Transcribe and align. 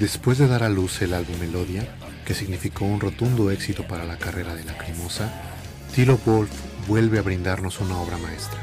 Después 0.00 0.38
de 0.38 0.48
dar 0.48 0.62
a 0.62 0.70
luz 0.70 1.02
el 1.02 1.12
álbum 1.12 1.38
Melodia, 1.38 1.86
que 2.24 2.32
significó 2.32 2.86
un 2.86 3.00
rotundo 3.00 3.50
éxito 3.50 3.86
para 3.86 4.06
la 4.06 4.16
carrera 4.16 4.54
de 4.54 4.64
Lacrimosa, 4.64 5.30
Tilo 5.94 6.18
Wolf 6.24 6.50
vuelve 6.88 7.18
a 7.18 7.22
brindarnos 7.22 7.80
una 7.80 7.98
obra 7.98 8.16
maestra. 8.16 8.58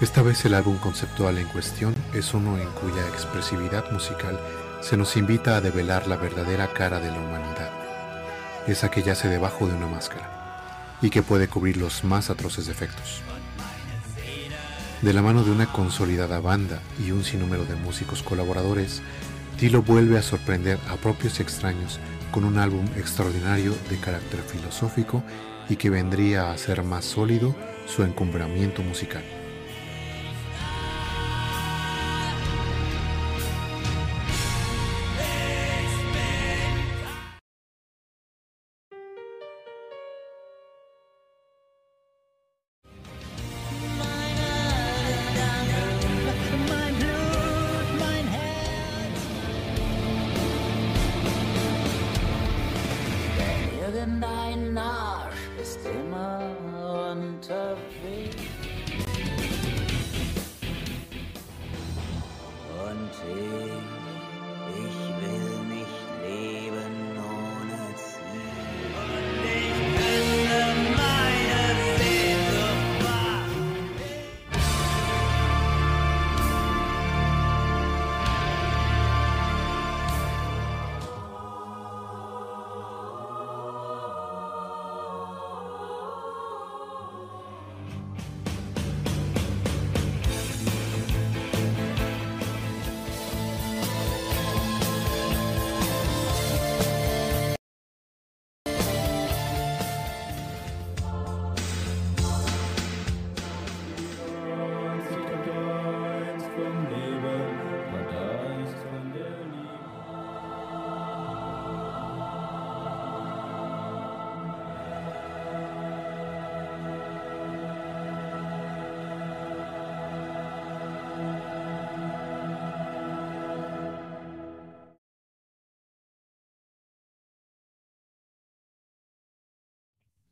Esta 0.00 0.22
vez 0.22 0.42
el 0.46 0.54
álbum 0.54 0.78
conceptual 0.78 1.36
en 1.36 1.46
cuestión 1.48 1.94
es 2.14 2.32
uno 2.32 2.56
en 2.56 2.70
cuya 2.70 3.06
expresividad 3.08 3.90
musical 3.92 4.40
se 4.80 4.96
nos 4.96 5.14
invita 5.18 5.56
a 5.56 5.60
develar 5.60 6.06
la 6.06 6.16
verdadera 6.16 6.72
cara 6.72 7.00
de 7.00 7.10
la 7.10 7.18
humanidad, 7.18 7.70
esa 8.66 8.90
que 8.90 9.02
yace 9.02 9.28
debajo 9.28 9.66
de 9.66 9.74
una 9.74 9.88
máscara 9.88 10.96
y 11.02 11.10
que 11.10 11.22
puede 11.22 11.48
cubrir 11.48 11.76
los 11.76 12.02
más 12.02 12.30
atroces 12.30 12.64
defectos. 12.64 13.20
De 15.02 15.12
la 15.12 15.20
mano 15.20 15.44
de 15.44 15.50
una 15.50 15.70
consolidada 15.70 16.40
banda 16.40 16.80
y 16.98 17.10
un 17.10 17.24
sinnúmero 17.24 17.66
de 17.66 17.76
músicos 17.76 18.22
colaboradores, 18.22 19.02
Tilo 19.58 19.82
vuelve 19.82 20.16
a 20.16 20.22
sorprender 20.22 20.78
a 20.88 20.94
propios 20.94 21.40
y 21.40 21.42
extraños 21.42 21.98
con 22.30 22.44
un 22.44 22.58
álbum 22.58 22.84
extraordinario 22.96 23.74
de 23.90 23.98
carácter 23.98 24.38
filosófico 24.40 25.24
y 25.68 25.74
que 25.74 25.90
vendría 25.90 26.44
a 26.44 26.52
hacer 26.52 26.84
más 26.84 27.04
sólido 27.04 27.56
su 27.84 28.04
encumbramiento 28.04 28.84
musical. 28.84 29.24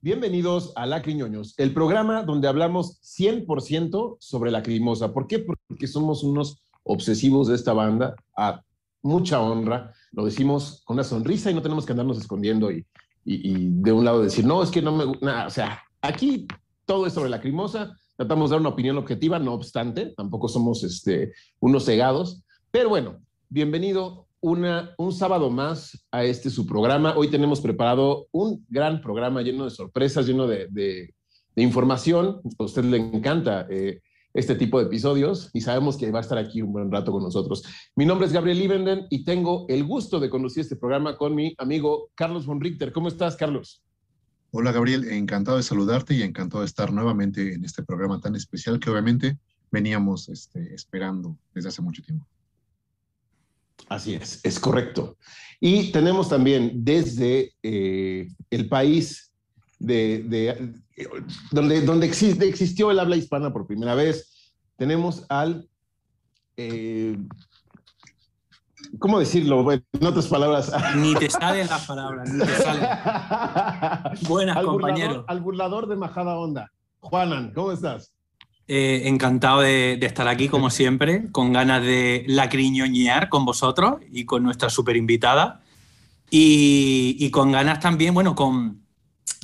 Bienvenidos 0.07 0.73
a 0.77 0.87
Lacriñoños, 0.87 1.59
el 1.59 1.75
programa 1.75 2.23
donde 2.23 2.47
hablamos 2.47 3.01
100% 3.03 4.19
sobre 4.21 4.53
la 4.53 4.63
crimosa. 4.63 5.13
¿Por 5.13 5.27
qué? 5.27 5.41
Porque 5.41 5.89
somos 5.89 6.23
unos 6.23 6.63
obsesivos 6.85 7.49
de 7.49 7.57
esta 7.57 7.73
banda, 7.73 8.15
a 8.37 8.63
mucha 9.03 9.41
honra. 9.41 9.93
Lo 10.13 10.25
decimos 10.25 10.83
con 10.85 10.95
una 10.95 11.03
sonrisa 11.03 11.51
y 11.51 11.55
no 11.55 11.63
tenemos 11.63 11.85
que 11.85 11.91
andarnos 11.91 12.19
escondiendo 12.19 12.71
y, 12.71 12.87
de 13.25 13.91
un 13.91 14.05
lado 14.05 14.23
decir, 14.23 14.45
no, 14.45 14.63
es 14.63 14.71
que 14.71 14.81
no 14.81 14.93
me 14.93 15.07
gusta. 15.07 15.45
O 15.45 15.51
sea, 15.51 15.83
aquí 16.01 16.47
todo 16.85 17.09
es 17.09 17.13
sobre 17.13 17.29
la 17.29 17.41
crimosa. 17.41 17.99
Tratamos 18.15 18.51
de 18.51 18.55
dar 18.55 18.61
una 18.61 18.71
opinión 18.71 18.99
objetiva, 18.99 19.41
no 19.41 19.55
obstante, 19.55 20.15
tampoco 20.17 20.47
somos 20.47 20.85
este, 20.85 21.33
unos 21.59 21.85
cegados. 21.85 22.45
Pero 22.71 22.91
bueno, 22.91 23.19
bienvenido 23.49 24.26
un 24.41 25.13
sábado 25.13 25.51
más 25.51 26.07
a 26.11 26.25
este 26.25 26.51
su 26.51 26.67
programa. 26.67 27.17
Hoy 27.17 27.29
tenemos 27.29 27.61
preparado 27.61 28.29
un 28.33 28.65
gran 28.69 29.01
programa 29.01 29.43
lleno 29.43 29.65
de 29.65 29.71
sorpresas, 29.71 30.27
lleno 30.27 30.47
de, 30.47 31.15
información. 31.57 32.41
A 32.59 32.65
usted 32.65 32.85
le 32.85 32.99
encanta 32.99 33.67
eh, 33.71 34.01
este 34.35 34.55
tipo 34.55 34.79
de 34.79 34.87
episodios 34.87 35.51
y 35.55 35.63
sabemos 35.63 35.97
que 35.97 36.11
va 36.11 36.19
a 36.19 36.23
estar 36.23 36.37
aquí 36.37 36.61
un 36.61 36.73
buen 36.73 36.93
rato 36.93 37.11
con 37.13 37.23
nosotros. 37.23 37.65
Mi 37.97 38.05
nombre 38.05 38.27
es 38.27 38.33
Gabriel 38.33 38.59
Livenden 38.59 39.07
y 39.09 39.25
tengo 39.25 39.65
el 39.69 39.85
gusto 39.85 40.21
de 40.21 40.29
conducir 40.29 40.61
este 40.61 40.77
programa 40.77 41.17
con 41.17 41.35
mi 41.35 41.55
amigo 41.59 42.11
Carlos 42.15 42.45
von 42.45 42.61
Richter. 42.61 42.93
¿Cómo 42.93 43.09
estás, 43.09 43.37
Carlos? 43.37 43.83
Hola, 44.51 44.73
Gabriel. 44.73 45.05
Encantado 45.11 45.57
de 45.57 45.63
saludarte 45.63 46.15
y 46.15 46.23
encantado 46.23 46.61
de 46.61 46.67
estar 46.67 46.93
nuevamente 46.93 47.55
en 47.55 47.65
este 47.65 47.83
programa 47.83 48.21
tan 48.21 48.37
especial 48.37 48.79
que 48.79 48.91
obviamente 48.91 49.39
veníamos 49.71 50.29
este, 50.29 50.75
esperando 50.75 51.37
desde 51.55 51.71
hace 51.71 51.83
mucho 51.83 52.03
tiempo. 52.03 52.27
Así 53.89 54.15
es, 54.15 54.41
es 54.43 54.59
correcto. 54.59 55.17
Y 55.61 55.93
tenemos 55.93 56.29
también 56.29 56.85
desde 56.85 57.55
eh, 57.63 58.29
el 58.51 58.69
país 58.69 59.33
de, 59.79 60.75
donde, 61.51 61.83
donde 61.83 62.07
existe, 62.07 62.49
existió 62.49 62.91
el 62.91 62.99
habla 62.99 63.17
hispana 63.17 63.53
por 63.53 63.67
primera 63.67 63.95
vez, 63.95 64.53
tenemos 64.77 65.25
al... 65.29 65.69
Eh, 66.57 67.17
¿Cómo 68.99 69.19
decirlo? 69.19 69.71
en 69.73 70.07
otras 70.07 70.27
palabras. 70.29 70.73
Ni 70.97 71.15
te 71.15 71.29
salen 71.29 71.67
las 71.67 71.87
palabras, 71.87 72.33
ni 72.33 72.45
te 72.45 72.57
salen. 72.57 72.89
Buenas, 74.29 74.65
compañeros. 74.65 75.25
al 75.27 75.41
burlador 75.41 75.89
de 75.89 75.97
Majada 75.97 76.39
Onda. 76.39 76.71
Juanan, 77.01 77.53
¿cómo 77.53 77.73
estás? 77.73 78.16
Eh, 78.69 79.03
encantado 79.05 79.61
de, 79.61 79.97
estar 80.03 80.27
aquí, 80.27 80.49
como 80.49 80.71
siempre, 80.71 81.31
con 81.31 81.53
ganas 81.53 81.83
de 81.83 82.25
lacriñoñear 82.27 83.29
con 83.29 83.45
vosotros 83.45 84.01
y 84.11 84.25
con 84.25 84.43
nuestra 84.43 84.71
super 84.71 84.97
invitada. 84.97 85.63
Y, 86.31 87.31
con 87.31 87.53
ganas 87.53 87.79
también, 87.79 88.13
bueno, 88.13 88.35
con. 88.35 88.83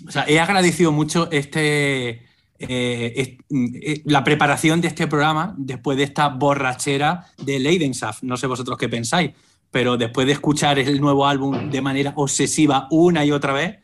O 0.06 0.10
sea, 0.10 0.24
he 0.26 0.40
agradecido 0.40 0.90
mucho 0.90 1.30
este. 1.30 2.26
Eh, 2.58 3.38
eh, 3.50 4.02
la 4.04 4.22
preparación 4.22 4.80
de 4.80 4.88
este 4.88 5.08
programa 5.08 5.54
después 5.56 5.96
de 5.96 6.04
esta 6.04 6.28
borrachera 6.28 7.26
de 7.38 7.60
Leidenschaft. 7.60 8.24
No 8.24 8.36
sé 8.36 8.48
vosotros 8.48 8.76
qué 8.76 8.88
pensáis, 8.88 9.30
pero 9.70 9.96
después 9.96 10.26
de 10.26 10.32
escuchar 10.32 10.78
el 10.78 11.00
nuevo 11.00 11.26
álbum 11.26 11.70
de 11.70 11.80
manera 11.80 12.12
obsesiva 12.16 12.88
una 12.90 13.24
y 13.24 13.30
otra 13.32 13.52
vez, 13.52 13.78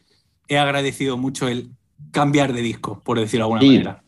he 0.48 0.58
agradecido 0.58 1.16
mucho 1.16 1.48
el 1.48 1.70
cambiar 2.12 2.52
de 2.52 2.62
disco, 2.62 3.00
por 3.04 3.18
decirlo 3.18 3.46
de 3.46 3.54
alguna 3.54 3.72
manera. 3.72 4.04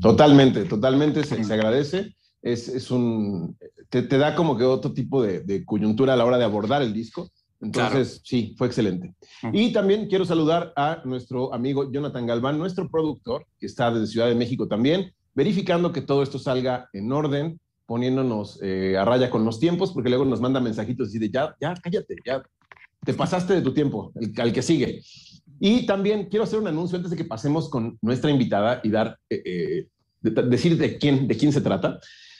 Totalmente, 0.00 0.64
totalmente, 0.64 1.24
se, 1.24 1.52
agradece. 1.52 2.14
Es, 2.42 2.68
es 2.68 2.90
un, 2.90 3.56
te, 3.88 4.02
te, 4.02 4.18
da 4.18 4.34
como 4.34 4.56
que 4.56 4.64
otro 4.64 4.92
tipo 4.92 5.22
de, 5.22 5.40
de, 5.40 5.64
coyuntura 5.64 6.12
a 6.12 6.16
la 6.16 6.24
hora 6.24 6.38
de 6.38 6.44
abordar 6.44 6.82
el 6.82 6.92
disco. 6.92 7.30
Entonces, 7.60 8.20
sí, 8.24 8.54
fue 8.58 8.66
excelente. 8.66 9.14
Y 9.52 9.72
también 9.72 10.08
quiero 10.08 10.24
saludar 10.24 10.72
a 10.76 11.02
nuestro 11.04 11.54
amigo 11.54 11.90
Jonathan 11.90 12.26
Galván, 12.26 12.58
nuestro 12.58 12.88
productor, 12.88 13.46
que 13.58 13.66
está 13.66 13.90
desde 13.90 14.12
Ciudad 14.12 14.28
de 14.28 14.34
México 14.34 14.68
también, 14.68 15.12
verificando 15.34 15.92
que 15.92 16.02
todo 16.02 16.22
esto 16.22 16.38
salga 16.38 16.88
en 16.92 17.10
orden, 17.12 17.58
poniéndonos 17.86 18.58
eh, 18.62 18.96
a 18.98 19.04
raya 19.04 19.30
con 19.30 19.44
los 19.44 19.58
tiempos, 19.58 19.92
porque 19.92 20.10
luego 20.10 20.24
nos 20.24 20.40
manda 20.40 20.60
mensajitos 20.60 21.08
así 21.08 21.18
de 21.18 21.30
ya, 21.30 21.56
ya, 21.60 21.74
cállate, 21.82 22.16
ya, 22.24 22.42
te 23.04 23.14
pasaste 23.14 23.54
de 23.54 23.62
tu 23.62 23.72
tiempo, 23.72 24.12
al 24.38 24.52
que 24.52 24.62
sigue. 24.62 25.00
Y 25.60 25.86
también 25.86 26.28
quiero 26.28 26.44
hacer 26.44 26.58
un 26.58 26.68
anuncio 26.68 26.96
antes 26.96 27.10
de 27.10 27.16
que 27.16 27.24
pasemos 27.24 27.68
con 27.68 27.98
nuestra 28.02 28.30
invitada 28.30 28.80
y 28.82 28.90
dar, 28.90 29.18
eh, 29.30 29.42
eh 29.44 29.88
decir 30.20 30.76
de 30.76 30.98
quién, 30.98 31.26
de 31.28 31.36
quién 31.36 31.52
se 31.52 31.60
trata. 31.60 31.98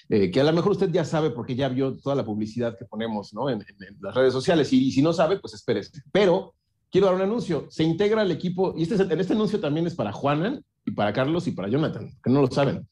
Eh, 0.08 0.30
que 0.30 0.40
a 0.40 0.44
lo 0.44 0.52
mejor 0.52 0.72
usted 0.72 0.90
ya 0.90 1.04
sabe 1.04 1.30
porque 1.30 1.56
ya 1.56 1.68
vio 1.68 1.96
toda 1.96 2.14
la 2.14 2.24
publicidad 2.24 2.78
que 2.78 2.84
ponemos 2.84 3.32
en, 3.50 3.64
las 4.00 4.14
redes 4.14 4.32
sociales 4.32 4.72
y, 4.72 4.92
si 4.92 5.02
no 5.02 5.12
sabe, 5.12 5.38
pues 5.40 5.54
espérese. 5.54 6.00
Pero 6.12 6.54
quiero 6.90 7.08
dar 7.08 7.16
un 7.16 7.22
anuncio. 7.22 7.66
Se 7.70 7.82
integra 7.82 8.22
el 8.22 8.30
equipo, 8.30 8.74
y 8.76 8.84
este, 8.84 8.94
este 8.94 9.32
anuncio 9.32 9.58
también 9.58 9.86
es 9.86 9.94
para 9.94 10.12
Juanan 10.12 10.64
y 10.84 10.92
para 10.92 11.12
Carlos 11.12 11.48
y 11.48 11.52
para 11.52 11.68
Jonathan, 11.68 12.10
que 12.22 12.30
no 12.30 12.40
lo 12.40 12.46
saben, 12.48 12.86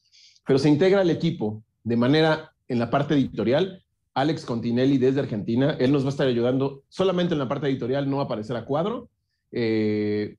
pero 0.45 0.59
se 0.59 0.67
integra 0.67 1.01
el 1.01 1.09
equipo 1.09 1.63
de 1.83 1.95
manera 1.95 2.51
en 2.67 2.79
la 2.79 2.89
parte 2.89 3.13
editorial 3.13 3.81
Alex 4.15 4.45
Continelli 4.45 4.97
desde 4.97 5.19
Argentina. 5.19 5.75
Él 5.79 5.91
nos 5.91 6.03
va 6.03 6.07
a 6.07 6.09
estar 6.09 6.27
ayudando 6.27 6.83
solamente 6.89 7.33
en 7.33 7.39
la 7.39 7.47
parte 7.47 7.67
editorial, 7.67 8.09
no 8.09 8.17
va 8.17 8.23
a 8.23 8.25
aparecer 8.25 8.55
a 8.55 8.65
cuadro. 8.65 9.09
Eh, 9.51 10.35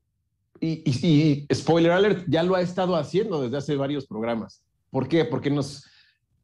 y, 0.60 1.46
spoiler 1.52 1.92
alert, 1.92 2.24
ya 2.28 2.42
lo 2.42 2.54
ha 2.54 2.60
estado 2.60 2.96
haciendo 2.96 3.42
desde 3.42 3.56
hace 3.56 3.76
varios 3.76 4.06
programas. 4.06 4.62
¿Por 4.90 5.08
qué? 5.08 5.24
Porque 5.24 5.50
nos, 5.50 5.84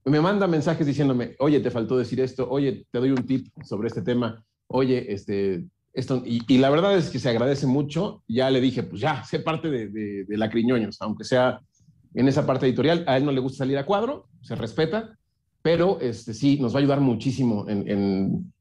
me 0.05 0.21
manda 0.21 0.47
mensajes 0.47 0.87
diciéndome, 0.87 1.37
oye, 1.39 1.61
te 1.61 1.71
faltó 1.71 1.97
decir 1.97 2.21
esto, 2.21 2.49
oye, 2.49 2.85
te 2.91 2.99
doy 2.99 3.11
un 3.11 3.27
tip 3.27 3.49
sobre 3.65 3.89
este 3.89 4.03
tema, 4.03 4.45
oye, 4.67 5.13
este, 5.13 5.65
esto, 5.93 6.23
y, 6.25 6.59
la 6.59 6.71
verdad 6.71 6.97
es 6.97 7.11
que 7.11 7.19
se 7.19 7.29
agradece 7.29 7.67
mucho. 7.67 8.23
Ya 8.29 8.51
le 8.51 8.61
dije, 8.61 8.83
pues 8.83 9.01
ya, 9.01 9.25
sé 9.25 9.41
parte 9.41 9.71
de, 9.71 9.89
de, 9.89 10.25
de 10.25 10.37
la 10.37 10.51
Criñoños, 10.51 10.97
aunque 11.01 11.25
sea 11.25 11.61
en 12.15 12.29
esa 12.29 12.47
parte 12.47 12.67
editorial. 12.67 13.05
A 13.07 13.17
él 13.17 13.25
no 13.25 13.33
le 13.33 13.41
gusta 13.41 13.59
salir 13.59 13.79
a 13.79 13.87
cuadro, 13.87 14.29
se 14.43 14.55
respeta, 14.55 15.17
pero 15.63 16.01
este, 16.01 16.35
sí, 16.35 16.59
nos 16.61 16.75
va 16.75 16.79
a 16.79 16.81
ayudar 16.81 17.01
muchísimo 17.01 17.69
en, 17.69 17.89
en, 17.89 18.53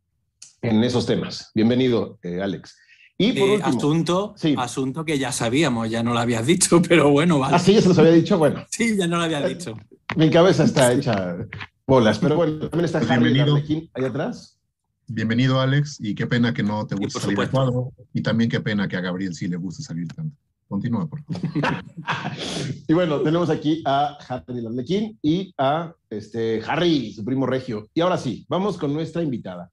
en 0.62 0.83
esos 0.83 1.06
temas. 1.06 1.51
Bienvenido, 1.56 2.19
eh, 2.24 2.42
Alex. 2.42 2.77
Y 3.22 3.34
por 3.34 3.50
eh, 3.50 3.54
último, 3.54 3.78
asunto, 3.78 4.34
sí. 4.36 4.56
asunto 4.58 5.06
que 5.06 5.20
ya 5.20 5.32
sabíamos, 5.32 5.92
ya 5.92 6.02
no 6.02 6.12
lo 6.12 6.20
habías 6.20 6.44
dicho, 6.44 6.82
pero 6.88 7.12
bueno, 7.12 7.38
vale. 7.38 7.56
Ah, 7.56 7.60
sí, 7.60 7.74
ya 7.74 7.82
se 7.82 7.90
los 7.90 8.00
había 8.00 8.14
dicho, 8.14 8.40
bueno. 8.40 8.66
Sí, 8.72 8.98
ya 8.98 9.06
no 9.06 9.18
lo 9.18 9.24
había 9.24 9.46
dicho. 9.48 9.76
Mi 10.16 10.32
cabeza 10.32 10.64
está 10.64 10.92
hecha 10.92 11.38
bolas, 11.86 12.18
pero 12.18 12.36
bueno, 12.36 12.58
también 12.68 12.86
está 12.86 12.98
Harry 12.98 13.40
ahí 13.40 14.06
atrás. 14.06 14.58
Bienvenido, 15.06 15.62
Alex, 15.62 15.98
y 16.00 16.16
qué 16.16 16.26
pena 16.26 16.52
que 16.52 16.64
no 16.64 16.88
te 16.88 16.96
guste 16.96 17.20
salir 17.20 17.40
al 17.40 17.52
cuadro, 17.52 17.92
y 18.12 18.22
también 18.22 18.50
qué 18.50 18.60
pena 18.60 18.88
que 18.88 18.98
a 18.98 19.02
Gabriel 19.02 19.36
sí 19.36 19.48
le 19.48 19.58
guste 19.58 19.84
salir 19.84 20.08
tanto. 20.08 20.36
Continúa, 20.68 21.06
por 21.06 21.22
favor. 21.22 21.42
y 22.88 22.94
bueno, 22.94 23.20
tenemos 23.22 23.52
aquí 23.52 23.84
a 23.86 24.18
Harry 24.30 24.66
Arlequín 24.66 25.20
y 25.22 25.54
a 25.60 25.94
este, 26.10 26.64
Harry, 26.66 27.14
su 27.14 27.24
primo 27.24 27.46
regio. 27.46 27.88
Y 27.94 28.02
ahora 28.02 28.18
sí, 28.18 28.46
vamos 28.50 28.78
con 28.78 28.94
nuestra 28.94 29.22
invitada. 29.22 29.70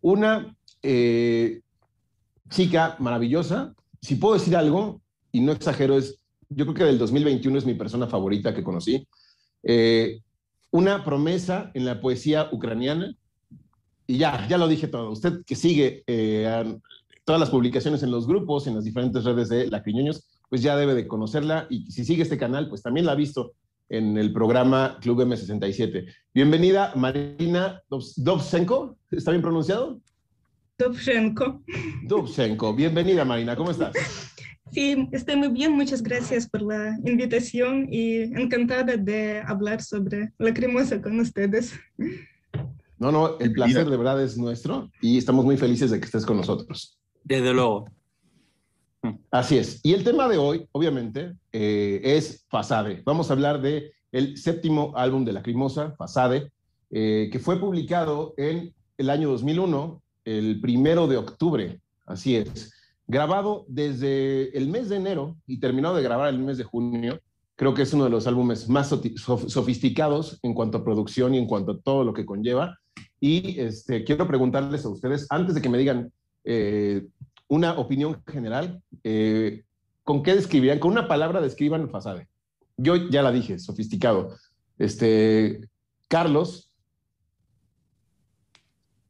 Una 0.00 0.52
eh, 0.82 1.60
chica 2.48 2.96
maravillosa. 2.98 3.74
Si 4.00 4.16
puedo 4.16 4.34
decir 4.34 4.56
algo, 4.56 5.00
y 5.32 5.40
no 5.40 5.52
exagero, 5.52 5.96
es, 5.98 6.22
yo 6.48 6.64
creo 6.64 6.74
que 6.74 6.84
del 6.84 6.98
2021 6.98 7.58
es 7.58 7.66
mi 7.66 7.74
persona 7.74 8.06
favorita 8.06 8.54
que 8.54 8.62
conocí. 8.62 9.06
Eh, 9.62 10.20
una 10.70 11.04
promesa 11.04 11.70
en 11.74 11.84
la 11.84 12.00
poesía 12.00 12.48
ucraniana. 12.52 13.14
Y 14.06 14.18
ya, 14.18 14.46
ya 14.48 14.58
lo 14.58 14.68
dije 14.68 14.88
todo. 14.88 15.10
Usted 15.10 15.44
que 15.44 15.54
sigue 15.54 16.02
eh, 16.06 16.78
todas 17.24 17.40
las 17.40 17.50
publicaciones 17.50 18.02
en 18.02 18.10
los 18.10 18.26
grupos, 18.26 18.66
en 18.66 18.74
las 18.74 18.84
diferentes 18.84 19.24
redes 19.24 19.48
de 19.50 19.66
La 19.68 19.82
Criñoños, 19.82 20.26
pues 20.48 20.62
ya 20.62 20.76
debe 20.76 20.94
de 20.94 21.06
conocerla 21.06 21.66
y 21.68 21.90
si 21.90 22.04
sigue 22.04 22.22
este 22.22 22.38
canal, 22.38 22.70
pues 22.70 22.82
también 22.82 23.04
la 23.04 23.12
ha 23.12 23.16
visto 23.16 23.52
en 23.90 24.16
el 24.16 24.32
programa 24.32 24.98
Club 25.00 25.20
M67. 25.20 26.06
Bienvenida 26.32 26.92
Marina 26.96 27.82
Dovsenko, 27.88 28.96
¿está 29.10 29.30
bien 29.30 29.42
pronunciado? 29.42 30.00
Dovsenko. 30.78 31.60
Dovsenko, 32.04 32.72
bienvenida 32.72 33.24
Marina, 33.24 33.56
¿cómo 33.56 33.72
estás? 33.72 33.92
Sí, 34.70 35.08
estoy 35.10 35.34
muy 35.34 35.48
bien, 35.48 35.72
muchas 35.72 36.04
gracias 36.04 36.48
por 36.48 36.62
la 36.62 36.96
invitación 37.04 37.88
y 37.90 38.18
encantada 38.40 38.96
de 38.96 39.42
hablar 39.44 39.82
sobre 39.82 40.32
la 40.38 40.54
cremosa 40.54 41.02
con 41.02 41.18
ustedes. 41.18 41.74
No, 42.96 43.10
no, 43.10 43.40
el 43.40 43.52
placer 43.54 43.90
de 43.90 43.96
verdad 43.96 44.22
es 44.22 44.38
nuestro 44.38 44.88
y 45.02 45.18
estamos 45.18 45.44
muy 45.44 45.56
felices 45.56 45.90
de 45.90 45.98
que 45.98 46.06
estés 46.06 46.24
con 46.24 46.36
nosotros. 46.36 46.96
Desde 47.24 47.52
luego. 47.52 47.86
Así 49.32 49.58
es. 49.58 49.80
Y 49.82 49.94
el 49.94 50.04
tema 50.04 50.28
de 50.28 50.38
hoy, 50.38 50.68
obviamente, 50.70 51.34
eh, 51.50 52.00
es 52.04 52.46
Fasade. 52.48 53.02
Vamos 53.04 53.30
a 53.30 53.32
hablar 53.32 53.60
de 53.60 53.90
el 54.12 54.36
séptimo 54.36 54.92
álbum 54.94 55.24
de 55.24 55.32
La 55.32 55.42
Crimosa, 55.42 55.96
Fasade, 55.98 56.52
eh, 56.92 57.30
que 57.32 57.40
fue 57.40 57.58
publicado 57.58 58.34
en 58.36 58.72
el 58.96 59.10
año 59.10 59.30
2001, 59.30 60.02
el 60.28 60.60
primero 60.60 61.06
de 61.06 61.16
octubre. 61.16 61.80
Así 62.06 62.36
es. 62.36 62.72
Grabado 63.06 63.64
desde 63.68 64.56
el 64.56 64.68
mes 64.68 64.88
de 64.88 64.96
enero 64.96 65.36
y 65.46 65.58
terminado 65.60 65.96
de 65.96 66.02
grabar 66.02 66.28
el 66.28 66.38
mes 66.38 66.58
de 66.58 66.64
junio. 66.64 67.20
Creo 67.56 67.74
que 67.74 67.82
es 67.82 67.92
uno 67.92 68.04
de 68.04 68.10
los 68.10 68.26
álbumes 68.26 68.68
más 68.68 68.88
sofisticados 68.88 70.38
en 70.42 70.54
cuanto 70.54 70.78
a 70.78 70.84
producción 70.84 71.34
y 71.34 71.38
en 71.38 71.46
cuanto 71.46 71.72
a 71.72 71.80
todo 71.80 72.04
lo 72.04 72.12
que 72.12 72.26
conlleva. 72.26 72.78
Y 73.20 73.58
este, 73.58 74.04
quiero 74.04 74.28
preguntarles 74.28 74.84
a 74.84 74.90
ustedes, 74.90 75.26
antes 75.30 75.54
de 75.54 75.62
que 75.62 75.68
me 75.68 75.78
digan 75.78 76.12
eh, 76.44 77.06
una 77.48 77.78
opinión 77.78 78.22
general, 78.26 78.80
eh, 79.02 79.64
¿con 80.04 80.22
qué 80.22 80.34
describirían? 80.34 80.78
Con 80.78 80.92
una 80.92 81.08
palabra 81.08 81.40
describan 81.40 81.90
Fasade. 81.90 82.28
Yo 82.76 82.94
ya 83.08 83.22
la 83.22 83.32
dije, 83.32 83.58
sofisticado. 83.58 84.36
Este, 84.78 85.68
Carlos. 86.08 86.67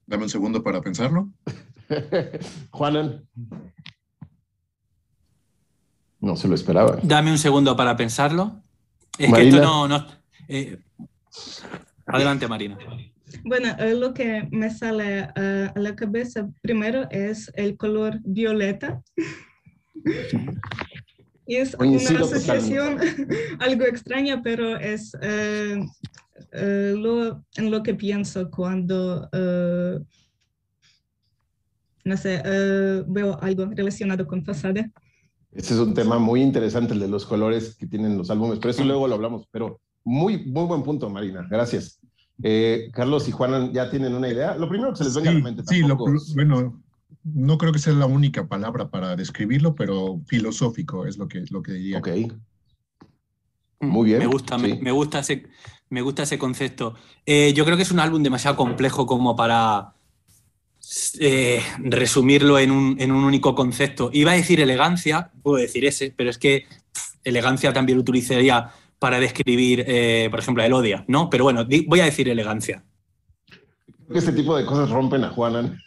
Dame 0.08 0.22
un 0.22 0.30
segundo 0.30 0.62
para 0.62 0.80
pensarlo. 0.80 1.28
Juanan. 2.70 3.28
No 6.18 6.34
se 6.34 6.48
lo 6.48 6.54
esperaba. 6.54 6.98
Dame 7.02 7.30
un 7.30 7.36
segundo 7.36 7.76
para 7.76 7.94
pensarlo. 7.94 8.62
Es 9.18 9.30
que 9.30 9.48
esto 9.48 9.60
no... 9.62 9.86
no 9.86 10.06
eh, 10.48 10.78
adelante, 12.06 12.48
Marina. 12.48 12.78
Bueno, 13.44 13.76
eh, 13.78 13.94
lo 13.94 14.14
que 14.14 14.48
me 14.50 14.70
sale 14.70 15.28
eh, 15.36 15.70
a 15.74 15.78
la 15.78 15.94
cabeza 15.94 16.48
primero 16.62 17.06
es 17.10 17.52
el 17.54 17.76
color 17.76 18.18
violeta. 18.24 19.02
y 21.46 21.56
es 21.56 21.74
una 21.74 21.98
asociación 21.98 22.98
algo 23.58 23.84
extraña, 23.84 24.40
pero 24.42 24.78
es 24.78 25.12
eh, 25.20 25.84
lo, 26.52 27.44
en 27.56 27.70
lo 27.70 27.82
que 27.82 27.94
pienso 27.94 28.50
cuando, 28.50 29.28
no 32.04 32.16
sé, 32.16 32.42
veo 33.06 33.38
algo 33.40 33.66
relacionado 33.66 34.26
con 34.26 34.44
fasada. 34.44 34.90
Ese 35.52 35.74
es 35.74 35.80
un 35.80 35.94
tema 35.94 36.18
muy 36.18 36.42
interesante, 36.42 36.94
el 36.94 37.00
de 37.00 37.08
los 37.08 37.24
colores 37.24 37.74
que 37.76 37.86
tienen 37.86 38.18
los 38.18 38.30
álbumes, 38.30 38.58
pero 38.58 38.70
eso 38.70 38.84
luego 38.84 39.08
lo 39.08 39.14
hablamos, 39.14 39.48
pero 39.50 39.80
muy, 40.04 40.44
muy 40.44 40.66
buen 40.66 40.82
punto, 40.82 41.10
Marina. 41.10 41.46
Gracias. 41.50 42.00
Eh, 42.42 42.90
Carlos 42.92 43.28
y 43.28 43.32
Juan 43.32 43.72
ya 43.72 43.90
tienen 43.90 44.14
una 44.14 44.28
idea. 44.28 44.56
Lo 44.56 44.68
primero 44.68 44.92
que 44.92 44.98
se 44.98 45.04
les 45.04 45.14
venga 45.14 45.30
a 45.30 45.34
la 45.34 45.40
mente. 45.40 45.62
Sí, 45.66 45.82
bueno, 46.34 46.82
no 47.24 47.58
creo 47.58 47.72
que 47.72 47.78
sea 47.78 47.92
la 47.92 48.06
única 48.06 48.46
palabra 48.46 48.90
para 48.90 49.16
describirlo, 49.16 49.74
pero 49.74 50.20
filosófico 50.26 51.06
es 51.06 51.18
lo 51.18 51.28
que, 51.28 51.44
lo 51.50 51.62
que 51.62 51.72
diría. 51.72 51.98
Ok. 51.98 52.08
Muy 53.80 54.06
bien. 54.06 54.18
Me 54.20 54.26
gusta, 54.26 54.58
me, 54.58 54.90
gusta, 54.90 55.20
ese, 55.20 55.44
me 55.90 56.02
gusta 56.02 56.22
ese 56.22 56.38
concepto. 56.38 56.94
Eh, 57.26 57.52
yo 57.54 57.64
creo 57.64 57.76
que 57.76 57.82
es 57.82 57.90
un 57.90 58.00
álbum 58.00 58.22
demasiado 58.22 58.56
complejo 58.56 59.06
como 59.06 59.36
para 59.36 59.94
eh, 61.20 61.62
resumirlo 61.78 62.58
en 62.58 62.70
un, 62.70 62.96
en 62.98 63.12
un, 63.12 63.24
único 63.24 63.54
concepto. 63.54 64.10
Iba 64.12 64.32
a 64.32 64.36
decir 64.36 64.60
elegancia, 64.60 65.30
puedo 65.42 65.56
decir 65.56 65.84
ese, 65.84 66.12
pero 66.16 66.30
es 66.30 66.38
que 66.38 66.66
elegancia 67.24 67.72
también 67.72 67.96
lo 67.98 68.02
utilizaría 68.02 68.70
para 68.98 69.20
describir, 69.20 69.84
eh, 69.86 70.28
por 70.30 70.40
ejemplo, 70.40 70.62
el 70.62 70.72
odia, 70.72 71.04
¿no? 71.06 71.30
Pero 71.30 71.44
bueno, 71.44 71.66
voy 71.86 72.00
a 72.00 72.04
decir 72.04 72.28
elegancia. 72.28 72.84
Este 74.12 74.32
tipo 74.32 74.56
de 74.56 74.64
cosas 74.64 74.90
rompen 74.90 75.24
a 75.24 75.30
Juanan. 75.30 75.78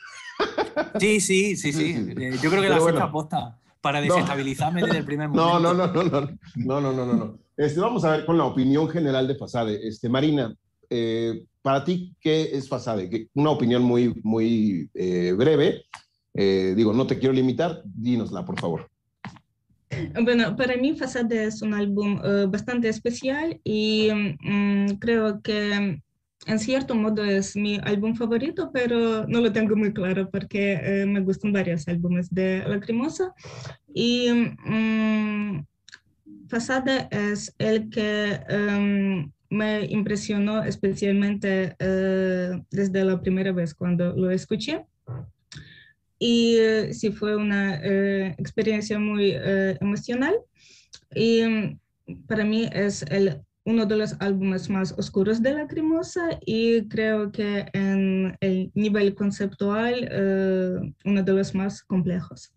Sí, 1.00 1.20
sí, 1.20 1.56
sí, 1.56 1.74
sí. 1.74 1.94
Yo 2.42 2.50
creo 2.50 2.62
que 2.62 2.70
la 2.70 2.80
bueno. 2.80 3.04
aposta 3.04 3.61
para 3.82 4.02
desestabilizarme 4.02 4.84
desde 4.84 5.00
el 5.00 5.06
primer 5.06 5.30
momento. 5.30 5.60
No, 5.60 5.74
no, 5.74 5.88
no, 5.88 6.04
no, 6.04 6.04
no, 6.04 6.82
no, 6.82 6.94
no, 6.94 7.06
no, 7.06 7.14
no. 7.14 7.40
Este, 7.58 7.80
vamos 7.80 8.04
a 8.06 8.12
ver 8.12 8.26
con 8.26 8.38
la 8.38 8.46
opinión 8.46 8.88
general 8.90 9.28
de 9.28 9.36
Fasade. 9.36 9.88
Este, 9.88 10.10
Marina, 10.10 10.56
eh, 10.90 11.44
para 11.62 11.84
ti, 11.84 12.16
¿qué 12.20 12.50
es 12.54 12.68
Fasade? 12.70 13.30
Una 13.34 13.52
opinión 13.52 13.84
muy, 13.84 14.14
muy 14.24 14.90
breve. 14.94 15.84
digo, 16.34 16.94
no 16.94 17.06
te 17.06 17.20
quiero 17.20 17.34
limitar, 17.34 17.82
dínosla, 17.86 18.46
por 18.46 18.60
favor. 18.60 18.90
Bueno, 20.24 20.56
para 20.56 20.78
mí 20.78 20.96
Fasade 20.96 21.46
es 21.46 21.62
un 21.62 21.74
álbum 21.74 22.20
uh, 22.20 22.50
bastante 22.50 22.90
especial 22.90 23.60
y 23.64 24.10
um, 24.10 24.98
creo 25.00 25.42
que 25.42 26.02
en 26.48 26.60
cierto 26.60 26.96
modo 26.96 27.24
es 27.24 27.56
mi 27.56 27.80
álbum 27.84 28.16
favorito, 28.16 28.72
pero 28.74 29.28
no 29.28 29.42
lo 29.42 29.52
tengo 29.52 29.76
muy 29.76 29.94
claro 29.94 30.30
porque 30.30 31.04
uh, 31.06 31.08
me 31.08 31.22
gustan 31.22 31.54
varios 31.54 31.88
álbumes 31.88 32.34
de 32.34 32.64
Lacrimosa. 32.68 33.34
Y 33.94 34.30
um, 34.30 35.66
Fasade 36.50 37.08
es 37.12 37.54
el 37.60 37.90
que 37.90 38.40
um, 38.50 39.32
me 39.50 39.86
impresionó 39.86 40.64
especialmente 40.64 41.76
uh, 41.80 42.64
desde 42.72 43.06
la 43.06 43.22
primera 43.22 43.52
vez 43.52 43.74
cuando 43.74 44.14
lo 44.16 44.32
escuché 44.32 44.86
y 46.22 46.58
eh, 46.58 46.94
sí 46.94 47.12
fue 47.12 47.36
una 47.36 47.82
eh, 47.84 48.36
experiencia 48.38 49.00
muy 49.00 49.32
eh, 49.34 49.76
emocional 49.82 50.36
y 51.16 51.44
mm, 51.44 51.80
para 52.28 52.46
mí 52.46 52.70
es 52.72 53.02
el, 53.10 53.42
uno 53.64 53.86
de 53.86 53.98
los 53.98 54.16
álbumes 54.20 54.70
más 54.70 54.94
oscuros 54.98 55.42
de 55.42 55.54
Lacrimosa 55.54 56.40
y 56.46 56.88
creo 56.88 57.32
que 57.32 57.68
en 57.74 58.36
el 58.42 58.72
nivel 58.74 59.14
conceptual 59.14 60.10
uno 61.06 61.24
de 61.24 61.34
los 61.34 61.54
más 61.54 61.84
complejos. 61.84 62.54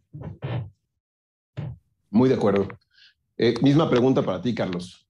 Muy 2.11 2.29
de 2.29 2.37
acuerdo. 2.37 2.69
misma 3.61 3.91
pregunta 3.91 4.23
para 4.23 4.41
ti, 4.41 4.55
Carlos. 4.55 5.05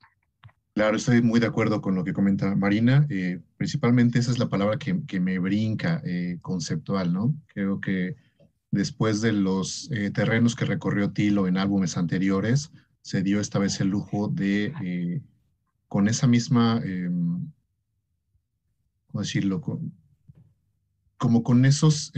Claro, 0.74 0.96
estoy 0.96 1.22
muy 1.22 1.38
de 1.38 1.46
acuerdo 1.46 1.80
con 1.80 1.94
lo 1.94 2.02
que 2.02 2.12
comenta 2.12 2.56
Marina. 2.56 3.06
Eh, 3.08 3.40
principalmente 3.56 4.18
esa 4.18 4.32
es 4.32 4.40
la 4.40 4.48
palabra 4.48 4.76
que, 4.76 5.20
me 5.20 5.38
brinca, 5.38 6.02
eh, 6.04 6.38
conceptual, 6.42 7.12
¿no? 7.12 7.32
Creo 7.46 7.80
que 7.80 8.16
después 8.72 9.20
de 9.20 9.32
los 9.32 9.88
eh, 9.92 10.10
terrenos 10.10 10.56
que 10.56 10.64
recorrió 10.64 11.12
Tilo 11.12 11.46
en 11.46 11.58
álbumes 11.58 11.96
anteriores, 11.96 12.72
se 13.02 13.22
dio 13.22 13.38
esta 13.38 13.60
vez 13.60 13.80
el 13.80 13.88
lujo 13.88 14.26
de, 14.26 15.22
con 15.88 16.08
esa 16.08 16.26
misma, 16.26 16.80
em, 16.84 17.50
¿cómo 19.06 19.22
decirlo? 19.22 19.60
como 21.16 21.42
con 21.42 21.64
esos, 21.64 22.12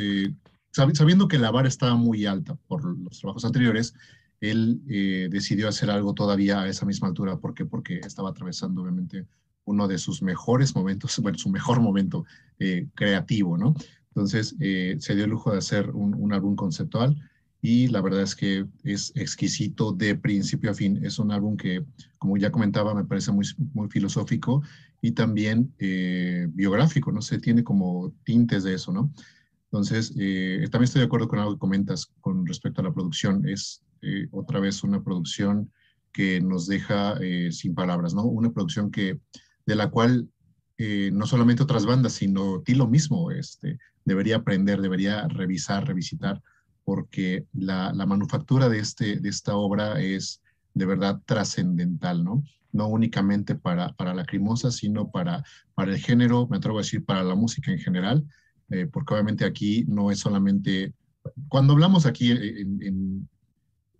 sabiendo 0.73 1.29
que 1.29 1.39
la 1.39 1.53
vara 1.53 1.69
estaba 1.69 1.95
muy 1.95 2.27
alta 2.27 2.57
por 2.67 2.85
los 2.99 3.21
trabajos 3.21 3.45
anteriores, 3.45 3.95
él 4.41 4.83
eh, 4.89 5.29
decidió 5.31 5.69
hacer 5.69 5.91
algo 5.91 6.15
todavía 6.15 6.61
a 6.61 6.69
esa 6.69 6.87
misma 6.87 7.09
altura. 7.09 7.39
¿Por 7.39 7.55
qué? 7.55 7.65
Porque 7.65 8.01
estaba 8.01 8.31
atravesando, 8.31 8.83
obviamente, 8.83 9.27
uno 9.65 9.89
de 9.89 9.99
sus 9.99 10.23
mejores 10.23 10.75
momentos, 10.75 11.19
bueno, 11.23 11.39
su 11.39 11.51
mejor 11.51 11.81
momento 11.81 12.25
eh, 12.59 12.89
creativo, 12.95 13.57
¿no? 13.57 13.75
Entonces, 14.09 14.57
eh, 14.61 14.97
se 14.99 15.15
dio 15.15 15.25
el 15.25 15.31
lujo 15.31 15.53
de 15.53 15.59
hacer 15.59 15.91
un, 15.91 16.33
álbum 16.33 16.57
conceptual 16.57 17.17
y 17.63 17.89
la 17.89 18.01
verdad 18.01 18.23
es 18.23 18.35
que 18.35 18.67
es 18.85 19.13
exquisito 19.17 19.93
de 19.93 20.15
principio 20.15 20.71
a 20.71 20.75
fin. 20.75 21.05
Es 21.05 21.19
un 21.19 21.33
álbum 21.33 21.57
que, 21.57 21.85
como 22.19 22.37
ya 22.37 22.53
comentaba, 22.53 22.95
me 22.95 23.05
parece 23.05 23.33
muy, 23.33 23.47
muy 23.73 23.89
filosófico 23.89 24.63
y 25.01 25.13
también 25.13 25.73
biográfico, 26.55 27.13
no 27.13 27.23
sé, 27.23 27.39
tiene 27.39 27.63
como 27.65 28.15
tintes 28.25 28.65
de 28.65 28.75
eso, 28.75 28.93
¿no? 28.93 29.13
Entonces, 29.65 30.11
también 30.11 30.85
estoy 30.85 31.01
de 31.01 31.07
acuerdo 31.07 31.29
con 31.29 31.39
algo 31.39 31.55
que 31.55 31.59
comentas 31.59 32.13
con 32.21 32.47
respecto 32.47 32.81
a 32.81 32.85
la 32.85 32.95
producción. 32.95 33.47
Es 33.49 33.83
eh, 34.03 34.29
otra 34.31 34.61
vez 34.61 34.85
una 34.85 35.03
producción 35.03 35.73
que 36.13 36.41
nos 36.41 36.67
deja 36.67 37.19
eh, 37.21 37.51
sin 37.53 37.75
palabras, 37.75 38.15
¿no? 38.15 38.25
Una 38.25 38.53
producción 38.53 38.91
que, 38.91 39.19
de 39.67 39.75
la 39.75 39.91
cual 39.91 40.29
eh, 40.79 41.11
no 41.13 41.27
solamente 41.27 41.63
otras 41.63 41.87
bandas, 41.87 42.13
sino 42.13 42.63
lo 42.67 42.87
mismo 42.87 43.31
este, 43.31 43.79
debería 44.05 44.37
aprender, 44.37 44.81
debería 44.81 45.27
revisar, 45.29 45.87
revisitar, 45.87 46.43
porque 46.87 47.47
la, 47.53 47.93
manufactura 48.07 48.69
de, 48.69 48.79
este, 48.79 49.17
de 49.17 49.29
esta 49.29 49.57
obra 49.57 50.01
es 50.01 50.41
de 50.73 50.87
verdad 50.87 51.21
trascendental, 51.27 52.23
¿no? 52.23 52.45
No 52.71 52.87
únicamente 52.87 53.57
para, 53.57 53.93
para 53.95 54.15
la 54.15 54.25
crimosa, 54.25 54.71
sino 54.71 55.11
para, 55.11 55.43
para 55.75 55.91
el 55.93 55.99
género, 55.99 56.47
me 56.47 56.59
atrevo 56.59 56.79
a 56.79 56.83
decir, 56.83 57.05
para 57.05 57.25
la 57.25 57.35
música 57.35 57.73
en 57.73 57.81
general, 57.81 58.25
porque 58.93 59.15
obviamente 59.15 59.45
aquí 59.45 59.85
no 59.89 60.13
es 60.13 60.21
solamente, 60.21 60.93
cuando 61.49 61.73
hablamos 61.73 62.07
aquí 62.07 62.31
en, 62.31 63.29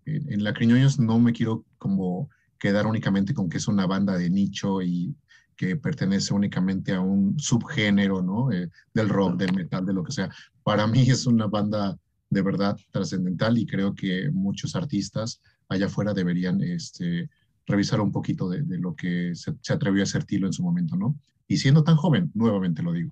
en, 0.05 0.45
La 0.45 0.55
Criñoños 0.55 1.01
no 1.01 1.19
me 1.19 1.33
quiero 1.33 1.65
como 1.79 2.31
quedar 2.57 2.87
únicamente 2.87 3.35
con 3.35 3.49
que 3.49 3.59
es 3.59 3.67
una 3.67 3.87
banda 3.87 4.17
de 4.17 4.31
nicho 4.31 4.81
y 4.81 5.17
que 5.57 5.75
pertenece 5.75 6.33
únicamente 6.33 6.95
a 6.95 7.01
un 7.01 7.37
subgénero, 7.37 8.23
¿no? 8.23 8.53
Eh, 8.53 8.71
del 8.95 9.09
rock, 9.09 9.39
del 9.39 9.55
metal, 9.55 9.85
de 9.85 9.93
lo 9.93 10.05
que 10.05 10.13
sea. 10.13 10.31
Para 10.63 10.87
mí 10.87 11.11
es 11.11 11.27
una 11.27 11.47
banda 11.47 11.99
de 12.31 12.43
verdad 12.43 12.77
trascendental 12.91 13.59
y 13.59 13.67
creo 13.67 13.95
que 13.95 14.31
muchos 14.31 14.75
artistas 14.77 15.41
allá 15.69 15.87
afuera 15.87 16.15
deberían 16.15 16.61
este, 16.63 17.31
revisar 17.67 18.01
un 18.01 18.13
poquito 18.13 18.49
de, 18.49 18.63
lo 18.79 18.95
que 18.95 19.35
se, 19.35 19.73
atrevió 19.73 20.03
a 20.03 20.05
hacer 20.05 20.25
Tilo 20.25 20.47
en 20.47 20.53
su 20.53 20.63
momento, 20.63 20.97
¿no? 20.97 21.17
Y 21.49 21.59
siendo 21.59 21.85
tan 21.85 21.97
joven, 21.97 22.31
nuevamente 22.35 22.83
lo 22.83 22.93
digo. 22.93 23.11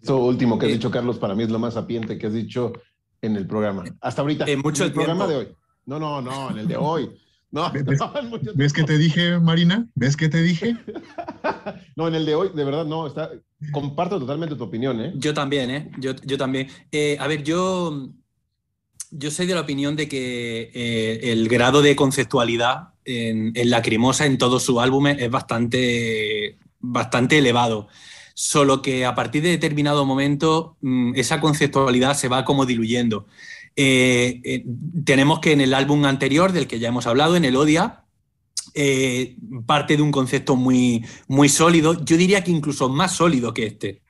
Eso 0.00 0.24
último 0.24 0.58
que 0.58 0.66
has 0.66 0.72
dicho, 0.72 0.90
Carlos, 0.90 1.18
para 1.18 1.34
mí 1.34 1.42
es 1.42 1.50
lo 1.50 1.58
más 1.58 1.74
sapiente 1.74 2.18
que 2.18 2.28
has 2.28 2.32
dicho 2.32 2.72
en 3.20 3.36
el 3.36 3.46
programa. 3.46 3.84
Hasta 4.00 4.22
ahorita. 4.22 4.44
En 4.46 4.60
mucho 4.60 4.84
el 4.84 4.92
programa 4.92 5.26
de 5.26 5.36
hoy. 5.36 5.48
No, 5.86 5.98
no, 5.98 6.22
no, 6.22 6.50
en 6.50 6.58
el 6.58 6.68
de 6.68 6.76
hoy. 6.76 7.10
No, 7.50 7.72
¿Ves, 8.54 8.72
que 8.74 8.84
te 8.84 8.98
dije, 8.98 9.38
Marina? 9.38 9.88
¿Ves 9.94 10.16
que 10.16 10.28
te 10.28 10.42
dije? 10.42 10.76
no, 11.96 12.06
en 12.06 12.14
el 12.14 12.26
de 12.26 12.34
hoy, 12.34 12.50
de 12.54 12.62
verdad, 12.62 12.84
no, 12.84 13.06
está, 13.06 13.30
comparto 13.72 14.18
totalmente 14.18 14.56
tu 14.56 14.64
opinión, 14.64 15.00
¿eh? 15.00 15.12
Yo 15.16 15.34
también, 15.34 15.70
¿eh? 15.70 15.90
Yo, 15.98 16.14
yo 16.24 16.38
también. 16.38 16.68
Eh, 16.92 17.16
a 17.20 17.26
ver, 17.26 17.42
yo, 17.42 18.10
yo 19.10 19.30
soy 19.30 19.46
de 19.46 19.54
la 19.54 19.62
opinión 19.62 19.96
de 19.96 20.08
que 20.08 20.70
eh, 20.74 21.32
el 21.32 21.48
grado 21.48 21.82
de 21.82 21.96
conceptualidad 21.96 22.90
en, 23.04 23.52
en 23.54 23.70
Lacrimosa, 23.70 24.26
en 24.26 24.38
todos 24.38 24.62
sus 24.62 24.78
álbumes, 24.78 25.16
es 25.20 25.30
bastante, 25.30 26.58
bastante 26.78 27.38
elevado 27.38 27.88
solo 28.34 28.82
que 28.82 29.04
a 29.04 29.16
partir 29.16 29.42
de 29.42 29.48
determinado 29.48 30.06
momento 30.06 30.76
mm, 30.80 31.16
esa 31.16 31.40
conceptualidad 31.40 32.14
se 32.14 32.28
va 32.28 32.44
como 32.44 32.66
diluyendo. 32.66 33.26
Eh, 33.74 34.64
tenemos 35.04 35.40
que 35.40 35.50
en 35.50 35.60
el 35.60 35.74
álbum 35.74 36.04
anterior, 36.04 36.52
del 36.52 36.68
que 36.68 36.78
ya 36.78 36.88
hemos 36.88 37.08
hablado, 37.08 37.34
en 37.34 37.44
el 37.44 37.56
Odia, 37.56 38.04
eh, 38.74 39.36
parte 39.66 39.96
de 39.96 40.02
un 40.02 40.12
concepto 40.12 40.56
muy, 40.56 41.04
muy 41.26 41.48
sólido, 41.48 42.04
yo 42.04 42.16
diría 42.16 42.44
que 42.44 42.50
incluso 42.50 42.88
más 42.88 43.12
sólido 43.12 43.54
que 43.54 43.66
este, 43.66 44.02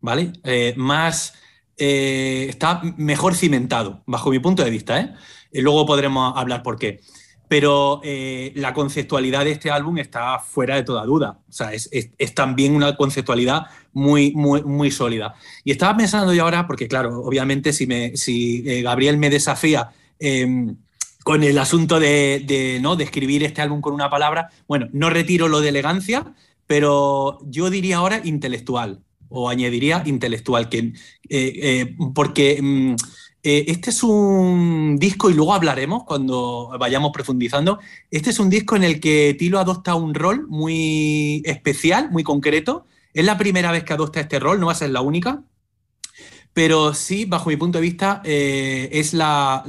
¿vale? 0.00 0.32
más, 0.76 1.34
está 1.76 2.82
mejor 2.96 3.34
cimentado, 3.34 4.02
bajo 4.06 4.30
mi 4.30 4.38
punto 4.38 4.64
de 4.64 4.70
vista, 4.70 5.16
luego 5.52 5.86
podremos 5.86 6.36
hablar 6.36 6.62
por 6.62 6.78
qué 6.78 7.00
pero 7.48 8.00
eh, 8.02 8.52
la 8.56 8.74
conceptualidad 8.74 9.44
de 9.44 9.52
este 9.52 9.70
álbum 9.70 9.98
está 9.98 10.38
fuera 10.38 10.76
de 10.76 10.82
toda 10.82 11.04
duda. 11.04 11.38
O 11.48 11.52
sea, 11.52 11.72
es, 11.72 11.90
también 12.34 12.74
una 12.74 12.96
conceptualidad 12.96 13.66
muy, 13.92 14.32
muy, 14.32 14.62
muy 14.62 14.90
sólida. 14.90 15.34
Y 15.64 15.70
estaba 15.70 15.96
pensando 15.96 16.34
yo 16.34 16.42
ahora, 16.42 16.66
porque 16.66 16.88
claro, 16.88 17.20
obviamente 17.20 17.72
si, 17.72 17.86
me, 17.86 18.16
si 18.16 18.68
eh, 18.68 18.82
Gabriel 18.82 19.18
me 19.18 19.30
desafía 19.30 19.90
em, 20.18 20.76
con 21.26 21.42
el 21.42 21.58
asunto 21.58 21.98
de, 21.98 22.78
¿no? 22.80 22.94
de 22.94 23.02
escribir 23.02 23.42
este 23.42 23.60
álbum 23.60 23.80
con 23.80 23.92
una 23.92 24.08
palabra, 24.08 24.48
bueno, 24.68 24.86
no 24.92 25.10
retiro 25.10 25.48
lo 25.48 25.60
de 25.60 25.70
elegancia, 25.70 26.32
pero 26.68 27.40
yo 27.42 27.68
diría 27.68 27.96
ahora 27.96 28.20
intelectual, 28.22 29.00
o 29.28 29.48
añadiría 29.48 30.04
intelectual, 30.06 30.68
que, 30.68 30.92
eh, 31.28 31.96
porque... 32.14 32.60
Mm, 32.62 32.94
eh, 33.42 33.64
este 33.68 33.90
es 33.90 34.02
un 34.02 34.98
disco, 34.98 35.30
y 35.30 35.34
luego 35.34 35.54
hablaremos 35.54 36.04
cuando 36.04 36.70
vayamos 36.80 37.12
profundizando, 37.12 37.78
este 38.10 38.30
es 38.30 38.40
un 38.40 38.50
disco 38.50 38.74
en 38.74 38.82
el 38.82 38.98
que 38.98 39.36
Tilo 39.38 39.60
adopta 39.60 39.94
un 39.94 40.14
rol 40.14 40.48
muy 40.48 41.42
especial, 41.44 42.10
muy 42.10 42.24
concreto. 42.24 42.86
Es 43.14 43.24
la 43.24 43.38
primera 43.38 43.70
vez 43.70 43.84
que 43.84 43.92
adopta 43.92 44.18
este 44.18 44.40
rol, 44.40 44.58
no 44.58 44.66
va 44.66 44.72
a 44.72 44.74
ser 44.76 44.90
la 44.90 45.00
única, 45.00 45.44
pero 46.56 46.94
sí, 46.94 47.26
bajo 47.26 47.50
mi 47.50 47.56
punto 47.58 47.76
de 47.76 47.82
vista, 47.82 48.22
eh, 48.24 48.88
es 48.90 49.12
la, 49.12 49.62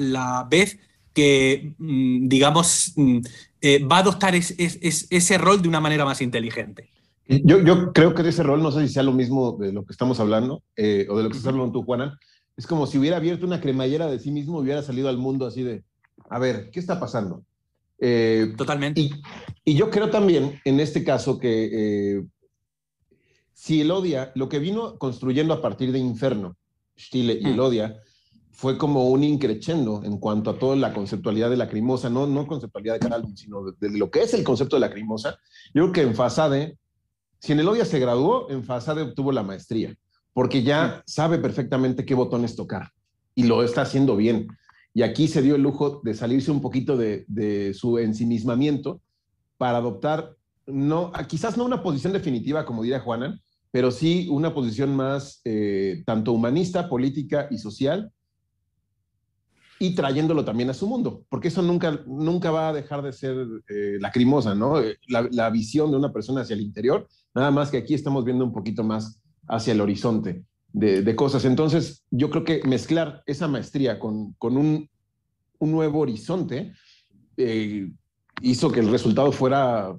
vez 0.50 0.80
que, 1.18 1.74
mm, 1.80 2.28
digamos, 2.28 2.94
mm, 2.96 3.18
eh, 3.62 3.84
va 3.84 3.98
a 3.98 4.02
adoptar 4.02 4.36
ese 4.36 5.38
rol 5.40 5.62
de 5.62 5.68
una 5.68 5.80
manera 5.80 6.06
más 6.06 6.22
inteligente. 6.22 6.92
Yo, 7.28 7.60
yo, 7.62 7.92
creo 7.92 8.14
que 8.14 8.22
ese 8.22 8.44
rol, 8.44 8.62
no 8.62 8.72
sé 8.72 8.88
si 8.88 8.94
sea 8.94 9.04
lo 9.04 9.14
mismo 9.14 9.58
de 9.60 9.74
lo 9.74 9.84
que 9.84 9.92
estamos 9.92 10.20
hablando, 10.20 10.62
o 10.78 11.18
de 11.18 11.24
lo 11.24 11.30
que 11.30 11.38
estás 11.38 11.48
hablando 11.48 11.74
tú, 11.74 11.84
Juana, 11.84 12.18
es 12.56 12.68
como 12.68 12.86
si 12.86 12.98
hubiera 12.98 13.18
abierto 13.18 13.46
una 13.46 13.60
cremallera 13.60 14.08
de 14.08 14.20
sí 14.20 14.32
mismo 14.32 14.60
y 14.60 14.64
hubiera 14.64 14.84
salido 14.84 15.10
al 15.10 15.18
mundo 15.18 15.46
así 15.46 15.64
de, 15.64 15.84
a 16.30 16.40
ver, 16.40 16.70
¿qué 16.72 16.80
está 16.80 17.00
pasando? 17.00 17.44
Eh, 18.00 18.54
Totalmente. 18.58 19.02
Y, 19.66 19.76
yo 19.76 19.90
creo 19.90 20.10
también, 20.10 20.60
en 20.66 20.80
este 20.80 21.04
caso, 21.04 21.40
que 21.40 21.70
eh, 21.72 22.24
si 23.54 23.82
Elodia, 23.82 24.32
lo 24.36 24.50
que 24.50 24.60
vino 24.60 24.98
construyendo 24.98 25.54
a 25.54 25.62
partir 25.62 25.92
de 25.92 26.00
Inferno, 26.00 26.56
Stile 26.98 27.34
y 27.34 27.46
mm. 27.46 27.48
Elodia, 27.48 27.98
fue 28.58 28.76
como 28.76 29.08
un 29.10 29.24
increchendo 29.24 30.02
en 30.04 30.18
cuanto 30.18 30.50
a 30.50 30.58
toda 30.58 30.76
la 30.76 30.92
conceptualidad 30.92 31.52
de 31.52 31.58
la 31.58 31.70
crimosa, 31.70 32.10
no, 32.10 32.26
no 32.26 32.48
conceptualidad 32.48 32.96
de 32.96 33.00
cada 33.00 33.24
sino 33.36 33.72
de, 33.72 33.92
lo 33.92 34.10
que 34.10 34.24
es 34.24 34.34
el 34.34 34.44
concepto 34.44 34.78
de 34.78 34.80
la 34.80 34.90
crimosa. 34.90 35.38
Yo 35.76 35.84
creo 35.84 35.92
que 35.92 36.02
en 36.02 36.16
Fasade, 36.16 36.76
si 37.40 37.54
en 37.54 37.60
Elodia 37.60 37.86
se 37.86 38.00
graduó, 38.00 38.50
en 38.50 38.64
Fasade 38.64 39.04
obtuvo 39.04 39.32
la 39.32 39.44
maestría 39.44 39.96
porque 40.34 40.64
ya 40.64 41.04
sabe 41.06 41.38
perfectamente 41.38 42.04
qué 42.04 42.16
botones 42.16 42.56
tocar 42.56 42.92
y 43.36 43.44
lo 43.44 43.62
está 43.62 43.84
haciendo 43.84 44.16
bien. 44.16 44.48
Y 44.92 45.04
aquí 45.04 45.28
se 45.28 45.44
dio 45.44 45.54
el 45.54 45.62
lujo 45.62 46.02
de 46.04 46.16
salirse 46.16 46.50
un 46.50 46.62
poquito 46.62 46.98
de, 46.98 47.74
su 47.76 48.00
ensimismamiento 48.00 49.02
para 49.58 49.78
adoptar, 49.78 50.36
no, 50.66 51.12
quizás 51.28 51.58
no 51.58 51.66
una 51.66 51.84
posición 51.84 52.12
definitiva, 52.12 52.66
como 52.66 52.82
diría 52.82 53.02
Juana, 53.02 53.40
pero 53.70 53.92
sí 53.92 54.28
una 54.32 54.56
posición 54.56 54.96
más 54.96 55.42
eh, 55.46 56.02
tanto 56.08 56.34
humanista, 56.34 56.90
política 56.90 57.48
y 57.52 57.60
social, 57.60 58.12
y 59.80 59.96
trayéndolo 59.96 60.44
también 60.44 60.70
a 60.70 60.74
su 60.74 60.88
mundo, 60.88 61.24
porque 61.30 61.50
eso 61.50 61.62
nunca, 61.62 62.02
nunca 62.08 62.52
va 62.52 62.70
a 62.70 62.74
dejar 62.74 63.02
de 63.04 63.14
ser 63.14 63.36
eh, 63.70 63.98
lacrimosa, 64.00 64.56
¿no? 64.56 64.80
Eh, 64.82 64.98
la, 65.08 65.28
la, 65.32 65.50
visión 65.50 65.92
de 65.92 65.98
una 65.98 66.12
persona 66.12 66.42
hacia 66.42 66.56
el 66.56 66.62
interior, 66.62 67.08
nada 67.36 67.52
más 67.52 67.70
que 67.70 67.78
aquí 67.78 67.94
estamos 67.94 68.26
viendo 68.26 68.44
un 68.44 68.54
poquito 68.54 68.84
más 68.84 69.20
hacia 69.48 69.74
el 69.74 69.82
horizonte 69.82 70.44
de, 70.74 71.16
cosas. 71.16 71.46
Entonces, 71.46 72.04
yo 72.12 72.30
creo 72.30 72.44
que 72.44 72.62
mezclar 72.66 73.24
esa 73.26 73.48
maestría 73.48 74.00
con, 74.00 74.36
un, 74.42 74.90
nuevo 75.60 76.00
horizonte 76.00 76.74
eh, 77.36 77.90
hizo 78.42 78.72
que 78.72 78.80
el 78.80 78.90
resultado 78.90 79.32
fuera 79.32 79.96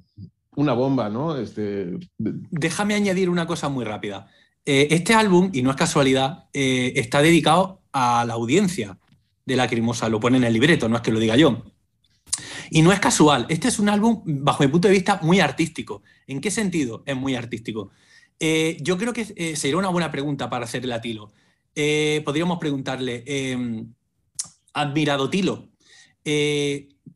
una 0.54 0.72
bomba, 0.72 1.08
¿no? 1.08 1.36
Este, 1.36 1.98
Déjame 2.18 2.94
añadir 2.94 3.28
una 3.28 3.46
cosa 3.46 3.68
muy 3.68 3.84
rápida. 3.84 4.28
Eh, 4.64 4.88
este 4.90 5.14
álbum, 5.14 5.50
y 5.52 5.62
no 5.62 5.70
es 5.70 5.76
casualidad, 5.76 6.44
eh, 6.52 6.92
está 6.96 7.22
dedicado 7.22 7.80
a 7.92 8.24
la 8.26 8.34
audiencia 8.34 8.98
de 9.48 9.56
Lacrimosa, 9.56 10.08
lo 10.10 10.20
pone 10.20 10.36
en 10.36 10.44
el 10.44 10.52
libreto, 10.52 10.88
no 10.88 10.96
es 10.96 11.02
que 11.02 11.10
lo 11.10 11.18
diga 11.18 11.34
yo. 11.34 11.64
Y 12.70 12.82
no 12.82 12.92
es 12.92 13.00
casual, 13.00 13.46
este 13.48 13.68
es 13.68 13.78
un 13.78 13.88
álbum, 13.88 14.22
bajo 14.26 14.62
mi 14.62 14.68
punto 14.68 14.88
de 14.88 14.94
vista, 14.94 15.18
muy 15.22 15.40
artístico. 15.40 16.02
¿En 16.26 16.40
qué 16.40 16.50
sentido 16.50 17.02
es 17.06 17.16
muy 17.16 17.34
artístico? 17.34 17.90
Eh, 18.38 18.76
yo 18.82 18.98
creo 18.98 19.14
que 19.14 19.26
eh, 19.34 19.56
sería 19.56 19.78
una 19.78 19.88
buena 19.88 20.10
pregunta 20.10 20.50
para 20.50 20.66
hacerle 20.66 20.92
a 20.92 21.00
Tilo. 21.00 21.32
Eh, 21.74 22.20
podríamos 22.26 22.58
preguntarle, 22.58 23.24
em, 23.26 23.94
admirado 24.74 25.30
Tilo, 25.30 25.70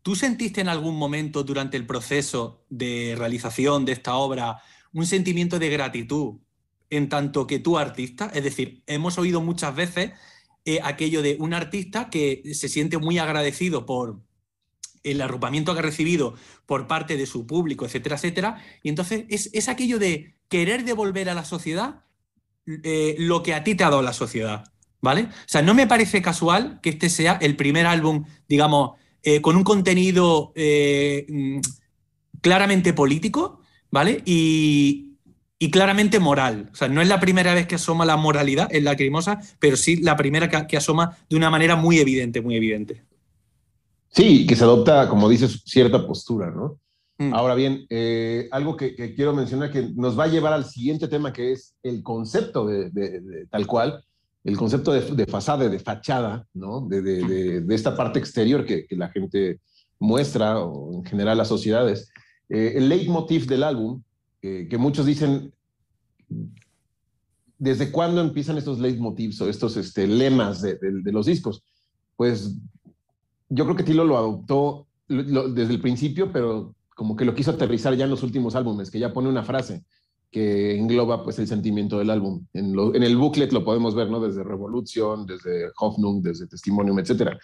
¿tú 0.03 0.17
sentiste 0.17 0.63
en 0.63 0.69
algún 0.69 0.97
momento 0.97 1.45
durante 1.45 1.77
el 1.77 1.85
proceso 1.85 2.65
de 2.71 3.15
realización 3.19 3.85
de 3.85 3.93
esta 3.93 4.15
obra 4.15 4.63
un 4.95 5.05
sentimiento 5.05 5.59
de 5.59 5.69
gratitud 5.69 6.39
en 6.89 7.11
tanto 7.11 7.47
que 7.47 7.59
tú 7.59 7.77
artista? 7.77 8.31
Es 8.35 8.43
decir, 8.43 8.83
hemos 8.87 9.19
oído 9.19 9.43
muchas 9.43 9.77
veces 9.77 10.13
aquello 10.83 11.23
de 11.23 11.37
un 11.41 11.55
artista 11.55 12.09
que 12.09 12.43
se 12.55 12.69
siente 12.69 12.99
muy 12.99 13.19
agradecido 13.19 13.85
por, 13.85 14.21
el 15.03 15.21
arropamiento 15.21 15.73
que 15.73 15.81
ha 15.81 15.83
recibido 15.83 16.35
por 16.67 16.87
parte 16.87 17.17
de 17.17 17.27
su 17.27 17.47
público, 17.47 17.85
etcétera, 17.85 18.17
etcétera. 18.17 18.65
Y 18.83 18.89
entonces 18.89 19.25
es, 19.29 19.69
aquello 19.69 19.99
de 19.99 20.37
querer 20.49 20.85
devolver 20.85 21.29
a 21.29 21.35
la 21.35 21.45
sociedad 21.45 22.05
eh, 22.67 23.17
lo 23.19 23.43
que 23.43 23.55
a 23.55 23.65
ti 23.65 23.75
te 23.75 23.85
ha 23.85 23.91
dado 23.91 24.03
la 24.03 24.13
sociedad, 24.13 24.65
¿vale? 25.01 25.23
O 25.23 25.47
sea, 25.47 25.63
no 25.63 25.75
me 25.75 25.87
parece 25.87 26.23
casual 26.23 26.81
que 26.83 26.91
este 26.91 27.09
sea 27.09 27.39
el 27.41 27.57
primer 27.57 27.87
álbum, 27.87 28.25
digamos, 28.49 28.93
eh, 29.23 29.41
con 29.41 29.57
un 29.57 29.65
contenido 29.65 30.53
eh, 30.55 31.27
mm, 31.29 31.61
claramente 32.41 32.93
político, 32.93 33.61
¿vale? 33.91 34.23
Y, 34.25 35.09
claramente 35.71 36.19
moral. 36.19 36.71
O 36.73 36.77
sea, 36.77 36.89
no 36.89 37.01
es 37.01 37.09
la 37.09 37.21
primera 37.21 37.55
vez 37.55 37.67
que 37.67 37.77
asoma 37.77 38.05
la 38.05 38.17
moralidad 38.17 38.69
en 38.75 38.85
la 38.85 38.97
crimosa, 38.97 39.41
pero 39.59 39.77
sí 39.77 39.97
la 39.97 40.17
primera 40.17 40.49
que 40.67 40.77
asoma 40.77 41.17
de 41.29 41.37
una 41.37 41.51
manera 41.51 41.77
muy 41.77 41.99
evidente, 41.99 42.41
muy 42.41 42.57
evidente. 42.57 43.05
Sí, 44.13 44.47
que 44.47 44.57
se 44.57 44.65
adopta, 44.65 45.09
como 45.09 45.29
dices, 45.29 45.63
cierta 45.65 46.07
postura, 46.07 46.51
¿no? 46.51 46.79
Mm. 47.19 47.35
Ahora 47.35 47.55
bien, 47.55 47.87
eh, 47.89 48.49
algo 48.51 48.77
que, 48.77 48.95
quiero 49.15 49.33
mencionar 49.35 49.71
que 49.71 49.91
nos 49.95 50.19
va 50.19 50.25
a 50.25 50.29
llevar 50.29 50.53
al 50.53 50.65
siguiente 50.65 51.09
tema, 51.09 51.33
que 51.33 51.53
es 51.53 51.75
el 51.83 52.03
concepto 52.03 52.67
de, 52.67 53.47
tal 53.51 53.67
cual, 53.67 54.05
el 54.45 54.57
concepto 54.57 54.93
de, 54.93 55.27
fachada, 55.27 55.69
de 55.69 55.79
fachada, 55.79 56.47
¿no? 56.53 56.87
De, 56.89 57.65
esta 57.71 57.97
parte 57.97 58.19
exterior 58.19 58.67
que, 58.67 58.87
la 58.91 59.09
gente 59.09 59.61
muestra, 59.99 60.59
o 60.59 60.93
en 60.95 61.05
general 61.05 61.39
las 61.39 61.49
sociedades. 61.49 62.11
Eh, 62.51 62.75
el 62.77 62.89
leitmotiv 62.89 63.47
del 63.47 63.63
álbum, 63.63 64.03
eh, 64.43 64.67
que 64.69 64.77
muchos 64.79 65.07
dicen, 65.07 65.53
¿desde 67.59 67.93
cuándo 67.93 68.21
empiezan 68.21 68.59
estos 68.59 68.81
leitmotivs 68.81 69.41
o 69.41 69.49
estos 69.49 69.77
este, 69.77 70.07
lemas 70.07 70.61
de, 70.61 70.79
los 71.05 71.27
discos? 71.27 71.63
Pues 72.17 72.57
yo 73.49 73.65
creo 73.65 73.77
que 73.77 73.85
Tilo 73.85 74.05
lo 74.05 74.19
adoptó 74.19 74.87
desde 75.09 75.73
el 75.73 75.81
principio, 75.81 76.33
pero 76.33 76.75
como 76.95 77.15
que 77.15 77.25
lo 77.25 77.35
quiso 77.35 77.53
aterrizar 77.53 77.95
ya 77.95 78.05
en 78.05 78.11
los 78.11 78.23
últimos 78.23 78.55
álbumes, 78.55 78.91
que 78.91 78.99
ya 78.99 79.13
pone 79.13 79.29
una 79.29 79.45
frase 79.45 79.85
que 80.33 80.79
engloba 80.79 81.23
pues 81.23 81.39
el 81.39 81.47
sentimiento 81.47 81.99
del 81.99 82.09
álbum. 82.09 82.47
En, 82.55 83.03
el 83.03 83.17
booklet 83.17 83.53
lo 83.53 83.65
podemos 83.65 83.95
ver, 83.95 84.11
¿no? 84.11 84.19
Desde 84.19 84.43
Revolution, 84.43 85.27
desde 85.27 85.71
Hoffnung, 85.79 86.23
desde 86.23 86.47
Testimonium, 86.47 86.99
etc. 86.99 87.39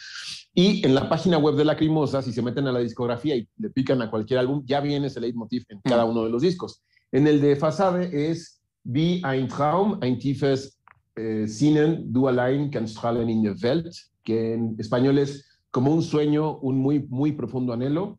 Y 0.58 0.84
en 0.84 0.92
la 0.92 1.08
página 1.08 1.38
web 1.38 1.54
de 1.54 1.64
Lacrimosa, 1.64 2.20
si 2.20 2.32
se 2.32 2.42
meten 2.42 2.66
a 2.66 2.72
la 2.72 2.80
discografía 2.80 3.36
y 3.36 3.48
le 3.58 3.70
pican 3.70 4.02
a 4.02 4.10
cualquier 4.10 4.40
álbum, 4.40 4.64
ya 4.66 4.80
viene 4.80 5.06
ese 5.06 5.20
leitmotiv 5.20 5.64
en 5.68 5.80
cada 5.84 6.04
uno 6.04 6.24
de 6.24 6.30
los 6.30 6.42
discos. 6.42 6.82
En 7.12 7.28
el 7.28 7.40
de 7.40 7.54
Fasade 7.54 8.10
es 8.28 8.60
Wie 8.82 9.22
ein 9.22 9.46
Traum, 9.46 10.00
ein 10.02 10.18
tiefes 10.18 10.80
eh, 11.14 11.46
Sinnen, 11.46 12.12
du 12.12 12.26
allein 12.26 12.72
kannst 12.72 12.96
strahlen 12.96 13.28
in 13.28 13.44
der 13.44 13.54
Welt, 13.62 13.94
que 14.24 14.54
en 14.54 14.74
español 14.80 15.18
es 15.18 15.46
como 15.70 15.92
un 15.92 16.02
sueño, 16.02 16.58
un 16.58 16.76
muy, 16.76 17.06
muy 17.08 17.30
profundo 17.30 17.72
anhelo. 17.72 18.18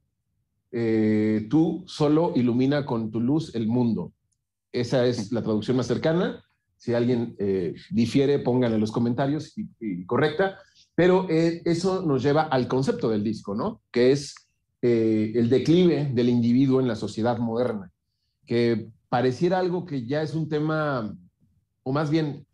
Eh, 0.72 1.46
tú 1.50 1.84
solo 1.88 2.32
ilumina 2.38 2.86
con 2.86 3.12
tu 3.12 3.20
luz 3.20 3.54
el 3.54 3.68
mundo. 3.68 4.14
Esa 4.72 5.06
es 5.06 5.34
la 5.34 5.42
traducción 5.42 5.76
más 5.76 5.88
cercana. 5.88 6.42
Si 6.78 6.94
alguien 6.94 7.36
eh, 7.38 7.76
difiere, 7.92 8.40
pónganle 8.40 8.76
en 8.76 8.82
los 8.82 8.94
comentarios 8.94 9.54
y, 9.58 10.06
correcta. 10.06 10.58
Pero 11.00 11.28
eh, 11.30 11.62
eso 11.64 12.06
nos 12.06 12.22
lleva 12.22 12.42
al 12.42 12.68
concepto 12.68 13.08
del 13.08 13.24
disco, 13.24 13.56
¿no? 13.56 13.82
Que 13.90 14.12
es 14.12 14.36
el 14.82 15.50
declive 15.50 16.12
del 16.14 16.28
individuo 16.28 16.82
en 16.82 16.90
la 16.90 16.98
sociedad 16.98 17.38
moderna, 17.38 17.90
que 18.46 18.90
pareciera 19.08 19.60
algo 19.60 19.86
que 19.86 20.06
ya 20.06 20.22
es 20.22 20.34
un 20.34 20.50
tema, 20.50 21.16
o 21.84 21.94
más 21.94 22.10
bien 22.10 22.46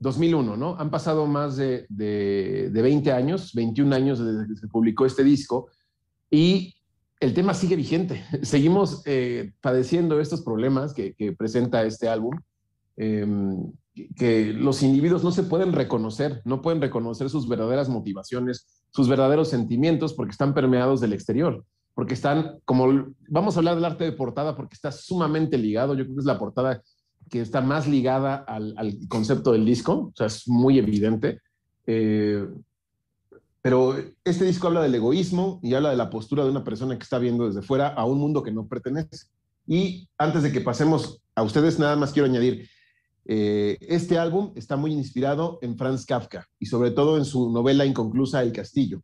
2001, 0.00 0.54
¿no? 0.58 0.76
Han 0.78 0.90
pasado 0.90 1.24
más 1.24 1.56
de, 1.56 1.86
de, 1.88 2.70
20 2.70 3.10
años, 3.10 3.54
21 3.54 3.96
años 3.96 4.18
desde 4.18 4.46
que 4.48 4.56
se 4.56 4.68
publicó 4.68 5.06
este 5.06 5.24
disco 5.24 5.70
y 6.30 6.74
el 7.20 7.32
tema 7.32 7.54
sigue 7.54 7.76
vigente. 7.76 8.22
Seguimos 8.42 9.00
eh, 9.06 9.54
padeciendo 9.62 10.20
estos 10.20 10.42
problemas 10.42 10.92
que, 10.92 11.14
presenta 11.38 11.84
este 11.84 12.06
álbum, 12.06 12.38
em, 12.98 13.72
que 14.14 14.52
los 14.52 14.82
individuos 14.82 15.24
no 15.24 15.30
se 15.30 15.42
pueden 15.42 15.72
reconocer, 15.72 16.42
no 16.44 16.60
pueden 16.60 16.82
reconocer 16.82 17.30
sus 17.30 17.48
verdaderas 17.48 17.88
motivaciones, 17.88 18.66
sus 18.90 19.08
verdaderos 19.08 19.48
sentimientos 19.48 20.12
porque 20.12 20.32
están 20.32 20.52
permeados 20.52 21.00
del 21.00 21.14
exterior, 21.14 21.64
porque 21.94 22.14
están, 22.14 22.58
como 22.64 23.06
vamos 23.28 23.56
a 23.56 23.60
hablar 23.60 23.74
del 23.74 23.86
arte 23.86 24.04
de 24.04 24.12
portada, 24.12 24.54
porque 24.54 24.74
está 24.74 24.92
sumamente 24.92 25.56
ligado, 25.56 25.94
yo 25.94 26.04
creo 26.04 26.16
que 26.16 26.20
es 26.20 26.26
la 26.26 26.38
portada 26.38 26.82
que 27.30 27.40
está 27.40 27.60
más 27.60 27.88
ligada 27.88 28.36
al, 28.36 28.98
concepto 29.08 29.52
del 29.52 29.64
disco, 29.64 29.92
o 29.92 30.12
sea, 30.14 30.26
es 30.26 30.46
muy 30.46 30.78
evidente. 30.78 31.40
Eh, 31.86 32.46
pero 33.62 33.96
este 34.22 34.44
disco 34.44 34.68
habla 34.68 34.82
del 34.82 34.94
egoísmo 34.94 35.58
y 35.62 35.74
habla 35.74 35.90
de 35.90 35.96
la 35.96 36.08
postura 36.08 36.44
de 36.44 36.50
una 36.50 36.62
persona 36.62 36.96
que 36.96 37.02
está 37.02 37.18
viendo 37.18 37.48
desde 37.48 37.62
fuera 37.62 37.88
a 37.88 38.04
un 38.04 38.18
mundo 38.18 38.42
que 38.42 38.52
no 38.52 38.68
pertenece. 38.68 39.26
Y 39.66 40.08
antes 40.18 40.44
de 40.44 40.52
que 40.52 40.60
pasemos 40.60 41.20
a 41.34 41.42
ustedes, 41.42 41.78
nada 41.78 41.96
más 41.96 42.12
quiero 42.12 42.28
añadir, 42.28 42.68
eh, 43.28 43.76
este 43.80 44.18
álbum 44.18 44.52
está 44.56 44.76
muy 44.76 44.92
inspirado 44.92 45.58
en 45.62 45.76
Franz 45.76 46.06
Kafka 46.06 46.46
y 46.58 46.66
sobre 46.66 46.90
todo 46.92 47.18
en 47.18 47.24
su 47.24 47.50
novela 47.50 47.84
inconclusa 47.84 48.42
El 48.42 48.52
Castillo. 48.52 49.02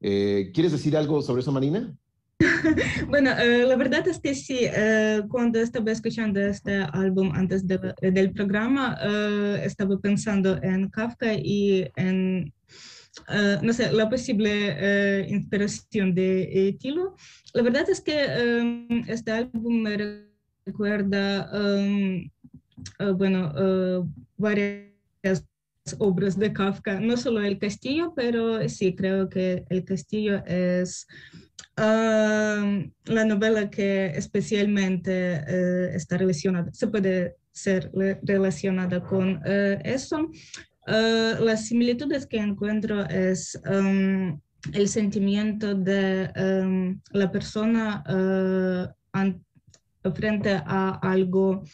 Eh, 0.00 0.50
¿Quieres 0.54 0.72
decir 0.72 0.96
algo 0.96 1.22
sobre 1.22 1.42
eso, 1.42 1.52
Marina? 1.52 1.94
bueno, 3.08 3.30
eh, 3.38 3.64
la 3.64 3.76
verdad 3.76 4.06
es 4.08 4.18
que 4.18 4.34
sí, 4.34 4.58
eh, 4.62 5.22
cuando 5.28 5.60
estaba 5.60 5.92
escuchando 5.92 6.40
este 6.40 6.82
álbum 6.92 7.32
antes 7.34 7.66
del 7.66 8.32
programa, 8.32 8.96
eh, 9.00 9.62
estaba 9.64 9.98
pensando 9.98 10.60
en 10.62 10.88
Kafka 10.88 11.34
y 11.34 11.88
en, 11.96 12.52
no 13.62 13.72
sé, 13.72 13.92
la 13.92 14.08
posible 14.08 15.26
inspiración 15.28 16.14
de 16.14 16.76
Tilo. 16.80 17.14
La 17.52 17.62
verdad 17.62 17.88
es 17.88 18.00
que 18.00 18.84
este 19.06 19.30
álbum 19.30 19.82
me 19.82 20.26
recuerda, 20.66 21.50
bueno, 23.16 24.10
varias 24.36 25.46
obras 25.98 26.38
de 26.38 26.52
Kafka, 26.52 27.00
no 27.00 27.16
solo 27.16 27.42
El 27.42 27.58
Castillo, 27.58 28.12
pero 28.14 28.66
sí, 28.68 28.94
creo 28.94 29.28
que 29.28 29.64
El 29.68 29.84
Castillo 29.84 30.42
es 30.46 31.06
la 31.76 33.24
novela 33.26 33.68
que 33.70 34.06
especialmente 34.06 35.42
eh, 35.46 35.90
está 35.94 36.16
relacionada, 36.16 36.72
se 36.72 36.86
puede 36.86 37.36
ser 37.52 37.90
relacionada 38.22 39.02
con 39.02 39.40
eh, 39.44 39.80
eso. 39.84 40.30
Las 40.86 41.68
similitudes 41.68 42.26
que 42.26 42.36
encuentro 42.36 43.08
es 43.08 43.58
el 43.64 44.88
sentimiento 44.88 45.74
de 45.74 46.30
la 47.10 47.32
persona 47.32 48.04
frente 50.14 50.60
a 50.66 50.98
algo 51.02 51.64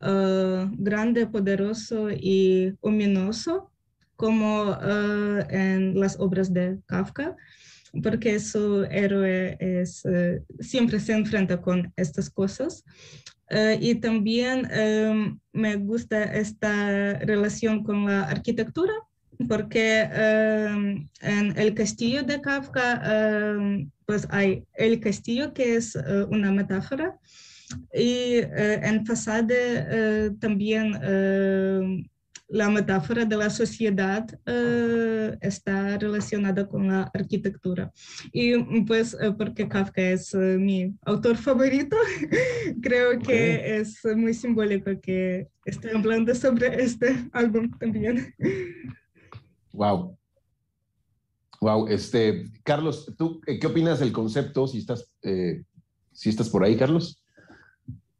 grande, 0.00 1.26
poderoso 1.26 2.10
y 2.10 2.74
ominoso, 2.80 3.70
como 4.16 4.76
en 5.50 5.98
las 5.98 6.18
obras 6.18 6.52
de 6.52 6.78
Kafka 6.86 7.36
porque 8.02 8.38
su 8.38 8.84
héroe 8.90 9.56
es, 9.58 10.04
eh, 10.04 10.42
siempre 10.60 11.00
se 11.00 11.12
enfrenta 11.12 11.60
con 11.60 11.92
estas 11.96 12.30
cosas. 12.30 12.84
Eh, 13.48 13.78
y 13.80 13.96
también 13.96 14.68
em, 14.70 15.38
me 15.52 15.76
gusta 15.76 16.22
esta 16.22 17.18
relación 17.18 17.82
con 17.82 18.06
la 18.06 18.22
arquitectura, 18.22 18.92
porque 19.48 20.02
em, 20.02 21.08
en 21.20 21.58
el 21.58 21.74
castillo 21.74 22.22
de 22.22 22.40
Kafka, 22.40 23.02
em, 23.04 23.90
pues 24.06 24.26
hay 24.30 24.64
el 24.74 25.00
castillo 25.00 25.52
que 25.52 25.76
es 25.76 25.96
eh, 25.96 26.26
una 26.30 26.52
metáfora, 26.52 27.18
y 27.94 28.40
en 28.42 29.04
Fasade 29.06 30.30
también 30.40 30.94
la 32.48 32.68
metáfora 32.68 33.24
de 33.24 33.36
la 33.36 33.48
sociedad 33.48 34.26
está 35.40 35.98
relacionada 35.98 36.66
con 36.66 36.88
la 36.88 37.10
arquitectura. 37.14 37.92
Y 38.32 38.82
pues 38.82 39.16
porque 39.38 39.68
Kafka 39.68 40.02
es 40.02 40.34
mi 40.34 40.94
autor 41.02 41.36
favorito, 41.36 41.96
creo 42.82 43.18
que 43.18 43.78
es 43.78 44.04
muy 44.16 44.34
simbólico 44.34 44.90
que 45.00 45.48
esté 45.64 45.90
hablando 45.96 46.34
sobre 46.34 46.82
este 46.82 47.28
álbum 47.32 47.70
también. 47.78 48.34
Wow. 49.72 50.16
Wow, 51.60 51.88
este, 51.88 52.50
Carlos, 52.64 53.14
¿tú 53.18 53.40
qué 53.42 53.66
opinas 53.66 54.00
del 54.00 54.12
concepto? 54.12 54.66
Si 54.66 54.78
estás, 54.78 55.12
si 56.12 56.28
estás 56.28 56.48
por 56.48 56.64
ahí, 56.64 56.76
Carlos. 56.76 57.22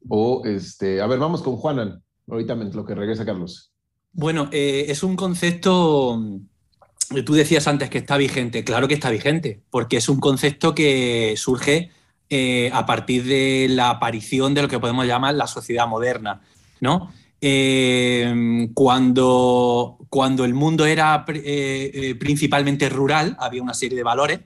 O 0.09 0.43
este, 0.45 1.01
a 1.01 1.07
ver, 1.07 1.19
vamos 1.19 1.43
con 1.43 1.57
Juanan, 1.57 2.03
ahorita 2.29 2.55
lo 2.55 2.85
que 2.85 2.95
regresa 2.95 3.25
Carlos. 3.25 3.73
Bueno, 4.13 4.49
es 4.53 5.03
un 5.03 5.15
concepto 5.15 6.19
tú 7.25 7.35
decías 7.35 7.67
antes 7.67 7.91
que 7.91 7.99
está 7.99 8.17
vigente, 8.17 8.65
claro 8.65 8.87
que 8.87 8.95
está 8.95 9.11
vigente, 9.11 9.61
porque 9.71 9.97
es 9.97 10.09
un 10.09 10.21
concepto 10.21 10.75
que 10.75 11.35
surge 11.37 11.91
eh, 12.29 12.71
a 12.73 12.87
partir 12.87 13.25
de 13.25 13.67
la 13.69 13.91
aparición 13.91 14.55
de 14.55 14.63
lo 14.63 14.69
que 14.69 14.79
podemos 14.79 15.07
llamar 15.07 15.35
la 15.35 15.49
sociedad 15.49 15.89
moderna, 15.89 16.43
¿no? 16.81 17.13
Eh, 17.41 18.69
cuando, 18.75 19.99
cuando 20.09 20.45
el 20.45 20.55
mundo 20.55 20.87
era 20.87 21.25
eh, 21.29 22.15
principalmente 22.21 22.89
rural, 22.89 23.37
había 23.41 23.63
una 23.63 23.75
serie 23.75 23.97
de 23.97 24.05
valores, 24.05 24.41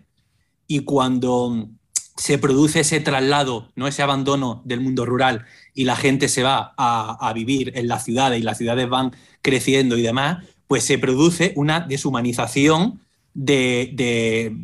y 0.67 0.81
cuando 0.81 1.69
se 2.17 2.39
produce 2.39 2.81
ese 2.81 3.01
traslado, 3.01 3.69
¿no? 3.75 3.89
ese 3.89 4.03
abandono 4.03 4.63
del 4.65 4.81
mundo 4.81 5.05
rural, 5.05 5.45
y 5.75 5.85
la 5.85 5.97
gente 5.97 6.29
se 6.29 6.43
va 6.43 6.75
a, 6.77 7.33
vivir 7.35 7.73
en 7.75 7.89
las 7.89 8.05
ciudades 8.05 8.39
y 8.41 8.43
las 8.43 8.59
ciudades 8.59 8.89
van 8.89 9.13
creciendo 9.43 9.97
y 9.97 10.03
demás, 10.03 10.45
pues 10.69 10.85
se 10.85 10.99
produce 10.99 11.53
una 11.57 11.81
deshumanización 11.81 13.01
de, 13.35 14.55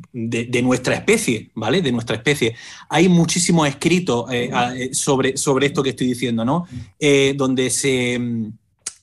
nuestra 0.63 0.95
especie, 0.95 1.51
¿vale? 1.55 1.83
De 1.83 1.91
nuestra 1.91 2.17
especie. 2.17 2.55
Hay 2.89 3.09
muchísimos 3.09 3.69
escritos 3.69 4.31
eh, 4.33 4.51
eh, 4.77 4.95
sobre, 4.95 5.37
sobre 5.37 5.67
esto 5.67 5.83
que 5.83 5.91
estoy 5.91 6.07
diciendo, 6.07 6.45
¿no? 6.45 6.67
Eh, 7.01 7.35
donde 7.37 7.71
se, 7.71 8.21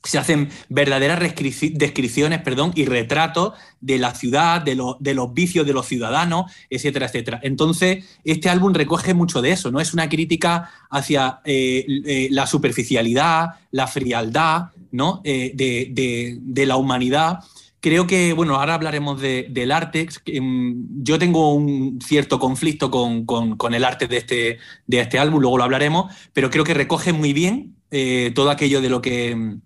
se, 0.04 0.18
hacen 0.18 0.50
verdaderas 0.70 1.20
descripciones 1.20 2.42
perdón, 2.42 2.72
y 2.76 2.86
retratos 2.86 3.54
de 3.82 3.98
la 3.98 4.14
ciudad, 4.16 4.62
de, 4.62 4.82
de, 5.00 5.14
los 5.14 5.34
vicios 5.34 5.66
de 5.66 5.74
los 5.74 5.86
ciudadanos, 5.88 6.52
etcétera, 6.70 7.08
etcétera. 7.08 7.40
Entonces, 7.44 8.06
este 8.24 8.50
álbum 8.50 8.74
recoge 8.74 9.14
mucho 9.14 9.42
de 9.42 9.52
eso, 9.52 9.72
¿no? 9.72 9.80
Es 9.80 9.94
una 9.94 10.10
crítica 10.10 10.70
hacia 10.90 11.42
la 11.46 12.48
superficialidad, 12.48 13.50
la 13.72 13.88
frialdad, 13.88 14.68
¿no? 14.92 15.22
de 15.24 16.66
la 16.66 16.78
humanidad 16.78 17.40
creo 17.80 18.08
que, 18.08 18.34
bueno, 18.34 18.56
ahora 18.56 18.74
hablaremos 18.74 19.22
del 19.22 19.72
arte. 19.72 20.08
Mm, 20.42 21.04
yo 21.04 21.20
tengo 21.20 21.54
un 21.54 22.00
cierto 22.02 22.40
conflicto 22.40 22.92
con, 22.92 23.74
el 23.74 23.84
arte 23.84 24.08
de 24.08 24.18
este, 24.18 24.58
de 24.88 25.00
este 25.00 25.20
álbum, 25.20 25.40
luego 25.42 25.58
lo 25.58 25.64
hablaremos, 25.64 26.14
pero 26.34 26.50
creo 26.50 26.64
que 26.64 26.74
recoge 26.74 27.14
muy 27.14 27.34
bien 27.34 27.76
eh, 27.92 28.32
todo 28.36 28.50
aquello 28.50 28.82
de 28.82 28.90
lo 28.90 29.02
que, 29.02 29.58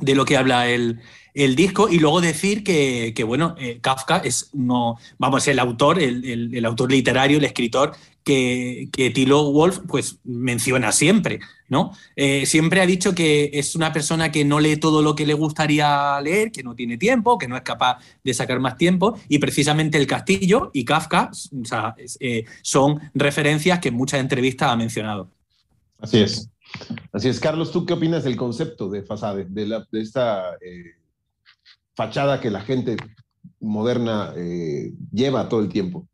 de 0.00 0.14
lo 0.14 0.24
que 0.24 0.36
habla 0.36 0.68
el, 0.68 1.00
el 1.34 1.54
disco 1.54 1.88
y 1.88 1.98
luego 1.98 2.20
decir 2.20 2.64
que, 2.64 3.24
bueno, 3.26 3.54
eh, 3.58 3.78
Kafka 3.80 4.18
es 4.18 4.50
no, 4.52 4.98
vamos, 5.18 5.46
el 5.48 5.58
autor, 5.58 6.00
el, 6.00 6.54
el, 6.54 6.64
autor 6.64 6.90
literario, 6.90 7.38
el 7.38 7.44
escritor 7.44 7.92
que, 8.24 8.88
que, 8.92 9.10
Tilo 9.10 9.50
Wolf 9.52 9.80
pues 9.88 10.18
menciona 10.24 10.92
siempre, 10.92 11.40
¿no? 11.68 11.92
Eh, 12.16 12.44
siempre 12.46 12.80
ha 12.80 12.86
dicho 12.86 13.14
que 13.14 13.50
es 13.54 13.74
una 13.74 13.92
persona 13.92 14.30
que 14.30 14.44
no 14.44 14.60
lee 14.60 14.76
todo 14.76 15.02
lo 15.02 15.14
que 15.14 15.26
le 15.26 15.34
gustaría 15.34 16.20
leer, 16.20 16.52
que 16.52 16.62
no 16.62 16.74
tiene 16.74 16.98
tiempo, 16.98 17.38
que 17.38 17.48
no 17.48 17.56
es 17.56 17.62
capaz 17.62 17.98
de 18.22 18.34
sacar 18.34 18.60
más 18.60 18.76
tiempo 18.76 19.18
y 19.28 19.38
precisamente 19.38 19.98
El 19.98 20.06
Castillo 20.06 20.70
y 20.74 20.84
Kafka 20.84 21.30
eh, 22.20 22.44
son 22.62 23.00
referencias 23.14 23.78
que 23.78 23.88
en 23.88 23.94
muchas 23.94 24.20
entrevistas 24.20 24.70
ha 24.70 24.76
mencionado. 24.76 25.30
Así 25.98 26.18
es. 26.18 26.50
Así 27.12 27.28
es. 27.28 27.40
Carlos, 27.40 27.72
¿tú 27.72 27.86
qué 27.86 27.94
opinas 27.94 28.24
del 28.24 28.36
concepto 28.36 28.88
de 28.88 29.02
Fasade, 29.02 29.46
de, 29.48 29.66
la, 29.66 29.86
esta 29.92 30.56
fachada 31.94 32.40
que 32.40 32.50
la 32.50 32.60
gente 32.60 32.96
moderna 33.60 34.32
eh, 34.36 34.92
lleva 35.12 35.48
todo 35.48 35.60
el 35.60 35.68
tiempo. 35.68 36.08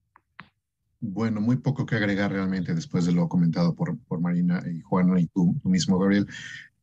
Bueno, 1.01 1.41
muy 1.41 1.57
poco 1.57 1.87
que 1.87 1.95
agregar 1.95 2.33
realmente 2.33 2.75
después 2.75 3.07
de 3.07 3.13
lo 3.13 3.29
comentado 3.29 3.75
por, 3.75 3.97
por 4.09 4.21
Marina 4.21 4.63
y 4.69 4.81
Juana 4.81 5.21
y 5.21 5.27
tú, 5.27 5.55
mismo, 5.65 5.99
Gabriel. 5.99 6.27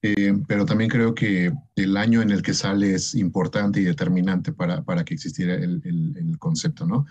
Eh, 0.02 0.34
pero 0.48 0.66
también 0.66 0.90
creo 0.90 1.14
que 1.14 1.52
el 1.76 1.98
año 1.98 2.22
en 2.22 2.30
el 2.30 2.42
que 2.42 2.54
sale 2.54 2.94
es 2.94 3.16
importante 3.16 3.80
y 3.80 3.84
determinante 3.84 4.52
para, 4.52 4.84
para 4.84 5.04
que 5.04 5.14
existiera 5.14 5.56
el, 5.56 5.82
el, 5.84 6.38
concepto, 6.40 6.86
¿no? 6.86 7.06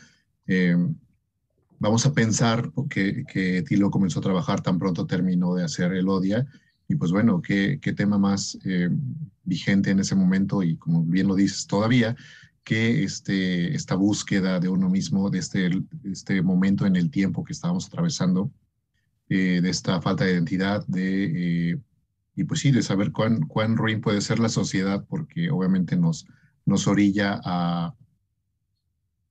Vamos 1.82 2.06
a 2.06 2.12
pensar 2.12 2.70
que, 2.88 3.24
que 3.24 3.60
Tilo 3.62 3.90
comenzó 3.90 4.20
a 4.20 4.22
trabajar 4.22 4.60
tan 4.60 4.78
pronto 4.78 5.04
terminó 5.04 5.56
de 5.56 5.64
hacer 5.64 5.92
el 5.94 6.08
Odia 6.08 6.46
y 6.86 6.94
pues 6.94 7.10
bueno, 7.10 7.42
qué, 7.42 7.80
qué 7.82 7.92
tema 7.92 8.18
más 8.18 8.56
eh, 8.64 8.88
vigente 9.42 9.90
en 9.90 9.98
ese 9.98 10.14
momento 10.14 10.62
y 10.62 10.76
como 10.76 11.02
bien 11.02 11.26
lo 11.26 11.34
dices 11.34 11.66
todavía, 11.66 12.14
que 12.62 13.02
este, 13.02 13.74
esta 13.74 13.96
búsqueda 13.96 14.60
de 14.60 14.68
uno 14.68 14.88
mismo, 14.88 15.28
de 15.28 15.40
este, 15.40 15.70
este 16.04 16.40
momento 16.40 16.86
en 16.86 16.94
el 16.94 17.10
tiempo 17.10 17.42
que 17.42 17.52
estábamos 17.52 17.88
atravesando, 17.88 18.52
eh, 19.28 19.58
de 19.60 19.68
esta 19.68 20.00
falta 20.00 20.22
de 20.22 20.34
identidad, 20.34 20.86
de, 20.86 21.70
eh, 21.72 21.78
y 22.36 22.44
pues 22.44 22.60
sí, 22.60 22.70
de 22.70 22.84
saber 22.84 23.10
cuán, 23.10 23.40
cuán 23.48 23.76
ruin 23.76 24.00
puede 24.00 24.20
ser 24.20 24.38
la 24.38 24.50
sociedad, 24.50 25.04
porque 25.08 25.50
obviamente 25.50 25.96
nos, 25.96 26.28
nos 26.64 26.86
orilla 26.86 27.40
a, 27.44 27.92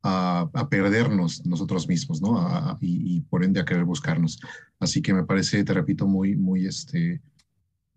a, 0.03 0.49
perdernos 0.69 1.45
nosotros 1.45 1.87
mismos, 1.87 2.21
¿no? 2.21 2.77
y, 2.81 3.17
y, 3.17 3.21
por 3.21 3.43
ende 3.43 3.59
a 3.59 3.65
querer 3.65 3.85
buscarnos. 3.85 4.39
Así 4.79 5.01
que 5.01 5.13
me 5.13 5.23
parece, 5.23 5.63
te 5.63 5.73
repito, 5.73 6.07
muy, 6.07 6.35
muy, 6.35 6.65
este, 6.65 7.21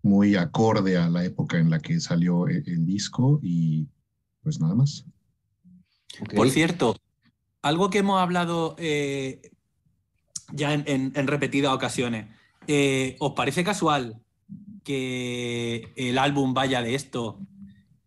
muy 0.05 0.35
acorde 0.35 0.97
a 0.97 1.09
la 1.09 1.25
época 1.25 1.57
en 1.57 1.71
la 1.71 1.79
que 1.79 1.99
salió 1.99 2.47
e-, 2.47 2.63
el, 2.67 2.85
disco 2.85 3.39
y 3.41 3.87
pues 4.43 4.59
nada 4.59 4.75
más. 4.75 5.03
Por 6.33 6.49
cierto, 6.51 6.95
algo 7.63 7.89
que 7.89 7.97
hemos 7.97 8.21
hablado 8.21 8.75
eh, 8.77 9.41
ya 10.53 10.73
en, 10.73 11.27
repetidas 11.27 11.73
ocasiones, 11.73 12.27
eh, 12.67 13.15
¿os 13.19 13.33
parece 13.33 13.63
casual 13.63 14.21
que 14.83 15.91
el 15.95 16.19
álbum 16.19 16.53
vaya 16.53 16.83
de 16.83 16.93
esto 16.93 17.39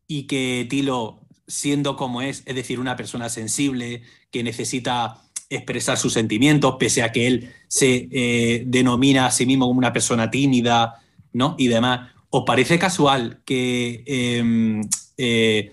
y 0.06 0.28
que 0.28 0.66
Tilo, 0.70 1.26
siendo 1.48 1.96
como 1.96 2.22
es, 2.22 2.42
es 2.46 2.54
decir, 2.54 2.78
una 2.78 2.94
persona 2.94 3.28
sensible 3.28 4.02
que 4.30 4.44
necesita 4.44 5.22
expresar 5.50 5.96
sus 5.96 6.12
sentimientos, 6.12 6.76
pese 6.78 7.02
a 7.02 7.10
que 7.10 7.26
él 7.26 7.54
se 7.68 8.08
eh, 8.12 8.64
denomina 8.66 9.26
a 9.26 9.30
sí 9.30 9.46
mismo 9.46 9.66
como 9.66 9.78
una 9.78 9.92
persona 9.92 10.30
tímida, 10.30 11.00
¿no? 11.32 11.54
Y 11.58 11.68
demás. 11.68 12.10
¿Os 12.30 12.44
parece 12.46 12.78
casual 12.78 13.40
que 13.46 14.04
em, 14.06 14.82
eh, 15.16 15.72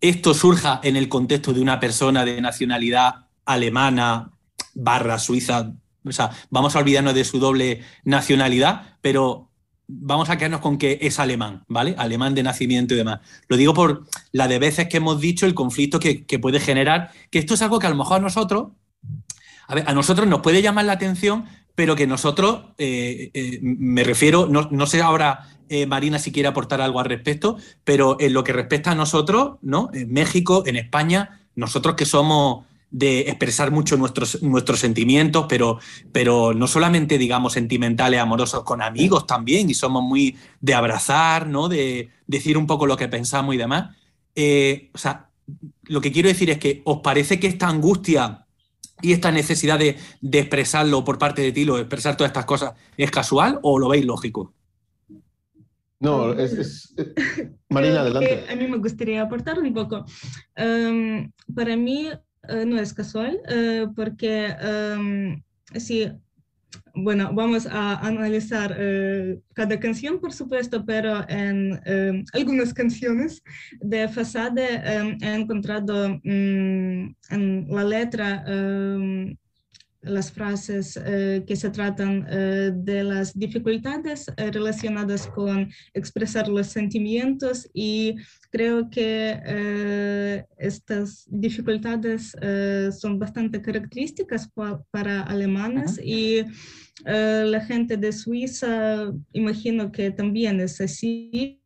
esto 0.00 0.32
surja 0.32 0.80
en 0.84 0.96
el 0.96 1.08
contexto 1.08 1.52
de 1.52 1.60
una 1.60 1.80
persona 1.80 2.24
de 2.24 2.40
nacionalidad 2.40 3.26
alemana 3.44 4.30
barra 4.74 5.18
suiza? 5.18 5.72
O 6.04 6.12
sea, 6.12 6.30
vamos 6.50 6.76
a 6.76 6.78
olvidarnos 6.78 7.14
de 7.14 7.24
su 7.24 7.40
doble 7.40 7.82
nacionalidad, 8.04 8.96
pero 9.02 9.47
vamos 9.88 10.28
a 10.28 10.36
quedarnos 10.36 10.60
con 10.60 10.78
que 10.78 10.98
es 11.00 11.18
alemán, 11.18 11.64
¿vale? 11.66 11.94
Alemán 11.98 12.34
de 12.34 12.42
nacimiento 12.42 12.94
y 12.94 12.98
demás. 12.98 13.20
Lo 13.48 13.56
digo 13.56 13.74
por 13.74 14.04
la 14.32 14.46
de 14.46 14.58
veces 14.58 14.88
que 14.88 14.98
hemos 14.98 15.20
dicho 15.20 15.46
el 15.46 15.54
conflicto 15.54 15.98
que, 15.98 16.26
que 16.26 16.38
puede 16.38 16.60
generar, 16.60 17.10
que 17.30 17.38
esto 17.38 17.54
es 17.54 17.62
algo 17.62 17.78
que 17.78 17.86
a 17.86 17.90
lo 17.90 17.96
mejor 17.96 18.18
a 18.18 18.20
nosotros, 18.20 18.68
a, 19.66 19.74
ver, 19.74 19.84
a 19.86 19.94
nosotros 19.94 20.28
nos 20.28 20.40
puede 20.40 20.62
llamar 20.62 20.84
la 20.84 20.92
atención, 20.92 21.46
pero 21.74 21.94
que 21.96 22.06
nosotros, 22.06 22.64
eh, 22.76 23.30
eh, 23.34 23.60
me 23.62 24.02
refiero, 24.04 24.48
no, 24.48 24.86
sé 24.86 25.00
ahora, 25.00 25.48
eh, 25.68 25.86
Marina, 25.86 26.18
si 26.18 26.32
quiere 26.32 26.48
aportar 26.48 26.80
algo 26.80 27.00
al 27.00 27.06
respecto, 27.06 27.56
pero 27.84 28.16
en 28.18 28.32
lo 28.32 28.42
que 28.44 28.52
respecta 28.52 28.90
a 28.90 28.94
nosotros, 28.94 29.58
¿no? 29.62 29.90
En 29.94 30.12
México, 30.12 30.64
en 30.66 30.76
España, 30.76 31.42
nosotros 31.54 31.94
que 31.94 32.04
somos 32.04 32.64
de 32.90 33.20
expresar 33.20 33.70
mucho 33.70 33.96
nuestros, 33.96 34.42
nuestros 34.42 34.80
sentimientos, 34.80 35.46
pero, 35.48 35.78
pero 36.12 36.54
no 36.54 36.66
solamente, 36.66 37.18
digamos, 37.18 37.52
sentimentales, 37.52 38.20
amorosos 38.20 38.64
con 38.64 38.82
amigos 38.82 39.26
también, 39.26 39.68
y 39.70 39.74
somos 39.74 40.02
muy 40.02 40.36
de 40.60 40.74
abrazar, 40.74 41.46
¿no? 41.46 41.68
De 41.68 42.08
decir 42.26 42.56
un 42.56 42.66
poco 42.66 42.86
lo 42.86 42.96
que 42.96 43.08
pensamos 43.08 43.54
y 43.54 43.58
demás. 43.58 43.94
o 44.34 44.98
sea, 44.98 45.28
lo 45.84 46.00
que 46.00 46.12
quiero 46.12 46.28
decir 46.28 46.50
es 46.50 46.58
que, 46.58 46.82
¿os 46.84 47.00
parece 47.00 47.40
que 47.40 47.46
esta 47.46 47.68
angustia 47.68 48.46
y 49.00 49.12
esta 49.12 49.30
necesidad 49.30 49.78
de, 49.78 49.96
expresarlo 50.32 51.04
por 51.04 51.18
parte 51.18 51.42
de 51.42 51.52
ti, 51.52 51.64
lo 51.64 51.78
expresar 51.78 52.16
todas 52.16 52.30
estas 52.30 52.44
cosas, 52.44 52.72
¿es 52.96 53.10
casual 53.10 53.58
o 53.62 53.78
lo 53.78 53.88
veis 53.88 54.04
lógico? 54.04 54.52
No, 56.00 56.32
es... 56.32 56.94
Marina, 57.68 58.00
adelante. 58.00 58.46
a 58.48 58.56
mí 58.56 58.66
me 58.66 58.78
gustaría 58.78 59.22
aportar 59.22 59.58
un 59.58 59.74
poco. 59.74 60.04
Em, 60.54 61.30
para 61.54 61.76
mí 61.76 62.08
eh, 62.48 62.64
no 62.66 62.78
es 62.80 62.92
casual, 62.92 63.40
eh, 63.48 63.86
porque 63.94 64.48
um, 64.62 65.42
sí, 65.78 66.10
bueno, 66.94 67.30
vamos 67.32 67.66
a 67.66 68.06
analizar 68.06 68.74
eh, 68.78 69.40
cada 69.54 69.78
canción, 69.78 70.20
por 70.20 70.32
supuesto, 70.32 70.84
pero 70.84 71.28
en 71.28 71.80
eh, 71.84 72.24
algunas 72.32 72.74
canciones 72.74 73.42
de 73.80 74.08
Fasade 74.08 74.66
eh, 74.74 75.16
he 75.20 75.34
encontrado 75.34 76.20
mm, 76.24 77.14
en 77.30 77.66
la 77.68 77.84
letra 77.84 78.44
las 80.00 80.30
frases 80.30 80.98
que 81.46 81.56
se 81.56 81.70
tratan 81.70 82.24
de 82.84 83.02
las 83.02 83.36
dificultades 83.36 84.26
relacionadas 84.36 85.26
con 85.26 85.68
expresar 85.92 86.48
los 86.48 86.68
sentimientos 86.68 87.68
y 87.74 88.14
creo 88.50 88.90
que 88.90 90.44
estas 90.56 91.26
dificultades 91.28 92.34
son 92.98 93.18
bastante 93.18 93.60
características 93.60 94.50
para 94.90 95.22
alemanes 95.22 96.00
y 96.02 96.44
la 97.04 97.60
gente 97.60 97.96
de 97.96 98.12
Suiza 98.12 99.12
imagino 99.32 99.92
que 99.92 100.10
también 100.10 100.60
es 100.60 100.80
así. 100.80 101.60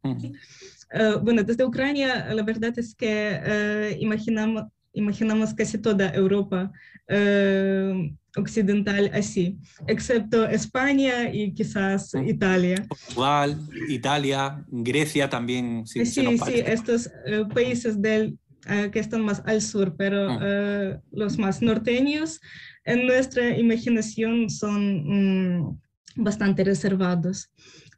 bueno, 1.23 1.43
desde 1.43 1.65
Ucrania 1.65 2.33
la 2.35 2.43
verdad 2.43 2.79
es 2.79 2.95
que 2.95 3.97
imaginamos 4.01 4.65
imaginamos 4.93 5.55
casi 5.55 5.79
toda 5.79 6.11
Europa 6.11 6.71
eh, 7.09 8.15
occidental 8.37 9.11
así, 9.13 9.59
excepto 9.87 10.47
España 10.49 11.33
y 11.33 11.53
quizás 11.53 12.13
Italia. 12.27 12.85
Portugal, 12.89 13.59
Italia, 13.89 14.65
Grecia 14.69 15.29
también. 15.29 15.87
Sí, 15.87 16.07
sí, 16.07 16.27
estos 16.65 17.11
eh, 17.27 17.45
países 17.53 18.01
del, 18.01 18.39
eh, 18.69 18.91
que 18.93 19.01
están 19.01 19.23
más 19.23 19.43
al 19.45 19.61
sur, 19.61 19.95
pero 19.97 20.39
mm. 20.41 21.01
los 21.13 21.39
más 21.39 21.61
norteños 21.63 22.41
en 22.85 23.07
nuestra 23.07 23.57
imaginación 23.57 24.51
son 24.51 25.61
mm, 25.61 25.81
bastante 26.17 26.65
reservados 26.65 27.51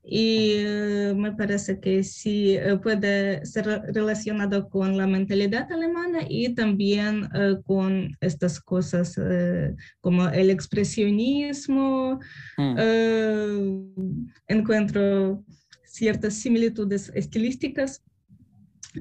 y 0.07 0.53
eh, 0.59 1.15
me 1.17 1.33
parece 1.33 1.81
que 1.81 2.03
sí 2.05 2.57
eh, 2.57 2.77
puede 2.77 3.45
ser 3.47 3.65
relacionado 3.95 4.69
con 4.69 4.99
la 4.99 5.07
mentalidad 5.07 5.73
alemana 5.73 6.19
y 6.29 6.55
también 6.55 7.27
eh, 7.35 7.57
con 7.65 8.15
estas 8.21 8.61
cosas 8.61 9.19
como 10.01 10.29
el 10.29 10.51
expresionismo. 10.51 12.21
Mm. 12.57 13.97
encuentro 14.49 15.43
ciertas 15.85 16.35
similitudes 16.35 17.11
estilísticas 17.15 18.03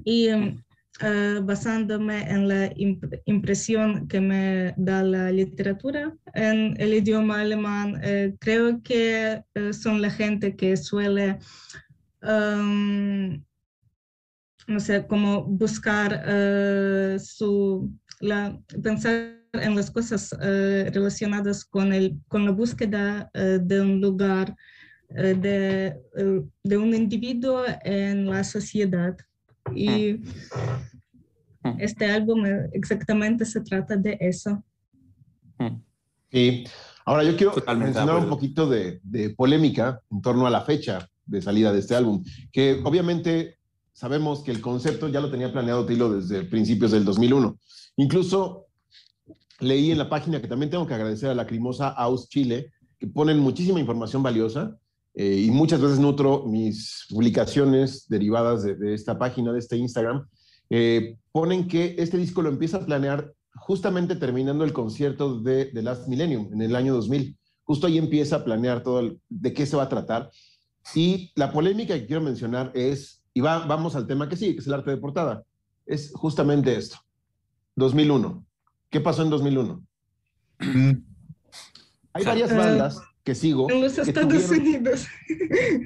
y 0.06 0.30
eh, 1.02 1.40
basándome 1.42 2.22
en 2.30 2.48
la 2.48 2.72
impresión 3.26 4.08
que 4.08 4.22
me 4.22 4.76
da 4.78 5.02
la 5.02 5.32
literatura 5.32 6.16
en 6.36 6.80
el 6.80 6.94
idioma 6.94 7.42
alemán, 7.42 8.00
eh, 8.04 8.36
creo 8.40 8.84
que 8.84 9.44
eh, 9.56 9.74
son 9.74 10.04
la 10.04 10.12
gente 10.12 10.56
que 10.56 10.78
suele, 10.78 11.40
em, 12.22 13.44
no 14.68 14.80
sé, 14.80 15.08
como 15.08 15.44
buscar 15.44 16.24
su, 17.20 17.92
la, 18.22 18.56
pensar 18.84 19.40
en 19.54 19.76
las 19.76 19.90
cosas 19.90 20.32
relacionadas 20.40 21.66
con, 21.66 21.92
el, 21.92 22.20
con 22.28 22.46
la 22.46 22.52
búsqueda 22.52 23.32
de 23.34 23.82
un 23.82 24.00
lugar, 24.00 24.56
de, 25.10 25.96
de 26.64 26.78
un 26.78 26.94
individuo 26.94 27.64
en 27.84 28.30
la 28.30 28.44
sociedad. 28.44 29.18
Y 29.76 30.22
este 31.78 32.06
álbum 32.06 32.44
exactamente 32.74 33.46
se 33.46 33.62
trata 33.62 33.96
de 33.96 34.18
eso. 34.20 34.64
Sí. 36.32 36.66
Ahora 37.06 37.24
yo 37.24 37.36
quiero 37.36 37.54
mencionar 37.78 38.18
un 38.18 38.30
poquito 38.30 38.70
de, 38.70 39.00
polémica 39.36 40.02
en 40.10 40.22
torno 40.22 40.48
a 40.48 40.50
la 40.50 40.62
fecha 40.62 41.10
de 41.26 41.42
salida 41.42 41.72
de 41.72 41.80
este 41.80 41.96
álbum, 41.96 42.24
que 42.52 42.82
obviamente 42.84 43.58
sabemos 43.94 44.44
que 44.44 44.52
el 44.52 44.62
concepto 44.62 45.08
ya 45.08 45.22
lo 45.22 45.30
tenía 45.30 45.52
planeado 45.52 45.86
Tilo 45.86 46.12
desde 46.12 46.44
principios 46.44 46.92
del 46.92 47.06
2001. 47.06 47.58
Incluso 47.98 48.68
leí 49.60 49.92
en 49.92 49.98
la 49.98 50.10
página 50.10 50.42
que 50.42 50.48
también 50.48 50.70
tengo 50.70 50.88
que 50.88 50.94
agradecer 50.94 51.30
a 51.30 51.36
la 51.36 51.46
Crimosa 51.46 51.90
Aus 51.90 52.28
Chile, 52.28 52.72
que 53.00 53.08
ponen 53.08 53.40
muchísima 53.40 53.80
información 53.80 54.24
valiosa 54.24 54.78
eh, 55.16 55.44
y 55.46 55.52
muchas 55.52 55.80
veces 55.80 56.00
nutro 56.00 56.46
mis 56.48 57.06
publicaciones 57.10 58.08
derivadas 58.10 58.64
de, 58.64 58.94
esta 58.94 59.18
página, 59.20 59.52
de 59.52 59.60
este 59.60 59.78
Instagram, 59.78 60.28
eh, 60.70 61.18
ponen 61.32 61.68
que 61.68 61.96
este 62.00 62.18
disco 62.18 62.42
lo 62.42 62.50
empieza 62.50 62.78
a 62.78 62.86
planear 62.86 63.32
justamente 63.56 64.16
terminando 64.16 64.64
el 64.64 64.74
concierto 64.74 65.40
de 65.40 65.66
The 65.66 65.84
Last 65.84 66.08
Millennium 66.08 66.52
en 66.52 66.62
el 66.62 66.76
año 66.76 66.96
2000. 66.96 67.38
Justo 67.64 67.88
ahí 67.88 67.98
empieza 67.98 68.38
a 68.38 68.44
planear 68.44 68.82
todo 68.82 69.16
de 69.30 69.54
qué 69.54 69.66
se 69.66 69.78
va 69.78 69.84
a 69.84 69.90
tratar. 69.90 70.32
Y 70.96 71.32
la 71.36 71.52
polémica 71.52 71.94
que 71.94 72.08
quiero 72.08 72.22
mencionar 72.22 72.72
es, 72.74 73.24
y 73.34 73.42
vamos 73.42 73.96
al 73.96 74.08
tema 74.08 74.28
que 74.28 74.36
sigue, 74.36 74.56
que 74.56 74.62
es 74.62 74.68
el 74.68 74.74
arte 74.74 74.92
de 74.92 74.98
portada, 74.98 75.44
es 75.86 76.12
justamente 76.14 76.76
esto. 76.76 76.98
2001. 77.76 78.44
¿Qué 78.90 79.00
pasó 79.00 79.22
en 79.22 79.30
2001? 79.30 79.84
Hay 82.14 82.24
varias 82.26 82.52
eh, 82.52 82.58
bandas 82.58 83.00
que 83.24 83.36
sigo. 83.36 83.70
En 83.70 83.82
los 83.82 83.98
Estados 83.98 84.50
Unidos. 84.50 85.08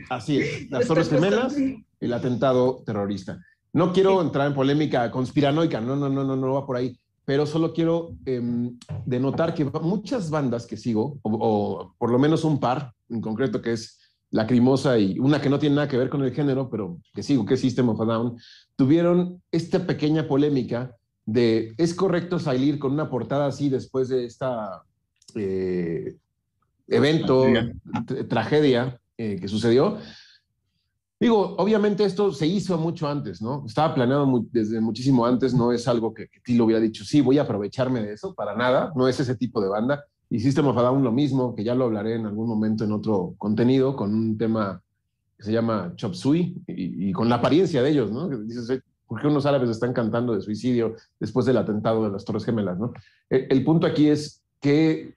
Así 0.09 0.39
es, 0.39 0.71
las 0.71 0.87
Torres 0.87 1.09
Gemelas, 1.09 1.55
el 1.99 2.13
atentado 2.13 2.83
terrorista. 2.85 3.39
No 3.73 3.93
quiero 3.93 4.21
entrar 4.21 4.47
en 4.47 4.55
polémica 4.55 5.11
conspiranoica, 5.11 5.79
no, 5.79 5.95
no, 5.95 6.09
no, 6.09 6.23
no, 6.23 6.35
no 6.35 6.53
va 6.53 6.65
por 6.65 6.77
ahí, 6.77 6.97
pero 7.25 7.45
solo 7.45 7.73
quiero 7.73 8.15
em, 8.25 8.77
denotar 9.05 9.53
que 9.53 9.65
muchas 9.65 10.29
bandas 10.29 10.65
que 10.65 10.77
sigo, 10.77 11.19
o, 11.21 11.93
por 11.97 12.09
lo 12.09 12.17
menos 12.17 12.43
un 12.43 12.59
par 12.59 12.93
en 13.09 13.21
concreto, 13.21 13.61
que 13.61 13.73
es 13.73 13.99
Lacrimosa 14.31 14.97
y 14.97 15.19
una 15.19 15.39
que 15.39 15.49
no 15.49 15.59
tiene 15.59 15.75
nada 15.75 15.87
que 15.87 15.97
ver 15.97 16.09
con 16.09 16.23
el 16.23 16.33
género, 16.33 16.69
pero 16.69 16.99
que 17.13 17.23
sigo, 17.23 17.45
que 17.45 17.53
es 17.53 17.61
System 17.61 17.89
of 17.89 18.01
a 18.01 18.05
Down, 18.05 18.37
tuvieron 18.75 19.41
esta 19.51 19.85
pequeña 19.85 20.27
polémica 20.27 20.95
de, 21.25 21.73
¿es 21.77 21.93
correcto 21.93 22.39
salir 22.39 22.79
con 22.79 22.93
una 22.93 23.09
portada 23.09 23.47
así 23.47 23.69
después 23.69 24.09
de 24.09 24.25
esta 24.25 24.83
eh, 25.35 26.15
evento, 26.87 27.45
tragedia 28.29 28.99
eh, 29.17 29.37
que 29.39 29.47
sucedió. 29.47 29.97
Digo, 31.19 31.55
obviamente 31.57 32.03
esto 32.03 32.31
se 32.31 32.45
hizo 32.45 32.77
mucho 32.77 33.07
antes, 33.07 33.41
¿no? 33.41 33.63
Estaba 33.65 33.95
planeado 33.95 34.45
desde 34.51 34.79
muchísimo 34.79 35.25
antes, 35.25 35.53
no 35.53 35.71
es 35.71 35.87
algo 35.87 36.13
que, 36.13 36.27
que 36.27 36.53
lo 36.53 36.65
hubiera 36.65 36.79
dicho, 36.79 37.03
sí, 37.03 37.21
voy 37.21 37.39
a 37.39 37.41
aprovecharme 37.41 38.01
de 38.01 38.13
eso, 38.13 38.35
para 38.35 38.55
nada, 38.55 38.93
no 38.95 39.07
es 39.07 39.19
ese 39.19 39.35
tipo 39.35 39.59
de 39.59 39.69
banda. 39.69 40.03
Y 40.29 40.39
System 40.39 40.67
of 40.67 40.75
Down 40.75 41.03
lo 41.03 41.11
mismo, 41.11 41.55
que 41.55 41.63
ya 41.63 41.73
lo 41.73 41.85
hablaré 41.85 42.15
en 42.15 42.27
algún 42.27 42.47
momento 42.47 42.83
en 42.83 42.91
otro 42.91 43.33
contenido, 43.39 43.95
con 43.95 44.13
un 44.13 44.37
tema 44.37 44.83
que 45.37 45.43
se 45.43 45.51
llama 45.51 45.93
Chop 45.95 46.13
Suey, 46.13 46.55
y, 46.67 47.11
con 47.13 47.29
la 47.29 47.35
apariencia 47.35 47.81
de 47.81 47.89
ellos, 47.89 48.11
¿no? 48.11 48.27
Dices, 48.27 48.79
¿por 49.07 49.19
qué 49.19 49.27
unos 49.27 49.47
árabes 49.47 49.71
están 49.71 49.93
cantando 49.93 50.35
de 50.35 50.41
suicidio 50.41 50.95
después 51.19 51.47
del 51.47 51.57
atentado 51.57 52.03
de 52.03 52.11
las 52.11 52.25
Torres 52.25 52.45
Gemelas, 52.45 52.77
¿no? 52.77 52.93
El, 53.27 53.47
el 53.49 53.63
punto 53.63 53.87
aquí 53.87 54.09
es 54.09 54.43
que 54.61 55.16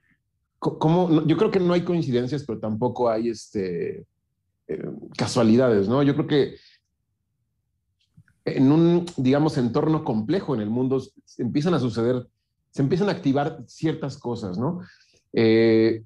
yo 0.63 1.37
creo 1.37 1.51
que 1.51 1.61
no 1.61 1.73
hay 1.73 1.83
coincidencias, 1.83 2.45
pero 2.45 2.59
tampoco 2.59 3.09
hay 3.09 3.31
este, 3.31 4.07
eh, 4.69 4.83
casualidades, 5.17 5.89
¿no? 5.89 6.03
Yo 6.03 6.15
creo 6.15 6.27
que 6.27 6.57
en 8.45 8.71
un, 8.71 9.07
digamos, 9.17 9.57
entorno 9.59 10.05
complejo 10.05 10.55
en 10.55 10.61
el 10.61 10.71
mundo 10.71 11.03
empiezan 11.39 11.75
a 11.75 11.81
suceder, 11.81 12.27
se 12.71 12.83
empiezan 12.83 13.09
a 13.09 13.13
activar 13.13 13.65
ciertas 13.67 14.19
cosas, 14.19 14.59
¿no? 14.59 14.81
Eh, 15.33 16.03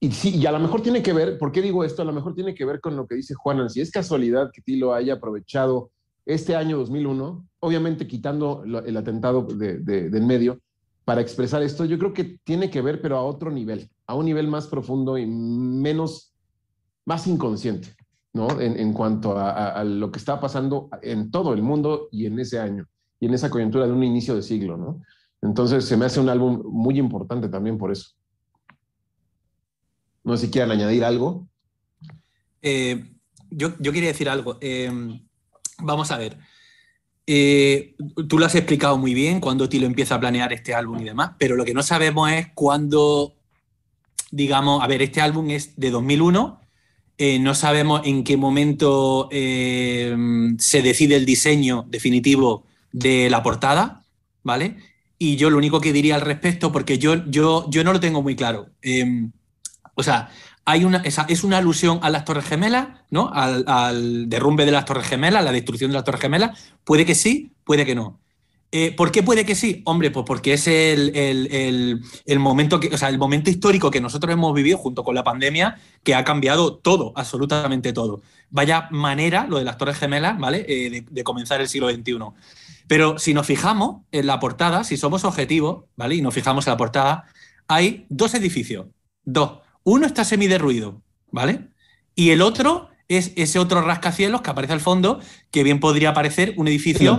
y 0.00 0.12
sí, 0.12 0.36
y 0.36 0.46
a 0.46 0.52
lo 0.52 0.60
mejor 0.60 0.82
tiene 0.82 1.02
que 1.02 1.12
ver, 1.12 1.38
¿por 1.38 1.50
qué 1.50 1.62
digo 1.62 1.82
esto? 1.82 2.02
A 2.02 2.04
lo 2.04 2.12
mejor 2.12 2.34
tiene 2.34 2.54
que 2.54 2.64
ver 2.64 2.80
con 2.80 2.96
lo 2.96 3.06
que 3.06 3.14
dice 3.14 3.34
Juanan. 3.34 3.70
Si 3.70 3.80
es 3.80 3.90
casualidad 3.90 4.50
que 4.52 4.60
Tilo 4.60 4.92
haya 4.92 5.14
aprovechado 5.14 5.90
este 6.26 6.56
año 6.56 6.78
2001, 6.78 7.46
obviamente 7.60 8.06
quitando 8.06 8.64
el 8.64 8.96
atentado 8.96 9.42
de, 9.42 9.78
del 9.78 10.26
medio, 10.26 10.60
para 11.04 11.20
expresar 11.20 11.62
esto, 11.62 11.84
yo 11.84 11.98
creo 11.98 12.12
que 12.12 12.38
tiene 12.44 12.70
que 12.70 12.80
ver, 12.80 13.00
pero 13.00 13.16
a 13.16 13.22
otro 13.22 13.50
nivel, 13.50 13.90
a 14.06 14.14
un 14.14 14.24
nivel 14.24 14.48
más 14.48 14.66
profundo 14.66 15.18
y 15.18 15.26
menos, 15.26 16.34
más 17.04 17.26
inconsciente, 17.26 17.94
¿no? 18.32 18.60
En, 18.60 18.92
cuanto 18.92 19.38
a, 19.38 19.84
lo 19.84 20.10
que 20.10 20.18
está 20.18 20.40
pasando 20.40 20.88
en 21.02 21.30
todo 21.30 21.52
el 21.52 21.62
mundo 21.62 22.08
y 22.10 22.26
en 22.26 22.38
ese 22.38 22.58
año, 22.58 22.86
y 23.20 23.26
en 23.26 23.34
esa 23.34 23.50
coyuntura 23.50 23.86
de 23.86 23.92
un 23.92 24.02
inicio 24.02 24.34
de 24.34 24.42
siglo, 24.42 24.76
¿no? 24.76 25.02
Entonces 25.42 25.84
se 25.84 25.96
me 25.96 26.06
hace 26.06 26.20
un 26.20 26.30
álbum 26.30 26.62
muy 26.64 26.98
importante 26.98 27.48
también 27.50 27.76
por 27.76 27.92
eso. 27.92 28.12
No 30.22 30.36
sé 30.38 30.46
si 30.46 30.52
quieran 30.52 30.70
añadir 30.70 31.04
algo. 31.04 31.46
Eh, 32.62 33.14
yo, 33.50 33.74
yo, 33.78 33.92
quería 33.92 34.08
decir 34.08 34.30
algo. 34.30 34.56
Eh, 34.62 34.90
vamos 35.82 36.10
a 36.10 36.16
ver. 36.16 36.38
Eh, 37.26 37.94
tú 38.28 38.38
lo 38.38 38.44
has 38.44 38.54
explicado 38.54 38.98
muy 38.98 39.14
bien 39.14 39.40
cuando 39.40 39.68
Tilo 39.68 39.86
empieza 39.86 40.16
a 40.16 40.20
planear 40.20 40.52
este 40.52 40.74
álbum 40.74 41.00
y 41.00 41.04
demás, 41.04 41.32
pero 41.38 41.56
lo 41.56 41.64
que 41.64 41.72
no 41.72 41.82
sabemos 41.82 42.30
es 42.30 42.48
cuándo, 42.54 43.34
digamos, 44.30 44.82
a 44.82 44.86
ver, 44.86 45.00
este 45.00 45.20
álbum 45.20 45.50
es 45.50 45.74
de 45.76 45.90
2001, 45.90 46.60
eh, 47.16 47.38
no 47.38 47.54
sabemos 47.54 48.02
en 48.04 48.24
qué 48.24 48.36
momento 48.36 49.28
eh, 49.32 50.14
se 50.58 50.82
decide 50.82 51.16
el 51.16 51.24
diseño 51.24 51.86
definitivo 51.88 52.66
de 52.92 53.30
la 53.30 53.42
portada, 53.42 54.04
¿vale? 54.42 54.76
Y 55.16 55.36
yo 55.36 55.48
lo 55.48 55.56
único 55.56 55.80
que 55.80 55.92
diría 55.92 56.16
al 56.16 56.20
respecto, 56.20 56.72
porque 56.72 56.98
yo, 56.98 57.24
yo, 57.30 57.70
yo 57.70 57.84
no 57.84 57.92
lo 57.92 58.00
tengo 58.00 58.22
muy 58.22 58.36
claro, 58.36 58.68
o 59.94 60.02
sea, 60.02 60.30
hay 60.64 60.84
una, 60.84 60.98
es 60.98 61.44
una 61.44 61.58
alusión 61.58 61.98
a 62.02 62.10
las 62.10 62.24
Torres 62.24 62.46
Gemelas, 62.46 62.88
¿no? 63.10 63.30
Al, 63.32 64.28
derrumbe 64.28 64.64
de 64.64 64.72
las 64.72 64.84
Torres 64.84 65.06
Gemelas, 65.06 65.44
la 65.44 65.52
destrucción 65.52 65.90
de 65.90 65.94
las 65.94 66.04
Torres 66.04 66.20
Gemelas. 66.20 66.58
Puede 66.84 67.04
que 67.04 67.14
sí, 67.14 67.52
puede 67.64 67.84
que 67.84 67.94
no. 67.94 68.20
Eh, 68.76 68.90
¿Por 68.90 69.12
qué 69.12 69.22
puede 69.22 69.44
que 69.44 69.54
sí? 69.54 69.82
Hombre, 69.84 70.10
pues 70.10 70.24
porque 70.26 70.54
es 70.54 70.66
el, 70.66 72.00
momento 72.38 72.80
que, 72.80 72.88
o 72.88 72.98
sea, 72.98 73.08
el 73.08 73.18
momento 73.18 73.48
histórico 73.48 73.90
que 73.90 74.00
nosotros 74.00 74.32
hemos 74.32 74.52
vivido 74.52 74.78
junto 74.78 75.04
con 75.04 75.14
la 75.14 75.22
pandemia 75.22 75.78
que 76.02 76.16
ha 76.16 76.24
cambiado 76.24 76.76
todo, 76.78 77.12
absolutamente 77.14 77.92
todo. 77.92 78.22
Vaya 78.50 78.88
manera, 78.90 79.46
lo 79.48 79.58
de 79.58 79.64
las 79.64 79.78
Torres 79.78 79.98
Gemelas, 79.98 80.38
¿vale? 80.38 80.64
Eh, 80.66 81.04
de, 81.08 81.24
comenzar 81.24 81.60
el 81.60 81.68
siglo 81.68 81.88
XXI. 81.88 82.18
Pero 82.88 83.18
si 83.18 83.32
nos 83.32 83.46
fijamos 83.46 84.02
en 84.10 84.26
la 84.26 84.40
portada, 84.40 84.82
si 84.82 84.96
somos 84.96 85.24
objetivos, 85.24 85.84
¿vale? 85.94 86.16
Y 86.16 86.22
nos 86.22 86.34
fijamos 86.34 86.66
en 86.66 86.72
la 86.72 86.76
portada, 86.76 87.26
hay 87.68 88.06
dos 88.08 88.34
edificios. 88.34 88.86
Dos. 89.24 89.63
Uno 89.84 90.06
está 90.06 90.24
semiderruido, 90.24 91.02
¿vale? 91.30 91.68
Y 92.14 92.30
el 92.30 92.42
otro 92.42 92.88
es 93.08 93.32
ese 93.36 93.58
otro 93.58 93.82
rascacielos 93.82 94.42
que 94.42 94.50
aparece 94.50 94.72
al 94.72 94.80
fondo, 94.80 95.20
que 95.50 95.62
bien 95.62 95.78
podría 95.78 96.14
parecer 96.14 96.54
un 96.56 96.68
edificio 96.68 97.18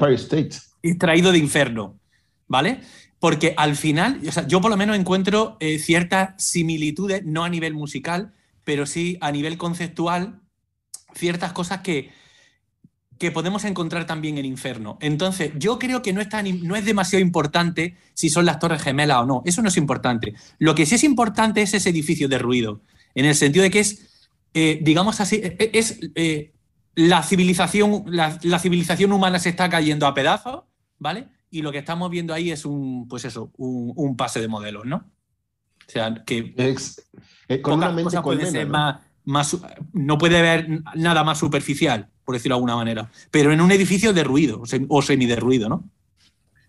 extraído 0.82 1.32
de 1.32 1.38
inferno, 1.38 1.99
¿vale? 2.47 2.82
Porque 3.19 3.54
al 3.58 3.75
final, 3.75 4.19
o 4.28 4.32
sea, 4.32 4.47
yo 4.47 4.62
por 4.62 4.71
lo 4.71 4.78
menos 4.78 4.97
encuentro 4.97 5.58
eh, 5.60 5.80
ciertas 5.80 6.43
similitudes, 6.43 7.23
no 7.23 7.43
a 7.43 7.49
nivel 7.49 7.73
musical, 7.73 8.34
pero 8.63 8.86
sí 8.86 9.17
a 9.21 9.32
nivel 9.32 9.58
conceptual, 9.58 10.41
ciertas 11.13 11.54
cosas 11.54 11.82
que, 11.82 12.12
que 13.17 13.32
podemos 13.32 13.63
encontrar 13.63 14.06
también 14.06 14.38
en 14.38 14.45
Inferno. 14.45 14.97
Entonces, 15.01 15.51
yo 15.58 15.80
creo 15.80 16.01
que 16.01 16.13
no 16.13 16.21
es, 16.21 16.28
no 16.62 16.75
es 16.75 16.86
demasiado 16.86 17.23
importante 17.23 17.95
si 18.13 18.30
son 18.30 18.45
las 18.45 18.60
Torres 18.60 18.82
Gemelas 18.82 19.19
o 19.19 19.25
no. 19.25 19.41
Eso 19.45 19.62
no 19.62 19.69
es 19.69 19.78
importante. 19.78 20.34
Lo 20.60 20.75
que 20.75 20.86
sí 20.86 20.95
es 20.95 21.04
importante 21.04 21.62
es 21.62 21.73
ese 21.73 21.89
edificio 21.89 22.28
de 22.28 22.38
ruido, 22.38 22.82
en 23.13 23.25
el 23.25 23.36
sentido 23.36 23.63
de 23.63 23.71
que 23.71 23.80
es 23.80 24.15
eh, 24.58 24.80
digamos 24.82 25.19
así, 25.19 25.36
eh, 25.36 25.58
eh, 25.60 25.71
es 25.73 25.99
la, 26.95 27.21
civilización, 27.23 28.06
la, 28.08 28.58
civilización 28.58 29.12
humana 29.12 29.38
se 29.38 29.49
está 29.49 29.69
cayendo 29.69 30.08
a 30.08 30.13
pedazos, 30.13 30.63
¿vale? 30.97 31.28
Y 31.51 31.62
lo 31.62 31.73
que 31.73 31.80
estamos 31.80 32.10
viendo 32.10 32.34
ahí 32.34 32.51
es 32.51 32.63
un, 32.63 33.06
pues 33.10 33.25
eso, 33.25 33.51
un, 33.58 34.15
pase 34.15 34.39
de 34.39 34.47
modelos, 34.47 34.86
¿no? 34.86 35.12
O 35.86 35.91
sea, 35.91 36.23
que 36.25 36.56
con 37.62 37.80
más, 39.25 39.58
no 39.91 40.17
puede 40.17 40.38
haber 40.38 40.69
nada 40.95 41.25
más 41.25 41.38
superficial, 41.38 42.10
por 42.25 42.35
decirlo 42.35 42.55
de 42.55 42.57
alguna 42.57 42.75
manera, 42.75 43.09
pero 43.31 43.53
en 43.53 43.61
un 43.61 43.71
edificio 43.71 44.11
de 44.11 44.23
ruido 44.23 44.61
o 44.89 45.01
semi 45.01 45.25
de 45.25 45.35
ruido, 45.35 45.69
¿no? 45.69 45.83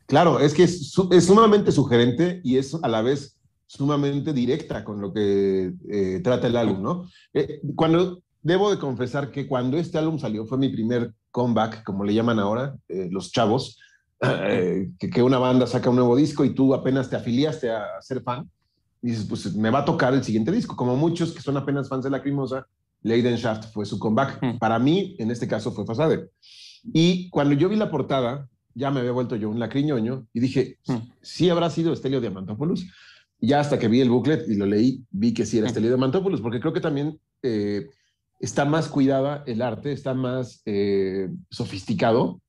Claro, 0.07 0.39
es 0.39 0.55
que 0.55 0.63
es, 0.63 0.95
es, 1.11 1.25
sumamente 1.25 1.73
sugerente 1.73 2.41
y 2.45 2.59
es 2.59 2.75
a 2.81 2.89
la 2.89 3.03
vez 3.03 3.37
sumamente 3.67 4.33
directa 4.33 4.85
con 4.85 5.01
lo 5.01 5.13
que 5.13 5.73
eh, 5.89 6.21
trata 6.23 6.47
el 6.47 6.57
álbum, 6.57 6.83
¿no? 6.83 7.11
Eh, 7.35 7.61
cuando, 7.75 8.23
debo 8.43 8.71
de 8.71 8.79
confesar 8.79 9.33
que 9.33 9.49
cuando 9.49 9.77
este 9.77 9.99
álbum 9.99 10.21
salió 10.21 10.47
fue 10.47 10.59
mi 10.59 10.69
primer 10.69 11.13
comeback, 11.33 11.83
como 11.83 12.05
le 12.05 12.15
llaman 12.15 12.39
ahora 12.39 12.77
eh, 12.89 13.09
los 13.11 13.33
chavos, 13.33 13.81
que, 14.19 15.11
que, 15.11 15.23
una 15.23 15.39
banda 15.39 15.67
saca 15.67 15.91
un 15.91 15.97
nuevo 15.97 16.17
disco 16.17 16.43
y 16.43 16.55
tú 16.55 16.73
apenas 16.73 17.11
te 17.11 17.17
afiliaste 17.17 17.71
a, 17.71 18.01
ser 18.01 18.23
fan, 18.23 18.49
y 19.03 19.11
dices, 19.11 19.27
pues 19.27 19.55
me 19.55 19.71
va 19.71 19.81
a 19.81 19.85
tocar 19.85 20.15
el 20.15 20.25
siguiente 20.25 20.53
disco, 20.53 20.75
como 20.75 20.97
muchos 20.97 21.33
que 21.33 21.43
son 21.43 21.57
apenas 21.57 21.89
fans 21.89 22.05
de 22.05 22.11
la 22.11 22.17
Lacrimosa, 22.17 22.67
Leidenschaft 23.03 23.73
fue 23.73 23.87
su 23.87 23.99
comeback. 23.99 24.43
Mm. 24.43 24.59
Para 24.59 24.79
mí, 24.79 25.17
en 25.19 25.31
este 25.31 25.47
caso, 25.47 25.73
fue 25.73 25.87
Fasade. 25.87 26.31
Y 26.93 27.29
cuando 27.31 27.55
yo 27.55 27.69
vi 27.69 27.77
la 27.77 27.91
portada, 27.91 28.49
ya 28.75 28.91
me 28.91 29.01
había 29.01 29.13
vuelto 29.13 29.37
yo 29.37 29.49
un 29.51 29.59
lacriñoño 29.59 30.27
y 30.33 30.41
dije, 30.41 30.79
mm. 30.87 30.97
sí 31.23 31.49
habrá 31.49 31.71
sido 31.71 31.93
Estelio 31.93 32.21
Diamantopoulos, 32.21 32.87
ya 33.41 33.61
hasta 33.61 33.79
que 33.79 33.89
vi 33.89 34.01
el 34.01 34.11
booklet 34.11 34.49
y 34.49 34.55
lo 34.55 34.67
leí, 34.67 35.05
vi 35.11 35.35
que 35.35 35.47
sí 35.47 35.59
era 35.59 35.67
este 35.67 35.81
de 35.81 35.97
Mantopoulos, 35.97 36.41
porque 36.41 36.61
creo 36.61 36.73
que 36.73 36.81
también 36.81 37.21
eh, 37.43 37.89
está 38.41 38.65
más 38.65 38.89
cuidada 38.89 39.45
el 39.47 39.63
arte, 39.63 39.93
está 39.93 40.15
más 40.15 40.63
eh, 40.65 41.29
sofisticado. 41.51 42.41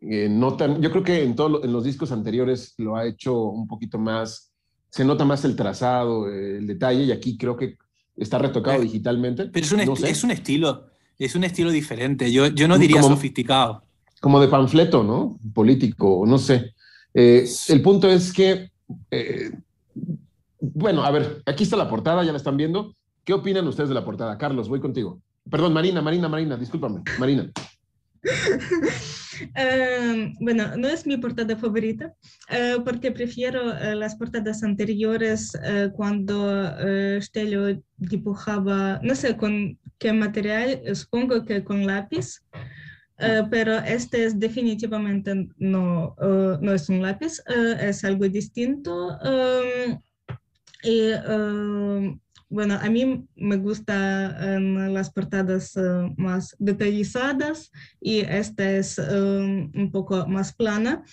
Eh, 0.00 0.28
no 0.30 0.56
yo 0.80 0.90
creo 0.90 1.04
que 1.04 1.22
en, 1.22 1.36
todo, 1.36 1.62
en 1.62 1.72
los 1.72 1.84
discos 1.84 2.10
anteriores 2.10 2.74
lo 2.78 2.96
ha 2.96 3.06
hecho 3.06 3.38
un 3.42 3.66
poquito 3.66 3.98
más, 3.98 4.52
se 4.88 5.04
nota 5.04 5.24
más 5.24 5.44
el 5.44 5.56
trazado, 5.56 6.28
el 6.28 6.66
detalle, 6.66 7.04
y 7.04 7.12
aquí 7.12 7.36
creo 7.36 7.56
que 7.56 7.76
está 8.20 8.38
retocado 8.38 8.80
digitalmente. 8.80 9.46
Pero 9.46 9.66
es 9.66 9.72
un, 9.72 9.80
es 9.80 10.24
un 10.24 10.30
estilo, 10.30 10.86
es 11.18 11.34
un 11.34 11.44
estilo 11.44 11.70
diferente. 11.70 12.30
Yo, 12.30 12.46
yo 12.46 12.68
no 12.68 12.78
diría 12.78 13.02
sofisticado. 13.02 13.82
Como 14.20 14.40
de 14.40 14.48
panfleto, 14.48 15.02
¿no? 15.02 15.38
Político, 15.52 16.24
no 16.26 16.38
sé. 16.38 16.74
el 17.14 17.82
punto 17.82 18.08
es 18.08 18.32
que 18.32 18.70
bueno, 20.60 21.04
a 21.04 21.10
ver, 21.10 21.42
aquí 21.46 21.64
está 21.64 21.76
la 21.76 21.88
portada, 21.88 22.22
ya 22.22 22.32
la 22.32 22.38
están 22.38 22.56
viendo. 22.56 22.94
¿Qué 23.24 23.32
opinan 23.32 23.66
ustedes 23.66 23.88
de 23.88 23.94
la 23.94 24.04
portada? 24.04 24.36
Carlos, 24.36 24.68
voy 24.68 24.80
contigo. 24.80 25.20
Perdón, 25.50 25.72
Marina, 25.72 26.02
Marina, 26.02 26.28
Marina, 26.28 26.56
discúlpame. 26.56 27.02
Marina. 27.18 27.50
Em, 29.54 30.34
bueno, 30.40 30.76
no 30.76 30.88
es 30.88 31.06
mi 31.06 31.16
portada 31.16 31.56
favorita 31.56 32.12
eh, 32.50 32.76
porque 32.84 33.10
prefiero 33.10 33.72
eh, 33.78 33.94
las 33.94 34.14
portadas 34.16 34.62
anteriores 34.62 35.52
eh, 35.64 35.90
cuando 35.94 36.76
Stelio 37.20 37.82
dibujaba, 37.96 39.00
no 39.02 39.14
sé 39.14 39.36
con 39.36 39.78
qué 39.98 40.12
material, 40.12 40.82
supongo 40.94 41.44
que 41.44 41.64
con 41.64 41.86
lápiz. 41.86 42.42
pero 43.50 43.78
este 43.78 44.24
es 44.24 44.38
definitivamente 44.38 45.48
no, 45.58 46.16
no 46.60 46.72
es 46.72 46.88
un 46.88 47.02
lápiz, 47.02 47.42
es 47.80 48.02
algo 48.04 48.26
distinto. 48.28 49.18
Em, 49.22 50.00
y 50.82 51.10
em, 51.10 52.18
bueno, 52.50 52.74
a 52.82 52.90
mí 52.90 53.28
me 53.36 53.56
gustan 53.56 54.92
las 54.92 55.10
portadas 55.10 55.76
eh, 55.76 55.80
más 56.16 56.56
detallizadas 56.58 57.70
y 58.00 58.20
esta 58.20 58.72
es 58.72 58.98
em, 58.98 59.70
un 59.72 59.90
poco 59.92 60.26
más 60.26 60.52
plana. 60.52 61.04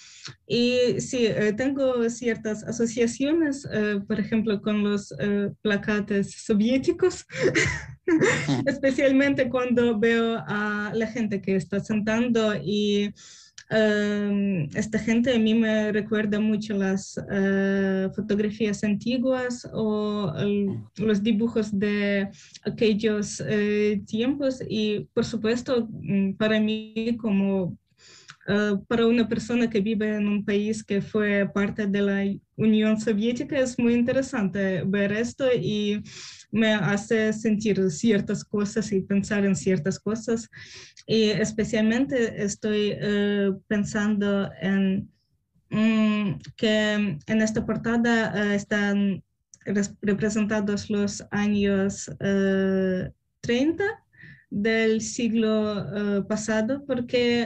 Y 0.48 1.00
sí, 1.00 1.28
eh, 1.28 1.54
tengo 1.56 2.10
ciertas 2.10 2.64
asociaciones, 2.64 3.68
eh, 3.72 4.02
por 4.08 4.20
ejemplo, 4.20 4.62
con 4.62 4.84
los 4.84 5.14
placates 5.62 6.32
soviéticos, 6.44 7.26
especialmente 8.66 9.48
cuando 9.48 10.00
veo 10.00 10.44
a 10.48 10.92
la 10.96 11.06
gente 11.06 11.40
que 11.40 11.56
está 11.56 11.80
sentando 11.80 12.56
y 12.56 13.14
Esta 13.70 14.98
gente 14.98 15.36
a 15.36 15.40
mí 15.40 15.54
me 15.54 15.92
recuerda 15.92 16.40
mucho 16.40 16.74
las 16.74 17.20
eh, 17.30 18.08
fotografías 18.16 18.84
antiguas 18.84 19.68
o 19.74 20.34
los 20.98 21.22
dibujos 21.22 21.78
de 21.78 22.30
aquellos 22.64 23.44
eh, 23.46 24.02
tiempos. 24.08 24.62
Y 24.70 25.10
por 25.14 25.26
supuesto 25.26 25.88
mm, 25.92 26.34
para 26.34 26.60
mí 26.62 27.18
como 27.20 27.78
eh, 28.48 28.76
para 28.88 29.06
una 29.06 29.28
persona 29.28 29.70
que 29.70 29.82
vive 29.82 30.16
en 30.16 30.28
un 30.28 30.46
país 30.46 30.82
que 30.82 31.02
fue 31.02 31.50
parte 31.54 31.86
de 31.88 32.02
la 32.02 32.24
Unión 32.56 33.00
Soviética 33.00 33.60
es 33.60 33.78
muy 33.78 33.94
interesante 33.94 34.84
ver 34.86 35.12
esto 35.12 35.46
y 35.54 36.02
me 36.52 36.74
hace 36.74 37.34
sentir 37.34 37.90
ciertas 37.92 38.44
cosas 38.44 38.92
y 38.92 39.02
pensar 39.02 39.46
en 39.46 39.56
ciertas 39.56 40.00
cosas. 40.00 40.50
Y 41.06 41.30
especialmente 41.30 42.44
estoy 42.44 42.94
eh, 43.00 43.52
pensando 43.68 44.50
en 44.62 45.10
mm, 45.70 46.40
que 46.56 47.18
en 47.26 47.42
esta 47.42 47.66
portada 47.66 48.52
eh, 48.52 48.56
están 48.56 49.24
representados 50.02 50.90
los 50.90 51.26
años 51.32 52.10
30 52.20 53.84
eh, 53.84 53.88
del 54.50 55.02
siglo 55.02 56.26
pasado, 56.30 56.86
porque 56.86 57.46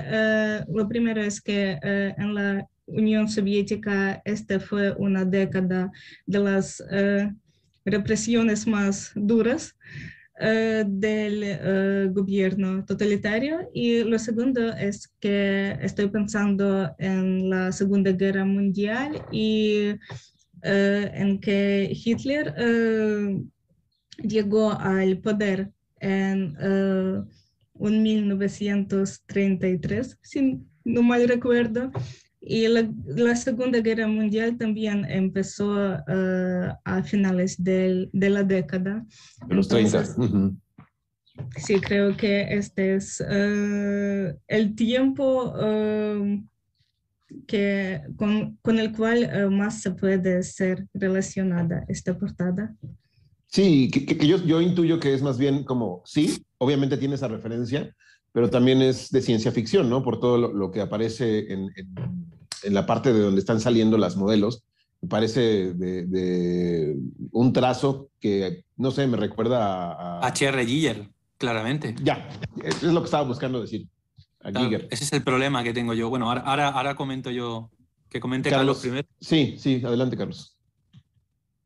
lo 0.67 0.87
primero 0.87 1.19
es 1.19 1.41
que 1.41 1.79
en 1.81 2.35
la 2.35 2.67
Unión 2.85 3.27
Soviética 3.27 4.21
esta 4.23 4.59
fue 4.59 4.93
una 4.93 5.25
década 5.25 5.91
de 6.27 6.39
las 6.39 6.79
represiones 7.85 8.67
más 8.67 9.11
duras 9.15 9.75
eh, 10.43 10.83
del 10.87 11.43
eh, 11.43 12.09
gobierno 12.11 12.83
totalitario. 12.83 13.69
Y 13.73 14.03
lo 14.03 14.17
segundo 14.17 14.73
es 14.73 15.07
que 15.19 15.77
estoy 15.81 16.09
pensando 16.09 16.95
en 16.97 17.47
la 17.47 17.71
Segunda 17.71 18.11
Guerra 18.11 18.43
Mundial 18.43 19.23
y 19.31 19.89
eh, 20.63 21.11
en 21.13 21.39
que 21.39 21.91
Hitler 21.93 22.55
llegó 24.17 24.71
al 24.71 25.19
poder 25.19 25.69
en 25.99 26.57
un 27.73 28.01
1933, 28.01 30.17
si 30.21 30.59
no 30.83 31.03
mal 31.03 31.27
recuerdo, 31.27 31.91
y 32.41 32.67
la, 32.67 33.35
Segunda 33.35 33.79
Guerra 33.81 34.07
Mundial 34.07 34.57
también 34.57 35.05
empezó 35.05 35.73
uh, 35.75 36.73
a 36.83 37.03
finales 37.03 37.63
de 37.63 38.09
la 38.13 38.43
década. 38.43 39.05
De 39.47 39.55
los 39.55 39.67
30. 39.67 40.03
Sí, 41.57 41.79
creo 41.79 42.17
que 42.17 42.55
este 42.55 42.95
es 42.95 43.21
uh, 43.21 44.37
el 44.47 44.75
tiempo 44.75 45.53
uh, 45.53 46.43
que, 47.47 48.01
con, 48.17 48.57
con, 48.63 48.79
el 48.79 48.91
cual 48.91 49.51
más 49.51 49.81
se 49.81 49.91
puede 49.91 50.41
ser 50.41 50.87
relacionada 50.93 51.85
esta 51.87 52.17
portada. 52.17 52.75
Sí, 53.47 53.89
que, 53.91 54.05
que, 54.05 54.27
yo, 54.27 54.43
yo 54.43 54.61
intuyo 54.61 54.99
que 54.99 55.13
es 55.13 55.21
más 55.21 55.37
bien 55.37 55.63
como, 55.63 56.01
sí, 56.05 56.43
obviamente 56.57 56.97
tiene 56.97 57.15
esa 57.15 57.27
referencia, 57.27 57.93
pero 58.31 58.49
también 58.49 58.81
es 58.81 59.11
de 59.11 59.21
ciencia 59.21 59.51
ficción, 59.51 59.89
¿no? 59.89 60.03
Por 60.03 60.19
todo 60.19 60.37
lo, 60.37 60.71
que 60.71 60.81
aparece 60.81 61.51
en, 61.51 61.69
en 62.63 62.73
la 62.73 62.85
parte 62.85 63.13
de 63.13 63.19
donde 63.19 63.39
están 63.39 63.59
saliendo 63.59 63.97
las 63.97 64.15
modelos, 64.15 64.63
me 65.01 65.09
parece 65.09 65.73
de, 65.73 66.95
un 67.31 67.53
trazo 67.53 68.09
que, 68.19 68.63
no 68.77 68.91
sé, 68.91 69.07
me 69.07 69.17
recuerda 69.17 70.19
a... 70.19 70.27
H.R. 70.27 70.65
Giger, 70.65 71.09
claramente. 71.37 71.95
Ya, 72.03 72.29
es 72.63 72.83
lo 72.83 73.01
que 73.01 73.05
estaba 73.05 73.27
buscando 73.27 73.61
decir. 73.61 73.87
ese 74.89 75.03
es 75.03 75.13
el 75.13 75.23
problema 75.23 75.63
que 75.63 75.73
tengo 75.73 75.93
yo. 75.93 76.09
Bueno, 76.09 76.29
ahora, 76.29 76.69
ahora, 76.69 76.95
comento 76.95 77.31
yo, 77.31 77.71
que 78.09 78.19
comente 78.19 78.51
Carlos, 78.51 78.79
primero. 78.79 79.07
Sí, 79.19 79.55
sí, 79.57 79.81
adelante, 79.83 80.15
Carlos. 80.15 80.55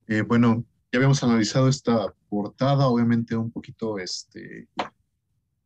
Eh, 0.07 0.21
bueno, 0.21 0.63
ya 0.91 0.99
habíamos 0.99 1.21
analizado 1.21 1.67
esta 1.67 2.13
portada, 2.29 2.87
obviamente 2.87 3.35
un 3.35 3.51
poquito 3.51 3.99
este, 3.99 4.69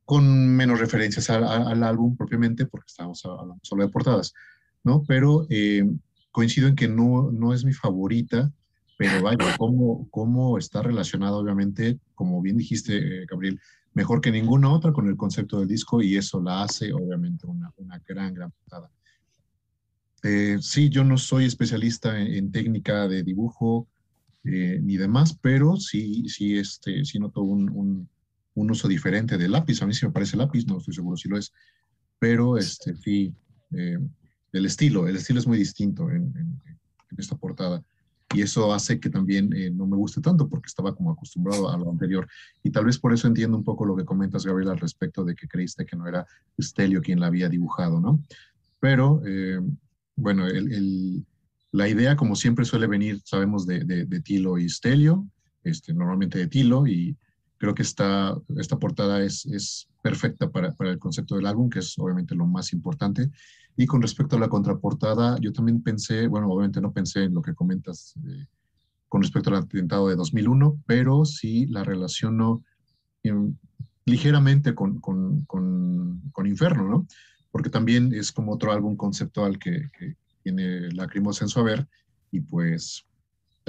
con 0.09 0.55
menos 0.55 0.79
referencias 0.79 1.29
al, 1.29 1.83
álbum 1.83 2.17
propiamente, 2.17 2.65
porque 2.65 2.87
estábamos 2.87 3.23
hablando 3.25 3.59
solo 3.61 3.85
de 3.85 3.91
portadas, 3.91 4.33
¿no? 4.83 5.03
Pero 5.07 5.45
eh, 5.51 5.87
coincido 6.31 6.67
en 6.67 6.75
que 6.75 6.87
no, 6.87 7.31
no 7.31 7.53
es 7.53 7.63
mi 7.63 7.73
favorita, 7.73 8.51
pero 8.97 9.21
vaya, 9.21 9.37
cómo, 9.59 10.07
cómo 10.09 10.57
está 10.57 10.81
relacionada, 10.81 11.37
obviamente, 11.37 11.99
como 12.15 12.41
bien 12.41 12.57
dijiste, 12.57 12.97
eh, 12.97 13.27
Gabriel, 13.29 13.59
mejor 13.93 14.19
que 14.19 14.31
ninguna 14.31 14.73
otra 14.73 14.93
con 14.93 15.07
el 15.07 15.15
concepto 15.15 15.59
del 15.59 15.67
disco 15.67 16.01
y 16.01 16.17
eso 16.17 16.41
la 16.41 16.63
hace, 16.63 16.91
obviamente, 16.91 17.45
una, 17.45 17.71
una 17.77 17.99
gran, 17.99 18.33
gran 18.33 18.49
portada. 18.49 18.89
Eh, 20.23 20.57
sí, 20.59 20.89
yo 20.89 21.03
no 21.03 21.19
soy 21.19 21.45
especialista 21.45 22.19
en, 22.19 22.51
técnica 22.51 23.07
de 23.07 23.21
dibujo 23.21 23.87
ni 24.41 24.97
demás, 24.97 25.37
pero 25.39 25.77
sí, 25.77 26.27
sí, 26.29 26.57
este, 26.57 27.05
sí 27.05 27.19
noto 27.19 27.43
un 27.43 27.69
un 27.69 28.09
uso 28.71 28.87
diferente 28.87 29.37
del 29.37 29.51
lápiz. 29.51 29.81
A 29.81 29.85
mí 29.85 29.93
sí 29.93 30.05
me 30.05 30.11
parece 30.11 30.37
lápiz, 30.37 30.65
no 30.65 30.77
estoy 30.77 30.93
seguro 30.93 31.17
si 31.17 31.29
lo 31.29 31.37
es, 31.37 31.53
pero 32.17 32.57
este, 32.57 32.95
sí, 32.95 33.33
eh, 33.71 33.99
el 34.51 34.65
estilo, 34.65 35.07
el 35.07 35.15
estilo 35.15 35.39
es 35.39 35.47
muy 35.47 35.57
distinto 35.57 36.09
en, 36.09 36.33
esta 37.17 37.35
portada. 37.35 37.83
Y 38.33 38.41
eso 38.41 38.71
hace 38.71 38.99
que 38.99 39.09
también 39.09 39.51
eh, 39.53 39.71
no 39.71 39.87
me 39.87 39.97
guste 39.97 40.21
tanto 40.21 40.47
porque 40.47 40.67
estaba 40.67 40.95
como 40.95 41.11
acostumbrado 41.11 41.69
a 41.69 41.77
lo 41.77 41.89
anterior. 41.89 42.27
Y 42.63 42.69
tal 42.69 42.85
vez 42.85 42.99
por 42.99 43.13
eso 43.13 43.27
entiendo 43.27 43.57
un 43.57 43.63
poco 43.63 43.85
lo 43.85 43.95
que 43.95 44.05
comentas, 44.05 44.45
Gabriel, 44.45 44.69
al 44.69 44.79
respecto 44.79 45.25
de 45.25 45.35
que 45.35 45.47
creíste 45.47 45.85
que 45.85 45.97
no 45.97 46.07
era 46.07 46.25
Stelio 46.61 47.01
quien 47.01 47.19
la 47.19 47.27
había 47.27 47.49
dibujado, 47.49 47.99
¿no? 47.99 48.23
Pero, 48.79 49.21
eh, 49.25 49.59
bueno, 50.15 50.47
el, 50.47 51.25
la 51.71 51.87
idea, 51.87 52.15
como 52.15 52.35
siempre 52.35 52.65
suele 52.65 52.87
venir, 52.87 53.21
sabemos, 53.23 53.65
de, 53.65 53.83
de, 53.83 54.19
Tilo 54.21 54.57
y 54.57 54.69
Stelio, 54.69 55.27
este, 55.63 55.93
normalmente 55.93 56.39
de 56.39 56.47
Tilo, 56.47 56.87
y 56.87 57.15
creo 57.59 57.75
que 57.75 57.83
esta, 57.83 58.35
esta 58.57 58.79
portada 58.79 59.21
es, 59.21 59.45
es 59.45 59.87
perfecta 60.01 60.49
para, 60.49 60.71
para, 60.73 60.91
el 60.91 60.97
concepto 60.97 61.35
del 61.35 61.45
álbum, 61.45 61.69
que 61.69 61.79
es 61.79 61.99
obviamente 61.99 62.33
lo 62.33 62.47
más 62.47 62.73
importante. 62.73 63.29
Y 63.75 63.85
con 63.85 64.01
respecto 64.01 64.37
a 64.37 64.39
la 64.39 64.49
contraportada, 64.49 65.37
yo 65.39 65.51
también 65.51 65.83
pensé, 65.83 66.27
bueno, 66.27 66.47
obviamente 66.47 66.81
no 66.81 66.93
pensé 66.93 67.25
en 67.25 67.33
lo 67.33 67.41
que 67.41 67.53
comentas 67.53 68.15
eh, 68.25 68.45
con 69.09 69.21
respecto 69.21 69.49
al 69.49 69.57
atentado 69.57 70.07
de 70.07 70.15
2001, 70.15 70.81
pero 70.85 71.25
sí 71.25 71.65
la 71.67 71.83
relaciono 71.83 72.63
em, 73.23 73.55
ligeramente 74.05 74.73
con, 74.73 74.99
con, 75.01 75.43
con, 75.45 76.21
con, 76.31 76.47
Inferno, 76.47 76.87
¿no? 76.87 77.07
Porque 77.51 77.69
también 77.69 78.13
es 78.13 78.31
como 78.31 78.53
otro 78.53 78.71
álbum 78.71 78.95
conceptual 78.95 79.59
que, 79.59 79.89
que 79.97 80.15
tiene 80.43 80.91
Lacrimosa 80.91 81.43
en 81.43 81.49
su 81.49 81.59
haber, 81.59 81.87
y 82.31 82.39
pues 82.39 83.05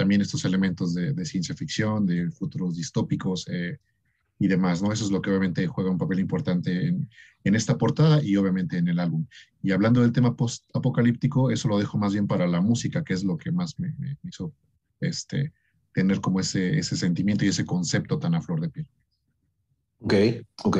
también 0.01 0.21
estos 0.21 0.45
elementos 0.45 0.95
de, 0.95 1.25
ciencia 1.25 1.53
ficción, 1.53 2.07
de 2.07 2.31
futuros 2.31 2.75
distópicos 2.75 3.45
eh, 3.49 3.77
y 4.39 4.47
demás, 4.47 4.81
¿no? 4.81 4.91
Eso 4.91 5.05
es 5.05 5.11
lo 5.11 5.21
que 5.21 5.29
obviamente 5.29 5.67
juega 5.67 5.91
un 5.91 5.99
papel 5.99 6.19
importante 6.19 6.87
en, 6.87 7.07
en, 7.43 7.53
esta 7.53 7.77
portada 7.77 8.19
y 8.23 8.35
obviamente 8.35 8.79
en 8.79 8.87
el 8.87 8.97
álbum. 8.97 9.27
Y 9.61 9.71
hablando 9.71 10.01
del 10.01 10.11
tema 10.11 10.35
post-apocalíptico, 10.35 11.51
eso 11.51 11.67
lo 11.67 11.77
dejo 11.77 11.99
más 11.99 12.13
bien 12.13 12.25
para 12.25 12.47
la 12.47 12.61
música, 12.61 13.03
que 13.03 13.13
es 13.13 13.23
lo 13.23 13.37
que 13.37 13.51
más 13.51 13.79
me, 13.79 13.93
hizo 14.23 14.51
este, 15.01 15.53
tener 15.93 16.19
como 16.19 16.39
ese, 16.39 16.79
ese 16.79 16.97
sentimiento 16.97 17.45
y 17.45 17.49
ese 17.49 17.63
concepto 17.63 18.17
tan 18.17 18.33
a 18.33 18.41
flor 18.41 18.59
de 18.59 18.69
piel. 18.69 18.87
Ok, 19.99 20.15
ok. 20.63 20.77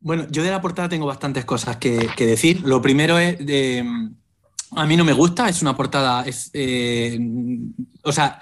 Bueno, 0.00 0.26
yo 0.28 0.42
de 0.42 0.50
la 0.50 0.60
portada 0.60 0.88
tengo 0.88 1.06
bastantes 1.06 1.44
cosas 1.44 1.76
que, 1.76 2.08
que 2.16 2.26
decir. 2.26 2.62
Lo 2.62 2.82
primero 2.82 3.16
es 3.20 3.38
de 3.46 4.10
a 4.76 4.86
mí 4.86 4.96
no 4.96 5.04
me 5.04 5.12
gusta, 5.12 5.48
es 5.48 5.62
una 5.62 5.76
portada. 5.76 6.24
Eh, 6.52 7.18
o 8.02 8.12
sea, 8.12 8.40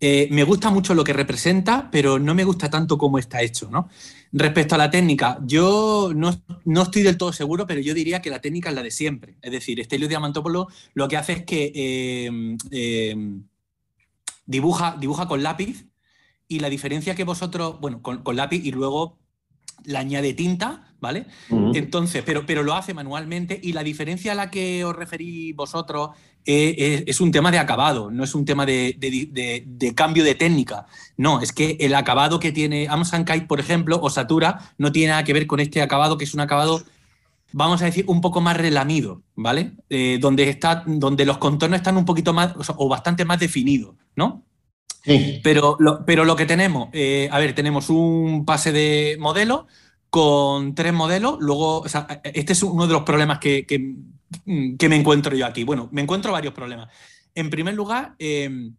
eh, 0.00 0.28
me 0.30 0.44
gusta 0.44 0.70
mucho 0.70 0.94
lo 0.94 1.04
que 1.04 1.12
representa, 1.12 1.90
pero 1.90 2.18
no 2.18 2.34
me 2.34 2.44
gusta 2.44 2.70
tanto 2.70 2.96
cómo 2.96 3.18
está 3.18 3.42
hecho, 3.42 3.68
¿no? 3.70 3.88
Respecto 4.32 4.74
a 4.76 4.78
la 4.78 4.90
técnica, 4.90 5.38
yo 5.44 6.12
no, 6.14 6.30
estoy 6.82 7.02
del 7.02 7.18
todo 7.18 7.32
seguro, 7.32 7.66
pero 7.66 7.80
yo 7.80 7.94
diría 7.94 8.22
que 8.22 8.30
la 8.30 8.40
técnica 8.40 8.70
es 8.70 8.74
la 8.74 8.82
de 8.82 8.90
siempre. 8.90 9.36
Es 9.42 9.50
decir, 9.50 9.80
Estelio 9.80 10.08
Diamantopoulos 10.08 10.72
lo 10.94 11.08
que 11.08 11.16
hace 11.16 11.32
es 11.32 11.44
que 11.44 11.72
eh, 11.74 13.16
dibuja, 14.46 14.96
dibuja 14.98 15.28
con 15.28 15.42
lápiz 15.42 15.86
y 16.50 16.58
la 16.58 16.68
diferencia 16.68 17.14
que 17.14 17.22
vosotros, 17.22 17.78
bueno, 17.80 18.02
con, 18.02 18.22
lápiz 18.34 18.64
y 18.64 18.72
luego 18.72 19.18
le 19.84 19.98
añade 19.98 20.34
tinta, 20.34 20.89
¿vale? 21.00 21.26
Entonces, 21.74 22.22
pero, 22.24 22.44
pero 22.46 22.62
lo 22.62 22.74
hace 22.74 22.94
manualmente 22.94 23.58
y 23.62 23.72
la 23.72 23.82
diferencia 23.82 24.32
a 24.32 24.34
la 24.34 24.50
que 24.50 24.84
os 24.84 24.94
referís 24.94 25.54
vosotros 25.56 26.10
es, 26.44 27.20
un 27.20 27.30
tema 27.30 27.50
de 27.50 27.58
acabado, 27.58 28.10
no 28.10 28.24
es 28.24 28.34
un 28.34 28.44
tema 28.44 28.66
de, 28.66 29.92
cambio 29.94 30.24
de 30.24 30.34
técnica. 30.34 30.86
No, 31.16 31.40
es 31.40 31.52
que 31.52 31.76
el 31.80 31.94
acabado 31.94 32.40
que 32.40 32.52
tiene 32.52 32.88
Amazon 32.88 33.24
Kite, 33.24 33.46
por 33.46 33.60
ejemplo, 33.60 33.98
o 34.02 34.10
Satura, 34.10 34.72
no 34.78 34.92
tiene 34.92 35.10
nada 35.10 35.24
que 35.24 35.32
ver 35.32 35.46
con 35.46 35.60
este 35.60 35.82
acabado, 35.82 36.18
que 36.18 36.24
es 36.24 36.34
un 36.34 36.40
acabado, 36.40 36.82
vamos 37.52 37.82
a 37.82 37.86
decir, 37.86 38.04
un 38.08 38.20
poco 38.20 38.40
más 38.40 38.56
relamido, 38.56 39.22
¿vale? 39.36 39.72
Eh, 39.88 40.18
donde, 40.20 40.48
está, 40.48 40.82
donde 40.86 41.24
los 41.24 41.38
contornos 41.38 41.78
están 41.78 41.96
un 41.96 42.04
poquito 42.04 42.32
más 42.32 42.54
o, 42.76 42.88
bastante 42.88 43.24
más 43.24 43.38
definidos, 43.38 43.94
¿no? 44.16 44.44
Sí. 45.02 45.40
Pero, 45.42 45.76
lo, 45.78 46.04
pero 46.04 46.26
lo 46.26 46.36
que 46.36 46.44
tenemos, 46.44 46.90
eh, 46.92 47.28
a 47.32 47.38
ver, 47.38 47.54
tenemos 47.54 47.88
un 47.88 48.44
pase 48.44 48.70
de 48.70 49.16
modelo, 49.18 49.66
con 50.10 50.74
tres 50.74 50.92
modelos. 50.92 51.38
Luego, 51.40 51.84
este 52.24 52.52
es 52.52 52.62
uno 52.62 52.86
de 52.86 52.92
los 52.92 53.02
problemas 53.02 53.38
que, 53.38 53.64
que, 53.64 53.78
me 54.88 54.96
encuentro 54.96 55.34
yo 55.34 55.46
aquí. 55.46 55.64
Bueno, 55.64 55.88
me 55.92 56.02
encuentro 56.02 56.32
varios 56.32 56.52
problemas. 56.52 56.88
En 57.34 57.48
primer 57.48 57.74
lugar, 57.74 58.16
em, 58.18 58.74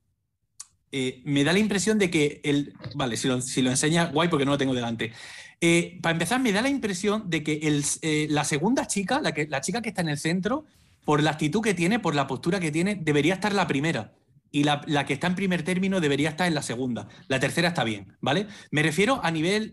eh, 0.91 1.21
me 1.23 1.43
da 1.43 1.53
la 1.53 1.59
impresión 1.59 1.97
de 1.97 2.11
que 2.11 2.41
el. 2.43 2.73
Vale, 2.95 3.15
si 3.15 3.27
lo, 3.27 3.41
si 3.41 3.61
enseña, 3.61 4.05
guay, 4.05 4.29
porque 4.29 4.45
no 4.45 4.51
lo 4.51 4.57
tengo 4.57 4.73
delante. 4.73 5.13
Eh, 5.61 5.99
para 6.01 6.13
empezar, 6.13 6.41
me 6.41 6.51
da 6.51 6.61
la 6.61 6.69
impresión 6.69 7.29
de 7.29 7.43
que 7.43 7.59
el, 7.63 7.83
eh, 8.01 8.27
la 8.29 8.43
segunda 8.43 8.87
chica, 8.87 9.21
la, 9.21 9.31
que, 9.31 9.47
la 9.47 9.61
chica 9.61 9.81
que 9.81 9.89
está 9.89 10.01
en 10.01 10.09
el 10.09 10.17
centro, 10.17 10.65
por 11.05 11.23
la 11.23 11.31
actitud 11.31 11.61
que 11.61 11.73
tiene, 11.73 11.99
por 11.99 12.15
la 12.15 12.27
postura 12.27 12.59
que 12.59 12.71
tiene, 12.71 12.95
debería 12.95 13.35
estar 13.35 13.53
la 13.53 13.67
primera. 13.67 14.13
Y 14.51 14.65
la, 14.65 14.81
la, 14.85 15.05
que 15.05 15.13
está 15.13 15.27
en 15.27 15.35
primer 15.35 15.63
término 15.63 16.01
debería 16.01 16.29
estar 16.29 16.45
en 16.47 16.55
la 16.55 16.61
segunda. 16.61 17.07
La 17.29 17.39
tercera 17.39 17.69
está 17.69 17.85
bien, 17.85 18.17
¿vale? 18.19 18.47
Me 18.69 18.83
refiero 18.83 19.21
a 19.23 19.31
nivel, 19.31 19.71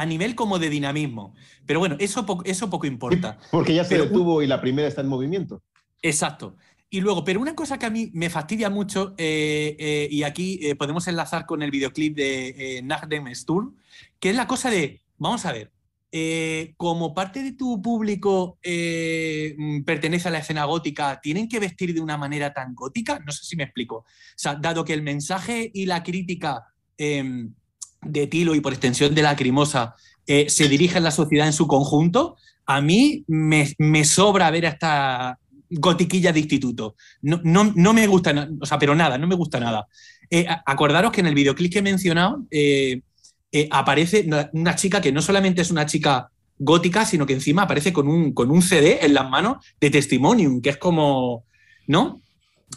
a 0.00 0.06
nivel 0.06 0.34
como 0.34 0.58
de 0.58 0.70
dinamismo. 0.70 1.34
Pero 1.66 1.78
bueno, 1.78 1.96
eso, 1.98 2.24
eso 2.46 2.70
poco 2.70 2.86
importa. 2.86 3.38
Porque 3.50 3.74
ya 3.74 3.84
se 3.84 3.98
detuvo 3.98 4.40
y 4.40 4.46
la 4.46 4.58
primera 4.58 4.88
está 4.88 5.02
en 5.02 5.08
movimiento. 5.08 5.62
Exacto. 6.00 6.56
Y 6.88 7.02
luego, 7.02 7.22
pero 7.22 7.38
una 7.38 7.54
cosa 7.54 7.78
que 7.78 7.84
a 7.84 7.90
mí 7.90 8.10
me 8.14 8.30
fastidia 8.30 8.70
mucho, 8.70 9.14
eh, 9.18 9.76
eh, 9.78 10.08
y 10.10 10.22
aquí 10.22 10.58
eh, 10.62 10.74
podemos 10.74 11.06
enlazar 11.06 11.44
con 11.44 11.62
el 11.62 11.70
videoclip 11.70 12.16
de 12.16 12.78
eh, 12.78 13.34
Sturm, 13.34 13.76
que 14.18 14.30
es 14.30 14.36
la 14.36 14.46
cosa 14.46 14.70
de, 14.70 15.02
vamos 15.18 15.44
a 15.44 15.52
ver, 15.52 15.70
como 16.78 17.12
parte 17.12 17.42
de 17.42 17.52
tu 17.52 17.82
público 17.82 18.58
mm, 18.64 19.82
pertenece 19.82 20.28
a 20.28 20.30
la 20.30 20.38
escena 20.38 20.64
gótica, 20.64 21.20
¿tienen 21.22 21.46
que 21.46 21.60
vestir 21.60 21.92
de 21.92 22.00
una 22.00 22.16
manera 22.16 22.54
tan 22.54 22.74
gótica? 22.74 23.20
No 23.20 23.32
sé 23.32 23.44
si 23.44 23.54
me 23.54 23.64
explico. 23.64 23.96
O 23.96 24.06
sea, 24.34 24.54
dado 24.54 24.82
que 24.82 24.94
el 24.94 25.02
mensaje 25.02 25.70
y 25.72 25.84
la 25.84 26.02
crítica 26.02 26.64
em, 26.96 27.54
de 28.02 28.26
Tilo 28.26 28.54
y 28.54 28.60
por 28.60 28.72
extensión 28.72 29.14
de 29.14 29.22
Lacrimosa 29.22 29.94
eh, 30.26 30.48
se 30.48 30.68
dirige 30.68 30.98
a 30.98 31.00
la 31.00 31.10
sociedad 31.10 31.46
en 31.46 31.52
su 31.52 31.66
conjunto, 31.66 32.36
a 32.66 32.80
mí 32.80 33.24
me, 33.26 34.04
sobra 34.04 34.50
ver 34.50 34.66
a 34.66 34.70
esta 34.70 35.38
gotiquilla 35.70 36.32
de 36.32 36.40
instituto. 36.40 36.94
No, 37.22 37.40
no, 37.42 37.92
me 37.92 38.06
gusta, 38.06 38.48
o 38.60 38.66
sea, 38.66 38.78
pero 38.78 38.94
nada, 38.94 39.18
no 39.18 39.26
me 39.26 39.34
gusta 39.34 39.58
nada. 39.58 39.86
Eh, 40.30 40.46
acordaros 40.66 41.10
que 41.10 41.20
en 41.20 41.26
el 41.26 41.34
videoclip 41.34 41.72
que 41.72 41.80
he 41.80 41.82
mencionado 41.82 42.44
eh, 42.50 43.02
aparece 43.70 44.28
una 44.52 44.76
chica 44.76 45.00
que 45.00 45.10
no 45.10 45.20
solamente 45.20 45.62
es 45.62 45.70
una 45.70 45.86
chica 45.86 46.30
gótica, 46.58 47.04
sino 47.04 47.26
que 47.26 47.32
encima 47.32 47.62
aparece 47.62 47.92
con 47.92 48.06
un, 48.06 48.32
con 48.32 48.50
un 48.50 48.62
CD 48.62 48.98
en 49.02 49.14
las 49.14 49.28
manos 49.28 49.64
de 49.80 49.90
Testimonium, 49.90 50.60
que 50.60 50.70
es 50.70 50.76
como, 50.76 51.44
¿no? 51.88 52.20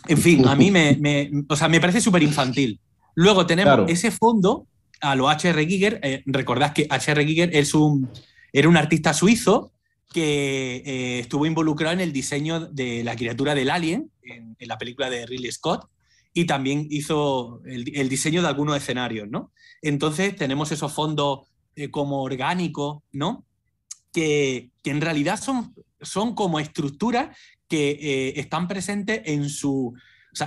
En 0.08 0.18
fin, 0.18 0.48
a 0.48 0.56
mí 0.56 0.72
me, 0.72 0.98
me, 1.00 1.30
o 1.48 1.56
sea, 1.56 1.68
me 1.68 1.80
parece 1.80 2.02
súper 2.02 2.24
infantil. 2.24 2.80
Luego 3.14 3.46
tenemos 3.46 3.90
ese 3.92 4.10
fondo 4.10 4.66
a 5.04 5.16
lo 5.16 5.30
H.R. 5.30 5.66
Giger. 5.66 6.00
Eh, 6.02 6.24
recordad 6.26 6.74
que 6.74 6.88
H.R. 6.90 7.26
Giger 7.26 7.56
es 7.56 7.74
un, 7.74 8.10
era 8.52 8.70
un 8.70 8.78
artista 8.78 9.14
suizo 9.14 9.72
que 10.12 10.84
eh, 10.86 11.20
estuvo 11.20 11.46
involucrado 11.46 11.94
en 11.94 12.02
el 12.02 12.14
diseño 12.14 12.62
de 12.68 13.04
la 13.04 13.16
criatura 13.16 13.56
del 13.56 13.70
alien 13.70 14.12
en, 14.22 14.56
la 14.60 14.78
película 14.78 15.10
de 15.10 15.26
Ridley 15.26 15.52
Scott 15.52 15.90
y 16.34 16.46
también 16.46 16.88
hizo 16.90 17.62
el, 17.66 18.10
diseño 18.10 18.42
de 18.42 18.48
algunos 18.48 18.78
escenarios, 18.78 19.28
¿no? 19.30 19.52
Entonces 19.82 20.36
tenemos 20.36 20.72
esos 20.72 20.92
fondos 20.92 21.42
eh, 21.76 21.92
como 21.92 22.24
orgánicos, 22.24 23.04
¿no? 23.12 23.46
Que, 24.14 24.70
que, 24.82 24.92
en 24.92 25.02
realidad 25.02 25.40
son, 25.40 25.76
son 26.02 26.34
como 26.34 26.60
estructuras 26.60 27.36
que 27.68 27.90
eh, 27.92 28.40
están 28.40 28.68
presentes 28.68 29.22
en 29.26 29.50
su, 29.50 29.94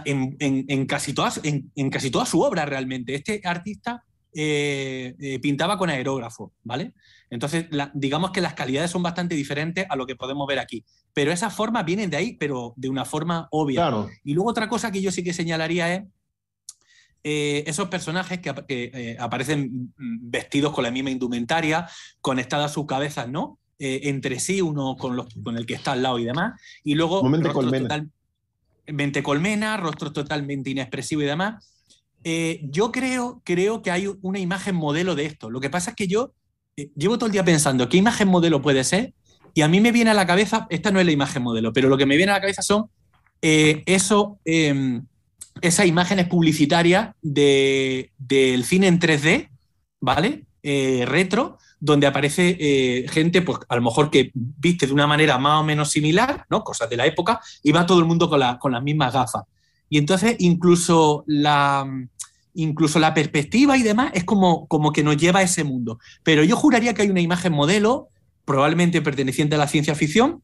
en, 0.05 0.87
casi 0.87 1.13
todas, 1.13 1.41
en, 1.43 1.91
casi 1.91 2.11
toda 2.11 2.27
su 2.27 2.41
obra 2.41 2.65
realmente. 2.65 3.15
Este 3.15 3.41
artista 3.45 4.05
eh, 4.39 5.16
eh, 5.18 5.39
pintaba 5.41 5.78
con 5.78 5.89
aerógrafo, 5.89 6.53
¿vale? 6.62 6.93
Entonces, 7.30 7.66
digamos 7.95 8.32
que 8.32 8.43
las 8.43 8.53
calidades 8.53 8.91
son 8.91 9.03
bastante 9.03 9.34
diferentes 9.34 9.87
a 9.89 9.97
lo 9.97 10.07
que 10.07 10.14
podemos 10.14 10.47
ver 10.47 10.59
aquí. 10.59 10.84
Pero 11.14 11.32
esas 11.32 11.55
formas 11.55 11.87
vienen 11.87 12.11
de 12.11 12.18
ahí, 12.18 12.34
pero 12.34 12.74
de 12.76 12.91
una 12.91 13.07
forma 13.07 13.49
obvia. 13.51 13.91
Y 14.24 14.34
luego 14.34 14.51
otra 14.51 14.68
cosa 14.68 14.93
que 14.93 15.01
yo 15.01 15.11
sí 15.11 15.24
que 15.24 15.32
señalaría 15.32 15.95
es 15.95 16.05
esos 17.22 17.89
personajes 17.89 18.41
que, 18.41 19.16
aparecen 19.18 19.93
vestidos 19.97 20.72
con 20.72 20.84
la 20.84 20.91
misma 20.91 21.11
indumentaria, 21.11 21.89
conectadas 22.20 22.74
sus 22.74 22.84
cabezas, 22.84 23.28
¿no? 23.28 23.59
entre 23.78 24.39
sí, 24.39 24.61
uno 24.61 24.97
con, 24.97 25.16
los, 25.16 25.34
con, 25.43 25.57
el 25.57 25.66
que 25.66 25.74
está 25.74 25.93
al 25.93 26.03
lado 26.03 26.18
y 26.18 26.24
demás. 26.24 26.61
Y 26.84 26.95
luego 26.95 27.22
mente 28.87 29.22
colmena, 29.22 29.76
rostro 29.78 30.12
totalmente 30.12 30.70
inexpresivo 30.70 31.22
y 31.22 31.24
demás. 31.26 31.76
Eh, 32.25 32.61
yo 32.64 32.91
creo, 32.91 33.41
creo 33.45 33.83
que 33.83 33.91
hay 33.91 34.09
una 34.23 34.39
imagen 34.39 34.75
modelo 34.75 35.14
de 35.14 35.27
esto. 35.27 35.51
Lo 35.51 35.61
que 35.61 35.71
pasa 35.71 35.91
es 35.91 35.97
que 35.97 36.09
yo 36.09 36.33
eh, 36.77 36.91
llevo 36.97 37.19
todo 37.19 37.27
el 37.27 37.33
día 37.33 37.45
pensando 37.45 37.89
qué 37.89 37.99
imagen 37.99 38.29
modelo 38.29 38.61
puede 38.61 38.83
ser 38.85 39.14
y 39.55 39.62
a 39.62 39.69
mí 39.69 39.81
me 39.81 39.93
viene 39.93 40.11
a 40.11 40.14
la 40.14 40.27
cabeza, 40.27 40.67
esta 40.71 40.91
no 40.91 40.99
es 40.99 41.07
la 41.07 41.12
imagen 41.12 41.43
modelo, 41.43 41.73
pero 41.73 41.89
lo 41.89 41.97
que 41.97 42.05
me 42.05 42.17
viene 42.17 42.33
a 42.33 42.35
la 42.35 42.41
cabeza 42.41 42.62
son 42.62 42.91
eh, 43.41 43.85
eso, 43.87 44.41
em, 44.45 45.07
esas 45.61 45.87
imágenes 45.87 46.27
publicitarias 46.27 47.14
del 47.23 48.64
cine 48.64 48.89
en 48.89 48.99
3D, 48.99 49.49
¿vale? 50.01 50.43
retro, 51.07 51.59
donde 51.79 52.09
aparece 52.09 53.07
gente, 53.09 53.41
pues 53.43 53.61
a 53.69 53.77
lo 53.77 53.83
mejor 53.83 54.11
que 54.11 54.33
viste 54.35 54.89
de 54.89 54.93
una 54.93 55.07
manera 55.07 55.39
más 55.39 55.61
o 55.61 55.64
menos 55.64 55.93
similar, 55.93 56.45
¿no? 56.51 56.64
Cosas 56.64 56.91
de 56.91 56.97
la 56.97 57.07
época, 57.07 57.41
y 57.62 57.71
va 57.71 57.87
todo 57.87 58.01
el 58.01 58.05
mundo 58.05 58.29
con, 58.29 58.43
con 58.59 58.73
las 58.73 58.83
mismas 58.83 59.12
gafas. 59.12 59.45
Y 59.89 59.99
entonces 59.99 60.37
incluso 60.39 61.24
la, 61.26 61.87
incluso 62.55 62.99
la 62.99 63.14
perspectiva 63.14 63.76
y 63.76 63.82
demás 63.82 64.11
es 64.14 64.24
como, 64.24 64.66
como 64.66 64.93
que 64.93 65.03
nos 65.03 65.16
lleva 65.16 65.41
a 65.41 65.43
ese 65.43 65.64
mundo. 65.64 65.99
Pero 66.22 66.43
yo 66.43 66.57
juraría 66.57 66.95
que 66.95 67.03
hay 67.03 67.11
una 67.11 67.20
imagen 67.20 67.53
modelo, 67.53 68.09
probablemente 68.45 69.03
perteneciente 69.03 69.55
a 69.55 69.59
la 69.59 69.68
ciencia 69.68 69.95
ficción, 69.95 70.43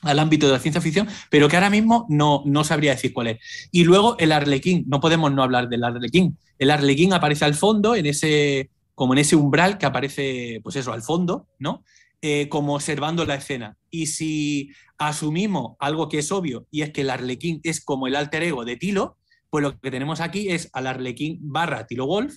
al 0.00 0.18
ámbito 0.18 0.46
de 0.46 0.52
la 0.52 0.58
ciencia 0.58 0.80
ficción, 0.80 1.08
pero 1.30 1.48
que 1.48 1.56
ahora 1.56 1.70
mismo 1.70 2.06
no, 2.08 2.42
no 2.46 2.64
sabría 2.64 2.92
decir 2.92 3.12
cuál 3.12 3.28
es. 3.28 3.38
Y 3.70 3.84
luego 3.84 4.16
el 4.18 4.32
arlequín, 4.32 4.84
no 4.88 5.00
podemos 5.00 5.32
no 5.32 5.42
hablar 5.42 5.68
del 5.68 5.84
arlequín. 5.84 6.38
El 6.58 6.70
arlequín 6.70 7.12
aparece 7.12 7.44
al 7.44 7.54
fondo 7.54 7.94
en 7.94 8.06
ese, 8.06 8.70
como 8.94 9.12
en 9.12 9.18
ese 9.18 9.36
umbral 9.36 9.78
que 9.78 9.86
aparece, 9.86 10.60
pues 10.62 10.76
eso, 10.76 10.92
al 10.92 11.02
fondo, 11.02 11.46
¿no? 11.58 11.84
Eh, 12.20 12.48
como 12.48 12.74
observando 12.74 13.24
la 13.26 13.34
escena. 13.34 13.76
Y 13.90 14.06
si 14.06 14.70
asumimos 15.08 15.76
algo 15.78 16.08
que 16.08 16.18
es 16.18 16.32
obvio, 16.32 16.66
y 16.70 16.82
es 16.82 16.90
que 16.90 17.02
el 17.02 17.10
arlequín 17.10 17.60
es 17.62 17.84
como 17.84 18.06
el 18.06 18.16
alter 18.16 18.42
ego 18.42 18.64
de 18.64 18.76
Tilo, 18.76 19.18
pues 19.50 19.62
lo 19.62 19.78
que 19.78 19.90
tenemos 19.90 20.20
aquí 20.20 20.48
es 20.48 20.70
al 20.72 20.86
arlequín 20.86 21.38
barra 21.42 21.86
Tilo 21.86 22.06
Wolf, 22.06 22.36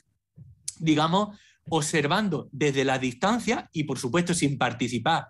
digamos, 0.80 1.38
observando 1.70 2.49
desde 2.51 2.84
la 2.84 2.99
distancia 2.99 3.70
y 3.74 3.86
por 3.86 3.97
supuesto 3.97 4.34
sin 4.34 4.57
participar 4.57 5.28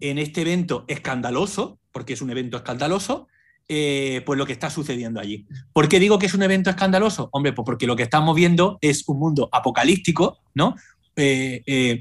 en 0.00 0.18
este 0.18 0.42
evento 0.42 0.84
escandaloso, 0.88 1.78
porque 1.92 2.14
es 2.14 2.22
un 2.22 2.30
evento 2.30 2.56
escandaloso, 2.56 3.28
eh, 3.68 4.22
pues 4.24 4.38
lo 4.38 4.46
que 4.46 4.52
está 4.52 4.70
sucediendo 4.70 5.20
allí. 5.20 5.46
¿Por 5.72 5.88
qué 5.88 6.00
digo 6.00 6.18
que 6.18 6.26
es 6.26 6.34
un 6.34 6.42
evento 6.42 6.70
escandaloso? 6.70 7.28
Hombre, 7.32 7.52
pues 7.52 7.66
porque 7.66 7.86
lo 7.86 7.96
que 7.96 8.04
estamos 8.04 8.34
viendo 8.34 8.78
es 8.80 9.06
un 9.08 9.18
mundo 9.18 9.48
apocalíptico, 9.52 10.38
¿no? 10.54 10.74
Eh, 11.16 11.62
eh, 11.66 12.00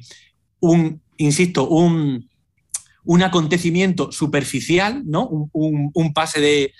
un, 0.59 1.01
insisto, 1.17 1.67
un, 1.67 2.26
un, 3.07 3.23
acontecimiento 3.23 4.11
superficial, 4.11 5.03
¿no? 5.05 5.49
Un, 5.53 6.13
pase 6.13 6.39
de, 6.39 6.73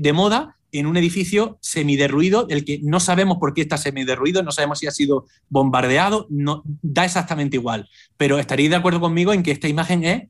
de, 0.00 0.12
moda 0.12 0.56
en 0.72 0.86
un 0.86 0.96
edificio 0.96 1.58
semiderruido, 1.60 2.46
el 2.48 2.64
que 2.64 2.80
no 2.82 3.00
sabemos 3.00 3.38
por 3.38 3.54
qué 3.54 3.62
está 3.62 3.76
semiderruido, 3.76 4.42
no 4.42 4.52
sabemos 4.52 4.78
si 4.78 4.86
ha 4.86 4.90
sido 4.90 5.26
bombardeado, 5.48 6.26
no, 6.30 6.62
da 6.82 7.04
exactamente 7.04 7.56
igual. 7.56 7.88
Pero 8.16 8.38
estaréis 8.38 8.70
de 8.70 8.76
acuerdo 8.76 9.00
conmigo 9.00 9.32
en 9.32 9.42
que 9.42 9.50
esta 9.50 9.68
imagen 9.68 10.04
es 10.04 10.22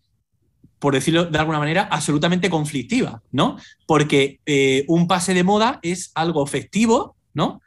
por 0.78 0.94
decirlo 0.94 1.24
de 1.26 1.38
alguna 1.38 1.58
manera, 1.58 1.88
absolutamente 1.90 2.50
conflictiva, 2.50 3.22
¿no? 3.32 3.56
Porque 3.86 4.40
eh, 4.46 4.84
un 4.88 5.08
pase 5.08 5.34
de 5.34 5.42
moda 5.42 5.80
es 5.82 6.12
algo 6.14 6.46
festivo, 6.46 7.16
¿no? 7.34 7.60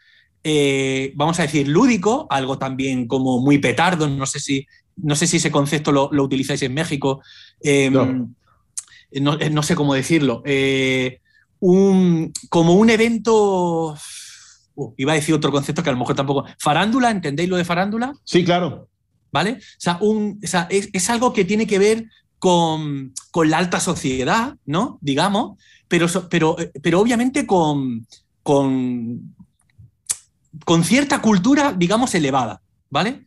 Eh, 0.43 1.11
vamos 1.15 1.39
a 1.39 1.43
decir, 1.43 1.67
lúdico, 1.67 2.25
algo 2.29 2.57
también 2.57 3.07
como 3.07 3.39
muy 3.41 3.57
petardo, 3.57 4.07
no 4.07 4.25
sé 4.25 4.39
si, 4.39 4.65
no 4.95 5.15
sé 5.15 5.27
si 5.27 5.37
ese 5.37 5.51
concepto 5.51 5.91
lo, 5.91 6.09
utilizáis 6.23 6.61
en 6.63 6.73
México, 6.73 7.21
em, 7.63 8.33
no. 9.21 9.63
sé 9.63 9.75
cómo 9.75 9.93
decirlo, 9.93 10.41
eh, 10.45 11.19
un, 11.59 12.33
como 12.49 12.73
un 12.73 12.89
evento, 12.89 13.95
uh, 14.75 14.93
iba 14.97 15.11
a 15.11 15.15
decir 15.15 15.35
otro 15.35 15.51
concepto 15.51 15.83
que 15.83 15.89
a 15.89 15.93
lo 15.93 15.99
mejor 15.99 16.15
tampoco, 16.15 16.45
farándula, 16.59 17.11
¿entendéis 17.11 17.49
lo 17.49 17.57
de 17.57 17.65
farándula? 17.65 18.13
Sí, 18.23 18.43
claro. 18.43 18.87
¿Vale? 19.31 19.51
O 19.53 19.79
sea, 19.79 19.97
un, 20.01 20.39
es, 20.41 20.89
es, 20.91 21.09
algo 21.09 21.31
que 21.31 21.45
tiene 21.45 21.65
que 21.65 21.79
ver 21.79 22.05
con, 22.37 23.13
la 23.45 23.57
alta 23.59 23.79
sociedad, 23.79 24.55
¿no? 24.65 24.97
Digamos, 25.01 25.57
pero, 25.87 26.07
pero, 26.29 26.57
pero 26.81 26.99
obviamente 26.99 27.45
con, 27.45 28.05
con, 28.43 29.35
con 30.65 30.83
cierta 30.83 31.21
cultura, 31.21 31.73
digamos, 31.73 32.13
elevada, 32.15 32.61
¿vale? 32.89 33.25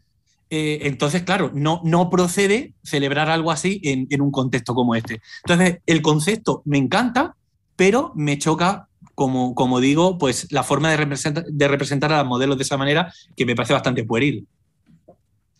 Eh, 0.50 0.80
entonces, 0.82 1.22
claro, 1.22 1.50
no, 1.54 1.80
no 1.84 2.10
procede 2.10 2.74
celebrar 2.82 3.30
algo 3.30 3.50
así 3.50 3.80
en, 3.82 4.20
un 4.20 4.30
contexto 4.30 4.74
como 4.74 4.94
este. 4.94 5.20
Entonces, 5.46 5.80
el 5.86 6.02
concepto 6.02 6.62
me 6.64 6.78
encanta, 6.78 7.36
pero 7.76 8.12
me 8.14 8.38
choca, 8.38 8.88
como, 9.14 9.54
como 9.54 9.80
digo, 9.80 10.18
pues 10.18 10.50
la 10.52 10.62
forma 10.62 10.90
de 10.90 10.96
representar, 10.96 11.44
de 11.44 11.68
representar 11.68 12.12
a 12.12 12.18
los 12.18 12.26
modelos 12.26 12.56
de 12.56 12.64
esa 12.64 12.76
manera 12.76 13.12
que 13.36 13.46
me 13.46 13.54
parece 13.54 13.72
bastante 13.72 14.04
pueril. 14.04 14.46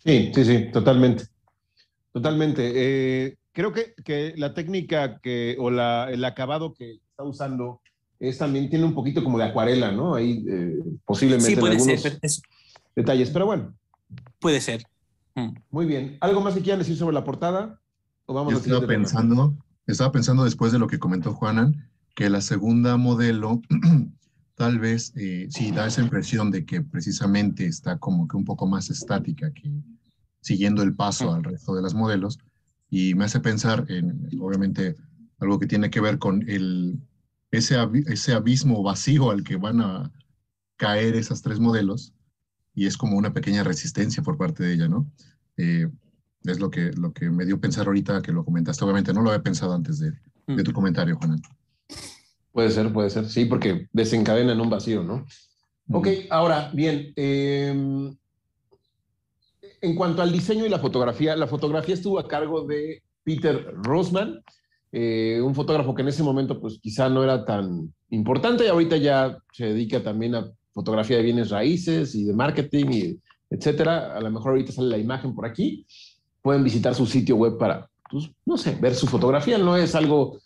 Sí, 0.03 0.31
sí, 0.33 0.45
sí, 0.45 0.71
totalmente. 0.71 1.25
Totalmente. 2.11 2.71
Eh, 2.75 3.35
creo 3.51 3.73
que, 3.73 3.93
que 4.03 4.33
la 4.37 4.53
técnica 4.53 5.19
que, 5.19 5.57
o 5.59 5.71
la, 5.71 6.09
el 6.11 6.23
acabado 6.23 6.73
que 6.73 6.99
está 7.09 7.23
usando 7.23 7.81
es 8.19 8.37
también 8.37 8.69
tiene 8.69 8.85
un 8.85 8.93
poquito 8.93 9.23
como 9.23 9.37
de 9.37 9.45
acuarela, 9.45 9.91
¿no? 9.91 10.15
Ahí 10.15 10.45
eh, 10.47 10.75
posiblemente 11.05 11.49
sí, 11.49 11.55
puede 11.55 11.73
algunos 11.73 12.01
ser, 12.01 12.19
detalles, 12.95 13.29
pero 13.29 13.45
bueno. 13.47 13.73
Puede 14.45 14.61
ser. 14.61 14.83
Mm. 15.33 15.55
Muy 15.71 15.87
bien. 15.87 16.17
¿Algo 16.21 16.39
más 16.39 16.53
que 16.53 16.61
quieran 16.61 16.77
decir 16.77 16.95
sobre 16.95 17.15
la 17.15 17.23
portada? 17.23 17.81
¿O 18.27 18.33
vamos 18.35 18.53
Yo 18.53 18.59
estaba 18.59 18.85
pensando, 18.85 19.57
estaba 19.87 20.11
pensando 20.11 20.43
después 20.43 20.71
de 20.71 20.77
lo 20.77 20.85
que 20.85 20.99
comentó 20.99 21.33
Juanan, 21.33 21.89
que 22.13 22.29
la 22.29 22.41
segunda 22.41 22.95
modelo 22.95 23.59
tal 24.53 24.77
vez 24.77 25.13
eh, 25.15 25.47
sí 25.49 25.71
da 25.71 25.87
esa 25.87 26.03
impresión 26.03 26.51
de 26.51 26.63
que 26.63 26.81
precisamente 26.81 27.65
está 27.65 27.97
como 27.97 28.27
que 28.27 28.37
un 28.37 28.45
poco 28.45 28.67
más 28.67 28.91
estática 28.91 29.51
que 29.51 29.81
siguiendo 30.41 30.83
el 30.83 30.93
paso 30.93 31.33
al 31.33 31.43
resto 31.43 31.73
de 31.73 31.81
las 31.81 31.95
modelos, 31.95 32.37
y 32.87 33.15
me 33.15 33.25
hace 33.25 33.39
pensar 33.39 33.87
en, 33.89 34.29
obviamente, 34.39 34.95
algo 35.39 35.57
que 35.57 35.65
tiene 35.65 35.89
que 35.89 36.01
ver 36.01 36.19
con 36.19 36.47
el, 36.47 36.99
ese, 37.49 37.77
ese 38.05 38.33
abismo 38.33 38.83
vacío 38.83 39.31
al 39.31 39.43
que 39.43 39.55
van 39.55 39.81
a 39.81 40.11
caer 40.77 41.15
esas 41.15 41.41
tres 41.41 41.59
modelos 41.59 42.13
y 42.75 42.85
es 42.85 42.97
como 42.97 43.17
una 43.17 43.33
pequeña 43.33 43.63
resistencia 43.63 44.21
por 44.21 44.37
parte 44.37 44.63
de 44.63 44.73
ella, 44.73 44.87
¿no? 44.87 45.09
Eh, 45.57 45.87
es 46.43 46.59
lo 46.59 46.69
que, 46.69 46.91
lo 46.91 47.13
que 47.13 47.29
me 47.29 47.45
dio 47.45 47.59
pensar 47.59 47.87
ahorita 47.87 48.21
que 48.21 48.31
lo 48.31 48.45
comentaste. 48.45 48.83
Obviamente 48.83 49.13
no 49.13 49.21
lo 49.21 49.31
había 49.31 49.41
pensado 49.41 49.73
antes 49.73 49.99
de, 49.99 50.11
de 50.47 50.63
tu 50.63 50.73
comentario, 50.73 51.15
Juan. 51.17 51.41
Puede 52.51 52.69
ser, 52.69 52.93
puede 52.93 53.09
ser, 53.09 53.27
sí, 53.27 53.45
porque 53.45 53.87
desencadenan 53.91 54.61
un 54.61 54.69
vacío, 54.69 55.03
¿no? 55.03 55.25
Ok, 55.91 56.07
ahora, 56.29 56.71
bien, 56.73 57.13
eh, 57.15 58.15
en 59.81 59.95
cuanto 59.95 60.21
al 60.21 60.31
diseño 60.31 60.65
y 60.65 60.69
la 60.69 60.79
fotografía, 60.79 61.35
la 61.35 61.47
fotografía 61.47 61.93
estuvo 61.93 62.17
a 62.17 62.27
cargo 62.27 62.65
de 62.65 63.03
Peter 63.23 63.73
Rosman, 63.83 64.41
eh, 64.91 65.41
un 65.43 65.53
fotógrafo 65.53 65.93
que 65.93 66.01
en 66.01 66.07
ese 66.07 66.23
momento 66.23 66.59
pues 66.59 66.79
quizá 66.81 67.09
no 67.09 67.23
era 67.23 67.43
tan 67.43 67.93
importante 68.09 68.65
y 68.65 68.67
ahorita 68.67 68.97
ya 68.97 69.37
se 69.51 69.65
dedica 69.65 70.01
también 70.01 70.35
a 70.35 70.51
fotografía 70.75 71.17
de 71.17 71.23
bienes 71.23 71.49
raíces 71.49 72.13
y 72.13 72.25
de 72.25 72.33
marketing 72.33 72.85
y 72.91 73.19
etcétera. 73.49 74.15
A 74.15 74.21
lo 74.21 74.29
mejor 74.29 74.51
ahorita 74.51 74.71
sale 74.71 74.89
la 74.89 74.99
imagen 74.99 75.33
por 75.33 75.47
aquí. 75.47 75.87
Pueden 76.43 76.63
visitar 76.63 76.93
su 76.93 77.07
sitio 77.07 77.35
web 77.35 77.57
para, 77.57 77.89
pues, 78.11 78.29
no 78.45 78.57
sé, 78.57 78.77
ver 78.79 78.93
su 78.93 79.07
fotografía. 79.07 79.57
No 79.57 79.75
es 79.75 79.95
algo 79.95 80.37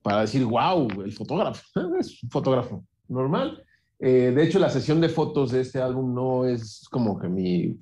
para 0.00 0.22
decir, 0.22 0.46
wow, 0.46 0.88
el 1.02 1.12
fotógrafo. 1.12 1.62
Es 2.00 2.22
un 2.22 2.30
fotógrafo 2.30 2.82
normal. 3.08 3.62
Eh, 3.98 4.32
de 4.34 4.42
hecho, 4.42 4.58
la 4.58 4.70
sesión 4.70 5.02
de 5.02 5.10
fotos 5.10 5.50
de 5.50 5.60
este 5.60 5.82
álbum 5.82 6.14
no 6.14 6.46
es 6.46 6.86
como 6.90 7.18
que 7.18 7.28
mi 7.28 7.76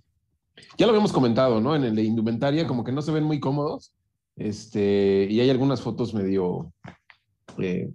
ya 0.76 0.86
lo 0.86 0.90
habíamos 0.90 1.12
comentado, 1.12 1.60
¿no? 1.60 1.74
En 1.74 1.84
el 1.84 1.96
de 1.96 2.02
indumentaria, 2.02 2.66
como 2.66 2.84
que 2.84 2.92
no 2.92 3.02
se 3.02 3.12
ven 3.12 3.24
muy 3.24 3.40
cómodos. 3.40 3.92
Este, 4.36 5.26
y 5.30 5.40
hay 5.40 5.50
algunas 5.50 5.80
fotos 5.80 6.14
medio, 6.14 6.72
eh, 7.58 7.90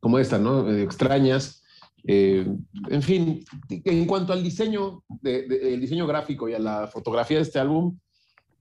como 0.00 0.18
esta, 0.18 0.38
¿no? 0.38 0.64
Medio 0.64 0.84
extrañas. 0.84 1.61
Eh, 2.04 2.46
en 2.88 3.02
fin, 3.02 3.44
en 3.68 4.06
cuanto 4.06 4.32
al 4.32 4.42
diseño, 4.42 5.02
el 5.22 5.80
diseño 5.80 6.06
gráfico 6.06 6.48
y 6.48 6.54
a 6.54 6.58
la 6.58 6.86
fotografía 6.88 7.36
de 7.36 7.44
este 7.44 7.58
álbum, 7.58 7.96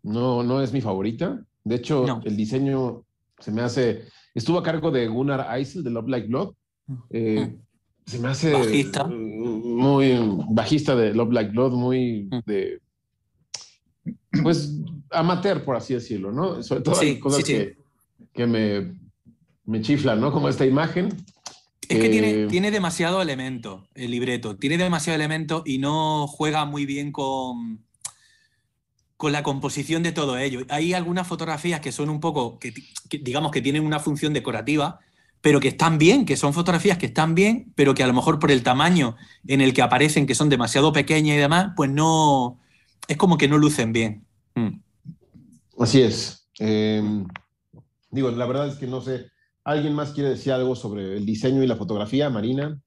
no, 0.03 0.43
no 0.43 0.61
es 0.61 0.71
mi 0.73 0.81
favorita. 0.81 1.43
De 1.63 1.75
hecho, 1.75 2.21
el 2.23 2.35
diseño 2.35 3.03
Se 3.39 3.51
me 3.51 3.61
hace, 3.61 4.03
estuvo 4.35 4.59
a 4.59 4.63
cargo 4.63 4.91
de 4.91 5.07
Gunnar 5.07 5.47
Eisel 5.57 5.83
de 5.83 5.89
Love 5.89 6.09
Like 6.09 6.27
Blood. 6.27 6.53
Eh, 7.09 7.57
se 8.05 8.19
me 8.19 8.27
hace 8.27 8.53
bajista. 8.53 9.05
muy 9.05 10.19
bajista 10.49 10.95
de 10.95 11.13
Love 11.13 11.31
Like 11.31 11.51
Blood, 11.51 11.73
muy 11.73 12.29
de 12.45 12.81
pues 14.43 14.73
amateur, 15.11 15.63
por 15.63 15.75
así 15.75 15.93
decirlo, 15.93 16.31
¿no? 16.31 16.63
Sobre 16.63 16.81
todo 16.81 16.99
hay 16.99 17.19
cosas 17.19 17.43
Que, 17.43 17.77
que, 18.33 18.47
me, 18.47 18.97
me 19.65 19.81
chiflan, 19.81 20.19
¿no? 20.19 20.31
Como 20.31 20.49
esta 20.49 20.65
imagen. 20.65 21.09
Es 21.91 21.99
que 21.99 22.09
tiene, 22.09 22.47
tiene 22.47 22.71
demasiado 22.71 23.21
elemento 23.21 23.87
el 23.95 24.11
libreto, 24.11 24.55
tiene 24.55 24.77
demasiado 24.77 25.15
elemento 25.15 25.63
y 25.65 25.77
no 25.77 26.27
juega 26.27 26.63
muy 26.65 26.85
bien 26.85 27.11
con, 27.11 27.83
con 29.17 29.31
la 29.31 29.43
composición 29.43 30.01
de 30.01 30.11
todo 30.11 30.37
ello. 30.37 30.61
Hay 30.69 30.93
algunas 30.93 31.27
fotografías 31.27 31.79
que 31.79 31.91
son 31.91 32.09
un 32.09 32.19
poco, 32.19 32.57
que, 32.59 32.73
digamos 33.21 33.51
que 33.51 33.61
tienen 33.61 33.85
una 33.85 33.99
función 33.99 34.33
decorativa, 34.33 34.99
pero 35.41 35.59
que 35.59 35.67
están 35.67 35.97
bien, 35.97 36.25
que 36.25 36.37
son 36.37 36.53
fotografías 36.53 36.97
que 36.97 37.07
están 37.07 37.35
bien, 37.35 37.73
pero 37.75 37.93
que 37.93 38.03
a 38.03 38.07
lo 38.07 38.13
mejor 38.13 38.39
por 38.39 38.51
el 38.51 38.63
tamaño 38.63 39.17
en 39.45 39.61
el 39.61 39.73
que 39.73 39.81
aparecen, 39.81 40.25
que 40.25 40.35
son 40.35 40.49
demasiado 40.49 40.93
pequeñas 40.93 41.35
y 41.35 41.39
demás, 41.39 41.73
pues 41.75 41.89
no, 41.89 42.59
es 43.07 43.17
como 43.17 43.37
que 43.37 43.47
no 43.47 43.57
lucen 43.57 43.91
bien. 43.91 44.25
Mm. 44.55 44.79
Así 45.77 46.01
es. 46.01 46.47
Em, 46.59 47.27
digo, 48.11 48.31
la 48.31 48.45
verdad 48.45 48.69
es 48.69 48.75
que 48.75 48.87
no 48.87 49.01
sé, 49.01 49.30
¿alguien 49.63 49.93
más 49.93 50.11
quiere 50.11 50.29
decir 50.29 50.53
algo 50.53 50.75
sobre 50.75 51.17
el 51.17 51.25
diseño 51.25 51.63
y 51.63 51.67
la 51.67 51.75
fotografía, 51.75 52.29
Marina? 52.29 52.79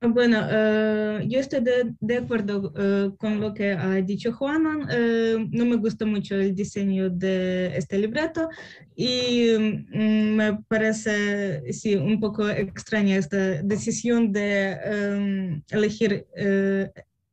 Bueno, 0.00 0.46
eh, 0.48 1.26
yo 1.28 1.40
estoy 1.40 1.60
de, 1.98 2.16
acuerdo 2.16 2.72
eh, 2.76 3.10
con 3.18 3.40
lo 3.40 3.52
que 3.52 3.72
ha 3.72 3.94
dicho 3.96 4.32
Juan. 4.32 4.86
Eh, 4.88 5.48
no 5.50 5.64
me 5.64 5.74
gusta 5.74 6.06
mucho 6.06 6.36
el 6.36 6.54
diseño 6.54 7.10
de 7.10 7.76
este 7.76 7.98
libreto 7.98 8.48
y 8.94 9.50
mm, 9.58 10.36
me 10.36 10.58
parece, 10.68 11.72
sí, 11.72 11.96
un 11.96 12.20
poco 12.20 12.48
extraña 12.48 13.16
esta 13.16 13.60
decisión 13.62 14.30
de 14.30 14.78
em, 14.84 15.62
elegir 15.70 16.28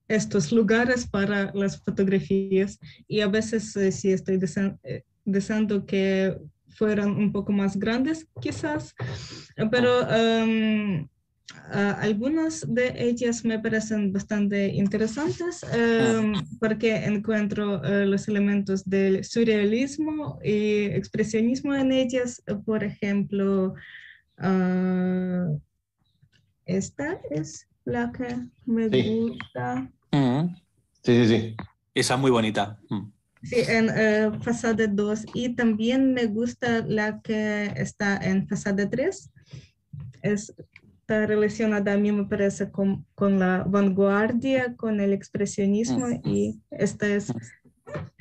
estos 0.07 0.51
lugares 0.51 1.05
para 1.07 1.51
las 1.53 1.79
fotografías 1.83 2.79
y 3.07 3.21
a 3.21 3.27
veces 3.27 3.73
sí 3.91 4.11
estoy 4.11 4.39
deseando 5.23 5.86
que 5.86 6.36
fueran 6.76 7.11
un 7.11 7.32
poco 7.32 7.51
más 7.51 7.78
grandes 7.78 8.28
quizás, 8.41 8.93
pero 9.71 10.01
um, 10.01 11.07
algunas 11.71 12.65
de 12.67 12.93
ellas 12.97 13.43
me 13.45 13.59
parecen 13.59 14.11
bastante 14.11 14.67
interesantes 14.67 15.63
um, 15.63 16.34
porque 16.59 16.95
encuentro 16.95 17.82
uh, 17.82 18.05
los 18.05 18.28
elementos 18.28 18.84
del 18.86 19.23
surrealismo 19.23 20.39
y 20.43 20.86
expresionismo 20.86 21.73
en 21.73 21.91
ellas, 21.91 22.43
por 22.65 22.84
ejemplo, 22.84 23.73
uh, 24.39 25.59
esta 26.65 27.19
es 27.30 27.67
la 27.86 28.11
que 28.11 28.36
me 28.65 28.88
gusta. 28.88 29.91
Sí, 31.03 31.26
sí, 31.26 31.28
sí. 31.28 31.55
Esa 31.93 32.15
es 32.15 32.19
muy 32.19 32.32
bonita. 32.32 32.80
Mm. 32.89 33.14
Sí, 33.45 33.57
en 33.67 33.89
uh, 33.89 34.41
Fasade 34.41 34.87
2. 34.87 35.25
Y 35.33 35.55
también 35.55 36.13
me 36.13 36.25
gusta 36.25 36.83
la 36.85 37.21
que 37.21 37.71
está 37.75 38.17
en 38.17 38.47
Fasade 38.47 38.87
3. 38.87 39.31
está 40.21 41.25
relacionada 41.27 41.93
a 41.93 41.97
mí, 41.97 42.11
me 42.11 42.25
parece, 42.25 42.71
con, 42.71 43.05
con 43.13 43.39
la 43.39 43.63
vanguardia, 43.63 44.75
con 44.75 44.99
el 44.99 45.13
expresionismo. 45.13 46.07
Y 46.23 46.59
esta 46.71 47.07
es 47.07 47.31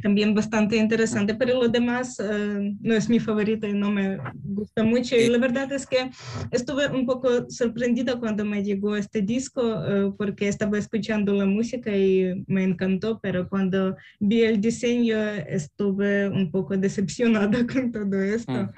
también 0.02 0.34
bastante 0.34 0.76
interesante, 0.76 1.34
pero 1.34 1.54
lo 1.54 1.68
demás 1.68 2.20
eh, 2.20 2.76
no 2.80 2.94
es 2.94 3.08
mi 3.08 3.18
favorito 3.18 3.66
y 3.66 3.72
no 3.72 3.90
me 3.90 4.18
gusta 4.42 4.84
mucho. 4.84 5.16
Y 5.16 5.28
la 5.28 5.38
verdad 5.38 5.72
es 5.72 5.86
que 5.86 6.10
estuve 6.50 6.88
un 6.88 7.06
poco 7.06 7.48
sorprendida 7.50 8.18
cuando 8.18 8.44
me 8.44 8.62
llegó 8.62 8.96
este 8.96 9.22
disco 9.22 9.62
eh, 9.62 10.12
porque 10.18 10.48
estaba 10.48 10.78
escuchando 10.78 11.32
la 11.32 11.46
música 11.46 11.96
y 11.96 12.44
me 12.46 12.64
encantó, 12.64 13.18
pero 13.22 13.48
cuando 13.48 13.96
vi 14.20 14.42
el 14.42 14.60
diseño 14.60 15.18
estuve 15.18 16.28
un 16.28 16.50
poco 16.50 16.76
decepcionada 16.76 17.66
con 17.72 17.90
todo 17.90 18.20
esto. 18.22 18.52
Mm. 18.52 18.70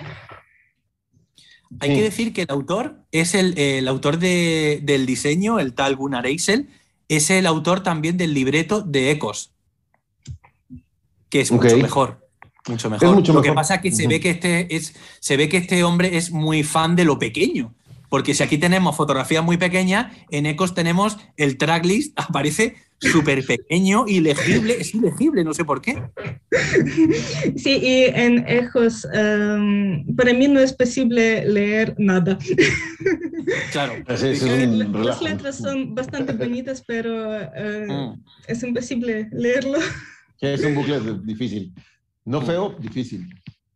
Hay 1.80 1.94
que 1.96 2.02
decir 2.02 2.32
que 2.32 2.42
el 2.42 2.50
autor 2.50 3.02
es 3.10 3.34
el, 3.34 3.58
el 3.58 3.88
autor 3.88 4.18
de, 4.18 4.80
del 4.84 5.04
diseño, 5.04 5.58
el 5.58 5.74
tal 5.74 5.96
Gunnar 5.96 6.24
Eisel, 6.24 6.68
es 7.08 7.30
el 7.30 7.46
autor 7.46 7.82
también 7.82 8.16
del 8.16 8.34
libreto 8.34 8.82
de 8.82 9.10
Ecos, 9.10 9.52
que 11.28 11.40
es 11.40 11.52
mucho 11.52 11.76
mejor. 11.78 12.26
Mucho 12.68 12.90
mejor. 12.90 13.28
lo 13.28 13.42
que 13.42 13.52
pasa 13.52 13.76
es 13.76 13.80
que 13.82 13.92
se, 13.92 14.08
ve 14.08 14.20
que 14.20 14.30
este 14.30 14.74
es, 14.74 14.94
se 15.20 15.36
ve 15.36 15.48
que 15.48 15.56
este 15.56 15.84
hombre 15.84 16.16
es 16.16 16.30
muy 16.30 16.62
fan 16.62 16.96
de 16.96 17.04
lo 17.04 17.18
pequeño. 17.18 17.74
Porque 18.08 18.34
si 18.34 18.42
aquí 18.42 18.58
tenemos 18.58 18.96
fotografías 18.96 19.44
muy 19.44 19.56
pequeñas, 19.56 20.12
en 20.30 20.46
Ecos 20.46 20.74
tenemos 20.74 21.18
el 21.36 21.58
tracklist, 21.58 22.12
aparece 22.20 22.76
súper 22.98 23.44
pequeño, 23.44 24.06
ilegible, 24.08 24.76
es 24.80 24.94
ilegible, 24.94 25.44
no 25.44 25.52
sé 25.52 25.66
por 25.66 25.82
qué. 25.82 26.02
Sí, 27.56 27.78
y 27.82 28.04
en 28.04 28.48
Ecos 28.48 29.06
em, 29.12 30.06
para 30.16 30.32
mí 30.32 30.48
no 30.48 30.60
es 30.60 30.72
posible 30.72 31.44
leer 31.46 31.94
nada. 31.98 32.38
Claro. 33.70 33.92
Las 34.08 35.22
letras 35.22 35.58
son 35.58 35.94
bastante 35.94 36.32
bonitas, 36.44 36.82
pero 36.84 37.40
eh, 37.40 37.86
mm. 37.88 38.20
es 38.48 38.62
imposible 38.64 39.28
leerlo 39.30 39.78
es 40.40 40.64
un 40.64 40.74
bucle 40.74 41.00
difícil. 41.24 41.72
No 42.24 42.42
feo, 42.42 42.74
difícil. 42.78 43.26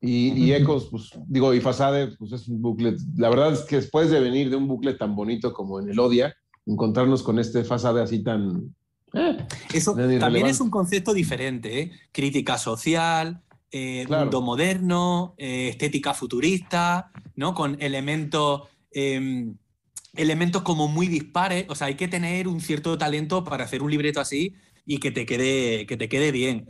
Y, 0.02 0.52
Ecos, 0.52 0.88
pues 0.90 1.10
digo, 1.26 1.52
y 1.52 1.60
Fasade, 1.60 2.08
pues 2.16 2.32
es 2.32 2.48
un 2.48 2.62
bucle. 2.62 2.96
La 3.16 3.28
verdad 3.28 3.52
es 3.52 3.60
que 3.60 3.76
después 3.76 4.10
de 4.10 4.18
venir 4.18 4.48
de 4.48 4.56
un 4.56 4.66
bucle 4.66 4.94
tan 4.94 5.14
bonito 5.14 5.52
como 5.52 5.78
en 5.78 5.90
el 5.90 5.98
Odia, 5.98 6.34
encontrarnos 6.64 7.22
con 7.22 7.38
este 7.38 7.64
Fasade 7.64 8.00
así 8.00 8.22
tan. 8.22 8.74
Eh, 9.12 9.36
Eso 9.74 9.94
también 10.18 10.46
es 10.46 10.60
un 10.60 10.70
concepto 10.70 11.12
diferente, 11.12 11.80
¿eh? 11.80 11.92
Crítica 12.12 12.56
social, 12.56 13.42
eh, 13.70 14.06
mundo 14.08 14.40
moderno, 14.40 15.34
estética 15.36 16.14
futurista, 16.14 17.12
¿no? 17.36 17.54
Con 17.54 17.76
elementos. 17.80 18.62
Em, 18.92 19.54
elementos 20.16 20.62
como 20.62 20.88
muy 20.88 21.06
dispares, 21.06 21.66
o 21.68 21.76
sea, 21.76 21.86
hay 21.86 21.94
que 21.94 22.08
tener 22.08 22.48
un 22.48 22.60
cierto 22.60 22.98
talento 22.98 23.44
para 23.44 23.64
hacer 23.64 23.80
un 23.80 23.92
libreto 23.92 24.20
así 24.20 24.54
y 24.86 24.98
que 24.98 25.10
te 25.10 25.26
quede, 25.26 25.86
que 25.86 25.96
te 25.96 26.08
quede 26.08 26.32
bien. 26.32 26.66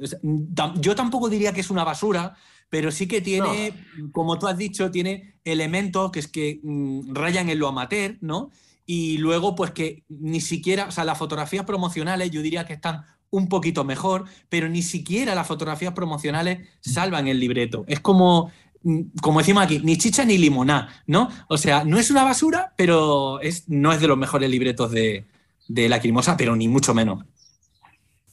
Yo 0.76 0.94
tampoco 0.94 1.28
diría 1.28 1.52
que 1.52 1.60
es 1.60 1.70
una 1.70 1.84
basura, 1.84 2.36
pero 2.68 2.90
sí 2.90 3.08
que 3.08 3.20
tiene, 3.20 3.74
como 4.12 4.38
tú 4.38 4.46
has 4.46 4.56
dicho, 4.56 4.90
tiene 4.90 5.34
elementos 5.44 6.10
que 6.10 6.20
es 6.20 6.28
que 6.28 6.60
mm, 6.62 7.14
rayan 7.14 7.48
en 7.48 7.58
lo 7.58 7.68
amateur, 7.68 8.16
¿no? 8.20 8.50
Y 8.86 9.18
luego, 9.18 9.54
pues 9.54 9.72
que 9.72 10.04
ni 10.08 10.40
siquiera, 10.40 10.86
o 10.86 10.90
sea, 10.90 11.04
las 11.04 11.18
fotografías 11.18 11.64
promocionales 11.64 12.30
yo 12.30 12.42
diría 12.42 12.66
que 12.66 12.72
están 12.72 13.04
un 13.30 13.48
poquito 13.48 13.84
mejor, 13.84 14.24
pero 14.48 14.68
ni 14.68 14.82
siquiera 14.82 15.34
las 15.34 15.46
fotografías 15.46 15.92
promocionales 15.92 16.68
salvan 16.80 17.28
el 17.28 17.38
libreto. 17.38 17.84
Es 17.86 18.00
como, 18.00 18.50
mm, 18.82 19.00
como 19.22 19.40
decimos 19.40 19.64
aquí, 19.64 19.80
ni 19.80 19.96
chicha 19.96 20.24
ni 20.24 20.38
limoná, 20.38 21.02
¿no? 21.06 21.28
O 21.48 21.56
sea, 21.56 21.84
no 21.84 21.98
es 21.98 22.10
una 22.10 22.24
basura, 22.24 22.72
pero 22.76 23.40
es, 23.40 23.68
no 23.68 23.92
es 23.92 24.00
de 24.00 24.08
los 24.08 24.18
mejores 24.18 24.50
libretos 24.50 24.90
de, 24.90 25.26
de 25.68 25.88
Lacrimosa, 25.88 26.36
pero 26.36 26.56
ni 26.56 26.68
mucho 26.68 26.94
menos. 26.94 27.24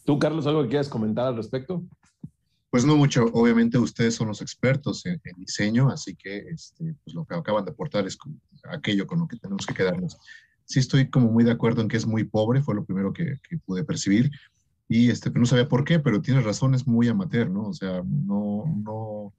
¿Tú, 0.07 0.17
Carlos, 0.19 0.47
algo 0.47 0.63
que 0.63 0.69
quieras 0.69 0.87
comentar 0.87 1.27
al 1.27 1.35
respecto? 1.35 1.83
Pues 2.69 2.85
no 2.85 2.95
mucho. 2.95 3.25
Obviamente 3.33 3.77
ustedes 3.77 4.15
son 4.15 4.29
los 4.29 4.41
expertos 4.41 5.05
en, 5.05 5.19
diseño, 5.35 5.89
así 5.89 6.15
que 6.15 6.37
este, 6.47 6.95
pues 7.03 7.13
lo 7.13 7.25
que 7.25 7.35
acaban 7.35 7.65
de 7.65 7.71
aportar 7.71 8.07
es 8.07 8.17
aquello 8.71 9.05
con 9.05 9.19
lo 9.19 9.27
que 9.27 9.35
tenemos 9.35 9.65
que 9.65 9.73
quedarnos. 9.73 10.17
Sí 10.63 10.79
estoy 10.79 11.09
como 11.09 11.29
muy 11.29 11.43
de 11.43 11.51
acuerdo 11.51 11.81
en 11.81 11.89
que 11.89 11.97
es 11.97 12.07
muy 12.07 12.23
pobre, 12.23 12.61
fue 12.61 12.73
lo 12.73 12.85
primero 12.85 13.11
que, 13.11 13.35
pude 13.65 13.83
percibir. 13.83 14.31
Y 14.87 15.09
este, 15.09 15.29
no 15.29 15.45
sabía 15.45 15.67
por 15.67 15.83
qué, 15.83 15.99
pero 15.99 16.21
tienes 16.21 16.45
razón, 16.45 16.73
es 16.73 16.87
muy 16.87 17.09
amateur, 17.09 17.49
¿no? 17.49 17.67
O 17.67 17.73
sea, 17.73 18.01
no, 18.05 18.63
no, 18.81 19.33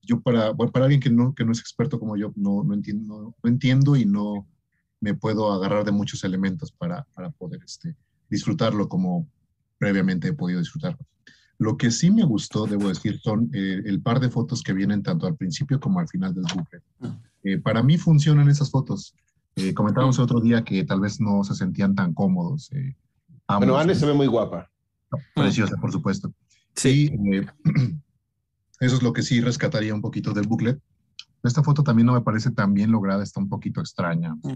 yo 0.00 0.22
para, 0.22 0.54
para 0.54 0.86
alguien 0.86 1.02
que 1.02 1.10
no, 1.10 1.34
que 1.34 1.44
no 1.44 1.52
es 1.52 1.60
experto 1.60 2.00
como 2.00 2.16
yo, 2.16 2.32
no, 2.34 2.64
no, 2.64 2.72
entiendo, 2.72 3.34
no 3.42 3.50
entiendo 3.50 3.94
y 3.94 4.06
no 4.06 4.46
me 5.00 5.12
puedo 5.12 5.52
agarrar 5.52 5.84
de 5.84 5.92
muchos 5.92 6.24
elementos 6.24 6.72
para, 6.72 7.06
para 7.12 7.28
poder 7.28 7.60
este, 7.62 7.94
disfrutarlo 8.30 8.88
como, 8.88 9.28
previamente 9.84 10.28
he 10.28 10.32
podido 10.32 10.60
disfrutar. 10.60 10.96
Lo 11.58 11.76
que 11.76 11.90
sí 11.90 12.10
me 12.10 12.24
gustó, 12.24 12.64
debo 12.64 12.88
decir, 12.88 13.20
son 13.20 13.50
eh, 13.52 13.82
el 13.84 14.00
par 14.00 14.18
de 14.18 14.30
fotos 14.30 14.62
que 14.62 14.72
vienen 14.72 15.02
tanto 15.02 15.26
al 15.26 15.36
principio 15.36 15.78
como 15.78 16.00
al 16.00 16.08
final 16.08 16.34
del 16.34 16.44
bucle. 16.54 16.80
Ah. 17.02 17.20
Eh, 17.42 17.58
para 17.58 17.82
mí 17.82 17.98
funcionan 17.98 18.48
esas 18.48 18.70
fotos. 18.70 19.14
Eh, 19.56 19.74
comentábamos 19.74 20.16
el 20.16 20.24
otro 20.24 20.40
día 20.40 20.64
que 20.64 20.82
tal 20.84 21.00
vez 21.00 21.20
no 21.20 21.44
se 21.44 21.54
sentían 21.54 21.94
tan 21.94 22.14
cómodos. 22.14 22.70
bueno, 23.58 23.76
Anne 23.76 23.94
se 23.94 24.06
ve 24.06 24.14
muy 24.14 24.26
guapa. 24.26 24.70
Preciosa, 25.34 25.76
por 25.76 25.92
supuesto. 25.92 26.32
Sí. 26.74 27.12
eso 28.80 28.96
es 28.96 29.02
lo 29.02 29.12
que 29.12 29.22
sí 29.22 29.42
rescataría 29.42 29.94
un 29.94 30.00
poquito 30.00 30.32
del 30.32 30.48
bucle. 30.48 30.78
Esta 31.42 31.62
foto 31.62 31.82
también 31.82 32.06
no 32.06 32.14
me 32.14 32.22
parece 32.22 32.52
tan 32.52 32.72
bien 32.72 32.90
lograda, 32.90 33.22
está 33.22 33.38
un 33.38 33.50
poquito 33.50 33.80
extraña 33.82 34.34
mm. 34.34 34.54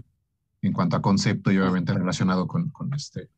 en 0.63 0.73
cuanto 0.73 0.95
a 0.95 1.03
concepto 1.03 1.51
y 1.51 1.59
obviamente 1.59 1.93
relacionado 1.93 2.47
con, 2.47 2.71
con 2.71 2.91
este, 2.95 3.29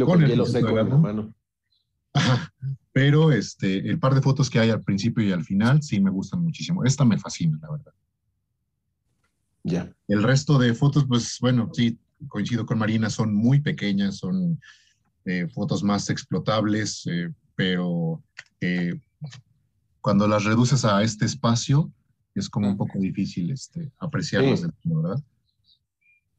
con, 0.00 0.22
el 0.22 0.30
hielo 0.30 0.46
seco 0.46 0.78
hermano. 0.78 1.34
Pero 2.92 3.32
este, 3.32 3.88
el 3.88 3.98
par 3.98 4.14
de 4.14 4.20
fotos 4.20 4.50
que 4.50 4.58
hay 4.58 4.70
al 4.70 4.82
principio 4.82 5.24
y 5.24 5.32
al 5.32 5.44
final 5.44 5.82
sí 5.82 6.00
me 6.00 6.10
gustan 6.10 6.42
muchísimo. 6.42 6.84
Esta 6.84 7.04
me 7.04 7.18
fascina, 7.18 7.58
la 7.62 7.70
verdad. 7.70 7.92
Ya. 9.64 9.94
El 10.08 10.22
resto 10.22 10.58
de 10.58 10.74
fotos, 10.74 11.06
pues 11.06 11.38
bueno, 11.40 11.70
sí, 11.72 11.98
coincido 12.28 12.66
con 12.66 12.78
Marina, 12.78 13.08
son 13.08 13.34
muy 13.34 13.60
pequeñas, 13.60 14.18
son 14.18 14.60
eh, 15.24 15.46
fotos 15.48 15.82
más 15.82 16.10
explotables, 16.10 17.06
eh, 17.06 17.32
pero 17.54 18.22
eh, 18.60 19.00
cuando 20.00 20.26
las 20.26 20.44
reduces 20.44 20.84
a 20.84 21.02
este 21.02 21.24
espacio, 21.24 21.90
es 22.34 22.48
como 22.48 22.68
un 22.68 22.76
poco 22.76 22.98
difícil 22.98 23.50
este, 23.50 23.92
apreciarlas, 23.98 24.66
¿verdad? 24.84 25.22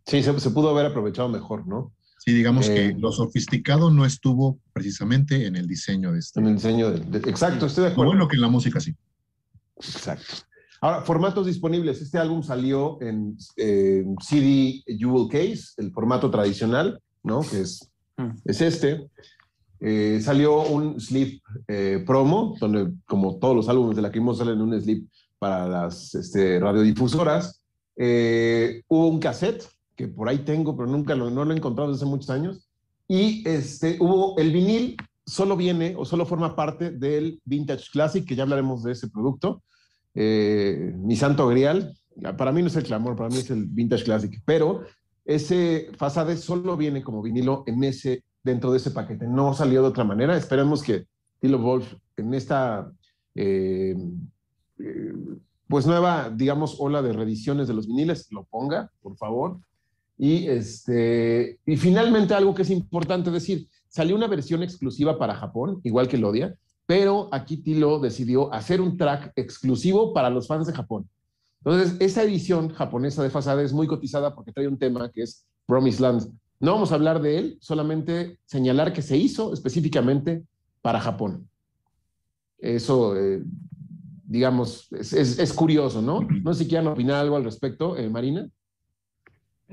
Sí, 0.06 0.22
se, 0.22 0.34
pudo 0.50 0.70
haber 0.70 0.88
aprovechado 0.88 1.30
mejor, 1.30 1.66
¿no? 1.66 1.94
Sí, 2.24 2.32
digamos 2.32 2.70
que 2.70 2.96
lo 2.98 3.12
sofisticado 3.12 3.92
no 3.92 4.06
estuvo 4.06 4.58
precisamente 4.72 5.46
en 5.46 5.58
el 5.58 5.68
diseño 5.68 6.14
de 6.14 6.20
este. 6.20 6.40
En 6.40 6.48
el 6.48 6.56
diseño 6.56 6.92
de, 6.92 7.18
exacto, 7.30 7.66
estoy 7.66 7.84
de 7.84 7.92
acuerdo. 7.92 8.12
bueno 8.12 8.30
que 8.30 8.38
en 8.38 8.42
la 8.42 8.48
música 8.48 8.80
sí. 8.80 8.96
Exacto. 9.76 10.36
Ahora, 10.80 11.02
formatos 11.02 11.48
disponibles. 11.48 12.02
Este 12.02 12.18
álbum 12.18 12.42
salió 12.42 12.98
en 13.02 13.36
CD 13.38 14.82
Jewel 14.88 15.28
Case, 15.30 15.74
el 15.76 15.92
formato 15.92 16.32
tradicional, 16.32 16.98
¿no? 17.24 17.42
Que 17.42 17.60
es, 17.60 17.92
mm. 18.16 18.30
es 18.46 18.62
este. 18.62 19.10
Eh, 19.82 20.22
salió 20.22 20.62
un 20.62 21.02
sleeve 21.02 21.42
eh, 21.68 22.02
promo, 22.08 22.56
donde 22.58 22.94
como 23.06 23.36
todos 23.36 23.54
los 23.54 23.68
álbumes 23.68 23.98
de 23.98 24.02
la 24.02 24.12
Crimosa 24.12 24.46
salen 24.46 24.62
un 24.62 24.82
sleeve 24.82 25.08
para 25.40 25.68
las 25.68 26.16
este, 26.16 26.58
radiodifusoras. 26.58 27.66
Eh, 27.98 28.82
hubo 28.88 29.10
un 29.10 29.20
cassette 29.20 29.68
que 30.04 30.10
por 30.10 30.28
ahí 30.28 30.40
tengo, 30.40 30.76
pero 30.76 30.90
nunca 30.90 31.16
lo, 31.16 31.30
no 31.30 31.46
lo 31.46 31.54
he 31.54 31.58
encontrado 31.58 31.90
desde 31.90 32.04
hace 32.04 32.12
muchos 32.12 32.30
años. 32.30 32.68
Y 33.08 33.48
este, 33.48 33.98
hubo 34.00 34.38
el 34.38 34.52
vinil, 34.52 34.98
solo 35.26 35.56
viene 35.56 35.96
o 35.98 36.04
solo 36.04 36.26
forma 36.26 36.56
parte 36.56 36.92
del 36.92 37.40
Vintage 37.46 37.86
Classic, 37.92 38.26
que 38.26 38.36
ya 38.36 38.44
hablaremos 38.44 38.84
de 38.84 38.92
ese 38.92 39.08
producto. 39.10 39.64
Eh, 40.14 40.94
mi 40.98 41.16
santo 41.16 41.48
grial, 41.48 41.96
para 42.38 42.52
mí 42.52 42.62
no 42.62 42.68
es 42.68 42.76
el 42.76 42.84
clamor, 42.84 43.16
para 43.16 43.30
mí 43.30 43.38
es 43.38 43.50
el 43.50 43.66
Vintage 43.66 44.04
Classic, 44.04 44.42
pero 44.46 44.84
ese 45.26 45.90
Fasade 45.98 46.36
solo 46.36 46.76
viene 46.76 47.02
como 47.02 47.22
vinilo 47.22 47.64
en 47.66 47.84
ese, 47.86 48.26
dentro 48.44 48.72
de 48.72 48.78
ese 48.78 48.92
paquete, 48.92 49.26
no 49.26 49.54
salió 49.54 49.82
de 49.82 49.88
otra 49.88 50.04
manera. 50.04 50.36
Esperemos 50.36 50.84
que 50.84 51.06
Tilo 51.40 51.60
Wolf 51.60 51.94
en 52.18 52.34
esta 52.34 52.92
eh, 53.36 53.96
eh, 54.80 55.14
pues 55.68 55.88
nueva, 55.88 56.30
digamos, 56.30 56.76
ola 56.80 57.02
de 57.02 57.14
reediciones 57.14 57.68
de 57.68 57.74
los 57.74 57.88
viniles, 57.88 58.28
lo 58.32 58.44
ponga, 58.44 58.92
por 59.02 59.16
favor. 59.18 59.60
Y, 60.24 60.48
este, 60.48 61.60
y 61.66 61.76
finalmente 61.76 62.34
algo 62.34 62.56
que 62.56 62.62
es 62.62 62.70
importante 62.70 63.30
decir, 63.30 63.68
salió 63.90 64.16
una 64.16 64.28
versión 64.28 64.64
exclusiva 64.64 65.20
para 65.20 65.36
Japón, 65.36 65.82
igual 65.84 66.08
que 66.08 66.18
Lodia, 66.18 66.56
pero 66.86 67.28
aquí 67.34 67.58
Tilo 67.58 68.00
decidió 68.00 68.54
hacer 68.54 68.80
un 68.80 68.96
track 68.96 69.34
exclusivo 69.36 70.14
para 70.14 70.30
los 70.30 70.48
fans 70.48 70.66
de 70.66 70.72
Japón. 70.72 71.10
Entonces, 71.58 71.98
esa 72.00 72.24
edición 72.24 72.70
japonesa 72.70 73.22
de 73.22 73.32
Fasada 73.32 73.64
es 73.64 73.74
muy 73.74 73.86
cotizada 73.86 74.34
porque 74.34 74.54
trae 74.54 74.70
un 74.70 74.78
tema 74.78 75.12
que 75.12 75.24
es 75.24 75.46
Promised 75.66 76.00
Land. 76.00 76.32
No 76.62 76.72
vamos 76.72 76.94
a 76.94 76.96
hablar 76.96 77.22
de 77.22 77.40
él, 77.40 77.58
solamente 77.60 78.40
señalar 78.46 78.94
que 78.94 79.02
se 79.02 79.18
hizo 79.18 79.52
específicamente 79.52 80.46
para 80.82 81.02
Japón. 81.02 81.50
Eso, 82.60 83.18
eh, 83.18 83.44
digamos, 84.24 84.90
es, 84.94 85.52
curioso, 85.52 86.02
¿no? 86.02 86.22
No 86.22 86.54
sé 86.54 86.64
si 86.64 86.70
quieran 86.70 86.88
opinar 86.88 87.18
algo 87.18 87.36
al 87.36 87.44
respecto, 87.44 87.98
eh, 87.98 88.10
Marina. 88.10 88.50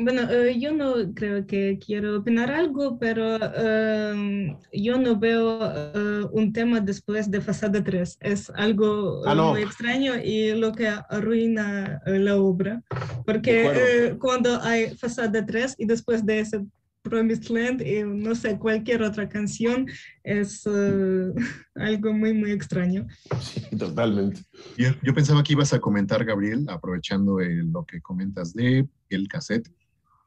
Bueno, 0.03 0.23
eh, 0.31 0.59
yo 0.59 0.73
no 0.73 1.13
creo 1.15 1.47
que 1.47 1.79
quiero 1.79 2.17
opinar 2.17 2.51
algo, 2.51 2.99
pero 2.99 3.37
em, 3.55 4.57
yo 4.73 4.97
no 4.97 5.19
veo 5.19 5.61
eh, 5.63 6.25
un 6.33 6.55
tema 6.55 6.81
después 6.81 7.31
de 7.31 7.43
Fasada 7.43 7.85
3. 7.85 8.17
Es 8.21 8.51
algo 8.57 9.23
ah, 9.27 9.35
muy 9.35 9.61
extraño 9.61 10.15
y 10.17 10.53
lo 10.53 10.73
que 10.73 10.89
arruina 10.89 12.01
eh, 12.07 12.19
la 12.19 12.37
obra. 12.39 12.83
Porque 13.27 14.17
cuando 14.19 14.59
hay 14.63 14.97
Fasada 14.97 15.45
3 15.45 15.75
y 15.77 15.85
después 15.85 16.25
de 16.25 16.41
ese 16.41 16.65
Promised 17.03 17.51
Land 17.51 17.83
y 17.83 18.03
no 18.03 18.35
sé, 18.35 18.59
cualquier 18.59 19.03
otra 19.03 19.29
canción 19.29 19.87
es 20.25 20.67
algo 21.75 22.15
muy, 22.15 22.33
muy 22.33 22.53
extraño. 22.53 23.07
Sí, 23.39 23.77
totalmente. 23.77 24.41
Yo, 24.79 24.93
yo, 25.03 25.13
pensaba 25.13 25.43
que 25.43 25.53
ibas 25.53 25.75
a 25.75 25.79
comentar, 25.81 26.25
Gabriel, 26.25 26.65
aprovechando 26.71 27.39
lo 27.39 27.85
que 27.85 28.01
comentas 28.01 28.55
de 28.55 28.89
el 29.11 29.29
cassette 29.29 29.71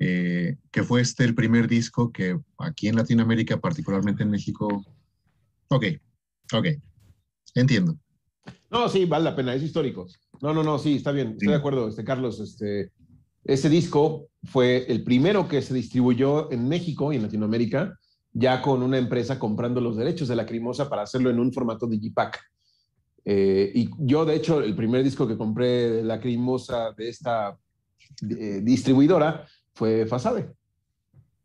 eh, 0.06 0.58
que 0.70 0.84
fue 0.84 1.00
este 1.00 1.24
el 1.24 1.34
primer 1.34 1.66
disco 1.66 2.12
que 2.12 2.38
aquí 2.58 2.90
en 2.90 2.98
Latinoamérica, 2.98 3.62
particularmente 3.62 4.22
en 4.24 4.32
México. 4.32 4.84
Ok, 5.70 5.86
ok, 6.52 6.68
entiendo. 7.56 7.98
No, 8.70 8.90
sí, 8.90 9.06
vale 9.06 9.24
la 9.24 9.36
pena, 9.36 9.56
es 9.56 9.64
histórico. 9.64 10.06
No, 10.42 10.54
no, 10.54 10.62
no, 10.62 10.78
sí, 10.78 10.98
está 10.98 11.14
bien, 11.14 11.30
estoy 11.30 11.48
de 11.48 11.56
acuerdo, 11.56 11.88
este, 11.88 12.04
Carlos. 12.04 12.42
Este, 12.42 12.92
ese 13.46 13.70
disco 13.70 14.28
fue 14.44 14.86
el 14.90 15.06
primero 15.06 15.48
que 15.48 15.62
se 15.62 15.74
distribuyó 15.74 16.52
en 16.52 16.68
México 16.68 17.14
y 17.14 17.16
en 17.16 17.24
Latinoamérica, 17.24 17.98
ya 18.34 18.62
con 18.62 18.84
una 18.84 18.98
empresa 18.98 19.40
comprando 19.40 19.80
los 19.80 19.96
derechos 19.96 20.28
de 20.28 20.36
la 20.36 20.46
Crimosa 20.46 20.90
para 20.90 21.04
hacerlo 21.04 21.30
en 21.30 21.40
un 21.40 21.54
formato 21.54 21.88
digipack. 21.88 22.42
Eh, 23.24 23.72
y 23.74 23.90
yo, 24.00 24.26
de 24.26 24.36
hecho, 24.36 24.60
el 24.62 24.76
primer 24.76 25.02
disco 25.02 25.26
que 25.26 25.38
compré 25.38 25.90
de 25.92 26.04
la 26.04 26.20
Crimosa 26.20 26.92
de 26.92 27.08
esta 27.08 27.58
eh, 28.30 28.60
distribuidora 28.62 29.48
fue 29.74 30.06
Fasade. 30.06 30.54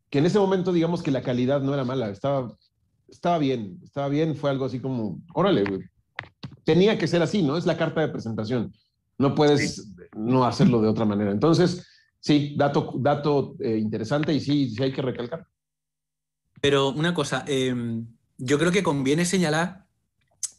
Que 0.09 0.19
en 0.19 0.25
ese 0.25 0.39
momento, 0.39 0.71
digamos 0.71 1.03
que 1.03 1.11
la 1.11 1.21
calidad 1.21 1.61
no 1.61 1.73
era 1.73 1.83
mala, 1.83 2.09
estaba, 2.09 2.55
estaba 3.07 3.37
bien, 3.37 3.79
estaba 3.83 4.09
bien, 4.09 4.35
fue 4.35 4.49
algo 4.49 4.65
así 4.65 4.79
como, 4.79 5.19
órale, 5.33 5.63
tenía 6.63 6.97
que 6.97 7.07
ser 7.07 7.21
así, 7.21 7.41
¿no? 7.41 7.57
Es 7.57 7.65
la 7.65 7.77
carta 7.77 8.01
de 8.01 8.09
presentación. 8.09 8.73
No 9.17 9.35
puedes 9.35 9.91
no 10.15 10.45
hacerlo 10.45 10.81
de 10.81 10.87
otra 10.87 11.05
manera. 11.05 11.31
Entonces, 11.31 11.85
sí, 12.19 12.55
dato, 12.57 12.93
dato 12.97 13.55
eh, 13.59 13.77
interesante 13.77 14.33
y 14.33 14.39
sí, 14.39 14.69
sí 14.69 14.83
hay 14.83 14.91
que 14.91 15.01
recalcar. 15.01 15.45
Pero 16.61 16.89
una 16.89 17.13
cosa, 17.13 17.43
em, 17.47 18.07
yo 18.37 18.57
creo 18.57 18.71
que 18.71 18.83
conviene 18.83 19.25
señalar 19.25 19.85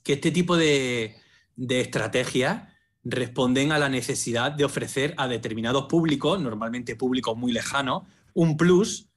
que 0.02 0.14
este 0.14 0.30
tipo 0.30 0.56
de, 0.56 1.16
de 1.56 1.80
estrategia 1.80 2.69
responden 3.04 3.72
a 3.72 3.78
la 3.78 3.88
necesidad 3.88 4.52
de 4.52 4.64
ofrecer 4.64 5.14
a 5.16 5.26
determinados 5.28 5.86
públicos, 5.86 6.40
normalmente 6.40 6.96
públicos 6.96 7.36
muy 7.36 7.52
lejanos, 7.52 8.02
un 8.34 8.56
plus 8.56 9.08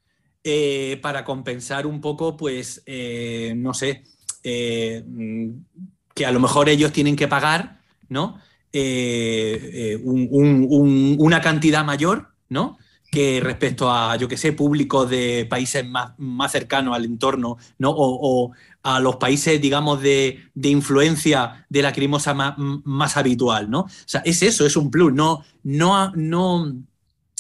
eh, 0.44 1.00
para 1.02 1.24
compensar 1.24 1.86
un 1.86 2.02
poco, 2.02 2.36
pues, 2.38 2.84
eh, 2.86 3.54
no 3.56 3.74
sé, 3.74 4.04
eh, 4.44 5.04
que 6.14 6.26
a 6.26 6.32
lo 6.32 6.40
mejor 6.40 6.70
ellos 6.70 6.92
tienen 6.92 7.16
que 7.16 7.28
pagar, 7.28 7.80
¿no? 8.10 8.40
una 10.02 11.42
cantidad 11.42 11.86
mayor, 11.86 12.30
¿no? 12.50 12.80
que 13.14 13.40
respecto 13.40 13.92
a, 13.92 14.16
yo 14.16 14.28
que 14.28 14.38
sé, 14.38 14.54
públicos 14.54 15.08
de 15.08 15.46
países 15.48 15.88
más, 15.88 16.14
más 16.18 16.52
cercanos 16.52 16.96
al 16.96 17.06
entorno, 17.06 17.58
¿no? 17.78 17.94
O, 17.96 18.54
a 18.84 19.00
los 19.00 19.16
países, 19.16 19.62
digamos, 19.62 20.02
de, 20.02 20.50
influencia 20.62 21.66
de 21.70 21.82
la 21.82 21.94
crimosa 21.94 22.34
más, 22.34 23.18
habitual, 23.18 23.70
¿no? 23.70 23.82
O 23.82 23.90
sea, 24.06 24.22
es 24.26 24.44
eso, 24.44 24.66
es 24.66 24.76
un 24.76 24.92
plus, 24.92 25.14
no, 25.14 25.44
no, 25.64 26.12
no, 26.16 26.76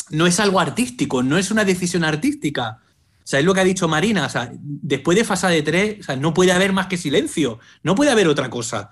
no 0.09 0.27
es 0.27 0.39
algo 0.39 0.59
artístico, 0.59 1.21
no 1.21 1.37
es 1.37 1.51
una 1.51 1.65
decisión 1.65 2.05
artística. 2.05 2.79
O 3.17 3.25
sea, 3.27 3.39
es 3.39 3.45
lo 3.45 3.53
que 3.53 3.59
ha 3.59 3.65
dicho 3.65 3.87
Marina, 3.87 4.25
o 4.25 4.29
sea, 4.29 4.51
después 4.53 5.17
de 5.17 5.25
Fasa 5.25 5.49
de 5.49 5.61
3, 5.61 5.99
o 5.99 6.03
sea, 6.03 6.15
no 6.15 6.33
puede 6.33 6.53
haber 6.53 6.71
más 6.71 6.87
que 6.87 6.97
silencio, 6.97 7.59
no 7.83 7.93
puede 7.95 8.11
haber 8.11 8.27
otra 8.27 8.49
cosa. 8.49 8.89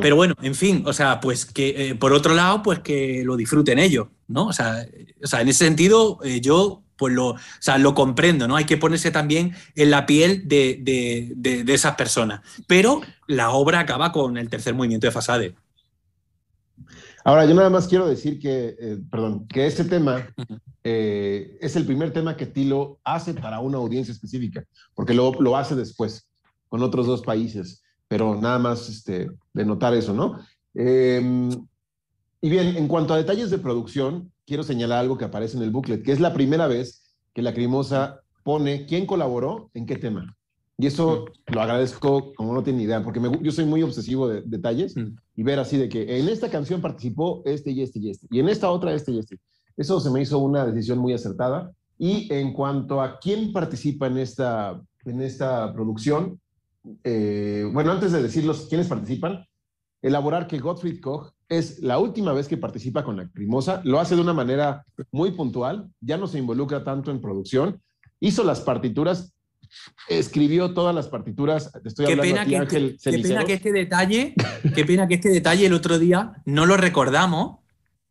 Pero 0.00 0.16
bueno, 0.16 0.34
en 0.42 0.56
fin, 0.56 0.82
o 0.86 0.92
sea, 0.92 1.20
pues 1.20 1.46
que 1.46 1.90
eh, 1.90 1.94
por 1.94 2.12
otro 2.12 2.34
lado, 2.34 2.64
pues 2.64 2.80
que 2.80 3.22
lo 3.24 3.36
disfruten 3.36 3.78
ellos, 3.78 4.08
¿no? 4.26 4.46
O 4.46 4.52
sea, 4.52 4.82
en 4.82 5.48
ese 5.48 5.64
sentido, 5.64 6.18
eh, 6.24 6.40
yo 6.40 6.82
pues 6.98 7.14
lo, 7.14 7.36
lo 7.78 7.94
comprendo, 7.94 8.46
¿no? 8.46 8.56
Hay 8.56 8.66
que 8.66 8.76
ponerse 8.76 9.10
también 9.10 9.54
en 9.74 9.90
la 9.90 10.04
piel 10.04 10.46
de, 10.46 11.64
esas 11.68 11.94
personas. 11.94 12.42
Pero 12.66 13.00
la 13.26 13.50
obra 13.50 13.80
acaba 13.80 14.12
con 14.12 14.36
el 14.36 14.50
tercer 14.50 14.74
movimiento 14.74 15.06
de 15.06 15.12
Fasade. 15.12 15.54
Ahora, 17.24 17.46
yo 17.46 17.54
nada 17.54 17.70
más 17.70 17.88
quiero 17.88 18.06
decir 18.06 18.38
que, 18.38 18.76
eh, 18.78 18.98
perdón, 19.10 19.46
que 19.48 19.66
este 19.66 19.84
tema 19.84 20.26
es 20.82 21.76
el 21.76 21.84
primer 21.84 22.12
tema 22.12 22.36
que 22.36 22.46
Tilo 22.46 22.98
hace 23.04 23.34
para 23.34 23.60
una 23.60 23.76
audiencia 23.76 24.12
específica, 24.12 24.64
porque 24.94 25.12
lo, 25.12 25.32
lo 25.40 25.56
hace 25.56 25.74
después 25.74 26.26
con 26.68 26.82
otros 26.82 27.06
dos 27.06 27.22
países 27.22 27.82
pero 28.08 28.34
nada 28.40 28.58
más 28.58 28.88
este, 28.88 29.30
de 29.52 29.64
notar 29.64 29.94
eso, 29.94 30.14
¿no? 30.14 30.40
Em, 30.74 31.50
y 32.40 32.50
bien, 32.50 32.76
en 32.76 32.88
cuanto 32.88 33.12
a 33.12 33.18
detalles 33.18 33.50
de 33.50 33.58
producción, 33.58 34.32
quiero 34.48 34.62
señalar 34.62 35.00
algo 35.00 35.18
que 35.18 35.26
aparece 35.26 35.58
en 35.58 35.62
el 35.62 35.70
booklet, 35.70 36.02
que 36.02 36.10
es 36.10 36.20
la 36.20 36.32
primera 36.32 36.66
vez 36.66 37.02
que 37.34 37.42
la 37.42 37.52
Crimosa 37.52 38.22
pone 38.42 38.86
quién 38.86 39.04
colaboró 39.04 39.70
en 39.74 39.84
qué 39.84 39.96
tema. 39.96 40.34
Y 40.78 40.86
eso 40.86 41.26
lo 41.46 41.60
agradezco 41.60 42.32
como 42.34 42.54
no 42.54 42.62
tiene 42.62 42.82
idea, 42.84 43.02
porque 43.02 43.20
yo 43.42 43.52
soy 43.52 43.66
muy 43.66 43.82
obsesivo 43.82 44.26
de 44.26 44.42
detalles 44.46 44.96
mm. 44.96 45.16
y 45.36 45.42
ver 45.42 45.58
así 45.58 45.76
de 45.76 45.88
que 45.88 46.18
en 46.18 46.28
esta 46.28 46.48
canción 46.48 46.80
participó 46.80 47.42
este 47.44 47.72
y 47.72 47.82
este 47.82 47.98
y 47.98 48.10
este, 48.10 48.26
y 48.30 48.40
en 48.40 48.48
esta 48.48 48.70
otra 48.70 48.94
este 48.94 49.12
y 49.12 49.18
este. 49.18 49.38
Eso 49.76 50.00
se 50.00 50.10
me 50.10 50.22
hizo 50.22 50.38
una 50.38 50.64
decisión 50.64 50.98
muy 50.98 51.12
acertada. 51.12 51.70
Y 51.98 52.32
en 52.32 52.52
cuanto 52.52 53.02
a 53.02 53.18
quién 53.18 53.52
participa 53.52 54.06
en 54.06 54.18
esta, 54.18 54.80
en 55.04 55.20
esta 55.20 55.72
producción, 55.74 56.40
eh, 57.04 57.68
bueno, 57.72 57.92
antes 57.92 58.12
de 58.12 58.22
decirlos 58.22 58.66
quiénes 58.68 58.88
participan, 58.88 59.44
elaborar 60.00 60.46
que 60.46 60.58
Gottfried 60.58 61.00
Koch, 61.00 61.32
es 61.48 61.80
la 61.80 61.98
última 61.98 62.32
vez 62.32 62.46
que 62.46 62.56
participa 62.56 63.02
con 63.02 63.16
la 63.16 63.28
Crimosa, 63.28 63.80
lo 63.84 63.98
hace 63.98 64.14
de 64.14 64.20
una 64.20 64.34
manera 64.34 64.84
muy 65.10 65.32
puntual, 65.32 65.88
ya 66.00 66.16
no 66.16 66.26
se 66.26 66.38
involucra 66.38 66.84
tanto 66.84 67.10
en 67.10 67.20
producción, 67.20 67.80
hizo 68.20 68.44
las 68.44 68.60
partituras, 68.60 69.34
escribió 70.08 70.74
todas 70.74 70.94
las 70.94 71.08
partituras, 71.08 71.72
estoy 71.84 72.06
qué 72.06 72.12
hablando 72.12 72.22
pena, 72.22 72.42
aquí, 72.42 72.50
que, 72.50 72.56
Ángel 72.56 72.98
qué 73.02 73.18
pena 73.18 73.44
que 73.44 73.52
este 73.54 73.72
detalle, 73.72 74.34
qué 74.74 74.84
pena 74.84 75.08
que 75.08 75.14
este 75.14 75.30
detalle 75.30 75.66
el 75.66 75.72
otro 75.72 75.98
día 75.98 76.32
no 76.44 76.66
lo 76.66 76.76
recordamos, 76.76 77.58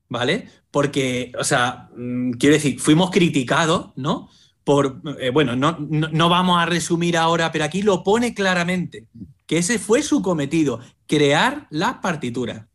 ¿vale? 0.09 0.47
Porque, 0.71 1.31
o 1.39 1.43
sea, 1.43 1.89
mm, 1.95 2.31
quiero 2.31 2.55
decir, 2.55 2.79
fuimos 2.79 3.11
criticados, 3.11 3.91
¿no? 3.95 4.29
Por, 4.63 5.01
eh, 5.19 5.29
bueno, 5.29 5.55
no, 5.55 5.77
no, 5.79 6.09
no 6.09 6.29
vamos 6.29 6.59
a 6.59 6.65
resumir 6.65 7.17
ahora, 7.17 7.51
pero 7.51 7.65
aquí 7.65 7.83
lo 7.83 8.03
pone 8.03 8.33
claramente, 8.33 9.05
que 9.45 9.59
ese 9.59 9.79
fue 9.79 10.01
su 10.01 10.21
cometido, 10.21 10.79
crear 11.05 11.67
las 11.69 11.95
partituras. 11.95 12.65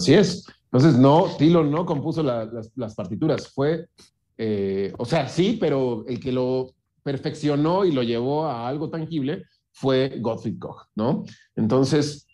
Así 0.00 0.14
es. 0.14 0.46
Entonces, 0.72 0.98
no, 0.98 1.26
Tilo 1.36 1.62
no 1.62 1.84
compuso 1.84 2.22
la- 2.22 2.46
las, 2.46 2.72
las 2.74 2.94
partituras, 2.94 3.48
fue, 3.48 3.86
eh, 4.38 4.92
o 4.96 5.04
sea, 5.04 5.28
sí, 5.28 5.58
pero 5.60 6.04
el 6.08 6.18
que 6.18 6.32
lo 6.32 6.70
perfeccionó 7.02 7.84
y 7.84 7.92
lo 7.92 8.02
llevó 8.02 8.46
a 8.46 8.66
algo 8.66 8.88
tangible 8.88 9.44
fue 9.72 10.16
Gottfried 10.20 10.58
Koch, 10.58 10.86
¿no? 10.94 11.24
Entonces, 11.54 12.26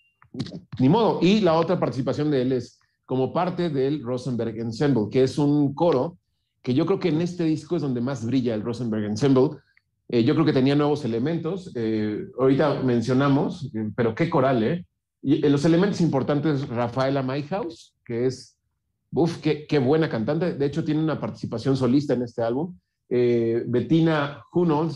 ni 0.79 0.89
modo. 0.89 1.19
Y 1.23 1.41
la 1.41 1.55
otra 1.55 1.81
participación 1.81 2.31
de 2.31 2.43
él 2.43 2.53
es 2.53 2.79
como 3.05 3.33
parte 3.33 3.69
del 3.71 4.03
Rosenberg 4.03 4.57
Ensemble, 4.59 5.09
que 5.11 5.25
es 5.25 5.37
un 5.39 5.75
coro 5.75 6.19
que 6.63 6.73
yo 6.75 6.87
creo 6.87 7.01
que 7.01 7.09
en 7.09 7.21
este 7.23 7.45
disco 7.45 7.75
es 7.77 7.83
donde 7.83 8.01
más 8.01 8.25
brilla 8.25 8.55
el 8.55 8.63
Rosenberg 8.63 9.05
Ensemble. 9.07 9.59
Eh, 10.09 10.23
yo 10.25 10.35
creo 10.35 10.47
que 10.47 10.53
tenía 10.53 10.75
nuevos 10.77 11.05
elementos. 11.05 11.73
eh, 11.75 12.27
ahorita 12.39 12.83
mencionamos, 12.83 13.71
eh, 13.75 13.91
pero 13.97 14.15
qué 14.15 14.29
coral, 14.31 14.63
¿eh? 14.63 14.85
Y 15.29 15.45
eh, 15.45 15.51
los 15.51 15.65
elementos 15.65 16.01
importantes, 16.01 16.69
Rafaela 16.69 17.21
Mayhouse, 17.21 17.97
que 18.05 18.27
es, 18.27 18.57
uff, 19.11 19.39
qué, 19.39 19.67
qué 19.67 19.81
buena 19.81 20.09
cantante. 20.09 20.55
De 20.55 20.67
hecho, 20.67 20.85
tiene 20.85 21.03
una 21.03 21.19
participación 21.19 21.77
solista 21.77 22.15
en 22.15 22.23
este 22.23 22.43
álbum. 22.43 22.79
Eh, 23.09 23.65
Bettina 23.67 24.45
Hunold 24.53 24.95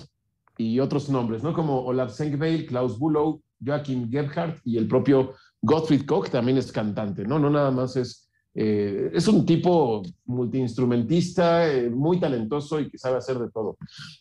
y 0.57 0.79
otros 0.79 1.09
nombres, 1.09 1.43
¿no? 1.43 1.53
Como 1.53 1.81
Olaf 1.81 2.13
Senkbeil, 2.15 2.65
Klaus 2.67 2.97
Bullow, 2.97 3.43
Joachim 3.65 4.09
Gebhardt 4.09 4.61
y 4.65 4.79
el 4.79 4.87
propio 4.87 5.33
Gottfried 5.63 6.07
Koch 6.07 6.29
también 6.31 6.59
es 6.59 6.71
cantante, 6.71 7.25
¿no? 7.25 7.41
No 7.41 7.51
nada 7.51 7.73
más 7.73 7.97
es... 7.97 8.31
eh, 8.55 9.11
es 9.13 9.27
un 9.27 9.45
tipo 9.45 10.03
multiinstrumentista, 10.27 11.73
eh, 11.73 11.91
muy 11.91 12.21
talentoso 12.21 12.79
y 12.79 12.89
que 12.89 12.99
sabe 12.99 13.17
hacer 13.17 13.37
de 13.39 13.51
todo. 13.51 13.79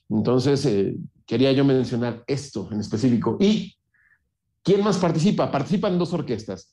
Entonces, 0.10 0.68
quería 1.28 1.52
yo 1.52 1.64
mencionar 1.64 2.24
esto 2.26 2.68
en 2.72 2.80
específico. 2.80 3.38
¿Y 3.40 3.76
quién 4.70 4.84
más 4.84 5.00
participa? 5.00 5.50
Participan 5.50 5.98
dos 5.98 6.14
orquestas. 6.14 6.72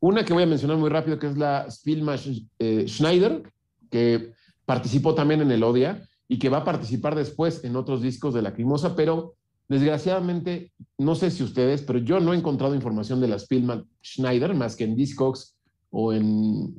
Una 0.00 0.22
que 0.22 0.34
voy 0.34 0.42
a 0.42 0.46
mencionar 0.46 0.76
muy 0.76 0.90
rápido, 0.90 1.18
que 1.18 1.28
es 1.28 1.38
la 1.38 1.66
Spielmann 1.70 2.18
eh, 2.58 2.84
Schneider, 2.86 3.42
que 3.90 4.34
participó 4.66 5.14
también 5.14 5.40
en 5.40 5.50
el 5.50 5.62
Odia 5.62 6.06
y 6.28 6.38
que 6.38 6.50
va 6.50 6.58
a 6.58 6.64
participar 6.64 7.14
después 7.14 7.64
en 7.64 7.74
otros 7.76 8.02
discos 8.02 8.34
de 8.34 8.42
Lacrimosa, 8.42 8.94
pero 8.94 9.36
desgraciadamente, 9.66 10.72
no 10.98 11.14
sé 11.14 11.30
si 11.30 11.42
ustedes, 11.42 11.80
pero 11.80 12.00
yo 12.00 12.20
no 12.20 12.34
he 12.34 12.36
encontrado 12.36 12.74
información 12.74 13.18
de 13.18 13.28
la 13.28 13.38
Spielmann 13.38 13.86
Schneider 14.04 14.52
más 14.52 14.76
que 14.76 14.84
en 14.84 14.94
Discogs 14.94 15.56
o 15.90 16.12
en 16.12 16.78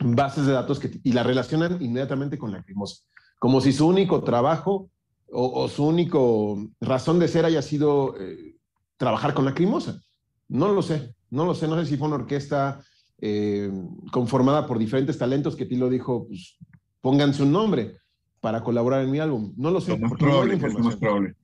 bases 0.00 0.46
de 0.46 0.52
datos 0.52 0.80
y 1.04 1.12
la 1.12 1.22
relacionan 1.22 1.80
inmediatamente 1.80 2.38
con 2.38 2.50
Lacrimosa, 2.50 3.04
como 3.38 3.60
si 3.60 3.72
su 3.72 3.86
único 3.86 4.24
trabajo 4.24 4.90
o, 5.30 5.62
o 5.62 5.68
su 5.68 5.86
único 5.86 6.58
razón 6.80 7.20
de 7.20 7.28
ser 7.28 7.44
haya 7.44 7.62
sido 7.62 8.16
eh, 8.18 8.56
trabajar 8.96 9.32
con 9.32 9.44
Lacrimosa. 9.44 10.02
No 10.48 10.72
lo 10.72 10.82
sé, 10.82 11.14
no 11.30 11.44
lo 11.44 11.54
sé, 11.54 11.68
no 11.68 11.76
sé 11.76 11.86
si 11.86 11.96
fue 11.96 12.08
una 12.08 12.16
orquesta 12.16 12.82
eh, 13.20 13.70
conformada 14.10 14.66
por 14.66 14.78
diferentes 14.78 15.18
talentos 15.18 15.56
que 15.56 15.66
Tilo 15.66 15.88
dijo, 15.88 16.26
pues 16.26 16.58
pónganse 17.00 17.42
un 17.42 17.52
nombre 17.52 17.98
para 18.40 18.62
colaborar 18.62 19.02
en 19.02 19.10
mi 19.10 19.18
álbum. 19.18 19.52
No 19.56 19.70
lo 19.70 19.80
sé. 19.80 19.92
Lo 19.92 19.98
más 19.98 20.12
no 20.12 20.18
probable, 20.18 20.54
es 20.54 20.62
lo 20.62 20.78
más 20.80 20.96
probable. 20.96 21.34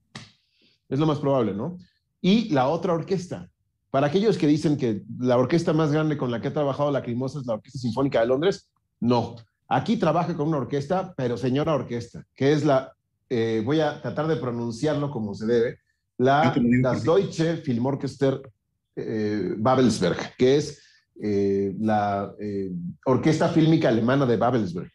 Es 0.89 0.99
lo 0.99 1.07
más 1.07 1.19
probable, 1.19 1.55
¿no? 1.55 1.79
Y 2.21 2.51
la 2.51 2.69
otra 2.69 2.93
orquesta. 2.95 3.51
Para 3.91 4.09
aquellos 4.09 4.39
que 4.39 4.47
dicen 4.47 4.77
que 4.77 5.03
la 5.19 5.37
orquesta 5.37 5.73
más 5.73 5.93
grande 5.93 6.17
con 6.17 6.31
la 6.31 6.41
que 6.41 6.49
ha 6.49 6.53
trabajado 6.53 6.91
Lacrimosa 6.91 7.39
es 7.39 7.47
la 7.47 7.55
Orquesta 7.55 7.79
Sinfónica 7.79 8.21
de 8.21 8.27
Londres, 8.27 8.69
no. 8.99 9.37
Aquí 9.69 9.97
trabaja 9.97 10.37
con 10.37 10.49
una 10.49 10.59
orquesta, 10.59 11.15
pero 11.17 11.37
señora 11.37 11.75
orquesta, 11.75 12.25
que 12.35 12.53
es 12.53 12.65
la, 12.65 12.93
eh, 13.31 13.63
voy 13.65 13.81
a 13.81 14.03
tratar 14.03 14.27
de 14.27 14.37
pronunciarlo 14.37 15.11
como 15.11 15.35
se 15.35 15.47
debe, 15.47 15.79
la 16.19 16.53
ti. 16.53 16.61
Deutsche 17.05 17.59
Filmorchester 17.59 18.41
eh, 18.97 19.55
Babelsberg, 19.57 20.37
que 20.37 20.57
es 20.57 20.81
eh, 21.23 21.75
la 21.79 22.33
eh, 22.41 22.71
orquesta 23.07 23.49
fílmica 23.49 23.89
alemana 23.89 24.27
de 24.27 24.37
Babelsberg. 24.37 24.91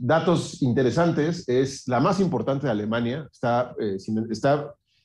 Datos 0.00 0.62
interesantes, 0.62 1.48
es 1.48 1.86
la 1.86 2.00
más 2.00 2.18
importante 2.18 2.66
de 2.66 2.72
Alemania, 2.72 3.28
está, 3.30 3.72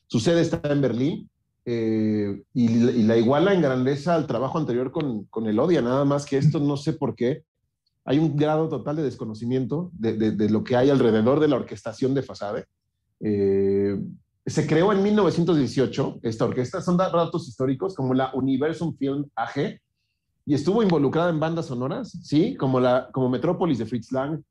su 0.08 0.20
sede 0.20 0.42
está 0.42 0.60
en 0.72 0.82
Berlín 0.82 1.30
y, 1.66 2.42
y 2.56 3.04
la 3.04 3.16
iguala 3.16 3.54
en 3.54 3.62
grandeza 3.62 4.16
al 4.16 4.26
trabajo 4.26 4.58
anterior 4.58 4.92
con, 4.92 5.26
con 5.26 5.46
el 5.46 5.60
Odia, 5.60 5.84
nada 5.84 6.04
más 6.04 6.26
que 6.26 6.38
esto 6.40 6.60
no 6.60 6.78
sé 6.78 6.94
por 6.94 7.14
qué. 7.16 7.44
Hay 8.06 8.18
un 8.18 8.36
grado 8.36 8.68
total 8.70 8.96
de 8.96 9.04
desconocimiento 9.04 9.92
de, 9.94 10.14
de- 10.14 10.32
de 10.32 10.50
lo 10.50 10.64
que 10.64 10.76
hay 10.76 10.90
alrededor 10.90 11.40
de 11.40 11.48
la 11.48 11.58
orquestación 11.58 12.16
de 12.16 12.24
Fasade. 12.24 12.66
Se 14.50 14.66
creó 14.68 14.92
en 14.94 15.04
1918 15.04 16.20
esta 16.24 16.46
orquesta, 16.46 16.82
son 16.82 16.98
da- 16.98 17.10
datos 17.12 17.48
históricos 17.48 17.96
como 17.96 18.14
la 18.14 18.32
Universum 18.34 18.96
Film 18.98 19.26
AG, 19.36 19.80
y 20.46 20.54
estuvo 20.54 20.82
involucrada 20.82 21.30
en 21.30 21.40
bandas 21.40 21.68
sonoras, 21.68 22.12
¿sí? 22.24 22.56
Como, 22.56 22.80
la, 22.80 23.10
como 23.12 23.30
Metrópolis 23.30 23.78
de 23.78 23.86
Fritz 23.86 24.12
Lang, 24.12 24.42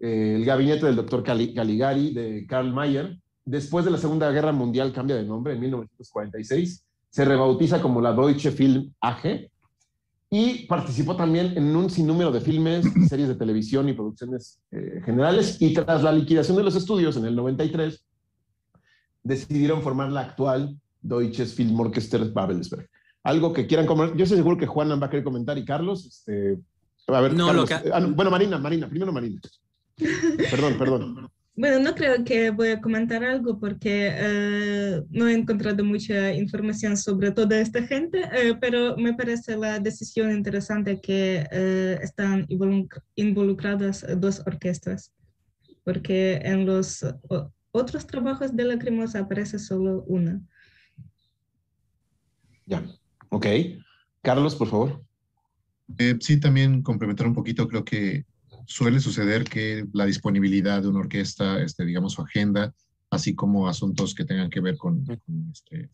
eh, 0.00 0.34
el 0.36 0.44
gabinete 0.44 0.86
del 0.86 0.96
doctor 0.96 1.22
Cali- 1.22 1.54
Caligari 1.54 2.12
de 2.12 2.44
Karl 2.48 2.72
Mayer. 2.72 3.16
Después 3.44 3.84
de 3.84 3.90
la 3.90 3.98
Segunda 3.98 4.30
Guerra 4.32 4.52
Mundial 4.52 4.92
cambia 4.92 5.16
de 5.16 5.22
nombre 5.24 5.52
en 5.52 5.60
1946, 5.60 6.84
se 7.10 7.24
rebautiza 7.24 7.80
como 7.80 8.00
la 8.00 8.12
Deutsche 8.12 8.50
Film 8.50 8.92
AG 9.00 9.48
y 10.30 10.66
participó 10.66 11.14
también 11.14 11.52
en 11.56 11.76
un 11.76 11.88
sinnúmero 11.90 12.32
de 12.32 12.40
filmes, 12.40 12.84
series 13.08 13.28
de 13.28 13.34
televisión 13.36 13.88
y 13.88 13.92
producciones 13.92 14.58
eh, 14.72 15.00
generales. 15.04 15.60
Y 15.62 15.72
tras 15.74 16.02
la 16.02 16.10
liquidación 16.10 16.56
de 16.56 16.64
los 16.64 16.74
estudios 16.74 17.16
en 17.16 17.26
el 17.26 17.36
93, 17.36 18.03
decidieron 19.24 19.82
formar 19.82 20.12
la 20.12 20.20
actual 20.20 20.78
Deutsches 21.02 21.54
Filmorchester 21.54 22.24
Babelsberg 22.30 22.88
algo 23.24 23.54
que 23.54 23.66
quieran 23.66 23.86
comer. 23.86 24.14
Yo 24.16 24.24
estoy 24.24 24.36
seguro 24.36 24.58
que 24.58 24.66
Juana 24.66 24.96
va 24.96 25.06
a 25.06 25.10
querer 25.10 25.24
comentar 25.24 25.56
y 25.56 25.64
Carlos. 25.64 26.04
Este, 26.06 26.58
a 27.08 27.20
ver, 27.22 27.32
No, 27.32 27.46
Carlos, 27.46 27.70
lo 27.70 27.82
que- 27.82 27.90
ah, 27.90 28.00
no, 28.00 28.10
bueno, 28.10 28.30
Marina, 28.30 28.58
Marina, 28.58 28.86
primero 28.86 29.12
Marina. 29.12 29.40
Perdón, 30.50 30.78
perdón. 30.78 31.30
Bueno, 31.56 31.78
no 31.78 31.94
creo 31.94 32.24
que 32.24 32.50
voy 32.50 32.70
a 32.70 32.80
comentar 32.80 33.22
algo 33.22 33.60
porque 33.60 34.10
eh, 34.12 35.00
no 35.10 35.28
he 35.28 35.34
encontrado 35.34 35.84
mucha 35.84 36.32
información 36.34 36.96
sobre 36.96 37.30
toda 37.30 37.60
esta 37.60 37.80
gente, 37.86 38.22
eh, 38.32 38.56
pero 38.60 38.96
me 38.96 39.14
parece 39.14 39.56
la 39.56 39.78
decisión 39.78 40.32
interesante 40.32 41.00
que 41.00 41.46
eh, 41.52 41.96
están 42.02 42.44
involuc- 42.48 43.00
involucradas 43.14 44.04
dos 44.18 44.42
orquestas, 44.44 45.12
porque 45.84 46.40
en 46.42 46.66
los 46.66 47.06
otros 47.74 48.06
trabajos 48.06 48.54
de 48.54 48.64
la 48.64 48.78
Cremosa 48.78 49.18
aparece 49.18 49.58
solo 49.58 50.04
una. 50.06 50.40
Ya, 52.66 52.86
ok. 53.30 53.46
Carlos, 54.22 54.54
por 54.54 54.68
favor. 54.68 55.04
Eh, 55.98 56.16
sí, 56.20 56.38
también 56.38 56.82
complementar 56.82 57.26
un 57.26 57.34
poquito, 57.34 57.68
creo 57.68 57.84
que 57.84 58.24
suele 58.64 59.00
suceder 59.00 59.44
que 59.44 59.86
la 59.92 60.06
disponibilidad 60.06 60.80
de 60.82 60.88
una 60.88 61.00
orquesta, 61.00 61.60
este, 61.60 61.84
digamos, 61.84 62.12
su 62.12 62.22
agenda, 62.22 62.72
así 63.10 63.34
como 63.34 63.68
asuntos 63.68 64.14
que 64.14 64.24
tengan 64.24 64.50
que 64.50 64.60
ver 64.60 64.76
con, 64.76 65.04
con, 65.04 65.50
este, 65.52 65.90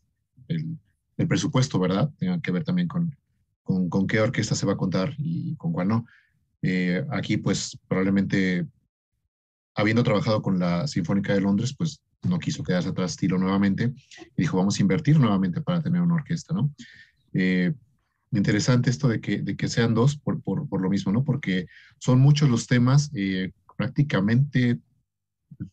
el, 0.48 0.78
el 1.16 1.28
presupuesto, 1.28 1.78
¿verdad? 1.80 2.10
Tengan 2.18 2.42
que 2.42 2.52
ver 2.52 2.62
también 2.62 2.88
con, 2.88 3.16
con, 3.62 3.88
con 3.88 4.06
qué 4.06 4.20
orquesta 4.20 4.54
se 4.54 4.66
va 4.66 4.74
a 4.74 4.78
contar 4.78 5.14
y 5.16 5.56
con 5.56 5.72
cuál 5.72 5.88
no. 5.88 6.06
Eh, 6.60 7.04
aquí, 7.10 7.38
pues, 7.38 7.78
probablemente, 7.88 8.66
habiendo 9.74 10.02
trabajado 10.02 10.42
con 10.42 10.58
la 10.58 10.86
Sinfónica 10.86 11.34
de 11.34 11.40
Londres, 11.40 11.74
pues 11.76 12.02
no 12.22 12.38
quiso 12.38 12.62
quedarse 12.62 12.90
atrás 12.90 13.12
estilo 13.12 13.38
nuevamente 13.38 13.92
y 14.36 14.42
dijo, 14.42 14.58
vamos 14.58 14.78
a 14.78 14.82
invertir 14.82 15.18
nuevamente 15.18 15.60
para 15.60 15.82
tener 15.82 16.00
una 16.02 16.14
orquesta, 16.14 16.54
¿no? 16.54 16.72
Eh, 17.32 17.72
interesante 18.32 18.90
esto 18.90 19.08
de 19.08 19.20
que, 19.20 19.42
de 19.42 19.56
que 19.56 19.68
sean 19.68 19.94
dos 19.94 20.16
por, 20.16 20.42
por, 20.42 20.68
por, 20.68 20.80
lo 20.80 20.90
mismo, 20.90 21.12
¿no? 21.12 21.24
Porque 21.24 21.66
son 21.98 22.20
muchos 22.20 22.48
los 22.48 22.66
temas, 22.66 23.10
eh, 23.14 23.52
prácticamente 23.76 24.78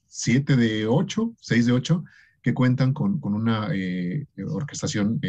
siete 0.06 0.56
de 0.56 0.88
ocho, 0.88 1.36
seis 1.40 1.66
de 1.66 1.74
ocho, 1.74 2.04
que 2.42 2.54
cuentan 2.54 2.94
con, 2.94 3.20
con 3.20 3.34
una 3.34 3.70
eh, 3.74 4.26
orquestación 4.50 5.20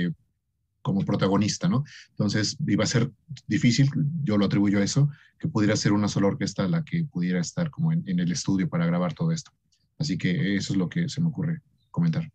como 0.89 1.05
protagonista, 1.05 1.69
¿no? 1.69 1.85
Entonces 2.11 2.57
iba 2.67 2.85
a 2.85 2.87
ser 2.87 3.11
difícil, 3.47 3.91
yo 4.25 4.39
lo 4.39 4.47
atribuyo 4.47 4.79
a 4.81 4.85
eso, 4.85 5.11
que 5.39 5.49
pudiera 5.49 5.77
ser 5.77 5.93
una 5.93 6.09
sola 6.09 6.29
orquesta 6.29 6.67
la 6.67 6.83
que 6.83 7.05
pudiera 7.05 7.41
estar 7.41 7.71
como 7.71 7.93
en, 7.93 8.03
en 8.07 8.21
el 8.21 8.33
estudio 8.33 8.71
para 8.71 8.87
grabar 8.87 9.13
todo 9.13 9.33
esto. 9.33 9.53
Así 9.99 10.17
que 10.17 10.57
eso 10.57 10.73
es 10.73 10.79
lo 10.79 10.89
que 10.89 11.11
se 11.11 11.21
me 11.21 11.29
ocurre 11.29 11.61
comentar. 11.91 12.31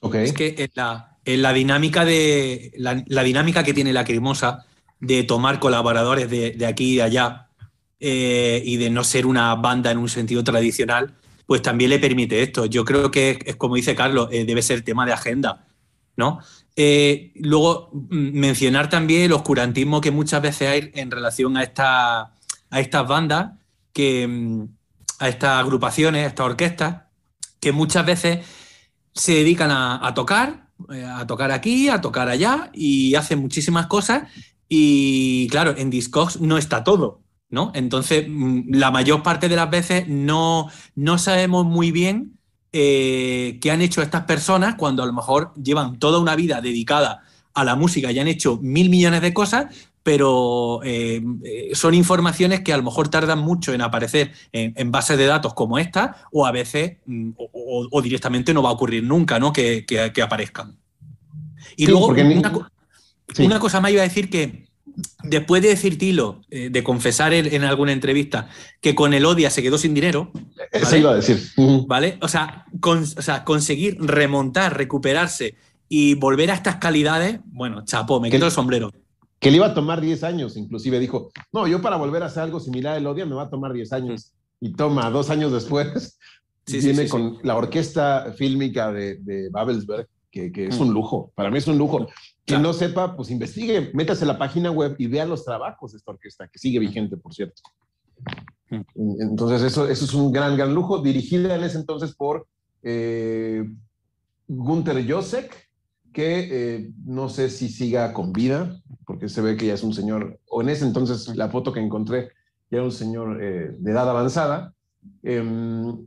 Okay. 0.00 0.24
Es 0.24 0.32
que 0.32 0.54
en 0.58 0.70
la, 0.74 1.18
en 1.24 1.42
la 1.42 1.52
dinámica 1.52 2.04
de 2.04 2.72
la, 2.76 3.04
la, 3.06 3.22
dinámica 3.22 3.62
que 3.62 3.72
tiene 3.72 3.92
la 3.92 4.04
cremosa 4.04 4.66
de 4.98 5.22
tomar 5.22 5.60
colaboradores 5.60 6.28
de, 6.28 6.66
aquí 6.66 6.94
y 6.94 6.96
de 6.96 7.02
allá 7.02 7.48
eh, 8.00 8.62
y 8.64 8.76
de 8.78 8.90
no 8.90 9.04
ser 9.04 9.26
una 9.26 9.54
banda 9.54 9.92
en 9.92 9.98
un 9.98 10.08
sentido 10.08 10.42
tradicional, 10.42 11.14
pues 11.46 11.62
también 11.62 11.90
le 11.90 12.00
permite 12.00 12.42
esto. 12.42 12.66
Yo 12.66 12.84
creo 12.84 13.12
que 13.12 13.38
es, 13.44 13.54
como 13.56 13.76
dice 13.76 13.94
Carlos, 13.94 14.28
eh, 14.32 14.44
debe 14.44 14.62
ser 14.62 14.82
tema 14.82 15.06
de 15.06 15.12
agenda, 15.12 15.64
¿no? 16.16 16.40
Eh, 16.78 17.32
luego, 17.36 17.90
mm, 17.92 18.38
mencionar 18.38 18.90
también 18.90 19.22
el 19.22 19.32
oscurantismo 19.32 20.02
que 20.02 20.10
muchas 20.10 20.42
veces 20.42 20.68
hay 20.68 20.90
en 20.94 21.10
relación 21.10 21.56
a, 21.56 21.62
esta, 21.62 22.20
a 22.70 22.80
estas 22.80 23.08
bandas, 23.08 23.52
mm, 23.96 24.62
a 25.18 25.28
estas 25.28 25.60
agrupaciones, 25.60 26.24
a 26.24 26.28
estas 26.28 26.46
orquestas, 26.46 27.02
que 27.60 27.72
muchas 27.72 28.04
veces 28.04 28.46
se 29.14 29.32
dedican 29.32 29.70
a, 29.70 30.12
tocar, 30.14 30.68
eh, 30.92 31.02
a 31.02 31.26
tocar 31.26 31.50
aquí, 31.50 31.88
a 31.88 32.02
tocar 32.02 32.28
allá, 32.28 32.70
y 32.74 33.14
hacen 33.14 33.40
muchísimas 33.40 33.86
cosas. 33.86 34.24
Y 34.68 35.48
claro, 35.48 35.74
en 35.78 35.88
Discogs 35.90 36.40
no 36.40 36.58
está 36.58 36.84
todo, 36.84 37.22
¿no? 37.48 37.72
Entonces, 37.74 38.26
mm, 38.28 38.74
la 38.74 38.90
mayor 38.90 39.22
parte 39.22 39.48
de 39.48 39.56
las 39.56 39.70
veces 39.70 40.06
no, 40.08 40.70
no 40.94 41.18
sabemos 41.18 41.64
muy 41.64 41.90
bien 41.92 42.35
eh, 42.78 43.58
qué 43.58 43.70
han 43.70 43.80
hecho 43.80 44.02
estas 44.02 44.24
personas 44.24 44.74
cuando 44.74 45.02
a 45.02 45.06
lo 45.06 45.14
mejor 45.14 45.54
llevan 45.54 45.98
toda 45.98 46.18
una 46.18 46.36
vida 46.36 46.60
dedicada 46.60 47.22
a 47.54 47.64
la 47.64 47.74
música 47.74 48.12
y 48.12 48.18
han 48.18 48.28
hecho 48.28 48.58
mil 48.60 48.90
millones 48.90 49.22
de 49.22 49.32
cosas, 49.32 49.74
pero 50.02 50.82
eh, 50.84 51.22
eh, 51.42 51.70
son 51.72 51.94
informaciones 51.94 52.60
que 52.60 52.74
a 52.74 52.76
lo 52.76 52.82
mejor 52.82 53.08
tardan 53.08 53.38
mucho 53.38 53.72
en 53.72 53.80
aparecer 53.80 54.32
en, 54.52 54.90
bases 54.90 55.16
de 55.16 55.24
datos 55.24 55.54
como 55.54 55.78
esta, 55.78 56.28
o 56.32 56.44
a 56.44 56.52
veces, 56.52 56.98
mm, 57.06 57.30
o, 57.36 58.02
directamente 58.02 58.52
no 58.52 58.62
va 58.62 58.68
a 58.68 58.72
ocurrir 58.72 59.02
nunca, 59.02 59.38
¿no? 59.38 59.54
Que, 59.54 59.86
aparezcan. 60.22 60.76
Y 61.78 61.86
luego, 61.86 62.08
una, 62.08 63.58
cosa 63.58 63.80
más 63.80 63.90
iba 63.90 64.02
a 64.02 64.08
decir 64.08 64.28
que 64.28 64.68
después 65.22 65.62
de 65.62 65.68
decir 65.68 65.98
Tilo, 65.98 66.42
eh, 66.50 66.70
de 66.70 66.82
confesar 66.82 67.32
en, 67.34 67.64
alguna 67.64 67.92
entrevista 67.92 68.48
que 68.80 68.94
con 68.94 69.14
el 69.14 69.24
Odia 69.24 69.50
se 69.50 69.62
quedó 69.62 69.78
sin 69.78 69.94
dinero. 69.94 70.30
Eso 70.72 70.96
iba 70.96 71.12
a 71.12 71.16
decir. 71.16 71.42
¿Vale? 71.86 72.18
O 72.22 72.28
sea, 72.28 72.66
o 72.82 73.22
sea, 73.22 73.44
conseguir 73.44 73.98
remontar, 74.00 74.76
recuperarse 74.76 75.54
y 75.88 76.14
volver 76.14 76.50
a 76.50 76.54
estas 76.54 76.76
calidades, 76.76 77.40
bueno, 77.46 77.84
chapo, 77.84 78.20
me 78.20 78.30
quedo 78.30 78.46
el 78.46 78.52
sombrero 78.52 78.90
que 79.38 79.50
le 79.50 79.58
iba 79.58 79.66
a 79.66 79.74
tomar 79.74 80.00
10 80.00 80.24
años, 80.24 80.56
inclusive 80.56 80.98
dijo, 80.98 81.30
no, 81.52 81.66
yo 81.66 81.82
para 81.82 81.96
volver 81.96 82.22
a 82.22 82.26
hacer 82.26 82.42
algo 82.42 82.60
similar 82.60 82.96
al 82.96 83.06
Odia 83.06 83.26
me 83.26 83.34
va 83.34 83.44
a 83.44 83.50
tomar 83.50 83.72
10 83.72 83.92
años. 83.92 84.32
Y 84.60 84.72
toma, 84.72 85.10
dos 85.10 85.28
años 85.28 85.52
después, 85.52 86.18
viene 86.66 87.08
con 87.08 87.38
la 87.42 87.56
orquesta 87.56 88.32
fílmica 88.36 88.90
de, 88.90 89.48
Babelsberg, 89.50 90.08
que, 90.30 90.50
es 90.66 90.78
un 90.78 90.92
lujo, 90.92 91.32
para 91.34 91.50
mí 91.50 91.58
es 91.58 91.66
un 91.66 91.78
lujo. 91.78 92.06
Quien 92.46 92.62
no 92.62 92.72
sepa, 92.72 93.16
pues 93.16 93.30
investigue, 93.30 93.90
métase 93.92 94.24
a 94.24 94.28
la 94.28 94.38
página 94.38 94.70
web 94.70 94.94
y 94.98 95.08
vea 95.08 95.26
los 95.26 95.44
trabajos 95.44 95.92
de 95.92 95.98
esta 95.98 96.12
orquesta, 96.12 96.46
que 96.46 96.60
sigue 96.60 96.78
vigente, 96.78 97.16
por 97.16 97.34
cierto. 97.34 97.60
Entonces, 98.94 99.62
eso, 99.62 99.88
eso 99.88 100.04
es 100.04 100.14
un 100.14 100.32
gran, 100.32 100.56
gran 100.56 100.72
lujo, 100.72 101.02
dirigida 101.02 101.56
en 101.56 101.64
ese 101.64 101.78
entonces 101.78 102.14
por 102.14 102.46
eh, 102.82 103.64
Gunther 104.46 105.10
Josek, 105.10 105.70
que 106.12 106.48
eh, 106.50 106.90
no 107.04 107.28
sé 107.28 107.50
si 107.50 107.68
siga 107.68 108.12
con 108.12 108.32
vida, 108.32 108.80
porque 109.04 109.28
se 109.28 109.42
ve 109.42 109.56
que 109.56 109.66
ya 109.66 109.74
es 109.74 109.82
un 109.82 109.92
señor, 109.92 110.38
o 110.48 110.62
en 110.62 110.68
ese 110.68 110.86
entonces 110.86 111.36
la 111.36 111.50
foto 111.50 111.72
que 111.72 111.80
encontré 111.80 112.30
ya 112.70 112.78
era 112.78 112.84
un 112.84 112.92
señor 112.92 113.42
eh, 113.42 113.74
de 113.76 113.90
edad 113.90 114.08
avanzada. 114.08 114.72
Em, 115.24 116.06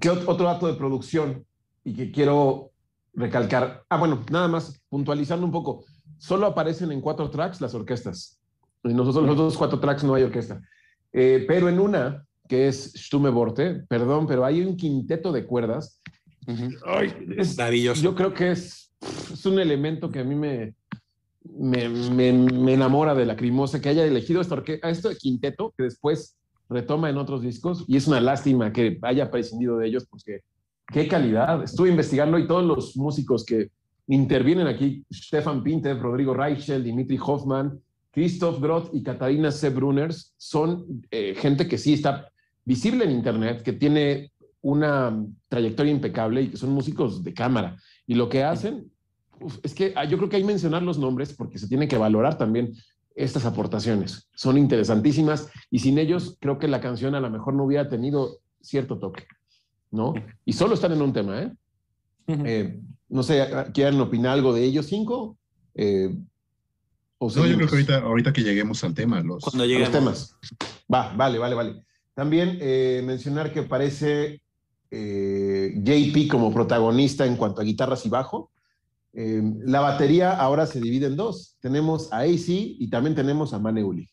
¿Qué 0.00 0.10
otro 0.10 0.46
dato 0.46 0.66
de 0.66 0.74
producción 0.74 1.44
y 1.84 1.94
que 1.94 2.10
quiero 2.10 2.69
recalcar? 3.20 3.84
Ah, 3.88 3.98
bueno, 3.98 4.24
nada 4.30 4.48
más 4.48 4.82
puntualizando 4.88 5.46
un 5.46 5.52
poco. 5.52 5.84
Solo 6.18 6.46
aparecen 6.46 6.92
en 6.92 7.00
cuatro 7.00 7.30
tracks 7.30 7.60
las 7.60 7.74
orquestas. 7.74 8.40
En 8.82 8.96
nosotros 8.96 9.24
los 9.24 9.34
otros 9.34 9.56
cuatro 9.56 9.78
tracks 9.78 10.04
no 10.04 10.14
hay 10.14 10.22
orquesta. 10.22 10.60
Eh, 11.12 11.44
pero 11.46 11.68
en 11.68 11.78
una, 11.78 12.24
que 12.48 12.68
es 12.68 12.92
Stumme 12.96 13.30
Borte, 13.30 13.84
perdón, 13.88 14.26
pero 14.26 14.44
hay 14.44 14.60
un 14.62 14.76
quinteto 14.76 15.32
de 15.32 15.46
cuerdas. 15.46 16.00
Ay, 16.84 17.14
es, 17.36 17.56
yo 18.00 18.14
creo 18.14 18.34
que 18.34 18.50
es 18.50 18.90
es 19.00 19.46
un 19.46 19.58
elemento 19.58 20.10
que 20.10 20.20
a 20.20 20.24
mí 20.24 20.34
me, 20.34 20.74
me, 21.44 22.72
enamora 22.72 23.14
de 23.14 23.26
la 23.26 23.36
Crimosa, 23.36 23.80
que 23.80 23.88
haya 23.88 24.04
elegido 24.04 24.40
esto, 24.40 24.62
esto 24.66 25.08
de 25.08 25.16
quinteto, 25.16 25.72
que 25.76 25.84
después 25.84 26.36
retoma 26.68 27.10
en 27.10 27.16
otros 27.16 27.42
discos, 27.42 27.84
y 27.88 27.96
es 27.96 28.06
una 28.06 28.20
lástima 28.20 28.72
que 28.72 28.98
haya 29.02 29.30
prescindido 29.30 29.78
de 29.78 29.88
ellos, 29.88 30.06
porque 30.08 30.42
qué 30.92 31.08
calidad. 31.08 31.62
Estuve 31.62 31.90
investigando 31.90 32.38
y 32.38 32.46
todos 32.46 32.64
los 32.64 32.96
músicos 32.96 33.44
que 33.44 33.70
intervienen 34.08 34.66
aquí, 34.66 35.04
Stefan 35.12 35.62
Pinter, 35.62 35.98
Rodrigo 35.98 36.34
Reichel, 36.34 36.82
Dimitri 36.82 37.18
Hoffman, 37.22 37.80
Christoph 38.12 38.60
Groth 38.60 38.90
y 38.92 39.02
Katarina 39.02 39.52
Sebrunners, 39.52 40.34
son 40.36 41.04
eh, 41.10 41.34
gente 41.36 41.68
que 41.68 41.78
sí 41.78 41.94
está 41.94 42.28
visible 42.64 43.04
en 43.04 43.12
Internet, 43.12 43.62
que 43.62 43.72
tiene 43.72 44.32
una 44.62 45.24
trayectoria 45.48 45.92
impecable 45.92 46.42
y 46.42 46.48
que 46.48 46.56
son 46.56 46.70
músicos 46.70 47.22
de 47.22 47.32
cámara. 47.32 47.76
Y 48.06 48.14
lo 48.14 48.28
que 48.28 48.42
hacen, 48.42 48.90
es 49.62 49.74
que 49.74 49.92
ah, 49.96 50.04
yo 50.04 50.18
creo 50.18 50.28
que 50.28 50.36
hay 50.36 50.42
que 50.42 50.48
mencionar 50.48 50.82
los 50.82 50.98
nombres 50.98 51.32
porque 51.32 51.58
se 51.58 51.68
tiene 51.68 51.88
que 51.88 51.96
valorar 51.96 52.36
también 52.36 52.74
estas 53.14 53.44
aportaciones. 53.44 54.28
Son 54.34 54.58
interesantísimas 54.58 55.50
y 55.70 55.78
sin 55.78 55.98
ellos 55.98 56.36
creo 56.40 56.58
que 56.58 56.68
la 56.68 56.80
canción 56.80 57.14
a 57.14 57.20
lo 57.20 57.30
mejor 57.30 57.54
no 57.54 57.64
hubiera 57.64 57.88
tenido 57.88 58.38
cierto 58.60 58.98
toque, 58.98 59.26
¿no? 59.90 60.14
Y 60.44 60.52
solo 60.52 60.74
están 60.74 60.92
en 60.92 61.02
un 61.02 61.12
tema, 61.12 61.42
¿eh? 61.42 61.52
eh 62.28 62.80
no 63.08 63.22
sé, 63.22 63.48
¿quieren 63.74 64.00
opinar 64.00 64.34
algo 64.34 64.52
de 64.52 64.64
ellos 64.64 64.86
cinco? 64.86 65.36
Eh, 65.74 66.14
no, 67.20 67.46
yo 67.46 67.56
creo 67.56 67.68
que 67.68 67.74
ahorita, 67.74 67.98
ahorita 67.98 68.32
que 68.32 68.42
lleguemos 68.42 68.82
al 68.82 68.94
tema, 68.94 69.20
los, 69.20 69.44
Cuando 69.44 69.66
los 69.66 69.90
temas. 69.90 70.36
Va, 70.92 71.12
vale, 71.14 71.38
vale, 71.38 71.54
vale. 71.54 71.84
También 72.14 72.58
eh, 72.60 73.02
mencionar 73.04 73.52
que 73.52 73.60
aparece 73.60 74.40
eh, 74.90 75.74
JP 75.76 76.30
como 76.30 76.52
protagonista 76.52 77.26
en 77.26 77.36
cuanto 77.36 77.60
a 77.60 77.64
guitarras 77.64 78.06
y 78.06 78.08
bajo. 78.08 78.50
Eh, 79.12 79.42
la 79.64 79.80
batería 79.80 80.32
ahora 80.32 80.66
se 80.66 80.80
divide 80.80 81.06
en 81.06 81.16
dos. 81.16 81.56
Tenemos 81.60 82.10
a 82.10 82.20
AC 82.20 82.48
y 82.48 82.88
también 82.88 83.14
tenemos 83.14 83.52
a 83.52 83.58
Maneuli. 83.58 84.08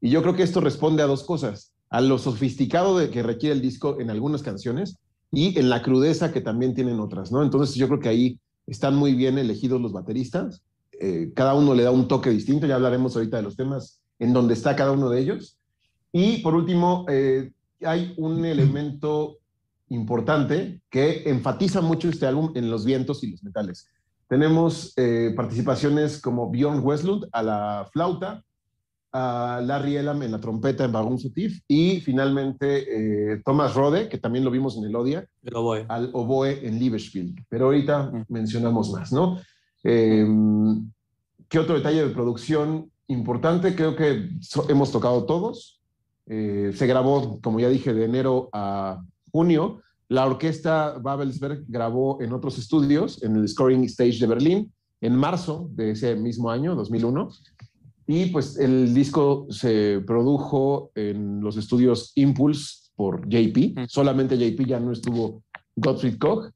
Y 0.00 0.10
yo 0.10 0.22
creo 0.22 0.36
que 0.36 0.44
esto 0.44 0.60
responde 0.60 1.02
a 1.02 1.06
dos 1.06 1.24
cosas. 1.24 1.72
A 1.90 2.00
lo 2.00 2.16
sofisticado 2.18 2.96
de 2.96 3.10
que 3.10 3.24
requiere 3.24 3.56
el 3.56 3.60
disco 3.60 3.98
en 4.00 4.08
algunas 4.08 4.42
canciones 4.42 4.98
y 5.32 5.58
en 5.58 5.70
la 5.70 5.82
crudeza 5.82 6.32
que 6.32 6.42
también 6.42 6.74
tienen 6.74 7.00
otras, 7.00 7.32
¿no? 7.32 7.42
Entonces 7.42 7.74
yo 7.74 7.88
creo 7.88 8.00
que 8.00 8.08
ahí 8.10 8.38
están 8.66 8.94
muy 8.94 9.14
bien 9.14 9.38
elegidos 9.38 9.80
los 9.80 9.92
bateristas. 9.92 10.62
cada 11.34 11.54
uno 11.54 11.74
le 11.74 11.82
da 11.82 11.90
un 11.90 12.06
toque 12.06 12.30
distinto. 12.30 12.66
Ya 12.66 12.76
hablaremos 12.76 13.16
ahorita 13.16 13.38
de 13.38 13.42
los 13.42 13.56
temas 13.56 14.00
en 14.18 14.32
donde 14.32 14.54
está 14.54 14.76
cada 14.76 14.92
uno 14.92 15.10
de 15.10 15.20
ellos. 15.20 15.58
Y 16.12 16.38
por 16.42 16.54
último, 16.54 17.06
eh, 17.08 17.50
hay 17.80 18.14
un 18.18 18.44
elemento 18.44 19.38
importante 19.88 20.80
que 20.90 21.28
enfatiza 21.28 21.80
mucho 21.80 22.08
este 22.08 22.26
álbum 22.26 22.52
en 22.54 22.70
los 22.70 22.84
vientos 22.84 23.24
y 23.24 23.30
los 23.30 23.42
metales. 23.42 23.88
Tenemos 24.28 24.92
eh, 24.96 25.32
participaciones 25.36 26.20
como 26.20 26.50
Bjorn 26.50 26.80
Westlund 26.84 27.26
a 27.32 27.42
la 27.42 27.88
flauta, 27.92 28.44
a 29.12 29.60
Larry 29.62 29.96
Elam 29.96 30.22
en 30.22 30.32
la 30.32 30.40
trompeta 30.40 30.84
en 30.84 30.92
Bagun 30.92 31.18
Sutif 31.18 31.60
y 31.68 32.00
finalmente 32.00 33.32
eh, 33.34 33.42
Thomas 33.44 33.74
Rode, 33.74 34.08
que 34.08 34.18
también 34.18 34.44
lo 34.44 34.50
vimos 34.50 34.76
en 34.76 34.84
el 34.84 34.96
Odia, 34.96 35.26
al 35.88 36.10
oboe 36.12 36.66
en 36.66 36.78
Liebesspiel. 36.78 37.34
Pero 37.48 37.66
ahorita 37.66 38.04
mm. 38.04 38.24
mencionamos 38.28 38.90
más, 38.90 39.12
¿no? 39.12 39.38
Em, 39.84 40.90
¿Qué 41.48 41.58
otro 41.58 41.74
detalle 41.74 42.06
de 42.06 42.14
producción 42.14 42.90
importante? 43.08 43.74
Creo 43.74 43.94
que 43.94 44.30
hemos 44.70 44.90
tocado 44.90 45.24
todos. 45.24 45.82
Eh, 46.26 46.72
se 46.74 46.86
grabó, 46.86 47.40
como 47.42 47.60
ya 47.60 47.68
dije, 47.68 47.92
de 47.92 48.06
enero 48.06 48.48
a 48.54 49.02
junio. 49.30 49.82
La 50.08 50.26
orquesta 50.26 50.96
Babelsberg 50.98 51.64
grabó 51.68 52.22
en 52.22 52.32
otros 52.32 52.58
estudios, 52.58 53.22
en 53.22 53.36
el 53.36 53.48
Scoring 53.48 53.84
Stage 53.84 54.18
de 54.18 54.26
Berlín, 54.26 54.72
en 55.02 55.16
marzo 55.16 55.68
de 55.72 55.90
ese 55.90 56.14
mismo 56.16 56.50
año, 56.50 56.74
2001. 56.74 57.28
Y 58.06 58.26
pues 58.26 58.58
el 58.58 58.92
disco 58.94 59.46
se 59.50 60.00
produjo 60.06 60.90
en 60.94 61.40
los 61.40 61.56
estudios 61.56 62.12
Impulse 62.16 62.90
por 62.96 63.28
JP. 63.28 63.86
Solamente 63.88 64.36
JP 64.36 64.66
ya 64.66 64.80
no 64.80 64.92
estuvo 64.92 65.42
Gottfried 65.76 66.18
Koch. 66.18 66.50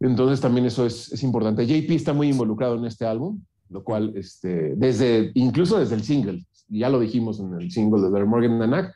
Entonces 0.00 0.40
también 0.40 0.66
eso 0.66 0.86
es, 0.86 1.12
es, 1.12 1.22
importante. 1.22 1.66
JP 1.66 1.90
está 1.90 2.12
muy 2.12 2.28
involucrado 2.28 2.76
en 2.76 2.84
este 2.84 3.04
álbum, 3.04 3.40
lo 3.68 3.82
cual, 3.82 4.12
este, 4.16 4.74
desde, 4.76 5.32
incluso 5.34 5.78
desde 5.78 5.96
el 5.96 6.04
single, 6.04 6.44
ya 6.68 6.88
lo 6.88 7.00
dijimos 7.00 7.40
en 7.40 7.54
el 7.54 7.70
single 7.72 8.02
de 8.02 8.10
Der 8.10 8.26
Morgan 8.26 8.58
Nanak, 8.58 8.94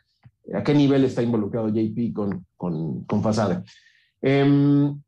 a 0.55 0.63
qué 0.63 0.75
nivel 0.75 1.05
está 1.05 1.23
involucrado 1.23 1.69
JP 1.69 2.13
con, 2.13 2.47
con, 2.57 3.05
con 3.05 3.23
Fasade. 3.23 3.63
Em, 4.21 5.01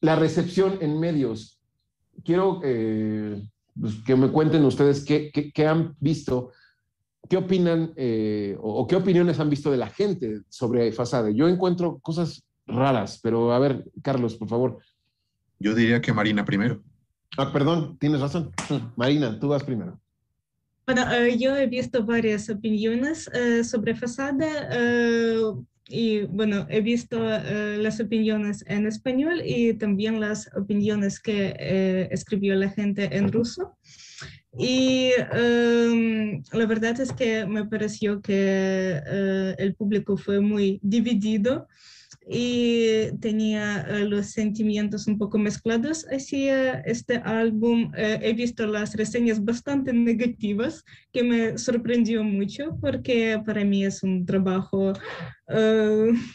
la 0.00 0.16
recepción 0.16 0.78
en 0.80 0.98
medios. 0.98 1.58
Quiero 2.24 2.60
eh, 2.64 3.42
pues, 3.80 3.94
que 4.04 4.16
me 4.16 4.28
cuenten 4.28 4.64
ustedes 4.64 5.04
qué, 5.04 5.30
qué, 5.32 5.66
han 5.66 5.94
visto, 6.00 6.52
qué 7.28 7.36
opinan 7.36 7.92
eh, 7.96 8.56
o, 8.60 8.86
qué 8.86 8.96
opiniones 8.96 9.40
han 9.40 9.50
visto 9.50 9.70
de 9.70 9.78
la 9.78 9.88
gente 9.88 10.42
sobre 10.48 10.92
Fasade. 10.92 11.34
Yo 11.34 11.48
encuentro 11.48 11.98
cosas 12.00 12.44
raras, 12.66 13.18
pero 13.22 13.52
a 13.52 13.58
ver, 13.58 13.84
Carlos, 14.02 14.36
por 14.36 14.48
favor. 14.48 14.78
Yo 15.58 15.74
diría 15.74 16.00
que 16.00 16.12
Marina 16.12 16.44
primero. 16.44 16.82
Ah, 17.36 17.52
perdón, 17.52 17.96
tienes 17.98 18.20
razón. 18.20 18.52
Marina, 18.96 19.38
tú 19.38 19.48
vas 19.48 19.64
primero. 19.64 20.00
Bueno, 20.86 21.04
yo 21.38 21.56
he 21.56 21.66
visto 21.66 22.04
varias 22.04 22.50
opiniones 22.50 23.30
sobre 23.62 23.94
Fasada 23.94 24.66
y 25.90 26.22
bueno, 26.26 26.66
he 26.70 26.80
visto 26.80 27.18
las 27.20 28.00
opiniones 28.00 28.64
en 28.66 28.86
español 28.86 29.42
y 29.44 29.74
también 29.74 30.20
las 30.20 30.48
opiniones 30.56 31.20
que 31.20 32.08
escribió 32.10 32.54
la 32.54 32.70
gente 32.70 33.16
en 33.16 33.32
ruso. 33.32 33.76
Y 34.58 35.12
em, 35.32 36.42
la 36.52 36.66
verdad 36.66 37.00
es 37.00 37.12
que 37.12 37.46
me 37.46 37.64
pareció 37.66 38.20
que 38.20 39.00
eh, 39.06 39.54
el 39.58 39.74
público 39.74 40.16
fue 40.16 40.40
muy 40.40 40.80
dividido 40.82 41.68
y 42.28 43.10
tenía 43.20 43.80
eh, 43.82 44.04
los 44.04 44.26
sentimientos 44.26 45.06
un 45.06 45.18
poco 45.18 45.38
mezclados 45.38 46.06
hacia 46.10 46.80
este 46.80 47.16
álbum. 47.16 47.92
Eh, 47.96 48.18
he 48.22 48.32
visto 48.32 48.66
las 48.66 48.94
reseñas 48.94 49.44
bastante 49.44 49.92
negativas, 49.92 50.84
que 51.12 51.22
me 51.22 51.58
sorprendió 51.58 52.22
mucho 52.22 52.76
porque 52.80 53.40
para 53.44 53.64
mí 53.64 53.84
es 53.84 54.02
un 54.02 54.24
trabajo 54.24 54.92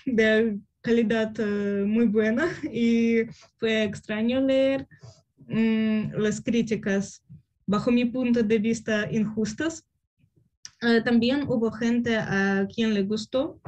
de 0.06 0.58
calidad 0.82 1.32
muy 1.86 2.06
buena 2.08 2.50
y 2.72 3.24
fue 3.58 3.84
extraño 3.84 4.42
leer 4.42 4.86
mm, 5.48 6.16
las 6.18 6.42
críticas 6.42 7.24
bajo 7.66 7.92
mi 7.92 8.06
punto 8.06 8.44
de 8.44 8.60
vista, 8.60 9.12
injustas. 9.12 9.86
Eh, 10.82 11.02
también 11.02 11.44
hubo 11.48 11.72
gente 11.72 12.18
a 12.18 12.68
quien 12.74 12.94
le 12.94 13.04
gustó, 13.04 13.60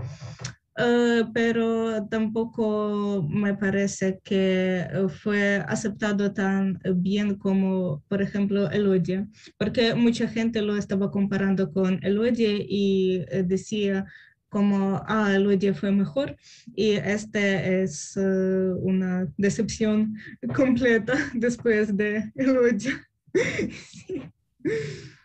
eh, 0.78 1.23
pero 1.34 2.07
tampoco 2.07 3.25
me 3.28 3.55
parece 3.55 4.19
que 4.23 4.88
fue 5.21 5.63
aceptado 5.67 6.34
tan 6.34 6.80
bien 6.95 7.36
como, 7.36 8.03
por 8.07 8.21
ejemplo, 8.21 8.69
Elodie, 8.69 9.25
porque 9.57 9.95
mucha 9.95 10.28
gente 10.28 10.61
lo 10.61 10.78
estaba 10.78 11.09
comparando 11.11 11.71
con 11.71 11.99
Elodie 12.03 12.65
y 12.69 13.25
eh, 13.30 13.43
decía 13.43 14.05
como, 14.49 15.01
ah, 15.07 15.34
Elodie 15.36 15.73
fue 15.73 15.91
mejor, 15.91 16.38
y 16.73 16.91
este 16.91 17.82
es 17.84 18.15
una 18.15 19.28
decepción 19.38 20.15
completa 20.55 21.15
después 21.34 21.95
de 21.97 22.32
Elodie. 22.36 22.93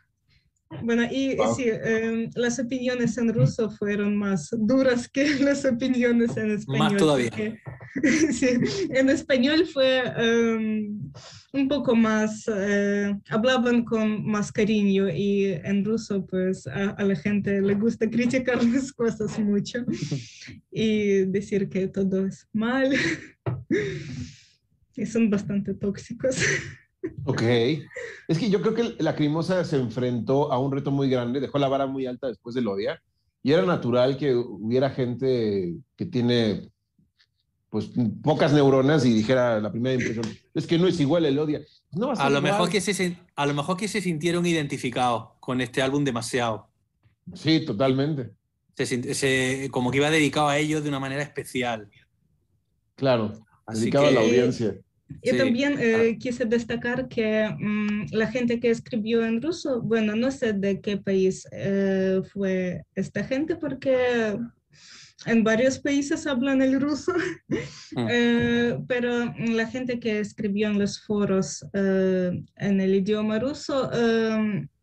Bueno, 0.81 1.05
y 1.05 1.37
sí, 1.57 1.65
em, 1.69 2.31
las 2.35 2.59
opiniones 2.59 3.19
en 3.19 3.33
ruso 3.33 3.71
fueron 3.71 4.17
más 4.17 4.49
duras 4.59 5.09
que 5.09 5.25
las 5.41 5.65
opiniones 5.65 6.37
en 6.37 6.53
español. 6.53 6.93
Más 6.93 6.97
todavía. 6.97 7.31
sí, 8.33 8.49
en 8.91 9.11
español 9.11 9.67
fue 9.67 10.03
em, 10.17 11.13
un 11.53 11.69
poco 11.69 11.95
más, 11.95 12.45
eh, 12.49 13.15
hablaban 13.29 13.85
con 13.85 14.25
más 14.25 14.51
cariño 14.51 15.09
y 15.09 15.47
en 15.63 15.85
ruso 15.85 16.27
pues 16.27 16.67
a, 16.67 16.91
a, 16.91 17.05
la 17.05 17.17
gente 17.17 17.61
le 17.61 17.75
gusta 17.75 18.09
criticar 18.09 18.63
las 18.65 18.93
cosas 18.93 19.39
mucho 19.39 19.85
y 20.71 21.25
decir 21.27 21.69
que 21.69 21.89
todo 21.89 22.27
es 22.27 22.49
mal 22.53 22.93
y 24.97 25.07
son 25.07 25.31
bastante 25.31 25.75
tóxicos. 25.75 26.37
Ok. 27.25 27.43
Es 28.29 28.39
que 28.39 28.51
yo 28.51 28.61
creo 28.61 28.75
que 28.75 29.03
la 29.03 29.15
Crimosa 29.15 29.65
se 29.65 29.77
enfrentó 29.77 30.53
a 30.53 30.59
un 30.59 30.73
reto 30.73 30.91
muy 30.91 31.09
grande, 31.09 31.41
dejó 31.41 31.59
la 31.59 31.69
vara 31.69 31.87
muy 31.87 32.07
alta 32.07 32.29
después 32.29 32.55
del 32.55 32.69
Odia, 32.69 33.03
y 33.43 33.53
era 33.53 33.63
natural 33.63 34.17
que 34.17 34.35
hubiera 34.35 34.91
gente 34.91 35.75
que 35.97 36.07
tiene 36.07 36.71
pues 37.71 37.91
pocas 38.23 38.53
neuronas 38.53 39.07
y 39.07 39.15
dijera 39.15 39.59
la 39.59 39.73
primera 39.73 39.95
impresión, 39.95 40.27
es 40.53 40.67
que 40.67 40.79
no 40.79 40.87
es 40.87 41.01
igual 41.01 41.25
el 41.25 41.39
Odia. 41.39 41.63
a, 42.19 42.29
lo 42.29 42.43
mejor 42.43 42.69
que 42.69 42.83
se, 42.83 43.17
a 43.35 43.47
lo 43.47 43.55
mejor 43.55 43.79
que 43.79 43.89
se 43.89 44.03
sintieron 44.03 44.45
identificados 44.45 45.31
con 45.41 45.61
este 45.63 45.81
álbum 45.81 46.05
demasiado. 46.05 46.69
Sí, 47.35 47.65
totalmente. 47.65 48.31
Se, 48.75 49.69
como 49.71 49.91
que 49.91 49.99
iba 49.99 50.11
dedicado 50.11 50.49
a 50.49 50.59
ellos 50.59 50.83
de 50.83 50.91
una 50.91 51.01
manera 51.01 51.23
especial. 51.23 51.89
Claro, 52.95 53.33
dedicado 53.67 54.07
a 54.07 54.11
la 54.11 54.21
audiencia. 54.21 54.77
Y 55.21 55.37
también 55.37 55.77
eh, 55.79 56.17
quise 56.19 56.45
destacar 56.45 57.09
que 57.09 57.49
mm, 57.59 58.07
la 58.13 58.27
gente 58.29 58.59
que 58.61 58.71
escribió 58.71 59.25
en 59.25 59.43
ruso, 59.43 59.83
bueno, 59.83 60.17
no 60.17 60.31
sé 60.31 60.53
de 60.53 60.81
qué 60.81 60.97
país 60.97 61.47
eh, 61.53 62.21
fue 62.33 62.83
esta 62.95 63.25
gente 63.25 63.57
porque 63.57 64.39
en 65.27 65.45
varios 65.45 65.79
países 65.79 66.27
hablan 66.27 66.63
el 66.63 66.81
ruso, 66.81 67.13
ah. 67.97 68.09
eh, 68.11 68.79
pero 68.89 69.33
la 69.39 69.67
gente 69.67 70.01
que 70.01 70.21
escribió 70.21 70.69
en 70.69 70.79
los 70.79 71.01
foros 71.05 71.65
en 71.73 72.81
el 72.81 72.95
idioma 72.95 73.39
ruso 73.39 73.91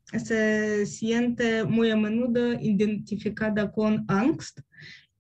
se 0.06 0.86
siente 0.86 1.64
muy 1.66 1.92
a 1.92 1.96
menudo 1.96 2.54
identificada 2.54 3.72
con 3.72 4.06
angst 4.08 4.60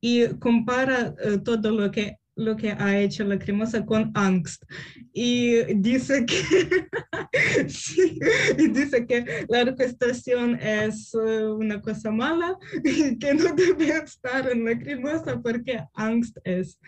y 0.01 0.27
compara 0.39 1.13
todo 1.43 1.71
lo 1.71 1.91
que 1.91 2.18
lo 2.39 2.55
que 2.55 2.71
ha 2.71 2.97
hecho 2.97 3.23
la 3.25 3.37
cremosa 3.37 3.85
con 3.85 4.11
angst 4.15 4.63
y 5.13 5.61
dice 5.75 6.25
que 6.25 6.87
y 8.57 8.67
dice 8.69 9.05
que 9.05 9.45
la 9.49 9.61
orquestación 9.61 10.55
es 10.55 11.13
eh, 11.13 11.45
una 11.45 11.81
cosa 11.81 12.11
mala 12.11 12.57
y 12.83 13.17
que 13.19 13.33
no 13.33 13.53
debe 13.55 13.89
estar 13.89 14.49
en 14.49 14.65
la 14.65 14.79
cremosa 14.79 15.41
porque 15.41 15.83
angst 15.93 16.37
es, 16.45 16.79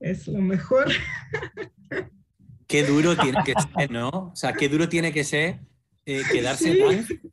es 0.00 0.28
lo 0.28 0.40
mejor. 0.40 0.92
Qué 2.66 2.84
duro 2.84 3.16
tiene 3.16 3.38
que 3.44 3.54
ser, 3.76 3.90
¿no? 3.90 4.08
O 4.08 4.36
sea, 4.36 4.52
qué 4.52 4.68
duro 4.68 4.88
tiene 4.88 5.12
que 5.12 5.24
ser 5.24 5.60
eh, 6.04 6.22
quedarse 6.30 6.78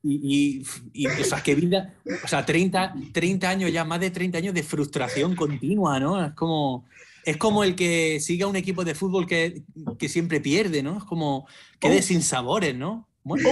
y, 0.04 0.64
y, 0.94 1.08
o 1.08 1.24
sea, 1.24 1.42
qué 1.44 1.56
vida, 1.56 1.94
o 2.24 2.28
sea, 2.28 2.46
30, 2.46 2.96
30 3.12 3.50
años 3.50 3.72
ya, 3.72 3.84
más 3.84 4.00
de 4.00 4.12
30 4.12 4.38
años 4.38 4.54
de 4.54 4.64
frustración 4.64 5.36
continua, 5.36 6.00
¿no? 6.00 6.24
Es 6.24 6.34
como, 6.34 6.86
es 7.28 7.36
como 7.36 7.66
el 7.66 7.76
que 7.76 8.22
siga 8.22 8.48
un 8.48 8.56
equipo 8.56 8.86
de 8.86 8.96
fútbol 8.96 9.28
que, 9.28 9.62
que 10.00 10.08
siempre 10.08 10.40
pierde, 10.40 10.82
¿no? 10.82 10.98
Es 10.98 11.04
como 11.04 11.46
quede 11.78 12.00
oh. 12.00 12.02
sin 12.02 12.22
sabores, 12.22 12.74
¿no? 12.74 13.06
Bueno, 13.22 13.50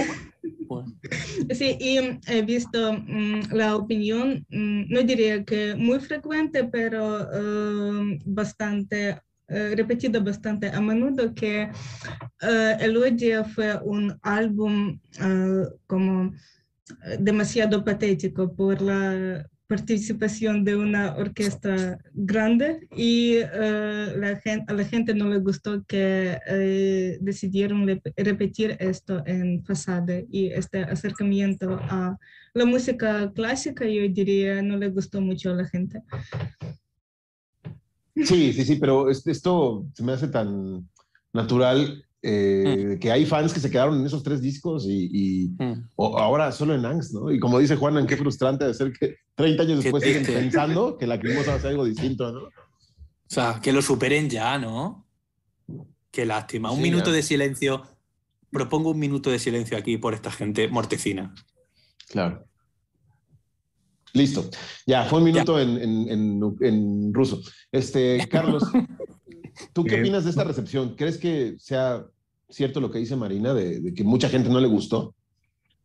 Sí, 1.54 1.76
y 1.78 2.00
mm, 2.00 2.20
he 2.26 2.40
visto 2.40 2.94
mm, 2.94 3.52
la 3.52 3.76
opinión, 3.76 4.46
mm, 4.48 4.84
no 4.88 5.02
diría 5.02 5.44
que 5.44 5.74
muy 5.74 6.00
frecuente, 6.00 6.64
pero 6.64 7.20
uh, 7.20 8.18
bastante 8.24 9.20
uh, 9.50 9.76
repetido 9.76 10.24
bastante 10.24 10.70
a 10.70 10.80
menudo 10.80 11.34
que 11.34 11.68
uh, 12.42 12.82
Elodia 12.82 13.44
fue 13.44 13.78
un 13.82 14.18
álbum 14.22 14.98
como 15.86 16.32
demasiado 17.18 17.84
patético 17.84 18.54
por 18.54 18.80
la 18.80 19.46
participación 19.66 20.64
de 20.64 20.76
una 20.76 21.16
orquesta 21.16 21.98
grande 22.14 22.86
y 22.96 23.38
uh, 23.38 24.16
la 24.16 24.40
gente, 24.42 24.64
a 24.68 24.74
la 24.74 24.84
gente 24.84 25.14
no 25.14 25.28
le 25.28 25.38
gustó 25.38 25.84
que 25.86 26.38
uh, 26.46 27.24
decidieron 27.24 27.86
repetir 28.16 28.76
esto 28.78 29.22
en 29.26 29.64
Fasade 29.64 30.26
y 30.30 30.46
este 30.48 30.82
acercamiento 30.82 31.78
a 31.90 32.16
la 32.54 32.64
música 32.64 33.32
clásica 33.34 33.84
yo 33.84 34.02
diría 34.08 34.62
no 34.62 34.76
le 34.76 34.88
gustó 34.88 35.20
mucho 35.20 35.50
a 35.50 35.54
la 35.54 35.66
gente. 35.66 36.00
Sí, 38.14 38.52
sí, 38.52 38.64
sí, 38.64 38.76
pero 38.76 39.10
esto 39.10 39.86
se 39.92 40.02
me 40.02 40.12
hace 40.12 40.28
tan 40.28 40.88
natural 41.32 42.05
eh, 42.28 42.96
mm. 42.96 42.98
que 42.98 43.12
hay 43.12 43.24
fans 43.24 43.52
que 43.52 43.60
se 43.60 43.70
quedaron 43.70 44.00
en 44.00 44.04
esos 44.04 44.24
tres 44.24 44.40
discos 44.40 44.84
y, 44.88 45.54
mm. 45.56 45.84
ahora 45.96 46.50
solo 46.50 46.74
en 46.74 46.84
Angst, 46.84 47.12
¿no? 47.12 47.30
Y 47.30 47.38
como 47.38 47.60
dice 47.60 47.76
Juan, 47.76 48.04
qué 48.04 48.16
frustrante 48.16 48.64
de 48.64 48.74
ser 48.74 48.92
que 48.92 49.14
30 49.36 49.62
años 49.62 49.84
después 49.84 50.02
siguen 50.02 50.26
pensando 50.26 50.98
que 50.98 51.06
la 51.06 51.20
Crimosa 51.20 51.52
va 51.52 51.56
a 51.58 51.60
ser 51.60 51.70
algo 51.70 51.84
distinto, 51.84 52.32
¿no? 52.32 52.40
O 52.40 52.50
sea, 53.28 53.60
que 53.62 53.72
lo 53.72 53.80
superen 53.80 54.28
ya, 54.28 54.58
¿no? 54.58 55.06
Qué 56.10 56.26
lástima. 56.26 56.72
Un 56.72 56.82
minuto 56.82 57.12
de 57.12 57.22
silencio. 57.22 57.84
Propongo 58.50 58.90
un 58.90 58.98
minuto 58.98 59.30
de 59.30 59.38
silencio 59.38 59.76
aquí 59.76 59.96
por 59.96 60.12
esta 60.12 60.32
gente 60.32 60.66
mortecina. 60.66 61.32
Claro. 62.08 62.44
Listo. 64.14 64.50
Ya, 64.84 65.04
fue 65.04 65.18
un 65.20 65.26
minuto 65.26 65.60
en, 65.60 65.76
en, 65.78 66.56
en, 66.60 67.14
ruso. 67.14 67.40
Este, 67.70 68.26
Carlos, 68.28 68.64
¿tú 69.72 69.84
qué 69.84 70.00
opinas 70.00 70.24
de 70.24 70.30
esta 70.30 70.42
recepción? 70.42 70.96
¿Crees 70.96 71.18
que 71.18 71.54
sea 71.58 72.04
cierto 72.48 72.80
lo 72.80 72.90
que 72.90 72.98
dice 72.98 73.16
Marina 73.16 73.54
de, 73.54 73.92
que 73.94 74.04
mucha 74.04 74.28
gente 74.28 74.48
no 74.48 74.60
le 74.60 74.68
gustó? 74.68 75.14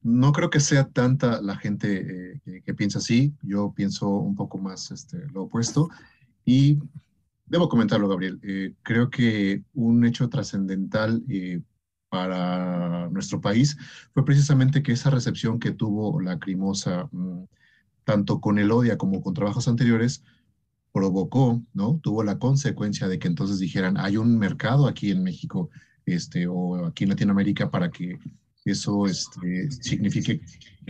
No 0.01 0.31
creo 0.31 0.49
que 0.49 0.59
sea 0.59 0.87
tanta 0.89 1.41
la 1.41 1.55
gente 1.57 2.39
eh, 2.45 2.61
que, 2.65 2.73
piensa 2.73 2.99
así. 2.99 3.33
Yo 3.43 3.71
pienso 3.75 4.09
un 4.09 4.35
poco 4.35 4.57
más 4.57 4.91
este, 4.91 5.27
lo 5.31 5.43
opuesto. 5.43 5.89
Y 6.43 6.79
debo 7.45 7.69
comentarlo, 7.69 8.07
Gabriel. 8.07 8.39
Eh, 8.41 8.73
creo 8.81 9.09
que 9.09 9.63
un 9.73 10.03
hecho 10.05 10.27
trascendental 10.27 11.23
eh, 11.29 11.61
para 12.09 13.09
nuestro 13.09 13.41
país 13.41 13.77
fue 14.13 14.25
precisamente 14.25 14.81
que 14.81 14.93
esa 14.93 15.11
recepción 15.11 15.59
que 15.59 15.71
tuvo 15.71 16.19
la 16.19 16.39
Crimosa, 16.39 17.07
mm, 17.11 17.43
tanto 18.03 18.41
con 18.41 18.57
el 18.57 18.71
Odia 18.71 18.97
como 18.97 19.21
con 19.21 19.33
trabajos 19.33 19.67
anteriores, 19.67 20.23
provocó, 20.91 21.61
¿no? 21.73 21.99
Tuvo 22.01 22.23
la 22.23 22.39
consecuencia 22.39 23.07
de 23.07 23.19
que 23.19 23.27
entonces 23.27 23.59
dijeran, 23.59 23.97
hay 23.97 24.17
un 24.17 24.37
mercado 24.37 24.87
aquí 24.87 25.11
en 25.11 25.23
México 25.23 25.69
este, 26.05 26.47
o 26.47 26.85
aquí 26.85 27.03
en 27.03 27.11
Latinoamérica 27.11 27.69
para 27.69 27.89
que 27.89 28.19
eso 28.65 29.07
este, 29.07 29.71
signifique 29.71 30.41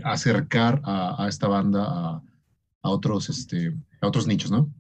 acercar 0.04 0.82
a, 0.84 1.26
esta 1.28 1.48
banda 1.48 2.22
a, 2.82 2.90
otros, 2.90 3.30
este, 3.30 3.74
a 4.02 4.08
otros 4.08 4.28
nichos, 4.28 4.52
¿no? 4.52 4.74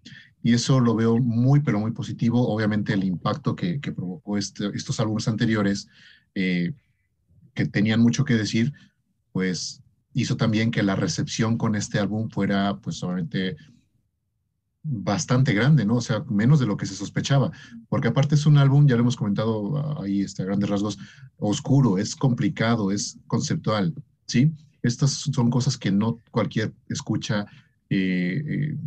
Y 0.44 0.54
eso 0.54 0.80
lo 0.80 0.96
veo 0.96 1.18
muy, 1.20 1.62
pero 1.62 1.80
muy 1.80 1.92
positivo. 1.92 2.48
Obviamente 2.48 2.94
el 2.94 3.04
impacto 3.04 3.56
que, 3.56 3.80
provocó 3.96 4.38
este, 4.38 4.70
estos 4.74 5.00
álbumes 5.00 5.28
anteriores, 5.28 5.88
eh, 6.34 6.74
que 7.54 7.68
tenían 7.68 8.02
mucho 8.02 8.26
que 8.26 8.34
decir, 8.34 8.74
pues 9.32 9.82
hizo 10.14 10.38
también 10.38 10.72
que 10.72 10.84
la 10.84 10.96
recepción 10.96 11.58
con 11.58 11.76
este 11.76 12.00
álbum 12.00 12.30
fuera, 12.30 12.78
pues 12.82 13.04
obviamente 13.04 13.56
bastante 14.84 15.54
grande, 15.54 15.86
¿no? 15.86 15.96
O 15.96 16.02
sea, 16.02 16.24
menos 16.30 16.60
de 16.60 16.66
lo 16.66 16.78
que 16.78 16.86
se 16.86 16.96
sospechaba, 16.96 17.52
porque 17.90 18.08
aparte 18.08 18.36
es 18.36 18.46
un 18.46 18.58
álbum, 18.58 18.88
ya 18.88 18.96
lo 18.96 19.02
hemos 19.02 19.16
comentado 19.16 20.02
ahí, 20.02 20.22
este, 20.22 20.42
a 20.42 20.46
grandes 20.46 20.70
rasgos, 20.70 20.98
oscuro, 21.38 21.98
es 21.98 22.16
complicado, 22.16 22.92
es 22.92 23.20
conceptual, 23.28 23.94
¿sí? 24.26 24.54
Estas 24.82 25.12
son 25.12 25.50
cosas 25.52 25.78
que 25.78 25.92
no 25.92 26.20
cualquier 26.32 26.74
escucha, 26.90 27.46
eh, 27.90 28.44
eh, 28.48 28.78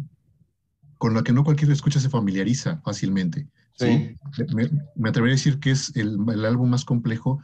con 0.99 1.15
la 1.15 1.23
que 1.23 1.33
no 1.33 1.45
cualquier 1.45 1.71
escucha 1.71 2.01
se 2.01 2.11
familiariza 2.11 2.81
fácilmente. 2.85 3.47
¿sí? 3.77 4.17
Me, 4.55 5.09
atrevería 5.09 5.35
a 5.35 5.39
decir 5.39 5.61
que 5.61 5.71
es 5.71 5.95
el, 5.95 6.17
el, 6.33 6.45
álbum 6.45 6.71
más 6.71 6.85
complejo 6.85 7.41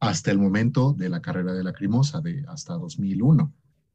hasta 0.00 0.30
el 0.30 0.38
momento 0.38 0.94
de 0.94 1.08
la 1.08 1.20
carrera 1.20 1.52
de 1.52 1.62
la 1.62 1.72
Crimosa, 1.72 2.20
de 2.20 2.44
hasta 2.48 2.74
2001, 2.74 3.52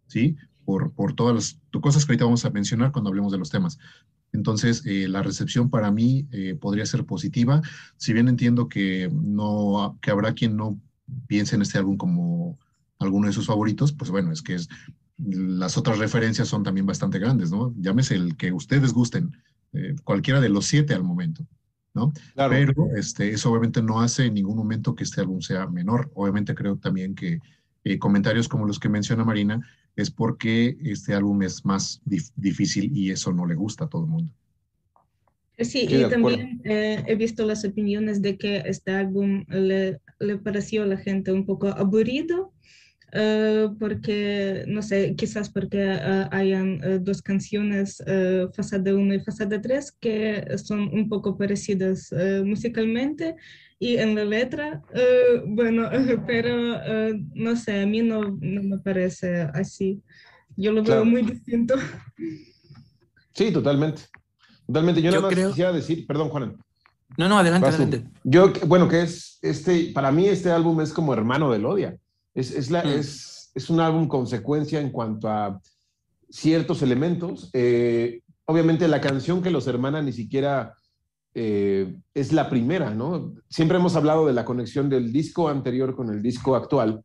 ¿sí? 0.08 0.38
Por, 0.68 1.14
todas 1.14 1.34
las 1.34 1.82
cosas 1.82 2.06
que 2.06 2.12
ahorita 2.12 2.26
vamos 2.26 2.44
a 2.44 2.50
mencionar 2.50 2.92
cuando 2.92 3.08
hablemos 3.08 3.32
de 3.32 3.38
los 3.38 3.50
temas. 3.50 3.80
Entonces, 4.34 4.86
eh, 4.86 5.08
la 5.08 5.24
recepción 5.24 5.70
para 5.70 5.92
mí 5.92 6.28
eh, 6.32 6.56
podría 6.60 6.86
ser 6.86 7.06
positiva, 7.06 7.62
si 7.96 8.12
bien 8.12 8.28
entiendo 8.28 8.68
que, 8.68 9.10
no, 9.14 9.98
que 10.02 10.12
habrá 10.12 10.34
quien 10.34 10.58
no 10.58 10.78
piense 11.26 11.56
en 11.56 11.62
este 11.62 11.78
álbum 11.78 11.96
como 11.96 12.60
alguno 13.00 13.28
de 13.28 13.34
sus 13.34 13.48
favoritos, 13.48 13.94
pues 13.94 14.12
bueno, 14.12 14.34
es 14.34 14.42
que 14.42 14.56
es, 14.56 14.68
las 15.18 15.78
otras 15.78 16.00
referencias 16.00 16.50
son 16.50 16.64
también 16.64 16.86
bastante 16.86 17.18
grandes, 17.18 17.50
¿no? 17.50 17.74
Llámese 17.78 18.16
el 18.16 18.36
que 18.36 18.52
ustedes 18.52 18.92
gusten, 18.92 19.38
eh, 19.72 19.96
cualquiera 20.04 20.42
de 20.42 20.50
los 20.50 20.66
siete 20.66 20.94
al 20.94 21.06
momento, 21.06 21.48
¿no? 21.94 22.12
Pero 22.36 22.90
este, 22.98 23.30
eso 23.30 23.52
obviamente 23.52 23.82
no 23.82 24.02
hace 24.02 24.26
en 24.26 24.34
ningún 24.34 24.58
momento 24.58 24.96
que 24.96 25.06
este 25.06 25.22
álbum 25.22 25.40
sea 25.40 25.66
menor. 25.68 26.12
Obviamente 26.14 26.54
creo 26.56 26.76
también 26.76 27.16
que 27.16 27.40
comentarios 28.00 28.50
como 28.50 28.66
los 28.66 28.80
que 28.80 28.90
menciona 28.90 29.24
Marina 29.24 29.62
es 29.98 30.12
porque 30.12 30.78
este 30.84 31.14
álbum 31.14 31.42
es 31.42 31.66
más 31.66 32.02
difícil 32.36 32.96
y 32.96 33.12
eso 33.12 33.34
no 33.34 33.46
le 33.46 33.56
gusta 33.56 33.86
a 33.86 33.90
todo 33.90 34.04
el 34.04 34.10
mundo. 34.10 34.32
Sí, 35.60 35.88
y 35.90 36.08
también 36.08 36.62
eh, 36.66 37.04
he 37.08 37.16
visto 37.16 37.44
las 37.44 37.66
opiniones 37.66 38.22
de 38.22 38.38
que 38.38 38.62
este 38.66 38.92
álbum 38.92 39.44
le, 39.50 40.00
le 40.20 40.38
pareció 40.38 40.84
a 40.84 40.86
la 40.86 40.98
gente 40.98 41.32
un 41.32 41.48
poco 41.48 41.70
aburrido, 41.70 42.54
eh, 43.12 43.68
porque, 43.80 44.66
no 44.68 44.84
sé, 44.84 45.16
quizás 45.16 45.50
porque 45.50 45.80
uh, 45.80 46.28
hayan 46.30 47.04
dos 47.04 47.24
canciones, 47.24 48.04
Fasada 48.56 48.94
1 48.94 49.16
y 49.16 49.20
Fasada 49.22 49.60
3, 49.60 49.94
que 49.94 50.46
son 50.64 50.94
un 50.94 51.10
poco 51.10 51.36
parecidas 51.36 52.14
musicalmente 52.46 53.36
y 53.80 53.98
en 53.98 54.16
la 54.16 54.26
letra, 54.26 54.82
uh, 54.92 55.46
bueno, 55.46 55.90
pero 56.28 56.76
uh, 56.76 57.26
no 57.34 57.56
sé, 57.56 57.82
a 57.82 57.86
mí 57.86 58.02
no, 58.02 58.22
no, 58.22 58.64
me 58.64 58.80
parece 58.80 59.42
así. 59.54 60.02
Yo 60.56 60.72
lo 60.72 60.84
veo 60.84 61.06
muy 61.06 61.22
distinto. 61.22 61.76
Sí, 63.34 63.52
totalmente. 63.52 64.04
Totalmente. 64.66 65.02
Yo, 65.02 65.12
nada 65.12 65.22
más 65.22 65.36
quisiera 65.36 65.72
decir, 65.72 66.08
perdón, 66.08 66.30
Juan. 66.30 66.58
No, 67.18 67.30
no, 67.30 67.38
adelante, 67.38 67.68
adelante. 67.68 68.04
Yo, 68.24 68.52
bueno, 68.66 68.90
que 68.90 69.04
es, 69.04 69.38
este, 69.42 69.92
para 69.94 70.12
mí 70.12 70.28
este 70.28 70.52
álbum 70.52 70.82
es 70.82 70.92
como 70.92 71.14
hermano 71.14 71.52
de 71.52 71.64
Odia. 71.64 71.98
Es, 72.34 72.52
es, 72.52 72.72
la, 72.72 72.84
mm. 72.84 72.88
es, 72.88 73.52
es 73.54 73.70
un 73.70 73.80
álbum 73.80 74.08
consecuencia 74.08 74.82
en 74.82 74.90
cuanto 74.90 75.30
a 75.30 75.62
ciertos 76.30 76.82
elementos. 76.82 77.50
Eh, 77.54 78.22
obviamente 78.46 78.88
la 78.88 79.02
canción 79.02 79.42
que 79.42 79.52
los 79.52 79.68
hermana 79.68 80.02
ni 80.02 80.14
siquiera 80.14 80.74
eh, 81.40 81.96
es 82.16 82.34
la 82.34 82.50
primera, 82.50 82.96
¿no? 82.96 83.36
Siempre 83.48 83.78
hemos 83.78 83.96
hablado 83.96 84.26
de 84.26 84.34
la 84.34 84.44
conexión 84.44 84.90
del 84.90 85.14
disco 85.14 85.50
anterior 85.50 85.96
con 85.96 86.10
el 86.10 86.24
disco 86.24 86.56
actual 86.56 87.04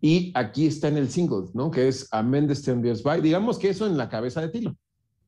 y 0.00 0.30
aquí 0.36 0.68
está 0.68 0.86
en 0.86 0.98
el 0.98 1.10
single, 1.10 1.50
¿no? 1.52 1.68
Que 1.68 1.88
es 1.88 2.06
Amend 2.12 2.54
the 2.54 3.02
By. 3.02 3.20
Digamos 3.20 3.58
que 3.58 3.70
eso 3.70 3.84
en 3.88 3.96
la 3.96 4.08
cabeza 4.08 4.40
de 4.40 4.50
Tilo. 4.50 4.76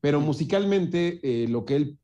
Pero 0.00 0.20
musicalmente, 0.20 1.18
eh, 1.24 1.48
lo 1.48 1.64
que 1.64 1.74
él 1.74 1.98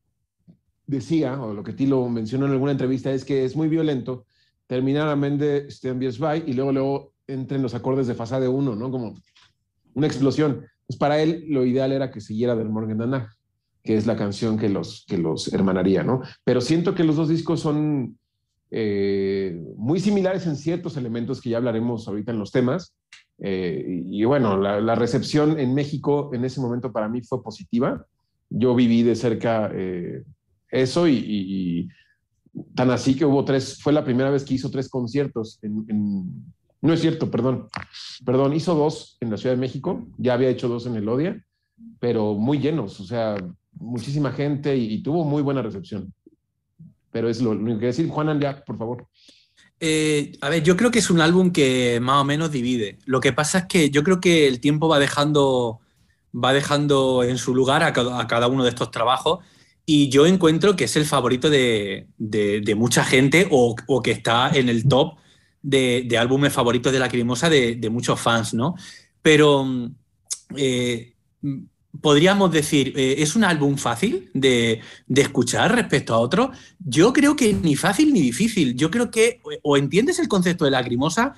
decía, 0.89 1.41
o 1.41 1.55
lo 1.55 1.63
que 1.63 1.73
Tilo 1.73 2.09
mencionó 2.09 2.47
en 2.47 2.53
alguna 2.53 2.73
entrevista, 2.73 3.13
es 3.13 3.25
que 3.25 3.45
es 3.45 3.55
muy 3.55 3.69
violento 3.69 4.27
terminar 4.67 5.09
Amend 5.09 5.39
the 5.39 6.19
By 6.19 6.43
y 6.49 6.55
luego, 6.55 6.73
luego 6.73 7.13
entren 7.29 7.63
los 7.63 7.75
acordes 7.75 8.09
de 8.09 8.17
Fasade 8.17 8.49
1, 8.49 8.75
¿no? 8.75 8.91
Como 8.91 9.15
una 9.95 10.09
explosión. 10.09 10.67
Pues 10.85 10.99
para 10.99 11.23
él 11.23 11.45
lo 11.47 11.65
ideal 11.65 11.93
era 11.93 12.11
que 12.11 12.21
siguiera 12.21 12.57
del 12.57 12.71
Morgan 12.71 12.99
Danach 12.99 13.40
que 13.83 13.97
es 13.97 14.07
la 14.07 14.17
canción 14.17 14.59
que 14.59 14.69
los, 14.69 15.05
que 15.09 15.19
los 15.19 15.53
hermanaría, 15.53 16.03
¿no? 16.03 16.23
Pero 16.45 16.61
siento 16.61 16.95
que 16.95 17.05
los 17.05 17.17
dos 17.17 17.29
discos 17.29 17.61
son 17.61 18.19
eh, 18.71 19.61
muy 19.77 20.01
similares 20.01 20.47
en 20.47 20.57
ciertos 20.57 20.97
elementos 20.97 21.41
que 21.41 21.51
ya 21.51 21.57
hablaremos 21.57 22.07
ahorita 22.07 22.33
en 22.33 22.39
los 22.39 22.53
temas. 22.53 22.95
Eh, 23.39 24.03
y, 24.07 24.25
bueno, 24.25 24.59
la, 24.59 24.95
recepción 24.95 25.59
en 25.59 25.75
México 25.75 26.31
en 26.35 26.45
ese 26.45 26.61
momento 26.61 26.93
para 26.93 27.09
mí 27.09 27.23
fue 27.23 27.43
positiva. 27.43 28.05
Yo 28.51 28.75
viví 28.75 29.03
de 29.03 29.17
cerca 29.17 29.71
eh, 29.73 30.23
eso 30.71 31.09
y, 31.09 31.89
tan 32.75 32.91
así 32.91 33.17
que 33.17 33.25
hubo 33.25 33.45
tres, 33.45 33.81
fue 33.83 33.93
la 33.93 34.05
primera 34.05 34.31
vez 34.31 34.45
que 34.45 34.55
hizo 34.55 34.71
tres 34.71 34.89
conciertos 34.89 35.59
en, 35.63 36.45
no 36.83 36.93
es 36.93 37.01
cierto, 37.01 37.31
perdón, 37.31 37.69
perdón, 38.25 38.55
hizo 38.55 38.75
dos 38.75 39.17
en 39.21 39.31
la 39.31 39.37
Ciudad 39.37 39.55
de 39.55 39.61
México, 39.61 40.09
ya 40.17 40.35
había 40.35 40.49
hecho 40.49 40.69
dos 40.69 40.87
en 40.87 40.97
el 40.97 41.09
Odia, 41.09 41.45
pero 41.99 42.35
muy 42.35 42.59
llenos, 42.59 42.99
o 43.01 43.05
sea, 43.05 43.37
muchísima 43.81 44.31
gente 44.33 44.77
y, 44.77 45.03
tuvo 45.03 45.25
muy 45.25 45.43
buena 45.43 45.63
recepción. 45.63 46.13
Pero 47.11 47.29
es 47.29 47.41
lo, 47.41 47.51
único 47.51 47.81
que 47.81 47.87
decir. 47.87 48.09
Juan 48.09 48.29
Andrea, 48.29 48.63
por 48.65 48.79
favor. 48.79 49.09
Eh, 49.81 50.33
a 50.43 50.51
ver, 50.51 50.63
yo 50.63 50.77
creo 50.77 50.91
que 50.91 50.99
es 50.99 51.11
un 51.11 51.21
álbum 51.21 51.51
que 51.51 51.99
más 52.01 52.21
o 52.21 52.25
menos 52.25 52.53
divide. 52.53 52.99
Lo 53.07 53.21
que 53.21 53.33
pasa 53.33 53.61
es 53.61 53.65
que 53.65 53.91
yo 53.91 54.05
creo 54.05 54.21
que 54.21 54.47
el 54.47 54.61
tiempo 54.61 54.89
va 54.89 54.99
dejando, 54.99 55.81
va 56.33 56.53
dejando 56.53 57.25
en 57.25 57.39
su 57.39 57.55
lugar 57.55 57.83
a 57.83 57.93
cada, 57.93 58.47
uno 58.47 58.63
de 58.63 58.69
estos 58.69 58.91
trabajos 58.91 59.41
y 59.87 60.11
yo 60.11 60.27
encuentro 60.27 60.77
que 60.77 60.85
es 60.85 60.95
el 60.97 61.07
favorito 61.07 61.49
de, 61.51 62.07
mucha 62.77 63.03
gente 63.05 63.49
o, 63.51 63.75
que 64.05 64.11
está 64.13 64.51
en 64.51 64.69
el 64.69 64.87
top 64.87 65.17
de, 65.63 66.17
álbumes 66.19 66.53
favoritos 66.53 66.93
de 66.93 66.99
la 66.99 67.09
Crimosa 67.09 67.49
de, 67.49 67.91
muchos 67.91 68.21
fans, 68.21 68.53
¿no? 68.55 68.75
Pero 69.23 69.67
eh, 70.57 71.15
podríamos 72.01 72.53
decir, 72.53 72.93
eh, 72.97 73.17
¿es 73.19 73.37
un 73.37 73.45
álbum 73.45 73.77
fácil 73.77 74.31
de, 74.35 74.81
escuchar 75.15 75.75
respecto 75.75 76.15
a 76.15 76.19
otro? 76.19 76.53
Yo 76.79 77.13
creo 77.13 77.37
que 77.37 77.53
ni 77.53 77.77
fácil 77.77 78.13
ni 78.13 78.21
difícil. 78.21 78.75
Yo 78.77 78.91
creo 78.91 79.11
que 79.11 79.41
o 79.63 79.77
entiendes 79.77 80.19
el 80.19 80.29
concepto 80.29 80.65
de 80.65 80.71
lacrimosa 80.71 81.35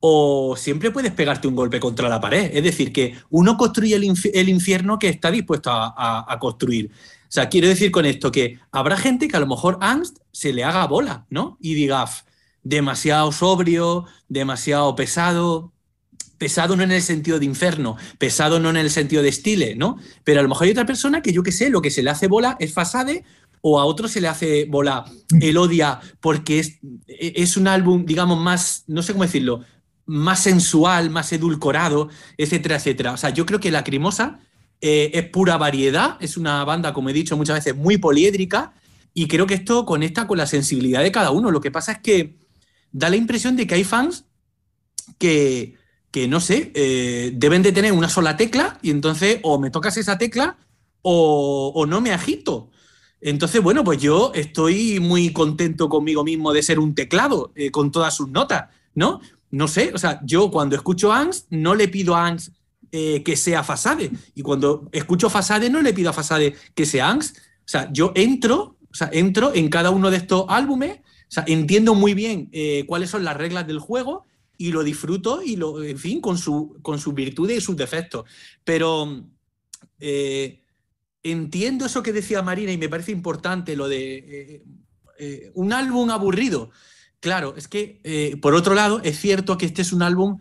o 0.00 0.54
siempre 0.56 0.90
puedes 0.90 1.12
pegarte 1.12 1.48
un 1.48 1.56
golpe 1.56 1.80
contra 1.80 2.08
la 2.08 2.20
pared. 2.20 2.50
Es 2.54 2.62
decir, 2.62 2.92
que 2.92 3.16
uno 3.30 3.56
construye 3.56 3.96
el, 3.96 4.48
infierno 4.48 4.98
que 4.98 5.08
está 5.08 5.30
dispuesto 5.30 5.70
a, 5.72 6.36
construir. 6.40 6.90
O 7.22 7.32
sea, 7.36 7.48
quiero 7.48 7.68
decir 7.68 7.90
con 7.90 8.06
esto 8.06 8.30
que 8.30 8.60
habrá 8.70 8.96
gente 8.96 9.28
que 9.28 9.36
a 9.36 9.40
lo 9.40 9.46
mejor 9.46 9.78
Angst 9.80 10.18
se 10.30 10.52
le 10.52 10.64
haga 10.64 10.86
bola, 10.86 11.26
¿no? 11.28 11.58
Y 11.60 11.74
diga, 11.74 12.04
demasiado 12.62 13.32
sobrio, 13.32 14.06
demasiado 14.28 14.94
pesado, 14.94 15.72
pesado 16.38 16.76
no 16.76 16.82
en 16.82 16.92
el 16.92 17.02
sentido 17.02 17.38
de 17.38 17.44
inferno, 17.44 17.96
pesado 18.18 18.60
no 18.60 18.70
en 18.70 18.76
el 18.76 18.90
sentido 18.90 19.22
de 19.22 19.28
estile, 19.28 19.74
¿no? 19.74 19.98
Pero 20.24 20.40
a 20.40 20.42
lo 20.42 20.48
mejor 20.48 20.64
hay 20.64 20.70
otra 20.72 20.86
persona 20.86 21.22
que 21.22 21.32
yo 21.32 21.42
qué 21.42 21.52
sé, 21.52 21.70
lo 21.70 21.82
que 21.82 21.90
se 21.90 22.02
le 22.02 22.10
hace 22.10 22.26
bola 22.26 22.56
es 22.60 22.72
fasade 22.72 23.24
o 23.60 23.80
a 23.80 23.84
otro 23.84 24.08
se 24.08 24.20
le 24.20 24.28
hace 24.28 24.66
bola 24.66 25.04
el 25.40 25.56
odia 25.56 26.00
porque 26.20 26.60
es, 26.60 26.78
es 27.06 27.56
un 27.56 27.68
álbum, 27.68 28.04
digamos, 28.04 28.38
más, 28.38 28.84
no 28.86 29.02
sé 29.02 29.12
cómo 29.12 29.24
decirlo, 29.24 29.64
más 30.06 30.40
sensual, 30.40 31.10
más 31.10 31.32
edulcorado, 31.32 32.08
etcétera, 32.38 32.76
etcétera. 32.76 33.12
O 33.12 33.16
sea, 33.16 33.30
yo 33.30 33.44
creo 33.44 33.58
que 33.58 33.70
Lacrimosa 33.70 34.38
eh, 34.80 35.10
es 35.14 35.28
pura 35.30 35.56
variedad, 35.56 36.16
es 36.20 36.36
una 36.36 36.64
banda, 36.64 36.92
como 36.92 37.10
he 37.10 37.12
dicho 37.12 37.36
muchas 37.36 37.56
veces, 37.56 37.76
muy 37.76 37.98
poliédrica 37.98 38.74
y 39.12 39.26
creo 39.26 39.46
que 39.46 39.54
esto 39.54 39.84
conecta 39.86 40.26
con 40.26 40.38
la 40.38 40.46
sensibilidad 40.46 41.02
de 41.02 41.10
cada 41.10 41.30
uno. 41.30 41.50
Lo 41.50 41.60
que 41.60 41.70
pasa 41.70 41.92
es 41.92 41.98
que 41.98 42.38
da 42.92 43.10
la 43.10 43.16
impresión 43.16 43.56
de 43.56 43.66
que 43.66 43.74
hay 43.74 43.84
fans 43.84 44.26
que, 45.18 45.74
que 46.16 46.28
no 46.28 46.40
sé, 46.40 46.72
eh, 46.74 47.30
deben 47.34 47.62
de 47.62 47.72
tener 47.72 47.92
una 47.92 48.08
sola 48.08 48.38
tecla 48.38 48.78
y 48.80 48.88
entonces 48.88 49.38
o 49.42 49.58
me 49.58 49.68
tocas 49.68 49.98
esa 49.98 50.16
tecla 50.16 50.56
o, 51.02 51.84
no 51.86 52.00
me 52.00 52.10
agito. 52.10 52.70
Entonces, 53.20 53.62
bueno, 53.62 53.84
pues 53.84 54.00
yo 54.00 54.32
estoy 54.34 54.98
muy 54.98 55.30
contento 55.34 55.90
conmigo 55.90 56.24
mismo 56.24 56.54
de 56.54 56.62
ser 56.62 56.78
un 56.78 56.94
teclado 56.94 57.52
eh, 57.54 57.70
con 57.70 57.92
todas 57.92 58.14
sus 58.14 58.30
notas, 58.30 58.70
¿no? 58.94 59.20
No 59.50 59.68
sé, 59.68 59.90
o 59.92 59.98
sea, 59.98 60.22
yo 60.24 60.50
cuando 60.50 60.74
escucho 60.74 61.12
Angst 61.12 61.48
no 61.50 61.74
le 61.74 61.86
pido 61.86 62.16
a 62.16 62.26
Angst 62.26 62.54
eh, 62.92 63.22
que 63.22 63.36
sea 63.36 63.62
Fasade 63.62 64.10
y 64.34 64.40
cuando 64.40 64.88
escucho 64.92 65.28
Fasade 65.28 65.68
no 65.68 65.82
le 65.82 65.92
pido 65.92 66.08
a 66.08 66.14
Fasade 66.14 66.54
que 66.74 66.86
sea 66.86 67.10
Angst. 67.10 67.36
O 67.36 67.68
sea, 67.68 67.92
yo 67.92 68.12
entro, 68.14 68.78
o 68.90 68.94
sea, 68.94 69.10
entro 69.12 69.54
en 69.54 69.68
cada 69.68 69.90
uno 69.90 70.10
de 70.10 70.16
estos 70.16 70.46
álbumes, 70.48 70.96
o 70.96 71.30
sea, 71.30 71.44
entiendo 71.46 71.94
muy 71.94 72.14
bien 72.14 72.50
cuáles 72.86 73.10
son 73.10 73.22
las 73.22 73.36
reglas 73.36 73.66
del 73.66 73.80
juego 73.80 74.24
y 74.58 74.72
lo 74.72 74.82
disfruto 74.82 75.42
y 75.42 75.56
lo, 75.56 75.82
en 75.82 75.98
fin, 75.98 76.20
con, 76.20 76.38
su, 76.38 76.78
con 76.82 76.98
sus 76.98 77.14
virtudes 77.14 77.58
y 77.58 77.60
sus 77.60 77.76
defectos. 77.76 78.24
Pero 78.64 79.26
eh, 79.98 80.62
entiendo 81.22 81.86
eso 81.86 82.02
que 82.02 82.12
decía 82.12 82.42
Marina 82.42 82.72
y 82.72 82.78
me 82.78 82.88
parece 82.88 83.12
importante, 83.12 83.76
lo 83.76 83.88
de 83.88 84.16
eh, 84.16 84.64
eh, 85.18 85.50
un 85.54 85.72
álbum 85.72 86.10
aburrido. 86.10 86.70
Claro, 87.20 87.54
es 87.56 87.66
que 87.66 88.38
por 88.40 88.54
otro 88.54 88.74
lado 88.74 89.00
es 89.02 89.18
cierto 89.18 89.56
que 89.58 89.66
este 89.66 89.82
es 89.82 89.92
un 89.92 90.02
álbum 90.02 90.38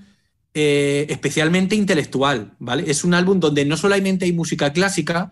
especialmente 0.54 1.76
intelectual, 1.76 2.56
¿vale? 2.60 2.90
Es 2.90 3.04
un 3.04 3.14
álbum 3.14 3.40
donde 3.40 3.66
no 3.66 3.76
solamente 3.76 4.26
hay 4.26 4.34
música 4.34 4.72
clásica, 4.72 5.32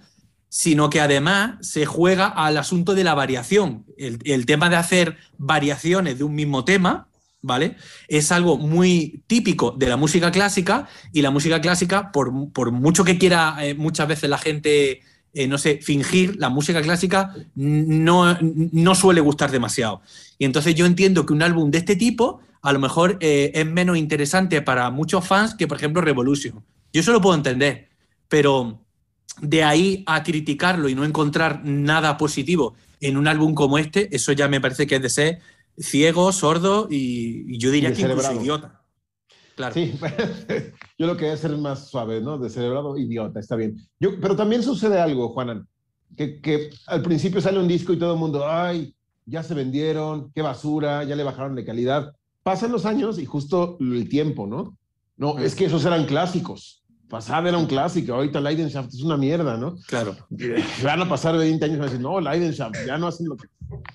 sino 0.49 0.89
que 0.89 0.99
además 0.99 1.65
se 1.65 1.85
juega 1.85 2.27
al 2.27 2.57
asunto 2.57 2.95
de 2.95 3.03
la 3.03 3.13
variación. 3.13 3.85
el 3.97 4.45
tema 4.45 4.69
de 4.69 4.77
hacer 4.77 5.17
variaciones 5.37 6.17
de 6.17 6.23
un 6.23 6.33
mismo 6.33 6.65
tema, 6.65 7.09
¿vale? 7.43 7.75
Es 8.07 8.31
algo 8.31 8.57
muy 8.57 9.21
típico 9.27 9.71
de 9.77 9.87
la 9.87 9.97
música 9.97 10.31
clásica 10.31 10.87
y 11.11 11.21
la 11.21 11.29
música 11.29 11.61
clásica, 11.61 12.11
por, 12.11 12.31
mucho 12.71 13.03
que 13.03 13.19
quiera 13.19 13.57
eh, 13.61 13.75
muchas 13.75 14.07
veces 14.07 14.29
la 14.29 14.37
gente, 14.39 15.01
eh, 15.33 15.47
no 15.47 15.57
sé, 15.59 15.79
fingir, 15.83 16.37
la 16.37 16.49
música 16.49 16.81
clásica 16.81 17.35
no, 17.53 18.37
no, 18.41 18.95
suele 18.95 19.21
gustar 19.21 19.51
demasiado. 19.51 20.01
Y 20.39 20.45
entonces 20.45 20.73
yo 20.73 20.85
entiendo 20.85 21.25
que 21.25 21.33
un 21.33 21.43
álbum 21.43 21.69
de 21.69 21.79
este 21.79 21.95
tipo 21.95 22.39
a 22.61 22.71
lo 22.71 22.79
mejor 22.79 23.17
eh, 23.19 23.51
es 23.53 23.65
menos 23.65 23.97
interesante 23.97 24.61
para 24.61 24.89
muchos 24.89 25.27
fans 25.27 25.53
que, 25.53 25.67
por 25.67 25.77
ejemplo, 25.77 26.01
Revolution. 26.01 26.63
Yo 26.93 27.01
eso 27.01 27.11
lo 27.11 27.19
puedo 27.19 27.35
entender, 27.35 27.89
pero 28.29 28.79
de 29.41 29.63
ahí 29.63 30.03
a 30.05 30.23
criticarlo 30.23 30.87
y 30.87 30.95
no 30.95 31.03
encontrar 31.03 31.61
nada 31.65 32.17
positivo 32.17 32.75
en 33.01 33.17
un 33.17 33.27
álbum 33.27 33.53
como 33.53 33.77
este, 33.77 34.15
eso 34.15 34.31
ya 34.31 34.47
me 34.47 34.61
parece 34.61 34.87
que 34.87 34.95
es 34.95 35.01
de 35.01 35.09
ser 35.09 35.39
ciego, 35.77 36.31
sordo 36.31 36.87
y, 36.89 37.57
yo 37.57 37.71
diría 37.71 37.93
que 37.93 38.01
incluso 38.01 38.33
idiota. 38.33 38.81
Claro. 39.55 39.73
Sí, 39.73 39.93
yo 40.97 41.05
lo 41.05 41.15
que 41.15 41.25
voy 41.25 41.31
a 41.31 41.35
hacer 41.35 41.55
más 41.57 41.89
suave, 41.89 42.21
¿no? 42.21 42.37
De 42.37 42.49
cerebrado, 42.49 42.97
idiota, 42.97 43.39
está 43.39 43.55
bien. 43.55 43.77
Yo, 43.99 44.19
pero 44.19 44.35
también 44.35 44.63
sucede 44.63 44.99
algo, 44.99 45.29
Juanan, 45.29 45.67
que, 46.17 46.41
que 46.41 46.71
al 46.87 47.03
principio 47.03 47.39
sale 47.39 47.59
un 47.59 47.67
disco 47.67 47.93
y 47.93 47.99
todo 47.99 48.13
el 48.13 48.19
mundo, 48.19 48.47
ay, 48.47 48.95
ya 49.25 49.43
se 49.43 49.53
vendieron, 49.53 50.31
qué 50.33 50.41
basura, 50.41 51.03
ya 51.03 51.15
le 51.15 51.23
bajaron 51.23 51.55
de 51.55 51.65
calidad. 51.65 52.15
Pasan 52.41 52.71
los 52.71 52.85
años 52.85 53.19
y 53.19 53.25
justo 53.25 53.77
el 53.79 54.09
tiempo, 54.09 54.47
¿no? 54.47 54.77
No, 55.15 55.37
es 55.37 55.55
que 55.55 55.65
esos 55.65 55.85
eran 55.85 56.05
clásicos 56.05 56.82
pasada 57.13 57.47
era 57.47 57.59
un 57.59 57.67
clásico, 57.67 58.15
ahorita 58.15 58.41
Leidenschaft 58.41 58.91
es 58.91 59.03
una 59.03 59.17
mierda, 59.17 59.55
¿no? 59.55 59.75
Claro. 59.85 60.17
Van 60.83 60.99
a 60.99 61.07
pasar 61.07 61.37
20 61.37 61.63
años 61.63 61.75
y 61.75 61.79
van 61.79 61.87
a 61.87 61.91
decir, 61.91 62.01
no, 62.01 62.19
Leidenschaft, 62.19 62.75
ya 62.87 62.97
no 62.97 63.05
hacen 63.05 63.27
lo 63.27 63.37
que... 63.37 63.45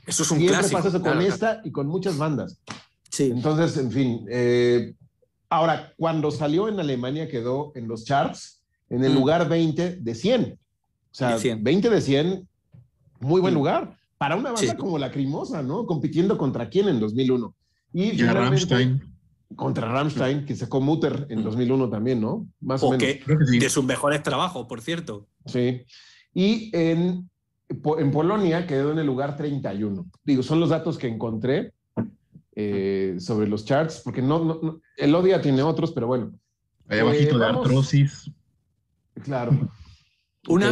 Eso 0.06 0.22
es 0.22 0.30
un 0.30 0.38
Siempre 0.38 0.58
clásico. 0.58 0.78
pasa 0.78 0.88
eso 0.88 1.02
con 1.02 1.20
esta 1.20 1.60
y 1.64 1.72
con 1.72 1.88
muchas 1.88 2.16
bandas. 2.16 2.60
Sí. 3.10 3.24
Entonces, 3.24 3.76
en 3.76 3.90
fin. 3.90 4.24
Eh, 4.30 4.94
ahora, 5.50 5.92
cuando 5.96 6.30
salió 6.30 6.68
en 6.68 6.78
Alemania 6.78 7.26
quedó 7.28 7.72
en 7.74 7.88
los 7.88 8.04
charts 8.04 8.62
en 8.88 9.02
el 9.02 9.10
mm. 9.10 9.14
lugar 9.16 9.48
20 9.48 9.96
de 9.96 10.14
100. 10.14 10.52
O 10.52 10.58
sea, 11.10 11.38
20 11.58 11.90
de 11.90 12.00
100, 12.00 12.48
muy 13.18 13.40
buen 13.40 13.54
lugar. 13.54 13.96
Para 14.16 14.36
una 14.36 14.52
banda 14.52 14.76
como 14.76 14.96
la 14.96 15.10
Crimosa, 15.10 15.60
¿no? 15.60 15.86
Compitiendo 15.86 16.38
contra 16.38 16.68
quién 16.68 16.88
en 16.88 17.00
2001. 17.00 17.52
Y, 17.94 18.02
y 18.10 18.22
Rammstein 18.22 19.17
contra 19.56 19.90
Rammstein, 19.90 20.44
que 20.44 20.54
sacó 20.54 20.80
Mutter 20.80 21.26
en 21.30 21.42
2001 21.42 21.86
mm. 21.86 21.90
también, 21.90 22.20
¿no? 22.20 22.46
Más 22.60 22.82
o, 22.82 22.90
menos. 22.90 23.02
Que, 23.02 23.22
de 23.58 23.70
sus 23.70 23.84
mejores 23.84 24.22
trabajos, 24.22 24.66
por 24.66 24.80
cierto. 24.80 25.26
Sí. 25.46 25.82
Y 26.34 26.70
en, 26.76 27.28
en 27.68 28.10
Polonia 28.10 28.66
quedó 28.66 28.92
en 28.92 28.98
el 28.98 29.06
lugar 29.06 29.36
31. 29.36 30.06
Digo, 30.24 30.42
son 30.42 30.60
los 30.60 30.68
datos 30.68 30.98
que 30.98 31.08
encontré 31.08 31.72
eh, 32.54 33.16
sobre 33.20 33.48
los 33.48 33.64
charts, 33.64 34.00
porque 34.04 34.20
no, 34.20 34.44
no, 34.44 34.80
el 34.96 35.14
Odia 35.14 35.40
tiene 35.40 35.62
otros, 35.62 35.92
pero 35.92 36.06
bueno. 36.06 36.32
Ahí 36.88 36.98
abajito 36.98 37.36
eh, 37.36 37.38
de 37.38 37.46
artrosis. 37.46 38.30
Claro. 39.22 39.52
Una, 40.48 40.70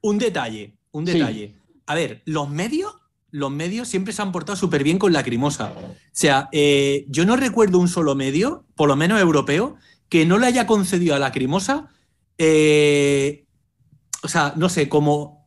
Un, 0.00 0.18
detalle, 0.18 0.76
un 0.90 1.04
detalle. 1.04 1.54
A 1.86 1.94
ver, 1.94 2.22
los 2.24 2.50
medios 2.50 2.97
los 3.30 3.50
medios 3.50 3.88
siempre 3.88 4.12
se 4.12 4.22
han 4.22 4.32
portado 4.32 4.56
súper 4.56 4.82
bien 4.82 4.98
con 4.98 5.12
Lacrimosa. 5.12 5.72
O 5.76 5.94
sea, 6.12 6.48
eh, 6.52 7.04
yo 7.08 7.24
no 7.26 7.36
recuerdo 7.36 7.78
un 7.78 7.88
solo 7.88 8.14
medio, 8.14 8.64
por 8.74 8.88
lo 8.88 8.96
menos 8.96 9.20
europeo, 9.20 9.76
que 10.08 10.24
no 10.24 10.38
le 10.38 10.46
haya 10.46 10.66
concedido 10.66 11.14
a 11.14 11.18
Lacrimosa, 11.18 11.88
eh, 12.38 13.44
o 14.22 14.28
sea, 14.28 14.54
no 14.56 14.68
sé, 14.68 14.88
como 14.88 15.46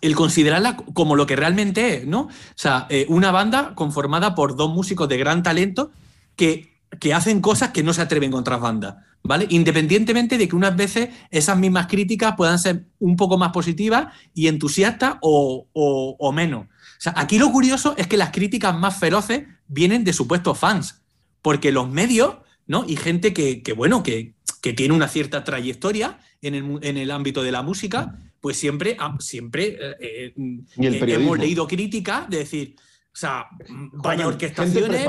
el 0.00 0.14
considerarla 0.14 0.76
como 0.76 1.16
lo 1.16 1.26
que 1.26 1.36
realmente 1.36 1.96
es, 1.96 2.06
¿no? 2.06 2.22
O 2.22 2.30
sea, 2.54 2.86
eh, 2.88 3.06
una 3.08 3.30
banda 3.30 3.74
conformada 3.74 4.34
por 4.34 4.56
dos 4.56 4.72
músicos 4.72 5.08
de 5.08 5.18
gran 5.18 5.42
talento 5.42 5.90
que, 6.36 6.78
que 7.00 7.14
hacen 7.14 7.40
cosas 7.40 7.70
que 7.70 7.82
no 7.82 7.92
se 7.92 8.02
atreven 8.02 8.30
con 8.30 8.40
otras 8.40 8.60
bandas. 8.60 8.96
¿vale? 9.22 9.46
Independientemente 9.50 10.38
de 10.38 10.48
que 10.48 10.56
unas 10.56 10.76
veces 10.76 11.10
esas 11.30 11.58
mismas 11.58 11.86
críticas 11.86 12.34
puedan 12.36 12.58
ser 12.58 12.86
un 12.98 13.16
poco 13.16 13.36
más 13.36 13.52
positivas 13.52 14.14
y 14.34 14.48
entusiastas 14.48 15.16
o, 15.20 16.32
menos. 16.34 16.66
O 16.66 16.68
sea, 17.00 17.14
aquí 17.16 17.38
lo 17.38 17.50
curioso 17.52 17.94
es 17.96 18.06
que 18.06 18.16
las 18.16 18.30
críticas 18.30 18.76
más 18.76 18.98
feroces 18.98 19.44
vienen 19.66 20.04
de 20.04 20.12
supuestos 20.12 20.58
fans, 20.58 21.02
porque 21.42 21.72
los 21.72 21.90
medios, 21.90 22.36
¿no? 22.66 22.84
Y 22.86 22.96
gente 22.96 23.32
que, 23.32 23.62
bueno, 23.76 24.02
que, 24.02 24.34
tiene 24.76 24.92
una 24.92 25.08
cierta 25.08 25.44
trayectoria 25.44 26.18
en 26.42 26.54
el, 26.96 27.10
ámbito 27.10 27.42
de 27.42 27.52
la 27.52 27.62
música, 27.62 28.18
pues 28.40 28.58
siempre, 28.58 28.98
siempre 29.18 29.78
eh, 29.80 30.34
eh, 30.38 30.58
hemos 30.76 31.38
leído 31.38 31.66
críticas 31.66 32.28
de 32.28 32.38
decir, 32.38 32.76
o 32.78 33.16
sea, 33.16 33.46
vaya 33.94 34.26
orquestaciones. 34.26 35.06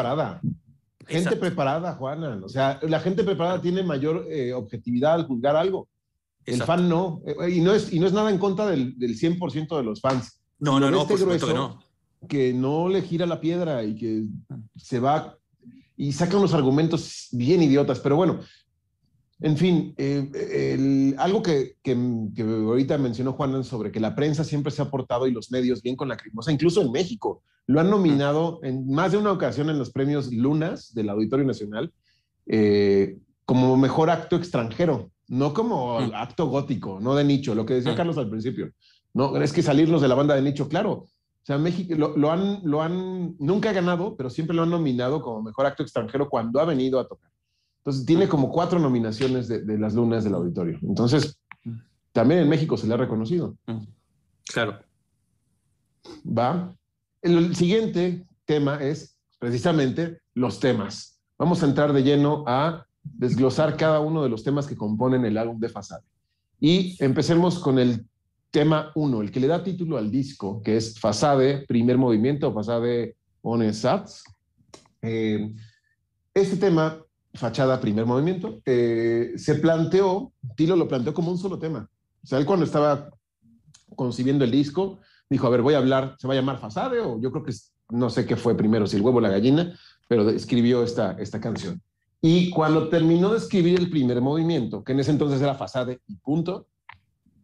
Gente 1.10 1.36
preparada, 1.36 1.94
Juana. 1.95 2.40
O 2.44 2.49
sea, 2.49 2.80
la 2.84 2.99
gente 2.99 3.24
preparada 3.24 3.60
tiene 3.60 3.82
mayor 3.82 4.28
eh, 4.30 4.53
objetividad 4.53 5.16
al 5.16 5.26
juzgar 5.26 5.56
algo. 5.56 5.88
El 6.45 6.61
fan 6.64 6.88
no. 6.88 7.22
Eh, 7.26 7.52
y 7.52 7.61
no 7.61 7.74
es, 7.74 7.91
y 7.91 7.99
no 7.99 8.06
es 8.06 8.14
nada 8.14 8.30
en 8.30 8.38
contra 8.38 8.68
del, 8.68 8.98
del 8.98 9.18
100% 9.18 9.76
de 9.76 9.84
los 9.84 10.02
fans. 10.02 10.39
No, 10.60 10.80
no, 10.80 10.91
no, 10.91 11.02
este 11.02 11.18
por 11.18 11.40
que 11.40 11.53
no. 11.53 11.84
Que 12.27 12.53
no 12.53 12.90
le 12.90 13.02
gira 13.02 13.26
la 13.26 13.40
piedra 13.40 13.84
y 13.84 13.95
que 13.95 14.26
se 14.76 14.99
va 14.99 15.38
y 15.95 16.11
saca 16.11 16.38
unos 16.38 16.53
argumentos 16.53 17.27
bien 17.31 17.61
idiotas. 17.61 17.99
Pero 17.99 18.15
bueno, 18.15 18.40
en 19.41 19.57
fin, 19.57 19.94
eh, 19.98 21.14
algo 21.18 21.41
que, 21.41 21.77
que, 21.81 21.94
ahorita 22.41 22.98
mencionó 22.98 23.34
Juan 23.34 23.64
sobre 23.64 23.91
que 23.91 24.02
la 24.02 24.15
prensa 24.15 24.44
siempre 24.44 24.72
se 24.72 24.81
ha 24.81 24.90
portado 24.91 25.27
y 25.27 25.31
los 25.31 25.49
medios 25.52 25.81
bien 25.81 25.95
con 25.95 26.10
la 26.10 26.18
crimosa, 26.18 26.52
incluso 26.52 26.81
en 26.81 26.91
México. 26.91 27.41
Lo 27.65 27.80
han 27.80 27.90
nominado 27.90 28.60
en 28.64 28.90
más 28.90 29.11
de 29.14 29.18
una 29.18 29.31
ocasión 29.31 29.69
en 29.69 29.77
los 29.77 29.91
premios 29.91 30.34
Lunas 30.34 30.94
del 30.94 31.10
Auditorio 31.10 31.45
Nacional 31.45 31.94
eh, 32.48 33.18
como 33.45 33.77
mejor 33.77 34.10
acto 34.10 34.36
extranjero, 34.36 35.11
no 35.27 35.53
como 35.53 35.99
acto 35.99 36.48
gótico, 36.48 36.99
no 36.99 37.15
de 37.15 37.23
nicho, 37.23 37.56
lo 37.56 37.65
que 37.65 37.76
decía 37.76 37.95
Carlos 37.95 38.18
al 38.18 38.30
principio. 38.30 38.72
No, 39.19 39.35
es 39.35 39.51
que 39.51 39.61
salirnos 39.61 40.01
de 40.01 40.07
la 40.07 40.15
banda 40.15 40.33
de 40.33 40.41
nicho, 40.41 40.69
claro. 40.69 40.91
O 40.91 41.09
sea, 41.43 41.57
México 41.57 41.93
lo, 41.93 42.31
han, 42.31 42.61
lo 42.63 42.81
han, 42.81 43.35
nunca 43.37 43.69
ha 43.69 43.73
ganado, 43.73 44.15
pero 44.15 44.29
siempre 44.29 44.55
lo 44.55 44.63
han 44.63 44.69
nominado 44.69 45.21
como 45.21 45.41
mejor 45.41 45.65
acto 45.65 45.83
extranjero 45.83 46.29
cuando 46.29 46.61
ha 46.61 46.63
venido 46.63 47.01
a 47.01 47.05
tocar. 47.05 47.29
Entonces, 47.79 48.05
tiene 48.05 48.29
como 48.29 48.49
cuatro 48.49 48.79
nominaciones 48.79 49.49
de, 49.49 49.77
las 49.77 49.93
lunas 49.93 50.23
del 50.23 50.35
auditorio. 50.35 50.79
Entonces, 50.83 51.37
también 52.13 52.39
en 52.39 52.47
México 52.47 52.77
se 52.77 52.87
le 52.87 52.93
ha 52.93 52.97
reconocido. 52.97 53.57
Claro. 54.45 54.79
Va. 56.25 56.73
El 57.21 57.57
siguiente 57.57 58.25
tema 58.45 58.81
es 58.81 59.17
precisamente 59.37 60.21
los 60.33 60.61
temas. 60.61 61.19
Vamos 61.37 61.61
a 61.61 61.65
entrar 61.65 61.91
de 61.91 62.03
lleno 62.03 62.45
a 62.47 62.85
desglosar 63.03 63.75
cada 63.75 63.99
uno 63.99 64.23
de 64.23 64.29
los 64.29 64.45
temas 64.45 64.65
que 64.65 64.77
componen 64.77 65.25
el 65.25 65.37
álbum 65.37 65.59
de 65.59 65.67
Fasade. 65.67 66.05
Y 66.61 66.95
empecemos 67.03 67.59
con 67.59 67.79
el 67.79 68.09
tema 68.51 68.91
uno, 68.95 69.21
el 69.21 69.31
que 69.31 69.39
le 69.39 69.47
da 69.47 69.63
título 69.63 69.97
al 69.97 70.09
disco, 70.11 70.61
que 70.63 70.77
es 70.77 70.99
Fasade, 70.99 71.65
primer 71.67 71.97
movimiento, 71.97 72.53
Fasade 72.53 73.15
on 73.41 73.73
Sats. 73.73 74.23
Eh, 75.01 75.53
este 76.34 76.57
tema 76.57 76.99
Fachada, 77.34 77.80
primer 77.80 78.05
movimiento, 78.05 78.59
eh, 78.65 79.34
se 79.35 79.55
planteó, 79.55 80.34
Tilo 80.55 80.76
lo 80.76 80.88
planteó 80.88 81.13
como 81.13 81.31
un 81.31 81.38
solo 81.38 81.59
tema. 81.59 81.88
O 82.23 82.27
sea, 82.27 82.39
él 82.39 82.45
cuando 82.45 82.65
estaba 82.65 83.09
concibiendo 83.95 84.43
el 84.43 84.51
disco, 84.51 84.99
dijo, 85.30 85.45
a 85.45 85.51
ver, 85.51 85.61
voy 85.61 85.76
a 85.76 85.77
hablar, 85.77 86.15
¿se 86.17 86.27
va 86.27 86.34
a 86.34 86.38
llamar 86.38 86.59
Fasade? 86.59 86.99
O 87.01 87.19
yo 87.21 87.31
creo 87.31 87.43
que 87.43 87.53
no 87.89 88.09
sé 88.09 88.26
qué 88.26 88.35
fue 88.35 88.55
primero, 88.55 88.88
si 88.88 88.97
el 88.97 89.03
huevo 89.03 89.19
o 89.19 89.21
la 89.21 89.30
gallina, 89.30 89.77
pero 90.07 90.27
escribió 90.30 90.84
esta, 90.84 91.11
esta 91.19 91.39
canción. 91.39 91.81
Y 92.21 92.49
cuando 92.49 92.89
terminó 92.89 93.31
de 93.31 93.38
escribir 93.38 93.80
el 93.80 93.89
primer 93.89 94.21
movimiento, 94.21 94.84
que 94.84 94.91
en 94.91 94.99
ese 94.99 95.11
entonces 95.11 95.41
era 95.41 95.55
Fasade 95.55 96.01
y 96.07 96.15
punto, 96.15 96.67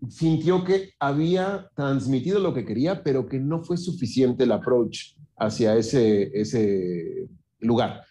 sintió 0.09 0.63
que 0.63 0.91
había 0.99 1.69
transmitido 1.75 2.39
lo 2.39 2.53
que 2.53 2.65
quería, 2.65 3.03
pero 3.03 3.27
que 3.27 3.39
no 3.39 3.63
fue 3.63 3.77
suficiente 3.77 4.43
el 4.43 4.51
approach 4.51 5.15
hacia 5.37 5.75
ese, 5.75 6.31
ese 6.33 7.27
lugar. 7.59 8.03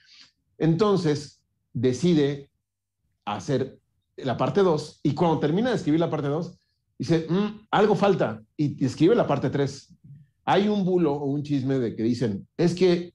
Entonces, 0.59 1.43
decide 1.73 2.51
hacer 3.25 3.79
la 4.17 4.37
parte 4.37 4.63
2 4.63 5.01
y 5.03 5.15
cuando 5.15 5.41
termina 5.41 5.71
de 5.71 5.77
escribir 5.77 6.01
la 6.01 6.11
parte 6.11 6.29
2, 6.29 6.59
dice, 6.99 7.27
mm, 7.29 7.67
algo 7.71 7.95
falta 7.95 8.43
y 8.57 8.85
escribe 8.85 9.15
la 9.15 9.27
parte 9.27 9.51
3. 9.51 9.95
Hay 10.45 10.69
un 10.69 10.85
bulo 10.85 11.15
o 11.15 11.25
un 11.25 11.43
chisme 11.43 11.79
de 11.79 11.97
que 11.97 12.03
dicen, 12.03 12.47
es 12.57 12.75
que 12.75 13.15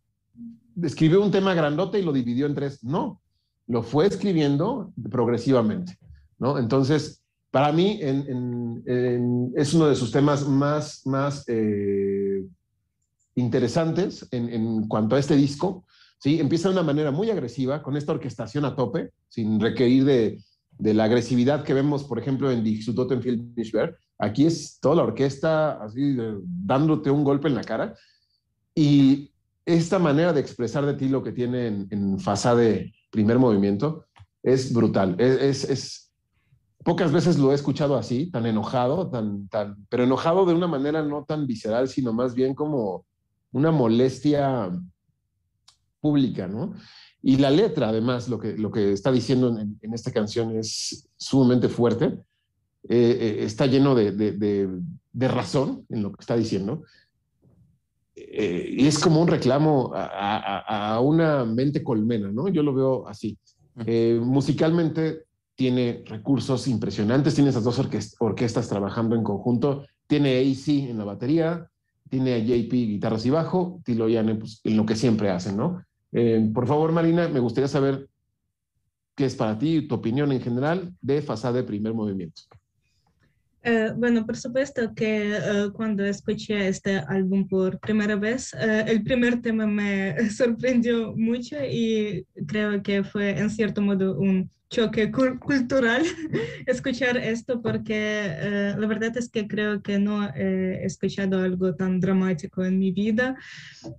escribió 0.82 1.22
un 1.22 1.32
tema 1.32 1.54
grandote 1.54 2.00
y 2.00 2.04
lo 2.04 2.12
dividió 2.12 2.46
en 2.46 2.56
tres. 2.56 2.84
No, 2.84 3.22
lo 3.68 3.84
fue 3.84 4.08
escribiendo 4.08 4.94
progresivamente, 5.10 5.98
¿no? 6.38 6.58
Entonces, 6.58 7.19
para 7.52 7.72
mí 7.72 8.00
es 8.02 9.74
uno 9.74 9.88
de 9.88 9.96
sus 9.96 10.12
temas 10.12 10.48
más, 10.48 11.06
más 11.06 11.44
eh, 11.48 12.44
interesantes 13.36 14.28
en, 14.32 14.88
cuanto 14.88 15.16
a 15.16 15.20
este 15.20 15.36
disco. 15.36 15.86
¿sí? 16.20 16.40
Empieza 16.40 16.70
de 16.70 16.76
una 16.76 16.84
manera 16.84 17.12
muy 17.12 17.32
agresiva, 17.32 17.82
con 17.82 17.98
esta 17.98 18.12
orquestación 18.12 18.66
a 18.66 18.76
tope, 18.76 19.12
sin 19.30 19.60
requerir 19.60 20.06
de, 20.06 20.40
la 20.94 21.06
agresividad 21.06 21.64
que 21.64 21.74
vemos, 21.74 22.04
por 22.04 22.20
ejemplo, 22.20 22.52
en 22.52 22.64
Die 22.64 22.82
Sutotenfield 22.82 23.56
Aquí 24.18 24.46
es 24.46 24.80
toda 24.80 24.96
la 24.96 25.04
orquesta 25.04 25.82
así 25.84 26.18
dándote 26.44 27.10
un 27.10 27.24
golpe 27.24 27.48
en 27.48 27.56
la 27.56 27.64
cara. 27.64 27.96
Y 28.76 29.32
esta 29.66 29.98
manera 30.00 30.34
de 30.34 30.42
expresar 30.42 30.86
de 30.86 30.94
ti 30.94 31.10
lo 31.10 31.24
que 31.24 31.32
tiene 31.32 31.68
en, 31.68 31.88
en 31.90 32.18
de 32.18 32.94
primer 33.12 33.40
movimiento 33.40 34.06
es 34.44 34.74
brutal. 34.74 35.16
Es, 35.20 35.64
es, 35.64 36.09
pocas 36.84 37.12
veces 37.12 37.38
lo 37.38 37.52
he 37.52 37.56
escuchado 37.56 37.96
así, 37.98 38.32
tan 38.32 38.46
enojado, 38.46 39.10
tan, 39.10 39.48
tan, 39.48 39.86
pero 39.90 40.04
enojado 40.04 40.46
de 40.46 40.54
una 40.54 40.68
manera 40.68 41.04
no 41.04 41.26
tan 41.26 41.46
visceral, 41.46 41.88
sino 41.88 42.14
más 42.14 42.34
bien 42.34 42.56
como 42.56 43.06
una 43.52 43.72
molestia 43.72 44.72
pública, 46.00 46.48
¿no? 46.48 46.74
Y 47.22 47.38
la 47.38 47.52
letra, 47.52 47.90
además, 47.90 48.30
lo 48.30 48.40
que, 48.40 48.58
lo 48.58 48.72
que 48.72 48.94
está 48.94 49.12
diciendo 49.12 49.58
en 49.60 49.94
esta 49.94 50.12
canción 50.12 50.58
es 50.58 51.10
sumamente 51.18 51.68
fuerte 51.68 52.20
eh, 52.88 53.18
eh, 53.20 53.44
está 53.44 53.66
lleno 53.66 53.94
de, 53.94 54.82
razón 55.14 55.86
en 55.90 56.02
lo 56.04 56.12
que 56.12 56.22
está 56.22 56.36
diciendo. 56.38 56.84
Eh, 58.16 58.76
y 58.78 58.88
es 58.88 59.00
como 59.00 59.22
un 59.22 59.28
reclamo 59.28 59.92
a, 59.94 61.00
una 61.02 61.46
mente 61.46 61.84
colmena, 61.84 62.32
¿no? 62.32 62.48
Yo 62.48 62.64
lo 62.64 62.74
veo 62.74 63.08
así. 63.08 63.38
musicalmente 64.22 65.26
tiene 65.60 66.04
recursos 66.06 66.70
impresionantes, 66.70 67.36
tiene 67.36 67.50
esas 67.50 67.66
dos 67.66 67.78
orquestas 68.20 68.70
trabajando 68.70 69.18
en 69.18 69.26
conjunto, 69.26 69.86
tiene 70.08 70.40
AC 70.40 70.70
en 70.90 70.98
la 70.98 71.04
batería, 71.04 71.70
tiene 72.10 72.36
a 72.36 72.38
JP 72.38 72.72
guitarras 72.72 73.26
y 73.26 73.30
bajo, 73.30 73.82
Tilo 73.84 74.08
Yane 74.08 74.36
pues, 74.36 74.62
en 74.64 74.78
lo 74.78 74.86
que 74.86 74.96
siempre 74.96 75.30
hacen, 75.30 75.58
¿no? 75.58 75.84
por 76.54 76.66
favor, 76.66 76.94
Marina, 76.94 77.28
me 77.28 77.42
gustaría 77.42 77.68
saber 77.68 78.08
qué 79.16 79.26
es 79.26 79.36
para 79.36 79.60
ti, 79.60 79.86
tu 79.86 79.96
opinión 79.96 80.32
en 80.32 80.40
general 80.40 80.94
de 81.02 81.22
Fasade 81.22 81.64
Primer 81.64 81.94
Movimiento. 81.94 82.44
Eh, 83.70 83.94
bueno, 83.96 84.26
por 84.26 84.36
supuesto 84.36 84.96
que 84.96 85.38
eh, 85.38 85.70
cuando 85.74 86.04
escuché 86.04 86.70
este 86.70 86.98
álbum 87.08 87.48
por 87.48 87.80
primera 87.80 88.16
vez, 88.16 88.52
eh, 88.56 88.86
el 88.88 89.04
primer 89.04 89.44
tema 89.44 89.68
me 89.68 90.16
sorprendió 90.32 91.14
mucho 91.16 91.56
y 91.64 92.26
creo 92.48 92.82
que 92.82 93.04
fue 93.04 93.38
en 93.38 93.52
cierto 93.52 93.80
modo 93.80 94.18
un 94.18 94.50
choque 94.72 95.12
cultural 95.12 96.02
escuchar 96.66 97.18
esto 97.18 97.62
porque 97.62 98.76
la 98.78 98.88
verdad 98.88 99.16
es 99.18 99.30
que 99.30 99.48
creo 99.48 99.82
que 99.82 99.98
no 99.98 100.28
he 100.36 100.84
escuchado 100.84 101.40
algo 101.40 101.76
tan 101.76 102.00
dramático 102.00 102.64
en 102.64 102.80
mi 102.80 102.92
vida. 102.92 103.36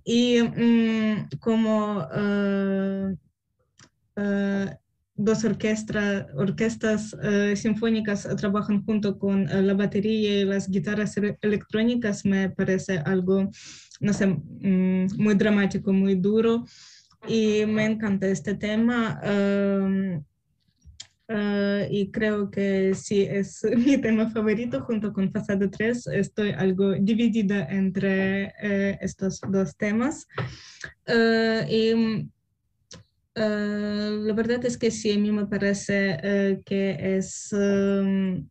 Y 0.03 0.41
mm, 0.41 1.29
como 1.39 2.07
dos 5.23 5.43
orquestas 5.43 7.15
eh, 7.23 7.55
sinfónicas 7.55 8.27
trabajan 8.37 8.83
junto 8.83 9.17
con 9.19 9.47
eh, 9.49 9.61
la 9.61 9.73
batería 9.73 10.41
y 10.41 10.45
las 10.45 10.69
guitarras 10.69 11.15
electrónicas, 11.41 12.25
me 12.25 12.49
parece 12.49 12.97
algo, 12.99 13.49
no 13.99 14.13
sé, 14.13 14.27
mm, 14.27 15.07
muy 15.17 15.35
dramático, 15.35 15.93
muy 15.93 16.15
duro. 16.15 16.65
Y 17.27 17.65
me 17.67 17.85
encanta 17.85 18.27
este 18.27 18.55
tema. 18.55 19.19
Em, 19.23 20.23
eh, 21.27 21.87
y 21.91 22.09
creo 22.09 22.49
que 22.49 22.95
sí 22.95 23.21
es 23.21 23.61
mi 23.77 23.97
tema 23.99 24.29
favorito 24.31 24.81
junto 24.81 25.13
con 25.13 25.31
Fasado 25.31 25.69
3. 25.69 26.07
Estoy 26.07 26.49
algo 26.51 26.93
dividida 26.93 27.67
entre 27.69 28.53
estos 29.01 29.39
dos 29.49 29.77
temas. 29.77 30.27
Eh, 33.35 34.19
la 34.23 34.33
verdad 34.33 34.65
es 34.65 34.77
que 34.77 34.91
sí, 34.91 35.11
a 35.11 35.17
mí 35.17 35.31
me 35.31 35.45
parece 35.45 36.17
eh, 36.21 36.61
que 36.65 37.17
es 37.17 37.53
em, 37.53 38.47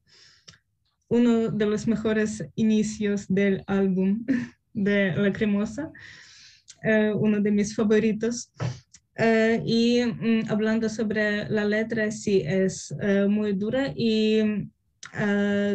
uno 1.08 1.50
de 1.50 1.66
los 1.66 1.86
mejores 1.86 2.46
inicios 2.54 3.26
del 3.28 3.62
álbum 3.66 4.24
de 4.72 5.14
La 5.16 5.32
Cremosa, 5.32 5.90
eh, 6.82 7.12
uno 7.14 7.40
de 7.40 7.50
mis 7.50 7.74
favoritos. 7.74 8.52
y 9.66 10.02
mm, 10.02 10.48
hablando 10.48 10.88
sobre 10.88 11.48
la 11.50 11.64
letra, 11.64 12.10
sí, 12.10 12.42
es 12.46 12.94
muy 13.28 13.52
dura 13.52 13.92
y 13.94 14.70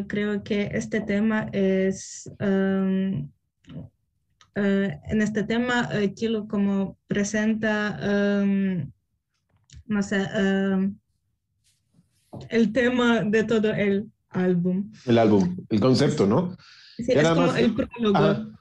creo 0.08 0.44
que 0.44 0.70
este 0.74 1.02
tema 1.02 1.50
es... 1.52 2.30
Em, 2.40 3.30
en 4.58 5.22
este 5.22 5.44
tema, 5.44 5.90
Kilo 6.16 6.48
como 6.48 6.98
presenta 7.10 8.00
em, 8.42 8.90
no 9.86 10.04
sé, 10.04 10.28
em, 10.34 10.98
el 12.50 12.72
tema 12.72 13.22
de 13.22 13.44
todo 13.44 13.72
el 13.72 14.12
álbum. 14.30 14.92
El 15.06 15.18
álbum, 15.18 15.58
el 15.70 15.80
concepto, 15.80 16.26
¿no? 16.26 16.58
Sí, 16.98 17.12
es 17.12 17.28
como 17.28 17.54
el 17.56 17.74
prólogo 17.74 18.56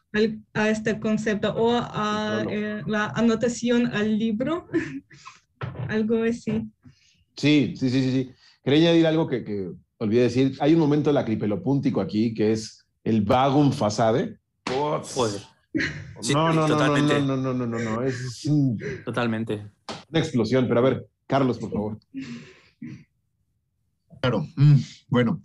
a 0.53 0.69
este 0.69 1.01
concepto 1.01 1.55
o 1.55 1.73
a 1.77 2.45
eh, 2.49 2.83
la 2.87 3.07
anotación 3.07 3.87
al 3.87 4.19
libro, 4.19 4.69
algo 5.89 6.23
así. 6.23 6.71
Sí, 7.37 7.75
sí, 7.77 7.91
sí, 7.91 8.03
sí. 8.03 8.11
sí. 8.11 8.31
Quería 8.63 8.91
añadir 8.91 9.07
algo 9.07 9.27
que, 9.27 9.45
que 9.45 9.71
olvidé 9.99 10.23
decir. 10.23 10.57
Hay 10.61 10.75
un 10.75 10.81
momento 10.81 11.13
lacripelopúntico 11.13 12.01
aquí 12.01 12.33
que 12.33 12.53
es 12.53 12.87
el 13.03 13.23
vagum 13.23 13.73
fasade. 13.73 14.39
Joder. 14.69 15.43
no, 16.33 16.53
no, 16.53 16.67
totalmente. 16.67 17.21
no, 17.21 17.37
no, 17.37 17.53
no, 17.53 17.67
no, 17.67 17.67
no, 17.67 17.79
no, 17.79 18.03
es 18.03 18.49
Totalmente. 19.05 19.67
Una 20.09 20.21
explosión, 20.21 20.67
pero 20.69 20.81
a 20.81 20.83
ver, 20.83 21.07
Carlos, 21.35 21.59
por 21.59 21.73
favor. 21.73 21.99
Claro, 24.21 24.47
mm, 24.55 24.77
bueno, 25.09 25.43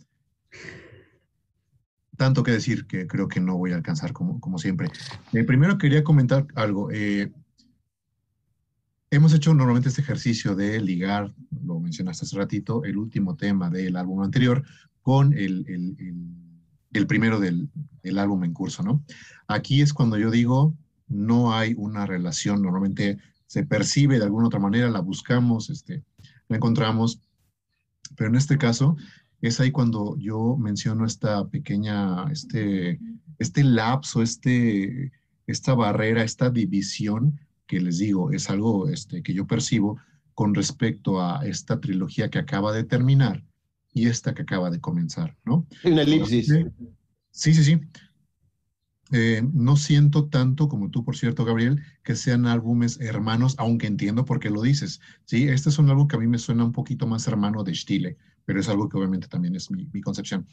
tanto 2.16 2.44
que 2.44 2.52
decir 2.52 2.86
que 2.86 3.08
creo 3.08 3.28
que 3.28 3.40
no 3.40 3.58
voy 3.58 3.72
a 3.72 3.78
alcanzar 3.78 4.14
como, 4.14 4.40
como 4.40 4.60
siempre. 4.60 4.90
Eh, 5.34 5.44
primero 5.46 5.80
quería 5.80 6.04
comentar 6.04 6.46
algo. 6.54 6.92
Eh, 6.92 7.32
hemos 9.10 9.34
hecho 9.34 9.56
normalmente 9.56 9.90
este 9.90 10.02
ejercicio 10.02 10.56
de 10.56 10.80
ligar, 10.80 11.34
lo 11.66 11.80
mencionaste 11.80 12.26
hace 12.26 12.38
ratito, 12.38 12.84
el 12.84 12.96
último 12.96 13.36
tema 13.36 13.72
del 13.72 13.96
álbum 13.96 14.22
anterior 14.22 14.64
con 15.02 15.34
el, 15.34 15.66
el, 16.94 17.08
primero 17.08 17.40
del, 17.40 17.68
del, 18.04 18.20
álbum 18.20 18.44
en 18.44 18.54
curso, 18.54 18.84
¿no? 18.84 19.04
Aquí 19.48 19.82
es 19.82 19.92
cuando 19.94 20.20
yo 20.20 20.30
digo, 20.30 20.78
no 21.08 21.56
hay 21.56 21.74
una 21.76 22.06
relación, 22.06 22.62
normalmente 22.62 23.18
se 23.50 23.64
percibe 23.64 24.20
de 24.20 24.26
alguna 24.26 24.46
otra 24.46 24.60
manera, 24.60 24.92
la 24.92 25.00
buscamos, 25.02 25.72
este, 25.72 26.04
la 26.50 26.58
encontramos, 26.58 27.20
pero 28.16 28.30
en 28.30 28.36
este 28.36 28.60
caso 28.60 28.96
es 29.42 29.60
ahí 29.60 29.72
cuando 29.72 30.16
yo 30.20 30.56
menciono 30.56 31.04
esta 31.04 31.48
pequeña, 31.48 32.32
este, 32.32 33.00
este 33.40 33.64
lapso, 33.64 34.22
este, 34.22 35.12
esta 35.48 35.74
barrera, 35.74 36.24
esta 36.24 36.52
división 36.52 37.40
que 37.66 37.80
les 37.80 37.98
digo, 37.98 38.32
es 38.32 38.52
algo 38.52 38.88
este, 38.88 39.24
que 39.24 39.34
yo 39.34 39.48
percibo 39.48 40.00
con 40.36 40.54
respecto 40.54 41.20
a 41.20 41.44
esta 41.44 41.80
trilogía 41.80 42.30
que 42.30 42.38
acaba 42.38 42.72
de 42.72 42.84
terminar 42.84 43.44
y 43.92 44.10
esta 44.10 44.36
que 44.36 44.44
acaba 44.44 44.70
de 44.70 44.80
comenzar, 44.80 45.36
¿no? 45.44 45.66
Una 45.84 46.04
elipsis. 46.04 46.54
Sí, 47.32 47.54
sí, 47.56 47.64
sí. 47.64 47.82
Eh, 49.12 49.42
no 49.54 49.76
siento 49.76 50.28
tanto 50.28 50.68
como 50.68 50.90
tú, 50.90 51.04
por 51.04 51.18
cierto, 51.18 51.44
Gabriel, 51.44 51.82
que 52.04 52.16
sean 52.16 52.46
álbumes 52.46 53.00
hermanos, 53.02 53.56
aunque 53.58 53.88
entiendo 53.88 54.26
por 54.26 54.40
qué 54.40 54.50
lo 54.50 54.62
dices. 54.62 55.02
Sí, 55.26 55.48
este 55.48 55.70
es 55.70 55.80
un 55.80 55.90
álbum 55.90 56.08
que 56.08 56.16
a 56.16 56.20
mí 56.20 56.28
me 56.28 56.38
suena 56.38 56.64
un 56.64 56.72
poquito 56.72 57.08
más 57.08 57.28
hermano 57.28 57.64
de 57.64 57.74
Stile, 57.74 58.18
pero 58.46 58.60
es 58.60 58.70
algo 58.70 58.88
que 58.88 58.98
obviamente 58.98 59.28
también 59.28 59.56
es 59.56 59.72
mi, 59.72 60.02
concepción. 60.02 60.48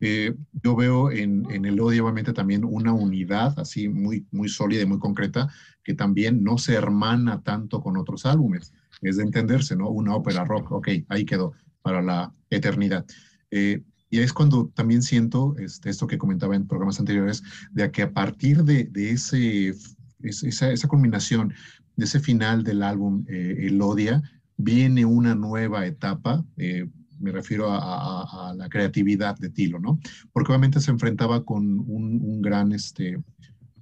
Eh, 0.00 0.34
yo 0.62 0.74
veo 0.74 1.10
en, 1.10 1.46
el 1.64 1.80
odio 1.80 2.04
obviamente 2.04 2.32
también 2.32 2.64
una 2.64 2.92
unidad 2.92 3.58
así 3.58 3.88
muy, 3.88 4.26
muy 4.30 4.48
sólida 4.48 4.82
y 4.82 4.86
muy 4.86 4.98
concreta 4.98 5.48
que 5.82 5.94
también 5.94 6.42
no 6.42 6.58
se 6.58 6.74
hermana 6.74 7.42
tanto 7.42 7.80
con 7.80 7.96
otros 7.96 8.24
álbumes. 8.24 8.72
Es 9.02 9.16
de 9.16 9.22
entenderse, 9.22 9.76
¿no? 9.76 9.90
Una 9.90 10.14
ópera 10.14 10.44
rock, 10.44 10.72
ok, 10.72 10.88
ahí 11.08 11.24
quedó 11.24 11.52
para 11.82 12.02
la 12.02 12.32
eternidad. 12.50 13.06
Eh, 13.50 13.82
y 14.10 14.20
es 14.20 14.32
cuando 14.32 14.68
también 14.74 15.02
siento 15.02 15.54
este, 15.58 15.90
esto 15.90 16.06
que 16.06 16.18
comentaba 16.18 16.56
en 16.56 16.66
programas 16.66 16.98
anteriores, 16.98 17.42
de 17.72 17.90
que 17.90 18.02
a 18.02 18.12
partir 18.12 18.64
de, 18.64 18.90
ese, 18.94 19.74
esa, 20.22 20.72
esa, 20.72 20.88
combinación, 20.88 21.52
de 21.96 22.04
ese 22.04 22.20
final 22.20 22.62
del 22.62 22.82
álbum 22.82 23.24
eh, 23.28 23.66
El 23.66 23.80
Odia, 23.82 24.22
viene 24.56 25.04
una 25.04 25.34
nueva 25.34 25.86
etapa. 25.86 26.44
Eh, 26.56 26.88
me 27.20 27.32
refiero 27.32 27.68
a, 27.70 28.54
la 28.56 28.68
creatividad 28.68 29.36
de 29.38 29.50
Tilo, 29.50 29.80
¿no? 29.80 29.98
Porque 30.32 30.52
obviamente 30.52 30.80
se 30.80 30.92
enfrentaba 30.92 31.44
con 31.44 31.80
un, 31.80 32.40
gran, 32.40 32.72
este, 32.72 33.20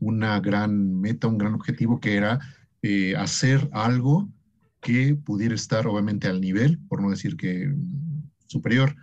una 0.01 0.41
gran 0.41 1.01
meta, 1.01 1.29
un 1.29 1.37
gran 1.39 1.55
objetivo 1.55 2.01
que 2.01 2.17
era 2.17 2.41
eh, 2.83 3.15
hacer 3.17 3.69
algo 3.73 4.29
que 4.81 5.15
pudiera 5.15 5.55
estar 5.55 5.87
obviamente 5.87 6.29
al 6.29 6.41
nivel, 6.41 6.79
por 6.89 7.03
no 7.03 7.11
decir 7.11 7.37
que 7.37 7.75
superior, 8.47 8.97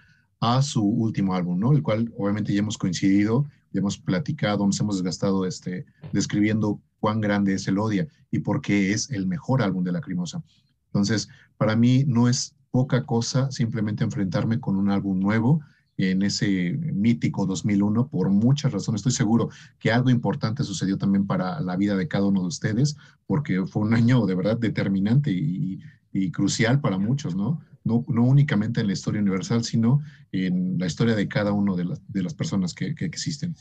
a 0.45 0.61
su 0.61 0.83
último 0.83 1.35
álbum, 1.35 1.57
¿no? 1.57 1.71
El 1.71 1.81
cual 1.81 2.13
obviamente 2.17 2.53
ya 2.53 2.59
hemos 2.59 2.77
coincidido, 2.77 3.45
ya 3.71 3.79
hemos 3.79 3.97
platicado, 3.97 4.65
nos 4.65 4.77
hemos 4.81 4.97
desgastado 4.97 5.45
este, 5.45 5.85
describiendo 6.11 6.81
cuán 6.99 7.21
grande 7.21 7.53
es 7.53 7.65
el 7.69 7.77
Odia 7.77 8.09
y 8.29 8.39
por 8.39 8.59
qué 8.59 8.91
es 8.91 9.09
el 9.09 9.25
mejor 9.25 9.61
álbum 9.61 9.85
de 9.85 9.93
Lacrimosa. 9.93 10.43
Entonces, 10.87 11.29
para 11.55 11.77
mí 11.77 12.03
no 12.07 12.27
es 12.27 12.55
poca 12.71 13.05
cosa 13.05 13.51
simplemente 13.51 14.03
enfrentarme 14.03 14.59
con 14.59 14.75
un 14.75 14.89
álbum 14.89 15.17
nuevo 15.17 15.61
en 15.95 16.23
ese 16.23 16.73
mítico 16.73 17.45
2001 17.45 18.09
por 18.09 18.29
muchas 18.29 18.73
razones. 18.73 18.99
Estoy 18.99 19.13
seguro 19.13 19.47
que 19.79 19.93
algo 19.93 20.09
importante 20.09 20.65
sucedió 20.65 20.97
también 20.97 21.25
para 21.25 21.61
la 21.61 21.77
vida 21.77 21.95
de 21.95 22.09
cada 22.09 22.25
uno 22.25 22.41
de 22.41 22.47
ustedes, 22.47 22.97
porque 23.27 23.65
fue 23.65 23.83
un 23.83 23.93
año 23.93 24.25
de 24.25 24.35
verdad 24.35 24.57
determinante 24.57 25.31
y, 25.31 25.79
y 26.13 26.31
crucial 26.31 26.79
para 26.79 26.97
muchos, 26.97 27.35
¿no? 27.35 27.61
no, 27.83 28.03
únicamente 28.07 28.81
en 28.81 28.87
la 28.87 28.93
historia 28.93 29.21
universal, 29.21 29.63
sino 29.63 30.01
en 30.31 30.77
la 30.77 30.85
historia 30.85 31.15
de 31.15 31.27
cada 31.27 31.51
una 31.51 31.75
de, 31.75 31.85
de 32.07 32.23
las 32.23 32.33
personas 32.33 32.73
que, 32.73 32.95
existen. 32.99 33.55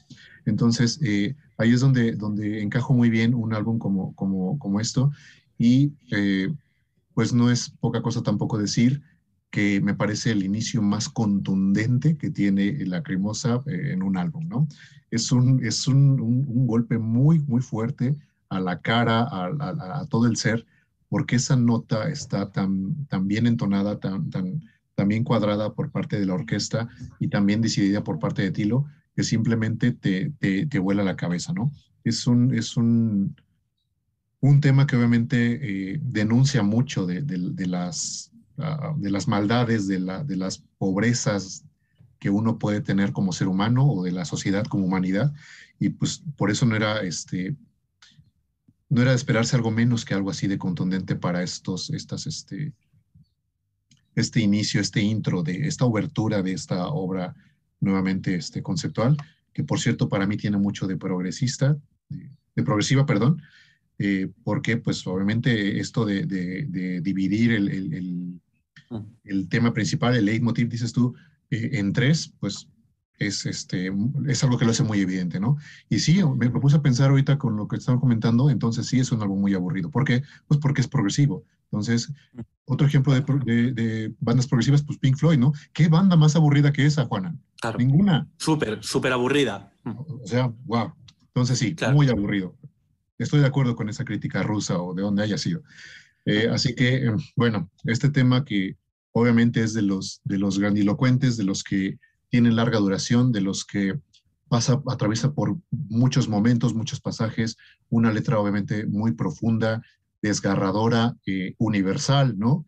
Entonces, 0.44 1.00
eh, 1.02 1.34
ahí 1.58 1.72
es 1.72 1.80
donde, 1.80 2.12
donde 2.12 2.62
encajo 2.62 2.94
muy 2.94 3.10
bien 3.10 3.34
un 3.34 3.52
álbum 3.54 3.78
como, 3.78 4.14
como, 4.14 4.58
como 4.58 4.80
esto 4.80 5.10
y 5.58 5.92
eh, 6.10 6.52
pues 7.14 7.32
no 7.32 7.50
es 7.50 7.70
poca 7.80 8.02
cosa 8.02 8.22
tampoco 8.22 8.58
decir 8.58 9.02
que 9.50 9.80
me 9.80 9.94
parece 9.94 10.30
el 10.30 10.44
inicio 10.44 10.80
más 10.80 11.08
contundente 11.08 12.16
que 12.16 12.30
tiene 12.30 12.86
la 12.86 13.02
Crimosa 13.02 13.62
eh, 13.66 13.92
en 13.92 14.02
un 14.02 14.16
álbum, 14.16 14.48
¿no? 14.48 14.66
Es 15.10 15.30
un, 15.30 15.62
es 15.62 15.86
un, 15.88 16.20
un, 16.20 16.66
golpe 16.66 16.96
muy, 16.96 17.40
muy 17.40 17.60
fuerte 17.60 18.16
a 18.48 18.60
la 18.60 18.80
cara, 18.80 19.20
a, 19.20 20.00
a 20.00 20.06
todo 20.06 20.26
el 20.26 20.36
ser, 20.38 20.64
porque 21.12 21.36
esa 21.36 21.56
nota 21.56 22.08
está 22.08 22.50
tan, 22.52 23.04
tan 23.04 23.28
bien 23.28 23.46
entonada, 23.46 24.00
tan, 24.00 24.30
tan, 24.30 24.62
bien 25.06 25.24
cuadrada 25.24 25.74
por 25.74 25.90
parte 25.90 26.18
de 26.18 26.24
la 26.24 26.32
orquesta 26.32 26.88
y 27.20 27.28
también 27.28 27.60
decidida 27.60 28.02
por 28.02 28.18
parte 28.18 28.40
de 28.40 28.50
Tilo, 28.50 28.86
que 29.14 29.22
simplemente 29.22 29.92
te, 29.92 30.30
te, 30.40 30.78
vuela 30.78 31.04
la 31.04 31.14
cabeza, 31.14 31.52
¿no? 31.52 31.70
Es 32.02 32.26
un, 32.26 32.54
es 32.54 32.78
un, 32.78 33.36
un 34.40 34.60
tema 34.62 34.86
que 34.86 34.96
obviamente 34.96 35.92
eh, 35.92 36.00
denuncia 36.02 36.62
mucho 36.62 37.04
de, 37.04 37.22
las, 37.66 38.32
ah, 38.56 38.94
de 38.96 39.10
las 39.10 39.28
maldades, 39.28 39.86
de, 39.88 40.00
la, 40.00 40.24
de 40.24 40.36
las 40.36 40.64
pobrezas 40.78 41.66
que 42.20 42.30
uno 42.30 42.58
puede 42.58 42.80
tener 42.80 43.12
como 43.12 43.32
ser 43.32 43.48
humano 43.48 43.86
o 43.86 44.02
de 44.02 44.12
la 44.12 44.24
sociedad 44.24 44.64
como 44.64 44.86
humanidad. 44.86 45.34
Y 45.78 45.90
pues 45.90 46.22
por 46.38 46.50
eso 46.50 46.64
no 46.64 46.74
era 46.74 47.02
este, 47.02 47.54
no 48.92 49.00
era 49.00 49.12
de 49.12 49.16
esperarse 49.16 49.56
algo 49.56 49.70
menos 49.70 50.04
que 50.04 50.12
algo 50.12 50.28
así 50.28 50.46
de 50.46 50.58
contundente 50.58 51.16
para 51.16 51.42
estos, 51.42 51.88
estas, 51.88 52.26
este, 52.26 52.74
este 54.14 54.40
inicio, 54.40 54.82
este 54.82 55.00
intro 55.00 55.42
de 55.42 55.66
esta 55.66 55.86
obertura 55.86 56.42
de 56.42 56.52
esta 56.52 56.88
obra 56.88 57.34
nuevamente 57.80 58.34
este, 58.34 58.62
conceptual, 58.62 59.16
que 59.54 59.64
por 59.64 59.80
cierto 59.80 60.10
para 60.10 60.26
mí 60.26 60.36
tiene 60.36 60.58
mucho 60.58 60.86
de 60.86 60.98
progresista, 60.98 61.74
de, 62.10 62.62
progresiva, 62.62 63.06
perdón, 63.06 63.40
eh, 63.98 64.28
porque 64.44 64.76
pues 64.76 65.06
obviamente 65.06 65.80
esto 65.80 66.04
de, 66.04 66.26
dividir 67.02 67.52
el, 67.52 67.68
el, 67.70 68.40
el, 69.24 69.48
tema 69.48 69.72
principal, 69.72 70.16
el 70.16 70.26
leitmotiv, 70.26 70.68
dices 70.68 70.92
tú, 70.92 71.14
eh, 71.48 71.70
en 71.78 71.94
tres, 71.94 72.34
pues 72.38 72.68
es, 73.26 73.46
este, 73.46 73.92
es 74.28 74.44
algo 74.44 74.58
que 74.58 74.64
lo 74.64 74.70
hace 74.70 74.82
muy 74.82 75.00
evidente, 75.00 75.40
¿no? 75.40 75.56
Y 75.88 75.98
sí, 75.98 76.20
me, 76.36 76.50
puse 76.50 76.76
a 76.76 76.82
pensar 76.82 77.10
ahorita 77.10 77.38
con 77.38 77.56
lo 77.56 77.68
que 77.68 77.76
estaban 77.76 78.00
comentando, 78.00 78.50
entonces 78.50 78.86
sí 78.86 79.00
es 79.00 79.12
un 79.12 79.22
álbum 79.22 79.40
muy 79.40 79.54
aburrido. 79.54 79.90
¿Por 79.90 80.04
qué? 80.04 80.22
Pues 80.46 80.60
porque 80.60 80.80
es 80.80 80.88
progresivo. 80.88 81.44
Entonces, 81.64 82.12
otro 82.66 82.86
ejemplo 82.86 83.14
de, 83.14 83.72
de, 83.72 84.14
bandas 84.20 84.46
progresivas, 84.46 84.82
pues 84.82 84.98
Pink 84.98 85.16
Floyd, 85.16 85.38
¿no? 85.38 85.52
¿Qué 85.72 85.88
banda 85.88 86.16
más 86.16 86.36
aburrida 86.36 86.72
que 86.72 86.84
esa, 86.84 87.06
Juana? 87.06 87.34
Ninguna. 87.78 88.28
Súper, 88.36 88.82
súper 88.82 89.12
aburrida. 89.12 89.72
O 89.84 90.26
sea, 90.26 90.52
wow. 90.64 90.92
Entonces 91.28 91.58
sí, 91.58 91.74
muy 91.92 92.08
aburrido. 92.08 92.54
Estoy 93.18 93.40
de 93.40 93.46
acuerdo 93.46 93.74
con 93.74 93.88
esa 93.88 94.04
crítica 94.04 94.42
rusa 94.42 94.78
o 94.80 94.94
de 94.94 95.02
donde 95.02 95.22
haya 95.22 95.38
sido. 95.38 95.62
Eh, 96.24 96.48
así 96.52 96.74
que, 96.74 97.06
em, 97.06 97.16
bueno, 97.36 97.70
este 97.84 98.10
tema 98.10 98.44
que 98.44 98.76
obviamente 99.12 99.62
es 99.62 99.74
de 99.74 99.82
los, 99.82 100.20
de 100.24 100.38
los 100.38 100.58
grandilocuentes, 100.58 101.36
de 101.36 101.44
los 101.44 101.64
que 101.64 101.98
tienen 102.32 102.56
larga 102.56 102.78
duración, 102.78 103.30
de 103.30 103.42
los 103.42 103.66
que 103.66 104.00
pasa, 104.48 104.82
atraviesa 104.88 105.34
por 105.34 105.58
muchos 105.70 106.30
momentos, 106.30 106.72
muchos 106.74 106.98
pasajes, 106.98 107.58
una 107.90 108.10
letra 108.10 108.38
obviamente 108.38 108.86
muy 108.86 109.12
profunda, 109.12 109.82
desgarradora, 110.22 111.14
eh, 111.26 111.54
universal, 111.58 112.38
¿no? 112.38 112.64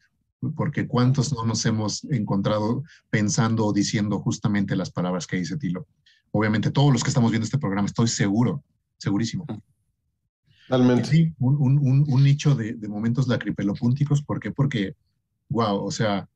Porque 0.55 0.87
cuántos 0.87 1.33
no 1.33 1.47
nos 1.47 1.65
hemos 1.65 2.05
encontrado 2.05 2.83
pensando 3.09 3.65
o 3.65 3.73
diciendo 3.73 4.21
justamente 4.21 4.77
las 4.77 4.91
palabras 4.91 5.27
que 5.27 5.39
dice 5.39 5.57
Tilo. 5.57 5.87
Obviamente 6.31 6.71
todos 6.71 6.93
los 6.93 7.03
que 7.03 7.09
estamos 7.09 7.31
viendo 7.31 7.47
este 7.47 7.57
programa, 7.57 7.87
estoy 7.87 8.09
seguro, 8.09 8.63
segurísimo. 8.99 9.47
Totalmente. 10.69 11.09
Sí, 11.09 11.33
un, 11.39 12.05
un, 12.07 12.23
nicho 12.23 12.55
de, 12.55 12.75
de 12.75 12.89
momentos 12.89 13.29
lacripelopúnticos, 13.29 14.23
¿por 14.23 14.41
qué? 14.41 14.51
Porque, 14.51 14.95
wow, 15.49 15.83
o 15.83 15.91
sea, 15.91 16.29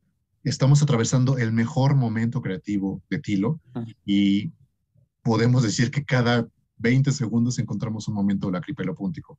estamos 0.48 0.82
atravesando 0.82 1.38
el 1.38 1.52
mejor 1.52 1.94
momento 1.94 2.40
creativo 2.40 3.02
de 3.10 3.18
Tilo 3.18 3.60
y 4.04 4.52
podemos 5.22 5.62
decir 5.62 5.90
que 5.90 6.04
cada 6.04 6.48
20 6.78 7.12
segundos 7.12 7.58
encontramos 7.58 8.08
un 8.08 8.14
momento 8.14 8.50
lacripelopúntico. 8.50 9.38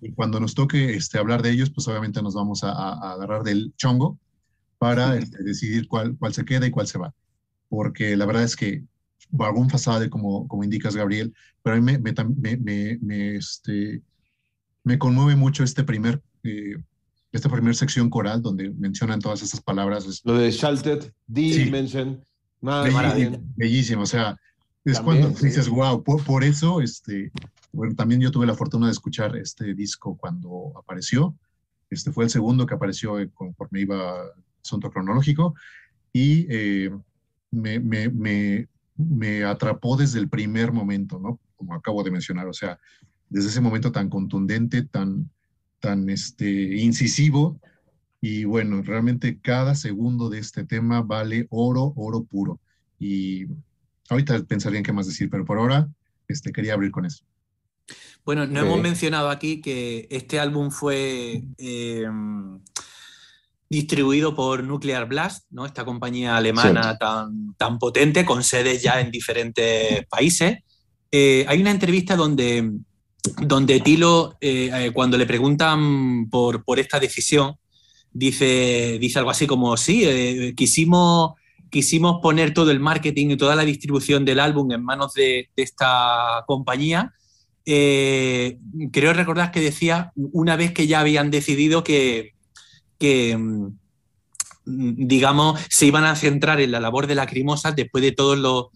Y 0.00 0.12
cuando 0.12 0.40
nos 0.40 0.54
toque 0.54 0.94
este, 0.94 1.18
hablar 1.18 1.42
de 1.42 1.50
ellos, 1.50 1.70
pues 1.70 1.86
obviamente 1.88 2.22
nos 2.22 2.34
vamos 2.34 2.64
a, 2.64 3.12
agarrar 3.12 3.42
del 3.42 3.72
chongo 3.76 4.18
para 4.78 5.16
este, 5.16 5.42
decidir 5.42 5.88
cuál, 5.88 6.16
cuál 6.18 6.34
se 6.34 6.44
queda 6.44 6.66
y 6.66 6.70
cuál 6.70 6.86
se 6.86 6.98
va. 6.98 7.14
Porque 7.68 8.16
la 8.16 8.26
verdad 8.26 8.42
es 8.42 8.56
que 8.56 8.84
algún 9.38 9.70
fasade, 9.70 10.10
como, 10.10 10.48
como 10.48 10.64
indicas, 10.64 10.96
Gabriel, 10.96 11.32
pero 11.62 11.76
a 11.76 11.80
mí 11.80 11.98
me, 11.98 12.56
me, 12.56 12.98
me, 13.00 13.36
este, 13.36 14.02
me 14.82 14.98
conmueve 14.98 15.36
mucho 15.36 15.62
este 15.62 15.84
primer 15.84 16.22
eh, 16.42 16.76
esta 17.32 17.48
primera 17.48 17.74
sección 17.74 18.10
coral 18.10 18.42
donde 18.42 18.70
mencionan 18.70 19.20
todas 19.20 19.42
esas 19.42 19.60
palabras. 19.60 20.22
Lo 20.24 20.34
de 20.34 20.50
Shalted, 20.50 21.12
Dimension, 21.26 22.22
bellísimo, 22.60 23.44
bellísimo, 23.56 24.02
o 24.02 24.06
sea, 24.06 24.36
es 24.84 25.00
cuando 25.00 25.28
dices, 25.28 25.68
wow, 25.68 26.02
por, 26.02 26.42
eso, 26.42 26.80
este, 26.80 27.30
bueno, 27.72 27.94
también 27.94 28.20
yo 28.20 28.30
tuve 28.30 28.46
la 28.46 28.54
fortuna 28.54 28.86
de 28.86 28.92
escuchar 28.92 29.36
este 29.36 29.74
disco 29.74 30.16
cuando 30.16 30.72
apareció, 30.76 31.36
este 31.90 32.12
fue 32.12 32.24
el 32.24 32.30
segundo 32.30 32.66
que 32.66 32.74
apareció 32.74 33.16
conforme 33.34 33.80
iba 33.80 34.22
asunto 34.62 34.90
cronológico, 34.90 35.54
y 36.12 36.46
eh, 36.50 36.90
me, 37.50 37.78
me, 37.78 38.08
me, 38.08 38.68
me 38.96 39.44
atrapó 39.44 39.96
desde 39.96 40.18
el 40.18 40.28
primer 40.28 40.72
momento, 40.72 41.18
¿no? 41.18 41.38
Como 41.56 41.74
acabo 41.74 42.02
de 42.02 42.10
mencionar, 42.10 42.46
o 42.46 42.52
sea, 42.52 42.78
desde 43.28 43.50
ese 43.50 43.60
momento 43.60 43.92
tan 43.92 44.08
contundente, 44.08 44.82
tan, 44.82 45.30
tan 45.80 46.08
este, 46.10 46.48
incisivo. 46.78 47.60
Y 48.20 48.44
bueno, 48.44 48.82
realmente 48.82 49.38
cada 49.40 49.74
segundo 49.74 50.28
de 50.28 50.38
este 50.38 50.64
tema 50.64 51.02
vale 51.02 51.46
oro, 51.50 51.92
oro 51.96 52.22
puro. 52.22 52.60
Y 52.98 53.46
ahorita 54.10 54.42
pensaría 54.44 54.78
en 54.78 54.84
qué 54.84 54.92
más 54.92 55.06
decir, 55.06 55.30
pero 55.30 55.44
por 55.44 55.58
ahora 55.58 55.88
este, 56.28 56.52
quería 56.52 56.74
abrir 56.74 56.90
con 56.90 57.06
eso. 57.06 57.24
Bueno, 58.24 58.46
no 58.46 58.60
hemos 58.60 58.80
mencionado 58.80 59.30
aquí 59.30 59.60
que 59.60 60.06
este 60.10 60.38
álbum 60.38 60.70
fue 60.70 61.42
em, 61.56 62.60
distribuido 63.68 64.34
por 64.34 64.62
Nuclear 64.62 65.08
Blast, 65.08 65.46
¿no? 65.50 65.64
esta 65.64 65.84
compañía 65.84 66.36
alemana 66.36 66.98
tan, 66.98 67.54
tan 67.54 67.78
potente, 67.78 68.24
con 68.24 68.44
sedes 68.44 68.82
ya 68.82 69.00
en 69.00 69.10
diferentes 69.10 70.06
países. 70.06 70.58
Eh, 71.10 71.44
hay 71.48 71.60
una 71.60 71.70
entrevista 71.70 72.14
donde 72.14 72.70
donde 73.40 73.80
Tilo, 73.80 74.36
eh, 74.40 74.70
eh, 74.72 74.90
cuando 74.92 75.18
le 75.18 75.26
preguntan 75.26 76.28
por, 76.30 76.62
esta 76.78 76.98
decisión, 76.98 77.56
dice, 78.12 78.98
dice 79.00 79.18
algo 79.18 79.30
así 79.30 79.46
como, 79.46 79.76
sí, 79.76 80.04
eh, 80.04 80.54
quisimos, 80.56 81.34
quisimos 81.70 82.20
poner 82.22 82.54
todo 82.54 82.70
el 82.70 82.80
marketing 82.80 83.30
y 83.30 83.36
toda 83.36 83.56
la 83.56 83.64
distribución 83.64 84.24
del 84.24 84.40
álbum 84.40 84.72
en 84.72 84.82
manos 84.82 85.14
de, 85.14 85.48
esta 85.56 86.44
compañía. 86.46 87.12
creo 87.64 89.12
recordar 89.12 89.50
que 89.52 89.60
decía, 89.60 90.12
una 90.16 90.56
vez 90.56 90.72
que 90.72 90.86
ya 90.86 91.00
habían 91.00 91.30
decidido 91.30 91.84
que, 91.84 92.34
que 92.98 93.36
mm, 93.36 93.68
digamos, 94.64 95.60
se 95.68 95.86
iban 95.86 96.04
a 96.04 96.16
centrar 96.16 96.60
en 96.60 96.72
la 96.72 96.80
labor 96.80 97.06
de 97.06 97.14
la 97.14 97.24
Lacrimosa 97.24 97.72
después 97.72 98.02
de 98.02 98.12
todos 98.12 98.38
los 98.38 98.68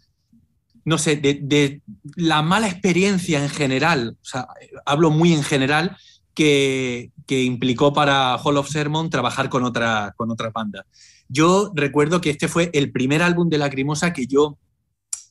no 0.84 0.98
sé, 0.98 1.16
de, 1.16 1.80
la 2.16 2.42
mala 2.42 2.68
experiencia 2.68 3.42
en 3.42 3.48
general, 3.48 4.16
o 4.20 4.24
sea, 4.24 4.46
hablo 4.84 5.10
muy 5.10 5.32
en 5.32 5.42
general, 5.42 5.96
que, 6.34 7.10
implicó 7.28 7.92
para 7.92 8.36
Hall 8.36 8.58
of 8.58 8.68
Sermon 8.68 9.08
trabajar 9.10 9.48
con 9.48 9.64
otra, 9.64 10.12
con 10.16 10.30
otra 10.30 10.50
banda. 10.50 10.84
Yo 11.28 11.72
recuerdo 11.74 12.20
que 12.20 12.30
este 12.30 12.48
fue 12.48 12.70
el 12.74 12.92
primer 12.92 13.22
álbum 13.22 13.48
de 13.48 13.58
Lacrimosa 13.58 14.12
que 14.12 14.26
yo, 14.26 14.58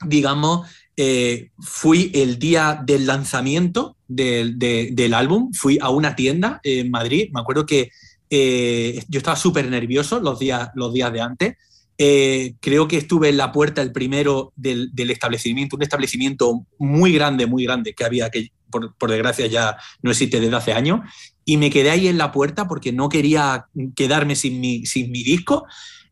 digamos, 0.05 0.67
eh, 0.97 1.51
fui 1.59 2.11
el 2.13 2.39
día 2.39 2.81
del 2.84 3.05
lanzamiento 3.05 3.97
del, 4.07 5.13
álbum, 5.13 5.51
fui 5.53 5.77
a 5.81 5.89
una 5.89 6.15
tienda 6.15 6.59
en 6.63 6.91
Madrid, 6.91 7.30
me 7.34 7.41
acuerdo 7.41 7.65
que 7.65 7.89
eh, 8.30 9.03
yo 9.07 9.19
estaba 9.19 9.38
súper 9.38 9.69
nervioso 9.69 10.19
los 10.19 10.39
días, 10.39 10.69
los 10.75 10.93
días 10.93 11.13
de 11.13 11.21
antes. 11.21 11.57
Eh, 11.98 12.56
creo 12.60 12.88
que 12.88 12.98
estuve 12.98 13.30
en 13.30 13.38
la 13.38 13.52
puerta 13.52 13.82
el 13.82 13.91
primero 13.91 14.52
del, 14.56 14.91
establecimiento, 14.98 15.76
un 15.76 15.84
establecimiento 15.84 16.65
muy 16.80 17.14
grande, 17.14 17.45
muy 17.45 17.65
grande, 17.65 17.94
que 17.94 18.03
había, 18.03 18.30
que 18.30 18.52
por, 18.70 19.11
desgracia 19.11 19.48
ya 19.48 19.78
no 20.02 20.11
existe 20.11 20.40
desde 20.40 20.56
hace 20.56 20.74
años, 20.74 21.02
y 21.45 21.57
me 21.57 21.70
quedé 21.70 21.91
ahí 21.91 22.07
en 22.07 22.18
la 22.18 22.32
puerta 22.32 22.68
porque 22.68 22.91
no 22.91 23.10
quería 23.10 23.68
quedarme 23.95 24.36
sin 24.36 24.60
mi, 24.60 24.86
sin 24.86 25.11
mi 25.11 25.24
disco. 25.24 25.65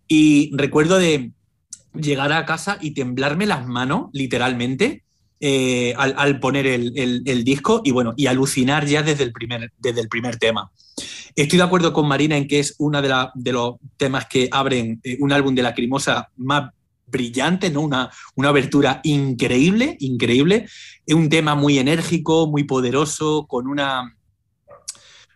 Y 0.07 0.51
recuerdo 0.55 0.99
de 0.99 1.31
llegar 1.93 2.31
a 2.33 2.45
casa 2.45 2.77
y 2.81 2.91
temblarme 2.91 3.45
las 3.45 3.65
manos, 3.65 4.09
literalmente, 4.13 5.03
eh, 5.43 5.95
al, 5.97 6.39
poner 6.39 6.67
el, 6.67 7.43
disco 7.43 7.81
y 7.83 7.89
bueno, 7.89 8.13
y 8.15 8.27
alucinar 8.27 8.85
ya 8.85 9.01
desde 9.01 9.23
el 9.23 9.31
primer, 9.31 9.71
desde 9.79 10.01
el 10.01 10.07
primer 10.07 10.37
tema. 10.37 10.69
Estoy 11.35 11.57
de 11.57 11.63
acuerdo 11.63 11.93
con 11.93 12.07
Marina 12.07 12.37
en 12.37 12.47
que 12.47 12.59
es 12.59 12.75
uno 12.79 13.01
de, 13.01 13.13
de 13.35 13.51
los 13.51 13.75
temas 13.97 14.25
que 14.25 14.49
abren 14.51 14.99
eh, 15.03 15.17
un 15.19 15.31
álbum 15.31 15.55
de 15.55 15.61
Lacrimosa 15.61 16.29
más 16.37 16.71
brillante, 17.07 17.69
¿no? 17.69 17.81
Una, 17.81 18.09
una 18.35 18.49
abertura 18.49 19.01
increíble, 19.03 19.97
increíble. 19.99 20.67
Es 21.05 21.15
un 21.15 21.29
tema 21.29 21.55
muy 21.55 21.77
enérgico, 21.77 22.47
muy 22.47 22.63
poderoso, 22.63 23.45
con 23.47 23.67
una, 23.67 24.15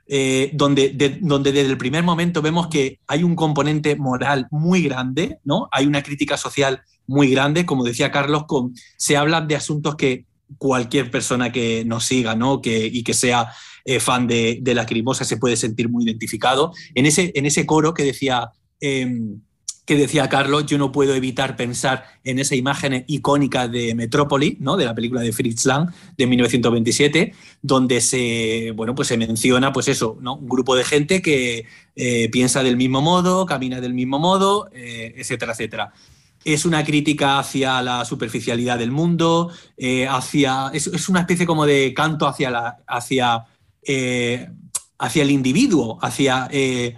eh, 0.08 0.52
donde, 0.54 1.20
donde 1.22 1.52
desde 1.52 1.72
el 1.72 1.78
primer 1.78 2.04
momento 2.04 2.42
vemos 2.42 2.68
que 2.68 3.00
hay 3.08 3.24
un 3.24 3.36
componente 3.36 3.96
moral 3.96 4.48
muy 4.52 4.84
grande, 4.84 5.40
¿no? 5.44 5.68
Hay 5.72 5.86
una 5.86 6.02
crítica 6.02 6.38
social 6.38 6.82
muy 7.08 7.30
grande, 7.30 7.66
como 7.66 7.84
decía 7.84 8.12
Carlos, 8.12 8.46
con, 8.48 8.74
se 8.98 9.18
hablan 9.18 9.48
de 9.48 9.56
asuntos 9.56 9.96
que 9.96 10.26
cualquier 10.58 11.12
persona 11.12 11.52
que 11.52 11.84
nos 11.86 12.06
siga 12.06 12.36
¿no? 12.36 12.62
que, 12.62 12.86
y 12.86 13.04
que 13.04 13.14
sea 13.14 13.52
eh, 13.86 14.00
fan 14.00 14.28
de, 14.28 14.60
de 14.62 14.74
la 14.74 14.86
crimosa 14.86 15.24
se 15.24 15.38
puede 15.38 15.56
sentir 15.56 15.90
muy 15.90 16.04
identificado. 16.04 16.74
En 16.96 17.06
ese, 17.06 17.32
en 17.36 17.46
ese 17.46 17.66
coro 17.66 17.94
que 17.94 18.04
decía, 18.04 18.50
em, 18.82 19.40
que 19.86 19.96
decía 19.96 20.28
Carlos, 20.28 20.66
yo 20.66 20.78
no 20.78 20.92
puedo 20.92 21.14
evitar 21.14 21.56
pensar 21.56 22.06
en 22.24 22.40
esa 22.40 22.56
imagen 22.56 23.06
icónica 23.08 23.68
de 23.68 23.94
Metrópoli, 23.94 24.58
¿no? 24.60 24.78
de 24.78 24.86
la 24.86 24.96
película 24.96 25.22
de 25.22 25.32
Fritz 25.32 25.66
Lang 25.66 25.92
de 26.18 26.26
1927, 26.26 27.34
donde 27.62 28.02
se, 28.02 28.74
bueno, 28.76 28.96
pues 28.96 29.08
se 29.08 29.18
menciona 29.18 29.72
pues 29.72 29.88
eso, 29.88 30.18
¿no? 30.20 30.36
un 30.36 30.50
grupo 30.50 30.76
de 30.76 30.84
gente 30.84 31.22
que 31.22 31.66
eh, 31.96 32.30
piensa 32.30 32.64
del 32.64 32.78
mismo 32.78 33.02
modo, 33.02 33.46
camina 33.46 33.80
del 33.80 33.94
mismo 33.94 34.18
modo, 34.18 34.70
eh, 34.74 35.14
etcétera, 35.18 35.54
etcétera 35.54 35.94
es 36.46 36.64
una 36.64 36.86
crítica 36.86 37.40
hacia 37.40 37.82
la 37.82 38.06
superficialidad 38.06 38.78
del 38.78 38.92
mundo, 38.92 39.52
eh, 39.78 40.08
hacia, 40.08 40.70
es, 40.74 41.10
una 41.10 41.22
especie 41.22 41.48
como 41.48 41.66
de 41.66 41.92
canto 41.96 42.28
hacia, 42.28 42.52
la, 42.52 42.78
hacia, 42.86 43.46
eh, 43.86 44.50
hacia 44.98 45.24
el 45.24 45.32
individuo, 45.32 46.00
hacia 46.02 46.48
eh, 46.52 46.96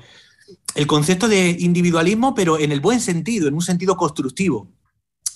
el 0.76 0.88
concepto 0.88 1.28
de 1.28 1.58
individualismo, 1.60 2.36
pero 2.36 2.60
en 2.60 2.72
el 2.72 2.80
buen 2.80 3.02
sentido, 3.02 3.48
en 3.48 3.54
un 3.54 3.62
sentido 3.62 3.98
constructivo, 3.98 4.70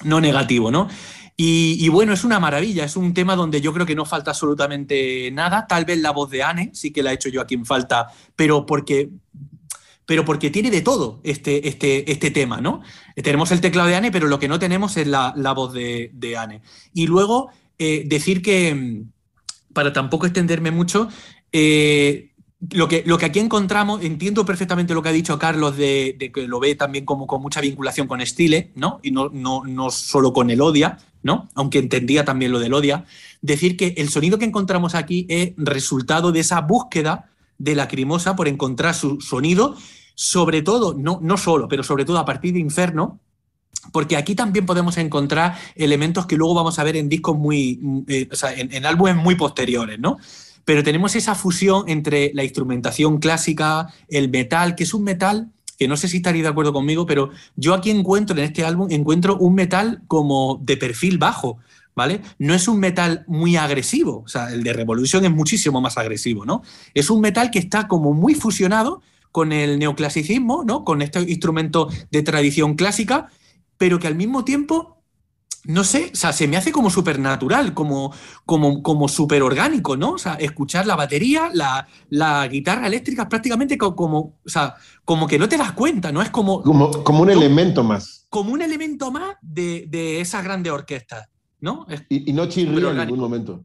no 0.04 0.22
negativo, 0.22 0.72
¿no? 0.72 0.88
Y, 1.44 1.90
bueno, 1.90 2.14
es 2.14 2.24
una 2.24 2.40
maravilla, 2.40 2.84
es 2.84 2.96
un 2.96 3.16
tema 3.16 3.36
donde 3.36 3.62
yo 3.62 3.74
creo 3.74 3.88
que 3.88 3.96
no 3.96 4.06
falta 4.06 4.30
absolutamente 4.30 5.32
nada. 5.32 5.66
Tal 5.66 5.86
vez 5.86 5.98
la 6.00 6.12
voz 6.12 6.30
de 6.30 6.44
Anne 6.44 6.70
sí 6.72 6.92
que 6.92 7.02
la 7.02 7.12
he 7.12 7.16
hecho 7.16 7.30
yo 7.30 7.42
aquí 7.42 7.56
en 7.56 7.66
falta, 7.66 8.10
pero 8.36 8.68
porque 8.68 9.10
pero 10.06 10.24
porque 10.24 10.52
tiene 10.52 10.70
de 10.70 10.82
todo 10.82 11.20
este, 11.24 11.68
este, 11.68 12.12
este 12.12 12.30
tema, 12.30 12.62
¿no? 12.62 12.82
Tenemos 13.16 13.52
el 13.52 13.62
teclado 13.62 13.88
de 13.88 13.96
Anne, 13.96 14.12
pero 14.12 14.28
lo 14.28 14.38
que 14.40 14.50
no 14.50 14.60
tenemos 14.60 14.98
es 14.98 15.08
la, 15.08 15.34
voz 15.56 15.74
de, 15.74 16.12
de, 16.14 16.38
Anne. 16.38 16.62
Y 16.94 17.08
luego 17.08 17.50
eh, 17.80 18.04
decir 18.06 18.42
que, 18.42 19.06
para 19.74 19.94
tampoco 19.94 20.26
extenderme 20.26 20.70
mucho, 20.70 21.08
eh, 21.52 22.32
lo 22.70 22.88
que, 22.88 23.04
lo 23.06 23.18
que 23.18 23.26
aquí 23.26 23.40
encontramos, 23.40 24.04
entiendo 24.04 24.46
perfectamente 24.46 24.94
lo 24.94 25.02
que 25.02 25.10
ha 25.10 25.14
dicho 25.14 25.40
Carlos 25.40 25.78
de, 25.78 26.32
que 26.34 26.48
lo 26.48 26.60
ve 26.60 26.76
también 26.76 27.06
como 27.06 27.26
con 27.26 27.42
mucha 27.42 27.60
vinculación 27.60 28.08
con 28.08 28.26
Stile, 28.26 28.72
¿no? 28.76 29.00
Y 29.02 29.12
no, 29.12 29.30
no, 29.30 29.64
no 29.66 29.90
solo 29.90 30.32
con 30.32 30.52
el 30.52 30.62
Odia, 30.62 31.00
¿no? 31.24 31.50
Aunque 31.56 31.80
entendía 31.80 32.24
también 32.24 32.52
lo 32.52 32.60
del 32.60 32.74
Odia. 32.74 33.06
Decir 33.42 33.78
que 33.78 33.96
el 33.98 34.10
sonido 34.10 34.38
que 34.38 34.46
encontramos 34.46 34.94
aquí 34.94 35.26
es 35.28 35.54
resultado 35.58 36.32
de 36.32 36.42
esa 36.42 36.62
búsqueda 36.62 37.32
de 37.58 37.76
la 37.76 37.88
Crimosa 37.88 38.36
por 38.36 38.48
encontrar 38.48 38.94
su 38.94 39.22
sonido, 39.22 39.76
sobre 40.16 40.62
todo, 40.62 40.94
no, 40.94 41.20
no 41.22 41.38
solo, 41.38 41.68
pero 41.68 41.84
sobre 41.84 42.06
todo 42.06 42.20
a 42.20 42.26
partir 42.26 42.54
de 42.54 42.60
Inferno, 42.60 43.20
porque 43.92 44.18
aquí 44.18 44.36
también 44.36 44.66
podemos 44.66 44.98
encontrar 44.98 45.58
elementos 45.76 46.26
que 46.26 46.38
luego 46.38 46.54
vamos 46.54 46.78
a 46.78 46.84
ver 46.84 46.96
en 46.96 47.10
discos 47.10 47.38
muy, 47.38 48.04
eh, 48.08 48.28
o 48.32 48.36
sea, 48.36 48.54
en, 48.54 48.86
álbumes 48.86 49.16
muy 49.16 49.36
posteriores, 49.36 50.00
¿no? 50.00 50.18
Pero 50.66 50.84
tenemos 50.84 51.16
esa 51.16 51.36
fusión 51.36 51.86
entre 51.88 52.32
la 52.34 52.44
instrumentación 52.44 53.20
clásica, 53.20 53.88
el 54.08 54.30
metal, 54.30 54.76
que 54.76 54.84
es 54.84 54.94
un 54.94 55.04
metal 55.04 55.52
que 55.82 55.88
no 55.88 55.98
sé 55.98 56.08
si 56.08 56.18
estaréis 56.18 56.44
de 56.44 56.50
acuerdo 56.50 56.74
conmigo, 56.74 57.08
pero 57.08 57.32
yo 57.56 57.74
aquí 57.74 57.90
encuentro 57.90 58.38
en 58.38 58.44
este 58.44 58.64
álbum 58.64 58.88
encuentro 58.92 59.36
un 59.38 59.56
metal 59.56 60.04
como 60.08 60.60
de 60.62 60.78
perfil 60.78 61.18
bajo, 61.18 61.58
¿vale? 61.96 62.22
No 62.38 62.54
es 62.54 62.68
un 62.68 62.80
metal 62.80 63.24
muy 63.26 63.56
agresivo, 63.56 64.22
o 64.24 64.28
sea, 64.28 64.54
el 64.54 64.62
de 64.62 64.74
Revolution 64.74 65.26
es 65.26 65.32
muchísimo 65.32 65.82
más 65.82 65.98
agresivo, 65.98 66.46
¿no? 66.46 66.62
Es 66.94 67.10
un 67.10 67.20
metal 67.20 67.50
que 67.50 67.58
está 67.58 67.88
como 67.88 68.14
muy 68.14 68.36
fusionado 68.36 69.02
con 69.32 69.52
el 69.52 69.80
neoclasicismo, 69.80 70.64
¿no? 70.64 70.84
Con 70.86 71.02
este 71.02 71.20
instrumento 71.22 71.90
de 72.12 72.22
tradición 72.22 72.76
clásica, 72.76 73.30
pero 73.80 73.98
que 73.98 74.06
al 74.06 74.14
mismo 74.14 74.46
tiempo 74.46 75.01
no 75.66 75.84
sé, 75.84 76.12
o 76.14 76.16
sea, 76.16 76.34
se 76.34 76.48
me 76.48 76.58
hace 76.58 76.72
como 76.72 76.90
supernatural, 76.90 77.74
como, 77.74 78.14
como, 78.46 78.82
como 78.82 79.08
súper 79.08 79.44
orgánico, 79.44 79.96
¿no? 79.98 80.12
O 80.12 80.18
sea, 80.18 80.36
escuchar 80.36 80.88
la 80.88 80.96
batería, 80.96 81.52
la, 81.54 82.48
guitarra 82.48 82.88
eléctrica, 82.88 83.30
prácticamente 83.30 83.78
como, 83.78 84.20
o 84.20 84.50
sea, 84.50 84.76
como 85.06 85.28
que 85.28 85.40
no 85.40 85.48
te 85.48 85.58
das 85.58 85.74
cuenta, 85.74 86.12
¿no? 86.12 86.22
Es 86.22 86.30
como... 86.30 86.62
Como, 86.64 86.92
como 87.04 87.22
un 87.22 87.30
elemento 87.30 87.84
más. 87.84 88.26
Como 88.30 88.54
un 88.54 88.62
elemento 88.62 89.12
más 89.12 89.36
de, 89.42 89.86
de 89.90 90.22
esas 90.22 90.44
grandes 90.44 90.72
orquestas. 90.72 91.28
¿no? 91.62 91.86
y, 92.10 92.34
no 92.34 92.48
chirría 92.48 92.90
en 92.90 92.98
ningún 92.98 93.20
momento. 93.20 93.64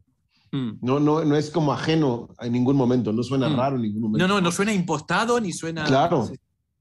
Mm. 0.51 0.77
No, 0.81 0.99
no, 0.99 1.25
no 1.25 1.35
es 1.35 1.49
como 1.49 1.73
ajeno 1.73 2.29
en 2.39 2.53
ningún 2.53 2.77
momento, 2.77 3.11
no 3.11 3.23
suena 3.23 3.49
mm. 3.49 3.57
raro 3.57 3.75
en 3.75 3.81
ningún 3.81 4.01
momento. 4.03 4.27
No, 4.27 4.35
no, 4.35 4.39
no 4.39 4.51
suena 4.51 4.71
impostado 4.71 5.39
ni 5.41 5.51
suena. 5.51 5.83
Claro. 5.83 6.29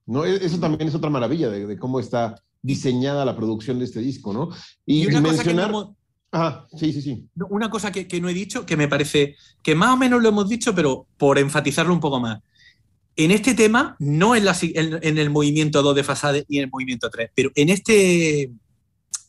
No, 0.05 0.25
e, 0.25 0.45
eso 0.45 0.61
también 0.61 0.87
es 0.87 0.95
otra 0.95 1.11
maravilla 1.11 1.49
de, 1.51 1.79
cómo 1.79 1.99
está 1.99 2.37
diseñada 2.67 3.25
la 3.25 3.37
producción 3.37 3.79
de 3.79 3.85
este 3.85 4.01
disco, 4.01 4.33
¿no? 4.33 4.51
Y, 4.85 5.07
mencionar. 5.07 5.73
sí, 6.77 6.93
sí, 6.93 7.01
sí. 7.01 7.29
Una 7.49 7.71
cosa 7.71 7.93
que, 7.93 8.09
que, 8.09 8.21
no 8.21 8.29
he 8.29 8.35
dicho, 8.35 8.67
que 8.67 8.77
me 8.77 8.89
parece 8.89 9.37
que 9.63 9.77
más 9.77 9.91
o 9.91 9.97
menos 9.97 10.21
lo 10.21 10.29
hemos 10.29 10.49
dicho, 10.49 10.75
pero 10.75 11.07
por 11.17 11.39
enfatizarlo 11.39 11.95
un 11.95 12.01
poco 12.01 12.19
más. 12.19 12.41
En 13.15 13.31
este 13.31 13.55
tema, 13.55 13.97
no 14.01 14.35
en, 14.35 14.45
la, 14.45 14.57
en, 14.61 14.99
en 15.01 15.19
el 15.19 15.31
movimiento 15.31 15.81
2 15.81 15.95
de 15.95 16.05
Fasade 16.05 16.45
y 16.49 16.59
en 16.59 16.65
el 16.65 16.71
movimiento 16.71 17.09
3, 17.09 17.31
pero 17.35 17.51
en 17.55 17.71
este 17.71 18.51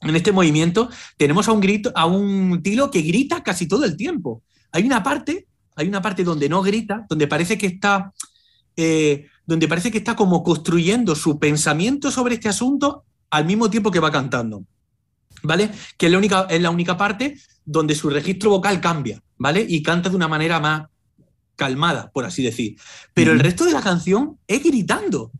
en 0.01 0.15
este 0.15 0.31
movimiento 0.31 0.89
tenemos 1.15 1.47
a 1.47 1.51
un 1.51 1.59
grito, 1.59 1.91
a 1.95 2.05
un 2.05 2.61
Tilo 2.61 2.91
que 2.91 3.01
grita 3.01 3.41
casi 3.41 3.67
todo 3.67 3.85
el 3.85 3.97
tiempo. 3.97 4.43
Hay 4.71 4.83
una 4.83 5.01
parte, 5.01 5.47
hay 5.75 5.87
una 5.87 6.01
parte 6.01 6.23
donde 6.23 6.49
no 6.49 6.61
grita, 6.61 7.05
donde 7.09 7.27
parece 7.27 7.57
que 7.57 7.67
está, 7.67 8.13
eh, 8.75 9.25
donde 9.45 9.67
parece 9.67 9.91
que 9.91 9.97
está 9.97 10.15
como 10.15 10.43
construyendo 10.43 11.15
su 11.15 11.39
pensamiento 11.39 12.11
sobre 12.11 12.35
este 12.35 12.49
asunto 12.49 13.05
al 13.29 13.45
mismo 13.45 13.69
tiempo 13.69 13.91
que 13.91 13.99
va 13.99 14.11
cantando. 14.11 14.63
¿Vale? 15.43 15.69
Que 15.97 16.07
es 16.07 16.11
la 16.11 16.17
única, 16.17 16.47
es 16.49 16.61
la 16.61 16.71
única 16.71 16.97
parte 16.97 17.37
donde 17.63 17.95
su 17.95 18.09
registro 18.09 18.49
vocal 18.49 18.81
cambia, 18.81 19.21
¿vale? 19.37 19.63
Y 19.67 19.83
canta 19.83 20.09
de 20.09 20.15
una 20.15 20.27
manera 20.27 20.59
más 20.59 20.87
calmada, 21.55 22.09
por 22.11 22.25
así 22.25 22.41
decir. 22.41 22.77
Pero 23.13 23.33
el 23.33 23.39
resto 23.39 23.65
de 23.65 23.73
la 23.73 23.81
canción 23.81 24.39
es 24.47 24.63
gritando, 24.63 25.31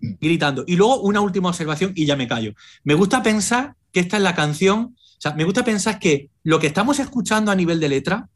gritando. 0.00 0.64
Y 0.66 0.76
luego 0.76 1.00
una 1.00 1.20
última 1.20 1.48
observación 1.48 1.92
y 1.94 2.04
ya 2.04 2.16
me 2.16 2.26
callo. 2.26 2.52
Me 2.82 2.94
gusta 2.94 3.22
pensar 3.22 3.76
que 3.92 4.00
esta 4.00 4.16
es 4.16 4.22
la 4.22 4.34
canción. 4.34 4.96
O 4.96 5.20
sea, 5.20 5.34
me 5.34 5.44
gusta 5.44 5.64
pensar 5.64 5.98
que 5.98 6.30
lo 6.42 6.58
que 6.58 6.66
estamos 6.66 6.98
escuchando 6.98 7.52
a 7.52 7.54
nivel 7.54 7.78
de 7.78 7.88
letra 7.88 8.28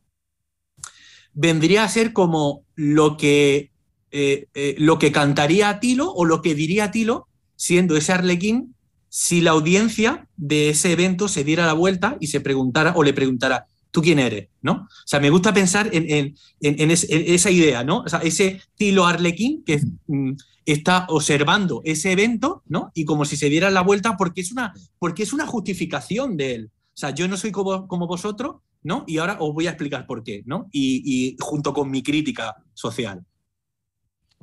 vendría 1.32 1.84
a 1.84 1.88
ser 1.88 2.12
como 2.12 2.64
lo 2.76 3.16
que, 3.16 3.72
eh, 4.10 4.46
eh, 4.54 4.76
lo 4.78 4.98
que 4.98 5.12
cantaría 5.12 5.80
Tilo 5.80 6.12
o 6.12 6.24
lo 6.24 6.40
que 6.40 6.54
diría 6.54 6.90
Tilo 6.90 7.28
siendo 7.56 7.96
ese 7.96 8.12
arlequín 8.12 8.74
si 9.10 9.42
la 9.42 9.50
audiencia 9.50 10.28
de 10.36 10.70
ese 10.70 10.92
evento 10.92 11.28
se 11.28 11.44
diera 11.44 11.66
la 11.66 11.74
vuelta 11.74 12.16
y 12.20 12.28
se 12.28 12.40
preguntara 12.40 12.94
o 12.96 13.02
le 13.02 13.12
preguntara, 13.12 13.66
¿tú 13.90 14.00
quién 14.00 14.20
eres? 14.20 14.48
¿no? 14.62 14.72
O 14.72 15.06
sea, 15.06 15.20
me 15.20 15.30
gusta 15.30 15.52
pensar 15.52 15.90
en, 15.92 16.34
esa 16.60 17.50
idea, 17.50 17.84
¿no? 17.84 18.00
O 18.00 18.08
sea, 18.08 18.20
ese 18.20 18.62
Tilo 18.76 19.04
Arlequín 19.04 19.64
que 19.64 19.80
mm, 20.06 20.32
está 20.64 21.06
observando 21.08 21.82
ese 21.84 22.12
evento, 22.12 22.62
¿no? 22.66 22.92
Y 22.94 23.04
como 23.04 23.24
si 23.24 23.36
se 23.36 23.48
diera 23.48 23.68
la 23.70 23.82
vuelta 23.82 24.16
porque 24.16 24.42
es 24.42 24.52
una, 24.52 24.72
porque 24.98 25.24
es 25.24 25.32
una 25.32 25.46
justificación 25.46 26.36
de 26.36 26.54
él. 26.54 26.70
O 26.94 26.96
sea, 27.00 27.10
yo 27.10 27.26
no 27.26 27.36
soy 27.36 27.50
como, 27.50 27.88
como 27.88 28.06
vosotros, 28.06 28.56
¿no? 28.82 29.04
Y 29.08 29.18
ahora 29.18 29.38
os 29.40 29.52
voy 29.52 29.66
a 29.66 29.70
explicar 29.70 30.06
por 30.06 30.22
qué, 30.22 30.42
¿no? 30.46 30.68
Y, 30.70 31.36
junto 31.40 31.72
con 31.72 31.90
mi 31.90 32.02
crítica 32.02 32.56
social. 32.74 33.24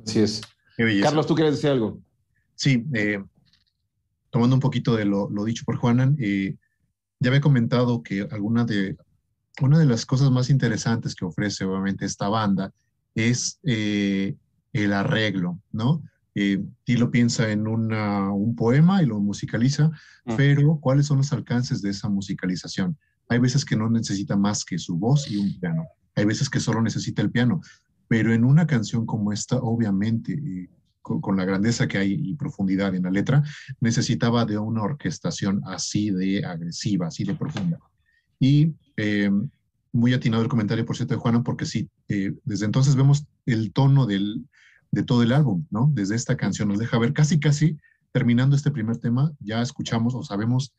Así 0.04 0.20
es. 0.20 0.42
Carlos, 1.02 1.26
¿tú 1.26 1.34
quieres 1.34 1.54
decir 1.54 1.70
algo? 1.70 1.98
Sí, 2.54 2.84
eh, 2.94 3.22
tomando 4.38 4.54
un 4.54 4.60
poquito 4.60 4.94
de 4.94 5.04
lo, 5.04 5.28
dicho 5.44 5.64
por 5.64 5.78
Juanan, 5.78 6.16
eh, 6.20 6.54
ya 7.18 7.30
había 7.30 7.40
comentado 7.40 8.04
que 8.04 8.28
alguna 8.30 8.64
de, 8.64 8.96
una 9.60 9.80
de 9.80 9.84
las 9.84 10.06
cosas 10.06 10.30
más 10.30 10.48
interesantes 10.48 11.16
que 11.16 11.24
ofrece 11.24 11.64
obviamente 11.64 12.04
esta 12.04 12.28
banda 12.28 12.72
es 13.16 13.58
eh, 13.64 14.36
el 14.72 14.92
arreglo, 14.92 15.58
¿no? 15.72 16.04
Eh, 16.36 16.64
Tilo 16.84 17.10
piensa 17.10 17.50
en 17.50 17.66
un 17.66 18.54
poema 18.54 19.02
y 19.02 19.06
lo 19.06 19.18
musicaliza, 19.18 19.90
pero 20.36 20.78
¿cuáles 20.80 21.06
son 21.06 21.16
los 21.16 21.32
alcances 21.32 21.82
de 21.82 21.90
esa 21.90 22.08
musicalización? 22.08 22.96
Hay 23.28 23.40
veces 23.40 23.64
que 23.64 23.74
no 23.74 23.90
necesita 23.90 24.36
más 24.36 24.64
que 24.64 24.78
su 24.78 24.96
voz 24.96 25.28
y 25.28 25.36
un 25.36 25.58
piano. 25.58 25.84
Hay 26.14 26.26
veces 26.26 26.48
que 26.48 26.60
solo 26.60 26.80
necesita 26.80 27.22
el 27.22 27.32
piano. 27.32 27.60
Pero 28.06 28.32
en 28.32 28.44
una 28.44 28.68
canción 28.68 29.04
como 29.04 29.32
esta, 29.32 29.56
obviamente, 29.56 30.34
eh, 30.34 30.70
con, 31.20 31.36
la 31.36 31.44
grandeza 31.44 31.88
que 31.88 31.98
hay 31.98 32.12
y 32.12 32.34
profundidad 32.34 32.94
en 32.94 33.04
la 33.04 33.10
letra, 33.10 33.42
necesitaba 33.80 34.44
de 34.44 34.58
una 34.58 34.82
orquestación 34.82 35.62
así 35.66 36.10
de 36.10 36.44
agresiva, 36.44 37.08
así 37.08 37.24
de 37.24 37.34
profunda. 37.34 37.78
Y 38.38 38.74
eh, 38.96 39.30
muy 39.92 40.12
atinado 40.12 40.42
el 40.42 40.48
comentario, 40.48 40.84
por 40.84 40.96
cierto, 40.96 41.14
de 41.14 41.20
Juana, 41.20 41.42
porque 41.42 41.66
sí, 41.66 41.88
eh, 42.08 42.32
desde 42.44 42.66
entonces 42.66 42.94
vemos 42.94 43.26
el 43.46 43.72
tono 43.72 44.06
del, 44.06 44.46
de 44.90 45.02
todo 45.02 45.22
el 45.22 45.32
álbum, 45.32 45.66
¿no? 45.70 45.90
Desde 45.92 46.14
esta 46.14 46.36
canción 46.36 46.68
nos 46.68 46.78
deja 46.78 46.98
ver 46.98 47.12
casi, 47.12 47.40
casi, 47.40 47.78
terminando 48.12 48.56
este 48.56 48.70
primer 48.70 48.98
tema, 48.98 49.32
ya 49.40 49.62
escuchamos 49.62 50.14
o 50.14 50.22
sabemos 50.22 50.72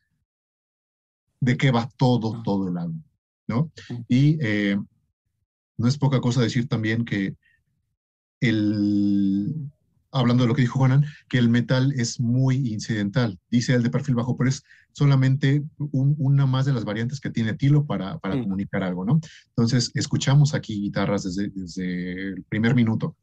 de 1.39 1.57
qué 1.57 1.72
va 1.72 1.89
todo, 1.97 2.41
todo 2.43 2.69
el 2.69 2.77
álbum, 2.77 3.01
¿no? 3.47 3.72
Y 4.07 4.38
eh, 4.41 4.77
no 5.77 5.88
es 5.88 5.97
poca 5.97 6.19
cosa 6.19 6.41
decir 6.41 6.68
también 6.68 7.06
que 7.06 7.35
el, 8.41 9.72
hablando 10.11 10.44
de 10.44 10.48
lo 10.48 10.56
que 10.56 10.61
dijo 10.61 10.80
Juanan, 10.80 11.06
que 11.27 11.38
el 11.38 11.49
metal 11.49 11.94
es 11.95 12.19
muy 12.19 12.56
incidental, 12.72 13.40
dice 13.49 13.73
el 13.73 13.84
de 13.84 13.90
perfil 13.90 14.15
bajo, 14.15 14.36
pero 14.38 14.49
es 14.49 14.64
solamente 14.91 15.64
una 15.77 16.45
más 16.45 16.65
de 16.65 16.73
las 16.73 16.86
variantes 16.86 17.19
que 17.19 17.30
tiene 17.30 17.53
Tilo 17.53 17.86
para, 17.86 18.18
para 18.19 18.36
mm. 18.36 18.44
comunicar 18.44 18.84
algo, 18.84 19.06
¿no? 19.06 19.19
Entonces, 19.49 19.91
escuchamos 19.94 20.53
aquí 20.53 20.81
guitarras 20.81 21.23
desde, 21.23 21.49
desde 21.49 22.30
el 22.30 22.44
primer 22.44 22.76
minuto, 22.76 23.15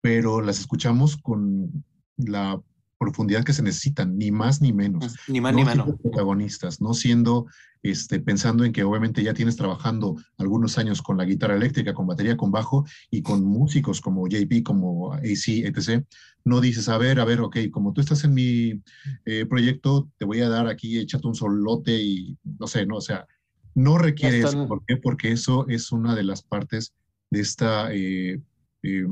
pero 0.00 0.40
las 0.40 0.60
escuchamos 0.60 1.16
con 1.16 1.84
la 2.16 2.60
profundidad 2.98 3.44
que 3.44 3.52
se 3.52 3.62
necesitan, 3.62 4.16
ni 4.16 4.30
más 4.30 4.60
ni 4.60 4.72
menos. 4.72 5.14
Ni 5.28 5.40
más 5.40 5.54
ni 5.54 5.64
menos. 5.64 5.88
Protagonistas, 6.02 6.80
no 6.80 6.94
siendo, 6.94 7.46
este, 7.82 8.20
pensando 8.20 8.64
en 8.64 8.72
que 8.72 8.84
obviamente 8.84 9.22
ya 9.22 9.34
tienes 9.34 9.56
trabajando 9.56 10.16
algunos 10.38 10.78
años 10.78 11.02
con 11.02 11.16
la 11.16 11.24
guitarra 11.24 11.56
eléctrica, 11.56 11.94
con 11.94 12.06
batería, 12.06 12.36
con 12.36 12.50
bajo 12.50 12.86
y 13.10 13.22
con 13.22 13.44
músicos 13.44 14.00
como 14.00 14.26
JP, 14.28 14.62
como 14.64 15.12
AC, 15.12 15.64
etc. 15.64 16.04
No 16.44 16.60
dices, 16.60 16.88
a 16.88 16.98
ver, 16.98 17.20
a 17.20 17.24
ver, 17.24 17.40
ok, 17.40 17.56
como 17.70 17.92
tú 17.92 18.00
estás 18.00 18.24
en 18.24 18.34
mi 18.34 18.82
eh, 19.24 19.46
proyecto, 19.46 20.08
te 20.18 20.24
voy 20.24 20.40
a 20.40 20.48
dar 20.48 20.66
aquí, 20.66 20.98
échate 20.98 21.26
un 21.26 21.34
solote 21.34 22.00
y 22.00 22.38
no 22.58 22.66
sé, 22.66 22.86
no, 22.86 22.96
o 22.96 23.00
sea, 23.00 23.26
no 23.74 23.98
requiere 23.98 24.40
eso. 24.40 24.66
¿Por 24.66 24.84
qué? 24.86 24.96
Porque 24.96 25.32
eso 25.32 25.68
es 25.68 25.92
una 25.92 26.14
de 26.14 26.24
las 26.24 26.42
partes 26.42 26.94
de 27.30 27.40
esta, 27.40 27.92
eh, 27.92 28.40
eh, 28.82 29.06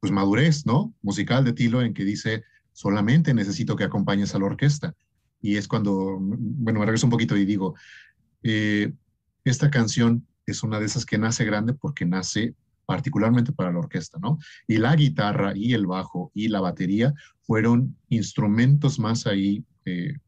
pues, 0.00 0.12
madurez, 0.12 0.64
¿no? 0.64 0.94
Musical 1.02 1.44
de 1.44 1.52
Tilo 1.52 1.82
en 1.82 1.92
que 1.92 2.04
dice, 2.04 2.44
solamente 2.74 3.32
necesito 3.32 3.76
que 3.76 3.84
acompañes 3.84 4.34
a 4.34 4.38
la 4.38 4.46
orquesta. 4.46 4.94
Y 5.40 5.56
es 5.56 5.66
cuando, 5.66 6.18
bueno, 6.20 6.80
me 6.80 6.86
regreso 6.86 7.06
un 7.06 7.10
poquito 7.10 7.36
y 7.36 7.46
digo, 7.46 7.74
eh, 8.42 8.92
esta 9.44 9.70
canción 9.70 10.26
es 10.44 10.62
una 10.62 10.78
de 10.78 10.86
esas 10.86 11.06
que 11.06 11.16
nace 11.16 11.44
grande 11.44 11.72
porque 11.72 12.04
nace 12.04 12.54
particularmente 12.84 13.52
para 13.52 13.72
la 13.72 13.78
orquesta, 13.78 14.18
¿no? 14.20 14.38
Y 14.66 14.76
la 14.76 14.94
guitarra 14.94 15.52
y 15.56 15.72
el 15.72 15.86
bajo 15.86 16.30
y 16.34 16.48
la 16.48 16.60
batería 16.60 17.14
fueron 17.42 17.96
instrumentos 18.10 18.98
más 18.98 19.26
ahí 19.26 19.64
eh, 19.86 20.18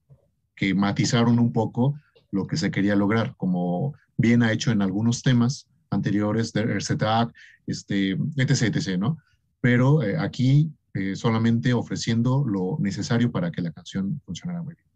que 0.55 0.75
matizaron 0.75 1.39
un 1.39 1.53
poco 1.53 1.99
lo 2.31 2.47
que 2.47 2.57
se 2.57 2.71
quería 2.71 2.97
lograr, 2.97 3.35
como 3.37 3.95
bien 4.17 4.43
ha 4.43 4.53
hecho 4.53 4.71
en 4.71 4.81
algunos 4.81 5.23
temas 5.23 5.69
anteriores 5.91 6.53
de 6.53 6.63
RZA, 6.63 7.33
este, 7.67 8.13
etc., 8.37 8.63
etc., 8.63 8.99
¿no? 8.99 9.19
Pero 9.61 10.03
eh, 10.03 10.17
aquí 10.19 10.71
eh, 10.97 11.15
solamente 11.17 11.73
ofreciendo 11.73 12.45
lo 12.47 12.77
necesario 12.81 13.31
para 13.31 13.51
que 13.51 13.63
la 13.63 13.71
canción 13.71 14.21
funcionara 14.25 14.63
muy 14.63 14.75
bien. 14.75 14.87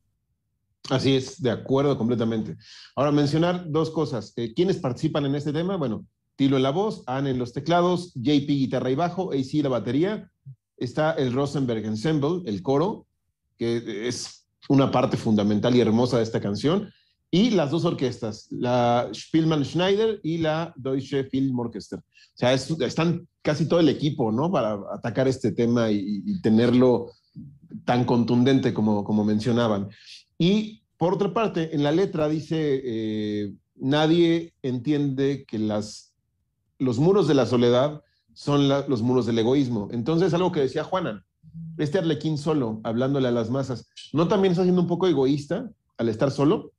Así 0.88 1.14
es, 1.14 1.40
de 1.40 1.50
acuerdo 1.50 1.96
completamente. 1.98 2.56
Ahora, 2.96 3.12
mencionar 3.12 3.70
dos 3.70 3.90
cosas. 3.90 4.32
Eh, 4.36 4.54
¿Quiénes 4.54 4.78
participan 4.78 5.26
en 5.26 5.34
este 5.34 5.52
tema? 5.52 5.76
Bueno, 5.76 6.06
Tilo 6.36 6.56
en 6.56 6.62
la 6.62 6.70
voz, 6.70 7.04
Anne 7.06 7.30
en 7.30 7.38
los 7.38 7.52
teclados, 7.52 8.14
JP 8.14 8.48
guitarra 8.48 8.90
y 8.90 8.94
bajo, 8.94 9.30
AC 9.32 9.62
la 9.62 9.68
batería. 9.68 10.30
Está 10.78 11.12
el 11.12 11.34
Rosenberg 11.34 11.84
Ensemble, 11.84 12.40
el 12.46 12.62
coro, 12.62 13.06
que 13.58 14.08
es 14.08 14.48
una 14.68 14.90
parte 14.90 15.18
fundamental 15.18 15.76
y 15.76 15.80
hermosa 15.80 16.16
de 16.16 16.22
esta 16.22 16.40
canción. 16.40 16.90
Y 17.30 17.50
las 17.50 17.70
dos 17.70 17.84
orquestas, 17.84 18.48
la 18.50 19.08
Spielmann 19.14 19.64
Schneider 19.64 20.20
y 20.22 20.38
la 20.38 20.74
Deutsche 20.76 21.24
Filmorchester. 21.24 22.00
O 22.00 22.02
sea, 22.34 22.52
están 22.52 23.28
casi 23.42 23.66
todo 23.66 23.80
el 23.80 23.88
equipo, 23.88 24.32
¿no? 24.32 24.50
Para 24.50 24.78
atacar 24.92 25.28
este 25.28 25.52
tema 25.52 25.90
y, 25.90 26.40
tenerlo 26.42 27.12
tan 27.84 28.04
contundente 28.04 28.74
como, 28.74 29.04
como 29.04 29.24
mencionaban. 29.24 29.88
Y 30.38 30.82
por 30.96 31.14
otra 31.14 31.32
parte, 31.32 31.74
en 31.74 31.82
la 31.82 31.92
letra 31.92 32.28
dice, 32.28 32.82
eh, 32.84 33.54
nadie 33.76 34.54
entiende 34.62 35.44
que 35.46 35.58
las, 35.58 36.12
los 36.78 36.98
muros 36.98 37.28
de 37.28 37.34
la 37.34 37.46
soledad 37.46 38.02
son 38.34 38.68
los 38.68 39.02
muros 39.02 39.26
del 39.26 39.38
egoísmo. 39.38 39.88
Entonces, 39.92 40.34
algo 40.34 40.50
que 40.50 40.60
decía 40.60 40.84
Juana, 40.84 41.24
este 41.78 41.98
arlequín 41.98 42.38
solo, 42.38 42.80
hablándole 42.84 43.28
a 43.28 43.32
las 43.32 43.50
masas, 43.50 43.88
¿no 44.12 44.28
también 44.28 44.52
está 44.52 44.64
siendo 44.64 44.82
un 44.82 44.88
poco 44.88 45.06
egoísta 45.06 45.70
al 45.96 46.08
estar 46.08 46.30
solo? 46.30 46.72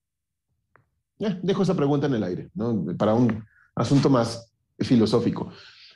Dejo 1.41 1.64
esa 1.64 1.76
pregunta 1.76 2.07
en 2.07 2.15
el 2.15 2.23
aire, 2.23 2.49
¿no? 2.53 2.85
Para 2.98 3.14
un 3.14 3.43
asunto 3.76 4.10
más 4.10 4.52
filosófico. 4.80 5.52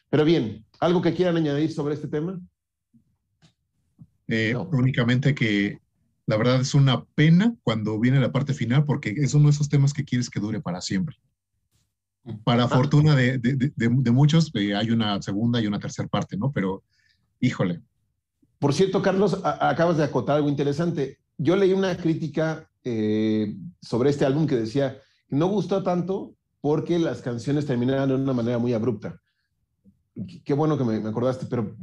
Pero 0.10 0.24
bien, 0.24 0.66
¿algo 0.80 1.02
que 1.02 1.14
quieran 1.14 1.38
añadir 1.38 1.72
sobre 1.72 1.96
este 1.96 2.08
tema? 2.08 2.40
Eh, 4.28 4.56
únicamente 4.72 5.36
que 5.36 5.80
la 6.26 6.38
verdad 6.38 6.62
es 6.62 6.74
una 6.74 7.06
pena 7.16 7.56
cuando 7.64 8.00
viene 8.00 8.20
la 8.20 8.32
parte 8.32 8.54
final 8.54 8.86
porque 8.86 9.14
es 9.18 9.34
uno 9.34 9.46
de 9.46 9.52
esos 9.52 9.70
temas 9.70 9.94
que 9.94 10.04
quieres 10.04 10.30
que 10.30 10.40
dure 10.40 10.62
para 10.62 10.82
siempre. 10.82 11.18
Para 12.44 12.64
ah. 12.64 12.68
fortuna 12.68 13.16
de, 13.16 14.12
muchos, 14.12 14.52
eh, 14.56 14.76
hay 14.76 14.90
una 14.90 15.22
segunda 15.22 15.62
y 15.62 15.68
una 15.68 15.80
tercera 15.80 16.08
parte, 16.08 16.38
¿no? 16.38 16.52
Pero, 16.52 16.84
híjole. 17.40 17.82
Por 18.58 18.74
cierto, 18.74 19.02
Carlos, 19.02 19.40
acabas 19.44 19.98
de 19.98 20.06
acotar 20.06 20.38
algo 20.38 20.50
interesante. 20.50 21.20
Yo 21.38 21.56
leí 21.56 21.74
una 21.74 21.96
crítica 21.98 22.68
eh, 22.84 23.56
sobre 23.80 24.10
este 24.10 24.26
álbum 24.26 24.48
que 24.48 24.56
decía 24.56 24.98
no 25.36 25.48
gustó 25.48 25.84
tanto 25.84 26.34
porque 26.62 26.98
las 26.98 27.22
canciones 27.22 27.66
terminaban 27.66 28.10
de 28.10 28.16
una 28.16 28.34
manera 28.34 28.58
muy 28.58 28.74
abrupta 28.74 29.22
qué 30.44 30.54
bueno 30.54 30.78
que 30.78 30.84
me, 30.84 31.08
acordaste, 31.08 31.46
pero 31.46 31.76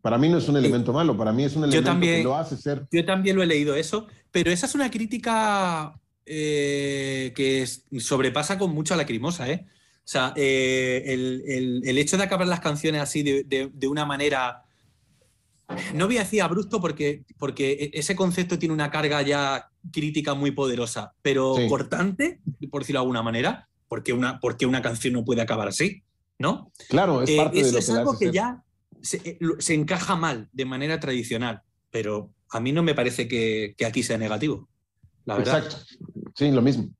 para 0.00 0.18
mí 0.18 0.28
no 0.28 0.38
es 0.38 0.48
un 0.48 0.56
elemento 0.56 0.92
malo, 0.92 1.16
para 1.16 1.32
mí 1.32 1.44
es 1.44 1.56
un 1.56 1.64
elemento 1.64 2.00
que 2.00 2.22
lo 2.22 2.36
hace 2.36 2.56
ser. 2.56 2.86
Yo 2.90 3.04
también 3.04 3.36
lo 3.36 3.42
he 3.42 3.46
leído 3.46 3.74
eso, 3.74 4.06
pero 4.30 4.50
esa 4.50 4.66
es 4.66 4.74
una 4.74 4.90
crítica 4.90 5.94
eh, 6.26 7.32
que 7.34 7.66
sobrepasa 8.00 8.58
con 8.58 8.72
mucho 8.72 8.94
a 8.94 8.96
la 8.96 9.06
crimosa, 9.06 9.48
¿eh? 9.48 9.66
O 10.04 10.08
sea, 10.12 10.32
eh, 10.34 11.04
el, 11.06 11.98
hecho 11.98 12.16
de 12.16 12.24
acabar 12.24 12.46
las 12.46 12.60
canciones 12.60 13.00
así 13.00 13.22
de, 13.22 13.88
una 13.88 14.04
manera. 14.04 14.64
No 15.94 16.06
voy 16.06 16.18
a 16.18 16.24
decir 16.24 16.42
abrupto 16.42 16.80
porque, 16.80 17.24
porque 17.38 17.72
e, 17.72 17.98
ese 17.98 18.16
concepto 18.16 18.58
tiene 18.58 18.74
una 18.74 18.90
carga 18.90 19.22
ya 19.22 19.70
crítica 19.90 20.34
muy 20.34 20.50
poderosa, 20.50 21.14
pero 21.22 21.54
cortante, 21.68 22.40
por 22.70 22.82
decirlo 22.82 23.00
de 23.00 23.04
alguna 23.04 23.22
manera, 23.22 23.68
porque 23.88 24.12
una, 24.12 24.40
porque 24.40 24.66
una 24.66 24.82
canción 24.82 25.14
no 25.14 25.24
puede 25.24 25.42
acabar 25.42 25.68
así. 25.68 26.02
¿no? 26.42 26.72
Claro, 26.88 27.22
es 27.22 27.30
eh, 27.30 27.36
parte 27.36 27.60
eso 27.60 27.72
de 27.72 27.78
es 27.78 27.90
algo 27.90 28.18
que 28.18 28.32
ya 28.32 28.62
eh, 29.12 29.38
se, 29.58 29.74
encaja 29.74 30.16
mal 30.16 30.48
de 30.52 30.64
manera 30.64 31.00
tradicional, 31.00 31.62
pero 31.90 32.34
a 32.50 32.60
mí 32.60 32.72
no 32.72 32.82
me 32.82 32.94
parece 32.94 33.28
que, 33.28 33.74
aquí 33.86 34.02
sea 34.02 34.18
negativo. 34.18 34.68
La 35.24 35.36
verdad. 35.36 35.58
Exacto. 35.58 35.86
Sí, 36.34 36.50
lo 36.50 36.60
mismo. 36.60 36.90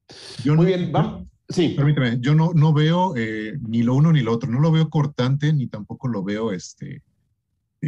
Muy 0.45 0.67
bien, 0.67 0.93
vamos. 0.93 1.27
Sí. 1.49 1.71
Permíteme, 1.71 2.19
yo 2.21 2.35
no, 2.35 2.53
no 2.55 2.73
veo 2.73 3.15
eh, 3.17 3.59
ni 3.69 3.83
lo 3.83 3.95
uno 3.95 4.13
ni 4.13 4.21
lo 4.21 4.33
otro, 4.33 4.49
no 4.49 4.61
lo 4.61 4.71
veo 4.71 4.89
cortante 4.89 5.53
ni 5.53 5.67
tampoco 5.67 6.09
lo 6.09 6.23
veo, 6.23 6.53
este, 6.53 7.03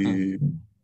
ah. 0.05 0.37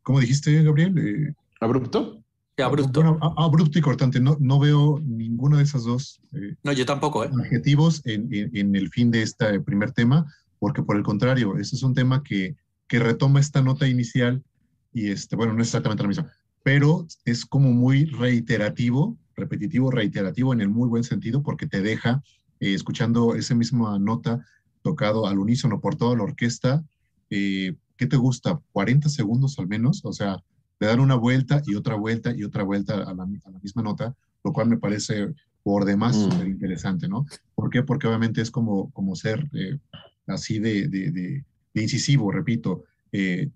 ¿cómo 0.02 0.20
dijiste, 0.20 0.62
Gabriel? 0.62 1.34
¿Abrupto? 1.60 2.19
Abrupto. 2.62 3.18
abrupto 3.36 3.78
y 3.78 3.82
cortante, 3.82 4.20
no, 4.20 4.36
no 4.40 4.58
veo 4.58 5.00
ninguna 5.04 5.58
de 5.58 5.64
esas 5.64 5.84
dos. 5.84 6.20
no, 6.62 6.72
yo 6.72 6.86
tampoco, 6.86 7.22
Adjetivos 7.22 8.02
en, 8.04 8.28
en, 8.30 8.76
el 8.76 8.88
fin 8.90 9.10
de 9.10 9.22
este 9.22 9.60
primer 9.60 9.92
tema 9.92 10.26
porque 10.60 10.82
por 10.82 10.96
el 10.96 11.02
contrario, 11.02 11.56
ese 11.56 11.74
es 11.74 11.82
un 11.82 11.94
tema 11.94 12.22
que, 12.22 12.54
que 12.86 13.00
retoma 13.00 13.40
esta 13.40 13.62
nota 13.62 13.88
inicial 13.88 14.44
y, 14.92 15.10
este, 15.10 15.34
bueno, 15.34 15.54
no 15.54 15.62
es 15.62 15.68
exactamente 15.68 16.04
la 16.04 16.08
misma, 16.08 16.32
pero 16.62 17.06
es 17.24 17.44
como 17.46 17.72
muy 17.72 18.04
reiterativo, 18.04 19.16
repetitivo, 19.34 19.90
reiterativo 19.90 20.52
en 20.52 20.60
el 20.60 20.68
muy 20.68 20.88
buen 20.88 21.02
sentido, 21.02 21.42
porque 21.42 21.66
te 21.66 21.80
deja 21.80 22.22
eh, 22.60 22.74
escuchando 22.74 23.34
esa 23.34 23.54
misma 23.54 23.98
nota 23.98 24.44
tocado 24.82 25.26
al 25.26 25.38
unísono 25.38 25.80
por 25.80 25.96
toda 25.96 26.16
la 26.16 26.24
orquesta. 26.24 26.84
Eh, 27.30 27.74
¿Qué 27.96 28.06
te 28.06 28.16
gusta? 28.16 28.60
¿40 28.72 29.08
segundos 29.08 29.58
al 29.58 29.66
menos? 29.66 30.04
O 30.04 30.12
sea, 30.12 30.42
de 30.80 30.86
dar 30.86 30.98
una 30.98 31.14
vuelta 31.14 31.62
y 31.66 31.76
otra 31.76 31.94
vuelta 31.94 32.34
y 32.34 32.42
otra 32.42 32.64
vuelta 32.64 32.94
a 32.94 33.14
la, 33.14 33.22
a 33.22 33.50
la 33.50 33.58
misma 33.62 33.82
nota, 33.82 34.14
lo 34.42 34.52
cual 34.52 34.68
me 34.68 34.78
parece 34.78 35.34
por 35.62 35.84
demás 35.84 36.16
mm. 36.16 36.30
súper 36.30 36.48
interesante, 36.48 37.08
¿no? 37.08 37.26
¿Por 37.54 37.70
qué? 37.70 37.82
Porque 37.82 38.06
obviamente 38.06 38.40
es 38.40 38.50
como, 38.50 38.90
como 38.90 39.14
ser 39.14 39.48
eh, 39.52 39.78
así 40.26 40.58
de, 40.58 40.88
de, 40.88 41.44
incisivo, 41.74 42.30
repito, 42.30 42.84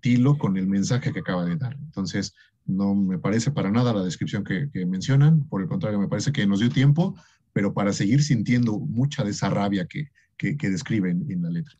Tilo 0.00 0.36
con 0.36 0.56
el 0.56 0.66
mensaje 0.66 1.12
que 1.12 1.20
acaba 1.20 1.44
de 1.44 1.56
dar. 1.56 1.76
Entonces, 1.80 2.34
no 2.66 2.94
me 2.94 3.18
parece 3.18 3.50
para 3.50 3.70
nada 3.70 3.92
la 3.92 4.04
descripción 4.04 4.44
que, 4.44 4.68
mencionan, 4.86 5.44
por 5.48 5.62
el 5.62 5.68
contrario, 5.68 5.98
me 5.98 6.08
parece 6.08 6.32
que 6.32 6.46
nos 6.46 6.60
dio 6.60 6.70
tiempo, 6.70 7.14
pero 7.52 7.72
para 7.72 7.92
seguir 7.92 8.22
sintiendo 8.22 8.78
mucha 8.78 9.22
de 9.22 9.30
esa 9.30 9.50
rabia 9.50 9.86
que, 9.86 10.10
que, 10.36 10.70
describen 10.70 11.26
en 11.28 11.42
la 11.42 11.50
letra. 11.50 11.76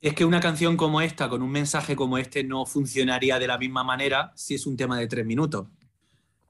Es 0.00 0.14
que 0.14 0.24
una 0.24 0.40
canción 0.40 0.76
como 0.76 1.00
esta, 1.00 1.28
con 1.28 1.42
un 1.42 1.50
mensaje 1.50 1.96
como 1.96 2.18
este, 2.18 2.44
no 2.44 2.66
funcionaría 2.66 3.38
de 3.38 3.46
la 3.46 3.58
misma 3.58 3.82
manera 3.82 4.32
si 4.36 4.54
es 4.54 4.66
un 4.66 4.76
tema 4.76 4.98
de 4.98 5.06
tres 5.08 5.26
minutos. 5.26 5.66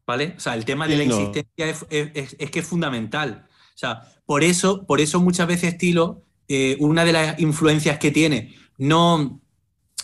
¿Vale? 0.06 0.34
O 0.36 0.40
sea, 0.40 0.54
el 0.54 0.64
tema 0.64 0.86
de 0.86 0.96
la 0.96 1.04
existencia 1.04 1.66
es, 1.90 2.50
que 2.50 2.58
es 2.58 2.66
fundamental. 2.66 3.46
O 3.74 3.78
sea, 3.78 4.02
por 4.24 4.42
eso, 4.42 4.86
por 4.86 5.00
eso 5.00 5.20
muchas 5.20 5.46
veces 5.46 5.74
Estilo, 5.74 6.22
eh, 6.48 6.76
una 6.80 7.04
de 7.04 7.12
las 7.12 7.38
influencias 7.40 7.98
que 7.98 8.10
tiene, 8.10 8.54
no, 8.78 9.40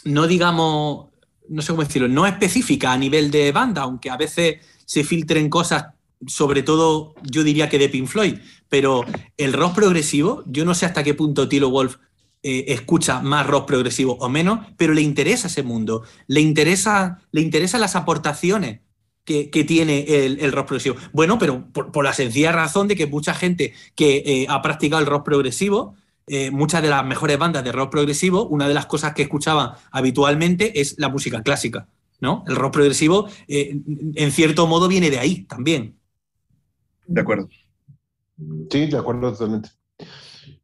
no 0.04 0.26
digamos, 0.26 1.08
no 1.48 1.62
sé 1.62 1.72
cómo 1.72 1.82
decirlo, 1.82 2.08
no 2.08 2.26
específica 2.26 2.92
a 2.92 2.98
nivel 2.98 3.30
de 3.30 3.52
banda, 3.52 3.82
aunque 3.82 4.10
a 4.10 4.16
veces 4.16 4.58
se 4.84 5.04
filtren 5.04 5.48
cosas, 5.48 5.86
sobre 6.26 6.62
todo 6.62 7.14
yo 7.22 7.42
diría 7.42 7.68
que 7.68 7.78
de 7.78 7.88
Pink 7.88 8.06
Floyd, 8.06 8.38
pero 8.68 9.04
el 9.36 9.52
rock 9.52 9.74
progresivo, 9.74 10.42
yo 10.46 10.64
no 10.64 10.74
sé 10.74 10.86
hasta 10.86 11.02
qué 11.02 11.14
punto 11.14 11.48
Tilo 11.48 11.70
Wolf 11.70 11.96
eh, 12.46 12.66
escucha 12.74 13.22
más 13.22 13.46
rock 13.46 13.66
progresivo 13.66 14.18
o 14.20 14.28
menos, 14.28 14.66
pero 14.76 14.92
le 14.92 15.00
interesa 15.00 15.46
ese 15.46 15.62
mundo, 15.62 16.02
le 16.26 16.42
interesa, 16.42 17.22
le 17.32 17.40
interesa 17.40 17.78
las 17.78 17.96
aportaciones 17.96 18.80
que, 19.24 19.46
tiene 19.66 20.04
el, 20.26 20.52
rock 20.52 20.66
progresivo. 20.66 20.96
Bueno, 21.14 21.38
pero 21.38 21.66
por, 21.72 22.04
la 22.04 22.12
sencilla 22.12 22.52
razón 22.52 22.86
de 22.86 22.96
que 22.96 23.06
mucha 23.06 23.32
gente 23.32 23.72
que 23.94 24.22
eh, 24.26 24.46
ha 24.50 24.60
practicado 24.60 25.00
el 25.00 25.06
rock 25.06 25.24
progresivo, 25.24 25.94
eh, 26.26 26.50
muchas 26.50 26.82
de 26.82 26.90
las 26.90 27.02
mejores 27.06 27.38
bandas 27.38 27.64
de 27.64 27.72
rock 27.72 27.90
progresivo, 27.90 28.46
una 28.46 28.68
de 28.68 28.74
las 28.74 28.84
cosas 28.84 29.14
que 29.14 29.22
escuchaban 29.22 29.70
habitualmente 29.90 30.78
es 30.82 30.96
la 30.98 31.08
música 31.08 31.42
clásica. 31.42 31.88
¿no? 32.20 32.44
El 32.46 32.56
rock 32.56 32.74
progresivo, 32.74 33.26
en 33.48 34.32
cierto 34.32 34.66
modo, 34.66 34.86
viene 34.86 35.08
de 35.08 35.18
ahí 35.18 35.44
también. 35.44 35.96
De 37.06 37.22
acuerdo. 37.22 37.48
Sí, 38.70 38.86
de 38.86 38.98
acuerdo 38.98 39.32
totalmente. 39.32 39.70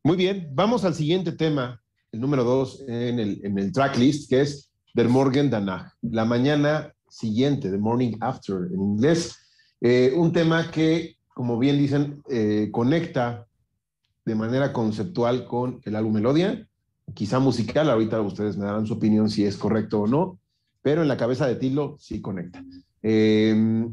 Muy 0.02 0.16
bien, 0.16 0.48
vamos 0.54 0.86
al 0.86 0.94
siguiente 0.94 1.30
tema, 1.30 1.82
el 2.10 2.20
número 2.20 2.42
dos 2.42 2.82
en 2.88 3.18
el, 3.18 3.44
en 3.44 3.58
el 3.58 3.70
tracklist, 3.70 4.30
que 4.30 4.40
es 4.40 4.72
Der 4.94 5.10
Morgen 5.10 5.50
danach, 5.50 5.92
la 6.00 6.24
mañana 6.24 6.94
siguiente, 7.06 7.70
The 7.70 7.76
Morning 7.76 8.16
After 8.20 8.56
en 8.72 8.80
inglés. 8.80 9.36
Eh, 9.82 10.14
un 10.16 10.32
tema 10.32 10.70
que, 10.70 11.16
como 11.34 11.58
bien 11.58 11.76
dicen, 11.76 12.22
eh, 12.30 12.70
conecta 12.72 13.46
de 14.24 14.34
manera 14.34 14.72
conceptual 14.72 15.46
con 15.46 15.82
el 15.84 15.94
álbum 15.94 16.14
Melodia, 16.14 16.66
quizá 17.12 17.38
musical, 17.38 17.90
ahorita 17.90 18.22
ustedes 18.22 18.56
me 18.56 18.64
darán 18.64 18.86
su 18.86 18.94
opinión 18.94 19.28
si 19.28 19.44
es 19.44 19.58
correcto 19.58 20.00
o 20.00 20.06
no, 20.06 20.38
pero 20.80 21.02
en 21.02 21.08
la 21.08 21.18
cabeza 21.18 21.46
de 21.46 21.56
Tilo 21.56 21.96
sí 21.98 22.22
conecta. 22.22 22.64
Eh, 23.02 23.86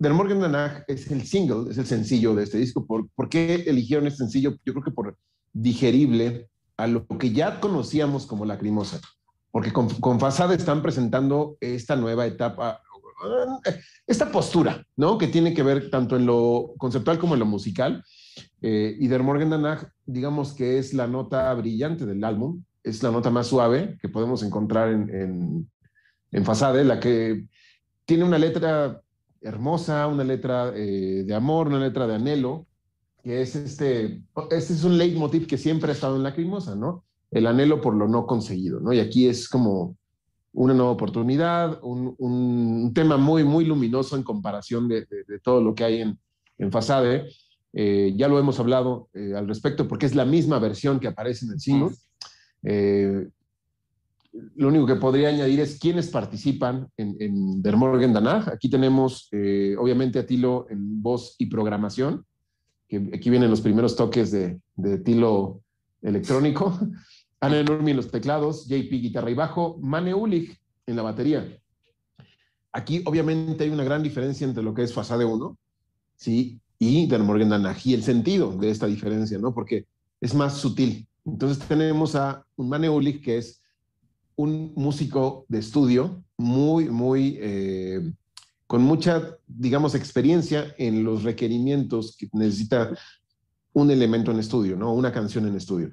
Der 0.00 0.14
Morgen 0.14 0.40
danach 0.40 0.82
es 0.88 1.10
el 1.10 1.26
single, 1.26 1.70
es 1.70 1.76
el 1.76 1.84
sencillo 1.84 2.34
de 2.34 2.44
este 2.44 2.56
disco. 2.56 2.86
¿Por, 2.86 3.10
¿Por, 3.10 3.28
qué 3.28 3.64
eligieron 3.66 4.06
este 4.06 4.20
sencillo? 4.20 4.56
Yo 4.64 4.72
creo 4.72 4.82
que 4.82 4.92
por 4.92 5.18
digerible 5.52 6.48
a 6.78 6.86
lo 6.86 7.06
que 7.06 7.32
ya 7.32 7.60
conocíamos 7.60 8.24
como 8.24 8.46
Lacrimosa. 8.46 8.98
Porque 9.50 9.74
con, 9.74 9.90
con 10.00 10.18
Fasada 10.18 10.54
están 10.54 10.80
presentando 10.80 11.58
esta 11.60 11.96
nueva 11.96 12.24
etapa, 12.24 12.80
esta 14.06 14.32
postura, 14.32 14.86
¿no? 14.96 15.18
Que 15.18 15.26
tiene 15.26 15.52
que 15.52 15.62
ver 15.62 15.90
tanto 15.90 16.16
en 16.16 16.24
lo 16.24 16.72
conceptual 16.78 17.18
como 17.18 17.34
en 17.34 17.40
lo 17.40 17.46
musical. 17.46 18.02
Eh, 18.62 18.96
y 18.98 19.06
Der 19.06 19.22
Morgen 19.22 19.50
danach, 19.50 19.84
digamos 20.06 20.54
que 20.54 20.78
es 20.78 20.94
la 20.94 21.08
nota 21.08 21.52
brillante 21.52 22.06
del 22.06 22.24
álbum, 22.24 22.64
es 22.82 23.02
la 23.02 23.10
nota 23.10 23.28
más 23.28 23.48
suave 23.48 23.98
que 24.00 24.08
podemos 24.08 24.42
encontrar 24.42 24.88
en, 24.88 25.14
en, 25.14 25.70
en 26.32 26.44
Fasade, 26.46 26.84
la 26.84 26.98
que 27.00 27.44
tiene 28.06 28.24
una 28.24 28.38
letra 28.38 29.02
hermosa, 29.40 30.06
una 30.06 30.24
letra 30.24 30.72
eh, 30.74 31.24
de 31.26 31.34
amor, 31.34 31.68
una 31.68 31.80
letra 31.80 32.06
de 32.06 32.14
anhelo, 32.14 32.66
que 33.22 33.42
es 33.42 33.56
este, 33.56 34.22
este 34.50 34.72
es 34.72 34.84
un 34.84 34.98
leitmotiv 34.98 35.46
que 35.46 35.58
siempre 35.58 35.90
ha 35.90 35.94
estado 35.94 36.16
en 36.16 36.22
Lacrimosa, 36.22 36.74
¿no? 36.74 37.04
El 37.30 37.46
anhelo 37.46 37.80
por 37.80 37.94
lo 37.94 38.08
no 38.08 38.26
conseguido, 38.26 38.80
¿no? 38.80 38.92
Y 38.92 39.00
aquí 39.00 39.26
es 39.28 39.48
como 39.48 39.96
una 40.52 40.74
nueva 40.74 40.90
oportunidad, 40.90 41.78
un, 41.82 42.92
tema 42.94 43.16
muy, 43.16 43.44
muy 43.44 43.64
luminoso 43.64 44.16
en 44.16 44.22
comparación 44.22 44.88
de, 44.88 45.06
todo 45.42 45.62
lo 45.62 45.74
que 45.74 45.84
hay 45.84 46.00
en, 46.00 46.18
en 46.58 46.72
Fasade. 46.72 47.28
Eh, 47.72 48.14
ya 48.16 48.26
lo 48.26 48.38
hemos 48.38 48.58
hablado 48.58 49.08
eh, 49.14 49.32
al 49.36 49.46
respecto 49.46 49.86
porque 49.86 50.06
es 50.06 50.16
la 50.16 50.24
misma 50.24 50.58
versión 50.58 50.98
que 50.98 51.06
aparece 51.06 51.46
en 51.46 51.52
el 51.52 51.60
single 51.60 51.90
lo 54.32 54.68
único 54.68 54.86
que 54.86 54.96
podría 54.96 55.28
añadir 55.28 55.60
es 55.60 55.78
quiénes 55.78 56.08
participan 56.08 56.88
en, 56.96 57.16
en 57.18 57.62
Der 57.62 57.76
Morgen 57.76 58.12
Danach. 58.12 58.48
Aquí 58.48 58.70
tenemos, 58.70 59.28
eh, 59.32 59.74
obviamente, 59.78 60.18
a 60.18 60.26
Tilo 60.26 60.66
en 60.70 61.02
voz 61.02 61.34
y 61.38 61.46
programación, 61.46 62.24
aquí 63.12 63.30
vienen 63.30 63.50
los 63.50 63.60
primeros 63.60 63.94
toques 63.96 64.30
de, 64.30 64.60
de 64.76 64.98
Tilo 64.98 65.62
electrónico. 66.02 66.78
Ana 67.40 67.62
Nurmi 67.62 67.92
en 67.92 67.96
los 67.96 68.10
teclados, 68.10 68.66
JP 68.68 68.90
guitarra 68.90 69.30
y 69.30 69.34
bajo, 69.34 69.78
Mane 69.80 70.12
Ulich 70.12 70.60
en 70.86 70.96
la 70.96 71.02
batería. 71.02 71.58
Aquí, 72.72 73.02
obviamente, 73.06 73.64
hay 73.64 73.70
una 73.70 73.84
gran 73.84 74.02
diferencia 74.02 74.46
entre 74.46 74.62
lo 74.62 74.74
que 74.74 74.82
es 74.82 74.92
Fasade 74.92 75.24
1 75.24 75.56
¿sí? 76.16 76.60
y 76.78 77.06
Der 77.06 77.22
Morgen 77.22 77.48
Danach, 77.48 77.84
y 77.86 77.94
el 77.94 78.02
sentido 78.02 78.56
de 78.56 78.70
esta 78.70 78.86
diferencia, 78.86 79.38
¿no? 79.38 79.54
Porque 79.54 79.86
es 80.20 80.34
más 80.34 80.58
sutil. 80.58 81.08
Entonces, 81.24 81.66
tenemos 81.66 82.14
a 82.14 82.44
un 82.56 82.68
Mane 82.68 82.90
Ulich 82.90 83.22
que 83.22 83.38
es 83.38 83.59
un 84.40 84.72
músico 84.74 85.44
de 85.48 85.58
estudio 85.58 86.24
muy, 86.38 86.88
muy, 86.88 87.38
eh, 87.40 88.12
con 88.66 88.82
mucha, 88.82 89.36
digamos, 89.46 89.94
experiencia 89.94 90.74
en 90.78 91.04
los 91.04 91.24
requerimientos 91.24 92.16
que 92.16 92.28
necesita 92.32 92.90
un 93.74 93.90
elemento 93.90 94.30
en 94.30 94.38
estudio, 94.38 94.76
¿no? 94.76 94.94
Una 94.94 95.12
canción 95.12 95.46
en 95.46 95.56
estudio. 95.56 95.92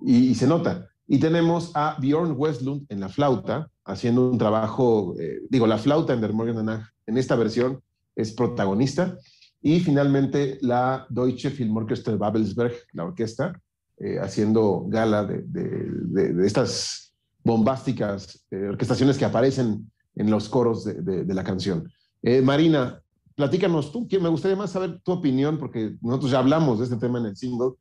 Y, 0.00 0.34
se 0.36 0.46
nota. 0.46 0.88
Y 1.08 1.18
tenemos 1.18 1.72
a 1.74 1.96
Bjorn 2.00 2.34
Westlund 2.36 2.86
en 2.88 3.00
la 3.00 3.08
flauta, 3.08 3.68
haciendo 3.84 4.30
un 4.30 4.38
trabajo, 4.38 5.16
eh, 5.18 5.40
digo, 5.50 5.66
la 5.66 5.78
flauta 5.78 6.12
en 6.12 6.20
Der 6.20 6.32
Morgen 6.32 6.68
en 7.06 7.18
esta 7.18 7.34
versión 7.34 7.80
es 8.14 8.32
protagonista. 8.32 9.18
Y 9.60 9.80
finalmente 9.80 10.58
la 10.60 11.04
Deutsche 11.08 11.50
Filmorchester 11.50 12.16
Babelsberg, 12.16 12.74
la 12.92 13.06
orquesta, 13.06 13.60
eh, 13.98 14.18
haciendo 14.20 14.84
gala 14.86 15.24
de, 15.24 15.42
de 15.42 16.46
estas 16.46 17.07
bombásticas 17.44 18.46
eh, 18.50 18.68
orquestaciones 18.68 19.16
que 19.16 19.24
aparecen 19.24 19.90
en 20.14 20.30
los 20.30 20.48
coros 20.48 20.84
de, 20.84 21.24
la 21.34 21.44
canción. 21.44 21.88
Eh, 22.22 22.42
Marina, 22.42 23.00
platícanos 23.36 23.92
tú, 23.92 24.08
que 24.08 24.18
me 24.18 24.28
gustaría 24.28 24.56
más 24.56 24.72
saber 24.72 25.00
tu 25.00 25.12
opinión, 25.12 25.58
porque 25.58 25.94
nosotros 26.00 26.32
ya 26.32 26.40
hablamos 26.40 26.78
de 26.78 26.84
este 26.84 26.96
tema 26.96 27.20
en 27.20 27.26
el 27.26 27.36
single. 27.36 27.74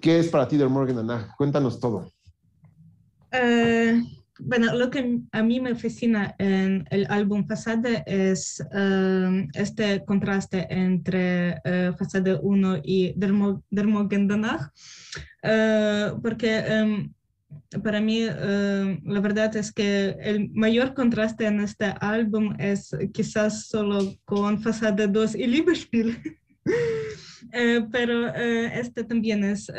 ¿Qué 0.00 0.18
es 0.18 0.28
para 0.28 0.48
ti 0.48 0.56
de 0.56 0.66
Morgan 0.66 0.98
Anna? 0.98 1.34
Cuéntanos 1.38 1.78
todo. 1.78 2.10
Eh, 3.30 4.02
bueno, 4.40 4.74
lo 4.74 4.90
que 4.90 5.20
a 5.30 5.42
mí 5.44 5.60
me 5.60 5.76
fascina 5.76 6.34
en 6.38 6.84
el 6.90 7.06
álbum 7.10 7.46
Fasade 7.46 8.02
es 8.06 8.60
este 9.54 10.04
contraste 10.04 10.66
entre 10.68 11.60
Fasade 11.96 12.40
1 12.42 12.78
y 12.82 13.12
Der, 13.16 13.32
Morgen 13.32 14.26
Danach, 14.26 14.72
porque 16.22 16.58
em, 16.58 17.12
para 17.82 18.00
mí, 18.00 18.22
eh, 18.22 19.00
la 19.04 19.20
verdad 19.20 19.54
es 19.56 19.72
que 19.72 20.16
el 20.20 20.50
mayor 20.50 20.94
contraste 20.94 21.46
en 21.46 21.60
este 21.60 21.94
álbum 22.00 22.54
es 22.58 22.90
quizás 23.12 23.68
solo 23.68 24.14
con 24.24 24.60
Fasade 24.60 25.06
2 25.06 25.36
y 25.36 25.46
Liebesspiel. 25.46 26.18
eh, 27.52 27.86
pero 27.92 28.34
eh, 28.34 28.78
este 28.78 29.04
también 29.04 29.44
es 29.44 29.70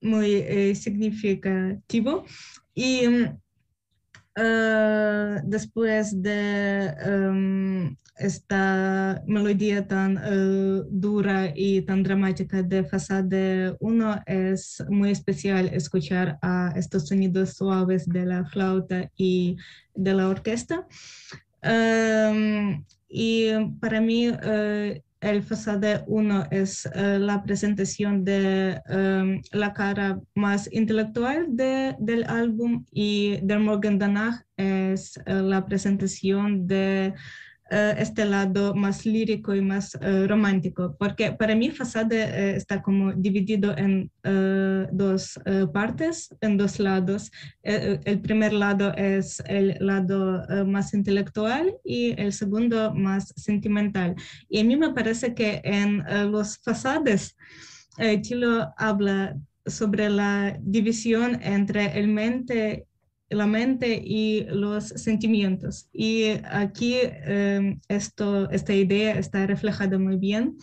muy 0.00 0.74
significativo. 0.76 2.24
Y 2.74 3.02
después 5.44 6.22
de 6.22 7.96
esta 8.16 9.22
melodía 9.26 9.86
tan 9.86 10.16
uh, 10.18 10.86
dura 10.90 11.52
y 11.54 11.82
tan 11.82 12.02
dramática 12.02 12.62
de 12.62 12.84
Fasade 12.84 13.76
1 13.80 14.22
es 14.26 14.82
muy 14.88 15.10
especial 15.10 15.68
escuchar 15.72 16.38
a 16.42 16.72
estos 16.76 17.08
sonidos 17.08 17.54
suaves 17.54 18.06
de 18.06 18.24
la 18.24 18.44
flauta 18.44 19.10
y 19.16 19.56
de 19.94 20.14
la 20.14 20.28
orquesta. 20.28 20.86
Um, 21.62 22.84
y 23.08 23.48
para 23.80 24.00
mí 24.00 24.28
uh, 24.28 25.00
el 25.20 25.42
Fasade 25.42 26.04
1 26.06 26.48
es 26.50 26.86
uh, 26.86 27.18
la 27.18 27.42
presentación 27.42 28.24
de 28.24 28.80
um, 28.90 29.40
la 29.52 29.72
cara 29.72 30.20
más 30.34 30.68
intelectual 30.72 31.46
de, 31.48 31.96
del 31.98 32.24
álbum 32.24 32.84
y 32.92 33.38
del 33.42 33.60
Morgen 33.60 33.98
Danach 33.98 34.44
es 34.56 35.18
la 35.26 35.66
presentación 35.66 36.68
de 36.68 37.14
eh, 37.76 37.94
este 37.98 38.24
lado 38.24 38.72
más 38.72 39.04
lírico 39.04 39.52
y 39.52 39.60
más 39.60 39.98
eh, 40.00 40.28
romántico, 40.28 40.94
porque 40.96 41.32
para 41.32 41.56
mí 41.56 41.72
Fasade 41.72 42.22
eh, 42.22 42.56
está 42.56 42.80
como 42.80 43.12
dividido 43.12 43.76
en 43.76 44.12
dos 44.92 45.38
partes, 45.72 46.34
en 46.40 46.56
dos 46.56 46.78
lados. 46.78 47.30
el 47.62 48.20
primer 48.20 48.52
lado 48.52 48.94
es 48.94 49.42
el 49.46 49.76
lado 49.80 50.42
más 50.66 50.94
intelectual 50.94 51.74
y 51.84 52.18
el 52.20 52.32
segundo 52.32 52.94
más 52.94 53.32
sentimental. 53.36 54.14
Y 54.48 54.60
a 54.60 54.64
mí 54.64 54.76
me 54.76 54.94
parece 54.94 55.34
que 55.34 55.60
en 55.64 56.02
los 56.32 56.58
Fasades, 56.58 57.36
Tilo 58.22 58.72
habla 58.78 59.36
sobre 59.66 60.08
la 60.08 60.56
división 60.60 61.38
entre 61.42 61.98
el 61.98 62.08
mente 62.08 62.86
la 63.34 63.46
mente 63.46 64.02
y 64.04 64.44
los 64.48 64.88
sentimientos. 64.88 65.88
Y 65.92 66.30
aquí 66.50 66.96
esto, 67.88 68.50
esta 68.50 68.74
idea 68.74 69.18
está 69.18 69.46
reflejada 69.46 69.98
muy 69.98 70.16
bien. 70.16 70.56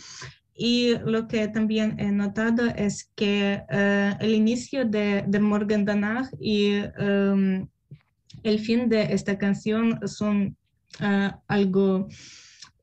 Y 0.64 0.96
lo 1.06 1.28
que 1.28 1.48
también 1.48 2.00
he 2.00 2.12
notado 2.12 2.68
es 2.76 3.10
que 3.16 3.64
eh, 3.68 4.14
el 4.20 4.36
inicio 4.36 4.86
de, 4.86 5.24
de 5.28 5.40
Morgan 5.40 5.86
Danach 5.86 6.28
y 6.40 6.74
em, 7.00 7.68
el 8.44 8.60
fin 8.60 8.88
de 8.88 9.12
esta 9.12 9.40
canción 9.40 10.08
son 10.08 10.56
eh, 11.00 11.32
algo 11.48 12.08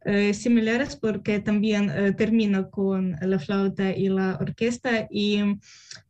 eh, 0.05 0.35
similares 0.35 0.97
porque 0.97 1.39
también 1.39 2.17
termina 2.17 2.69
con 2.69 3.17
la 3.21 3.39
flauta 3.39 3.93
y 3.93 4.09
la 4.09 4.39
orquesta 4.41 5.07
y 5.09 5.39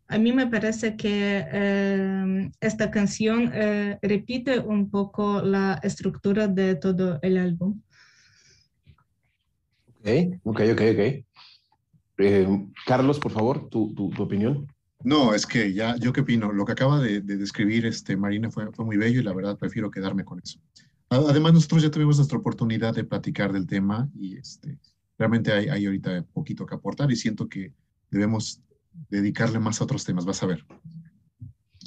a 0.09 0.18
mí 0.18 0.32
me 0.32 0.47
parece 0.47 0.97
que 0.97 1.39
em, 1.52 2.51
esta 2.60 2.90
canción 2.90 3.51
eh, 3.52 3.98
repite 4.01 4.59
un 4.59 4.90
poco 4.90 5.43
la 5.43 5.78
estructura 5.82 6.48
de 6.48 6.76
todo 6.76 7.18
el 7.20 7.36
álbum. 7.36 7.80
Ok, 10.01 10.09
ok, 10.44 10.60
ok, 10.72 10.80
ok. 10.94 11.24
Em, 12.18 12.72
Carlos, 12.86 13.20
por 13.20 13.32
favor, 13.32 13.68
tu, 13.68 13.93
tu, 13.94 14.10
opinión. 14.22 14.66
No, 15.05 15.35
es 15.35 15.47
que 15.47 15.74
ya, 15.74 15.97
yo 15.97 16.12
qué 16.12 16.22
opino, 16.22 16.52
lo 16.52 16.64
que 16.64 16.72
acaba 16.72 17.01
de, 17.01 17.20
describir 17.20 17.85
este, 17.85 18.16
Marina 18.16 18.51
fue, 18.51 18.72
fue, 18.72 18.85
muy 18.86 18.97
bello 18.97 19.20
y 19.20 19.24
la 19.24 19.35
verdad 19.35 19.59
prefiero 19.59 19.90
quedarme 19.90 20.24
con 20.24 20.40
eso. 20.43 20.59
Además, 21.10 21.52
nosotros 21.52 21.82
ya 21.82 21.90
tuvimos 21.90 22.16
nuestra 22.16 22.39
oportunidad 22.39 22.94
de 22.94 23.05
platicar 23.05 23.52
del 23.52 23.66
tema 23.66 24.09
y 24.18 24.39
este, 24.39 24.78
realmente 25.18 25.52
hay, 25.52 25.68
hay 25.68 25.86
ahorita 25.86 26.24
poquito 26.32 26.64
que 26.64 26.74
aportar 26.74 27.10
y 27.12 27.16
siento 27.16 27.48
que 27.48 27.72
debemos 28.10 28.62
dedicarle 29.08 29.58
más 29.58 29.80
a 29.80 29.84
otros 29.84 30.04
temas, 30.04 30.24
vas 30.24 30.42
a 30.42 30.46
ver. 30.46 30.64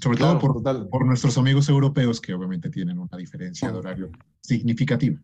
Sobre 0.01 0.17
todo 0.17 0.39
por, 0.39 0.89
por, 0.89 1.05
nuestros 1.05 1.37
amigos 1.37 1.69
europeos 1.69 2.19
que 2.19 2.33
obviamente 2.33 2.69
tienen 2.69 2.97
una 2.97 3.17
diferencia 3.17 3.71
de 3.71 3.77
horario 3.77 4.09
significativa. 4.41 5.19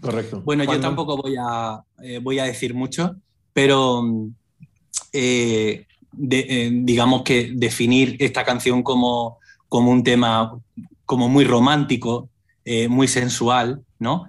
Correcto. 0.00 0.40
Bueno, 0.42 0.64
yo 0.64 0.80
tampoco 0.80 1.16
voy 1.16 1.34
a, 1.38 1.82
eh, 2.02 2.18
voy 2.22 2.38
a 2.38 2.44
decir 2.44 2.74
mucho, 2.74 3.16
pero 3.52 4.04
eh, 5.12 5.86
eh, 6.30 6.70
digamos 6.72 7.22
que 7.22 7.52
definir 7.54 8.16
esta 8.20 8.44
canción 8.44 8.82
como, 8.82 9.38
como 9.68 9.90
un 9.90 10.02
tema 10.02 10.58
como 11.04 11.28
muy 11.28 11.44
romántico, 11.44 12.30
muy 12.88 13.08
sensual, 13.08 13.82
¿no? 13.98 14.28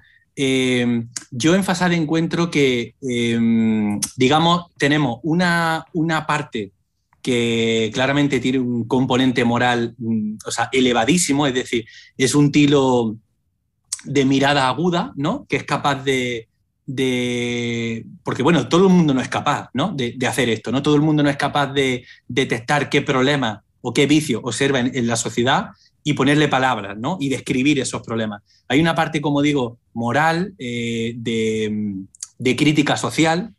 Yo 1.36 1.56
en 1.56 1.64
Fasad 1.64 1.92
encuentro 1.94 2.52
que, 2.52 2.94
em, 3.02 4.00
digamos, 4.16 4.68
tenemos 4.78 5.20
una, 5.24 5.84
una, 5.94 6.28
parte 6.28 6.74
que 7.24 7.90
claramente 7.92 8.40
tiene 8.40 8.60
un 8.60 8.88
componente 8.88 9.44
moral, 9.44 9.96
mm, 9.98 10.36
o 10.46 10.52
sea, 10.52 10.70
elevadísimo, 10.72 11.48
es 11.48 11.56
decir, 11.56 11.86
es 12.18 12.36
un 12.36 12.52
tilo 12.52 13.16
de 14.04 14.26
mirada 14.26 14.68
aguda, 14.68 15.12
¿no? 15.16 15.48
Que 15.50 15.56
es 15.56 15.64
capaz 15.64 16.04
de, 16.04 16.48
porque 18.24 18.44
bueno, 18.44 18.68
todo 18.70 18.86
el 18.86 18.94
mundo 18.94 19.16
no 19.16 19.22
es 19.22 19.30
capaz, 19.30 19.72
¿no? 19.74 19.92
De, 19.92 20.16
hacer 20.28 20.50
esto, 20.50 20.72
¿no? 20.72 20.84
Todo 20.84 20.96
el 20.96 21.02
mundo 21.02 21.24
no 21.24 21.32
es 21.32 21.38
capaz 21.38 21.74
de 21.74 22.06
detectar 22.28 22.90
qué 22.90 23.02
problema 23.02 23.64
o 23.82 23.92
qué 23.92 24.06
vicio 24.06 24.40
observa 24.44 24.82
en 24.82 25.08
la 25.08 25.16
sociedad 25.16 25.72
y 26.04 26.14
ponerle 26.14 26.48
palabras, 26.48 26.98
¿no? 26.98 27.18
Y 27.20 27.30
describir 27.30 27.80
esos 27.80 28.02
problemas. 28.02 28.44
Hay 28.68 28.82
una 28.82 28.94
parte, 28.94 29.22
como 29.22 29.42
digo, 29.42 29.80
moral, 29.94 30.54
eh, 30.58 31.14
de, 31.16 32.56
crítica 32.58 32.98
social, 32.98 33.54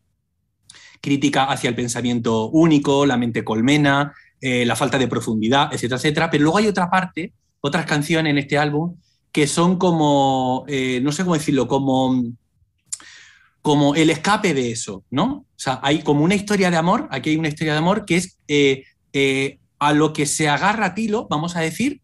crítica 1.01 1.45
hacia 1.45 1.71
el 1.71 1.75
pensamiento 1.75 2.49
único, 2.51 3.07
la 3.07 3.17
mente 3.17 3.45
colmena, 3.45 4.13
eh, 4.41 4.67
la 4.67 4.77
falta 4.77 4.99
de 4.99 5.09
profundidad, 5.09 5.73
etcétera, 5.73 5.97
etcétera. 5.97 6.31
Pero 6.31 6.45
luego 6.45 6.59
hay 6.59 6.67
otra 6.67 6.91
parte, 6.91 7.33
otras 7.61 7.87
canciones 7.87 8.31
en 8.31 8.39
este 8.39 8.59
álbum, 8.59 8.97
que 9.33 9.47
son 9.47 9.79
como, 9.79 10.65
eh, 10.69 11.01
no 11.03 11.13
sé 11.13 11.23
cómo 11.23 11.35
decirlo, 11.35 11.67
como, 11.67 12.25
como 13.63 13.95
el 13.95 14.11
escape 14.11 14.53
de 14.53 14.71
eso, 14.71 15.03
¿no? 15.11 15.47
O 15.49 15.59
sea, 15.59 15.81
hay 15.83 16.03
como 16.03 16.25
una 16.25 16.35
historia 16.35 16.71
de 16.71 16.77
amor, 16.77 17.09
aquí 17.11 17.31
hay 17.31 17.37
una 17.37 17.49
historia 17.49 17.73
de 17.73 17.79
amor 17.79 18.05
que 18.05 18.17
es 18.17 18.39
a 19.79 19.93
lo 19.93 20.13
que 20.13 20.27
se 20.27 20.49
agarra 20.49 20.95
Tilo, 20.95 21.27
vamos 21.29 21.57
a 21.57 21.61
decir, 21.61 22.01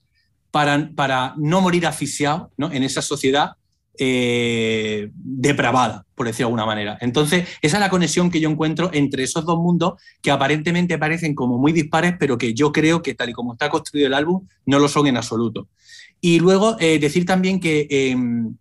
para, 0.51 1.35
no 1.37 1.61
morir 1.61 1.87
asfixiado 1.87 2.51
¿no? 2.57 2.73
en 2.73 2.83
esa 2.83 3.03
sociedad 3.03 3.53
eh, 3.99 5.11
depravada, 5.15 6.07
por 6.15 6.27
decirlo 6.27 6.47
de 6.47 6.51
alguna 6.51 6.67
manera. 6.67 6.99
Entonces, 7.01 7.49
esa 7.61 7.77
es 7.77 7.81
la 7.81 7.91
conexión 7.91 8.31
que 8.31 8.41
yo 8.41 8.49
encuentro 8.49 8.91
entre 8.93 9.25
esos 9.25 9.45
dos 9.45 9.59
mundos 9.59 10.01
que 10.23 10.31
aparentemente 10.31 10.99
parecen 10.99 11.35
como 11.35 11.59
muy 11.59 11.73
dispares, 11.73 12.15
pero 12.19 12.39
que 12.39 12.55
yo 12.55 12.73
creo 12.73 13.03
que 13.03 13.15
tal 13.15 13.31
y 13.31 13.33
como 13.33 13.53
está 13.53 13.69
construido 13.69 14.07
el 14.07 14.15
álbum, 14.15 14.47
no 14.67 14.79
lo 14.79 14.89
son 14.89 15.07
en 15.07 15.17
absoluto. 15.17 15.69
Y 16.21 16.39
luego 16.39 16.77
eh, 16.81 16.99
decir 16.99 17.27
también 17.27 17.61
que 17.61 17.87
em, 17.91 18.55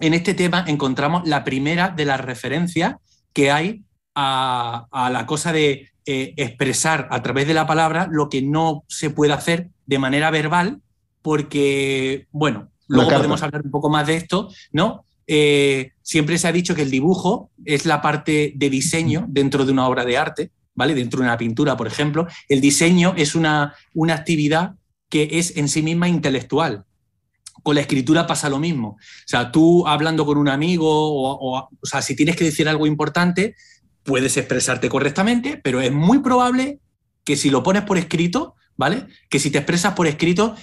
en 0.00 0.14
este 0.14 0.34
tema 0.34 0.64
encontramos 0.66 1.26
la 1.26 1.44
primera 1.44 1.90
de 1.90 2.04
las 2.04 2.20
referencias 2.20 2.96
que 3.32 3.50
hay 3.50 3.84
a, 4.14 4.86
a 4.90 5.10
la 5.10 5.26
cosa 5.26 5.52
de 5.52 5.88
eh, 6.06 6.34
expresar 6.36 7.08
a 7.10 7.22
través 7.22 7.46
de 7.46 7.54
la 7.54 7.66
palabra 7.66 8.08
lo 8.10 8.28
que 8.28 8.42
no 8.42 8.84
se 8.88 9.08
puede 9.08 9.32
hacer 9.32 9.70
de 9.86 9.98
manera 9.98 10.30
verbal 10.30 10.82
porque, 11.24 12.28
bueno, 12.32 12.68
luego 12.86 13.10
podemos 13.10 13.42
hablar 13.42 13.62
un 13.64 13.70
poco 13.70 13.88
más 13.88 14.06
de 14.06 14.16
esto, 14.16 14.50
¿no? 14.72 15.06
Eh, 15.26 15.92
siempre 16.02 16.36
se 16.36 16.46
ha 16.46 16.52
dicho 16.52 16.74
que 16.74 16.82
el 16.82 16.90
dibujo 16.90 17.50
es 17.64 17.86
la 17.86 18.02
parte 18.02 18.52
de 18.54 18.68
diseño 18.68 19.24
dentro 19.26 19.64
de 19.64 19.72
una 19.72 19.88
obra 19.88 20.04
de 20.04 20.18
arte, 20.18 20.50
¿vale? 20.74 20.94
Dentro 20.94 21.20
de 21.20 21.24
una 21.24 21.38
pintura, 21.38 21.78
por 21.78 21.86
ejemplo. 21.86 22.26
El 22.46 22.60
diseño 22.60 23.14
es 23.16 23.34
una, 23.34 23.74
una 23.94 24.12
actividad 24.12 24.74
que 25.08 25.30
es 25.32 25.56
en 25.56 25.70
sí 25.70 25.80
misma 25.80 26.10
intelectual. 26.10 26.84
Con 27.62 27.76
la 27.76 27.80
escritura 27.80 28.26
pasa 28.26 28.50
lo 28.50 28.58
mismo. 28.58 28.88
O 28.88 28.98
sea, 29.24 29.50
tú 29.50 29.88
hablando 29.88 30.26
con 30.26 30.36
un 30.36 30.50
amigo, 30.50 30.90
o, 30.90 31.56
o, 31.56 31.70
o 31.80 31.86
sea, 31.86 32.02
si 32.02 32.14
tienes 32.14 32.36
que 32.36 32.44
decir 32.44 32.68
algo 32.68 32.86
importante, 32.86 33.56
puedes 34.02 34.36
expresarte 34.36 34.90
correctamente, 34.90 35.58
pero 35.64 35.80
es 35.80 35.90
muy 35.90 36.18
probable 36.18 36.80
que 37.24 37.36
si 37.36 37.48
lo 37.48 37.62
pones 37.62 37.84
por 37.84 37.96
escrito, 37.96 38.56
¿vale? 38.76 39.06
Que 39.30 39.38
si 39.38 39.50
te 39.50 39.56
expresas 39.56 39.94
por 39.94 40.06
escrito, 40.06 40.54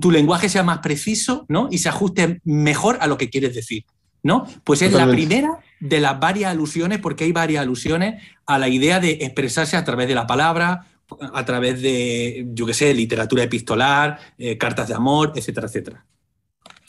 tu 0.00 0.10
lenguaje 0.10 0.48
sea 0.48 0.62
más 0.62 0.78
preciso 0.78 1.46
¿no? 1.48 1.68
y 1.70 1.78
se 1.78 1.88
ajuste 1.88 2.40
mejor 2.44 2.98
a 3.00 3.06
lo 3.06 3.16
que 3.18 3.30
quieres 3.30 3.54
decir. 3.54 3.84
¿no? 4.22 4.46
Pues 4.64 4.82
es 4.82 4.92
la 4.92 5.08
primera 5.08 5.58
de 5.80 6.00
las 6.00 6.20
varias 6.20 6.52
alusiones, 6.52 7.00
porque 7.00 7.24
hay 7.24 7.32
varias 7.32 7.62
alusiones 7.62 8.22
a 8.46 8.58
la 8.58 8.68
idea 8.68 9.00
de 9.00 9.18
expresarse 9.22 9.76
a 9.76 9.84
través 9.84 10.06
de 10.08 10.14
la 10.14 10.26
palabra, 10.26 10.86
a 11.34 11.44
través 11.44 11.82
de, 11.82 12.46
yo 12.52 12.66
qué 12.66 12.74
sé, 12.74 12.94
literatura 12.94 13.42
epistolar, 13.42 14.18
eh, 14.38 14.56
cartas 14.56 14.88
de 14.88 14.94
amor, 14.94 15.32
etcétera, 15.34 15.66
etcétera. 15.66 16.06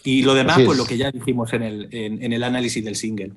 Y 0.04 0.22
lo 0.22 0.34
demás, 0.34 0.60
pues 0.64 0.78
lo 0.78 0.86
que 0.86 0.98
ya 0.98 1.12
dijimos 1.12 1.54
en 1.54 1.64
el, 1.64 1.88
en, 1.92 2.34
el 2.34 2.44
análisis 2.44 2.84
del 2.84 2.96
single. 2.96 3.34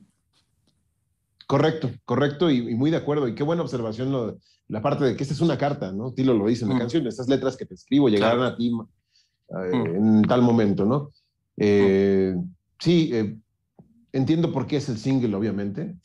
Correcto, 1.47 1.91
correcto 2.05 2.51
y, 2.51 2.75
muy 2.75 2.91
de 2.91 2.97
acuerdo. 2.97 3.29
Y 3.29 3.35
qué 3.35 3.45
buena 3.45 3.63
observación 3.63 4.39
la 4.69 4.83
parte 4.83 5.05
de 5.05 5.17
que 5.17 5.23
esta 5.23 5.33
es 5.33 5.41
una 5.41 5.57
carta, 5.57 5.93
¿no? 5.93 6.13
Tilo 6.13 6.35
lo 6.35 6.49
dice 6.49 6.65
en 6.65 6.71
la 6.71 6.75
mm. 6.75 6.79
canción, 6.79 7.07
estas 7.07 7.29
letras 7.29 7.57
que 7.57 7.67
te 7.67 7.75
escribo 7.75 8.09
llegaron 8.09 8.43
a 8.43 8.57
ti 8.57 8.71
mm. 8.71 8.87
En 9.49 10.23
tal 10.23 10.43
momento, 10.43 10.85
¿no? 10.85 11.11
Eh, 11.57 12.35
sí, 12.79 13.11
eh, 13.13 13.37
entiendo 14.13 14.53
por 14.53 14.67
qué 14.67 14.77
es 14.77 14.89
el 14.89 14.99
single, 14.99 15.35
obviamente. 15.35 15.97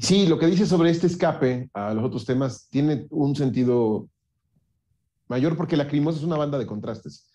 Sí, 0.00 0.26
lo 0.26 0.38
que 0.38 0.46
dice 0.46 0.66
sobre 0.66 0.90
este 0.90 1.08
escape 1.08 1.70
a 1.72 1.92
los 1.92 2.04
otros 2.04 2.24
temas 2.24 2.68
tiene 2.70 3.06
un 3.10 3.34
sentido 3.34 4.08
mayor 5.28 5.56
porque 5.56 5.76
la 5.76 5.84
Lacrimosa 5.84 6.18
es 6.18 6.24
una 6.24 6.36
banda 6.36 6.58
de 6.58 6.66
contrastes. 6.66 7.28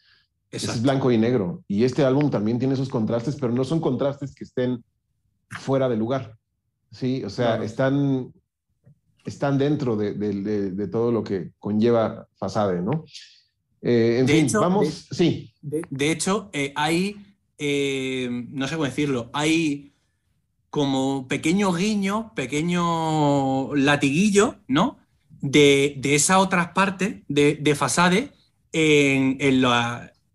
Es 0.50 0.82
blanco 0.82 1.12
y 1.12 1.18
negro. 1.18 1.64
Y 1.68 1.84
este 1.84 2.06
álbum 2.06 2.30
también 2.30 2.60
tiene 2.60 2.76
esos 2.76 2.90
contrastes, 2.90 3.36
pero 3.36 3.52
no 3.52 3.64
son 3.64 3.80
contrastes 3.82 4.36
que 4.36 4.44
estén 4.44 4.84
fuera 5.50 5.90
de 5.90 5.98
lugar. 5.98 6.38
Sí, 6.92 7.24
o 7.24 7.30
sea, 7.30 7.62
están, 7.64 8.32
están 9.26 9.58
dentro 9.58 9.96
de, 9.96 10.14
de, 10.14 10.88
todo 10.88 11.12
lo 11.12 11.24
que 11.24 11.54
conlleva 11.58 12.28
Fasade, 12.36 12.84
¿no? 12.84 13.04
Eh, 13.84 14.20
en 14.20 14.28
fin, 14.28 14.48
vamos, 14.54 15.08
sí. 15.12 15.54
De, 15.62 16.12
hecho, 16.12 16.50
eh, 16.54 16.72
hay, 16.76 17.18
eh, 17.58 18.30
no 18.50 18.68
sé 18.68 18.76
cómo 18.76 18.86
decirlo, 18.86 19.30
hay 19.34 19.94
como 20.70 21.28
pequeño 21.28 21.72
guiño, 21.74 22.34
pequeño 22.34 23.76
latiguillo, 23.76 24.56
¿no? 24.68 24.98
De, 25.42 26.00
esas 26.04 26.38
otras 26.38 26.70
partes 26.70 27.18
de, 27.28 27.76
Fasade 27.76 28.32
en, 28.72 29.38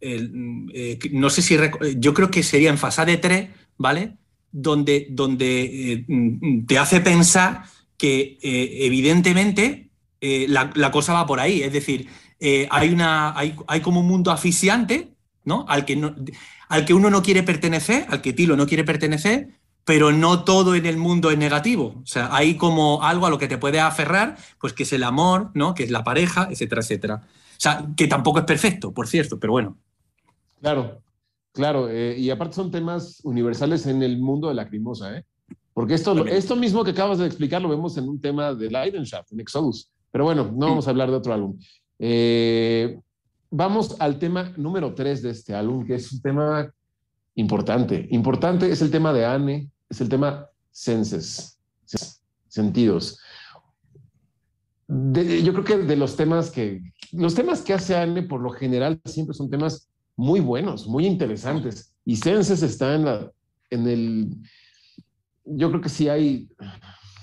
eh, 0.01 0.99
no 1.13 1.31
sé 1.31 1.43
si, 1.43 1.57
yo 1.97 2.15
creo 2.15 2.31
que 2.31 2.43
sería 2.43 2.71
en 2.71 2.79
Fasade 2.79 3.17
3, 3.17 3.51
¿vale? 3.79 4.17
Donde, 4.53 5.09
donde 5.11 6.05
mm, 6.07 6.67
te 6.67 6.79
hace 6.79 7.01
pensar 7.01 7.65
que 7.97 8.39
evidentemente 8.43 9.91
la, 10.21 10.91
cosa 10.91 11.15
va 11.15 11.27
por 11.27 11.41
ahí, 11.41 11.63
es 11.63 11.73
decir, 11.73 12.09
hay, 12.41 12.91
una, 12.91 13.37
hay, 13.39 13.57
hay, 13.67 13.81
como 13.81 14.01
un 14.01 14.07
mundo 14.07 14.31
asfixiante, 14.31 15.15
¿no? 15.45 15.65
Al 15.69 15.85
que, 15.85 15.97
no, 15.97 16.15
al 16.69 16.85
que 16.85 16.95
uno 16.95 17.11
no 17.11 17.23
quiere 17.23 17.43
pertenecer, 17.43 18.07
al 18.09 18.21
que 18.21 18.33
Tilo 18.33 18.57
no 18.57 18.67
quiere 18.67 18.85
pertenecer, 18.85 19.59
pero 19.89 20.13
no 20.13 20.45
todo 20.45 20.75
en 20.75 20.85
el 20.85 20.99
mundo 20.99 21.31
es 21.31 21.39
negativo. 21.39 21.95
O 22.03 22.07
sea, 22.07 22.29
hay 22.31 22.57
como 22.57 23.03
algo 23.03 23.25
a 23.25 23.31
lo 23.31 23.39
que 23.39 23.49
te 23.49 23.57
puedes 23.57 23.81
aferrar, 23.81 24.37
pues 24.61 24.75
que 24.75 24.83
es 24.83 24.93
el 24.93 25.03
amor, 25.03 25.51
¿no? 25.55 25.75
Que 25.75 25.85
es 25.85 25.91
la 25.91 26.05
pareja, 26.05 26.47
etcétera, 26.51 26.83
etcétera. 26.83 27.23
O 27.25 27.61
sea, 27.61 27.87
que 27.97 28.07
tampoco 28.07 28.41
es 28.41 28.45
perfecto, 28.45 28.93
por 28.93 29.09
cierto, 29.09 29.41
pero 29.41 29.55
bueno. 29.55 29.79
Claro, 30.61 31.01
claro. 31.53 31.89
Eh, 31.89 32.19
y 32.19 32.29
aparte 32.29 32.57
son 32.57 32.71
temas 32.71 33.21
universales 33.25 33.87
en 33.87 34.03
el 34.03 34.19
mundo 34.19 34.49
de 34.49 34.55
la 34.57 34.69
crimosa, 34.69 35.17
¿eh? 35.17 35.25
Porque 35.73 35.95
esto, 35.95 36.27
esto 36.27 36.55
mismo 36.55 36.85
que 36.85 36.91
acabas 36.91 37.17
de 37.17 37.27
explicar 37.27 37.63
lo 37.63 37.71
vemos 37.71 37.97
en 37.97 38.11
un 38.11 38.21
tema 38.21 38.53
de 38.53 38.69
Leidenschaft, 38.69 39.33
en 39.33 39.41
Exodus. 39.41 39.91
Pero 40.11 40.25
bueno, 40.25 40.53
no 40.55 40.67
vamos 40.67 40.87
a 40.87 40.91
hablar 40.91 41.09
de 41.09 41.17
otro 41.17 41.33
álbum. 41.33 41.59
Eh, 41.99 43.01
vamos 43.51 43.97
al 43.99 44.19
tema 44.19 44.53
número 44.57 44.95
tres 44.95 45.23
de 45.23 45.31
este 45.31 45.55
álbum, 45.55 45.87
que 45.87 45.97
es 45.97 46.13
un 46.13 46.21
tema 46.21 46.73
importante. 47.35 48.07
Importante 48.11 48.71
es 48.71 48.83
el 48.83 48.91
tema 48.91 49.13
de 49.13 49.25
Anne, 49.25 49.71
es 49.89 50.01
el 50.01 50.09
tema 50.09 50.47
senses, 50.71 51.59
sentidos. 52.49 53.19
yo 54.89 55.53
creo 55.53 55.65
que 55.65 55.79
de 55.79 55.97
los 55.97 56.17
temas 56.17 56.51
que, 56.51 56.83
los 57.13 57.35
temas 57.35 57.63
que 57.63 57.75
hace 57.75 57.97
Anne 57.97 58.23
por 58.23 58.41
lo 58.41 58.51
general 58.51 59.01
siempre 59.05 59.35
son 59.35 59.51
temas 59.51 59.89
muy 60.17 60.41
buenos, 60.41 60.87
muy 60.87 61.07
interesantes. 61.07 61.95
Y 62.05 62.17
senses 62.17 62.63
está 62.63 62.95
en, 62.95 63.05
la, 63.05 63.33
el, 63.71 64.37
yo 65.45 65.71
creo 65.71 65.81
que 65.81 65.89
sí 65.89 66.09
hay, 66.09 66.49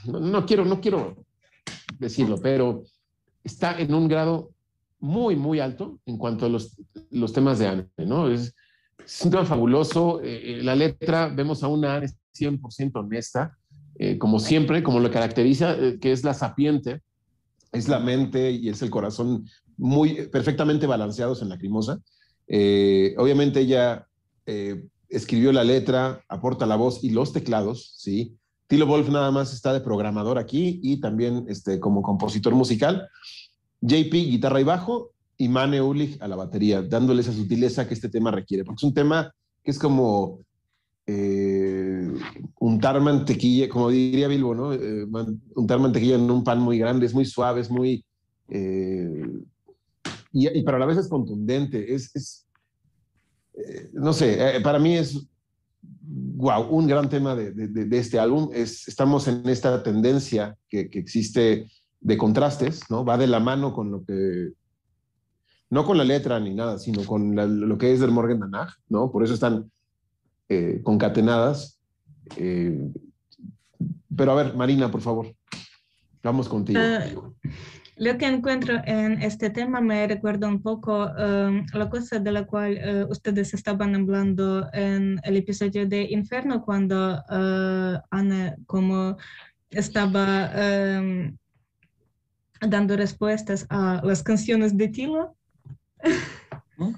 no, 0.06 0.45
quiero, 0.45 0.65
no 0.65 0.80
quiero 0.80 1.26
decirlo, 1.99 2.38
pero 2.41 2.84
está 3.43 3.80
en 3.80 3.93
un 3.93 4.07
grado 4.07 4.55
muy, 5.06 5.36
muy 5.36 5.60
alto 5.60 5.99
en 6.06 6.18
cuanto 6.18 6.45
a 6.45 6.49
los, 6.49 6.76
los 7.11 7.32
temas 7.32 7.60
de 7.60 7.68
Anne, 7.68 7.88
¿no? 7.98 8.27
Es, 8.27 8.53
es 9.06 9.22
un 9.22 9.32
tema 9.32 9.45
fabuloso. 9.45 10.22
Eh, 10.22 10.60
eh, 10.60 10.64
la 10.64 10.76
letra, 10.76 11.27
vemos 11.27 11.64
a 11.64 11.68
una 11.68 11.95
Anne 11.95 12.07
100% 12.38 12.91
honesta, 12.95 13.57
eh, 13.98 14.18
como 14.18 14.40
siempre, 14.40 14.84
como 14.84 14.99
lo 14.99 15.10
caracteriza, 15.10 15.76
eh, 15.77 15.99
que 15.99 16.11
es 16.11 16.23
la 16.23 16.34
sapiente, 16.34 17.02
es 17.72 17.88
la 17.88 17.99
mente 17.99 18.52
y 18.52 18.69
es 18.69 18.82
el 18.82 18.90
corazón 18.90 19.45
muy 19.77 20.27
perfectamente 20.27 20.86
balanceados 20.86 21.41
en 21.41 21.49
la 21.49 21.57
crimosa. 21.57 21.99
Eh, 22.48 23.15
obviamente 23.18 23.61
ella 23.61 24.07
escribió 25.10 25.52
la 25.52 25.64
letra, 25.64 26.23
aporta 26.30 26.68
la 26.68 26.76
voz 26.76 27.03
y 27.03 27.10
los 27.10 27.34
teclados, 27.34 27.95
¿sí? 27.98 28.38
Tilo 28.68 28.86
Wolf 28.86 29.10
nada 29.10 29.32
más 29.32 29.53
está 29.53 29.73
de 29.73 29.82
programador 29.82 30.38
aquí 30.38 30.80
y 30.84 30.99
también 30.99 31.45
este, 31.49 31.80
como 31.80 32.02
compositor 32.02 32.53
musical. 32.53 33.10
JP, 33.85 34.11
guitarra 34.11 34.61
y 34.61 34.63
bajo, 34.63 35.11
y 35.37 35.49
Mane 35.49 35.81
Ulich 35.81 36.21
a 36.21 36.27
la 36.27 36.35
batería, 36.35 36.81
dándole 36.81 37.21
esa 37.21 37.33
sutileza 37.33 37.87
que 37.87 37.93
este 37.93 38.09
tema 38.09 38.31
requiere, 38.31 38.63
porque 38.63 38.79
es 38.79 38.83
un 38.83 38.93
tema 38.93 39.33
que 39.63 39.71
es 39.71 39.79
como 39.79 40.39
eh, 41.07 42.11
untar 42.59 42.99
mantequilla, 43.01 43.69
como 43.69 43.89
diría 43.89 44.27
Bilbo, 44.27 44.55
¿no? 44.55 44.73
Eh, 44.73 45.05
untar 45.55 45.79
mantequilla 45.79 46.15
en 46.15 46.31
un 46.31 46.43
pan 46.43 46.59
muy 46.59 46.77
grande, 46.77 47.05
es 47.05 47.13
muy 47.13 47.25
suave, 47.25 47.61
es 47.61 47.69
muy... 47.69 48.05
Eh, 48.49 49.27
y, 50.31 50.47
y, 50.59 50.63
pero 50.63 50.77
a 50.77 50.79
la 50.79 50.85
vez 50.85 50.97
es 50.97 51.07
contundente, 51.07 51.93
es... 51.93 52.15
es 52.15 52.41
no 53.93 54.11
sé, 54.11 54.59
para 54.63 54.79
mí 54.79 54.97
es, 54.97 55.25
wow, 56.01 56.67
un 56.69 56.87
gran 56.87 57.09
tema 57.09 57.35
de, 57.35 57.87
este 57.97 58.19
álbum. 58.19 58.49
Es, 58.53 58.85
estamos 58.87 59.29
en 59.29 59.47
esta 59.47 59.81
tendencia 59.81 60.57
que 60.67 60.89
existe 60.91 61.65
de 62.06 62.18
contrastes, 62.18 62.84
¿no? 62.91 63.03
Va 63.03 63.18
de 63.18 63.26
la 63.26 63.40
mano 63.40 63.73
con 63.73 63.91
lo 63.91 64.06
que 64.06 64.52
no 65.72 65.84
con 65.84 65.98
la 65.98 66.03
letra 66.03 66.40
ni 66.40 66.53
nada, 66.53 66.77
sino 66.77 67.03
con 67.03 67.36
lo 67.36 67.77
que 67.80 67.91
es 67.91 67.99
del 67.99 68.11
Morgan 68.11 68.40
Danach, 68.40 68.76
¿no? 68.90 69.11
Por 69.11 69.23
eso 69.23 69.34
están 69.34 69.72
eh, 70.48 70.82
concatenadas. 70.84 71.80
Eh, 72.38 72.91
pero 74.15 74.32
a 74.32 74.36
ver, 74.36 74.56
Marina, 74.56 74.91
por 74.91 75.02
favor, 75.02 75.36
vamos 76.22 76.48
contigo. 76.48 76.80
Uh, 76.80 77.34
lo 77.98 78.18
que 78.19 78.27
encuentro 78.27 78.76
en 78.86 79.23
este 79.23 79.49
tema 79.49 79.82
me 79.82 80.06
recuerda 80.06 80.48
un 80.48 80.61
poco 80.61 81.06
um, 81.06 81.65
la 81.73 81.90
cosa 81.90 82.19
de 82.19 82.32
la 82.32 82.45
cual 82.45 82.77
uh, 82.77 83.11
ustedes 83.11 83.56
estaban 83.56 83.95
hablando 83.95 84.69
en 84.73 85.19
el 85.23 85.38
episodio 85.38 85.88
de 85.88 86.03
Inferno, 86.11 86.64
cuando 86.64 87.15
uh, 87.15 87.99
Ana 88.11 88.56
como 88.68 89.18
estaba 89.72 90.52
um, 90.56 91.36
dando 92.67 92.95
respuestas 92.97 93.65
a 93.69 94.01
las 94.03 94.23
canciones 94.23 94.77
de 94.77 94.87
Tilo. 94.87 95.35
¿Mm? 96.77 96.93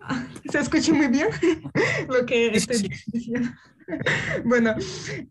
¿Se 0.50 0.58
escucha 0.58 0.92
muy 0.92 1.08
bien 1.08 1.28
lo 2.08 2.26
que 2.26 2.54
estoy 2.54 2.90
diciendo? 3.06 3.50
bueno, 4.44 4.74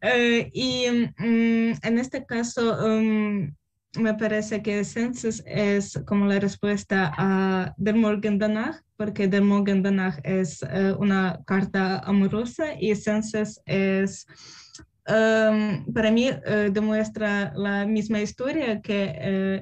eh, 0.01 0.49
y 0.53 0.85
mm, 0.89 1.73
en 1.81 1.99
este 1.99 2.25
caso 2.25 2.77
um, 2.85 3.53
me 3.95 4.13
parece 4.15 4.61
que 4.61 4.83
Census 4.83 5.43
es 5.45 5.99
como 6.05 6.25
la 6.25 6.39
respuesta 6.39 7.13
a 7.15 7.73
Der 7.77 7.95
Morgen 7.95 8.39
danach, 8.39 8.81
porque 8.97 9.27
Der 9.27 9.43
Morgen 9.43 9.83
danach 9.83 10.19
es 10.23 10.61
uh, 10.63 10.95
una 10.99 11.39
carta 11.45 11.99
amorosa 11.99 12.73
y 12.79 12.95
Census 12.95 13.59
es... 13.65 14.25
Um, 15.05 15.91
para 15.93 16.11
mí 16.11 16.29
uh, 16.29 16.71
demuestra 16.71 17.51
la 17.57 17.85
misma 17.85 18.21
historia 18.21 18.79
que 18.79 19.11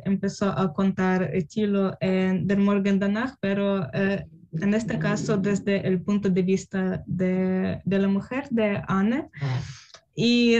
uh, 0.05 0.07
empezó 0.07 0.51
a 0.51 0.71
contar 0.71 1.31
Tilo 1.49 1.97
en 1.99 2.45
Der 2.45 2.59
Morgen 2.59 2.99
danach, 2.99 3.33
pero 3.39 3.87
en 3.91 4.73
este 4.75 4.99
caso 4.99 5.37
desde 5.37 5.87
el 5.87 5.99
punto 6.01 6.29
de 6.29 6.43
vista 6.43 7.03
de, 7.07 7.81
de 7.83 7.99
la 7.99 8.07
mujer, 8.07 8.49
de 8.51 8.83
Anne. 8.87 9.29
Y 10.13 10.59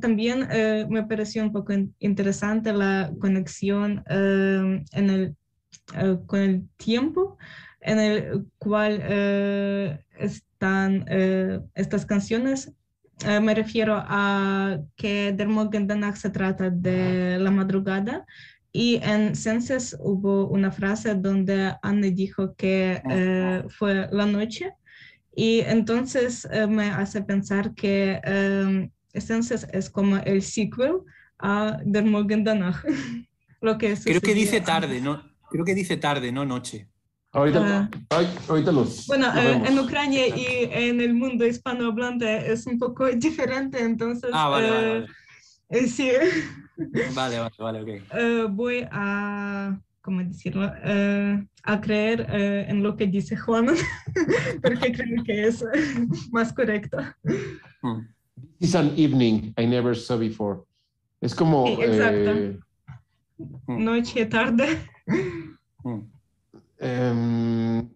también 0.00 0.46
me 0.88 1.02
pareció 1.02 1.42
un 1.42 1.50
poco 1.50 1.72
interesante 1.98 2.72
la 2.72 3.10
conexión 3.18 4.04
uh, 4.08 4.84
en 4.92 5.10
el, 5.10 5.34
con 6.26 6.40
el 6.40 6.62
tiempo 6.76 7.38
en 7.80 7.98
el 7.98 8.46
cual 8.58 9.98
están 10.16 11.06
estas 11.74 12.06
canciones. 12.06 12.70
Me 13.24 13.54
refiero 13.54 13.94
a 13.96 14.78
que 14.96 15.32
Der 15.32 15.48
Morgen 15.48 15.86
danach 15.86 16.16
se 16.16 16.30
trata 16.30 16.70
de 16.70 17.38
la 17.38 17.50
madrugada 17.50 18.26
y 18.72 19.00
en 19.02 19.36
Census 19.36 19.94
hubo 20.00 20.48
una 20.48 20.70
frase 20.70 21.14
donde 21.14 21.74
Anne 21.82 22.10
dijo 22.10 22.54
que 22.54 23.02
eh, 23.10 23.62
fue 23.68 24.08
la 24.10 24.24
noche 24.24 24.72
y 25.36 25.60
entonces 25.60 26.48
eh, 26.50 26.66
me 26.66 26.88
hace 26.88 27.22
pensar 27.22 27.74
que 27.74 28.20
eh, 28.24 28.90
Census 29.14 29.66
es 29.72 29.90
como 29.90 30.16
el 30.16 30.42
sequel 30.42 31.00
a 31.38 31.78
Der 31.84 32.04
Morgen 32.04 32.44
danach. 32.44 32.82
Lo 33.60 33.78
que 33.78 33.94
Creo 33.94 34.20
que 34.20 34.34
dice 34.34 34.60
tarde, 34.60 35.00
¿no? 35.00 35.22
Creo 35.50 35.64
que 35.64 35.74
dice 35.74 35.96
tarde, 35.96 36.32
no 36.32 36.44
noche. 36.44 36.88
Ahorita, 37.34 37.88
ah. 38.10 38.24
ahorita 38.46 38.72
los. 38.72 39.06
Bueno, 39.06 39.26
en 39.34 39.78
Ucrania 39.78 40.28
y 40.28 40.68
en 40.70 41.00
el 41.00 41.14
mundo 41.14 41.46
hispanohablante 41.46 42.52
es 42.52 42.66
un 42.66 42.78
poco 42.78 43.06
diferente, 43.16 43.82
entonces. 43.82 44.30
Ah, 44.34 44.48
vale, 44.48 44.70
vale, 44.70 45.06
vale. 45.70 45.88
sí. 45.88 46.10
Vale, 47.14 47.38
vale, 47.38 47.54
vale, 47.58 47.80
ok. 47.82 48.02
Uh, 48.12 48.48
voy 48.48 48.84
a, 48.90 49.78
¿cómo 50.00 50.24
decirlo? 50.24 50.66
Uh, 50.66 51.46
a 51.62 51.80
creer 51.80 52.22
uh, 52.22 52.70
en 52.70 52.82
lo 52.82 52.96
que 52.96 53.06
dice 53.06 53.36
Juan, 53.36 53.66
porque 54.62 54.90
creo 54.92 55.22
que 55.22 55.46
es 55.46 55.64
más 56.32 56.52
correcto. 56.52 56.98
Hmm. 57.82 58.08
This 58.58 58.70
is 58.70 58.74
an 58.74 58.94
evening 58.96 59.52
I 59.56 59.66
never 59.66 59.94
saw 59.94 60.18
before. 60.18 60.62
Es 61.20 61.34
como... 61.34 61.66
Sí, 61.66 61.82
exacto. 61.82 62.30
Eh, 62.30 62.58
hmm. 63.66 63.84
Noche, 63.84 64.26
tarde. 64.26 64.78
Um, 66.82 67.88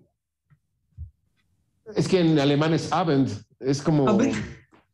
es 1.94 2.06
que 2.06 2.20
en 2.20 2.38
alemán 2.38 2.72
es 2.72 2.92
Abend, 2.92 3.30
es 3.58 3.82
como... 3.82 4.08
Abend. 4.08 4.34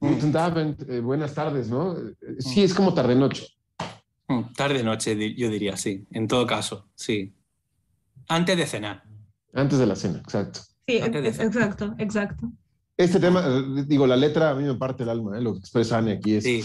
Guten 0.01 0.36
Abend, 0.36 0.90
eh, 0.90 1.01
buenas 1.01 1.35
tardes, 1.35 1.69
¿no? 1.69 1.94
Sí, 2.39 2.62
es 2.62 2.74
como 2.74 2.93
tarde-noche. 2.93 3.47
Mm, 4.28 4.52
tarde-noche, 4.56 5.35
yo 5.35 5.48
diría, 5.48 5.77
sí. 5.77 6.06
En 6.10 6.27
todo 6.27 6.47
caso, 6.47 6.89
sí. 6.94 7.35
Antes 8.28 8.56
de 8.56 8.66
cenar. 8.66 9.05
Antes 9.52 9.78
de 9.78 9.86
la 9.86 9.94
cena, 9.94 10.19
exacto. 10.19 10.60
Sí, 10.89 10.97
exacto, 10.97 11.94
exacto. 11.98 12.52
Este 12.97 13.20
tema, 13.20 13.44
eh, 13.47 13.85
digo, 13.86 14.06
la 14.06 14.16
letra 14.16 14.51
a 14.51 14.55
mí 14.55 14.64
me 14.64 14.74
parte 14.74 15.02
el 15.02 15.10
alma, 15.10 15.39
¿eh? 15.39 15.43
lo 15.43 15.52
que 15.52 15.60
expresa 15.60 15.98
Anne 15.98 16.12
aquí 16.12 16.35
es. 16.36 16.44
Sí. 16.44 16.64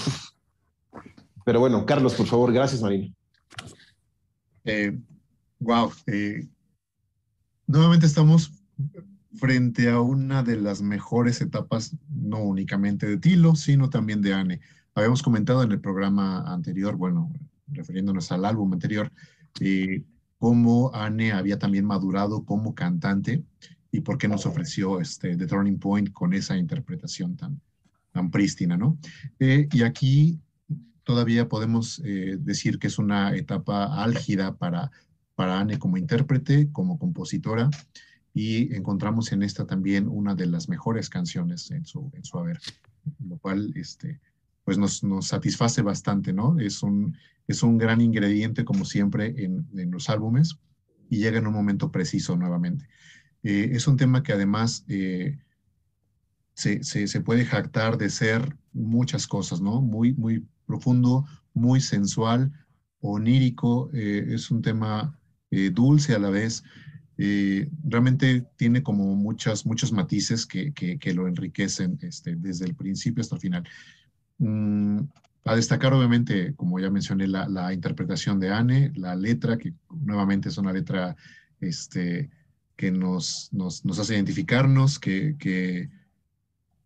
Pero 1.46 1.60
bueno, 1.60 1.86
Carlos, 1.86 2.16
por 2.16 2.26
favor, 2.26 2.52
gracias, 2.52 2.82
Marina. 2.82 3.14
wow. 5.60 5.92
Nuevamente 7.68 8.06
estamos 8.06 8.52
frente 9.36 9.90
a 9.90 10.02
una 10.02 10.42
de 10.42 10.58
las 10.58 10.82
mejores 10.82 11.42
etapas, 11.42 11.96
no 12.10 12.40
únicamente 12.40 13.06
de 13.06 13.18
Tilo, 13.18 13.56
sino 13.56 13.90
también 13.90 14.22
de 14.22 14.34
Anne. 14.34 14.62
Habíamos 14.96 15.22
comentado 15.22 15.62
en 15.62 15.72
el 15.72 15.80
programa 15.80 16.42
anterior, 16.52 16.96
bueno, 16.96 17.32
refiriéndonos 17.68 18.32
al 18.32 18.46
álbum 18.46 18.74
anterior, 18.74 19.12
eh, 19.60 20.04
cómo 20.40 20.92
Anne 20.94 21.34
había 21.34 21.60
también 21.60 21.86
madurado 21.86 22.46
como 22.46 22.74
cantante 22.74 23.44
y 23.92 24.02
por 24.02 24.18
qué 24.18 24.28
nos 24.28 24.46
ofreció 24.46 25.00
este, 25.00 25.36
The 25.36 25.48
Turning 25.48 25.80
Point 25.80 26.12
con 26.12 26.34
esa 26.34 26.58
interpretación 26.58 27.36
tan, 27.36 27.62
tan 28.12 28.32
prístina, 28.32 28.78
¿no? 28.78 28.98
Eh, 29.40 29.68
y 29.72 29.84
aquí 29.84 30.40
todavía 31.04 31.48
podemos 31.48 32.02
eh, 32.04 32.38
decir 32.40 32.80
que 32.80 32.88
es 32.88 33.00
una 33.00 33.36
etapa 33.36 34.04
álgida 34.04 34.58
para, 34.58 34.92
para 35.38 35.60
Anne 35.60 35.78
como 35.78 35.98
intérprete, 35.98 36.72
como 36.72 36.98
compositora, 36.98 37.70
y 38.34 38.76
encontramos 38.76 39.32
en 39.32 39.44
esta 39.44 39.68
también 39.68 40.08
una 40.08 40.34
de 40.34 40.48
las 40.48 40.68
mejores 40.68 41.10
canciones 41.10 41.70
en 41.70 41.86
su, 41.86 42.12
en 42.16 42.24
su 42.24 42.40
haber, 42.40 42.60
lo 43.20 43.38
cual 43.38 43.72
este, 43.76 44.20
pues 44.64 44.80
nos, 44.80 45.04
nos 45.04 45.28
satisface 45.28 45.84
bastante, 45.84 46.34
¿no? 46.34 46.60
Es 46.60 46.82
un, 46.82 47.16
es 47.48 47.62
un 47.62 47.78
gran 47.78 48.02
ingrediente, 48.02 48.66
como 48.66 48.84
siempre, 48.84 49.36
en, 49.38 49.68
en 49.78 49.92
los 49.92 50.10
álbumes 50.10 50.58
y 51.08 51.20
llega 51.20 51.38
en 51.38 51.46
un 51.46 51.54
momento 51.54 51.92
preciso 51.92 52.36
nuevamente. 52.36 52.88
Eh, 53.44 53.70
es 53.74 53.88
un 53.88 53.96
tema 53.96 54.24
que 54.24 54.34
además 54.34 54.86
eh, 54.88 55.38
se, 56.56 56.84
se, 56.84 57.08
se, 57.08 57.22
puede 57.22 57.46
jactar 57.46 58.00
de 58.00 58.10
ser 58.10 58.58
muchas 58.74 59.28
cosas, 59.28 59.62
¿no? 59.62 59.82
Muy, 59.82 60.16
muy 60.16 60.48
profundo, 60.66 61.26
muy 61.54 61.80
sensual, 61.80 62.52
onírico, 63.02 63.92
eh, 63.94 64.26
es 64.30 64.50
un 64.50 64.64
tema 64.64 65.20
dulce 65.74 66.14
a 66.14 66.20
la 66.20 66.30
vez. 66.30 66.64
realmente 67.18 68.46
tiene 68.58 68.84
como 68.84 69.16
muchas, 69.16 69.66
muchos 69.66 69.92
matices 69.92 70.46
que, 70.46 70.74
que, 70.74 71.00
que 71.00 71.14
lo 71.14 71.28
enriquecen 71.28 71.98
este, 72.02 72.36
desde 72.36 72.66
el 72.66 72.76
principio 72.76 73.22
hasta 73.22 73.36
el 73.36 73.42
final. 73.42 73.64
Mm, 74.40 75.00
a 75.48 75.56
destacar, 75.56 75.94
obviamente, 75.94 76.54
como 76.56 76.80
ya 76.80 76.90
mencioné, 76.90 77.28
la, 77.28 77.48
la, 77.48 77.74
interpretación 77.74 78.40
de 78.40 78.52
Anne, 78.52 78.92
la 78.96 79.16
letra, 79.16 79.58
que 79.58 79.74
nuevamente 79.90 80.50
es 80.50 80.58
una 80.58 80.74
letra 80.74 81.16
este, 81.62 82.30
que 82.76 82.92
nos, 82.92 83.50
nos, 83.54 83.86
nos 83.86 83.98
hace 83.98 84.16
identificarnos, 84.16 85.00
que, 85.00 85.36
que, 85.40 85.90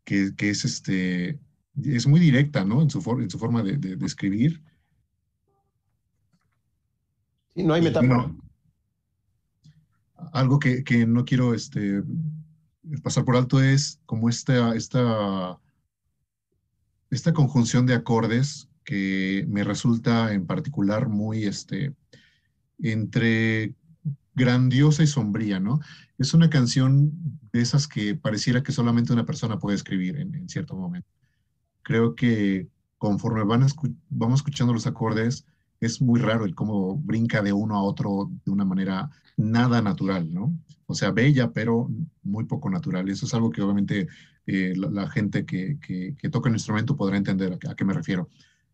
que, 0.04 0.36
que, 0.36 0.50
es, 0.52 0.64
este, 0.64 1.40
es 1.84 2.06
muy 2.06 2.20
directa 2.20 2.64
¿no? 2.64 2.82
en, 2.82 2.90
su 2.90 3.00
en 3.20 3.30
su 3.30 3.40
forma 3.40 3.64
de, 3.64 3.78
de, 3.78 3.96
de 3.96 4.06
escribir. 4.06 4.62
Sí, 7.56 7.64
no 7.64 7.74
hay 7.74 7.82
metáfora. 7.82 8.32
Algo 10.34 10.60
que, 10.60 10.84
que, 10.84 11.06
no 11.06 11.26
quiero 11.26 11.54
este, 11.54 12.04
pasar 13.04 13.26
por 13.26 13.36
alto 13.36 13.62
es 13.62 14.00
como 14.06 14.30
esta, 14.30 14.76
esta 14.76 15.60
esta 17.12 17.34
conjunción 17.34 17.86
de 17.86 17.94
acordes 17.94 18.70
que 18.84 19.46
me 19.50 19.64
resulta 19.64 20.34
en 20.34 20.48
particular 20.48 21.10
muy, 21.10 21.44
este, 21.44 21.94
entre 22.80 23.76
grandiosa 24.34 25.04
y 25.04 25.08
sombría, 25.08 25.60
¿no? 25.60 25.82
Es 26.18 26.34
una 26.34 26.50
canción 26.50 27.12
de 27.52 27.62
esas 27.62 27.88
que 27.88 28.16
pareciera 28.16 28.64
que 28.64 28.72
solamente 28.72 29.14
una 29.14 29.26
persona 29.26 29.60
puede 29.60 29.76
escribir 29.76 30.16
en, 30.18 30.34
en 30.34 30.50
cierto 30.50 30.76
momento. 30.76 31.10
Creo 31.84 32.16
que 32.16 32.70
conforme 32.98 33.44
van 33.44 33.64
escu 33.64 33.94
vamos 34.10 34.40
escuchando 34.40 34.74
los 34.74 34.88
acordes, 34.88 35.46
es 35.82 36.02
muy 36.02 36.20
raro 36.20 36.46
el 36.46 36.56
cómo 36.56 36.96
brinca 36.96 37.42
de 37.42 37.52
uno 37.52 37.76
a 37.76 37.84
otro 37.84 38.32
de 38.46 38.52
una 38.52 38.64
manera 38.66 39.10
nada 39.36 39.82
natural, 39.82 40.34
¿no? 40.34 40.58
O 40.86 40.94
sea, 40.94 41.12
bella, 41.12 41.52
pero 41.52 41.90
muy 42.24 42.46
poco 42.46 42.70
natural. 42.70 43.10
Eso 43.10 43.26
es 43.26 43.34
algo 43.34 43.50
que 43.50 43.62
obviamente 43.62 44.08
eh, 44.46 44.74
la, 44.76 45.10
gente 45.10 45.46
que, 45.46 45.80
que, 45.80 46.30
toca 46.30 46.50
el 46.50 46.56
instrumento 46.56 46.96
podrá 46.96 47.18
entender 47.18 47.58
a, 47.68 47.76
qué 47.76 47.86
me 47.86 47.94
refiero. 47.94 48.30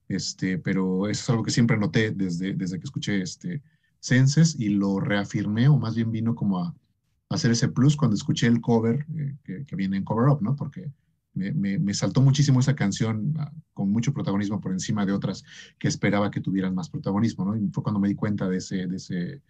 Este, 0.09 0.57
pero 0.57 1.07
eso 1.07 1.21
es 1.21 1.29
algo 1.29 1.43
que 1.43 1.51
siempre 1.51 1.77
noté 1.77 2.11
desde, 2.11 2.53
desde 2.53 2.79
que 2.79 2.85
escuché 2.85 3.21
este 3.21 3.61
Senses 3.99 4.55
y 4.59 4.69
lo 4.69 4.99
reafirmé, 4.99 5.67
o 5.67 5.77
más 5.77 5.95
bien 5.95 6.11
vino 6.11 6.35
como 6.35 6.59
a, 6.59 6.67
a 6.67 7.35
hacer 7.35 7.51
ese 7.51 7.67
plus 7.67 7.95
cuando 7.95 8.15
escuché 8.15 8.47
el 8.47 8.61
cover 8.61 9.05
eh, 9.17 9.63
que, 9.65 9.75
viene 9.75 9.97
en 9.97 10.03
Cover 10.03 10.29
Up, 10.29 10.41
¿no? 10.41 10.55
Porque 10.55 10.91
me, 11.37 11.51
me, 11.53 11.79
me, 11.79 11.93
saltó 11.93 12.21
muchísimo 12.21 12.59
esa 12.59 12.75
canción 12.75 13.35
uh, 13.37 13.61
con 13.73 13.91
mucho 13.91 14.13
protagonismo 14.13 14.59
por 14.59 14.71
encima 14.71 15.05
de 15.05 15.13
otras 15.13 15.43
que 15.77 15.87
esperaba 15.87 16.31
que 16.31 16.41
tuvieran 16.41 16.75
más 16.75 16.89
protagonismo, 16.89 17.45
¿no? 17.45 17.55
Y 17.55 17.69
fue 17.69 17.83
cuando 17.83 17.99
me 17.99 18.07
di 18.07 18.15
cuenta 18.15 18.49
de 18.49 18.57
ese, 18.57 18.87
de 18.87 18.97
ese, 18.97 19.41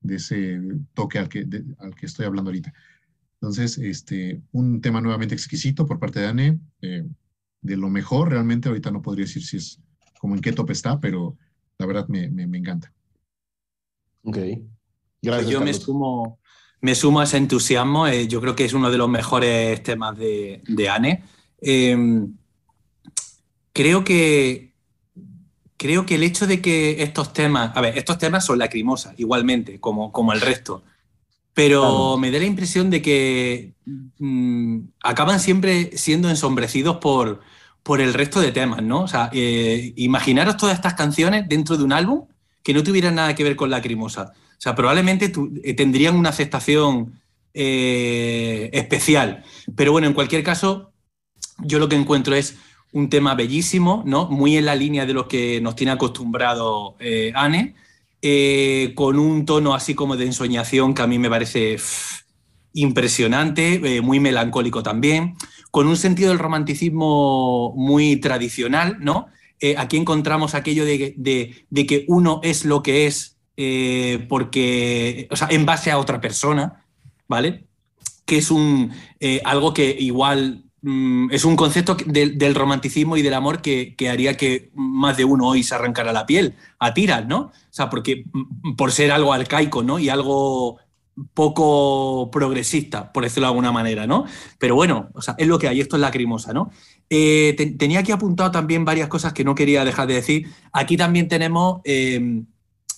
de 0.00 0.16
ese 0.16 0.60
toque 0.94 1.18
al 1.18 1.28
que, 1.28 1.44
de, 1.44 1.64
al 1.78 1.94
que 1.94 2.06
estoy 2.06 2.26
hablando 2.26 2.50
ahorita. 2.50 2.72
Entonces, 3.34 3.78
este, 3.78 4.40
un 4.52 4.80
tema 4.80 5.00
nuevamente 5.00 5.34
exquisito 5.34 5.86
por 5.86 5.98
parte 5.98 6.20
de 6.20 6.26
Anne, 6.26 6.60
eh, 6.80 7.04
de 7.60 7.76
lo 7.76 7.90
mejor, 7.90 8.30
realmente 8.30 8.68
ahorita 8.68 8.90
no 8.90 9.02
podría 9.02 9.26
decir 9.26 9.44
si 9.44 9.58
es 9.58 9.80
como 10.18 10.34
en 10.34 10.40
qué 10.40 10.52
top 10.52 10.70
está, 10.70 10.98
pero 11.00 11.36
la 11.78 11.86
verdad 11.86 12.08
me, 12.08 12.30
me, 12.30 12.46
me 12.46 12.58
encanta. 12.58 12.92
Ok. 14.22 14.38
Gracias. 15.22 15.44
Pues 15.44 15.48
yo 15.48 15.60
me 15.60 15.74
sumo, 15.74 16.38
me 16.84 16.94
sumo 16.94 17.20
a 17.20 17.24
ese 17.24 17.38
entusiasmo, 17.38 18.06
eh, 18.06 18.28
yo 18.28 18.42
creo 18.42 18.54
que 18.54 18.66
es 18.66 18.74
uno 18.74 18.90
de 18.90 18.98
los 18.98 19.08
mejores 19.08 19.82
temas 19.82 20.18
de, 20.18 20.60
de 20.68 20.88
Anne. 20.90 21.24
Eh, 21.62 21.96
creo 23.72 24.04
que 24.04 24.74
creo 25.78 26.04
que 26.04 26.16
el 26.16 26.22
hecho 26.22 26.46
de 26.46 26.60
que 26.60 27.02
estos 27.02 27.32
temas, 27.32 27.74
a 27.74 27.80
ver, 27.80 27.96
estos 27.96 28.18
temas 28.18 28.44
son 28.44 28.58
lacrimosas, 28.58 29.14
igualmente, 29.16 29.80
como, 29.80 30.12
como 30.12 30.34
el 30.34 30.42
resto, 30.42 30.82
pero 31.54 31.80
claro. 31.80 32.18
me 32.18 32.30
da 32.30 32.38
la 32.38 32.44
impresión 32.44 32.90
de 32.90 33.00
que 33.00 33.72
mmm, 34.18 34.80
acaban 35.02 35.40
siempre 35.40 35.96
siendo 35.96 36.28
ensombrecidos 36.28 36.98
por, 36.98 37.40
por 37.82 38.02
el 38.02 38.12
resto 38.12 38.42
de 38.42 38.52
temas, 38.52 38.82
¿no? 38.82 39.04
O 39.04 39.08
sea, 39.08 39.30
eh, 39.32 39.94
imaginaros 39.96 40.58
todas 40.58 40.74
estas 40.74 40.92
canciones 40.92 41.48
dentro 41.48 41.78
de 41.78 41.84
un 41.84 41.94
álbum 41.94 42.26
que 42.62 42.74
no 42.74 42.82
tuvieran 42.82 43.14
nada 43.14 43.34
que 43.34 43.42
ver 43.42 43.56
con 43.56 43.70
Lacrimosa. 43.70 44.34
O 44.58 44.60
sea, 44.64 44.74
probablemente 44.74 45.32
eh, 45.62 45.74
tendrían 45.74 46.16
una 46.16 46.30
aceptación 46.30 47.20
eh, 47.52 48.70
especial. 48.72 49.44
Pero 49.76 49.92
bueno, 49.92 50.06
en 50.06 50.14
cualquier 50.14 50.42
caso, 50.42 50.92
yo 51.58 51.78
lo 51.78 51.88
que 51.88 51.96
encuentro 51.96 52.34
es 52.34 52.56
un 52.92 53.10
tema 53.10 53.34
bellísimo, 53.34 54.02
¿no? 54.06 54.28
Muy 54.30 54.56
en 54.56 54.66
la 54.66 54.74
línea 54.74 55.06
de 55.06 55.12
lo 55.12 55.26
que 55.28 55.60
nos 55.60 55.74
tiene 55.76 55.92
acostumbrado 55.92 56.96
eh, 57.00 57.32
Anne 57.34 57.74
con 58.94 59.18
un 59.18 59.44
tono 59.44 59.74
así 59.74 59.94
como 59.94 60.16
de 60.16 60.24
ensoñación 60.24 60.94
que 60.94 61.02
a 61.02 61.06
mí 61.06 61.18
me 61.18 61.28
parece 61.28 61.76
impresionante, 62.72 64.00
muy 64.00 64.18
melancólico 64.18 64.82
también, 64.82 65.34
con 65.70 65.86
un 65.86 65.98
sentido 65.98 66.30
del 66.30 66.38
romanticismo 66.38 67.74
muy 67.76 68.16
tradicional, 68.16 68.96
¿no? 69.00 69.26
Aquí 69.76 69.98
encontramos 69.98 70.54
aquello 70.54 70.86
de, 70.86 71.66
que 71.86 72.04
uno 72.08 72.40
es 72.42 72.64
lo 72.64 72.82
que 72.82 73.06
es 73.06 73.33
eh, 73.56 74.26
porque, 74.28 75.28
o 75.30 75.36
sea, 75.36 75.48
en 75.50 75.66
base 75.66 75.90
a 75.90 75.98
otra 75.98 76.20
persona, 76.20 76.84
¿vale? 77.28 77.66
Que 78.24 78.38
es 78.38 78.50
un, 78.50 78.92
eh, 79.20 79.40
algo 79.44 79.74
que 79.74 79.96
igual 79.98 80.64
Mm, 80.86 81.30
es 81.30 81.46
un 81.46 81.56
concepto 81.56 81.96
de, 82.04 82.30
del 82.30 82.54
romanticismo 82.54 83.16
y 83.16 83.22
del 83.22 83.32
amor 83.32 83.62
que, 83.62 83.94
que, 83.96 84.10
haría 84.10 84.36
que 84.36 84.70
más 84.74 85.16
de 85.16 85.24
uno 85.24 85.48
hoy 85.48 85.62
se 85.62 85.74
arrancara 85.74 86.12
la 86.12 86.26
piel 86.26 86.56
a 86.78 86.92
tiras, 86.92 87.26
¿no? 87.26 87.38
O 87.38 87.52
sea, 87.70 87.88
porque 87.88 88.24
mm, 88.30 88.74
por 88.76 88.92
ser 88.92 89.10
algo 89.10 89.32
arcaico, 89.32 89.82
¿no? 89.82 89.98
Y 89.98 90.10
algo 90.10 90.76
poco 91.32 92.30
progresista, 92.30 93.12
por 93.12 93.22
decirlo 93.24 93.46
de 93.46 93.52
alguna 93.52 93.72
manera, 93.72 94.06
¿no? 94.06 94.26
Pero 94.58 94.74
bueno, 94.74 95.08
o 95.14 95.22
sea, 95.22 95.34
es 95.38 95.48
lo 95.48 95.58
que 95.58 95.68
hay, 95.68 95.80
esto 95.80 95.96
es 95.96 96.02
lacrimosa, 96.02 96.52
¿no? 96.52 96.70
Eh, 97.08 97.54
te, 97.56 97.64
tenía 97.66 98.00
aquí 98.00 98.12
apuntado 98.12 98.50
también 98.50 98.84
varias 98.84 99.08
cosas 99.08 99.32
que 99.32 99.44
no 99.44 99.54
quería 99.54 99.86
dejar 99.86 100.06
de 100.06 100.14
decir. 100.14 100.48
Aquí 100.70 100.98
también 100.98 101.28
tenemos 101.28 101.80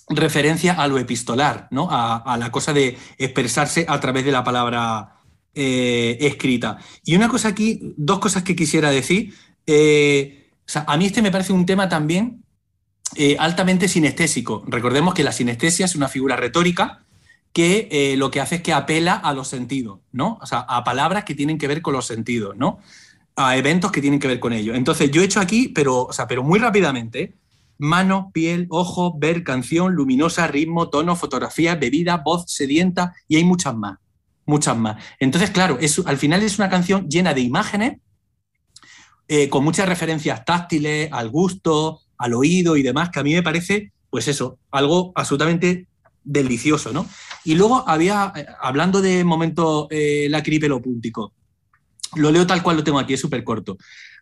referencia 0.09 0.73
a 0.73 0.87
lo 0.87 0.97
epistolar, 0.97 1.67
¿no? 1.71 1.87
A, 1.91 2.37
la 2.37 2.51
cosa 2.51 2.73
de 2.73 2.97
expresarse 3.17 3.85
a 3.87 3.99
través 3.99 4.23
de 4.25 4.31
la 4.31 4.43
palabra 4.43 5.17
eh, 5.53 6.17
escrita. 6.21 6.77
Y 7.03 7.15
una 7.15 7.27
cosa 7.27 7.49
aquí, 7.49 7.93
dos 7.97 8.19
cosas 8.19 8.43
que 8.43 8.55
quisiera 8.55 8.89
decir. 8.89 9.33
Eh, 9.65 10.49
o 10.59 10.69
sea, 10.69 10.85
a 10.87 10.97
mí 10.97 11.05
este 11.05 11.21
me 11.21 11.31
parece 11.31 11.53
un 11.53 11.65
tema 11.65 11.89
también 11.89 12.43
eh, 13.15 13.35
altamente 13.39 13.87
sinestésico. 13.87 14.63
Recordemos 14.67 15.13
que 15.13 15.23
la 15.23 15.31
sinestesia 15.31 15.85
es 15.85 15.95
una 15.95 16.07
figura 16.07 16.35
retórica 16.35 17.03
que 17.53 18.13
lo 18.19 18.29
que 18.29 18.39
hace 18.39 18.55
es 18.55 18.61
que 18.61 18.71
apela 18.71 19.15
a 19.15 19.33
los 19.33 19.47
sentidos, 19.47 20.01
¿no? 20.11 20.37
O 20.41 20.45
sea, 20.45 20.59
a 20.59 20.83
palabras 20.83 21.23
que 21.23 21.33
tienen 21.33 21.57
que 21.57 21.67
ver 21.67 21.81
con 21.81 21.93
los 21.93 22.05
sentidos, 22.05 22.55
¿no? 22.55 22.77
A 23.35 23.57
eventos 23.57 23.91
que 23.91 23.99
tienen 23.99 24.19
que 24.19 24.27
ver 24.27 24.39
con 24.39 24.53
ello. 24.53 24.75
Entonces, 24.75 25.09
yo 25.09 25.23
he 25.23 25.25
hecho 25.25 25.39
aquí, 25.39 25.67
pero, 25.69 26.03
o 26.03 26.13
sea, 26.13 26.27
pero 26.27 26.43
muy 26.43 26.59
rápidamente, 26.59 27.33
mano, 27.77 28.31
piel, 28.33 28.67
ojo, 28.69 29.17
ver, 29.17 29.43
canción, 29.43 29.93
luminosa, 29.93 30.47
ritmo, 30.47 30.89
tono, 30.89 31.15
fotografía, 31.15 31.75
bebida, 31.75 32.21
voz 32.23 32.45
sedienta 32.47 33.13
y 33.27 33.37
hay 33.37 33.43
muchas 33.43 33.75
más 33.75 33.97
muchas 34.47 34.77
más. 34.77 35.03
Entonces, 35.19 35.51
claro, 35.51 35.77
es, 35.79 36.01
al 36.05 36.17
final 36.17 36.41
es 36.41 36.57
una 36.57 36.69
canción 36.69 37.07
llena 37.07 37.35
de 37.35 37.41
imágenes, 37.41 37.99
eh, 39.27 39.49
con 39.49 39.63
muchas 39.63 39.87
referencias 39.87 40.43
táctiles, 40.45 41.09
al 41.11 41.29
gusto, 41.29 41.99
al 42.17 42.33
oído 42.33 42.77
y 42.77 42.81
demás, 42.81 43.09
que 43.09 43.19
a 43.19 43.23
mí 43.23 43.33
me 43.33 43.43
parece, 43.43 43.91
pues 44.09 44.27
eso, 44.27 44.57
algo 44.71 45.11
absolutamente 45.15 45.87
delicioso, 46.23 46.93
¿no? 46.93 47.05
Y 47.43 47.55
luego 47.55 47.87
había, 47.87 48.31
eh, 48.35 48.45
hablando 48.61 49.01
de 49.01 49.23
momento 49.23 49.87
eh, 49.91 50.27
la 50.29 50.41
cripelopúntico, 50.41 51.33
lo 52.15 52.31
leo 52.31 52.47
tal 52.47 52.63
cual 52.63 52.77
lo 52.77 52.83
tengo 52.85 52.99
aquí, 52.99 53.13
es 53.13 53.21
súper 53.21 53.43
corto. 53.43 53.77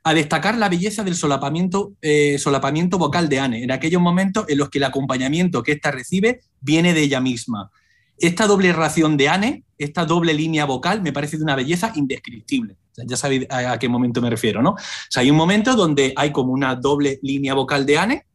A 0.08 0.14
destacar 0.14 0.56
la 0.56 0.70
belleza 0.70 1.04
del 1.04 1.16
solapamiento, 1.16 1.94
eh, 2.00 2.38
solapamiento 2.38 3.00
vocal 3.00 3.28
de 3.28 3.40
Anne, 3.40 3.64
en 3.64 3.72
aquellos 3.72 4.00
momentos 4.00 4.46
en 4.48 4.60
los 4.60 4.70
que 4.70 4.78
el 4.78 4.84
acompañamiento 4.84 5.64
que 5.64 5.72
ésta 5.72 5.90
recibe 5.90 6.42
viene 6.62 6.94
de 6.94 7.02
ella 7.02 7.20
misma. 7.20 7.72
Esta 8.20 8.46
doble 8.46 8.72
ración 8.72 9.18
de 9.18 9.30
Anne, 9.30 9.64
esta 9.80 10.06
doble 10.06 10.36
línea 10.36 10.66
vocal, 10.66 11.02
me 11.02 11.12
parece 11.12 11.38
de 11.38 11.44
una 11.44 11.56
belleza 11.56 11.92
indescriptible. 11.96 12.78
ya 12.96 13.18
sabéis 13.18 13.48
a, 13.50 13.80
qué 13.80 13.90
momento 13.90 14.22
me 14.22 14.30
refiero, 14.30 14.62
¿no? 14.62 14.74
O 14.74 14.78
sea, 15.10 15.24
hay 15.24 15.32
un 15.32 15.38
momento 15.38 15.76
donde 15.76 16.14
hay 16.16 16.32
como 16.32 16.54
una 16.54 16.76
doble 16.76 17.18
línea 17.24 17.56
vocal 17.56 17.84
de 17.88 17.98
Anne, 17.98 18.26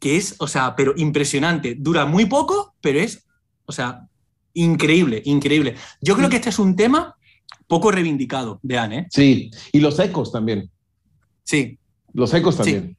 que 0.00 0.16
es, 0.16 0.36
o 0.38 0.48
sea, 0.48 0.74
pero 0.74 0.94
impresionante. 0.96 1.76
Dura 1.78 2.06
muy 2.06 2.24
poco, 2.24 2.76
pero 2.80 2.98
es, 2.98 3.26
o 3.66 3.72
sea, 3.72 4.08
increíble, 4.54 5.20
increíble. 5.26 5.74
Yo 6.00 6.16
creo 6.16 6.30
que 6.30 6.36
este 6.36 6.48
es 6.48 6.58
un 6.58 6.74
tema 6.74 7.14
poco 7.66 7.90
reivindicado 7.90 8.58
de 8.62 8.78
Anne. 8.78 8.98
¿eh? 9.00 9.06
Sí, 9.10 9.50
y 9.70 9.80
los 9.80 9.98
ecos 9.98 10.32
también. 10.32 10.70
Sí. 11.44 11.78
Los 12.12 12.34
ecos 12.34 12.56
también. 12.56 12.96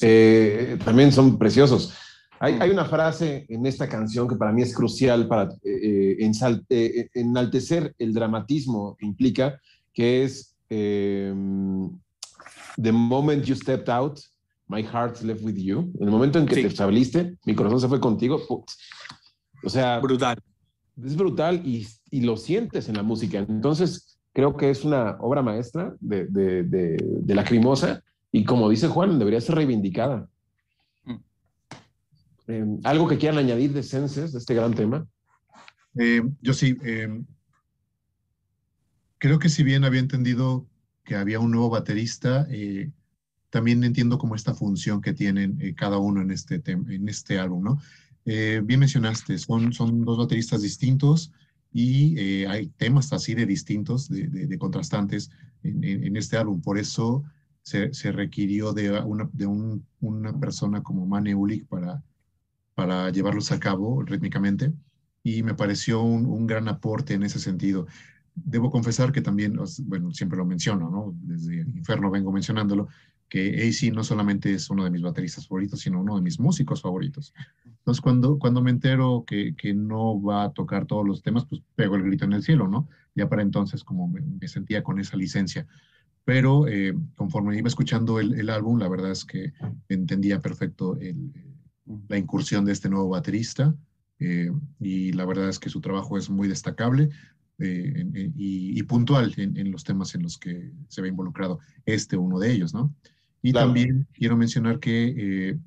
Eh, 0.00 0.78
también 0.84 1.12
son 1.12 1.38
preciosos. 1.38 1.94
Hay, 2.40 2.56
hay, 2.60 2.70
una 2.70 2.84
frase 2.84 3.46
en 3.48 3.64
esta 3.64 3.88
canción 3.88 4.26
que 4.28 4.34
para 4.36 4.52
mí 4.52 4.62
es 4.62 4.74
crucial 4.74 5.28
para 5.28 5.50
eh, 5.62 6.18
eh, 6.18 7.08
enaltecer 7.14 7.94
el 7.98 8.12
dramatismo 8.12 8.96
que 8.98 9.06
implica, 9.06 9.60
que 9.92 10.24
es 10.24 10.50
The 12.76 12.90
moment 12.90 13.44
you 13.44 13.54
stepped 13.54 13.88
out, 13.88 14.18
my 14.66 14.82
heart 14.82 15.22
left 15.22 15.42
with 15.42 15.56
you. 15.56 15.92
En 16.00 16.06
el 16.06 16.10
momento 16.10 16.38
en 16.38 16.46
que 16.46 16.56
te 16.56 16.66
estableciste, 16.66 17.36
mi 17.44 17.54
corazón 17.54 17.80
se 17.80 17.88
fue 17.88 18.00
contigo. 18.00 18.42
O 19.62 19.70
sea, 19.70 20.00
brutal. 20.00 20.38
Es 21.02 21.16
brutal 21.16 21.62
y, 21.64 21.86
y, 22.10 22.20
lo 22.20 22.36
sientes 22.36 22.88
en 22.88 22.96
la 22.96 23.02
música. 23.02 23.38
Entonces, 23.38 24.13
creo 24.34 24.56
que 24.56 24.68
es 24.68 24.84
una 24.84 25.16
obra 25.20 25.40
maestra 25.40 25.94
de, 26.00 26.26
de, 26.26 26.64
de, 26.64 26.96
de 26.98 27.34
Lacrimosa 27.34 28.02
y 28.36 28.44
como 28.44 28.68
dice 28.68 28.88
Juan, 28.88 29.16
debería 29.20 29.40
ser 29.40 29.54
reivindicada. 29.54 30.28
Mm. 31.04 31.14
Eh, 32.48 32.66
¿Algo 32.82 33.06
que 33.06 33.16
quieran 33.16 33.38
añadir 33.38 33.72
de 33.72 33.84
Senses, 33.84 34.32
de 34.32 34.40
este 34.40 34.54
gran 34.54 34.74
tema? 34.74 35.06
Eh, 35.96 36.20
yo 36.42 36.52
sí. 36.52 36.76
Eh, 36.82 37.22
creo 39.18 39.38
que 39.38 39.48
si 39.48 39.62
bien 39.62 39.84
había 39.84 40.00
entendido 40.00 40.66
que 41.04 41.14
había 41.14 41.38
un 41.38 41.52
nuevo 41.52 41.70
baterista, 41.70 42.48
también 43.50 43.84
entiendo 43.84 44.18
como 44.18 44.34
esta 44.34 44.52
función 44.52 45.00
que 45.00 45.12
tienen 45.12 45.74
cada 45.76 45.98
uno 45.98 46.20
en 46.22 46.32
este, 46.32 46.60
en 46.66 47.08
este 47.08 47.38
álbum, 47.38 47.62
¿no? 47.62 47.78
bien 48.24 48.80
mencionaste, 48.80 49.36
son, 49.38 49.72
son 49.74 50.04
dos 50.04 50.16
bateristas 50.18 50.62
distintos, 50.62 51.30
y 51.76 52.16
eh, 52.20 52.46
hay 52.46 52.68
temas 52.68 53.12
así 53.12 53.34
de 53.34 53.46
distintos, 53.46 54.08
de, 54.08 54.58
contrastantes 54.58 55.32
en, 55.64 56.16
este 56.16 56.36
álbum. 56.36 56.62
Por 56.62 56.78
eso 56.78 57.24
se, 57.62 57.90
requirió 58.12 58.72
de, 58.72 58.96
una, 60.00 60.38
persona 60.38 60.84
como 60.84 61.04
Mane 61.04 61.34
Ulik 61.34 61.66
para, 61.66 63.10
llevarlos 63.10 63.50
a 63.50 63.58
cabo 63.58 64.02
rítmicamente 64.02 64.72
y 65.24 65.42
me 65.42 65.54
pareció 65.54 66.00
un, 66.00 66.46
gran 66.46 66.68
aporte 66.68 67.14
en 67.14 67.24
ese 67.24 67.40
sentido. 67.40 67.88
Debo 68.36 68.70
confesar 68.70 69.10
que 69.10 69.20
también, 69.20 69.58
bueno, 69.82 70.12
siempre 70.12 70.38
lo 70.38 70.44
menciono, 70.44 70.88
¿no? 70.90 71.12
Desde 71.22 71.56
Inferno 71.56 72.08
vengo 72.08 72.30
mencionándolo, 72.30 72.86
que 73.28 73.68
AC 73.68 73.92
no 73.92 74.04
solamente 74.04 74.52
es 74.54 74.70
uno 74.70 74.84
de 74.84 74.90
mis 74.90 75.02
bateristas 75.02 75.48
favoritos, 75.48 75.80
sino 75.80 76.00
uno 76.00 76.16
de 76.16 76.22
mis 76.22 76.38
músicos 76.38 76.82
favoritos. 76.82 77.32
Entonces, 77.64 78.00
cuando, 78.00 78.38
cuando 78.38 78.62
me 78.62 78.70
entero 78.70 79.24
que, 79.26 79.54
que 79.56 79.74
no 79.74 80.22
va 80.22 80.44
a 80.44 80.52
tocar 80.52 80.86
todos 80.86 81.06
los 81.06 81.22
temas, 81.22 81.44
pues 81.44 81.60
pego 81.74 81.96
el 81.96 82.02
grito 82.02 82.24
en 82.24 82.32
el 82.32 82.42
cielo, 82.42 82.68
¿no? 82.68 82.88
Ya 83.14 83.28
para 83.28 83.42
entonces 83.42 83.84
como 83.84 84.08
me, 84.08 84.48
sentía 84.48 84.82
con 84.82 84.98
esa 84.98 85.16
licencia. 85.16 85.66
Pero 86.24 86.66
eh, 86.68 86.94
conforme 87.16 87.58
iba 87.58 87.68
escuchando 87.68 88.18
el, 88.20 88.34
el, 88.34 88.48
álbum, 88.48 88.78
la 88.78 88.88
verdad 88.88 89.10
es 89.10 89.24
que 89.24 89.52
entendía 89.88 90.40
perfecto 90.40 90.96
el, 90.96 91.32
la 92.08 92.16
incursión 92.18 92.64
de 92.64 92.72
este 92.72 92.88
nuevo 92.88 93.10
baterista 93.10 93.74
eh, 94.18 94.50
y 94.80 95.12
la 95.12 95.26
verdad 95.26 95.48
es 95.48 95.58
que 95.58 95.70
su 95.70 95.80
trabajo 95.80 96.16
es 96.16 96.30
muy 96.30 96.48
destacable. 96.48 97.10
Eh, 97.60 98.32
y, 98.34 98.76
y, 98.76 98.82
puntual 98.82 99.32
en, 99.36 99.56
en, 99.56 99.70
los 99.70 99.84
temas 99.84 100.12
en 100.16 100.24
los 100.24 100.38
que 100.38 100.72
se 100.88 101.00
ve 101.00 101.08
involucrado 101.08 101.60
este 101.86 102.16
uno 102.16 102.40
de 102.40 102.50
ellos, 102.50 102.74
¿no? 102.74 102.92
Y 103.44 103.52
también 103.52 104.08
quiero 104.14 104.38
mencionar 104.38 104.80
que 104.80 105.50
eh, 105.50 105.58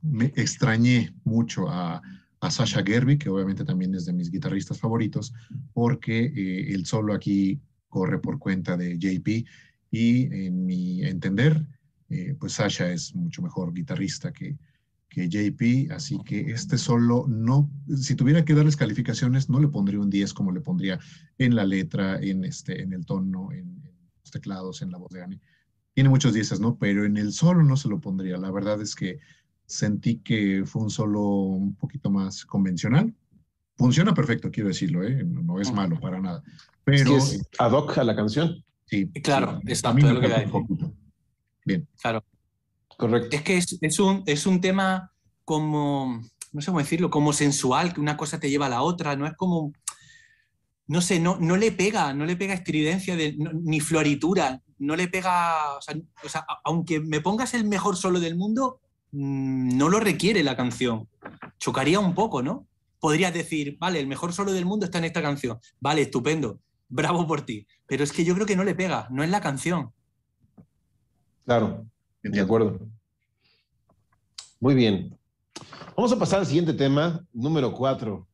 me 0.00 0.32
extrañé 0.34 1.14
mucho 1.24 1.68
a, 1.68 2.00
a, 2.40 2.50
Sasha 2.50 2.82
Gerby, 2.82 3.18
que 3.18 3.28
obviamente 3.28 3.66
también 3.66 3.94
es 3.94 4.06
de 4.06 4.14
mis 4.14 4.30
guitarristas 4.30 4.80
favoritos, 4.80 5.34
porque 5.74 6.24
eh, 6.24 6.72
el 6.72 6.86
solo 6.86 7.12
aquí 7.12 7.60
corre 7.90 8.18
por 8.18 8.38
cuenta 8.38 8.78
de 8.78 8.96
JP 8.98 9.46
y 9.90 10.46
en 10.46 10.64
mi 10.64 11.04
entender, 11.04 11.66
eh, 12.08 12.34
pues 12.40 12.54
Sasha 12.54 12.90
es 12.90 13.14
mucho 13.14 13.42
mejor 13.42 13.74
guitarrista 13.74 14.32
que, 14.32 14.56
que 15.10 15.28
JP, 15.28 15.92
así 15.92 16.18
que 16.24 16.50
este 16.50 16.78
solo 16.78 17.26
no, 17.28 17.70
si 17.94 18.14
tuviera 18.14 18.42
que 18.42 18.54
darles 18.54 18.76
calificaciones, 18.76 19.50
no 19.50 19.60
le 19.60 19.68
pondría 19.68 20.00
un 20.00 20.08
10 20.08 20.32
como 20.32 20.50
le 20.50 20.62
pondría 20.62 20.98
en 21.36 21.56
la 21.56 21.66
letra, 21.66 22.18
en, 22.22 22.44
este, 22.44 22.80
en 22.80 22.94
el 22.94 23.04
tono, 23.04 23.52
en, 23.52 23.82
en 23.84 23.92
los 24.22 24.30
teclados, 24.30 24.80
en 24.80 24.92
la 24.92 24.96
voz 24.96 25.10
de 25.10 25.22
Annie 25.22 25.40
tiene 25.96 26.10
muchos 26.10 26.34
dices, 26.34 26.60
¿no? 26.60 26.76
Pero 26.76 27.06
en 27.06 27.16
el 27.16 27.32
solo 27.32 27.62
no 27.62 27.74
se 27.74 27.88
lo 27.88 27.98
pondría. 27.98 28.36
La 28.36 28.50
verdad 28.50 28.82
es 28.82 28.94
que 28.94 29.18
sentí 29.64 30.18
que 30.18 30.64
fue 30.66 30.82
un 30.82 30.90
solo 30.90 31.22
un 31.22 31.74
poquito 31.74 32.10
más 32.10 32.44
convencional. 32.44 33.14
Funciona 33.78 34.12
perfecto, 34.12 34.50
quiero 34.50 34.68
decirlo, 34.68 35.02
¿eh? 35.02 35.24
No, 35.24 35.58
es 35.58 35.72
malo 35.72 35.98
para 35.98 36.20
nada. 36.20 36.42
Pero. 36.84 37.16
Es, 37.16 37.32
es 37.32 37.48
ad 37.58 37.72
hoc 37.72 37.96
a 37.96 38.04
la 38.04 38.14
canción. 38.14 38.62
Sí. 38.84 39.10
Claro, 39.22 39.58
sí, 39.64 39.72
está 39.72 39.96
todo 39.96 40.12
lo 40.12 40.20
que 40.20 40.50
Bien. 41.64 41.88
Claro. 41.98 42.22
Correcto. 42.98 43.34
Es 43.34 43.40
que 43.40 43.56
es, 43.56 43.78
es, 43.80 43.98
un, 43.98 44.22
es 44.26 44.46
un 44.46 44.60
tema 44.60 45.10
como, 45.46 46.20
no 46.52 46.60
sé 46.60 46.66
cómo 46.66 46.80
decirlo, 46.80 47.08
como 47.08 47.32
sensual, 47.32 47.94
que 47.94 48.02
una 48.02 48.18
cosa 48.18 48.38
te 48.38 48.50
lleva 48.50 48.66
a 48.66 48.68
la 48.68 48.82
otra, 48.82 49.16
no 49.16 49.26
es 49.26 49.32
como, 49.32 49.72
no 50.88 51.00
sé, 51.00 51.20
no, 51.20 51.38
no 51.40 51.56
le 51.56 51.72
pega, 51.72 52.12
no 52.12 52.26
le 52.26 52.36
pega 52.36 52.52
estridencia 52.52 53.16
de, 53.16 53.34
ni 53.62 53.80
floritura, 53.80 54.62
no 54.78 54.96
le 54.96 55.08
pega, 55.08 55.76
o 55.76 55.80
sea, 55.80 56.46
aunque 56.64 57.00
me 57.00 57.20
pongas 57.20 57.54
el 57.54 57.64
mejor 57.64 57.96
solo 57.96 58.20
del 58.20 58.36
mundo, 58.36 58.80
mm, 59.12 59.76
no 59.76 59.88
lo 59.88 60.00
requiere 60.00 60.42
la 60.42 60.56
canción. 60.56 61.08
Chocaría 61.58 62.00
un 62.00 62.14
poco, 62.14 62.42
¿no? 62.42 62.66
Podrías 63.00 63.32
decir, 63.32 63.76
vale, 63.78 64.00
el 64.00 64.06
mejor 64.06 64.32
solo 64.32 64.52
del 64.52 64.66
mundo 64.66 64.86
está 64.86 64.98
en 64.98 65.04
esta 65.04 65.22
canción. 65.22 65.58
Vale, 65.80 66.02
estupendo, 66.02 66.60
bravo 66.88 67.26
por 67.26 67.42
ti. 67.42 67.66
Pero 67.86 68.04
es 68.04 68.12
que 68.12 68.24
yo 68.24 68.34
creo 68.34 68.46
que 68.46 68.56
no 68.56 68.64
le 68.64 68.74
pega, 68.74 69.08
no 69.10 69.22
es 69.22 69.30
la 69.30 69.40
canción. 69.40 69.92
Claro, 71.44 71.86
de 72.22 72.40
acuerdo. 72.40 72.80
Muy 74.60 74.74
bien. 74.74 75.16
Vamos 75.96 76.12
a 76.12 76.18
pasar 76.18 76.40
al 76.40 76.46
siguiente 76.46 76.74
tema, 76.74 77.24
número 77.32 77.72
cuatro. 77.72 78.26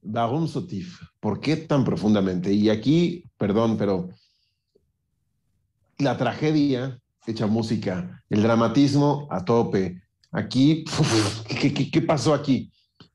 Darum 0.00 0.46
Sotif. 0.46 1.00
¿Por 1.18 1.40
qué 1.40 1.56
tan 1.56 1.84
profundamente? 1.84 2.52
Y 2.52 2.68
aquí, 2.68 3.24
perdón, 3.38 3.76
pero 3.76 4.10
la 5.98 6.16
tragedia 6.16 6.98
hecha 7.26 7.46
música, 7.46 8.22
el 8.28 8.42
dramatismo 8.42 9.26
a 9.30 9.44
tope. 9.44 10.02
Aquí, 10.32 10.84
¿qué, 11.92 12.02
pasó 12.02 12.34
aquí? 12.34 12.70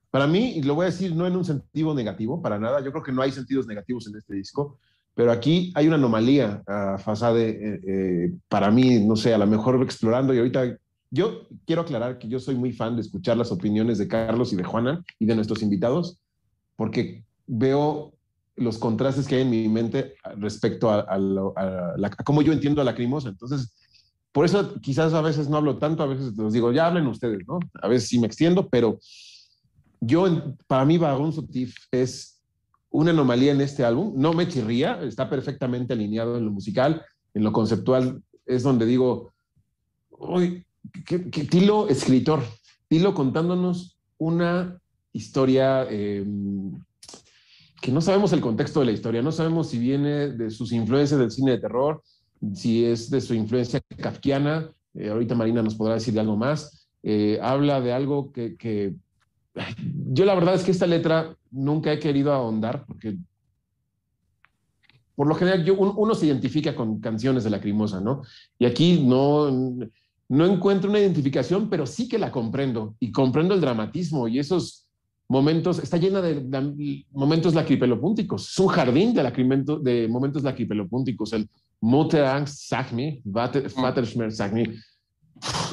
Para 0.09 0.25
mí, 0.25 0.61
lo 0.63 0.75
voy 0.75 0.83
a 0.83 0.89
decir 0.89 1.15
no 1.15 1.27
en 1.27 1.35
un 1.35 1.45
sentido 1.45 1.93
negativo, 1.93 2.41
para 2.41 2.57
nada, 2.57 2.83
yo 2.83 2.91
creo 2.91 3.03
que 3.03 3.11
no 3.11 3.21
hay 3.21 3.31
sentidos 3.31 3.67
negativos 3.67 4.07
en 4.07 4.15
este 4.15 4.35
disco, 4.35 4.79
pero 5.13 5.31
aquí 5.31 5.71
hay 5.75 5.87
una 5.87 5.97
anomalía 5.97 6.63
uh, 6.65 6.97
Fasade, 6.97 7.49
eh, 7.49 7.81
eh, 7.85 8.31
para 8.47 8.71
mí, 8.71 9.05
no 9.05 9.15
sé, 9.15 9.33
a 9.33 9.37
lo 9.37 9.45
mejor 9.45 9.81
explorando 9.83 10.33
y 10.33 10.37
ahorita 10.37 10.77
yo 11.11 11.47
quiero 11.65 11.81
aclarar 11.81 12.19
que 12.19 12.27
yo 12.27 12.39
soy 12.39 12.55
muy 12.55 12.71
fan 12.71 12.95
de 12.95 13.01
escuchar 13.01 13.35
las 13.35 13.51
opiniones 13.51 13.97
de 13.97 14.07
Carlos 14.07 14.53
y 14.53 14.55
de 14.55 14.63
Juana 14.63 15.03
y 15.17 15.25
de 15.25 15.35
nuestros 15.35 15.61
invitados, 15.61 16.19
porque 16.75 17.25
veo 17.47 18.13
los 18.59 18.77
contrastes 18.77 19.27
que 19.27 19.35
hay 19.35 19.41
en 19.41 19.49
mi 19.49 19.67
mente 19.69 20.15
respecto 20.37 20.91
a, 20.91 21.05
cómo 22.25 22.41
yo 22.41 22.53
entiendo 22.53 22.81
a 22.81 22.85
la 22.85 22.95
crimosa. 22.95 23.29
Entonces, 23.29 23.73
por 24.31 24.45
eso 24.45 24.79
quizás 24.81 25.13
a 25.13 25.21
veces 25.21 25.49
no 25.49 25.57
hablo 25.57 25.77
tanto, 25.77 26.03
a 26.03 26.07
veces 26.07 26.35
los 26.37 26.53
digo, 26.53 26.71
ya 26.71 26.87
hablen 26.87 27.07
ustedes, 27.07 27.39
¿no? 27.47 27.59
A 27.81 27.87
veces 27.87 28.09
sí 28.09 28.19
me 28.19 28.27
extiendo, 28.27 28.67
pero 28.69 28.99
yo, 30.01 30.55
para 30.67 30.85
mí, 30.85 30.97
Baron 30.97 31.33
Sotif 31.33 31.75
es 31.91 32.41
una 32.89 33.11
anomalía 33.11 33.51
en 33.51 33.61
este 33.61 33.83
álbum. 33.83 34.13
No 34.15 34.33
me 34.33 34.47
chirría, 34.47 35.01
está 35.01 35.29
perfectamente 35.29 35.93
alineado 35.93 36.37
en 36.37 36.45
lo 36.45 36.51
musical, 36.51 37.03
en 37.33 37.43
lo 37.43 37.51
conceptual, 37.51 38.21
es 38.45 38.63
donde 38.63 38.85
digo, 38.85 39.31
uy, 40.09 40.65
qué, 41.05 41.19
Tilo, 41.19 41.87
escritor, 41.87 42.43
Tilo 42.87 43.13
contándonos 43.13 43.97
una 44.17 44.79
historia 45.13 45.85
eh, 45.89 46.25
que 47.81 47.91
no 47.91 48.01
sabemos 48.01 48.33
el 48.33 48.41
contexto 48.41 48.79
de 48.79 48.87
la 48.87 48.91
historia, 48.91 49.21
no 49.21 49.31
sabemos 49.31 49.69
si 49.69 49.79
viene 49.79 50.29
de 50.29 50.49
sus 50.51 50.71
influencias 50.71 51.19
del 51.19 51.31
cine 51.31 51.51
de 51.51 51.59
terror, 51.59 52.01
si 52.53 52.85
es 52.85 53.09
de 53.09 53.21
su 53.21 53.33
influencia 53.33 53.81
kafkiana, 53.97 54.71
eh, 54.93 55.09
ahorita 55.09 55.35
Marina 55.35 55.61
nos 55.61 55.75
podrá 55.75 55.95
decir 55.95 56.13
de 56.13 56.19
algo 56.19 56.37
más, 56.37 56.89
eh, 57.03 57.39
habla 57.41 57.79
de 57.81 57.93
algo 57.93 58.31
que, 58.31 58.93
yo 60.11 60.25
la 60.25 60.35
verdad 60.35 60.55
es 60.55 60.63
que 60.63 60.71
esta 60.71 60.87
letra 60.87 61.35
nunca 61.51 61.91
he 61.91 61.99
querido 61.99 62.33
ahondar 62.33 62.85
porque 62.85 63.17
por 65.15 65.27
lo 65.27 65.35
general 65.35 65.65
yo, 65.65 65.75
uno 65.75 66.15
se 66.15 66.27
identifica 66.27 66.73
con 66.73 67.01
canciones 67.01 67.43
de 67.43 67.49
Lacrimosa, 67.49 67.99
¿no? 67.99 68.21
Y 68.57 68.65
aquí 68.65 69.03
no, 69.05 69.51
no 70.29 70.45
encuentro 70.45 70.89
una 70.89 70.99
identificación, 70.99 71.69
pero 71.69 71.85
sí 71.85 72.07
que 72.07 72.17
la 72.17 72.31
comprendo 72.31 72.95
y 73.01 73.11
comprendo 73.11 73.53
el 73.53 73.59
dramatismo 73.59 74.29
y 74.29 74.39
esos 74.39 74.87
momentos, 75.29 75.79
está 75.79 75.97
llena 75.97 76.21
de, 76.21 77.05
momentos 77.11 77.53
lacripelopúnticos. 77.53 78.49
Es 78.49 78.59
un 78.59 78.67
jardín 78.67 79.13
de, 79.13 79.79
de 79.81 80.07
momentos 80.07 80.43
lacripelopúnticos. 80.43 81.33
El 81.33 81.47
Mutter 81.79 82.25
Angst 82.25 82.67
sag 82.67 82.91
me, 82.91 83.21
Vaterschmerz 83.23 84.37
sag 84.37 84.53
me. 84.53 84.75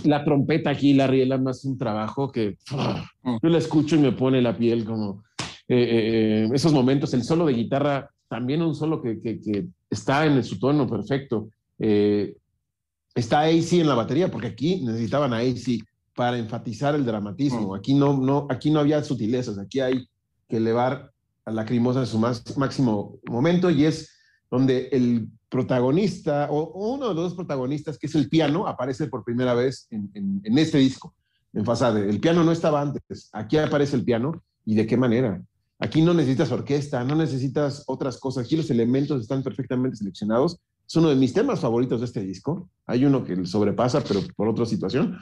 La 0.05 0.25
trompeta 0.25 0.71
aquí, 0.71 0.93
la 0.95 1.09
riela, 1.09 1.39
más 1.39 1.65
un 1.65 1.77
trabajo 1.77 2.31
que 2.31 2.57
yo 2.71 3.49
la 3.49 3.59
escucho 3.59 3.97
y 3.97 3.99
me 3.99 4.13
pone 4.13 4.41
la 4.41 4.57
piel 4.57 4.85
como 4.85 5.25
eh, 5.67 5.77
eh, 5.77 6.45
eh, 6.45 6.49
esos 6.53 6.73
momentos. 6.73 7.13
El 7.15 7.25
solo 7.25 7.47
de 7.47 7.55
guitarra, 7.55 8.09
también 8.29 8.63
un 8.63 8.75
solo 8.75 9.03
que, 9.03 9.21
que, 9.21 9.67
está 9.89 10.27
en 10.27 10.45
su 10.45 10.59
tono 10.59 10.87
perfecto. 10.87 11.49
está 11.79 13.41
AC 13.41 13.73
en 13.73 13.89
la 13.89 13.95
batería, 13.95 14.31
porque 14.31 14.49
aquí 14.49 14.85
necesitaban 14.85 15.33
a 15.33 15.39
AC 15.39 15.81
para 16.17 16.39
enfatizar 16.39 16.95
el 16.95 17.05
dramatismo. 17.05 17.75
Aquí 17.75 17.95
no, 17.95 18.17
no, 18.17 18.47
aquí 18.51 18.71
no 18.71 18.81
había 18.81 19.05
sutilezas, 19.05 19.59
aquí 19.59 19.81
hay 19.81 20.09
que 20.49 20.57
elevar 20.57 21.13
a 21.45 21.51
la 21.51 21.63
Lacrimosa 21.63 22.01
en 22.01 22.07
su 22.07 22.19
más, 22.19 22.57
máximo 22.57 23.21
momento 23.29 23.71
y 23.71 23.85
es 23.85 24.11
donde 24.51 24.89
el 24.93 25.29
protagonista 25.49 26.49
o, 26.51 26.95
uno 26.95 27.09
de 27.09 27.15
los 27.15 27.25
dos 27.25 27.35
protagonistas, 27.35 27.99
que 27.99 28.07
es 28.07 28.15
el 28.15 28.29
piano, 28.29 28.67
aparece 28.67 29.07
por 29.07 29.25
primera 29.25 29.55
vez 29.55 29.87
en, 29.91 30.11
en, 30.15 30.59
este 30.59 30.79
disco, 30.79 31.15
en 31.53 31.65
Fasade. 31.65 32.09
El 32.09 32.19
piano 32.19 32.43
no 32.43 32.51
estaba 32.51 32.81
antes, 32.81 33.29
aquí 33.33 33.59
aparece 33.59 33.95
el 33.97 34.05
piano 34.05 34.43
y 34.65 34.75
de 34.75 34.87
qué 34.87 34.97
manera. 34.97 35.41
Aquí 35.79 36.01
no 36.01 36.15
necesitas 36.15 36.51
orquesta, 36.51 37.05
no 37.05 37.15
necesitas 37.15 37.85
otras 37.87 38.19
cosas, 38.19 38.47
aquí 38.47 38.57
los 38.57 38.71
elementos 38.71 39.21
están 39.21 39.43
perfectamente 39.43 39.99
seleccionados. 39.99 40.59
Es 40.89 40.97
uno 40.97 41.11
de 41.11 41.17
mis 41.17 41.35
temas 41.35 41.61
favoritos 41.61 42.01
de 42.01 42.07
este 42.07 42.23
disco. 42.23 42.71
Hay 42.87 43.05
uno 43.05 43.25
que 43.25 43.45
sobrepasa, 43.45 44.03
pero 44.03 44.21
por 44.37 44.49
otra 44.49 44.65
situación. 44.65 45.19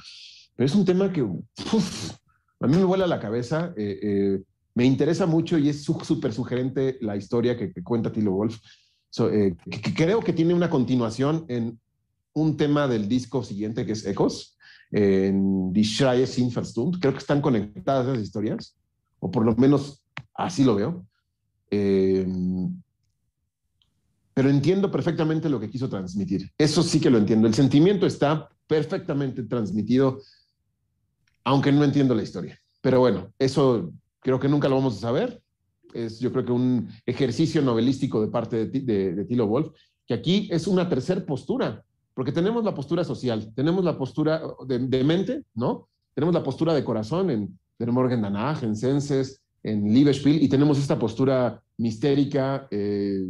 Pero 0.56 0.66
es 0.66 0.74
un 0.74 0.85
tema 0.85 1.12
que 1.12 1.20
a 1.20 2.66
mí 2.66 2.76
me 2.76 2.85
vuela 2.85 3.06
la 3.06 3.20
cabeza, 3.20 3.72
eh, 3.76 3.98
eh, 4.02 4.43
me 4.74 4.85
interesa 4.85 5.26
mucho 5.26 5.59
y 5.59 5.68
es 5.68 5.85
súper 5.85 6.32
sugerente 6.32 6.98
la 7.01 7.16
historia 7.16 7.56
que, 7.56 7.72
cuenta 7.82 8.12
Tilo 8.12 8.32
Wolf. 8.32 8.59
Eh, 9.31 9.55
que, 9.70 9.94
creo 9.94 10.20
que 10.20 10.32
tiene 10.32 10.55
una 10.55 10.70
continuación 10.70 11.44
en 11.48 11.78
un 12.32 12.56
tema 12.56 12.89
del 12.89 13.09
disco 13.09 13.44
siguiente 13.44 13.86
que 13.86 13.93
es 13.93 14.06
Ecos, 14.06 14.56
en 14.90 15.72
Die 15.72 15.85
Schreie 15.85 16.26
sin 16.26 16.52
Verstund. 16.52 16.98
Creo 17.01 17.12
que 17.12 17.18
están 17.18 17.40
conectadas 17.40 18.09
esas 18.09 18.22
historias, 18.22 18.76
o 19.20 19.31
por 19.31 19.44
lo 19.44 19.55
menos 19.56 20.05
así 20.35 20.64
lo 20.64 20.74
veo. 20.76 21.06
pero 24.35 24.51
entiendo 24.51 24.90
perfectamente 24.90 25.48
lo 25.48 25.60
que 25.60 25.70
quiso 25.70 25.89
transmitir. 25.89 26.51
Eso 26.59 26.82
sí 26.82 27.01
que 27.01 27.10
lo 27.10 27.18
entiendo. 27.18 27.47
El 27.47 27.55
sentimiento 27.55 28.06
está 28.06 28.48
perfectamente 28.66 29.43
transmitido 29.44 30.20
aunque 31.45 31.71
no 31.71 31.85
entiendo 31.85 32.15
la 32.15 32.23
historia. 32.23 32.59
Pero 32.81 33.01
bueno, 33.01 33.33
eso 33.39 33.93
creo 34.21 34.41
que 34.41 34.49
nunca 34.49 34.69
lo 34.69 34.77
vamos 34.77 34.97
a 34.97 35.01
saber. 35.01 35.41
Es 35.93 36.19
yo 36.19 36.33
creo 36.33 36.45
que 36.45 36.53
un 36.53 36.89
ejercicio 37.07 37.62
novelístico 37.62 38.21
de 38.21 38.29
parte 38.29 38.66
de, 38.66 39.25
Tilo 39.27 39.47
Wolf, 39.47 39.69
que 40.07 40.15
aquí 40.15 40.49
es 40.51 40.66
una 40.66 40.89
tercera 40.89 41.25
postura, 41.25 41.85
porque 42.15 42.33
tenemos 42.33 42.65
la 42.65 42.75
postura 42.75 43.05
social, 43.05 43.53
tenemos 43.55 43.85
la 43.85 43.97
postura 43.97 44.43
de, 44.66 45.05
mente, 45.05 45.45
¿no? 45.55 45.89
Tenemos 46.15 46.35
la 46.35 46.43
postura 46.43 46.75
de 46.75 46.85
corazón 46.85 47.31
en 47.31 47.59
Der 47.79 47.93
Morgen 47.93 48.23
danach, 48.23 48.62
en 48.62 48.77
Senses, 48.77 49.41
en 49.62 49.93
Liebespiel, 49.93 50.43
y 50.43 50.49
tenemos 50.49 50.79
esta 50.79 50.99
postura 50.99 51.62
mistérica, 51.79 52.69
eh, 52.71 53.25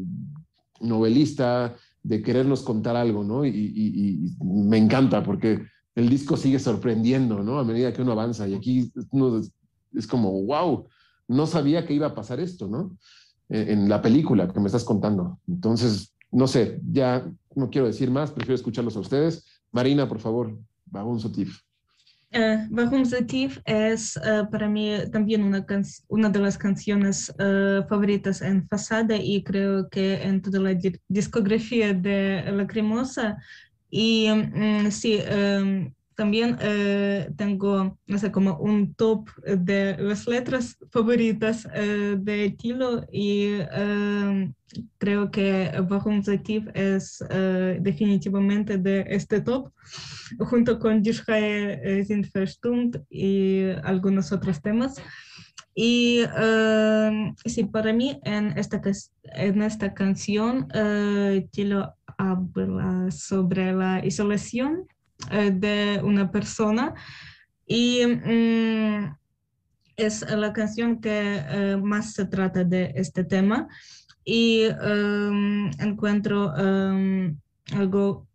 novelista, 0.81 1.77
de 2.03 2.23
querernos 2.23 2.62
contar 2.62 2.97
algo, 2.97 3.24
¿no? 3.24 3.47
y, 3.47 4.36
me 4.43 4.77
encanta 4.77 5.23
porque 5.23 5.62
el 5.94 6.08
disco 6.08 6.36
sigue 6.36 6.58
sorprendiendo, 6.58 7.42
¿no? 7.42 7.58
A 7.58 7.64
medida 7.64 7.92
que 7.92 8.02
uno 8.02 8.12
avanza. 8.12 8.48
Y 8.48 8.54
aquí 8.54 8.92
uno 9.10 9.40
es 9.94 10.06
como, 10.06 10.42
wow, 10.42 10.86
no 11.28 11.46
sabía 11.46 11.86
que 11.86 11.94
iba 11.94 12.08
a 12.08 12.14
pasar 12.14 12.40
esto, 12.40 12.68
¿no? 12.68 12.96
E, 13.48 13.72
en 13.72 13.88
la 13.88 14.02
película 14.02 14.52
que 14.52 14.60
me 14.60 14.66
estás 14.66 14.84
contando. 14.84 15.38
Entonces, 15.46 16.14
no 16.30 16.46
sé, 16.46 16.80
ya 16.90 17.30
no 17.54 17.70
quiero 17.70 17.86
decir 17.86 18.10
más, 18.10 18.32
prefiero 18.32 18.56
escucharlos 18.56 18.96
a 18.96 19.00
ustedes. 19.00 19.44
Marina, 19.70 20.08
por 20.08 20.18
favor, 20.18 20.56
Warum 20.90 21.18
so 21.18 21.30
tief? 21.30 21.60
Uh, 22.32 22.66
Warum 22.70 23.04
so 23.04 23.24
tief 23.24 23.60
es 23.64 24.16
uh, 24.16 24.50
para 24.50 24.68
mí 24.68 24.90
también 25.12 25.44
una, 25.44 25.64
una 26.08 26.28
de 26.28 26.38
las 26.40 26.58
canciones 26.58 27.32
uh, 27.38 27.86
favoritas 27.88 28.42
en 28.42 28.66
Fasada 28.68 29.16
y 29.16 29.44
creo 29.44 29.88
que 29.88 30.22
en 30.22 30.42
toda 30.42 30.58
la 30.58 30.76
discografía 31.08 31.94
de 31.94 32.42
Lacrimosa 32.50 33.36
y 33.96 34.28
mm, 34.28 34.90
sí, 34.90 35.20
em, 35.24 35.94
también 36.16 36.58
eh, 36.60 37.30
tengo, 37.36 37.96
no 38.08 38.18
sé, 38.18 38.32
como 38.32 38.58
un 38.58 38.92
top 38.94 39.28
de 39.46 39.96
las 39.98 40.26
letras 40.26 40.76
favoritas 40.90 41.68
eh, 41.72 42.16
de 42.18 42.50
Tilo 42.58 43.06
y 43.12 43.50
em, 43.70 44.52
creo 44.98 45.30
que 45.30 45.70
Warum 45.88 46.24
Zativ 46.24 46.68
es 46.74 47.24
eh, 47.30 47.78
definitivamente 47.80 48.78
de 48.78 49.06
este 49.08 49.40
top, 49.40 49.70
junto 50.40 50.80
con 50.80 51.00
Die 51.00 51.12
Schreie 51.12 52.04
sind 52.04 52.96
y 53.08 53.70
algunos 53.84 54.32
otros 54.32 54.60
temas. 54.60 54.96
Y 55.72 56.24
em, 56.36 57.32
sí, 57.46 57.62
para 57.62 57.92
mí 57.92 58.18
en 58.24 58.58
esta, 58.58 58.82
en 59.36 59.62
esta 59.62 59.94
canción, 59.94 60.66
Tilo 61.52 61.94
habla 62.19 63.11
sobre 63.11 63.73
la 63.73 64.05
isolación 64.05 64.86
eh, 65.31 65.51
de 65.51 66.01
una 66.03 66.31
persona. 66.31 66.95
Y 67.66 68.05
mm, 68.07 69.16
es 69.97 70.28
la 70.31 70.53
canción 70.53 71.01
que 71.01 71.36
eh, 71.49 71.77
más 71.82 72.15
se 72.15 72.27
trata 72.27 72.65
de 72.65 72.93
este 72.97 73.24
tema. 73.24 73.69
Y 74.24 74.62
em, 74.62 75.70
encuentro 75.78 76.57
em, 76.57 77.39
algo 77.73 78.27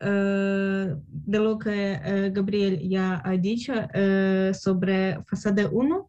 eh, 0.00 0.94
de 1.08 1.38
lo 1.38 1.58
que 1.58 2.30
Gabriel 2.32 2.78
ya 2.88 3.20
ha 3.24 3.32
dicho 3.32 3.72
sobre 4.52 5.18
Fasade 5.26 5.66
1 5.66 6.08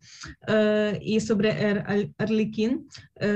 y 1.02 1.20
sobre 1.20 1.70
el 1.72 2.14
Arlequín, 2.18 2.88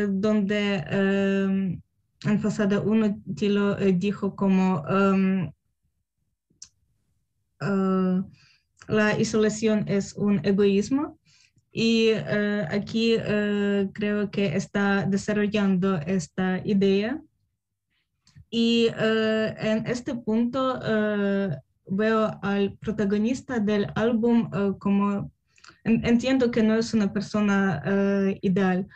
donde 0.10 0.84
em, 0.90 1.82
en 2.26 2.40
Fasada 2.40 2.82
1 2.82 3.22
Tilo 3.36 3.78
eh, 3.78 3.94
dijo 3.94 4.36
como 4.36 4.82
um, 4.82 5.52
uh, 7.62 8.24
la 8.88 9.20
isolación 9.20 9.86
es 9.88 10.14
un 10.14 10.42
egoísmo. 10.44 11.18
Y 11.72 12.12
uh, 12.14 12.66
aquí 12.72 13.16
uh, 13.16 13.92
creo 13.94 14.32
que 14.32 14.56
está 14.56 15.06
desarrollando 15.06 15.98
esta 15.98 16.62
idea. 16.66 17.22
Y 18.52 18.88
en 18.98 19.86
este 19.86 20.16
punto 20.16 20.80
veo 21.86 22.40
al 22.42 22.76
protagonista 22.80 23.60
del 23.60 23.86
álbum 23.94 24.50
como 24.80 25.32
entiendo 25.84 26.50
que 26.50 26.64
no 26.64 26.74
es 26.74 26.96
una 26.96 27.14
persona 27.14 27.84
ideal 28.42 28.88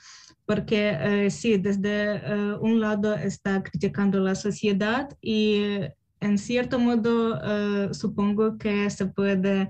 porque 0.45 0.97
eh, 0.99 1.31
sí, 1.31 1.57
desde 1.57 2.15
eh, 2.15 2.55
un 2.59 2.79
lado 2.79 3.15
está 3.15 3.63
criticando 3.63 4.19
la 4.19 4.35
sociedad 4.35 5.09
y 5.21 5.79
en 6.19 6.37
cierto 6.37 6.79
modo 6.79 7.39
eh, 7.43 7.93
supongo 7.93 8.57
que 8.57 8.89
se 8.89 9.05
puede 9.05 9.69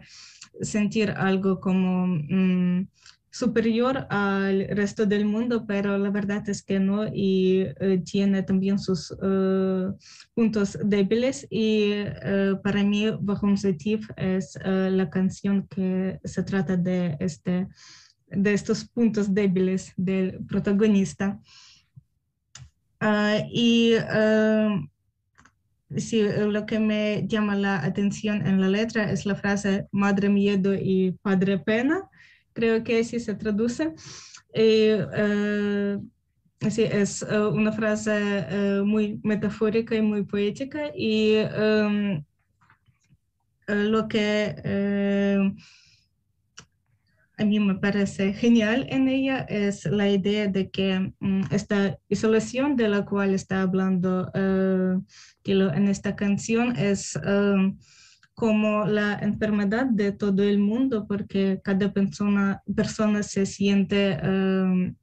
sentir 0.61 1.11
algo 1.11 1.59
como 1.59 2.07
mm, 2.07 2.87
superior 3.29 4.05
al 4.09 4.67
resto 4.69 5.05
del 5.05 5.25
mundo, 5.25 5.65
pero 5.67 5.97
la 5.97 6.11
verdad 6.11 6.47
es 6.49 6.61
que 6.61 6.79
no 6.79 7.07
y 7.11 7.65
tiene 8.05 8.43
también 8.43 8.77
sus 8.77 9.11
puntos 10.35 10.77
débiles 10.83 11.47
y 11.49 12.03
para 12.61 12.83
mí 12.83 13.09
Warum 13.09 13.55
es 14.17 14.59
la 14.63 15.09
canción 15.09 15.67
que 15.67 16.19
se 16.23 16.43
trata 16.43 16.77
de 16.77 17.17
este 17.19 17.67
de 18.35 18.53
estos 18.53 18.85
puntos 18.85 19.33
débiles 19.33 19.93
del 19.97 20.45
protagonista. 20.45 21.39
Ah, 22.99 23.39
y 23.51 23.95
uh, 23.95 24.87
lo 26.49 26.65
que 26.65 26.79
me 26.79 27.27
llama 27.27 27.55
la 27.55 27.83
atención 27.83 28.47
en 28.47 28.61
la 28.61 28.69
letra 28.69 29.11
es 29.11 29.25
la 29.25 29.35
frase 29.35 29.87
madre 29.91 30.29
miedo 30.29 30.73
y 30.73 31.17
padre 31.21 31.59
pena. 31.59 32.09
Creo 32.53 32.83
que 32.83 32.99
así 32.99 33.19
se 33.19 33.35
traduce. 33.35 33.93
Ah, 34.55 35.99
sí, 36.69 36.83
es 36.83 37.23
una 37.23 37.73
frase 37.73 38.81
muy 38.85 39.19
metafórica 39.23 39.95
y 39.95 40.01
muy 40.01 40.23
poética 40.23 40.91
y 40.95 41.39
lo 43.67 44.07
que 44.07 44.55
a 47.43 47.45
mí 47.45 47.59
me 47.59 47.75
parece 47.75 48.31
genial 48.33 48.87
en 48.89 49.09
ella 49.09 49.39
es 49.49 49.85
la 49.85 50.09
idea 50.09 50.47
de 50.47 50.69
que 50.69 51.13
mm, 51.19 51.41
esta 51.51 51.99
isolación 52.07 52.77
de 52.77 52.87
la 52.87 53.05
cual 53.05 53.33
está 53.33 53.61
hablando 53.61 54.31
uh, 54.33 55.03
en 55.43 55.87
esta 55.89 56.15
canción 56.15 56.77
es 56.77 57.17
um, 57.17 57.77
como 58.33 58.85
la 58.85 59.19
enfermedad 59.21 59.87
de 59.87 60.13
todo 60.13 60.41
el 60.41 60.57
mundo, 60.57 61.05
porque 61.05 61.59
cada 61.61 61.91
persona, 61.91 62.63
persona 62.73 63.21
se 63.23 63.45
siente 63.45 64.17
uh, 64.23 64.95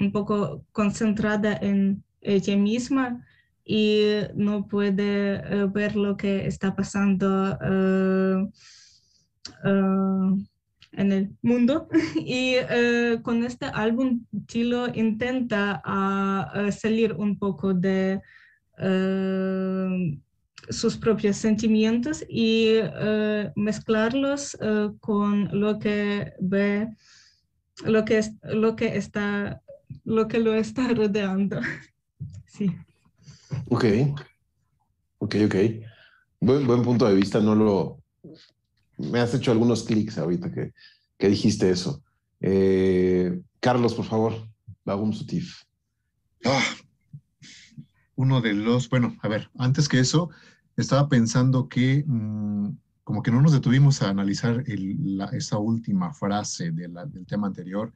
un 0.00 0.12
poco 0.12 0.64
concentrada 0.70 1.58
en 1.60 2.04
ella 2.20 2.56
misma 2.56 3.26
y 3.64 4.04
no 4.34 4.68
puede 4.68 5.66
ver 5.66 5.96
lo 5.96 6.16
que 6.16 6.46
está 6.46 6.74
pasando 6.76 7.58
en 9.64 11.12
el 11.12 11.30
mundo. 11.42 11.88
Y 12.16 12.56
uh, 12.58 13.22
con 13.22 13.44
este 13.44 13.66
álbum 13.66 14.24
Tilo 14.46 14.88
intenta 14.94 15.82
uh, 15.84 16.72
salir 16.72 17.14
un 17.14 17.38
poco 17.38 17.74
de 17.74 18.20
sus 20.70 20.96
propios 20.96 21.36
sentimientos 21.36 22.24
y 22.28 22.74
mezclarlos 23.56 24.56
con 25.00 25.48
lo 25.60 25.80
que 25.80 26.32
ve 26.38 26.88
lo 27.84 28.04
que 28.04 28.18
es, 28.18 28.32
lo 28.42 28.76
que 28.76 28.96
está 28.96 29.60
lo 30.04 30.28
que 30.28 30.38
lo 30.38 30.54
está 30.54 30.88
rodeando. 30.94 31.60
Sí. 32.46 32.70
Ok. 33.68 33.84
Ok 35.18 35.36
ok. 35.46 35.54
Buen, 36.40 36.66
buen 36.66 36.82
punto 36.82 37.06
de 37.08 37.14
vista 37.14 37.40
no 37.40 37.54
lo 37.54 37.97
me 38.98 39.20
has 39.20 39.34
hecho 39.34 39.52
algunos 39.52 39.84
clics 39.84 40.18
ahorita 40.18 40.52
que, 40.52 40.72
que 41.18 41.28
dijiste 41.28 41.70
eso. 41.70 42.02
Eh, 42.40 43.40
Carlos, 43.60 43.94
por 43.94 44.04
favor, 44.04 44.34
Bagum 44.84 45.12
Sutif. 45.12 45.62
Ah, 46.44 46.62
uno 48.14 48.40
de 48.40 48.54
los, 48.54 48.88
bueno, 48.88 49.16
a 49.22 49.28
ver, 49.28 49.50
antes 49.58 49.88
que 49.88 50.00
eso, 50.00 50.30
estaba 50.76 51.08
pensando 51.08 51.68
que 51.68 52.04
mm, 52.06 52.68
como 53.04 53.22
que 53.22 53.30
no 53.30 53.40
nos 53.40 53.52
detuvimos 53.52 54.02
a 54.02 54.10
analizar 54.10 54.64
esa 55.32 55.56
última 55.58 56.12
frase 56.12 56.72
del 56.72 57.26
tema 57.26 57.46
anterior, 57.46 57.92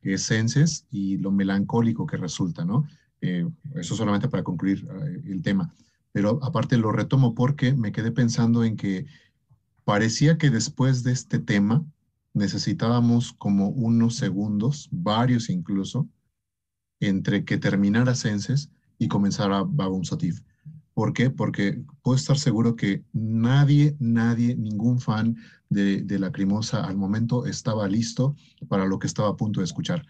que 0.00 0.14
es 0.14 0.22
senses 0.22 0.86
y 0.90 1.18
lo 1.18 1.30
melancólico 1.30 2.06
que 2.06 2.16
resulta, 2.16 2.64
¿no? 2.64 2.86
Eh, 3.20 3.46
eso 3.74 3.94
solamente 3.94 4.28
para 4.28 4.42
concluir 4.42 4.86
eh, 4.88 5.22
el 5.26 5.42
tema. 5.42 5.70
Pero 6.12 6.38
aparte 6.42 6.78
lo 6.78 6.92
retomo 6.92 7.34
porque 7.34 7.74
me 7.74 7.92
quedé 7.92 8.10
pensando 8.10 8.64
en 8.64 8.76
que 8.76 9.06
Parecía 9.84 10.38
que 10.38 10.50
después 10.50 11.02
de 11.02 11.12
este 11.12 11.38
tema 11.38 11.84
necesitábamos 12.32 13.32
como 13.32 13.68
unos 13.68 14.16
segundos, 14.16 14.88
varios 14.90 15.50
incluso, 15.50 16.08
entre 17.00 17.44
que 17.44 17.58
terminara 17.58 18.14
Senses 18.14 18.70
y 18.98 19.08
comenzara 19.08 19.62
Babum 19.62 20.04
Satif. 20.04 20.40
¿Por 20.94 21.12
qué? 21.12 21.28
Porque 21.28 21.82
puedo 22.02 22.16
estar 22.16 22.38
seguro 22.38 22.76
que 22.76 23.04
nadie, 23.12 23.96
nadie, 23.98 24.54
ningún 24.56 25.00
fan 25.00 25.36
de, 25.68 26.02
de 26.02 26.18
Lacrimosa 26.18 26.84
al 26.84 26.96
momento 26.96 27.46
estaba 27.46 27.88
listo 27.88 28.36
para 28.68 28.86
lo 28.86 28.98
que 28.98 29.08
estaba 29.08 29.28
a 29.30 29.36
punto 29.36 29.60
de 29.60 29.64
escuchar. 29.64 30.06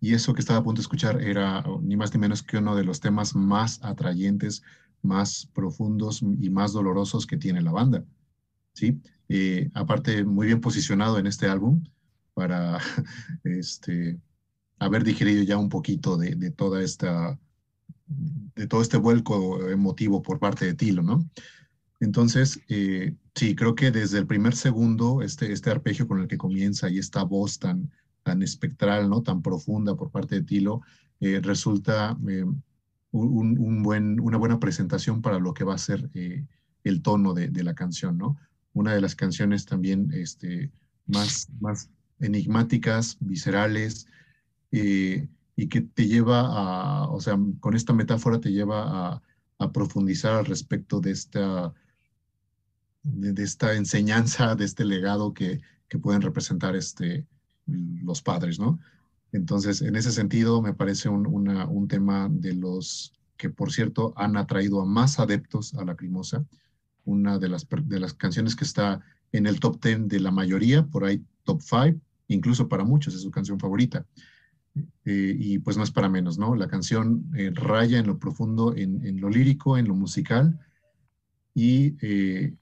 Y 0.00 0.14
eso 0.14 0.32
que 0.32 0.40
estaba 0.40 0.60
a 0.60 0.62
punto 0.62 0.78
de 0.78 0.84
escuchar 0.84 1.20
era 1.20 1.64
ni 1.82 1.96
más 1.96 2.14
ni 2.14 2.20
menos 2.20 2.42
que 2.42 2.58
uno 2.58 2.74
de 2.74 2.84
los 2.84 3.00
temas 3.00 3.34
más 3.34 3.80
atrayentes, 3.82 4.62
más 5.02 5.46
profundos 5.52 6.22
y 6.22 6.48
más 6.48 6.72
dolorosos 6.72 7.26
que 7.26 7.36
tiene 7.36 7.60
la 7.60 7.72
banda. 7.72 8.04
Eh, 9.32 9.70
aparte, 9.74 10.24
muy 10.24 10.48
bien 10.48 10.60
posicionado 10.60 11.18
en 11.18 11.28
este 11.28 11.46
álbum 11.46 11.84
para 12.34 12.78
este, 13.44 14.18
haber 14.78 15.04
digerido 15.04 15.44
ya 15.44 15.56
un 15.56 15.68
poquito 15.68 16.16
de, 16.16 16.50
toda 16.50 16.82
esta, 16.82 17.38
de 18.06 18.66
todo 18.66 18.82
este 18.82 18.96
vuelco 18.96 19.68
emotivo 19.68 20.20
por 20.20 20.40
parte 20.40 20.64
de 20.66 20.74
Tilo, 20.74 21.02
¿no? 21.02 21.24
Entonces, 22.00 22.60
eh, 22.68 23.14
sí, 23.34 23.54
creo 23.54 23.76
que 23.76 23.92
desde 23.92 24.18
el 24.18 24.26
primer 24.26 24.56
segundo, 24.56 25.22
este, 25.22 25.52
este 25.52 25.70
arpegio 25.70 26.08
con 26.08 26.18
el 26.18 26.26
que 26.26 26.38
comienza 26.38 26.88
y 26.88 26.98
esta 26.98 27.22
voz 27.22 27.58
tan, 27.60 27.90
tan 28.24 28.42
espectral, 28.42 29.08
¿no? 29.08 29.22
Tan 29.22 29.42
profunda 29.42 29.94
por 29.94 30.10
parte 30.10 30.36
de 30.36 30.42
Tilo, 30.42 30.80
eh, 31.20 31.40
resulta 31.40 32.18
un, 33.12 33.82
buen, 33.82 34.18
una 34.18 34.38
buena 34.38 34.58
presentación 34.58 35.22
para 35.22 35.38
lo 35.38 35.54
que 35.54 35.62
va 35.62 35.74
a 35.74 35.78
ser 35.78 36.10
el 36.82 37.02
tono 37.02 37.32
de, 37.34 37.48
de, 37.48 37.62
la 37.62 37.74
canción, 37.74 38.18
¿no? 38.18 38.38
Una 38.72 38.94
de 38.94 39.00
las 39.00 39.14
canciones 39.14 39.66
también 39.66 40.10
este, 40.12 40.70
más, 41.06 41.48
más 41.60 41.90
enigmáticas, 42.20 43.16
viscerales, 43.20 44.06
eh, 44.72 45.28
y 45.56 45.68
que 45.68 45.80
te 45.80 46.06
lleva 46.06 46.40
a, 46.40 47.08
o 47.08 47.20
sea, 47.20 47.38
con 47.60 47.74
esta 47.74 47.92
metáfora 47.92 48.40
te 48.40 48.52
lleva 48.52 49.14
a, 49.14 49.22
profundizar 49.74 50.36
al 50.36 50.46
respecto 50.46 51.00
de 51.00 51.10
esta, 51.10 51.74
de, 53.02 53.42
esta 53.42 53.74
enseñanza, 53.74 54.54
de 54.54 54.64
este 54.64 54.86
legado 54.86 55.34
que, 55.34 55.60
que 55.86 55.98
pueden 55.98 56.22
representar 56.22 56.74
este, 56.74 57.26
los 57.66 58.22
padres, 58.22 58.58
¿no? 58.58 58.80
Entonces, 59.32 59.82
en 59.82 59.96
ese 59.96 60.12
sentido, 60.12 60.62
me 60.62 60.72
parece 60.72 61.10
un, 61.10 61.26
un 61.26 61.88
tema 61.88 62.30
de 62.30 62.54
los 62.54 63.12
que, 63.36 63.50
por 63.50 63.70
cierto, 63.70 64.14
han 64.16 64.38
atraído 64.38 64.80
a 64.80 64.86
más 64.86 65.20
adeptos 65.20 65.74
a 65.74 65.84
la 65.84 65.94
crimosa 65.94 66.46
una 67.04 67.38
de 67.38 67.48
las, 67.48 67.66
de 67.68 68.00
las 68.00 68.14
canciones 68.14 68.56
que 68.56 68.64
está 68.64 69.00
en 69.32 69.46
el 69.46 69.60
top 69.60 69.82
10 69.82 70.08
de 70.08 70.20
la 70.20 70.30
mayoría, 70.30 70.84
por 70.86 71.04
ahí 71.04 71.22
top 71.44 71.60
5, 71.62 72.00
incluso 72.28 72.68
para 72.68 72.84
muchos 72.84 73.14
es 73.14 73.22
su 73.22 73.30
canción 73.30 73.58
favorita. 73.58 74.06
Eh, 75.04 75.36
y 75.38 75.58
pues 75.58 75.76
no 75.76 75.82
es 75.82 75.90
para 75.90 76.08
menos, 76.08 76.38
¿no? 76.38 76.54
La 76.54 76.68
canción 76.68 77.30
eh, 77.36 77.50
raya 77.52 77.98
en 77.98 78.06
lo 78.06 78.18
profundo, 78.18 78.74
en, 78.76 79.20
lo 79.20 79.28
lírico, 79.28 79.76
en 79.76 79.88
lo 79.88 79.94
musical. 79.94 80.58
Y 81.54 81.96
eh, 82.00 82.54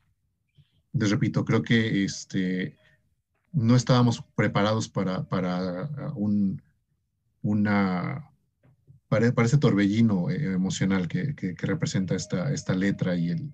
les 0.92 1.10
repito, 1.10 1.44
creo 1.44 1.62
que 1.62 2.04
este, 2.04 2.76
no 3.52 3.76
estábamos 3.76 4.24
preparados 4.34 4.88
para, 4.88 5.24
para 5.28 5.90
un, 6.14 6.62
una, 7.42 8.30
para, 9.08 9.28
ese 9.44 9.58
torbellino 9.58 10.30
emocional 10.30 11.08
que, 11.08 11.34
que, 11.34 11.54
que, 11.54 11.66
representa 11.66 12.14
esta, 12.14 12.52
esta 12.52 12.74
letra 12.74 13.16
y 13.16 13.30
el, 13.30 13.52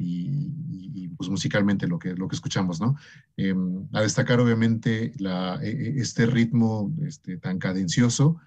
y, 0.00 1.08
pues 1.16 1.28
musicalmente 1.28 1.86
lo 1.86 1.98
que, 1.98 2.14
lo 2.14 2.28
que 2.28 2.36
escuchamos, 2.36 2.80
¿no? 2.80 2.96
Em, 3.36 3.86
a 3.92 4.00
destacar 4.00 4.40
obviamente 4.40 5.12
e, 5.12 5.68
e, 5.68 6.00
este 6.00 6.24
ritmo 6.24 6.90
este, 7.02 7.36
tan 7.36 7.58
cadencioso 7.58 8.38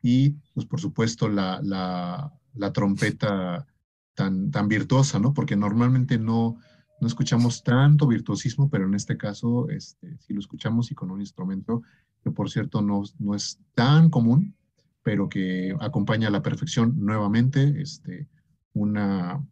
y 0.00 0.30
pues 0.54 0.64
por 0.66 0.80
supuesto 0.80 1.28
la, 1.28 1.60
la, 1.62 2.32
la, 2.54 2.72
trompeta 2.72 3.66
tan, 4.14 4.52
tan 4.52 4.68
virtuosa, 4.68 5.18
¿no? 5.18 5.34
Porque 5.34 5.56
normalmente 5.56 6.18
no, 6.18 6.56
no 7.00 7.06
escuchamos 7.08 7.64
tanto 7.64 8.06
virtuosismo, 8.06 8.70
pero 8.70 8.86
en 8.86 8.94
este 8.94 9.16
caso 9.16 9.68
este, 9.68 10.16
sí 10.18 10.32
lo 10.32 10.38
escuchamos 10.38 10.92
y 10.92 10.94
con 10.94 11.10
un 11.10 11.20
instrumento 11.20 11.82
que 12.22 12.30
por 12.30 12.48
cierto 12.48 12.80
no, 12.80 13.02
no 13.18 13.34
es 13.34 13.58
tan 13.74 14.08
común, 14.08 14.54
pero 15.02 15.28
que 15.28 15.74
acompaña 15.80 16.28
a 16.28 16.30
la 16.30 16.42
perfección 16.42 16.94
nuevamente 16.96 17.82
este, 17.82 18.28
una, 18.72 19.44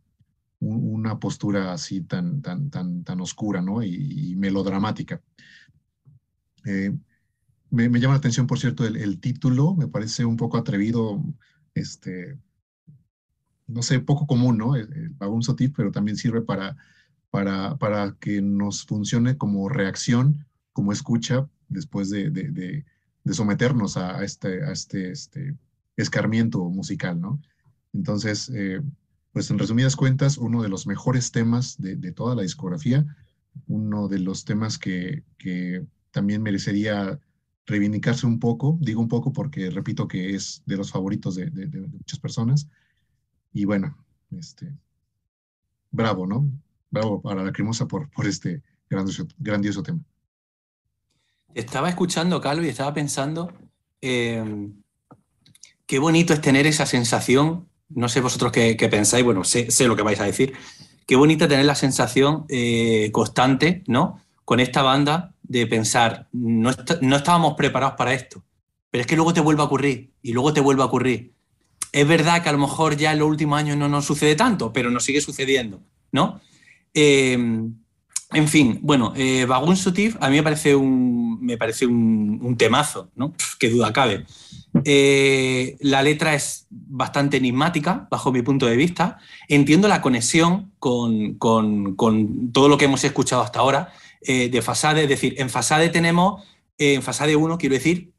una 0.60 1.18
postura 1.18 1.72
así 1.72 2.01
tan, 2.02 2.43
tan, 2.43 2.70
tan, 2.70 3.05
tan 3.05 3.20
oscura 3.20 3.62
¿no? 3.62 3.82
y, 3.82 4.35
melodramática. 4.36 5.22
Eh, 6.64 6.97
me, 7.70 7.89
llama 8.01 8.14
la 8.14 8.18
atención, 8.18 8.47
por 8.47 8.59
cierto, 8.59 8.86
el, 8.86 9.20
título, 9.20 9.74
me 9.74 9.89
parece 9.89 10.24
un 10.24 10.36
poco 10.36 10.56
atrevido, 10.56 11.22
este, 11.74 12.39
no 13.66 13.82
sé, 13.82 14.01
poco 14.01 14.26
común, 14.26 14.59
¿no? 14.59 14.74
El, 14.74 15.14
un 15.20 15.43
Sotif, 15.43 15.72
pero 15.76 15.93
también 15.93 16.16
sirve 16.16 16.40
para, 16.40 16.76
para, 17.30 17.76
para 17.76 18.16
que 18.18 18.40
nos 18.40 18.85
funcione 18.85 19.36
como 19.36 19.68
reacción, 19.68 20.47
como 20.72 20.93
escucha, 20.93 21.48
después 21.68 22.10
de, 22.10 22.30
de, 22.30 22.85
someternos 23.32 23.98
a, 23.98 24.24
este, 24.24 24.64
a 24.64 24.72
este, 24.72 25.10
este 25.10 25.55
escarmiento 25.97 26.64
musical, 26.70 27.20
¿no? 27.20 27.40
Entonces, 27.93 28.51
eh, 28.55 28.80
pues 29.39 29.52
en 29.52 29.59
resumidas 29.60 29.94
cuentas, 29.94 30.36
uno 30.36 30.65
de 30.65 30.69
los 30.69 30.89
mejores 30.89 31.31
temas 31.31 31.81
de, 31.81 32.10
toda 32.10 32.35
la 32.35 32.43
discografía, 32.43 33.06
uno 33.69 34.09
de 34.09 34.19
los 34.19 34.44
temas 34.44 34.78
que, 34.78 35.23
también 36.10 36.43
merecería 36.43 37.20
reivindicarse 37.65 38.27
un 38.27 38.40
poco, 38.40 38.77
digo 38.81 39.01
un 39.01 39.06
poco 39.06 39.32
porque 39.32 39.70
repito 39.70 40.09
que 40.09 40.35
es 40.35 40.60
de 40.66 40.77
los 40.77 40.90
favoritos 40.90 41.36
de, 41.36 41.69
muchas 41.89 42.19
personas. 42.19 42.66
Y 43.52 43.65
bueno, 43.65 43.97
este, 44.36 44.74
bravo, 45.93 46.27
¿no? 46.27 46.51
Bravo 46.90 47.23
para 47.23 47.44
la 47.44 47.52
Crimosa 47.52 47.86
por, 47.86 48.10
por 48.10 48.27
este 48.27 48.60
grandioso, 48.90 49.28
grandioso 49.39 49.85
tema. 49.85 50.01
Estaba 51.55 51.89
escuchando, 51.89 52.40
Carlos, 52.40 52.66
y 52.66 52.70
estaba 52.70 52.93
pensando 52.93 53.52
eh, 54.01 54.69
qué 55.86 56.01
bonito 56.01 56.32
es 56.32 56.40
tener 56.40 56.66
esa 56.66 56.86
sensación 56.86 57.69
no 57.90 58.09
sé 58.09 58.20
vosotros 58.20 58.52
qué, 58.52 58.74
pensáis, 58.90 59.24
bueno, 59.24 59.44
sé, 59.44 59.69
lo 59.86 59.97
que 59.97 60.02
vais 60.02 60.20
a 60.20 60.24
decir. 60.24 60.52
Qué 61.06 61.16
bonita 61.16 61.48
tener 61.48 61.65
la 61.65 61.74
sensación 61.74 62.44
eh, 62.48 63.10
constante, 63.12 63.82
¿no? 63.86 64.23
Con 64.44 64.60
esta 64.60 64.82
banda 64.82 65.35
de 65.43 65.66
pensar, 65.66 66.28
no, 66.32 66.70
no 67.01 67.16
estábamos 67.16 67.55
preparados 67.55 67.97
para 67.97 68.12
esto, 68.12 68.44
pero 68.90 69.02
es 69.02 69.06
que 69.06 69.16
luego 69.16 69.32
te 69.32 69.40
vuelve 69.40 69.62
a 69.62 69.66
ocurrir 69.66 70.12
y 70.23 70.32
luego 70.32 70.52
te 70.52 70.60
vuelve 70.60 70.82
a 70.82 70.86
ocurrir. 70.86 71.32
Es 71.93 72.06
verdad 72.06 72.43
que 72.43 72.51
a 72.51 72.52
lo 72.52 72.59
mejor 72.59 72.97
ya 72.97 73.12
en 73.12 73.19
los 73.19 73.28
últimos 73.28 73.59
años 73.59 73.77
no 73.77 73.89
nos 73.89 74.05
sucede 74.05 74.36
tanto, 74.36 74.73
pero 74.73 74.90
nos 74.90 75.05
sigue 75.05 75.23
sucediendo, 75.23 75.81
¿no? 76.12 76.40
Eh, 76.93 77.39
en 78.32 78.48
fin, 78.48 78.78
bueno, 78.82 79.15
eh, 79.16 79.47
Bagun 79.47 79.77
Sutif 79.77 80.16
a 80.20 80.28
mí 80.28 80.36
me 80.36 80.43
parece 80.43 80.74
un, 80.74 81.40
me 81.40 81.56
parece 81.56 81.86
un, 81.86 82.56
temazo, 82.59 83.10
¿no? 83.16 83.32
qué 83.59 83.70
duda 83.70 83.93
cabe. 83.93 84.27
Eh, 84.85 85.77
la 85.81 86.03
letra 86.03 86.35
es 86.35 86.66
bastante 86.70 87.36
enigmática, 87.36 88.07
bajo 88.11 88.32
mi 88.32 88.43
punto 88.43 88.66
de 88.66 88.77
vista. 88.77 89.19
Entiendo 89.49 89.89
la 89.89 90.01
conexión 90.01 90.73
con, 90.78 91.39
todo 92.53 92.69
lo 92.69 92.78
que 92.78 92.85
hemos 92.85 93.05
escuchado 93.05 93.43
hasta 93.43 93.61
ahora 93.61 93.93
eh, 94.20 94.49
de 94.49 94.62
Fasade. 94.62 95.03
Es 95.05 95.09
decir, 95.09 95.35
en 95.39 95.51
Fasade 95.51 95.89
tenemos, 95.89 96.43
en 96.77 97.03
Fasade 97.03 97.36
1, 97.36 97.59
quiero 97.59 97.74
decir, 97.74 98.12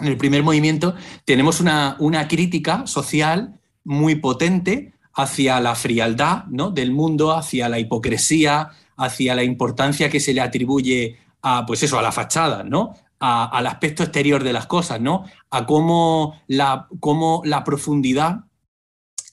en 0.00 0.06
el 0.06 0.16
primer 0.16 0.42
movimiento, 0.42 0.94
tenemos 1.24 1.60
una, 1.60 1.96
una 2.00 2.26
crítica 2.26 2.86
social 2.86 3.60
muy 3.84 4.16
potente 4.16 4.92
hacia 5.14 5.60
la 5.60 5.74
frialdad 5.74 6.44
¿no? 6.46 6.70
del 6.70 6.90
mundo, 6.90 7.32
hacia 7.36 7.68
la 7.68 7.78
hipocresía, 7.78 8.70
hacia 8.96 9.34
la 9.34 9.44
importancia 9.44 10.10
que 10.10 10.20
se 10.20 10.34
le 10.34 10.40
atribuye 10.40 11.18
a, 11.42 11.64
pues 11.66 11.82
eso, 11.82 11.98
a 11.98 12.02
la 12.02 12.12
fachada, 12.12 12.64
¿no? 12.64 12.94
al 13.20 13.66
aspecto 13.66 14.02
exterior 14.02 14.42
de 14.44 14.52
las 14.52 14.66
cosas, 14.66 15.00
¿no? 15.00 15.24
A 15.54 15.66
cómo 15.66 16.40
la, 16.46 16.88
cómo 17.00 17.42
la 17.44 17.62
profundidad 17.62 18.44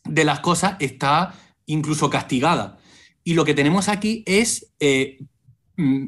de 0.03 0.23
las 0.23 0.39
cosas 0.39 0.75
está 0.79 1.33
incluso 1.65 2.09
castigada. 2.09 2.77
Y 3.23 3.33
lo 3.33 3.45
que 3.45 3.53
tenemos 3.53 3.87
aquí 3.87 4.23
es, 4.25 4.73
eh, 4.79 5.19
mm, 5.77 6.05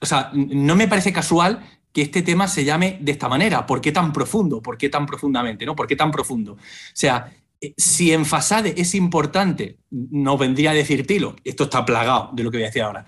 o 0.00 0.06
sea, 0.06 0.30
no 0.34 0.76
me 0.76 0.88
parece 0.88 1.12
casual 1.12 1.64
que 1.92 2.02
este 2.02 2.22
tema 2.22 2.48
se 2.48 2.64
llame 2.64 2.98
de 3.00 3.12
esta 3.12 3.28
manera. 3.28 3.66
¿Por 3.66 3.80
qué 3.80 3.92
tan 3.92 4.12
profundo? 4.12 4.62
¿Por 4.62 4.78
qué 4.78 4.88
tan 4.88 5.06
profundamente? 5.06 5.66
¿no? 5.66 5.74
¿Por 5.74 5.86
qué 5.86 5.96
tan 5.96 6.10
profundo? 6.10 6.52
O 6.52 6.58
sea, 6.94 7.32
eh, 7.60 7.74
si 7.76 8.12
en 8.12 8.24
Fasade 8.24 8.74
es 8.76 8.94
importante, 8.94 9.78
nos 9.90 10.38
vendría 10.38 10.70
a 10.70 10.74
decir 10.74 11.06
Tilo, 11.06 11.36
esto 11.44 11.64
está 11.64 11.84
plagado 11.84 12.30
de 12.32 12.44
lo 12.44 12.50
que 12.50 12.58
voy 12.58 12.64
a 12.64 12.66
decir 12.66 12.82
ahora, 12.82 13.06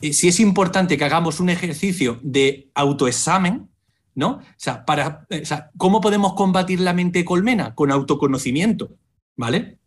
eh, 0.00 0.12
si 0.12 0.28
es 0.28 0.40
importante 0.40 0.98
que 0.98 1.04
hagamos 1.04 1.40
un 1.40 1.48
ejercicio 1.48 2.18
de 2.22 2.70
autoexamen, 2.74 3.68
¿no? 4.14 4.28
O 4.28 4.42
sea, 4.56 4.84
para, 4.84 5.26
eh, 5.30 5.42
¿cómo 5.76 6.00
podemos 6.00 6.34
combatir 6.34 6.80
la 6.80 6.92
mente 6.92 7.24
colmena? 7.24 7.74
Con 7.74 7.90
autoconocimiento, 7.90 8.90
¿vale? 9.36 9.78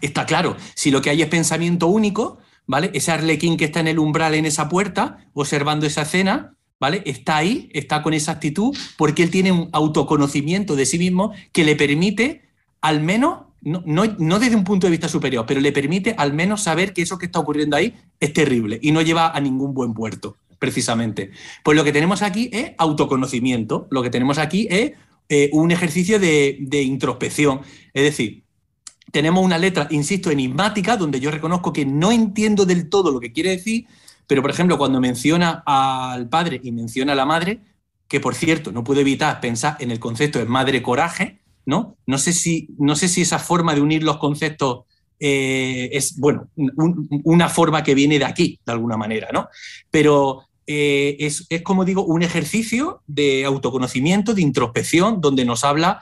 Está 0.00 0.26
claro, 0.26 0.56
si 0.74 0.90
lo 0.90 1.02
que 1.02 1.10
hay 1.10 1.22
es 1.22 1.28
pensamiento 1.28 1.86
único, 1.88 2.38
¿vale? 2.66 2.90
Ese 2.94 3.12
arlequín 3.12 3.56
que 3.56 3.66
está 3.66 3.80
en 3.80 3.88
el 3.88 3.98
umbral, 3.98 4.34
en 4.34 4.46
esa 4.46 4.68
puerta, 4.68 5.26
observando 5.34 5.86
esa 5.86 6.02
escena, 6.02 6.54
¿vale? 6.78 7.02
Está 7.06 7.36
ahí, 7.36 7.68
está 7.72 8.02
con 8.02 8.14
esa 8.14 8.32
actitud, 8.32 8.76
porque 8.96 9.22
él 9.22 9.30
tiene 9.30 9.52
un 9.52 9.68
autoconocimiento 9.72 10.76
de 10.76 10.86
sí 10.86 10.98
mismo 10.98 11.32
que 11.52 11.64
le 11.64 11.76
permite 11.76 12.42
al 12.80 13.00
menos 13.00 13.50
no, 13.62 14.38
desde 14.38 14.56
un 14.56 14.64
punto 14.64 14.86
de 14.86 14.90
vista 14.90 15.08
superior, 15.08 15.44
pero 15.46 15.60
le 15.60 15.72
permite 15.72 16.14
al 16.16 16.32
menos 16.32 16.62
saber 16.62 16.92
que 16.92 17.02
eso 17.02 17.18
que 17.18 17.26
está 17.26 17.38
ocurriendo 17.38 17.76
ahí 17.76 17.94
es 18.18 18.32
terrible 18.32 18.78
y 18.80 18.92
no 18.92 19.02
lleva 19.02 19.30
a 19.30 19.40
ningún 19.40 19.74
buen 19.74 19.92
puerto, 19.92 20.36
precisamente. 20.60 21.32
Pues 21.64 21.76
lo 21.76 21.82
que 21.82 21.92
tenemos 21.92 22.22
aquí 22.22 22.48
es 22.52 22.72
autoconocimiento, 22.78 23.88
lo 23.90 24.02
que 24.02 24.10
tenemos 24.10 24.38
aquí 24.38 24.68
es 24.70 24.92
eh, 25.28 25.50
un 25.52 25.72
ejercicio 25.72 26.20
de, 26.20 26.82
introspección. 26.82 27.62
Es 27.92 28.04
decir, 28.04 28.44
tenemos 29.10 29.44
una 29.44 29.58
letra, 29.58 29.88
insisto, 29.90 30.30
enigmática, 30.30 30.96
donde 30.96 31.18
yo 31.18 31.32
reconozco 31.32 31.72
que 31.72 31.84
no 31.84 32.12
entiendo 32.12 32.66
del 32.66 32.88
todo 32.88 33.10
lo 33.10 33.18
que 33.18 33.32
quiere 33.32 33.50
decir, 33.50 33.86
pero 34.28 34.42
por 34.42 34.50
ejemplo, 34.52 34.78
cuando 34.78 35.00
menciona 35.00 35.64
al 35.66 36.28
padre 36.28 36.60
y 36.62 36.70
menciona 36.70 37.12
a 37.14 37.16
la 37.16 37.26
madre, 37.26 37.60
que 38.06 38.20
por 38.20 38.34
cierto, 38.34 38.70
no 38.70 38.84
puedo 38.84 39.00
evitar 39.00 39.40
pensar 39.40 39.76
en 39.80 39.90
el 39.90 39.98
concepto 39.98 40.38
de 40.38 40.44
madre 40.44 40.82
coraje, 40.82 41.40
¿no? 41.64 41.96
No 42.06 42.18
sé 42.18 42.32
si, 42.32 42.68
no 42.78 42.96
sé 42.96 43.08
si 43.08 43.22
esa 43.22 43.38
forma 43.38 43.74
de 43.74 43.80
unir 43.80 44.02
los 44.02 44.18
conceptos 44.18 44.84
eh, 45.18 45.90
es, 45.92 46.18
bueno, 46.18 46.48
una 47.24 47.48
forma 47.48 47.82
que 47.82 47.94
viene 47.94 48.18
de 48.18 48.24
aquí, 48.24 48.58
de 48.64 48.72
alguna 48.72 48.96
manera, 48.96 49.28
¿no? 49.32 49.48
Pero 49.90 50.49
eh, 50.72 51.16
es, 51.18 51.48
como 51.64 51.84
digo, 51.84 52.04
un 52.04 52.22
ejercicio 52.22 53.02
de 53.08 53.44
autoconocimiento, 53.44 54.34
de 54.34 54.42
introspección, 54.42 55.20
donde 55.20 55.44
nos 55.44 55.64
habla 55.64 56.00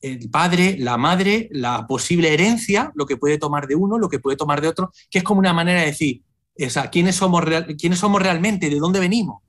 el 0.00 0.28
padre, 0.28 0.76
la 0.76 0.96
madre, 0.96 1.48
la 1.52 1.86
posible 1.86 2.34
herencia, 2.34 2.90
lo 2.96 3.06
que 3.06 3.16
puede 3.16 3.38
tomar 3.38 3.68
de 3.68 3.76
uno, 3.76 3.96
lo 3.96 4.08
que 4.08 4.18
puede 4.18 4.36
tomar 4.36 4.60
de 4.60 4.66
otro, 4.66 4.90
que 5.08 5.18
es 5.18 5.24
como 5.24 5.38
una 5.38 5.52
manera 5.52 5.82
de 5.82 5.86
decir, 5.86 6.22
o 6.58 6.90
¿quiénes 6.90 7.14
somos, 7.14 7.44
¿quiénes 7.78 8.00
somos 8.00 8.20
realmente? 8.20 8.68
¿De 8.68 8.80
dónde 8.80 8.98
venimos 8.98 9.40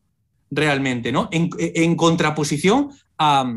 realmente? 0.51 1.11
¿no? 1.11 1.29
en 1.31 1.95
contraposición 1.95 2.91
a, 3.17 3.51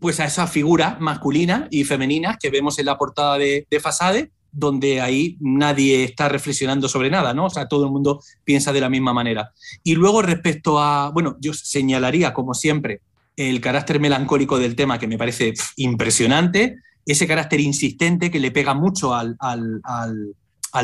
pues 0.00 0.20
a 0.20 0.24
esa 0.24 0.46
figura 0.46 0.96
masculina 1.00 1.68
y 1.70 1.84
femenina 1.84 2.38
que 2.40 2.48
vemos 2.48 2.78
en 2.78 2.86
la 2.86 2.96
portada 2.96 3.36
de, 3.36 3.66
de 3.70 3.80
Fasade, 3.80 4.30
donde 4.52 5.00
ahí 5.00 5.36
nadie 5.40 6.04
está 6.04 6.28
reflexionando 6.28 6.88
sobre 6.88 7.10
nada, 7.10 7.34
¿no? 7.34 7.46
O 7.46 7.50
sea, 7.50 7.68
todo 7.68 7.84
el 7.84 7.92
mundo 7.92 8.22
piensa 8.44 8.72
de 8.72 8.80
la 8.80 8.88
misma 8.88 9.12
manera. 9.12 9.52
Y 9.82 9.94
luego 9.94 10.22
respecto 10.22 10.80
a, 10.80 11.10
bueno, 11.10 11.36
yo 11.40 11.52
señalaría, 11.52 12.32
como 12.34 12.54
siempre, 12.54 13.00
el 13.36 13.60
carácter 13.60 14.00
melancólico 14.00 14.58
del 14.58 14.76
tema, 14.76 14.98
que 14.98 15.06
me 15.06 15.18
parece 15.18 15.54
impresionante, 15.76 16.76
ese 17.06 17.26
carácter 17.26 17.60
insistente 17.60 18.30
que 18.30 18.40
le 18.40 18.50
pega 18.50 18.74
mucho 18.74 19.14
al, 19.14 19.36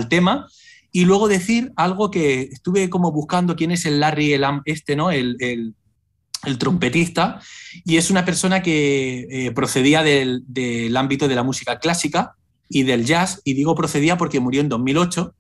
tema, 0.09 0.47
y 0.93 1.05
luego 1.05 1.29
decir 1.29 1.73
algo 1.77 2.11
que 2.11 2.43
estuve 2.43 2.89
como 2.89 3.13
buscando 3.13 3.55
quién 3.55 3.71
es 3.71 3.85
el 3.85 4.01
Larry 4.01 4.33
el, 4.33 4.45
este, 4.65 4.97
¿no? 4.97 5.11
el, 5.11 5.37
el 6.47 6.59
trompetista, 6.59 7.41
y 7.85 7.97
es 7.97 8.11
una 8.11 8.25
persona 8.25 8.63
que 8.63 9.27
eh, 9.31 9.51
procedía 9.53 10.03
del, 10.03 10.97
ámbito 10.97 11.29
de 11.29 11.35
la 11.35 11.43
música 11.43 11.79
clásica 11.79 12.37
y 12.69 12.83
del 12.83 13.05
jazz, 13.05 13.41
y 13.45 13.55
digo 13.55 13.75
procedía 13.75 14.17
porque 14.17 14.41
murió 14.41 14.61
en 14.61 14.69
2008. 14.69 15.35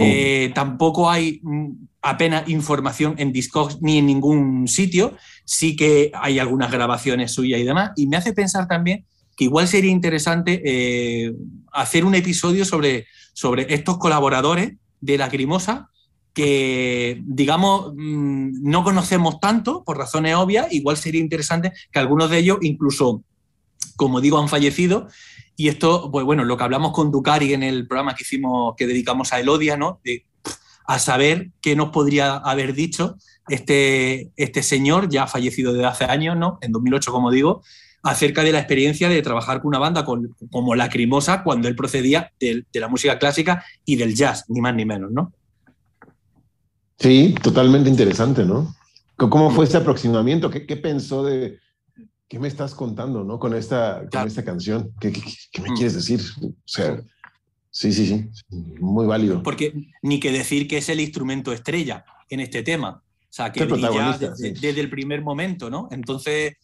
Eh, 0.00 0.52
tampoco 0.54 1.10
hay 1.10 1.40
mm, 1.42 1.72
apenas 2.02 2.48
información 2.48 3.16
en 3.18 3.32
Discogs 3.32 3.82
ni 3.82 3.98
en 3.98 4.06
ningún 4.06 4.68
sitio, 4.68 5.16
sí 5.44 5.74
que 5.74 6.12
hay 6.14 6.38
algunas 6.38 6.70
grabaciones 6.70 7.32
suyas 7.32 7.60
y 7.60 7.64
demás, 7.64 7.90
y 7.96 8.06
me 8.06 8.16
hace 8.16 8.32
pensar 8.32 8.68
también 8.68 9.04
que 9.36 9.44
igual 9.44 9.66
sería 9.66 9.90
interesante 9.90 10.62
eh, 10.64 11.32
hacer 11.72 12.04
un 12.04 12.14
episodio 12.14 12.64
sobre, 12.64 13.06
sobre 13.32 13.72
estos 13.72 13.98
colaboradores 13.98 14.74
de 15.00 15.18
Lacrimosa, 15.18 15.88
que, 16.34 17.20
digamos, 17.24 17.92
mm, 17.96 18.62
no 18.62 18.84
conocemos 18.84 19.40
tanto 19.40 19.84
por 19.84 19.96
razones 19.98 20.34
obvias, 20.34 20.72
igual 20.72 20.96
sería 20.96 21.20
interesante 21.20 21.72
que 21.90 21.98
algunos 21.98 22.30
de 22.30 22.38
ellos, 22.38 22.58
incluso, 22.62 23.22
como 23.96 24.20
digo, 24.20 24.38
han 24.38 24.48
fallecido. 24.48 25.08
Y 25.60 25.66
esto, 25.66 26.08
pues 26.12 26.24
bueno, 26.24 26.44
lo 26.44 26.56
que 26.56 26.62
hablamos 26.62 26.92
con 26.92 27.10
Ducari 27.10 27.52
en 27.52 27.64
el 27.64 27.88
programa 27.88 28.14
que 28.14 28.22
hicimos, 28.22 28.74
que 28.76 28.86
dedicamos 28.86 29.32
a 29.32 29.40
Elodia, 29.40 29.76
¿no? 29.76 30.00
a 30.86 30.98
saber 31.00 31.50
qué 31.60 31.74
nos 31.74 31.90
podría 31.90 32.36
haber 32.36 32.74
dicho 32.74 33.16
este, 33.48 34.30
este 34.36 34.62
señor, 34.62 35.08
ya 35.08 35.26
fallecido 35.26 35.72
desde 35.72 35.86
hace 35.86 36.04
años, 36.04 36.36
¿no? 36.36 36.58
En 36.62 36.70
2008, 36.70 37.10
como 37.10 37.32
digo, 37.32 37.62
acerca 38.04 38.44
de 38.44 38.52
la 38.52 38.60
experiencia 38.60 39.08
de 39.08 39.20
trabajar 39.20 39.60
con 39.60 39.70
una 39.70 39.80
banda 39.80 40.04
como 40.04 40.74
Lacrimosa 40.76 41.42
cuando 41.42 41.66
él 41.66 41.74
procedía 41.74 42.32
de, 42.38 42.64
de, 42.72 42.80
la 42.80 42.86
música 42.86 43.18
clásica 43.18 43.64
y 43.84 43.96
del 43.96 44.14
jazz, 44.14 44.44
ni 44.48 44.60
más 44.60 44.76
ni 44.76 44.84
menos, 44.84 45.10
¿no? 45.10 45.32
Sí, 46.98 47.34
totalmente 47.42 47.90
interesante, 47.90 48.44
¿no? 48.44 48.76
¿Cómo 49.16 49.50
fue 49.50 49.64
este 49.64 49.78
aproximamiento? 49.78 50.50
¿Qué, 50.50 50.76
pensó 50.76 51.24
de 51.24 51.58
qué 52.28 52.38
me 52.38 52.48
estás 52.48 52.74
contando, 52.74 53.24
¿no? 53.24 53.38
Con 53.38 53.54
esta, 53.54 54.06
con 54.10 54.26
esta 54.26 54.44
canción. 54.44 54.92
¿Qué, 55.00 55.10
me 55.62 55.70
mm. 55.70 55.74
quieres 55.74 55.94
decir? 55.94 56.20
O 56.42 56.52
sea, 56.64 57.02
sí, 57.70 57.92
sí, 57.92 58.06
sí, 58.06 58.30
muy 58.80 59.06
válido. 59.06 59.42
Porque 59.42 59.72
ni 60.02 60.20
que 60.20 60.30
decir 60.30 60.68
que 60.68 60.78
es 60.78 60.88
el 60.90 61.00
instrumento 61.00 61.52
estrella 61.52 62.04
en 62.28 62.40
este 62.40 62.62
tema. 62.62 63.02
O 63.22 63.30
sea, 63.30 63.50
que 63.50 63.64
brilla 63.64 64.16
desde, 64.18 64.52
desde, 64.52 64.80
el 64.80 64.90
primer 64.90 65.22
momento, 65.22 65.70
¿no? 65.70 65.88
Entonces, 65.90 66.54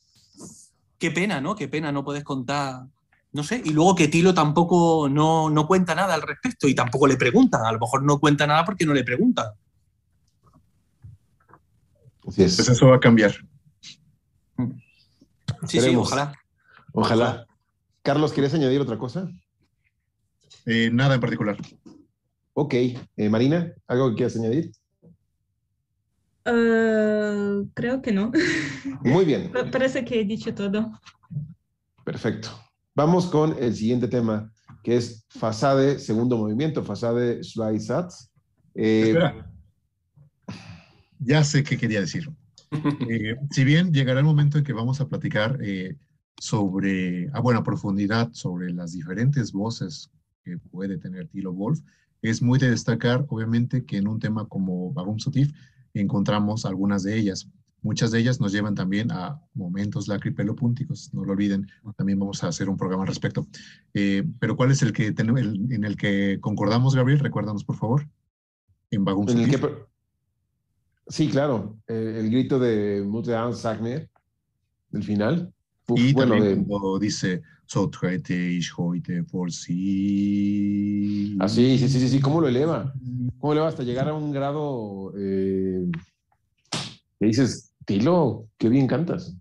qué 0.98 1.10
pena, 1.10 1.40
¿no? 1.40 1.54
Qué 1.54 1.68
pena 1.68 1.92
no 1.92 2.04
puedes 2.04 2.24
contar. 2.24 2.84
No 3.32 3.42
sé, 3.42 3.60
y 3.64 3.70
luego 3.70 3.96
que 3.96 4.08
Tilo 4.08 4.32
tampoco 4.32 5.08
no, 5.08 5.50
no 5.50 5.66
cuenta 5.66 5.94
nada 5.94 6.14
al 6.14 6.22
respecto 6.22 6.68
y 6.68 6.74
tampoco 6.74 7.06
le 7.06 7.16
preguntan. 7.16 7.64
A 7.64 7.72
lo 7.72 7.80
mejor 7.80 8.02
no 8.02 8.20
cuenta 8.20 8.46
nada 8.46 8.64
porque 8.64 8.86
no 8.86 8.94
le 8.94 9.02
preguntan. 9.02 9.46
Pues 12.20 12.38
eso 12.38 12.86
va 12.86 12.96
a 12.96 13.00
cambiar. 13.00 13.34
Sí, 15.66 15.80
sí, 15.80 15.94
ojalá. 15.96 16.32
Ojalá. 16.92 17.46
Carlos, 18.02 18.32
¿quieres 18.32 18.54
añadir 18.54 18.80
otra 18.80 18.98
cosa? 18.98 19.28
Eh, 20.66 20.90
nada 20.92 21.14
en 21.16 21.20
particular. 21.20 21.56
Ok. 22.52 22.74
Eh, 22.74 23.28
Marina, 23.28 23.72
¿algo 23.86 24.10
que 24.10 24.16
quieras 24.16 24.36
añadir? 24.36 24.70
Ah, 26.44 27.62
creo 27.74 28.02
que 28.02 28.12
no. 28.12 28.30
Muy 29.00 29.24
bien. 29.26 29.50
Parece 29.72 30.04
que 30.04 30.20
he 30.20 30.24
dicho 30.24 30.54
todo. 30.54 30.92
Perfecto. 32.04 32.48
Vamos 32.94 33.26
con 33.26 33.56
el 33.58 33.74
siguiente 33.74 34.06
tema, 34.06 34.52
que 34.82 34.96
es 34.96 35.26
Fasade, 35.30 35.98
segundo 35.98 36.36
movimiento, 36.36 36.84
Fasade 36.84 37.42
Sats. 37.42 38.30
Eh, 38.74 39.08
Espera. 39.08 39.50
ya 41.18 41.42
sé 41.42 41.64
qué 41.64 41.76
quería 41.76 42.00
decir. 42.00 42.28
Eh, 43.08 43.36
si 43.50 43.64
bien 43.64 43.92
llegará 43.92 44.20
el 44.20 44.26
momento 44.26 44.58
en 44.58 44.64
que 44.64 44.72
vamos 44.72 45.00
a 45.00 45.08
platicar 45.08 45.58
eh, 45.62 45.96
sobre, 46.38 47.30
a 47.32 47.40
buena 47.40 47.62
profundidad, 47.62 48.32
sobre 48.32 48.72
las 48.72 48.92
diferentes 48.92 49.52
voces 49.52 50.10
que 50.44 50.58
puede 50.58 50.98
tener 50.98 51.28
Tilo 51.28 51.52
Wolf, 51.52 51.80
es 52.22 52.42
muy 52.42 52.58
de 52.58 52.70
destacar, 52.70 53.26
obviamente, 53.28 53.84
que 53.84 53.98
en 53.98 54.08
un 54.08 54.18
tema 54.18 54.48
como 54.48 54.92
Bagum 54.92 55.18
Sotif 55.18 55.52
encontramos 55.92 56.64
algunas 56.64 57.02
de 57.02 57.16
ellas. 57.16 57.48
Muchas 57.82 58.10
de 58.10 58.18
ellas 58.18 58.40
nos 58.40 58.52
llevan 58.52 58.74
también 58.74 59.12
a 59.12 59.42
momentos 59.52 60.08
lacripelopúnticos, 60.08 61.12
no 61.12 61.22
lo 61.24 61.32
olviden, 61.32 61.68
también 61.96 62.18
vamos 62.18 62.42
a 62.42 62.48
hacer 62.48 62.70
un 62.70 62.78
programa 62.78 63.02
al 63.02 63.08
respecto. 63.08 63.46
Eh, 63.92 64.24
pero 64.40 64.56
¿cuál 64.56 64.70
es 64.70 64.80
el 64.82 64.92
que 64.92 65.08
en 65.08 65.84
el 65.84 65.96
que 65.98 66.38
concordamos, 66.40 66.94
Gabriel? 66.94 67.20
Recuérdanos, 67.20 67.62
por 67.62 67.76
favor. 67.76 68.08
En 68.90 69.04
Bagum 69.04 69.26
Sí, 71.06 71.28
claro, 71.28 71.76
eh, 71.86 72.16
el 72.20 72.30
grito 72.30 72.58
de 72.58 73.02
Muttean 73.06 73.54
Sagner, 73.54 74.08
del 74.90 75.02
final. 75.02 75.52
y 75.88 76.12
bueno, 76.14 76.36
cuando 76.66 76.98
dice, 76.98 77.42
ich 77.66 78.72
heute 78.76 79.22
por 79.24 79.52
sí. 79.52 81.36
Ah, 81.38 81.48
sí, 81.48 81.78
sí, 81.78 81.88
sí, 81.88 82.08
sí, 82.08 82.20
¿cómo 82.20 82.40
lo 82.40 82.48
eleva? 82.48 82.92
¿Cómo 83.38 83.52
lo 83.52 83.60
eleva 83.60 83.68
hasta 83.68 83.82
llegar 83.82 84.08
a 84.08 84.14
un 84.14 84.32
grado 84.32 85.12
eh, 85.18 85.86
que 87.18 87.26
dices, 87.26 87.74
Tilo, 87.84 88.46
qué 88.56 88.68
bien 88.68 88.86
cantas. 88.86 89.36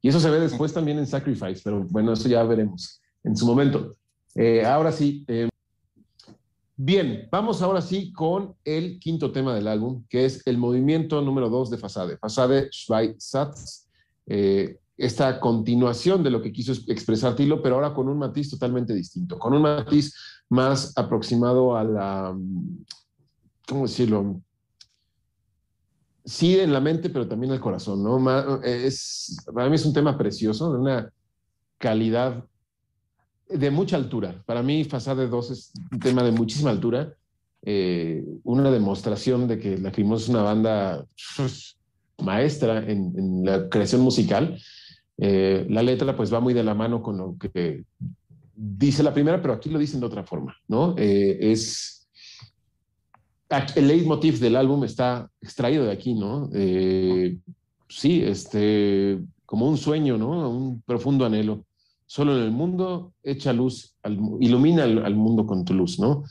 Y 0.00 0.08
eso 0.08 0.20
se 0.20 0.30
ve 0.30 0.40
después 0.40 0.72
también 0.72 0.98
en 0.98 1.06
Sacrifice, 1.06 1.60
pero 1.64 1.84
bueno, 1.84 2.12
eso 2.12 2.28
ya 2.28 2.42
veremos 2.42 3.00
en 3.22 3.36
su 3.36 3.46
momento. 3.46 3.96
Eh, 4.34 4.64
ahora 4.64 4.92
sí, 4.92 5.24
eh, 5.28 5.48
bien, 6.76 7.28
vamos 7.30 7.62
ahora 7.62 7.80
sí 7.80 8.12
con 8.12 8.54
el 8.64 8.98
quinto 8.98 9.32
tema 9.32 9.54
del 9.54 9.68
álbum, 9.68 10.04
que 10.08 10.24
es 10.24 10.46
el 10.46 10.58
movimiento 10.58 11.20
número 11.20 11.48
dos 11.48 11.70
de 11.70 11.78
Fasade. 11.78 12.18
Fasade 12.18 12.68
Schweizatz, 12.72 13.88
eh, 14.26 14.78
esta 14.96 15.40
continuación 15.40 16.22
de 16.22 16.30
lo 16.30 16.40
que 16.40 16.52
quiso 16.52 16.72
expresar 16.88 17.34
Tilo, 17.34 17.62
pero 17.62 17.76
ahora 17.76 17.94
con 17.94 18.08
un 18.08 18.18
matiz 18.18 18.50
totalmente 18.50 18.94
distinto, 18.94 19.38
con 19.38 19.54
un 19.54 19.62
matiz 19.62 20.14
más 20.48 20.96
aproximado 20.96 21.76
a 21.76 21.84
la, 21.84 22.36
¿cómo 23.66 23.82
decirlo? 23.82 24.40
sí 26.24 26.58
en 26.58 26.72
la 26.72 26.80
mente, 26.80 27.10
pero 27.10 27.28
también 27.28 27.52
el 27.52 27.60
corazón, 27.60 28.02
¿no? 28.02 28.62
Es, 28.62 29.36
para 29.52 29.68
mí 29.68 29.76
es 29.76 29.84
un 29.84 29.92
tema 29.92 30.16
precioso, 30.16 30.72
de 30.72 30.78
una 30.78 31.12
calidad 31.78 32.44
de 33.48 33.70
mucha 33.70 33.96
altura. 33.96 34.42
Para 34.46 34.62
mí, 34.62 34.84
Fasade 34.84 35.28
2 35.28 35.50
es 35.50 35.72
un 35.92 36.00
tema 36.00 36.22
de 36.22 36.32
muchísima 36.32 36.70
altura, 36.70 37.14
eh, 37.62 38.24
una 38.42 38.70
demostración 38.70 39.48
de 39.48 39.58
que 39.58 39.78
Lacrimosa 39.78 40.24
es 40.24 40.28
una 40.28 40.42
banda 40.42 41.06
pues, 41.36 41.76
maestra 42.18 42.78
en, 42.86 43.44
la 43.44 43.68
creación 43.68 44.02
musical. 44.02 44.58
Eh, 45.18 45.66
la 45.70 45.82
letra 45.82 46.16
pues 46.16 46.32
va 46.32 46.40
muy 46.40 46.54
de 46.54 46.64
la 46.64 46.74
mano 46.74 47.02
con 47.02 47.18
lo 47.18 47.36
que 47.38 47.84
dice 48.56 49.02
la 49.02 49.14
primera, 49.14 49.40
pero 49.40 49.54
aquí 49.54 49.70
lo 49.70 49.78
dicen 49.78 50.00
de 50.00 50.06
otra 50.06 50.24
forma, 50.24 50.56
¿no? 50.68 50.94
Eh, 50.98 51.38
es 51.40 52.08
el 53.76 53.86
leitmotiv 53.86 54.40
del 54.40 54.56
álbum 54.56 54.82
está 54.82 55.30
extraído 55.40 55.84
de 55.84 55.92
aquí, 55.92 56.14
¿no? 56.14 56.50
Sí, 57.88 58.22
este, 58.24 59.20
como 59.46 59.68
un 59.68 59.76
sueño, 59.76 60.18
¿no? 60.18 60.50
Un 60.50 60.82
profundo 60.82 61.24
anhelo. 61.24 61.64
Solo 62.06 62.36
en 62.36 62.42
el 62.44 62.50
mundo 62.50 63.14
echa 63.22 63.52
luz, 63.52 63.96
ilumina 64.40 64.84
al, 64.84 65.14
mundo 65.14 65.46
con 65.46 65.64
tu 65.64 65.74
luz, 65.74 65.98
¿no? 65.98 66.24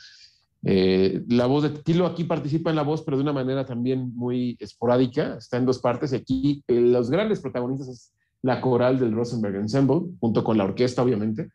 Eh, 0.65 1.23
la 1.27 1.45
voz 1.45 1.63
de 1.63 1.69
Tilo 1.69 2.05
aquí 2.05 2.23
participa 2.23 2.69
en 2.69 2.77
la 2.77 2.83
voz, 2.83 3.01
pero 3.01 3.17
de 3.17 3.23
una 3.23 3.33
manera 3.33 3.65
también 3.65 4.15
muy 4.15 4.55
esporádica, 4.59 5.35
está 5.37 5.57
en 5.57 5.65
dos 5.65 5.79
partes 5.79 6.13
y 6.13 6.15
aquí 6.15 6.63
eh, 6.67 6.79
los 6.79 7.09
grandes 7.09 7.41
protagonistas 7.41 7.89
es 7.89 8.13
la 8.43 8.61
coral 8.61 8.99
del 8.99 9.13
Rosenberg 9.13 9.55
Ensemble, 9.55 10.01
junto 10.19 10.43
con 10.43 10.57
la 10.57 10.63
orquesta, 10.65 11.01
obviamente, 11.01 11.49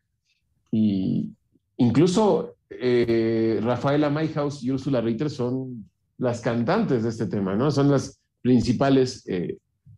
y 0.71 1.31
incluso 1.77 2.57
eh, 2.71 3.61
Rafaela 3.63 4.11
Mayhaus 4.11 4.63
y 4.63 4.73
Ursula 4.73 5.01
Ritter 5.01 5.31
son 5.31 5.89
las 6.19 6.41
cantantes 6.41 7.05
de 7.05 7.09
este 7.09 7.27
tema, 7.27 7.55
¿no? 7.55 7.71
Son 7.71 7.91
las 7.91 8.21
principales 8.43 9.25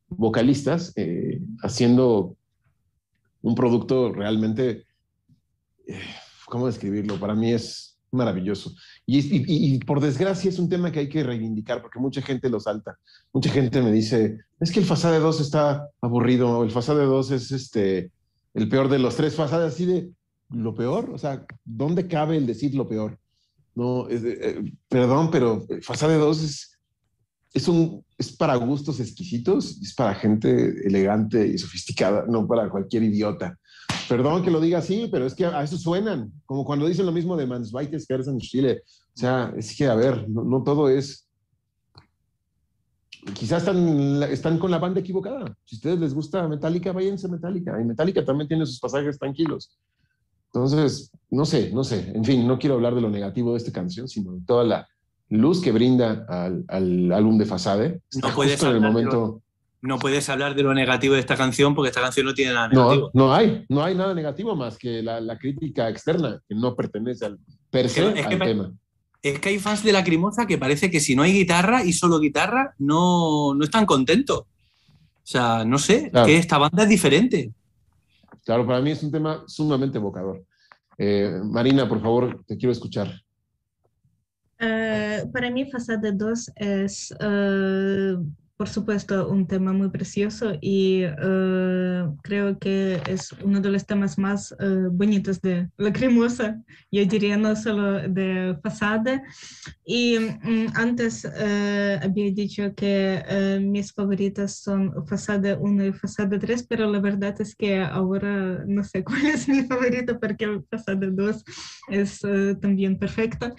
vocalistas 0.08 0.94
haciendo 1.62 2.36
un 3.42 3.54
producto 3.54 4.12
realmente, 4.12 4.86
¿cómo 6.46 6.66
describirlo? 6.66 7.18
Para 7.18 7.34
mí 7.34 7.52
es 7.52 7.98
maravilloso. 8.12 8.72
Y, 9.06 9.78
por 9.84 10.00
desgracia 10.00 10.48
es 10.48 10.58
un 10.58 10.68
tema 10.68 10.90
que 10.90 11.00
hay 11.00 11.08
que 11.08 11.22
reivindicar 11.22 11.80
porque 11.80 11.98
mucha 11.98 12.22
gente 12.22 12.48
lo 12.48 12.60
salta. 12.60 12.98
Mucha 13.32 13.50
gente 13.50 13.82
me 13.82 13.92
dice, 13.92 14.38
es 14.58 14.72
que 14.72 14.80
el 14.80 14.86
Fasade 14.86 15.20
2 15.20 15.40
está 15.40 15.88
aburrido, 16.00 16.64
el 16.64 16.70
Fasade 16.70 17.04
2 17.04 17.30
es 17.30 17.52
este, 17.52 18.10
el 18.54 18.68
peor 18.68 18.88
de 18.88 18.98
los 18.98 19.16
tres 19.16 19.34
Fasades, 19.34 19.74
así 19.74 19.86
de, 19.86 20.10
lo 20.50 20.74
peor, 20.74 21.10
o 21.10 21.18
sea, 21.18 21.44
¿dónde 21.64 22.08
cabe 22.08 22.36
el 22.36 22.46
decir 22.46 22.74
lo 22.74 22.88
peor? 22.88 23.18
No, 23.74 24.08
eh, 24.10 24.72
perdón, 24.88 25.30
pero 25.30 25.64
Fasade 25.82 26.16
2 26.16 26.42
es, 26.42 26.79
es, 27.52 27.68
un, 27.68 28.04
es 28.16 28.32
para 28.32 28.54
gustos 28.56 29.00
exquisitos, 29.00 29.80
es 29.82 29.94
para 29.94 30.14
gente 30.14 30.86
elegante 30.86 31.46
y 31.46 31.58
sofisticada, 31.58 32.24
no 32.28 32.46
para 32.46 32.68
cualquier 32.70 33.02
idiota. 33.04 33.58
Perdón 34.08 34.42
que 34.42 34.50
lo 34.50 34.60
diga 34.60 34.78
así, 34.78 35.08
pero 35.10 35.26
es 35.26 35.34
que 35.34 35.46
a 35.46 35.62
eso 35.62 35.76
suenan, 35.76 36.32
como 36.46 36.64
cuando 36.64 36.86
dicen 36.86 37.06
lo 37.06 37.12
mismo 37.12 37.36
de 37.36 37.46
Mansweites 37.46 38.06
que 38.06 38.14
en 38.14 38.38
Chile. 38.38 38.82
O 39.14 39.18
sea, 39.18 39.52
es 39.56 39.76
que, 39.76 39.86
a 39.86 39.94
ver, 39.94 40.28
no, 40.28 40.62
todo 40.62 40.88
es... 40.88 41.26
Quizás 43.34 43.62
están, 43.62 44.22
están 44.24 44.58
con 44.58 44.70
la 44.70 44.78
banda 44.78 45.00
equivocada. 45.00 45.44
Si 45.64 45.76
a 45.76 45.78
ustedes 45.78 46.00
les 46.00 46.14
gusta 46.14 46.48
Metallica, 46.48 46.92
váyanse 46.92 47.26
a 47.26 47.30
Metallica. 47.30 47.80
Y 47.80 47.84
Metallica 47.84 48.24
también 48.24 48.48
tiene 48.48 48.64
sus 48.64 48.80
pasajes 48.80 49.18
tranquilos. 49.18 49.76
Entonces, 50.46 51.12
no 51.30 51.44
sé, 51.44 51.70
no 51.72 51.84
sé. 51.84 52.12
En 52.14 52.24
fin, 52.24 52.46
no 52.46 52.58
quiero 52.58 52.76
hablar 52.76 52.94
de 52.94 53.02
lo 53.02 53.10
negativo 53.10 53.52
de 53.52 53.58
esta 53.58 53.72
canción, 53.72 54.08
sino 54.08 54.32
de 54.32 54.40
toda 54.46 54.64
la 54.64 54.88
luz 55.30 55.62
que 55.62 55.72
brinda 55.72 56.26
al, 56.28 57.12
álbum 57.12 57.38
de 57.38 57.46
Fasade. 57.46 58.00
no 58.22 58.34
puedes, 58.34 58.62
en 58.62 58.68
el 58.70 58.80
momento... 58.80 59.40
no 59.80 59.98
puedes 59.98 60.28
hablar 60.28 60.54
de 60.54 60.62
lo 60.62 60.74
negativo 60.74 61.14
de 61.14 61.20
esta 61.20 61.36
canción 61.36 61.74
porque 61.74 61.88
esta 61.88 62.02
canción 62.02 62.26
no 62.26 62.34
tiene 62.34 62.52
nada 62.52 62.68
negativo. 62.68 63.10
No, 63.14 63.26
no 63.26 63.34
hay, 63.34 63.64
no 63.68 63.82
hay 63.82 63.94
nada 63.94 64.12
negativo 64.12 64.54
más 64.54 64.76
que 64.76 65.02
la, 65.02 65.38
crítica 65.38 65.88
externa 65.88 66.40
que 66.48 66.54
no 66.54 66.74
pertenece 66.74 67.26
al 67.26 67.38
per 67.70 67.88
se 67.88 68.02
al 68.02 68.38
tema. 68.38 68.72
Es 69.22 69.38
que 69.38 69.50
hay 69.50 69.58
fans 69.58 69.84
de 69.84 69.92
Lacrimosa 69.92 70.46
que 70.46 70.58
parece 70.58 70.90
que 70.90 70.98
si 70.98 71.14
no 71.14 71.22
hay 71.22 71.32
guitarra 71.32 71.84
y 71.84 71.92
solo 71.92 72.18
guitarra, 72.18 72.74
no, 72.78 73.54
no 73.54 73.64
están 73.64 73.86
contentos. 73.86 74.40
O 74.40 74.46
sea, 75.32 75.64
no 75.64 75.78
sé, 75.78 76.10
que 76.24 76.36
esta 76.36 76.58
banda 76.58 76.82
es 76.82 76.88
diferente. 76.88 77.52
Claro, 78.44 78.66
para 78.66 78.80
mí 78.80 78.90
es 78.90 79.02
un 79.02 79.12
tema 79.12 79.44
sumamente 79.46 79.98
evocador. 79.98 80.42
Eh, 80.98 81.40
Marina, 81.44 81.88
por 81.88 82.00
favor, 82.00 82.42
te 82.46 82.56
quiero 82.56 82.72
escuchar. 82.72 83.12
Eh, 84.62 85.24
para 85.32 85.50
mí, 85.50 85.70
Fasade 85.70 86.12
2 86.12 86.50
es 86.56 87.14
eh, 87.18 88.14
por 88.58 88.68
supuesto, 88.68 89.26
un 89.30 89.46
tema 89.46 89.72
muy 89.72 89.88
precioso 89.88 90.52
y 90.60 91.00
eh, 91.02 92.04
creo 92.22 92.58
que 92.58 93.00
es 93.08 93.32
uno 93.42 93.58
de 93.58 93.70
los 93.70 93.86
temas 93.86 94.18
más 94.18 94.54
bonitos 94.92 95.40
de 95.40 95.70
Lacrimosa, 95.78 96.62
yo 96.90 97.06
diría 97.06 97.38
no 97.38 97.56
solo 97.56 98.06
de 98.06 98.58
Fasade. 98.62 99.22
Y 99.86 100.18
mm, 100.18 100.72
antes 100.74 101.24
había 101.24 102.30
dicho 102.32 102.74
que 102.74 103.58
mis 103.62 103.94
favoritas 103.94 104.56
son 104.56 105.06
Fasade 105.06 105.54
1 105.54 105.86
y 105.86 105.92
Fasade 105.94 106.38
3, 106.38 106.66
pero 106.68 106.92
la 106.92 107.00
verdad 107.00 107.40
es 107.40 107.56
que 107.56 107.80
ahora 107.80 108.62
no 108.66 108.84
sé 108.84 109.02
cuál 109.04 109.24
es 109.24 109.48
mi 109.48 109.62
favorito 109.62 110.20
porque 110.20 110.60
Fasade 110.70 111.10
2 111.10 111.44
es 111.88 112.20
también 112.60 112.98
perfecta. 112.98 113.54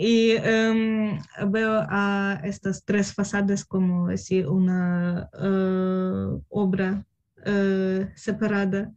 Y 0.00 0.30
em, 0.30 1.18
veo 1.50 1.84
a 1.90 2.40
estas 2.44 2.84
tres 2.84 3.12
fachadas 3.12 3.64
como 3.64 4.06
decir, 4.06 4.46
una 4.46 5.28
eh, 5.42 6.40
obra 6.48 7.04
eh, 7.44 8.08
separada. 8.14 8.92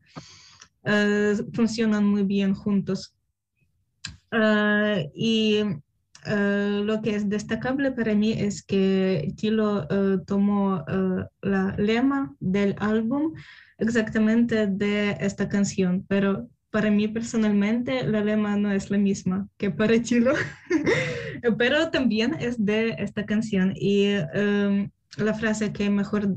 Eh, 0.84 1.38
funcionan 1.54 2.06
muy 2.06 2.24
bien 2.24 2.54
juntos. 2.54 3.16
y 5.16 5.64
lo 6.88 7.02
que 7.02 7.16
es 7.16 7.28
destacable 7.28 7.92
para 7.92 8.14
mí 8.14 8.34
es 8.34 8.62
que 8.62 9.34
Tilo 9.38 9.88
tomó 10.28 10.86
la 11.42 11.76
lema 11.78 12.36
del 12.40 12.76
álbum 12.78 13.34
exactamente 13.80 14.68
de 14.68 15.18
esta 15.20 15.50
canción, 15.50 16.06
pero 16.08 16.48
para 16.72 16.90
mí 16.90 17.08
personalmente 17.08 18.04
la 18.08 18.24
lema 18.24 18.56
no 18.58 18.72
es 18.72 18.90
la 18.90 18.98
misma 18.98 19.48
que 19.58 19.70
para 19.70 20.02
Chilo, 20.02 20.34
pero 21.58 21.90
también 21.92 22.36
es 22.40 22.64
de 22.64 22.96
esta 22.98 23.26
canción 23.26 23.74
y 23.76 24.06
em, 24.34 24.90
la 25.18 25.34
frase 25.34 25.74
que 25.74 25.90
mejor 25.90 26.36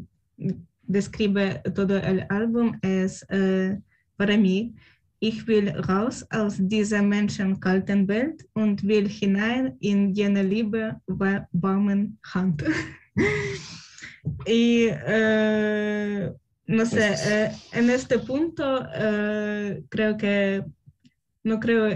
describe 0.82 1.62
todo 1.74 1.96
el 1.98 2.26
álbum 2.28 2.78
es 2.82 3.24
uh, 3.30 3.80
para 4.16 4.36
mí, 4.36 4.74
ich 5.20 5.46
will 5.46 5.72
raus 5.88 6.26
aus 6.30 6.56
dieser 6.58 7.02
menschenkalten 7.02 8.06
Welt 8.08 8.46
und 8.54 8.82
will 8.84 9.08
hinein 9.08 9.76
in 9.80 10.12
jene 10.14 10.42
liebe 10.42 11.00
warmen 11.06 12.18
Hand. 12.22 12.64
y 14.46 14.88
no 16.66 16.86
sé, 16.86 17.50
en 17.72 17.90
este 17.90 18.18
punto 18.18 18.86
creo 19.88 20.16
que 20.16 20.64
no 21.42 21.60
creo, 21.60 21.86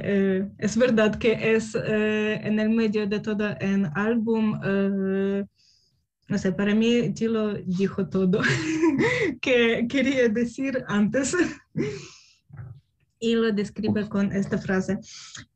es 0.59 0.77
verdad 0.77 1.15
que 1.17 1.55
es 1.55 1.75
en 1.75 2.59
el 2.59 2.71
medio 2.71 3.07
de 3.07 3.21
todo 3.21 3.57
el 3.61 3.89
álbum 3.95 4.61
no 6.29 6.37
sé, 6.37 6.53
para 6.53 6.75
mí 6.75 7.11
Tilo 7.15 7.55
dijo 7.55 8.07
todo 8.09 8.41
que 9.41 9.87
quería 9.89 10.29
decir 10.29 10.85
antes 10.87 11.35
y 13.21 13.35
lo 13.35 13.51
describe 13.51 14.09
con 14.09 14.33
esta 14.33 14.59
frase. 14.59 14.99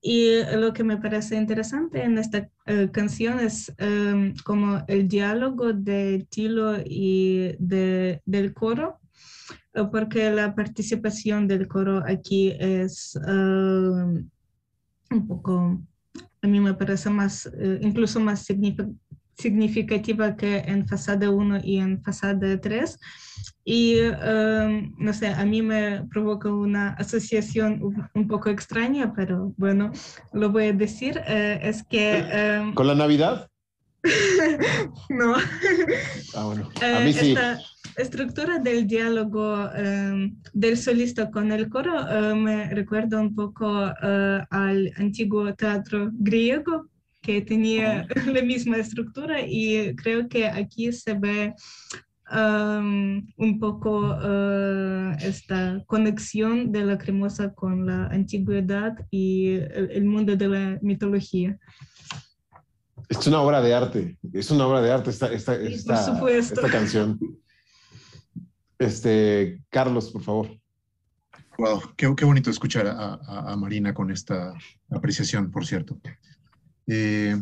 Y 0.00 0.42
lo 0.56 0.72
que 0.72 0.82
me 0.82 0.96
parece 0.96 1.36
interesante 1.36 2.02
en 2.02 2.18
esta 2.18 2.48
eh, 2.66 2.88
canción 2.90 3.38
es 3.38 3.72
em, 3.76 4.34
como 4.44 4.82
el 4.88 5.06
diálogo 5.08 5.72
de 5.72 6.26
Tilo 6.30 6.76
y 6.84 7.54
de, 7.58 8.22
del 8.24 8.54
coro, 8.54 8.98
eh, 8.98 9.01
porque 9.90 10.30
la 10.30 10.54
participación 10.54 11.48
del 11.48 11.68
coro 11.68 12.02
aquí 12.06 12.54
es 12.58 13.18
em, 13.26 14.28
un 15.10 15.26
poco, 15.26 15.80
a 16.42 16.46
mí 16.46 16.60
me 16.60 16.74
parece 16.74 17.10
más, 17.10 17.46
eh, 17.46 17.78
incluso 17.82 18.20
más 18.20 18.46
significativa 19.36 20.36
que 20.36 20.58
en 20.58 20.86
fase 20.86 21.16
1 21.28 21.60
y 21.64 21.78
en 21.78 22.02
fase 22.02 22.58
3. 22.58 22.98
Y 23.64 23.98
em, 23.98 24.94
no 24.98 25.12
sé, 25.12 25.28
a 25.28 25.44
mí 25.44 25.62
me 25.62 26.04
provoca 26.10 26.50
una 26.50 26.90
asociación 26.94 27.80
un, 28.14 28.28
poco 28.28 28.50
extraña, 28.50 29.12
pero 29.14 29.54
bueno, 29.56 29.92
lo 30.32 30.50
voy 30.50 30.66
a 30.66 30.72
decir, 30.72 31.20
eh, 31.26 31.60
es 31.62 31.82
que... 31.84 32.72
¿Con 32.74 32.86
la 32.86 32.94
Navidad? 32.94 33.48
no. 35.08 35.34
Ah, 36.34 36.44
bueno. 36.44 36.68
A 36.82 37.00
mí 37.00 37.10
eh, 37.10 37.12
sí. 37.12 37.28
Esta 37.30 37.60
estructura 37.96 38.58
del 38.58 38.86
diálogo 38.86 39.70
em, 39.74 40.36
del 40.52 40.76
solista 40.76 41.30
con 41.30 41.52
el 41.52 41.68
coro 41.68 41.94
eh, 42.08 42.34
me 42.34 42.68
recuerda 42.70 43.20
un 43.20 43.34
poco 43.34 43.68
al 43.68 44.92
antiguo 44.96 45.54
teatro 45.54 46.10
griego, 46.12 46.88
que 47.22 47.40
tenía 47.40 48.06
la 48.26 48.42
misma 48.42 48.76
estructura 48.76 49.40
y 49.46 49.94
creo 49.96 50.28
que 50.28 50.46
aquí 50.46 50.92
se 50.92 51.14
ve 51.14 51.54
um, 52.30 53.24
un 53.36 53.58
poco 53.58 54.10
uh, 54.10 55.12
esta 55.20 55.82
conexión 55.86 56.72
de 56.72 56.84
la 56.84 56.98
cremosa 56.98 57.54
con 57.54 57.86
la 57.86 58.06
antigüedad 58.08 58.94
y 59.10 59.54
el, 59.54 60.04
mundo 60.04 60.36
de 60.36 60.48
la 60.48 60.78
mitología. 60.82 61.58
Es 63.08 63.26
una 63.26 63.40
obra 63.40 63.62
de 63.62 63.74
arte, 63.74 64.18
es 64.32 64.50
una 64.50 64.66
obra 64.66 64.80
de 64.80 64.90
arte 64.90 65.10
esta, 65.10 65.32
esta, 65.32 65.54
esta, 65.54 66.68
canción. 66.70 67.18
Este, 68.82 69.62
Carlos, 69.70 70.10
por 70.10 70.22
favor. 70.22 70.60
Wow, 71.56 71.80
qué, 71.96 72.24
bonito 72.24 72.50
escuchar 72.50 72.88
a, 72.88 73.56
Marina 73.56 73.94
con 73.94 74.10
esta 74.10 74.54
apreciación, 74.90 75.52
por 75.52 75.64
cierto. 75.64 76.00
Eh, 76.88 77.36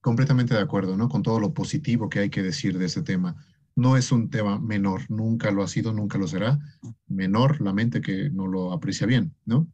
completamente 0.00 0.54
de 0.54 0.60
acuerdo, 0.60 0.96
¿no? 0.96 1.08
Con 1.08 1.22
todo 1.22 1.40
lo 1.40 1.52
positivo 1.52 2.08
que 2.08 2.20
hay 2.20 2.30
que 2.30 2.42
decir 2.42 2.78
de 2.78 2.86
ese 2.86 3.02
tema. 3.02 3.44
No 3.74 3.96
es 3.96 4.12
un 4.12 4.30
tema 4.30 4.60
menor, 4.60 5.10
nunca 5.10 5.50
lo 5.50 5.64
ha 5.64 5.68
sido, 5.68 5.92
nunca 5.92 6.18
lo 6.18 6.28
será. 6.28 6.60
Menor 7.08 7.60
la 7.60 7.72
mente 7.72 8.00
que 8.00 8.30
no 8.30 8.46
lo 8.46 8.72
aprecia 8.72 9.08
bien, 9.08 9.34
¿no? 9.44 9.66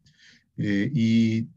Eh, 0.57 0.91
y 0.95 1.49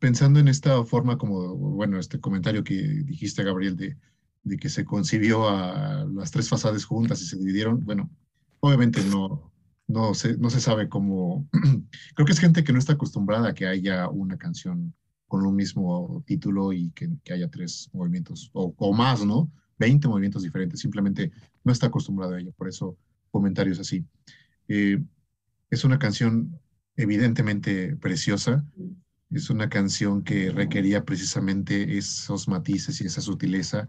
pensando 0.00 0.40
en 0.40 0.48
esta 0.48 0.82
forma 0.84 1.18
como, 1.18 1.54
bueno, 1.56 2.00
este 2.00 2.18
comentario 2.18 2.64
que 2.64 2.74
dijiste, 2.74 3.44
Gabriel, 3.44 3.76
de, 3.76 3.96
de 4.44 4.56
que 4.56 4.68
se 4.68 4.84
concibió 4.84 5.48
a 5.48 6.04
las 6.04 6.30
tres 6.30 6.48
fasadas 6.48 6.84
juntas 6.84 7.22
y 7.22 7.26
se 7.26 7.36
dividieron, 7.36 7.84
bueno, 7.84 8.10
obviamente 8.60 9.02
no, 9.04 9.52
no, 9.86 10.14
se, 10.14 10.36
no 10.38 10.50
se 10.50 10.60
sabe 10.60 10.88
cómo, 10.88 11.48
creo 12.14 12.26
que 12.26 12.32
es 12.32 12.40
gente 12.40 12.64
que 12.64 12.72
no 12.72 12.78
está 12.78 12.94
acostumbrada 12.94 13.50
a 13.50 13.54
que 13.54 13.66
haya 13.66 14.08
una 14.08 14.36
canción 14.36 14.94
con 15.28 15.46
un 15.46 15.56
mismo 15.56 16.22
título 16.26 16.72
y 16.72 16.90
que, 16.90 17.08
haya 17.32 17.50
tres 17.50 17.88
movimientos 17.92 18.50
o, 18.52 18.92
más, 18.92 19.24
¿no? 19.24 19.50
20 19.78 20.06
movimientos 20.06 20.42
diferentes, 20.42 20.80
simplemente 20.80 21.32
no 21.64 21.72
está 21.72 21.86
acostumbrado 21.86 22.34
a 22.34 22.40
ello, 22.40 22.52
por 22.52 22.68
eso 22.68 22.98
comentarios 23.30 23.78
así. 23.78 24.04
Eh, 24.68 25.02
es 25.70 25.84
una 25.84 25.98
canción 25.98 26.60
evidentemente 26.96 27.96
preciosa, 27.96 28.64
es 29.30 29.48
una 29.48 29.70
canción 29.70 30.22
que 30.22 30.50
requería 30.50 31.04
precisamente 31.04 31.96
esos 31.96 32.46
matices 32.46 33.00
y 33.00 33.06
esa 33.06 33.22
sutileza, 33.22 33.88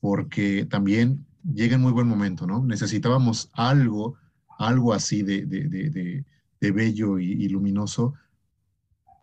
porque 0.00 0.66
también 0.66 1.26
llega 1.54 1.76
en 1.76 1.82
muy 1.82 1.92
buen 1.92 2.06
momento, 2.08 2.46
¿no? 2.46 2.64
Necesitábamos 2.64 3.50
algo, 3.52 4.16
algo 4.58 4.92
así 4.92 5.22
de, 5.22 5.46
de, 5.46 6.72
bello 6.72 7.18
y, 7.18 7.48
luminoso, 7.48 8.14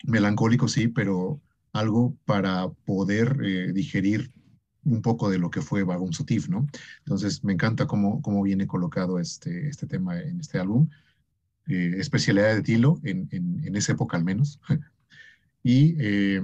melancólico 0.03 0.67
sí, 0.67 0.87
pero 0.87 1.41
algo 1.73 2.15
para 2.25 2.69
poder 2.85 3.39
eh, 3.43 3.73
digerir 3.73 4.31
un 4.85 5.01
poco 5.01 5.29
de 5.29 5.39
lo 5.39 5.49
que 5.49 5.61
fue 5.61 5.83
Bagum 5.83 6.13
Sotif, 6.13 6.47
¿no? 6.47 6.67
Entonces, 6.99 7.43
me 7.43 7.53
encanta 7.53 7.87
cómo, 7.87 8.21
cómo 8.21 8.43
viene 8.43 8.67
colocado 8.67 9.19
este, 9.19 9.67
este 9.67 9.87
tema 9.87 10.19
en 10.19 10.39
este 10.39 10.59
álbum. 10.59 10.89
Eh, 11.67 11.95
especialidad 11.97 12.53
de 12.55 12.61
Tilo, 12.61 12.99
en, 13.03 13.27
en, 13.31 13.75
esa 13.75 13.93
época 13.93 14.15
al 14.15 14.23
menos. 14.23 14.59
y, 15.63 15.95
eh, 15.99 16.41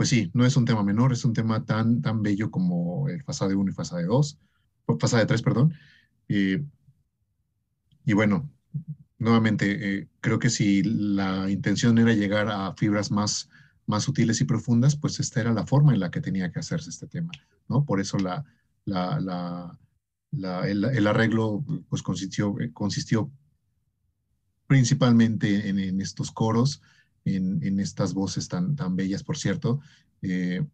pues 0.00 0.08
sí, 0.08 0.30
no 0.32 0.46
es 0.46 0.56
un 0.56 0.64
tema 0.64 0.82
menor, 0.82 1.12
es 1.12 1.26
un 1.26 1.34
tema 1.34 1.66
tan, 1.66 2.00
tan 2.00 2.22
bello 2.22 2.50
como 2.50 3.10
el 3.10 3.22
Fasade 3.22 3.54
1 3.54 3.70
y 3.70 3.74
Fasade 3.74 4.06
2, 4.06 4.38
Fasade 4.98 5.26
3, 5.26 5.42
perdón. 5.42 5.74
y 6.26 6.56
bueno, 8.14 8.50
nuevamente, 9.18 10.08
creo 10.20 10.38
que 10.38 10.48
si 10.48 10.82
la 10.82 11.50
intención 11.50 11.98
era 11.98 12.14
llegar 12.14 12.48
a 12.48 12.72
fibras 12.74 13.10
más 13.10 13.50
más 13.90 14.04
sutiles 14.04 14.40
y 14.40 14.44
profundas, 14.44 14.96
pues 14.96 15.20
esta 15.20 15.40
era 15.40 15.52
la 15.52 15.66
forma 15.66 15.92
en 15.92 16.00
la 16.00 16.10
que 16.10 16.22
tenía 16.22 16.50
que 16.50 16.60
hacerse 16.60 16.88
este 16.88 17.06
tema, 17.06 17.32
¿no? 17.68 17.84
Por 17.84 18.00
eso 18.00 18.16
la, 18.18 18.44
la, 18.86 19.78
el, 20.64 21.06
arreglo 21.06 21.62
pues 21.90 22.02
consistió, 22.02 22.58
eh, 22.60 22.72
consistió 22.72 23.30
principalmente 24.66 25.68
en, 25.68 26.00
estos 26.00 26.30
coros, 26.30 26.80
en, 27.24 27.80
estas 27.80 28.14
voces 28.14 28.48
tan, 28.48 28.76
tan 28.76 28.96
bellas, 28.96 29.22
por 29.22 29.36
cierto, 29.36 29.80
eh, 30.22 30.64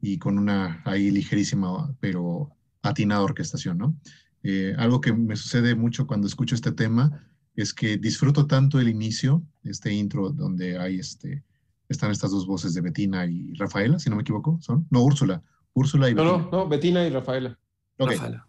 y 0.00 0.18
con 0.18 0.38
una 0.38 0.82
ahí 0.84 1.10
ligerísima 1.10 1.94
pero 2.00 2.50
atinada 2.82 3.22
orquestación, 3.22 3.78
¿no? 3.78 3.96
Eh, 4.42 4.74
algo 4.78 5.00
que 5.00 5.12
me 5.12 5.34
sucede 5.34 5.74
mucho 5.74 6.06
cuando 6.06 6.28
escucho 6.28 6.54
este 6.54 6.70
tema 6.70 7.26
es 7.56 7.74
que 7.74 7.96
disfruto 7.96 8.46
tanto 8.46 8.78
el 8.78 8.88
inicio, 8.88 9.42
este 9.64 9.92
intro 9.92 10.30
donde 10.30 10.78
hay 10.78 11.00
este, 11.00 11.42
están 11.88 12.10
estas 12.10 12.30
dos 12.30 12.46
voces 12.46 12.74
de 12.74 12.80
Betina 12.82 13.26
y 13.26 13.54
Rafaela, 13.54 13.98
si 13.98 14.08
no 14.08 14.16
me 14.16 14.22
equivoco, 14.22 14.58
¿son? 14.60 14.86
No, 14.90 15.02
Úrsula. 15.02 15.42
Úrsula 15.72 16.10
y 16.10 16.14
no, 16.14 16.22
Betina. 16.22 16.38
No, 16.38 16.50
no, 16.50 16.68
Betina 16.68 17.06
y 17.06 17.10
Rafaela. 17.10 17.58
Rafaela. 17.98 18.46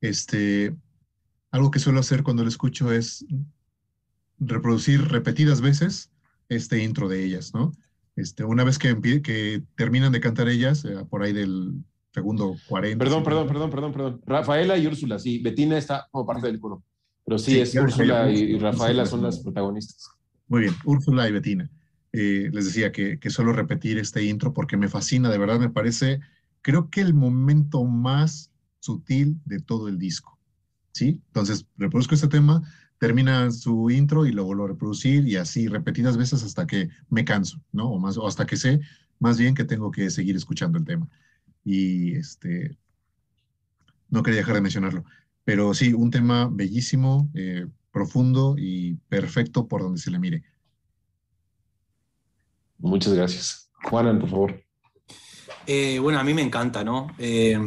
Este, 0.00 0.76
algo 1.50 1.70
que 1.70 1.78
suelo 1.78 2.00
hacer 2.00 2.22
cuando 2.22 2.42
lo 2.42 2.48
escucho 2.48 2.92
es 2.92 3.24
reproducir 4.38 5.08
repetidas 5.08 5.60
veces 5.60 6.11
este 6.54 6.82
intro 6.82 7.08
de 7.08 7.24
ellas, 7.24 7.52
¿no? 7.54 7.72
Este, 8.16 8.44
una 8.44 8.64
vez 8.64 8.78
que, 8.78 9.00
que 9.22 9.62
terminan 9.76 10.12
de 10.12 10.20
cantar 10.20 10.48
ellas, 10.48 10.84
eh, 10.84 11.04
por 11.08 11.22
ahí 11.22 11.32
del 11.32 11.82
segundo 12.12 12.56
40. 12.68 13.02
Perdón, 13.02 13.24
perdón, 13.24 13.48
perdón, 13.48 13.70
perdón, 13.70 13.92
perdón. 13.92 14.20
Rafaela 14.26 14.76
y 14.76 14.86
Úrsula, 14.86 15.18
sí. 15.18 15.38
Betina 15.38 15.78
está 15.78 16.08
como 16.10 16.26
parte 16.26 16.46
del 16.46 16.60
coro. 16.60 16.82
Pero 17.24 17.38
sí, 17.38 17.58
es 17.58 17.74
Úrsula 17.74 18.30
y, 18.30 18.58
Rafaela 18.58 19.06
son 19.06 19.22
las 19.22 19.38
protagonistas. 19.38 20.10
Muy 20.48 20.62
bien, 20.62 20.74
Úrsula 20.84 21.28
y 21.28 21.32
Betina. 21.32 21.70
Eh, 22.12 22.50
les 22.52 22.66
decía 22.66 22.92
que, 22.92 23.18
que 23.18 23.30
solo 23.30 23.52
repetir 23.52 23.96
este 23.96 24.22
intro 24.24 24.52
porque 24.52 24.76
me 24.76 24.88
fascina, 24.88 25.30
de 25.30 25.38
verdad 25.38 25.58
me 25.58 25.70
parece, 25.70 26.20
creo 26.60 26.90
que 26.90 27.00
el 27.00 27.14
momento 27.14 27.84
más 27.84 28.50
sutil 28.80 29.40
de 29.46 29.60
todo 29.60 29.88
el 29.88 29.98
disco. 29.98 30.38
¿Sí? 30.92 31.20
Entonces, 31.28 31.64
reproduzco 31.78 32.14
este 32.14 32.28
tema, 32.28 32.62
termina 33.02 33.50
su 33.50 33.90
intro 33.90 34.26
y 34.26 34.30
lo 34.30 34.44
vuelvo 34.44 34.64
a 34.64 34.68
reproducir 34.68 35.26
y 35.26 35.34
así 35.34 35.66
repetidas 35.66 36.16
veces 36.16 36.44
hasta 36.44 36.68
que 36.68 36.88
me 37.10 37.24
canso, 37.24 37.60
¿no? 37.72 37.90
O, 37.90 37.98
más, 37.98 38.16
o 38.16 38.28
hasta 38.28 38.46
que 38.46 38.56
sé 38.56 38.78
más 39.18 39.38
bien 39.38 39.56
que 39.56 39.64
tengo 39.64 39.90
que 39.90 40.08
seguir 40.08 40.36
escuchando 40.36 40.78
el 40.78 40.84
tema. 40.84 41.08
Y 41.64 42.14
este, 42.14 42.78
no 44.08 44.22
quería 44.22 44.38
dejar 44.38 44.54
de 44.54 44.60
mencionarlo. 44.60 45.04
Pero 45.42 45.74
sí, 45.74 45.92
un 45.92 46.12
tema 46.12 46.48
bellísimo, 46.48 47.28
eh, 47.34 47.66
profundo 47.90 48.54
y 48.56 48.94
perfecto 49.08 49.66
por 49.66 49.82
donde 49.82 49.98
se 49.98 50.12
le 50.12 50.20
mire. 50.20 50.44
Muchas 52.78 53.14
gracias. 53.14 53.68
Juanan, 53.82 54.20
por 54.20 54.30
favor. 54.30 54.64
Eh, 55.66 55.98
bueno, 55.98 56.20
a 56.20 56.24
mí 56.24 56.34
me 56.34 56.42
encanta, 56.42 56.84
¿no? 56.84 57.08
Eh, 57.18 57.58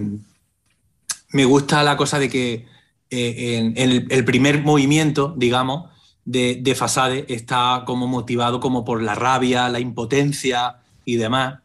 me 1.34 1.44
gusta 1.44 1.84
la 1.84 1.98
cosa 1.98 2.20
de 2.20 2.30
que 2.30 2.75
eh, 3.16 3.74
el, 4.10 4.26
primer 4.26 4.62
movimiento, 4.64 5.34
digamos, 5.38 5.90
de, 6.24 6.60
de, 6.62 6.76
Fasade 6.76 7.26
está 7.30 7.84
como 7.86 8.08
motivado 8.08 8.60
como 8.60 8.84
por 8.84 9.02
la 9.02 9.16
rabia, 9.16 9.70
la 9.70 9.80
impotencia 9.80 10.78
y 11.06 11.16
demás. 11.16 11.60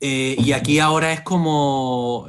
Eh, 0.00 0.36
y 0.38 0.52
aquí 0.52 0.78
ahora 0.78 1.12
es 1.12 1.22
como 1.22 2.28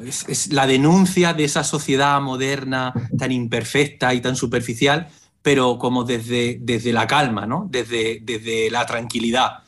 la 0.50 0.66
denuncia 0.66 1.34
de 1.34 1.44
esa 1.44 1.64
sociedad 1.64 2.20
moderna 2.20 2.94
tan 3.18 3.32
imperfecta 3.32 4.14
y 4.14 4.22
tan 4.22 4.36
superficial, 4.36 5.08
pero 5.42 5.78
como 5.78 6.04
desde, 6.04 6.58
desde 6.62 6.92
la 6.94 7.06
calma, 7.06 7.46
¿no? 7.46 7.68
desde, 7.70 8.20
desde 8.24 8.72
la 8.72 8.86
tranquilidad. 8.86 9.60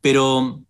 Pero 0.00 0.60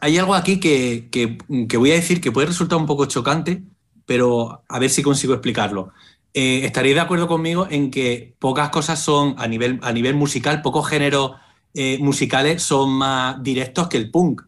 hay 0.00 0.18
algo 0.18 0.34
aquí 0.34 0.60
que, 0.60 1.08
que, 1.10 1.76
voy 1.76 1.90
a 1.90 1.94
decir 1.94 2.20
que 2.20 2.32
puede 2.32 2.46
resultar 2.48 2.78
un 2.78 2.86
poco 2.86 3.06
chocante, 3.06 3.62
pero 4.06 4.62
a 4.68 4.78
ver 4.78 4.90
si 4.90 5.02
consigo 5.02 5.34
explicarlo. 5.34 5.92
Eh, 6.40 6.64
estaréis 6.64 6.94
de 6.94 7.00
acuerdo 7.00 7.26
conmigo 7.26 7.66
en 7.68 7.90
que 7.90 8.36
pocas 8.38 8.68
cosas 8.70 9.00
son, 9.02 9.34
a 9.38 9.48
nivel, 9.48 9.80
a 9.82 9.90
nivel 9.92 10.14
musical, 10.14 10.62
pocos 10.62 10.86
géneros 10.86 11.32
eh, 11.74 11.98
musicales 12.00 12.62
son 12.62 12.90
más 12.90 13.42
directos 13.42 13.88
que 13.88 13.96
el 13.96 14.12
punk. 14.12 14.42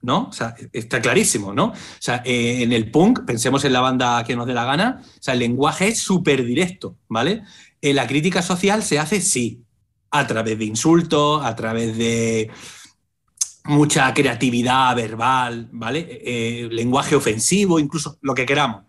¿no? 0.00 0.28
O 0.28 0.32
sea, 0.32 0.54
está 0.72 1.00
clarísimo, 1.00 1.52
¿no? 1.52 1.68
O 1.68 1.74
sea, 1.98 2.22
eh, 2.24 2.62
en 2.62 2.72
el 2.72 2.88
punk, 2.92 3.24
pensemos 3.24 3.64
en 3.64 3.72
la 3.72 3.80
banda 3.80 4.22
que 4.22 4.36
nos 4.36 4.46
dé 4.46 4.54
la 4.54 4.64
gana, 4.64 5.02
o 5.02 5.22
sea, 5.22 5.34
el 5.34 5.40
lenguaje 5.40 5.88
es 5.88 5.98
súper 5.98 6.44
directo, 6.44 6.98
¿vale? 7.08 7.42
En 7.80 7.96
la 7.96 8.06
crítica 8.06 8.40
social 8.40 8.84
se 8.84 9.00
hace, 9.00 9.20
sí, 9.20 9.64
a 10.12 10.26
través 10.28 10.56
de 10.56 10.66
insultos, 10.66 11.44
a 11.44 11.56
través 11.56 11.98
de 11.98 12.48
mucha 13.64 14.14
creatividad 14.14 14.94
verbal, 14.94 15.68
¿vale? 15.72 16.20
Eh, 16.22 16.68
lenguaje 16.70 17.16
ofensivo, 17.16 17.80
incluso 17.80 18.18
lo 18.20 18.34
que 18.34 18.46
queramos. 18.46 18.84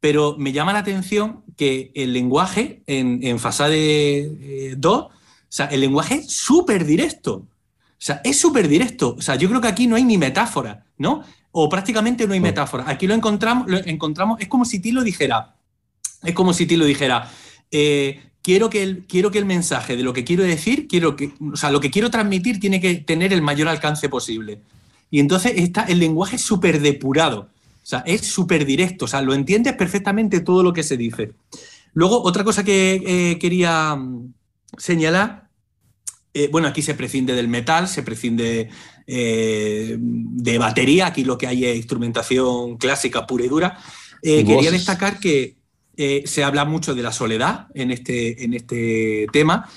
Pero 0.00 0.36
me 0.38 0.52
llama 0.52 0.72
la 0.72 0.80
atención 0.80 1.42
que 1.56 1.90
el 1.94 2.12
lenguaje 2.12 2.82
en, 2.86 3.20
en 3.22 3.38
Fasade 3.38 4.74
2, 4.76 4.96
o 4.96 5.10
sea, 5.48 5.66
el 5.66 5.80
lenguaje 5.80 6.16
es 6.16 6.32
súper 6.32 6.84
directo. 6.84 7.46
O 7.98 8.04
sea, 8.06 8.20
es 8.24 8.38
súper 8.38 8.68
directo. 8.68 9.16
O 9.18 9.22
sea, 9.22 9.36
yo 9.36 9.48
creo 9.48 9.60
que 9.60 9.68
aquí 9.68 9.86
no 9.86 9.96
hay 9.96 10.04
ni 10.04 10.18
metáfora, 10.18 10.84
¿no? 10.98 11.22
O 11.50 11.68
prácticamente 11.68 12.26
no 12.26 12.34
hay 12.34 12.40
metáfora. 12.40 12.84
Aquí 12.86 13.06
lo 13.06 13.14
encontramos, 13.14 13.66
lo 13.68 13.78
encontramos, 13.78 14.38
es 14.40 14.48
como 14.48 14.66
si 14.66 14.78
lo 14.92 15.02
dijera, 15.02 15.56
es 16.22 16.34
como 16.34 16.52
si 16.52 16.66
lo 16.76 16.84
dijera, 16.84 17.30
eh, 17.70 18.20
quiero, 18.42 18.68
que 18.68 18.82
el, 18.82 19.06
quiero 19.06 19.30
que 19.30 19.38
el 19.38 19.46
mensaje 19.46 19.96
de 19.96 20.02
lo 20.02 20.12
que 20.12 20.24
quiero 20.24 20.42
decir, 20.42 20.86
quiero 20.86 21.16
que, 21.16 21.32
o 21.52 21.56
sea, 21.56 21.70
lo 21.70 21.80
que 21.80 21.90
quiero 21.90 22.10
transmitir 22.10 22.60
tiene 22.60 22.80
que 22.80 22.96
tener 22.96 23.32
el 23.32 23.40
mayor 23.40 23.68
alcance 23.68 24.08
posible. 24.10 24.60
Y 25.10 25.20
entonces 25.20 25.54
está 25.56 25.84
el 25.84 25.98
lenguaje 25.98 26.36
súper 26.36 26.80
depurado, 26.80 27.48
o 27.86 27.88
sea, 27.88 28.00
es 28.00 28.22
súper 28.22 28.66
directo, 28.66 29.04
o 29.04 29.08
sea, 29.08 29.22
lo 29.22 29.32
entiendes 29.32 29.74
perfectamente 29.74 30.40
todo 30.40 30.64
lo 30.64 30.72
que 30.72 30.82
se 30.82 30.96
dice. 30.96 31.34
Luego, 31.92 32.20
otra 32.20 32.42
cosa 32.42 32.64
que 32.64 33.00
eh, 33.06 33.38
quería 33.38 33.94
mm, 33.94 34.34
señalar 34.76 35.48
eh, 36.34 36.48
bueno, 36.50 36.66
aquí 36.66 36.82
se 36.82 36.94
prescinde 36.94 37.32
del 37.32 37.46
metal, 37.46 37.86
se 37.86 38.02
prescinde 38.02 38.68
eh, 39.06 39.96
de 39.98 40.58
batería, 40.58 41.06
aquí 41.06 41.24
lo 41.24 41.38
que 41.38 41.46
hay 41.46 41.64
es 41.64 41.76
instrumentación 41.76 42.76
clásica 42.76 43.24
pura 43.24 43.44
y 43.44 43.48
dura. 43.48 43.78
Quería 44.20 44.70
destacar 44.70 45.18
que 45.18 45.56
se 45.96 46.44
habla 46.44 46.66
mucho 46.66 46.94
de 46.94 47.02
la 47.02 47.12
soledad 47.12 47.68
en 47.72 47.90
este, 47.90 48.44
en 48.44 48.52
este 48.52 49.28
tema. 49.32 49.70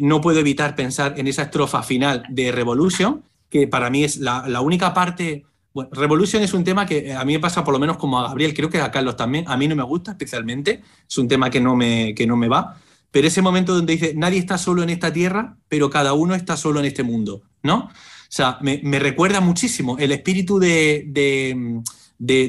no 0.00 0.20
puedo 0.22 0.38
evitar 0.38 0.76
pensar 0.76 1.18
en 1.18 1.26
esa 1.26 1.42
estrofa 1.42 1.82
final 1.82 2.22
de 2.30 2.52
Revolution, 2.52 3.22
que 3.50 3.66
para 3.66 3.90
mí 3.90 4.04
es 4.04 4.16
la, 4.16 4.60
única 4.62 4.94
parte... 4.94 5.44
Bueno, 5.74 5.90
Revolution 5.92 6.42
es 6.42 6.52
un 6.54 6.64
tema 6.64 6.84
que 6.86 7.12
a 7.12 7.24
mí 7.24 7.32
me 7.32 7.40
pasa 7.40 7.64
por 7.64 7.72
lo 7.72 7.80
menos 7.80 7.96
como 7.96 8.18
a 8.18 8.28
Gabriel, 8.28 8.54
creo 8.54 8.68
que 8.68 8.80
a 8.80 8.90
Carlos 8.90 9.16
también, 9.16 9.44
a 9.48 9.56
mí 9.56 9.68
no 9.68 9.76
me 9.76 9.82
gusta 9.82 10.12
especialmente, 10.12 10.82
es 11.08 11.18
un 11.18 11.28
tema 11.28 11.48
que 11.50 11.60
no 11.60 11.74
me, 11.76 12.14
que 12.14 12.26
no 12.26 12.36
me 12.36 12.48
va 12.48 12.76
pero 13.12 13.28
ese 13.28 13.42
momento 13.42 13.74
donde 13.74 13.92
dice, 13.92 14.14
nadie 14.16 14.38
está 14.38 14.58
solo 14.58 14.82
en 14.82 14.90
esta 14.90 15.12
tierra, 15.12 15.58
pero 15.68 15.90
cada 15.90 16.14
uno 16.14 16.34
está 16.34 16.56
solo 16.56 16.80
en 16.80 16.86
este 16.86 17.02
mundo, 17.02 17.42
¿no? 17.62 17.76
O 17.84 18.34
sea, 18.34 18.58
me, 18.62 18.80
recuerda 18.98 19.42
muchísimo 19.42 19.98
el 19.98 20.10
espíritu 20.12 20.58
de, 20.58 21.82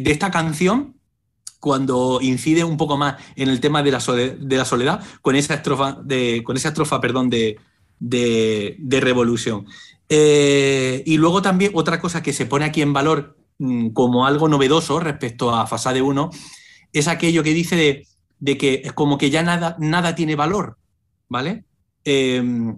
esta 0.06 0.32
canción 0.32 0.95
cuando 1.60 2.19
incide 2.22 2.64
un 2.64 2.77
poco 2.77 2.98
más 2.98 3.22
en 3.35 3.50
el 3.50 3.60
tema 3.60 3.84
de 3.84 3.92
la, 3.92 4.00
soledad, 4.00 5.03
con 5.22 5.35
esa 5.35 5.56
estrofa, 5.56 6.00
de, 6.02 6.42
con 6.45 6.56
esa 6.56 6.69
estrofa 6.69 7.02
perdón, 7.02 7.30
de, 7.30 7.60
revolución. 8.90 9.66
Eh, 10.16 11.01
y 11.06 11.17
luego 11.17 11.42
también 11.42 11.72
otra 11.74 12.00
cosa 12.00 12.22
que 12.22 12.33
se 12.33 12.45
pone 12.45 12.66
aquí 12.66 12.82
en 12.82 12.93
valor 12.93 13.38
mm, 13.58 13.90
como 13.90 14.25
algo 14.25 14.48
novedoso 14.48 15.00
respecto 15.00 15.56
a 15.56 15.66
Fasade 15.66 16.01
1 16.01 16.30
es 16.92 17.08
aquello 17.08 17.42
que 17.42 17.53
dice 17.53 17.75
de 17.75 18.08
de 18.43 18.58
que 18.58 18.82
es 18.83 18.92
como 18.92 19.17
que 19.17 19.30
ya 19.30 19.42
nada, 19.42 19.77
nada 19.80 20.16
tiene 20.16 20.35
valor, 20.35 20.77
¿vale? 21.30 21.64
Em, 22.03 22.77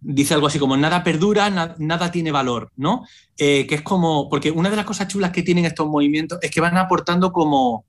dice 0.00 0.32
algo 0.32 0.46
así 0.46 0.58
como 0.58 0.78
nada 0.78 1.04
perdura, 1.04 1.76
nada 1.78 2.10
tiene 2.10 2.32
valor, 2.32 2.72
¿no? 2.74 3.04
Eh, 3.36 3.66
que 3.66 3.74
es 3.74 3.82
como, 3.82 4.30
porque 4.30 4.50
una 4.50 4.70
de 4.70 4.76
las 4.76 4.86
cosas 4.86 5.08
chulas 5.08 5.30
que 5.30 5.42
tienen 5.42 5.66
estos 5.66 5.86
movimientos 5.86 6.38
es 6.40 6.50
que 6.50 6.62
van 6.62 6.78
aportando 6.78 7.32
como, 7.32 7.84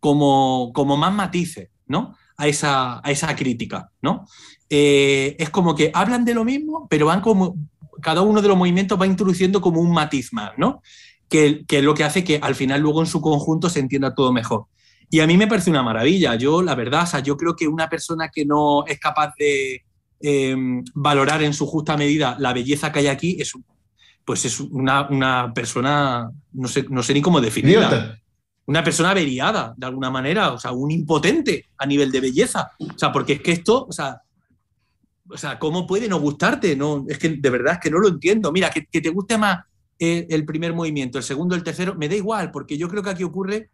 como, 0.00 0.72
como 0.74 0.96
más 0.96 1.14
matices, 1.14 1.70
¿no? 1.86 2.16
A 2.36 2.48
esa, 2.48 2.98
a 3.06 3.10
esa 3.12 3.36
crítica, 3.36 3.92
¿no? 4.02 4.26
Eh, 4.68 5.36
es 5.38 5.50
como 5.50 5.76
que 5.76 5.92
hablan 5.94 6.24
de 6.24 6.34
lo 6.34 6.44
mismo, 6.44 6.88
pero 6.90 7.06
van 7.06 7.20
como, 7.20 7.54
cada 8.00 8.22
uno 8.22 8.42
de 8.42 8.48
los 8.48 8.56
movimientos 8.56 9.00
va 9.00 9.06
introduciendo 9.06 9.60
como 9.60 9.80
un 9.80 9.92
matiz 9.92 10.32
más, 10.32 10.52
¿no? 10.56 10.82
Que, 11.28 11.64
que 11.66 11.78
es 11.78 11.84
lo 11.84 11.94
que 11.94 12.04
hace 12.04 12.24
que 12.24 12.38
al 12.42 12.54
final 12.54 12.80
luego 12.80 13.00
en 13.00 13.06
su 13.06 13.20
conjunto 13.20 13.70
se 13.70 13.80
entienda 13.80 14.14
todo 14.14 14.32
mejor. 14.32 14.66
Y 15.10 15.18
a 15.18 15.26
mí 15.26 15.36
me 15.36 15.48
parece 15.48 15.70
una 15.70 15.82
maravilla. 15.82 16.36
Yo, 16.36 16.62
la 16.62 16.76
verdad, 16.76 17.02
o 17.02 17.06
sea, 17.06 17.20
yo 17.20 17.36
creo 17.36 17.56
que 17.56 17.66
una 17.66 17.88
persona 17.88 18.28
que 18.28 18.46
no 18.46 18.86
es 18.86 19.00
capaz 19.00 19.34
de 19.36 19.82
em, 20.20 20.84
valorar 20.94 21.42
en 21.42 21.52
su 21.52 21.66
justa 21.66 21.96
medida 21.96 22.36
la 22.38 22.52
belleza 22.52 22.92
que 22.92 23.00
hay 23.00 23.08
aquí 23.08 23.36
es, 23.40 23.52
pues 24.24 24.44
es 24.44 24.60
una, 24.60 25.52
persona, 25.52 26.30
no 26.52 26.68
sé, 26.68 26.86
no 26.88 27.02
sé 27.02 27.12
ni 27.12 27.20
cómo 27.20 27.40
definirla. 27.40 28.16
Una 28.66 28.84
persona 28.84 29.10
averiada, 29.10 29.74
de 29.76 29.86
alguna 29.86 30.10
manera, 30.10 30.52
o 30.52 30.58
sea, 30.60 30.70
un 30.70 30.92
impotente 30.92 31.66
a 31.76 31.86
nivel 31.86 32.12
de 32.12 32.20
belleza. 32.20 32.70
O 32.78 32.96
sea, 32.96 33.10
porque 33.10 33.32
es 33.32 33.40
que 33.40 33.50
esto, 33.50 33.86
o 33.88 33.92
sea, 33.92 34.22
o 35.32 35.38
sea, 35.38 35.58
¿cómo 35.58 35.86
puede 35.86 36.08
no 36.08 36.18
gustarte? 36.18 36.76
No, 36.76 37.04
es 37.08 37.18
que 37.18 37.28
de 37.30 37.50
verdad 37.50 37.74
es 37.74 37.80
que 37.80 37.90
no 37.90 37.98
lo 37.98 38.08
entiendo. 38.08 38.52
Mira, 38.52 38.70
que, 38.70 38.82
te 38.82 39.10
guste 39.10 39.38
más 39.38 39.64
el, 39.98 40.26
el, 40.30 40.44
primer 40.44 40.74
movimiento, 40.74 41.18
el 41.18 41.24
segundo, 41.24 41.54
el 41.54 41.62
tercero, 41.62 41.94
me 41.94 42.08
da 42.08 42.16
igual, 42.16 42.50
porque 42.50 42.76
yo 42.76 42.88
creo 42.88 43.02
que 43.02 43.10
aquí 43.10 43.24
ocurre 43.24 43.70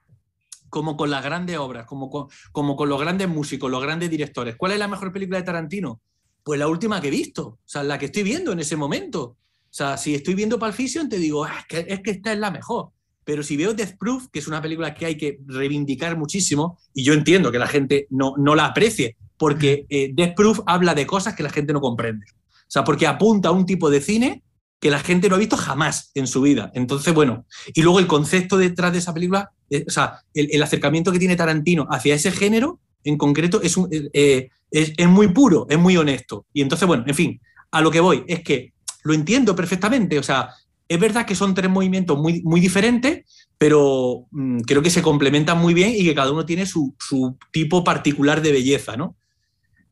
como 0.68 0.96
con 0.96 1.10
las 1.10 1.24
grandes 1.24 1.56
obras, 1.58 1.86
como 1.86 2.10
con, 2.10 2.26
como 2.52 2.76
con 2.76 2.88
los 2.88 3.00
grandes 3.00 3.28
músicos, 3.28 3.70
los 3.70 3.82
grandes 3.82 4.10
directores. 4.10 4.56
¿Cuál 4.56 4.72
es 4.72 4.78
la 4.78 4.88
mejor 4.88 5.12
película 5.12 5.38
de 5.38 5.44
Tarantino? 5.44 6.00
Pues 6.42 6.58
la 6.58 6.68
última 6.68 7.00
que 7.00 7.08
he 7.08 7.10
visto, 7.10 7.46
o 7.46 7.58
sea, 7.64 7.82
la 7.82 7.98
que 7.98 8.06
estoy 8.06 8.22
viendo 8.22 8.52
en 8.52 8.60
ese 8.60 8.76
momento. 8.76 9.22
O 9.22 9.36
sea, 9.76 9.96
si 9.96 10.14
estoy 10.14 10.34
viendo 10.34 10.58
Pulp 10.58 10.74
te 11.10 11.18
digo, 11.18 11.44
ah, 11.44 11.64
es, 11.68 12.00
que, 12.00 12.10
esta 12.10 12.32
es 12.32 12.38
la 12.38 12.50
mejor. 12.50 12.90
Pero 13.24 13.42
si 13.42 13.56
veo 13.56 13.74
Death 13.74 13.96
Proof, 13.98 14.28
que 14.32 14.38
es 14.38 14.46
una 14.46 14.62
película 14.62 14.94
que 14.94 15.06
hay 15.06 15.16
que 15.16 15.40
reivindicar 15.46 16.16
muchísimo, 16.16 16.78
y 16.94 17.02
yo 17.02 17.12
entiendo 17.12 17.50
que 17.50 17.58
la 17.58 17.66
gente 17.66 18.06
no, 18.10 18.34
no 18.38 18.54
la 18.54 18.66
aprecie, 18.66 19.16
porque 19.38 19.86
eh, 19.88 20.10
Death 20.14 20.34
Proof 20.34 20.60
habla 20.66 20.94
de 20.94 21.06
cosas 21.06 21.34
que 21.34 21.42
la 21.42 21.50
gente 21.50 21.72
no 21.72 21.80
comprende. 21.80 22.26
O 22.32 22.68
sea, 22.70 22.84
porque 22.84 23.06
apunta 23.06 23.50
a 23.50 23.52
un 23.52 23.66
tipo 23.66 23.90
de 23.90 24.00
cine 24.00 24.42
que 24.80 24.90
la 24.90 24.98
gente 24.98 25.28
no 25.28 25.36
ha 25.36 25.38
visto 25.38 25.56
jamás 25.56 26.10
en 26.14 26.26
su 26.26 26.42
vida. 26.42 26.70
Entonces, 26.74 27.14
bueno, 27.14 27.46
y 27.72 27.82
luego 27.82 27.98
el 27.98 28.06
concepto 28.06 28.56
detrás 28.56 28.92
de 28.92 28.98
esa 28.98 29.14
película, 29.14 29.50
eh, 29.70 29.84
o 29.86 29.90
sea, 29.90 30.20
el, 30.34 30.62
acercamiento 30.62 31.12
que 31.12 31.18
tiene 31.18 31.36
Tarantino 31.36 31.86
hacia 31.90 32.14
ese 32.14 32.30
género 32.30 32.80
en 33.04 33.16
concreto 33.16 33.62
es, 33.62 33.76
eh, 33.90 34.50
es, 34.70 34.92
es, 34.96 35.08
muy 35.08 35.28
puro, 35.28 35.66
es 35.70 35.78
muy 35.78 35.96
honesto. 35.96 36.44
Y 36.52 36.60
entonces, 36.60 36.86
bueno, 36.86 37.04
en 37.06 37.14
fin, 37.14 37.40
a 37.70 37.80
lo 37.80 37.90
que 37.90 38.00
voy 38.00 38.24
es 38.26 38.42
que 38.42 38.72
lo 39.04 39.14
entiendo 39.14 39.54
perfectamente, 39.54 40.18
o 40.18 40.22
sea, 40.22 40.50
es 40.88 41.00
verdad 41.00 41.26
que 41.26 41.34
son 41.34 41.54
tres 41.54 41.70
movimientos 41.70 42.18
muy, 42.18 42.42
muy 42.42 42.60
diferentes, 42.60 43.24
pero 43.58 44.26
mm, 44.30 44.60
creo 44.60 44.82
que 44.82 44.90
se 44.90 45.02
complementan 45.02 45.58
muy 45.58 45.74
bien 45.74 45.92
y 45.94 46.04
que 46.04 46.14
cada 46.14 46.32
uno 46.32 46.44
tiene 46.46 46.66
su, 46.66 46.94
su 46.98 47.36
tipo 47.50 47.82
particular 47.82 48.42
de 48.42 48.52
belleza, 48.52 48.96
¿no? 48.96 49.16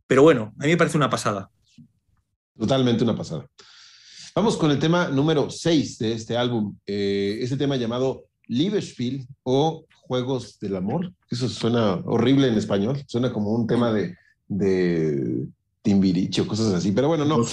Pero 0.07 0.23
bueno, 0.23 0.52
a 0.58 0.65
mí 0.65 0.70
me 0.70 0.76
parece 0.76 0.97
una 0.97 1.10
pasada. 1.10 1.50
Totalmente 2.58 3.05
una 3.05 3.16
pasada. 3.16 3.47
Vamos 4.34 4.57
con 4.57 4.70
el 4.70 4.78
tema 4.78 5.08
número 5.08 5.50
6 5.50 5.99
de 5.99 6.12
este 6.12 6.36
álbum, 6.36 6.76
eh, 6.86 7.39
ese 7.41 7.57
tema 7.57 7.76
llamado 7.76 8.24
Liebesspiel 8.49 9.26
o 9.44 9.86
Juegos 10.02 10.58
del 10.58 10.76
Amor. 10.76 11.12
Eso 11.31 11.49
suena 11.49 11.94
horrible 12.05 12.49
en 12.49 12.55
español, 12.55 13.02
suena 13.07 13.33
como 13.33 13.52
un 13.52 13.66
tema 13.66 13.92
de, 13.92 14.16
de 14.49 15.47
Timbiriche 15.83 16.42
o 16.42 16.47
cosas 16.47 16.74
así, 16.74 16.92
pero 16.92 17.08
bueno, 17.08 17.24
no. 17.24 17.44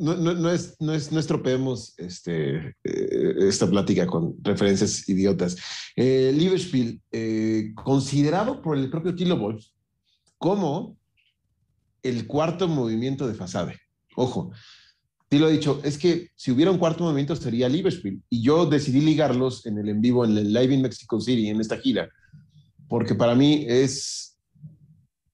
No, 0.00 0.14
no, 0.14 0.32
no, 0.32 0.48
es, 0.48 0.76
no, 0.78 0.92
es, 0.94 1.10
no 1.10 1.18
estropeemos 1.18 1.94
este, 1.98 2.76
eh, 2.84 3.34
esta 3.40 3.68
plática 3.68 4.06
con 4.06 4.36
referencias 4.44 5.08
idiotas. 5.08 5.56
Eh, 5.96 6.32
Liebesspiel, 6.36 7.00
eh, 7.10 7.72
considerado 7.74 8.62
por 8.62 8.78
el 8.78 8.90
propio 8.90 9.16
Tilo 9.16 9.36
Wolf 9.36 9.66
como 10.38 10.97
el 12.02 12.26
cuarto 12.26 12.68
movimiento 12.68 13.26
de 13.26 13.34
Fasade. 13.34 13.76
Ojo, 14.16 14.52
sí 15.30 15.38
lo 15.38 15.48
he 15.48 15.52
dicho, 15.52 15.80
es 15.84 15.98
que 15.98 16.30
si 16.34 16.50
hubiera 16.50 16.70
un 16.70 16.78
cuarto 16.78 17.04
movimiento 17.04 17.36
sería 17.36 17.68
Liverpool. 17.68 18.22
Y 18.30 18.42
yo 18.42 18.66
decidí 18.66 19.00
ligarlos 19.00 19.66
en 19.66 19.78
el 19.78 19.88
en 19.88 20.00
vivo, 20.00 20.24
en 20.24 20.36
el 20.36 20.52
Live 20.52 20.74
in 20.74 20.82
Mexico 20.82 21.20
City, 21.20 21.48
en 21.48 21.60
esta 21.60 21.78
gira, 21.78 22.08
porque 22.88 23.14
para 23.14 23.34
mí 23.34 23.64
es 23.68 24.38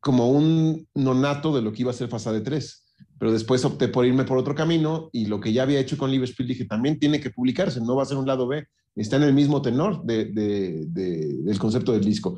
como 0.00 0.30
un 0.30 0.86
nonato 0.94 1.54
de 1.54 1.62
lo 1.62 1.72
que 1.72 1.82
iba 1.82 1.90
a 1.90 1.94
ser 1.94 2.08
Fasade 2.08 2.42
3. 2.42 2.80
pero 3.18 3.32
después 3.32 3.64
opté 3.64 3.88
por 3.88 4.04
irme 4.04 4.24
por 4.24 4.36
otro 4.36 4.54
camino 4.54 5.08
y 5.12 5.26
lo 5.26 5.40
que 5.40 5.52
ya 5.52 5.62
había 5.62 5.80
hecho 5.80 5.96
con 5.96 6.10
Liverpool 6.10 6.46
dije, 6.46 6.66
también 6.66 6.98
tiene 6.98 7.20
que 7.20 7.30
publicarse, 7.30 7.80
no 7.80 7.96
va 7.96 8.02
a 8.02 8.06
ser 8.06 8.18
un 8.18 8.26
lado 8.26 8.46
B, 8.46 8.66
está 8.96 9.16
en 9.16 9.22
el 9.22 9.32
mismo 9.32 9.62
tenor 9.62 10.04
de, 10.04 10.26
del 10.26 11.58
concepto 11.58 11.92
del 11.92 12.04
disco. 12.04 12.36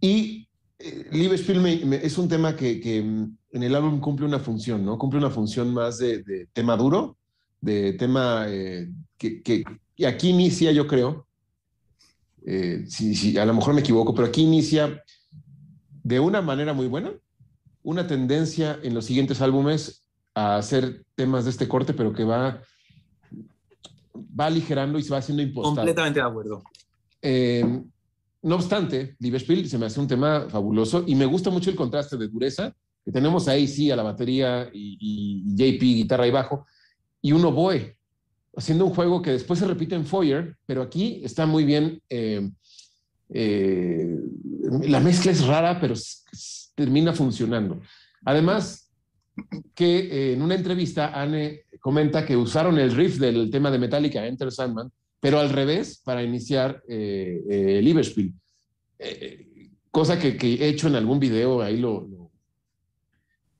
Y 0.00 0.48
Liverpool 1.10 1.66
es 1.94 2.18
un 2.18 2.28
tema 2.28 2.56
que, 2.56 2.80
que, 2.80 3.02
mm, 3.02 3.36
en 3.52 3.62
el 3.62 3.74
álbum 3.74 4.00
cumple 4.00 4.26
una 4.26 4.38
función, 4.38 4.84
¿no? 4.84 4.98
Cumple 4.98 5.18
una 5.18 5.30
función 5.30 5.72
más 5.72 5.98
de, 5.98 6.48
tema 6.52 6.76
duro, 6.76 7.16
de 7.60 7.92
tema 7.94 8.46
eh, 8.48 8.90
que, 9.18 9.42
que, 9.42 9.64
aquí 10.06 10.30
inicia, 10.30 10.72
yo 10.72 10.86
creo, 10.86 11.26
eh, 12.44 12.84
si, 12.88 13.36
a 13.38 13.44
lo 13.44 13.54
mejor 13.54 13.74
me 13.74 13.80
equivoco, 13.80 14.14
pero 14.14 14.28
aquí 14.28 14.42
inicia 14.42 15.02
de 16.02 16.18
una 16.18 16.42
manera 16.42 16.72
muy 16.72 16.86
buena 16.86 17.12
una 17.84 18.06
tendencia 18.06 18.78
en 18.82 18.94
los 18.94 19.06
siguientes 19.06 19.40
álbumes 19.40 20.04
a 20.34 20.56
hacer 20.56 21.04
temas 21.14 21.44
de 21.44 21.50
este 21.50 21.68
corte, 21.68 21.92
pero 21.92 22.12
que 22.12 22.24
va, 22.24 22.62
va 24.38 24.46
aligerando 24.46 24.98
y 24.98 25.02
se 25.02 25.10
va 25.10 25.18
haciendo 25.18 25.42
impostado. 25.42 25.76
Completamente 25.76 26.20
de 26.20 26.26
acuerdo. 26.26 26.62
Eh, 27.20 27.82
no 28.42 28.56
obstante, 28.56 29.16
Liverpool 29.20 29.66
se 29.66 29.78
me 29.78 29.86
hace 29.86 30.00
un 30.00 30.08
tema 30.08 30.46
fabuloso 30.48 31.04
y 31.06 31.14
me 31.14 31.26
gusta 31.26 31.50
mucho 31.50 31.70
el 31.70 31.76
contraste 31.76 32.16
de 32.16 32.28
dureza 32.28 32.74
que 33.04 33.12
tenemos 33.12 33.48
ahí, 33.48 33.66
sí, 33.66 33.90
a 33.90 33.96
la 33.96 34.02
batería 34.02 34.70
y, 34.72 35.42
JP, 35.54 35.80
guitarra 35.80 36.26
y 36.26 36.30
bajo, 36.30 36.66
y 37.20 37.32
uno 37.32 37.48
oboe, 37.48 37.96
haciendo 38.56 38.86
un 38.86 38.94
juego 38.94 39.22
que 39.22 39.32
después 39.32 39.58
se 39.58 39.66
repite 39.66 39.94
en 39.94 40.06
Foyer, 40.06 40.56
pero 40.66 40.82
aquí 40.82 41.20
está 41.24 41.46
muy 41.46 41.64
bien. 41.64 42.00
Eh, 42.08 42.50
eh, 43.30 44.18
la 44.82 45.00
mezcla 45.00 45.32
es 45.32 45.44
rara, 45.46 45.80
pero 45.80 45.94
termina 46.74 47.12
funcionando. 47.12 47.80
Además, 48.24 48.90
que 49.74 49.98
eh, 49.98 50.32
en 50.34 50.42
una 50.42 50.54
entrevista 50.54 51.20
Anne 51.20 51.62
comenta 51.80 52.24
que 52.24 52.36
usaron 52.36 52.78
el 52.78 52.94
riff 52.94 53.18
del 53.18 53.50
tema 53.50 53.70
de 53.70 53.78
Metallica, 53.78 54.26
Enter 54.26 54.52
Sandman, 54.52 54.92
pero 55.22 55.38
al 55.38 55.50
revés 55.50 56.02
para 56.04 56.24
iniciar 56.24 56.82
eh, 56.88 57.40
eh, 57.48 57.80
eh 58.98 59.46
cosa 59.92 60.18
que, 60.18 60.36
he 60.40 60.68
hecho 60.68 60.88
en 60.88 60.96
algún 60.96 61.20
video, 61.20 61.62
ahí 61.62 61.76
lo, 61.76 62.08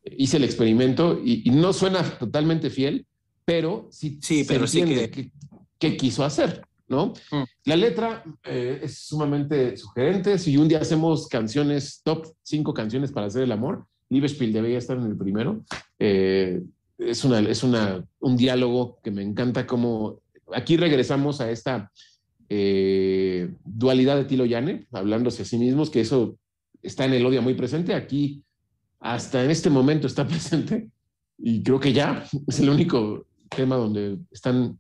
hice 0.05 0.39
el 0.39 0.45
experimento 0.45 1.21
y, 1.25 1.49
no 1.51 1.73
suena 1.73 2.03
totalmente 2.19 2.69
fiel, 2.69 3.07
pero 3.45 3.87
sí, 3.93 4.19
sí 4.21 4.45
pero 4.49 4.67
sí 4.67 4.83
que... 4.83 5.31
qué 5.79 5.97
quiso 5.97 6.25
hacer. 6.25 6.63
¿no? 6.89 7.15
Mm. 7.31 7.43
La 7.65 7.77
letra 7.77 8.25
es 8.43 8.99
sumamente 8.99 9.77
sugerente. 9.77 10.39
Si 10.39 10.57
un 10.57 10.69
día 10.69 10.81
hacemos 10.81 11.29
canciones, 11.29 12.01
top 12.03 12.27
5 12.43 12.75
canciones 12.75 13.13
para 13.13 13.27
hacer 13.27 13.43
el 13.43 13.53
amor, 13.53 13.87
Liverpool 14.09 14.53
debería 14.53 14.79
estar 14.79 14.97
en 14.99 15.05
el 15.05 15.17
primero. 15.17 15.65
Eh, 15.99 16.61
es 16.99 17.25
una, 17.25 17.41
es 17.41 17.63
una, 17.63 18.05
un 18.21 18.37
diálogo 18.37 18.99
que 19.03 19.11
me 19.11 19.23
encanta 19.23 19.67
como 19.67 20.21
aquí 20.55 20.77
regresamos 20.77 21.41
a 21.41 21.51
esta 21.51 21.91
eh, 22.49 23.55
dualidad 23.65 24.17
de 24.17 24.25
Tilo 24.25 24.45
Yane, 24.45 24.87
hablándose 24.93 25.43
a 25.43 25.45
sí 25.45 25.59
mismos, 25.59 25.91
que 25.91 26.01
eso 26.01 26.39
está 26.83 27.05
en 27.05 27.15
el 27.15 27.25
odio 27.25 27.43
muy 27.43 27.55
presente. 27.55 27.95
Aquí, 27.95 28.43
hasta 29.01 29.45
en 29.45 29.51
este 29.51 29.71
momento 29.71 30.07
está 30.07 30.27
presente 30.29 30.89
y 31.39 31.63
creo 31.63 31.81
que 31.81 31.93
ya 31.93 32.25
es 32.47 32.61
el 32.61 32.71
único 32.71 33.27
tema 33.49 33.77
donde 33.77 34.19
están 34.31 34.79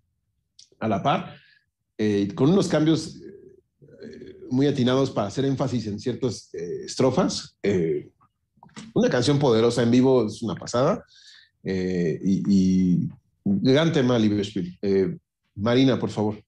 a 0.78 0.89
la 0.89 1.02
par, 1.02 1.36
eh, 1.99 2.28
con 2.34 2.51
unos 2.51 2.68
cambios 2.68 3.18
muy 4.51 4.67
atinados 4.67 5.10
para 5.10 5.28
hacer 5.28 5.44
énfasis 5.44 5.86
en 5.86 5.99
ciertas 5.99 6.52
estrofas. 6.52 7.57
Una 8.94 9.09
canción 9.09 9.39
poderosa 9.39 9.83
en 9.83 9.91
vivo 9.91 10.26
es 10.26 10.42
una 10.42 10.55
pasada. 10.55 11.05
Eh, 11.65 12.20
y, 12.25 13.09
gran 13.44 13.92
tema, 13.92 14.18
Liverpool. 14.18 14.67
Eh, 14.83 15.17
Marina, 15.55 15.98
por 15.98 16.10
favor. 16.10 16.42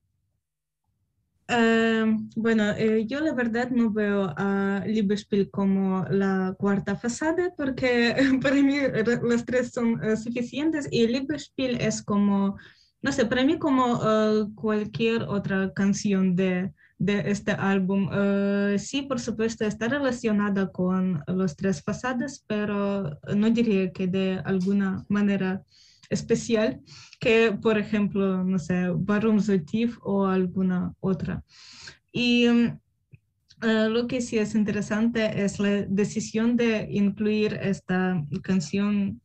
Em, 1.47 2.31
bueno, 2.37 2.71
eh, 2.71 3.05
yo 3.07 3.21
la 3.21 3.35
verdad 3.35 3.69
no 3.71 3.91
veo 3.91 4.33
a 4.35 4.83
Liverpool 4.87 5.51
como 5.51 6.05
la 6.09 6.55
cuarta 6.59 6.97
fasada 6.97 7.53
porque 7.55 8.15
para 8.43 8.57
mí 8.57 8.79
las 9.23 9.45
tres 9.45 9.73
son 9.73 10.01
suficientes 10.17 10.89
y 10.91 11.07
Liverpool 11.07 11.77
es 11.81 12.03
como, 12.03 12.57
no 13.03 13.13
sé, 13.13 13.27
para 13.27 13.45
mí 13.45 13.59
como 13.59 14.01
cualquier 14.55 15.25
otra 15.25 15.71
canción 15.75 16.35
de, 16.35 16.73
de 16.97 17.31
este 17.31 17.53
álbum. 17.53 18.09
Sí, 18.79 19.03
por 19.03 19.21
supuesto, 19.21 19.67
está 19.67 19.89
relacionada 19.89 20.73
con 20.73 21.23
los 21.27 21.57
tres 21.57 21.83
fasadas, 21.83 22.43
pero 22.47 23.19
no 23.37 23.51
diría 23.51 23.93
que 23.93 24.07
de 24.07 24.41
alguna 24.47 25.05
manera 25.11 25.63
especial 26.15 26.81
que, 27.21 27.53
por 27.53 27.77
ejemplo, 27.79 28.43
no 28.45 28.59
sé, 28.59 28.89
Barum 28.95 29.41
Zotif 29.41 29.99
o 30.03 30.27
alguna 30.27 30.95
otra. 31.01 31.43
Y 32.13 32.49
uh, 32.49 33.89
lo 33.91 34.07
que 34.07 34.21
sí 34.21 34.39
es 34.39 34.55
interesante 34.55 35.45
es 35.45 35.59
la 35.59 35.83
decisión 35.89 36.57
de 36.57 36.89
incluir 36.91 37.59
esta 37.63 38.25
canción 38.43 39.21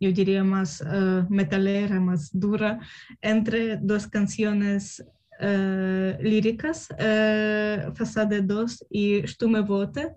yo 0.00 0.10
diría 0.12 0.42
más 0.42 0.80
uh, 0.80 1.26
metalera, 1.28 2.00
más 2.00 2.30
dura, 2.32 2.80
entre 3.20 3.76
dos 3.76 4.06
canciones 4.06 5.04
uh, 5.40 6.22
líricas, 6.22 6.88
uh, 6.92 7.92
Fasade 7.94 8.40
2 8.40 8.86
y 8.90 9.26
Stume 9.26 9.60
Vote. 9.60 10.16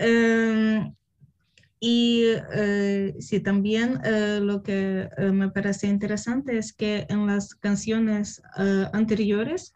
Uh, 0.00 0.92
y 1.84 2.26
sí, 3.18 3.40
también 3.40 4.00
lo 4.46 4.62
que 4.62 5.08
me 5.32 5.50
parece 5.50 5.88
interesante 5.88 6.56
es 6.56 6.72
que 6.72 7.06
en 7.08 7.26
las 7.26 7.56
canciones 7.56 8.40
anteriores, 8.92 9.74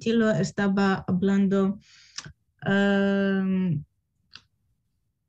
Tilo 0.00 0.30
estaba 0.30 1.04
hablando 1.06 1.78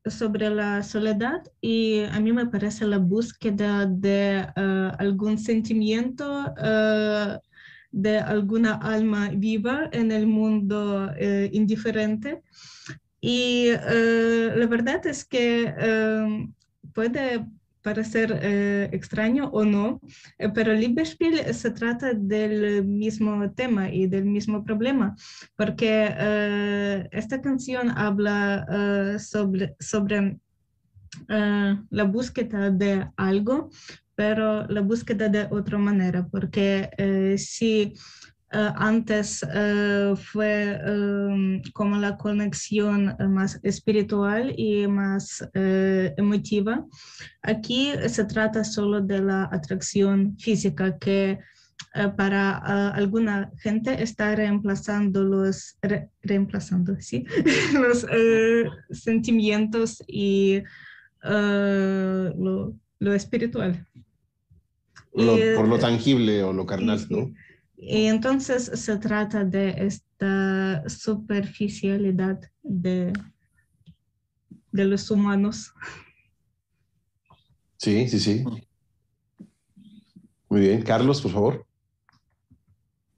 sobre 0.09 0.49
la 0.49 0.83
soledad 0.83 1.41
y 1.61 2.03
a 2.03 2.19
mí 2.19 2.31
me 2.31 2.45
parece 2.45 2.85
la 2.85 2.99
búsqueda 2.99 3.85
de 3.85 4.45
eh, 4.55 4.91
algún 4.99 5.37
sentimiento, 5.37 6.53
eh, 6.57 7.39
de 7.91 8.19
alguna 8.19 8.75
alma 8.75 9.31
viva 9.33 9.89
en 9.91 10.11
el 10.11 10.27
mundo 10.27 11.11
eh, 11.17 11.49
indiferente. 11.53 12.43
Y 13.27 13.71
la 13.71 14.67
verdad 14.67 15.05
es 15.07 15.25
que 15.25 15.73
puede 16.93 17.45
parecer 17.85 18.39
eh, 18.41 18.89
extraño 18.93 19.49
o 19.53 19.63
no, 19.63 20.01
eh, 20.39 20.49
pero 20.49 20.73
Liebesspiel 20.73 21.53
se 21.53 21.69
trata 21.69 22.13
del 22.15 22.83
mismo 22.83 23.51
tema 23.51 23.91
y 23.91 24.07
del 24.07 24.25
mismo 24.25 24.63
problema, 24.63 25.15
porque 25.55 26.09
eh, 26.09 27.07
esta 27.11 27.39
canción 27.41 27.91
habla 27.91 28.65
sobre, 29.19 29.75
la 31.97 32.03
búsqueda 32.15 32.71
de 32.71 33.07
algo, 33.17 33.69
pero 34.15 34.67
la 34.67 34.81
búsqueda 34.81 35.29
de 35.29 35.47
otra 35.51 35.77
manera, 35.77 36.27
porque 36.31 36.89
si 37.37 37.71
eh, 37.81 37.93
antes 38.75 39.45
eh, 39.53 40.13
fue 40.15 40.79
em, 40.85 41.61
como 41.73 41.97
la 41.97 42.15
conexión 42.17 43.15
eh, 43.19 43.27
más 43.27 43.59
espiritual 43.63 44.53
y 44.57 44.87
más 44.87 45.47
emotiva. 45.53 46.85
Aquí 47.41 47.91
se 48.07 48.25
trata 48.25 48.63
solo 48.63 49.01
de 49.01 49.21
la 49.21 49.49
atracción 49.51 50.37
física 50.39 50.97
que 50.97 51.39
para 52.17 52.89
alguna 52.89 53.51
gente 53.57 54.03
está 54.03 54.35
reemplazando 54.35 55.23
los, 55.23 55.77
reemplazando, 56.21 56.95
¿sí? 56.99 57.25
los 57.73 58.05
sentimientos 58.91 60.03
y 60.07 60.61
lo, 61.23 62.75
lo, 62.99 63.13
espiritual. 63.13 63.85
por 65.13 65.67
lo 65.67 65.79
tangible 65.79 66.43
o 66.43 66.51
lo 66.51 66.65
carnal, 66.65 66.99
¿no? 67.09 67.31
Y 67.87 68.07
entonces 68.07 68.71
se 68.73 68.97
trata 68.97 69.43
de 69.43 69.69
esta 69.77 70.83
superficialidad 70.89 72.41
de, 72.63 73.13
de 74.71 74.85
los 74.85 75.11
humanos. 75.11 75.71
Sí, 77.77 78.07
sí, 78.09 78.19
sí. 78.19 78.43
Muy 80.49 80.61
bien. 80.61 80.81
Carlos, 80.81 81.21
por 81.21 81.31
favor. 81.31 81.67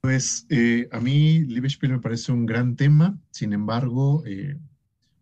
Pues 0.01 0.45
eh, 0.49 0.89
a 0.91 0.99
mí 0.99 1.39
Liebesspiel 1.45 1.93
me 1.93 1.99
parece 1.99 2.33
un 2.33 2.45
gran 2.45 2.75
tema, 2.75 3.17
sin 3.31 3.53
embargo, 3.53 4.21
eh, 4.25 4.57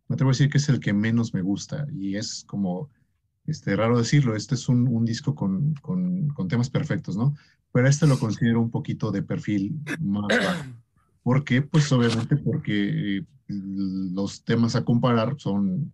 me 0.08 0.14
atrevo 0.16 0.32
a 0.32 0.34
decir 0.34 0.50
que 0.50 0.58
es 0.58 0.70
el 0.70 0.80
que 0.80 0.92
menos 0.92 1.36
me 1.36 1.44
gusta 1.44 1.86
y 1.94 2.16
es 2.16 2.44
como 2.48 2.90
este, 3.46 3.76
raro 3.76 3.98
decirlo, 3.98 4.36
este 4.36 4.56
es 4.56 4.68
un, 4.70 4.88
un 4.88 5.06
disco 5.06 5.36
con, 5.36 5.76
con, 5.76 6.30
con, 6.30 6.48
temas 6.48 6.72
perfectos, 6.72 7.16
¿no? 7.16 7.36
Pero 7.76 7.90
este 7.90 8.08
lo 8.08 8.18
considero 8.18 8.62
un 8.62 8.72
poquito 8.72 9.12
de 9.12 9.22
perfil 9.22 9.82
más 10.00 10.30
bajo. 10.30 10.64
¿Por 11.24 11.44
qué? 11.44 11.62
Pues 11.62 11.92
obviamente 11.92 12.38
porque 12.38 13.26
los 13.50 14.46
temas 14.46 14.78
a 14.78 14.86
comparar 14.86 15.36
son 15.38 15.92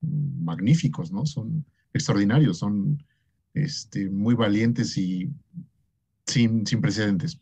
magníficos, 0.00 1.12
¿no? 1.12 1.24
Son 1.26 1.64
extraordinarios, 1.94 2.58
son 2.58 3.00
este, 3.54 4.10
muy 4.10 4.34
valientes 4.34 4.98
y 4.98 5.30
sin, 6.26 6.66
sin 6.66 6.80
precedentes. 6.80 7.38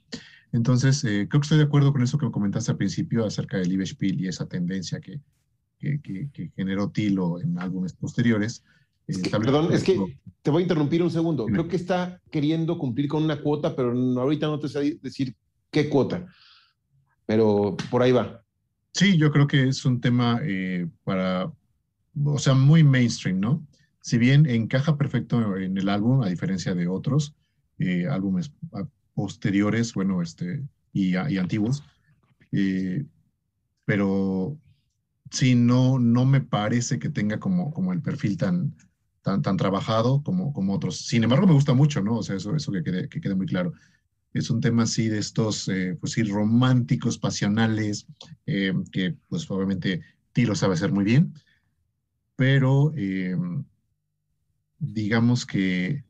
Entonces, 0.52 1.02
eh, 1.04 1.26
creo 1.26 1.40
que 1.40 1.46
estoy 1.46 1.56
de 1.56 1.64
acuerdo 1.64 1.90
con 1.90 2.02
eso 2.02 2.18
que 2.18 2.30
comentaste 2.30 2.72
al 2.72 2.76
principio 2.76 3.24
acerca 3.24 3.56
del 3.56 3.86
Spiel 3.86 4.20
y 4.20 4.28
esa 4.28 4.46
tendencia 4.46 5.00
que, 5.00 5.22
que, 5.78 6.52
generó 6.54 6.90
Tilo 6.90 7.40
en 7.40 7.58
álbumes 7.58 7.94
posteriores. 7.94 8.62
Eh, 9.08 9.30
perdón, 9.30 9.72
es 9.72 9.82
que 9.82 9.98
te 10.42 10.50
voy 10.50 10.60
a 10.60 10.62
interrumpir 10.64 11.02
un 11.02 11.10
segundo. 11.10 11.46
Creo 11.46 11.66
que 11.66 11.76
está 11.76 12.20
queriendo 12.30 12.78
cumplir 12.78 13.08
con 13.08 13.24
una 13.24 13.40
cuota, 13.40 13.74
pero 13.74 13.92
ahorita 13.92 14.46
no 14.46 14.58
te 14.58 14.68
sé 14.68 14.98
decir 15.02 15.34
qué 15.70 15.88
cuota. 15.88 16.26
Pero 17.26 17.76
por 17.90 18.02
ahí 18.02 18.12
va. 18.12 18.42
Sí, 18.92 19.16
yo 19.16 19.30
creo 19.30 19.46
que 19.46 19.68
es 19.68 19.84
un 19.84 20.00
tema 20.00 20.40
eh, 20.44 20.86
para, 21.04 21.52
o 22.24 22.38
sea, 22.38 22.54
muy 22.54 22.84
mainstream, 22.84 23.40
¿no? 23.40 23.66
Si 24.00 24.18
bien 24.18 24.46
encaja 24.46 24.96
perfecto 24.96 25.56
en 25.56 25.76
el 25.76 25.88
álbum, 25.88 26.22
a 26.22 26.28
diferencia 26.28 26.74
de 26.74 26.88
otros 26.88 27.34
álbumes 28.10 28.52
posteriores, 29.14 29.94
bueno, 29.94 30.20
este, 30.22 30.62
y, 30.92 31.14
antiguos. 31.14 31.82
Eh, 32.52 33.04
pero 33.84 34.58
sí, 35.30 35.54
no, 35.54 35.98
no 35.98 36.24
me 36.24 36.40
parece 36.40 36.98
que 36.98 37.08
tenga 37.08 37.38
como, 37.38 37.72
como 37.72 37.92
el 37.92 38.02
perfil 38.02 38.36
tan, 38.36 38.74
tan, 39.28 39.42
tan 39.42 39.56
trabajado 39.56 40.22
como, 40.22 40.52
como 40.52 40.74
otros. 40.74 40.98
Sin 40.98 41.22
embargo, 41.22 41.46
me 41.46 41.52
gusta 41.52 41.74
mucho, 41.74 42.02
¿no? 42.02 42.16
O 42.16 42.22
sea, 42.22 42.36
eso, 42.36 42.56
eso 42.56 42.72
que, 42.72 42.82
quede, 42.82 43.08
que 43.08 43.20
quede 43.20 43.34
muy 43.34 43.46
claro. 43.46 43.72
Es 44.32 44.50
un 44.50 44.60
tema 44.60 44.84
así 44.84 45.08
de 45.08 45.18
estos, 45.18 45.68
eh, 45.68 45.96
pues 46.00 46.12
sí, 46.12 46.22
románticos, 46.22 47.18
pasionales, 47.18 48.06
eh, 48.46 48.72
que 48.92 49.16
pues 49.28 49.50
obviamente 49.50 50.02
Tilo 50.32 50.54
sabe 50.54 50.74
hacer 50.74 50.92
muy 50.92 51.04
bien, 51.04 51.34
pero 52.36 52.92
digamos 54.78 55.44
que 55.44 56.04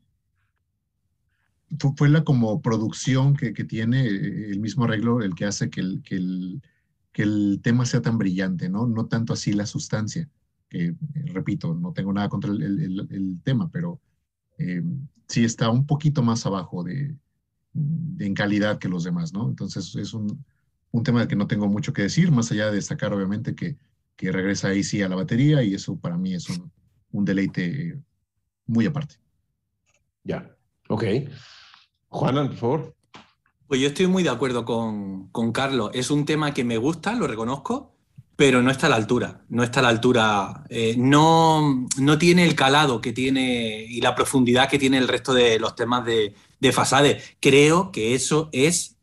fue 1.95 2.09
la 2.09 2.23
como 2.23 2.61
producción 2.61 3.35
que, 3.35 3.51
tiene 3.51 4.05
eh, 4.05 4.49
el 4.51 4.59
mismo 4.59 4.85
arreglo 4.85 5.21
el 5.21 5.35
que 5.35 5.45
hace 5.45 5.69
que 5.69 5.81
el, 5.81 6.01
que 6.03 6.15
el, 6.15 6.61
que 7.11 7.23
el 7.23 7.59
tema 7.63 7.85
sea 7.85 8.01
tan 8.01 8.17
brillante, 8.17 8.69
¿no? 8.69 8.87
No 8.87 9.07
tanto 9.07 9.33
así 9.33 9.53
la 9.53 9.65
sustancia, 9.65 10.29
que 10.69 10.87
eh, 10.87 10.95
repito, 11.25 11.73
no 11.73 11.93
tengo 11.93 12.13
nada 12.13 12.29
contra 12.29 12.51
el, 12.51 13.39
tema, 13.43 13.69
pero 13.71 13.99
eh, 14.57 14.83
sí 15.27 15.43
está 15.43 15.69
un 15.69 15.85
poquito 15.85 16.21
más 16.21 16.45
abajo 16.45 16.83
de, 16.83 17.15
en 17.73 18.33
calidad 18.33 18.79
que 18.79 18.89
los 18.89 19.03
demás, 19.03 19.33
¿no? 19.33 19.47
Entonces 19.47 19.95
es 19.95 20.13
un, 20.13 20.43
un, 20.91 21.03
tema 21.03 21.19
del 21.19 21.27
que 21.27 21.35
no 21.35 21.47
tengo 21.47 21.67
mucho 21.67 21.93
que 21.93 22.03
decir, 22.03 22.31
más 22.31 22.51
allá 22.51 22.67
de 22.67 22.75
destacar 22.75 23.13
obviamente 23.13 23.55
que, 23.55 23.77
que 24.15 24.31
regresa 24.31 24.69
ahí 24.69 24.83
sí 24.83 25.01
a 25.01 25.09
la 25.09 25.15
batería 25.15 25.63
y 25.63 25.73
eso 25.73 25.97
para 25.97 26.17
mí 26.17 26.33
es 26.33 26.49
un, 26.49 26.71
un 27.11 27.25
deleite 27.25 27.99
muy 28.67 28.85
aparte. 28.85 29.15
Ya, 30.23 30.55
ok. 30.87 31.03
Juanan, 32.09 32.49
por 32.49 32.57
favor. 32.57 32.95
Pues 33.67 33.81
yo 33.81 33.87
estoy 33.87 34.07
muy 34.07 34.23
de 34.23 34.29
acuerdo 34.29 34.65
con, 34.65 35.51
Carlos. 35.53 35.91
Es 35.93 36.09
un 36.09 36.25
tema 36.25 36.53
que 36.53 36.63
me 36.63 36.77
gusta, 36.77 37.13
lo 37.13 37.27
reconozco, 37.27 37.95
pero 38.39 38.61
no 38.61 38.71
está 38.71 38.87
a 38.87 38.89
la 38.89 38.95
altura. 38.95 39.41
No 39.49 39.63
está 39.63 39.81
a 39.81 39.83
la 39.83 39.89
altura. 39.89 40.63
Eh, 40.69 40.95
no, 40.97 41.85
no 41.97 42.17
tiene 42.17 42.45
el 42.45 42.55
calado 42.55 43.01
que 43.01 43.11
tiene 43.11 43.83
y 43.83 43.99
la 43.99 44.15
profundidad 44.15 44.69
que 44.69 44.79
tiene 44.79 44.97
el 44.97 45.09
resto 45.09 45.33
de 45.33 45.59
los 45.59 45.75
temas 45.75 46.05
de, 46.05 46.33
de 46.57 46.71
Fasade. 46.71 47.21
Creo 47.41 47.91
que 47.91 48.15
eso 48.15 48.47
es 48.53 48.95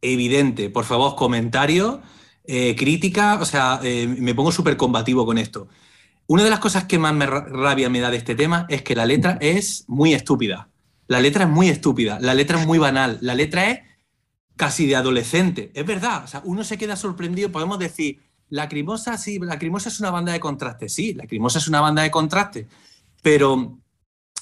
evidente. 0.00 0.70
Por 0.70 0.84
favor, 0.84 1.16
comentarios, 1.16 1.98
eh, 2.44 2.76
crítica. 2.76 3.40
O 3.40 3.44
sea, 3.44 3.80
eh, 3.82 4.06
me 4.06 4.32
pongo 4.32 4.52
súper 4.52 4.76
combativo 4.76 5.26
con 5.26 5.38
esto. 5.38 5.66
Una 6.28 6.44
de 6.44 6.50
las 6.50 6.60
cosas 6.60 6.84
que 6.84 7.00
más 7.00 7.14
me 7.14 7.26
rabia 7.26 7.90
me 7.90 7.98
da 7.98 8.12
de 8.12 8.18
este 8.18 8.36
tema 8.36 8.66
es 8.68 8.82
que 8.82 8.94
la 8.94 9.06
letra 9.06 9.38
es 9.40 9.86
muy 9.88 10.14
estúpida. 10.14 10.68
La 11.08 11.18
letra 11.18 11.46
es 11.46 11.50
muy 11.50 11.68
estúpida, 11.68 12.20
la 12.20 12.32
letra 12.32 12.60
es 12.60 12.66
muy 12.68 12.78
banal, 12.78 13.18
la 13.22 13.34
letra 13.34 13.70
es 13.70 13.80
casi 14.54 14.86
de 14.86 14.94
adolescente. 14.94 15.72
Es 15.74 15.84
verdad, 15.84 16.22
o 16.22 16.28
sea, 16.28 16.42
uno 16.44 16.62
se 16.62 16.78
queda 16.78 16.94
sorprendido, 16.94 17.50
podemos 17.50 17.80
decir, 17.80 18.20
Lacrimosa, 18.52 19.16
sí, 19.16 19.38
Lacrimosa 19.38 19.88
es 19.88 19.98
una 19.98 20.10
banda 20.10 20.32
de 20.32 20.40
contraste, 20.40 20.88
sí, 20.88 21.14
Lacrimosa 21.14 21.58
es 21.58 21.68
una 21.68 21.80
banda 21.80 22.02
de 22.02 22.10
contraste, 22.10 22.68
pero 23.22 23.78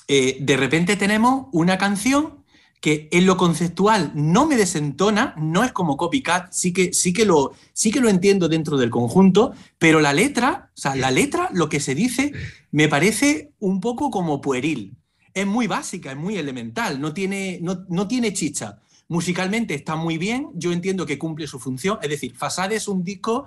eh, 0.09 0.39
de 0.41 0.57
repente 0.57 0.97
tenemos 0.97 1.47
una 1.53 1.79
canción 1.79 2.45
que 2.81 3.09
en 3.13 3.25
lo 3.25 3.37
conceptual 3.37 4.11
no 4.15 4.47
me 4.47 4.57
desentona, 4.57 5.35
no 5.37 5.63
es 5.63 5.71
como 5.71 5.97
copycat, 5.97 6.51
sí 6.51 6.73
que, 6.73 6.93
sí 6.93 7.13
que, 7.13 7.25
lo, 7.25 7.53
sí 7.73 7.93
que 7.93 8.01
lo 8.01 8.09
entiendo 8.09 8.49
dentro 8.49 8.79
del 8.79 8.91
conjunto, 8.91 9.53
pero 9.79 10.01
la 10.01 10.13
letra, 10.13 10.73
o 10.77 10.81
sea, 10.81 10.97
la 10.97 11.13
letra, 11.13 11.49
lo 11.53 11.69
que 11.69 11.79
se 11.79 11.95
dice, 11.95 12.33
me 12.73 12.89
parece 12.89 13.53
un 13.61 13.81
poco 13.81 14.11
como 14.11 14.41
pueril 14.41 14.97
es 15.35 15.47
muy 15.47 15.69
básica, 15.69 16.11
es 16.11 16.17
muy 16.17 16.37
elemental, 16.37 17.01
no 17.01 17.15
tiene, 17.15 17.61
no, 17.63 18.09
tiene 18.09 18.33
chicha. 18.33 18.81
Musicalmente 19.07 19.75
está 19.75 19.95
muy 19.95 20.19
bien, 20.19 20.49
yo 20.55 20.73
entiendo 20.73 21.07
que 21.07 21.19
cumple 21.19 21.47
su 21.47 21.59
función, 21.59 21.99
es 22.03 22.11
decir, 22.11 22.37
Fasade 22.37 22.77
es 22.77 22.89
un 22.89 23.05
disco 23.05 23.47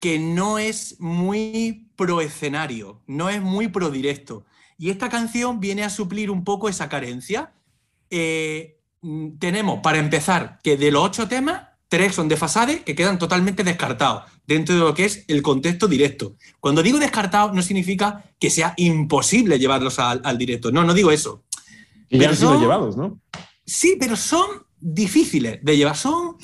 que 0.00 0.18
no 0.18 0.58
es 0.58 1.00
muy 1.00 1.90
pro 1.96 2.20
escenario, 2.20 3.02
no 3.06 3.28
es 3.28 3.42
muy 3.42 3.68
pro 3.68 3.90
directo. 3.90 4.44
Y 4.76 4.90
esta 4.90 5.08
canción 5.08 5.58
viene 5.60 5.82
a 5.82 5.90
suplir 5.90 6.30
un 6.30 6.44
poco 6.44 6.68
esa 6.68 6.88
carencia. 6.88 7.52
Eh, 8.10 8.78
mm, 9.02 9.38
tenemos, 9.38 9.80
para 9.80 9.98
empezar, 9.98 10.60
que 10.62 10.76
de 10.76 10.92
los 10.92 11.04
ocho 11.04 11.26
temas, 11.26 11.62
tres 11.88 12.14
son 12.14 12.28
de 12.28 12.36
Fasade 12.36 12.82
que 12.82 12.94
quedan 12.94 13.18
totalmente 13.18 13.64
descartados 13.64 14.24
dentro 14.46 14.74
de 14.74 14.80
lo 14.82 14.94
que 14.94 15.06
es 15.06 15.24
el 15.26 15.42
contexto 15.42 15.88
directo. 15.88 16.36
Cuando 16.60 16.82
digo 16.82 16.98
descartado 16.98 17.52
no 17.52 17.62
significa 17.62 18.24
que 18.38 18.50
sea 18.50 18.74
imposible 18.76 19.58
llevarlos 19.58 19.98
al, 19.98 20.38
directo. 20.38 20.70
No, 20.70 20.84
no 20.84 20.94
digo 20.94 21.10
eso. 21.10 21.44
Y 22.08 22.18
ya 22.18 22.28
han 22.28 22.36
sido 22.36 22.60
llevados, 22.60 22.96
¿no? 22.96 23.20
Sí, 23.64 23.96
pero 23.98 24.16
son 24.16 24.46
difíciles 24.80 25.58
de 25.62 25.76
llevar. 25.76 25.96
Son. 25.96 26.36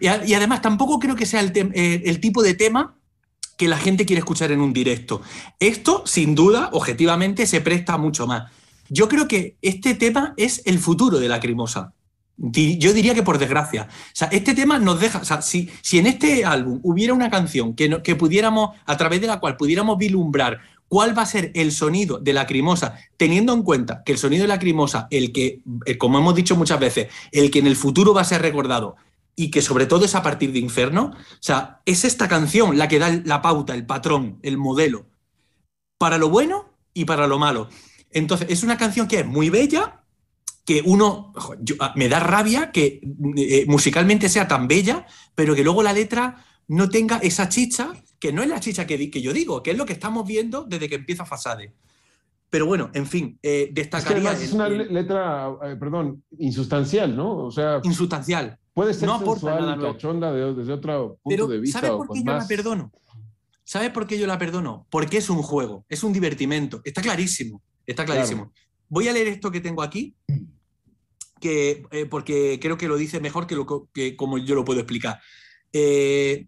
Y, 0.00 0.08
además 0.08 0.62
tampoco 0.62 0.98
creo 0.98 1.16
que 1.16 1.26
sea 1.26 1.40
el, 1.40 1.52
eh, 1.56 2.02
el 2.04 2.20
tipo 2.20 2.42
de 2.42 2.54
tema 2.54 2.96
que 3.56 3.68
la 3.68 3.78
gente 3.78 4.04
quiere 4.04 4.18
escuchar 4.18 4.52
en 4.52 4.60
un 4.60 4.72
directo. 4.72 5.22
Esto, 5.60 6.02
sin 6.06 6.34
duda, 6.34 6.70
objetivamente, 6.72 7.46
se 7.46 7.60
presta 7.60 7.96
mucho 7.96 8.26
más. 8.26 8.50
Yo 8.88 9.08
creo 9.08 9.28
que 9.28 9.56
este 9.62 9.94
tema 9.94 10.34
es 10.36 10.62
el 10.66 10.78
futuro 10.78 11.18
de 11.18 11.28
la 11.28 11.40
crimosa. 11.40 11.94
Yo 12.36 12.92
diría 12.92 13.14
que 13.14 13.22
por 13.22 13.38
desgracia. 13.38 13.88
O 13.88 14.10
sea, 14.12 14.28
este 14.28 14.54
tema 14.54 14.78
nos 14.78 15.00
deja. 15.00 15.22
Si, 15.40 15.70
si 15.82 15.98
en 15.98 16.06
este 16.06 16.44
álbum 16.44 16.80
hubiera 16.82 17.14
una 17.14 17.30
canción 17.30 17.74
que, 17.74 18.02
que 18.02 18.16
pudiéramos, 18.16 18.70
a 18.84 18.96
través 18.96 19.20
de 19.20 19.28
la 19.28 19.38
cual 19.38 19.56
pudiéramos 19.56 19.96
vislumbrar 19.98 20.60
cuál 20.88 21.16
va 21.16 21.22
a 21.22 21.26
ser 21.26 21.52
el 21.54 21.72
sonido 21.72 22.18
de 22.18 22.32
Lacrimosa, 22.32 22.96
teniendo 23.16 23.52
en 23.52 23.62
cuenta 23.62 24.02
que 24.04 24.12
el 24.12 24.18
sonido 24.18 24.42
de 24.42 24.48
Lacrimosa, 24.48 25.06
el 25.10 25.32
que, 25.32 25.60
eh, 25.86 25.96
como 25.96 26.18
hemos 26.18 26.34
dicho 26.34 26.56
muchas 26.56 26.80
veces, 26.80 27.08
el 27.30 27.50
que 27.50 27.60
en 27.60 27.68
el 27.68 27.76
futuro 27.76 28.12
va 28.12 28.20
a 28.20 28.24
ser 28.24 28.42
recordado 28.42 28.96
y 29.36 29.50
que 29.50 29.62
sobre 29.62 29.86
todo 29.86 30.04
es 30.04 30.14
a 30.14 30.22
partir 30.22 30.52
de 30.52 30.58
Inferno, 30.58 31.12
o 31.14 31.36
sea, 31.40 31.80
es 31.86 32.04
esta 32.04 32.28
canción 32.28 32.78
la 32.78 32.88
que 32.88 32.98
da 32.98 33.20
la 33.24 33.42
pauta, 33.42 33.74
el 33.74 33.86
patrón, 33.86 34.38
el 34.42 34.58
modelo, 34.58 35.06
para 35.98 36.18
lo 36.18 36.28
bueno 36.28 36.74
y 36.92 37.04
para 37.04 37.26
lo 37.26 37.38
malo. 37.38 37.68
Entonces, 38.10 38.48
es 38.50 38.62
una 38.62 38.76
canción 38.76 39.08
que 39.08 39.20
es 39.20 39.26
muy 39.26 39.50
bella, 39.50 40.04
que 40.64 40.82
uno, 40.84 41.32
ah, 41.80 41.92
me 41.96 42.08
da 42.08 42.20
rabia 42.20 42.70
que 42.72 43.00
eh, 43.36 43.64
musicalmente 43.66 44.28
sea 44.28 44.48
tan 44.48 44.68
bella, 44.68 45.06
pero 45.34 45.54
que 45.54 45.64
luego 45.64 45.82
la 45.82 45.92
letra 45.92 46.44
no 46.68 46.88
tenga 46.88 47.18
esa 47.18 47.48
chicha, 47.48 47.92
que 48.18 48.32
no 48.32 48.42
es 48.42 48.48
la 48.48 48.60
chicha 48.60 48.86
que, 48.86 49.10
que 49.10 49.20
yo 49.20 49.32
digo, 49.32 49.62
que 49.62 49.72
es 49.72 49.76
lo 49.76 49.84
que 49.84 49.92
estamos 49.92 50.26
viendo 50.26 50.64
desde 50.64 50.88
que 50.88 50.94
empieza 50.94 51.26
Fasade. 51.26 51.74
Pero 52.48 52.66
bueno, 52.66 52.90
en 52.94 53.06
fin, 53.06 53.38
eh, 53.42 53.68
destacaría... 53.72 54.32
Es, 54.32 54.42
es 54.42 54.52
una 54.52 54.68
letra, 54.68 55.50
eh, 55.64 55.76
perdón, 55.76 56.22
insustancial, 56.38 57.16
¿no? 57.16 57.46
O 57.46 57.50
sea... 57.50 57.80
Insustancial. 57.82 58.58
Puede 58.74 58.92
ser 58.92 59.08
no 59.08 59.18
sensual 59.20 59.78
y 59.78 59.82
cachonda 59.82 60.32
desde 60.32 60.72
otro 60.72 61.18
punto 61.22 61.46
de 61.46 61.60
vista. 61.60 61.80
¿Sabe 61.80 61.96
por 61.96 62.08
qué 62.12 62.22
yo 62.24 62.32
la 62.32 62.46
perdono? 62.46 62.92
¿Sabe 63.62 63.90
por 63.90 64.06
qué 64.06 64.18
yo 64.18 64.26
la 64.26 64.38
perdono? 64.38 64.86
Porque 64.90 65.18
es 65.18 65.30
un 65.30 65.42
juego, 65.42 65.86
es 65.88 66.02
un 66.02 66.12
divertimento. 66.12 66.80
Está 66.84 67.00
clarísimo, 67.00 67.62
está 67.86 68.04
clarísimo. 68.04 68.52
Voy 68.88 69.08
a 69.08 69.12
leer 69.12 69.28
esto 69.28 69.50
que 69.50 69.60
tengo 69.60 69.82
aquí, 69.82 70.14
que, 71.40 71.84
eh, 71.92 72.06
porque 72.06 72.58
creo 72.60 72.76
que 72.76 72.88
lo 72.88 72.96
dice 72.96 73.20
mejor 73.20 73.46
que, 73.46 73.54
lo, 73.54 73.88
que 73.94 74.16
como 74.16 74.38
yo 74.38 74.54
lo 74.54 74.64
puedo 74.64 74.80
explicar. 74.80 75.20
Eh, 75.72 76.46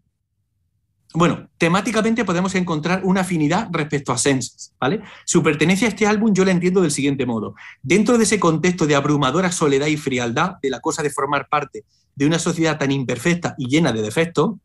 bueno, 1.16 1.48
temáticamente 1.58 2.24
podemos 2.24 2.54
encontrar 2.54 3.00
una 3.04 3.22
afinidad 3.22 3.68
respecto 3.72 4.12
a 4.12 4.18
Senses, 4.18 4.72
¿vale? 4.78 5.02
Su 5.24 5.42
pertenencia 5.42 5.86
a 5.86 5.90
este 5.90 6.06
álbum 6.06 6.32
yo 6.34 6.44
la 6.44 6.50
entiendo 6.50 6.82
del 6.82 6.90
siguiente 6.90 7.26
modo. 7.26 7.54
Dentro 7.82 8.18
de 8.18 8.24
ese 8.24 8.38
contexto 8.38 8.86
de 8.86 8.94
abrumadora 8.94 9.50
soledad 9.50 9.86
y 9.86 9.96
frialdad, 9.96 10.56
de 10.62 10.70
la 10.70 10.80
cosa 10.80 11.02
de 11.02 11.10
formar 11.10 11.48
parte 11.48 11.84
de 12.14 12.26
una 12.26 12.38
sociedad 12.38 12.78
tan 12.78 12.92
imperfecta 12.92 13.54
y 13.58 13.68
llena 13.68 13.92
de 13.92 14.02
defectos, 14.02 14.56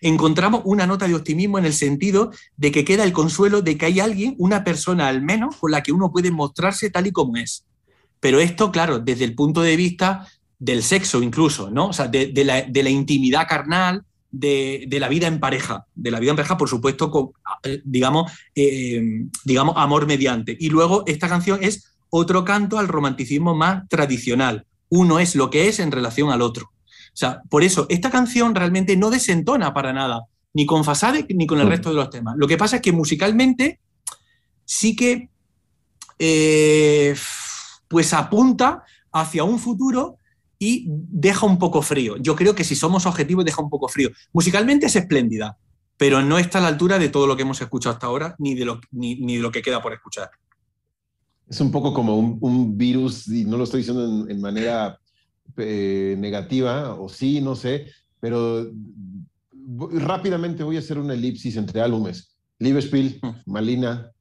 encontramos 0.00 0.62
una 0.64 0.86
nota 0.86 1.06
de 1.06 1.14
optimismo 1.14 1.58
en 1.58 1.64
el 1.64 1.74
sentido 1.74 2.32
de 2.56 2.72
que 2.72 2.84
queda 2.84 3.04
el 3.04 3.12
consuelo 3.12 3.62
de 3.62 3.78
que 3.78 3.86
hay 3.86 4.00
alguien, 4.00 4.34
una 4.38 4.64
persona 4.64 5.08
al 5.08 5.22
menos, 5.22 5.56
con 5.56 5.70
la 5.70 5.82
que 5.82 5.92
uno 5.92 6.10
puede 6.10 6.30
mostrarse 6.30 6.90
tal 6.90 7.06
y 7.06 7.12
como 7.12 7.36
es. 7.36 7.64
Pero 8.20 8.40
esto, 8.40 8.70
claro, 8.70 8.98
desde 8.98 9.24
el 9.24 9.34
punto 9.34 9.62
de 9.62 9.76
vista 9.76 10.26
del 10.58 10.84
sexo 10.84 11.22
incluso, 11.22 11.70
¿no? 11.70 11.88
O 11.88 11.92
sea, 11.92 12.06
de, 12.06 12.32
la, 12.44 12.90
intimidad 12.90 13.48
carnal, 13.48 14.04
de, 14.32 14.88
la 14.98 15.08
vida 15.08 15.26
en 15.26 15.38
pareja, 15.38 15.86
de 15.94 16.10
la 16.10 16.18
vida 16.18 16.30
en 16.30 16.36
pareja, 16.36 16.56
por 16.56 16.68
supuesto, 16.68 17.10
con, 17.10 17.30
eh, 17.62 17.80
digamos, 17.84 18.32
eh, 18.54 19.26
digamos, 19.44 19.76
amor 19.76 20.06
mediante. 20.06 20.56
Y 20.58 20.70
luego 20.70 21.04
esta 21.06 21.28
canción 21.28 21.58
es 21.62 21.94
otro 22.10 22.44
canto 22.44 22.78
al 22.78 22.88
romanticismo 22.88 23.54
más 23.54 23.88
tradicional. 23.88 24.66
Uno 24.88 25.20
es 25.20 25.36
lo 25.36 25.50
que 25.50 25.68
es 25.68 25.78
en 25.78 25.92
relación 25.92 26.30
al 26.30 26.42
otro. 26.42 26.66
O 26.66 27.16
sea, 27.16 27.42
por 27.48 27.62
eso, 27.62 27.86
esta 27.90 28.10
canción 28.10 28.54
realmente 28.54 28.96
no 28.96 29.10
desentona 29.10 29.74
para 29.74 29.92
nada, 29.92 30.24
ni 30.54 30.66
con 30.66 30.84
Fasade 30.84 31.26
ni 31.28 31.46
con 31.46 31.60
el 31.60 31.68
resto 31.68 31.90
de 31.90 31.96
los 31.96 32.10
temas. 32.10 32.34
Lo 32.36 32.48
que 32.48 32.56
pasa 32.56 32.76
es 32.76 32.82
que 32.82 32.92
musicalmente 32.92 33.80
sí 34.64 34.96
que 34.96 35.28
eh, 36.18 37.14
pues 37.88 38.14
apunta 38.14 38.84
hacia 39.12 39.44
un 39.44 39.58
futuro 39.58 40.16
y 40.64 40.84
deja 40.86 41.44
un 41.44 41.58
poco 41.58 41.82
frío. 41.82 42.16
Yo 42.18 42.36
creo 42.36 42.54
que 42.54 42.62
si 42.62 42.76
somos 42.76 43.04
objetivos 43.04 43.44
deja 43.44 43.60
un 43.60 43.68
poco 43.68 43.88
frío. 43.88 44.10
Musicalmente 44.32 44.86
es 44.86 44.94
espléndida, 44.94 45.58
pero 45.96 46.22
no 46.22 46.38
está 46.38 46.58
a 46.58 46.60
la 46.60 46.68
altura 46.68 47.00
de 47.00 47.08
todo 47.08 47.26
lo 47.26 47.34
que 47.34 47.42
hemos 47.42 47.60
escuchado 47.60 47.94
hasta 47.94 48.06
ahora, 48.06 48.36
ni 48.38 48.54
de 48.54 48.64
lo, 48.64 48.80
ni, 48.92 49.16
de 49.16 49.42
lo 49.42 49.50
que 49.50 49.60
queda 49.60 49.82
por 49.82 49.92
escuchar. 49.92 50.30
Es 51.48 51.60
un 51.60 51.72
poco 51.72 51.92
como 51.92 52.16
un, 52.16 52.78
virus, 52.78 53.26
y 53.26 53.44
no 53.44 53.56
lo 53.56 53.64
estoy 53.64 53.78
diciendo 53.78 54.28
en, 54.28 54.40
manera 54.40 55.00
eh, 55.56 56.14
negativa, 56.16 56.94
o 56.94 57.08
sí, 57.08 57.40
no 57.40 57.56
sé, 57.56 57.86
pero 58.20 58.64
rápidamente 59.94 60.62
voy 60.62 60.76
a 60.76 60.78
hacer 60.78 60.96
una 60.96 61.14
elipsis 61.14 61.56
entre 61.56 61.80
álbumes. 61.80 62.36
Liverspiel, 62.60 63.18
mm. 63.20 63.50
Malina, 63.50 64.12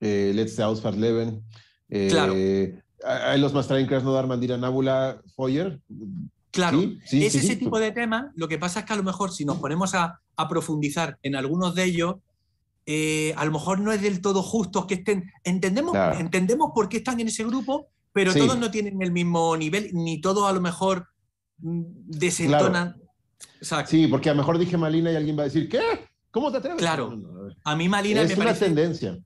eh, 0.00 0.32
Let's 0.34 0.58
Ausfahrt 0.58 0.96
Leben. 0.96 1.42
Eh, 1.90 2.08
claro 2.10 2.34
hay 3.04 3.40
los 3.40 3.52
más 3.52 3.66
traen 3.66 3.88
no 3.88 4.26
Mandira 4.26 4.56
Nábula 4.56 5.20
Foyer. 5.34 5.80
Claro, 6.50 6.80
es 7.10 7.34
ese 7.34 7.56
tipo 7.56 7.78
de 7.78 7.90
tema. 7.90 8.32
Lo 8.36 8.46
que 8.46 8.58
pasa 8.58 8.80
es 8.80 8.86
que 8.86 8.92
a 8.92 8.96
lo 8.96 9.02
mejor 9.02 9.32
si 9.32 9.44
nos 9.44 9.58
ponemos 9.58 9.94
a, 9.94 10.20
profundizar 10.48 11.18
en 11.22 11.36
algunos 11.36 11.74
de 11.74 11.84
ellos, 11.84 12.16
eh, 12.86 13.32
a 13.36 13.44
lo 13.44 13.52
mejor 13.52 13.80
no 13.80 13.92
es 13.92 14.02
del 14.02 14.20
todo 14.20 14.42
justo 14.42 14.86
que 14.86 14.94
estén. 14.94 15.30
Entendemos, 15.42 15.96
entendemos 16.18 16.70
por 16.74 16.88
qué 16.88 16.98
están 16.98 17.18
en 17.20 17.28
ese 17.28 17.44
grupo, 17.44 17.88
pero 18.12 18.32
todos 18.32 18.58
no 18.58 18.70
tienen 18.70 19.02
el 19.02 19.10
mismo 19.10 19.56
nivel, 19.56 19.90
ni 19.92 20.20
todos 20.20 20.48
a 20.48 20.52
lo 20.52 20.60
mejor 20.60 21.08
mm, 21.58 21.82
desentonan. 22.06 22.96
Sí, 23.86 24.06
porque 24.06 24.30
a 24.30 24.34
lo 24.34 24.38
mejor 24.38 24.58
dije 24.58 24.76
Malina 24.76 25.10
y 25.10 25.16
alguien 25.16 25.36
va 25.36 25.42
a 25.42 25.46
decir, 25.46 25.68
¿qué? 25.68 25.80
¿Cómo 26.30 26.50
te 26.52 26.58
atreves? 26.58 26.78
Claro, 26.78 27.16
a 27.64 27.76
mí 27.76 27.88
Malina 27.88 28.22
es 28.22 28.36
una 28.36 28.54
tendencia. 28.54 29.18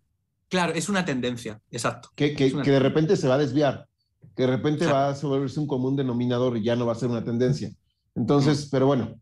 Claro, 0.48 0.72
es 0.72 0.88
una 0.88 1.04
tendencia, 1.04 1.60
exacto. 1.70 2.10
Que, 2.14 2.34
que, 2.34 2.50
de 2.50 2.78
repente 2.78 3.16
se 3.16 3.28
va 3.28 3.34
a 3.34 3.38
desviar, 3.38 3.86
que 4.34 4.44
de 4.44 4.48
repente 4.48 4.86
va 4.86 5.10
a 5.10 5.20
volverse 5.20 5.60
un 5.60 5.66
común 5.66 5.94
denominador 5.94 6.56
y 6.56 6.64
ya 6.64 6.74
no 6.74 6.86
va 6.86 6.92
a 6.92 6.96
ser 6.96 7.10
una 7.10 7.22
tendencia. 7.22 7.70
Entonces, 8.14 8.68
pero 8.70 8.86
bueno, 8.86 9.20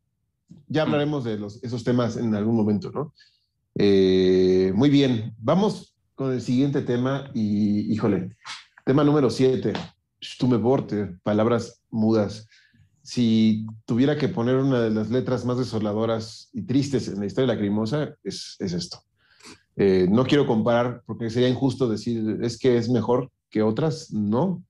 ya 0.68 0.82
hablaremos 0.82 1.24
de 1.24 1.38
los, 1.38 1.62
esos 1.64 1.82
temas 1.82 2.16
en 2.16 2.34
algún 2.34 2.56
momento, 2.56 2.92
¿no? 2.92 3.12
Eh, 3.74 4.72
muy 4.74 4.88
bien, 4.88 5.34
vamos 5.38 5.96
con 6.14 6.32
el 6.32 6.40
siguiente 6.40 6.80
tema 6.82 7.30
y, 7.34 7.92
híjole, 7.92 8.36
tema 8.84 9.02
número 9.02 9.28
siete, 9.28 9.72
Stumme 10.22 10.56
Worte, 10.56 11.16
palabras 11.24 11.82
mudas. 11.90 12.46
Si 13.02 13.66
tuviera 13.84 14.16
que 14.16 14.28
poner 14.28 14.56
una 14.56 14.80
de 14.80 14.90
las 14.90 15.10
letras 15.10 15.44
más 15.44 15.58
desoladoras 15.58 16.50
y 16.52 16.62
tristes 16.62 17.08
en 17.08 17.20
la 17.20 17.26
historia 17.26 17.48
de 17.48 17.55
la 17.55 17.60
Crimosa, 17.60 18.14
es, 18.22 18.56
es 18.60 18.72
esto. 18.72 19.00
Eh, 19.76 20.08
no 20.10 20.24
quiero 20.24 20.46
comparar 20.46 21.02
porque 21.06 21.28
sería 21.28 21.48
injusto 21.48 21.88
decir 21.88 22.38
es 22.40 22.58
que 22.58 22.78
es 22.78 22.88
mejor 22.88 23.30
que 23.50 23.62
otras, 23.62 24.10
no, 24.10 24.64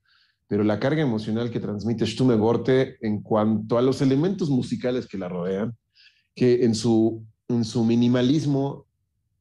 pero 0.49 0.65
la 0.65 0.81
carga 0.81 1.03
emocional 1.03 1.51
que 1.51 1.61
transmite 1.61 2.07
Stumme 2.07 2.35
Borte 2.35 2.97
en 3.01 3.23
cuanto 3.23 3.79
a 3.79 3.83
los 3.83 4.03
elementos 4.03 4.51
musicales 4.51 5.07
que 5.07 5.19
la 5.19 5.29
rodean, 5.29 5.77
que 6.35 6.65
en 6.65 6.75
su, 6.75 7.25
en 7.49 7.65
su 7.65 7.85
minimalismo 7.85 8.85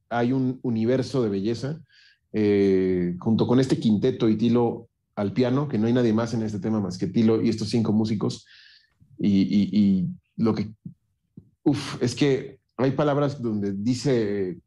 hay 0.09 0.33
un 0.33 0.59
universo 0.61 1.23
de 1.23 1.29
belleza, 1.29 1.79
eh, 2.33 3.15
junto 3.19 3.47
con 3.47 3.59
este 3.59 3.79
quinteto 3.79 4.29
y 4.29 4.37
Tilo 4.37 4.87
al 5.15 5.33
piano, 5.33 5.67
que 5.67 5.77
no 5.77 5.87
hay 5.87 5.93
nadie 5.93 6.13
más 6.13 6.33
en 6.33 6.43
este 6.43 6.59
tema 6.59 6.79
más 6.79 6.97
que 6.97 7.07
Tilo 7.07 7.41
y 7.41 7.49
estos 7.49 7.69
cinco 7.69 7.91
músicos, 7.91 8.45
y, 9.17 10.07
lo 10.37 10.53
que, 10.53 10.69
uf, 11.63 12.01
es 12.01 12.13
que 12.15 12.59
hay 12.75 12.91
palabras 12.91 13.41
donde 13.41 13.71
dice 13.71 14.59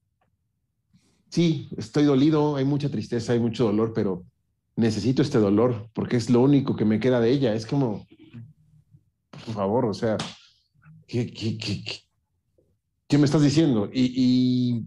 sí, 1.28 1.68
estoy 1.76 2.04
dolido, 2.04 2.56
hay 2.56 2.64
mucha 2.64 2.90
tristeza, 2.90 3.32
hay 3.32 3.40
mucho 3.40 3.64
dolor, 3.64 3.92
pero 3.94 4.24
necesito 4.76 5.22
este 5.22 5.38
dolor 5.38 5.88
porque 5.92 6.16
es 6.16 6.30
lo 6.30 6.40
único 6.40 6.76
que 6.76 6.84
me 6.84 7.00
queda 7.00 7.20
de 7.20 7.30
ella. 7.30 7.54
Es 7.54 7.66
como, 7.66 8.06
por 9.30 9.54
favor, 9.54 9.86
o 9.86 9.94
sea, 9.94 10.16
¿qué, 11.06 11.32
qué, 11.32 13.18
me 13.18 13.24
estás 13.24 13.42
diciendo? 13.42 13.90
Y, 13.92 14.84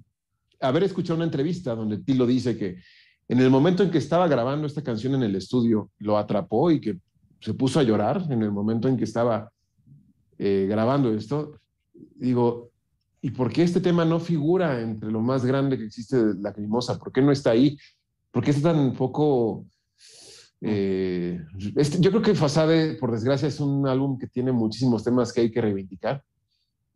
haber 0.62 0.84
escuchado 0.84 1.16
una 1.16 1.26
entrevista 1.26 1.74
donde 1.74 1.98
Tilo 1.98 2.28
dice 2.28 2.56
que 2.56 2.78
en 3.28 3.40
el 3.40 3.50
momento 3.50 3.82
en 3.82 3.90
que 3.90 3.98
estaba 3.98 4.28
grabando 4.28 4.68
esta 4.68 4.84
canción 4.84 5.16
en 5.16 5.24
el 5.24 5.36
estudio, 5.36 5.90
lo 5.98 6.18
atrapó 6.18 6.70
y 6.70 6.80
que 6.80 7.00
se 7.40 7.56
puso 7.56 7.80
a 7.80 7.84
llorar 7.84 8.28
en 8.30 8.44
el 8.44 8.52
momento 8.52 8.88
en 8.88 8.96
que 8.96 9.06
estaba 9.06 9.52
eh, 10.38 10.68
grabando 10.70 11.12
esto. 11.12 11.60
Digo, 12.16 12.71
¿Y 13.22 13.32
por 13.32 13.52
qué 13.54 13.62
este 13.62 13.82
tema 13.82 14.04
no 14.04 14.20
figura 14.20 14.82
entre 14.82 15.12
lo 15.12 15.22
más 15.22 15.46
grande 15.46 15.78
que 15.78 15.86
existe 15.86 16.18
de 16.18 16.42
Lacrimosa? 16.42 16.98
¿Por 16.98 17.12
qué 17.12 17.22
no 17.22 17.32
está 17.32 17.52
ahí? 17.52 17.78
¿Por 18.32 18.44
qué 18.44 18.52
está 18.52 18.74
tan 18.74 18.94
poco... 18.94 19.66
Eh, 20.60 21.40
este, 21.76 22.00
yo 22.00 22.10
creo 22.10 22.24
que 22.24 22.36
Fasade, 22.36 22.96
por 22.96 23.12
desgracia, 23.12 23.48
es 23.48 23.60
un 23.60 23.88
álbum 23.88 24.18
que 24.18 24.28
tiene 24.28 24.52
muchísimos 24.52 25.04
temas 25.04 25.32
que 25.32 25.42
hay 25.42 25.52
que 25.52 25.62
reivindicar, 25.62 26.24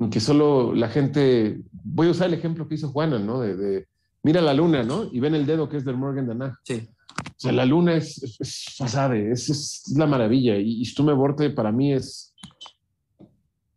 que 0.09 0.19
solo 0.19 0.73
la 0.73 0.89
gente... 0.89 1.61
Voy 1.71 2.07
a 2.07 2.11
usar 2.11 2.27
el 2.27 2.33
ejemplo 2.33 2.67
que 2.67 2.75
hizo 2.75 2.89
Juana, 2.89 3.19
¿no? 3.19 3.41
De, 3.41 3.87
mira 4.23 4.41
la 4.41 4.55
luna, 4.55 4.81
¿no? 4.81 5.07
Y 5.11 5.19
ven 5.19 5.35
el 5.35 5.45
dedo 5.45 5.69
que 5.69 5.77
es 5.77 5.85
del 5.85 5.97
Morgan 5.97 6.27
Danach. 6.27 6.55
Sí. 6.63 6.89
O 7.19 7.33
sea, 7.37 7.51
la 7.51 7.65
luna 7.65 7.95
es, 7.95 8.37
es, 8.39 8.65
Fasade, 8.75 9.31
es, 9.31 9.47
es, 9.49 9.93
la 9.95 10.07
maravilla. 10.07 10.57
Y, 10.57 10.81
y 10.81 10.85
Stume 10.85 11.13
Borte 11.13 11.51
para 11.51 11.71
mí 11.71 11.93
es 11.93 12.33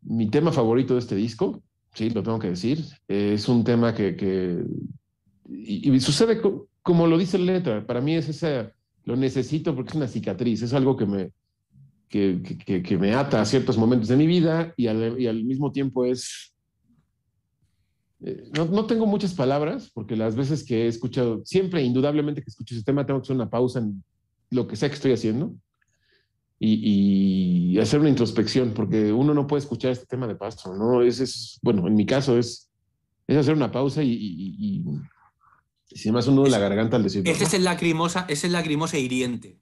mi 0.01 0.31
tema 0.31 0.51
favorito 0.51 0.95
de 0.95 1.01
este 1.01 1.15
disco 1.15 1.63
sí, 1.99 2.11
lo 2.11 2.23
tengo 2.23 2.39
que 2.39 2.51
decir. 2.51 2.85
es 3.09 3.49
un 3.49 3.65
tema 3.65 3.93
que, 3.93 4.65
y, 5.49 6.01
sucede 6.01 6.41
como 6.83 7.07
lo 7.07 7.19
dice 7.19 7.39
la 7.39 7.53
letra, 7.53 7.85
para 7.85 8.01
mí 8.01 8.15
es 8.15 8.29
ese, 8.29 8.71
lo 9.05 9.17
necesito 9.17 9.75
porque 9.75 9.91
es 9.91 9.97
una 9.97 10.07
cicatriz, 10.07 10.63
es 10.63 10.73
algo 10.73 10.97
que 10.97 11.07
me, 11.07 11.33
que, 12.09 12.41
que, 12.85 12.99
me 12.99 13.15
ata 13.15 13.41
a 13.41 13.45
ciertos 13.45 13.77
momentos 13.77 14.09
de 14.09 14.17
mi 14.17 14.27
vida 14.27 14.73
y 14.77 14.87
al, 14.87 15.21
y 15.21 15.27
al 15.27 15.45
mismo 15.45 15.73
tiempo 15.73 16.05
es... 16.05 16.55
Eh, 18.21 18.45
no, 18.57 18.65
no, 18.65 18.87
tengo 18.87 19.07
muchas 19.07 19.35
palabras 19.35 19.91
porque 19.93 20.17
las 20.17 20.35
veces 20.35 20.65
que 20.65 20.85
he 20.85 20.87
escuchado, 20.89 21.43
siempre 21.45 21.83
indudablemente 21.83 22.43
que 22.43 22.51
escucho 22.51 22.75
ese 22.75 22.85
tema, 22.85 23.05
tengo 23.05 23.21
que 23.21 23.27
hacer 23.27 23.37
una 23.37 23.51
pausa 23.51 23.81
en 23.81 24.03
lo 24.51 24.67
que 24.67 24.77
sea 24.77 24.89
que 24.89 24.97
estoy 24.97 25.13
haciendo 25.13 25.55
y, 26.61 27.79
hacer 27.79 28.01
una 28.01 28.09
introspección, 28.09 28.73
porque 28.75 29.13
uno 29.13 29.35
no 29.35 29.47
puede 29.47 29.63
escuchar 29.63 29.93
este 29.93 30.07
tema 30.07 30.27
de 30.27 30.35
pasto, 30.35 30.75
¿no? 30.75 31.03
Es, 31.03 31.21
es 31.21 31.59
bueno, 31.63 31.87
en 31.87 31.95
mi 31.95 32.07
caso 32.07 32.37
es, 32.37 32.69
es 33.27 33.37
hacer 33.37 33.55
una 33.55 33.71
pausa 33.71 34.03
y, 34.03 34.11
y, 34.11 34.85
y 35.91 36.11
más 36.11 36.27
un 36.27 36.37
nudo 36.37 36.47
en 36.47 36.53
la 36.53 36.59
garganta 36.59 36.97
al 36.97 37.05
decirlo. 37.05 37.31
Ese 37.31 37.45
es 37.45 37.55
el 37.55 37.65
lacrimosa, 37.65 38.27
es 38.29 38.43
el 38.45 38.53
lacrimosa 38.53 38.99
hiriente. 38.99 39.59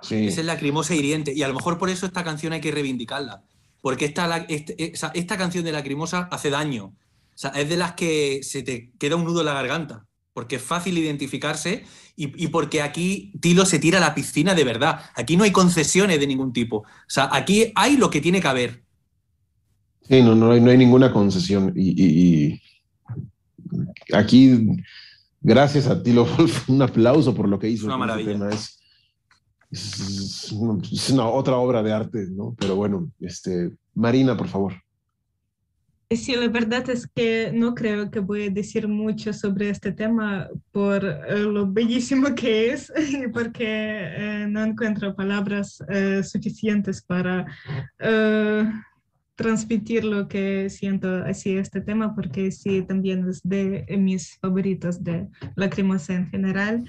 Sí. 0.00 0.26
Es 0.26 0.38
el 0.38 0.46
lacrimosa 0.46 0.94
hiriente. 0.94 1.34
Y 1.34 1.42
a 1.42 1.48
lo 1.48 1.54
mejor 1.54 1.78
por 1.78 1.90
eso 1.90 2.06
esta 2.06 2.24
canción 2.24 2.52
hay 2.52 2.60
que 2.60 2.70
reivindicarla. 2.70 3.44
Porque 3.82 4.06
esta, 4.06 4.36
este, 4.48 4.92
esta 4.92 5.36
canción 5.36 5.64
de 5.64 5.72
lacrimosa 5.72 6.28
hace 6.30 6.50
daño. 6.50 6.86
O 6.86 7.38
sea, 7.38 7.50
es 7.50 7.68
de 7.68 7.76
las 7.76 7.92
que 7.92 8.40
se 8.42 8.62
te 8.62 8.92
queda 8.98 9.16
un 9.16 9.24
nudo 9.24 9.40
en 9.40 9.46
la 9.46 9.54
garganta 9.54 10.05
porque 10.36 10.56
es 10.56 10.62
fácil 10.62 10.98
identificarse 10.98 11.84
y, 12.14 12.48
porque 12.48 12.82
aquí 12.82 13.32
Tilo 13.40 13.64
se 13.64 13.78
tira 13.78 13.96
a 13.96 14.02
la 14.02 14.14
piscina 14.14 14.54
de 14.54 14.64
verdad. 14.64 15.00
Aquí 15.14 15.34
no 15.34 15.44
hay 15.44 15.50
concesiones 15.50 16.20
de 16.20 16.26
ningún 16.26 16.52
tipo. 16.52 16.80
O 16.80 16.84
sea, 17.08 17.30
aquí 17.32 17.72
hay 17.74 17.96
lo 17.96 18.10
que 18.10 18.20
tiene 18.20 18.42
que 18.42 18.48
haber. 18.48 18.84
Sí, 20.06 20.20
no, 20.20 20.34
no, 20.34 20.50
hay, 20.50 20.60
no 20.60 20.70
hay 20.70 20.76
ninguna 20.76 21.10
concesión. 21.10 21.72
Y, 21.74 22.60
aquí, 24.12 24.76
gracias 25.40 25.86
a 25.86 26.02
Tilo 26.02 26.26
Wolf, 26.26 26.68
un 26.68 26.82
aplauso 26.82 27.34
por 27.34 27.48
lo 27.48 27.58
que 27.58 27.70
hizo. 27.70 27.86
Una 27.86 27.96
maravilla. 27.96 28.50
Es, 28.50 28.78
es, 29.70 30.52
una 30.52 31.26
otra 31.30 31.56
obra 31.56 31.82
de 31.82 31.94
arte, 31.94 32.26
¿no? 32.30 32.54
Pero 32.58 32.76
bueno, 32.76 33.10
este, 33.20 33.70
Marina, 33.94 34.36
por 34.36 34.48
favor. 34.48 34.74
Sí, 36.08 36.36
la 36.36 36.46
verdad 36.46 36.88
es 36.88 37.08
que 37.08 37.50
no 37.52 37.74
creo 37.74 38.12
que 38.12 38.20
voy 38.20 38.44
a 38.44 38.50
decir 38.50 38.86
mucho 38.86 39.32
sobre 39.32 39.70
este 39.70 39.90
tema 39.90 40.48
por 40.70 41.04
eh, 41.04 41.40
lo 41.40 41.66
bellísimo 41.66 42.32
que 42.36 42.70
es 42.70 42.92
porque 43.32 43.66
eh, 43.66 44.46
no 44.48 44.62
encuentro 44.62 45.16
palabras 45.16 45.82
eh, 45.88 46.22
suficientes 46.22 47.02
para 47.02 47.44
transmitir 49.34 50.04
lo 50.04 50.28
que 50.28 50.70
siento 50.70 51.08
así 51.24 51.56
este 51.56 51.80
tema, 51.80 52.14
porque 52.14 52.50
sí, 52.52 52.82
también 52.82 53.28
es 53.28 53.42
de 53.42 53.84
mis 53.98 54.38
favoritos 54.38 55.02
de 55.02 55.28
Lacrimosa 55.56 56.14
en 56.14 56.30
general. 56.30 56.84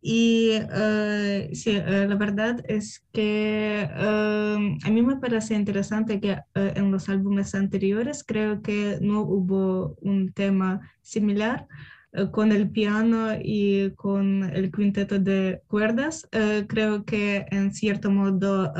Y 0.00 0.50
eh, 0.52 1.50
sí, 1.54 1.70
eh, 1.70 2.06
la 2.08 2.14
verdad 2.14 2.62
es 2.68 3.04
que 3.12 3.80
eh, 3.90 4.78
a 4.84 4.90
mí 4.90 5.02
me 5.02 5.16
parece 5.16 5.54
interesante 5.54 6.20
que 6.20 6.38
en 6.54 6.92
los 6.92 7.08
álbumes 7.08 7.54
anteriores 7.54 8.22
creo 8.24 8.62
que 8.62 8.98
no 9.00 9.22
hubo 9.22 9.96
un 10.00 10.32
tema 10.32 10.80
similar 11.02 11.66
con 12.30 12.52
el 12.52 12.70
piano 12.70 13.32
y 13.40 13.92
con 13.96 14.44
el 14.44 14.72
quinteto 14.72 15.18
de 15.18 15.62
cuerdas. 15.66 16.26
creo 16.66 17.04
que 17.04 17.44
en 17.50 17.74
cierto 17.74 18.10
modo, 18.10 18.72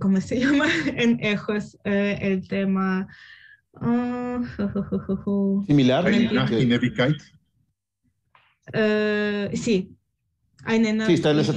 ¿cómo 0.00 0.20
se 0.20 0.40
llama? 0.40 0.66
en 0.86 1.18
Ejos, 1.20 1.76
el 1.84 2.46
tema... 2.48 3.08
Ah, 3.74 4.40
similar. 5.66 7.35
Uh, 8.74 9.56
sí, 9.56 9.96
Eine 10.66 10.90
esa... 11.38 11.52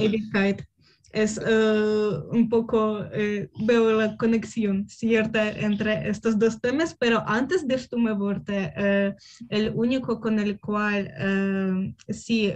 Es 1.12 1.38
uh, 1.38 2.28
un 2.30 2.48
poco, 2.48 3.04
eh, 3.12 3.50
veo 3.66 3.90
la 4.00 4.16
conexión 4.16 4.88
cierta 4.88 5.50
entre 5.50 6.08
estos 6.08 6.38
dos 6.38 6.60
temas, 6.60 6.94
pero 6.96 7.24
antes 7.26 7.66
de 7.66 7.76
Stumme 7.76 8.12
Worte, 8.12 8.72
eh, 8.76 9.14
el 9.48 9.72
único 9.74 10.20
con 10.20 10.38
el 10.38 10.60
cual 10.60 11.12
eh, 11.18 11.94
sí 12.10 12.52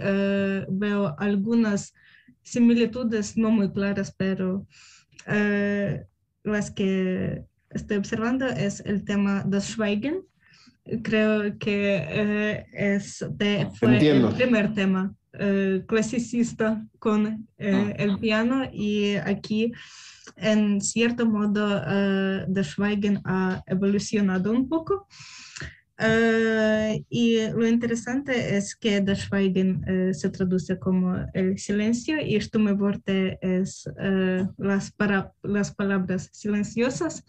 veo 0.69 1.15
algunas 1.19 1.93
similitudes 2.43 3.35
no 3.35 3.51
muy 3.51 3.73
claras, 3.73 4.15
pero 4.15 4.65
las 6.43 6.71
que 6.71 7.43
estoy 7.71 7.97
observando 7.97 8.45
es 8.47 8.79
el 8.85 9.03
tema 9.03 9.43
de 9.43 9.59
Schweigen, 9.59 10.23
creo 11.01 11.57
que 11.57 12.05
eh, 12.07 12.65
este 12.71 13.69
fue 13.73 13.97
el 13.97 14.27
primer 14.33 14.73
tema 14.73 15.13
eh, 15.33 15.83
clasicista 15.87 16.85
con 16.99 17.47
eh, 17.57 17.73
ah. 17.73 17.93
el 17.97 18.19
piano 18.19 18.69
y 18.71 19.15
aquí 19.15 19.71
en 20.37 20.81
cierto 20.81 21.25
modo 21.25 21.81
De 22.47 22.63
Schweigen 22.63 23.21
ha 23.25 23.63
evolucionado 23.67 24.51
un 24.51 24.67
poco. 24.67 25.07
y 27.09 27.39
lo 27.51 27.67
interesante 27.67 28.57
es 28.57 28.75
que 28.75 29.01
De 29.01 29.15
Schweigen 29.15 30.13
se 30.13 30.29
traduce 30.29 30.79
como 30.79 31.15
el 31.33 31.57
silencio 31.57 32.19
y 32.19 32.41
Stumme 32.41 32.73
Worte 32.73 33.37
es 33.41 33.87
las, 34.57 34.91
para, 34.91 35.31
las 35.43 35.73
palabras 35.73 36.29
silenciosas. 36.33 37.23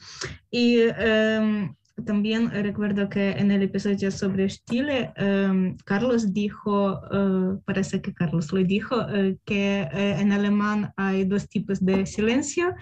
Y 0.51 0.81
em, 0.81 1.75
también 2.05 2.51
recuerdo 2.51 3.09
que 3.09 3.31
en 3.31 3.51
el 3.51 3.63
episodio 3.63 4.11
sobre 4.11 4.49
Stile, 4.51 5.13
em, 5.17 5.77
Carlos 5.85 6.35
dijo, 6.35 7.01
uh, 7.11 7.61
parece 7.65 8.03
que 8.03 8.13
Carlos 8.13 8.53
lo 8.53 8.63
dijo, 8.63 8.97
uh, 8.97 9.37
que 9.47 9.89
uh, 9.93 10.21
en 10.21 10.33
alemán 10.33 10.93
hay 10.97 11.25
dos 11.25 11.49
tipos 11.49 11.85
de 11.85 12.05
silencio, 12.05 12.75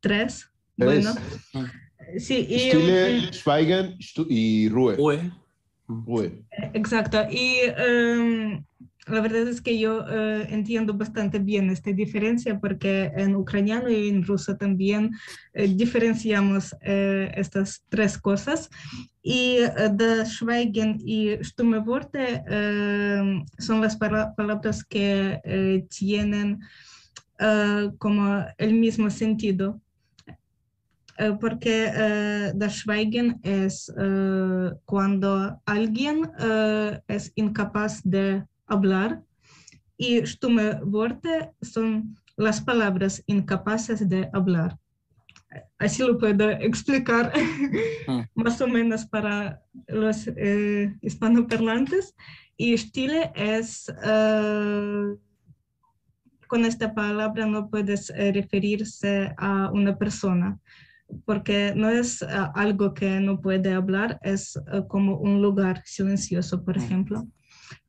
tres, 0.00 0.50
bueno. 0.76 1.12
Sí, 2.16 2.46
y, 2.48 2.70
Stille, 2.70 3.32
Schweigen 3.32 3.96
y 4.28 4.68
Ruhe. 4.70 4.96
Ruhe. 4.96 5.30
Ruhe. 5.88 6.42
Exacto. 6.72 7.26
Y 7.30 7.60
um, 7.78 8.64
la 9.08 9.20
verdad 9.20 9.48
es 9.48 9.60
que 9.60 9.78
yo 9.78 10.04
eh, 10.08 10.46
entiendo 10.50 10.94
bastante 10.94 11.38
bien 11.38 11.70
esta 11.70 11.92
diferencia 11.92 12.58
porque 12.58 13.12
en 13.16 13.36
ucraniano 13.36 13.90
y 13.90 14.08
en 14.08 14.24
ruso 14.24 14.56
también 14.56 15.10
eh, 15.54 15.68
diferenciamos 15.68 16.76
eh, 16.82 17.32
estas 17.34 17.84
tres 17.88 18.18
cosas. 18.18 18.70
Y 19.22 19.58
de 19.58 20.24
Schweigen 20.24 20.98
y 21.04 21.32
Stumme 21.42 21.80
Worte 21.80 22.42
son 23.58 23.80
las 23.82 23.96
palabras 23.96 24.84
que 24.84 25.86
tienen 25.90 26.60
como 27.98 28.46
el 28.56 28.72
mismo 28.72 29.10
sentido. 29.10 29.82
porque 31.40 31.92
das 32.54 32.76
Schweigen 32.76 33.38
es 33.42 33.92
cuando 34.86 35.60
alguien 35.66 36.30
es 37.06 37.32
incapaz 37.34 38.00
de 38.04 38.44
hablar 38.68 39.22
y 39.96 40.24
stumme 40.24 40.80
Worte 40.84 41.50
son 41.60 42.16
las 42.36 42.60
palabras 42.60 43.22
incapaces 43.26 44.08
de 44.08 44.30
hablar. 44.32 44.78
Así 45.78 46.02
lo 46.02 46.18
puedo 46.18 46.50
explicar 46.50 47.32
ah. 48.06 48.26
más 48.34 48.60
o 48.60 48.68
menos 48.68 49.06
para 49.06 49.62
los 49.88 50.28
eh, 50.28 50.94
hispanoparlantes. 51.02 52.14
Y 52.56 52.74
estile 52.74 53.32
es, 53.34 53.92
eh, 54.04 55.14
con 56.48 56.64
esta 56.64 56.94
palabra 56.94 57.46
no 57.46 57.70
puedes 57.70 58.10
eh, 58.10 58.32
referirse 58.32 59.32
a 59.36 59.70
una 59.72 59.96
persona, 59.96 60.58
porque 61.24 61.72
no 61.76 61.88
es 61.88 62.22
algo 62.54 62.94
que 62.94 63.20
no 63.20 63.40
puede 63.40 63.72
hablar, 63.72 64.18
es 64.22 64.60
como 64.88 65.16
un 65.18 65.40
lugar 65.40 65.82
silencioso, 65.84 66.64
por 66.64 66.78
ah. 66.78 66.82
ejemplo. 66.82 67.28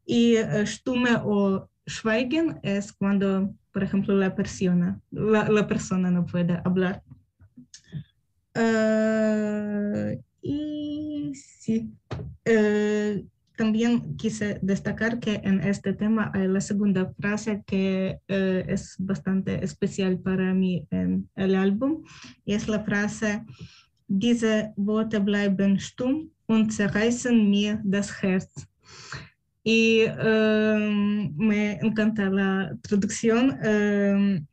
Y 0.09 0.37
uh, 0.41 0.65
stumme 0.65 1.21
o 1.23 1.69
schweigen 1.85 2.59
es 2.63 2.91
cuando, 2.91 3.53
por 3.71 3.83
ejemplo, 3.83 4.15
la 4.15 4.33
persona, 4.33 4.99
la, 5.11 5.67
persona 5.67 6.09
no 6.09 6.25
puede 6.25 6.59
hablar. 6.65 7.03
Uh, 8.55 10.19
y 10.41 11.31
sí, 11.35 11.93
uh, 12.17 13.23
también 13.55 14.17
quise 14.17 14.57
destacar 14.63 15.19
que 15.19 15.41
en 15.43 15.61
este 15.61 15.93
tema 15.93 16.31
hay 16.33 16.47
la 16.47 16.61
segunda 16.61 17.13
frase 17.19 17.61
que 17.67 18.17
es 18.27 18.95
bastante 18.97 19.63
especial 19.63 20.17
para 20.17 20.55
mí 20.55 20.87
en 20.89 21.29
el 21.35 21.53
álbum, 21.53 22.01
es 22.45 22.67
la 22.67 22.79
frase, 22.79 23.45
diese 24.07 24.73
Worte 24.75 25.19
bleiben 25.19 25.79
stumm 25.79 26.31
und 26.47 26.71
zerreißen 26.71 27.47
mir 27.47 27.79
das 27.83 28.23
Herz 28.23 28.69
y 29.63 30.01
em, 30.01 31.35
me 31.35 31.73
encanta 31.81 32.29
la 32.29 32.75
traducción. 32.81 33.57
Em, 33.63 34.45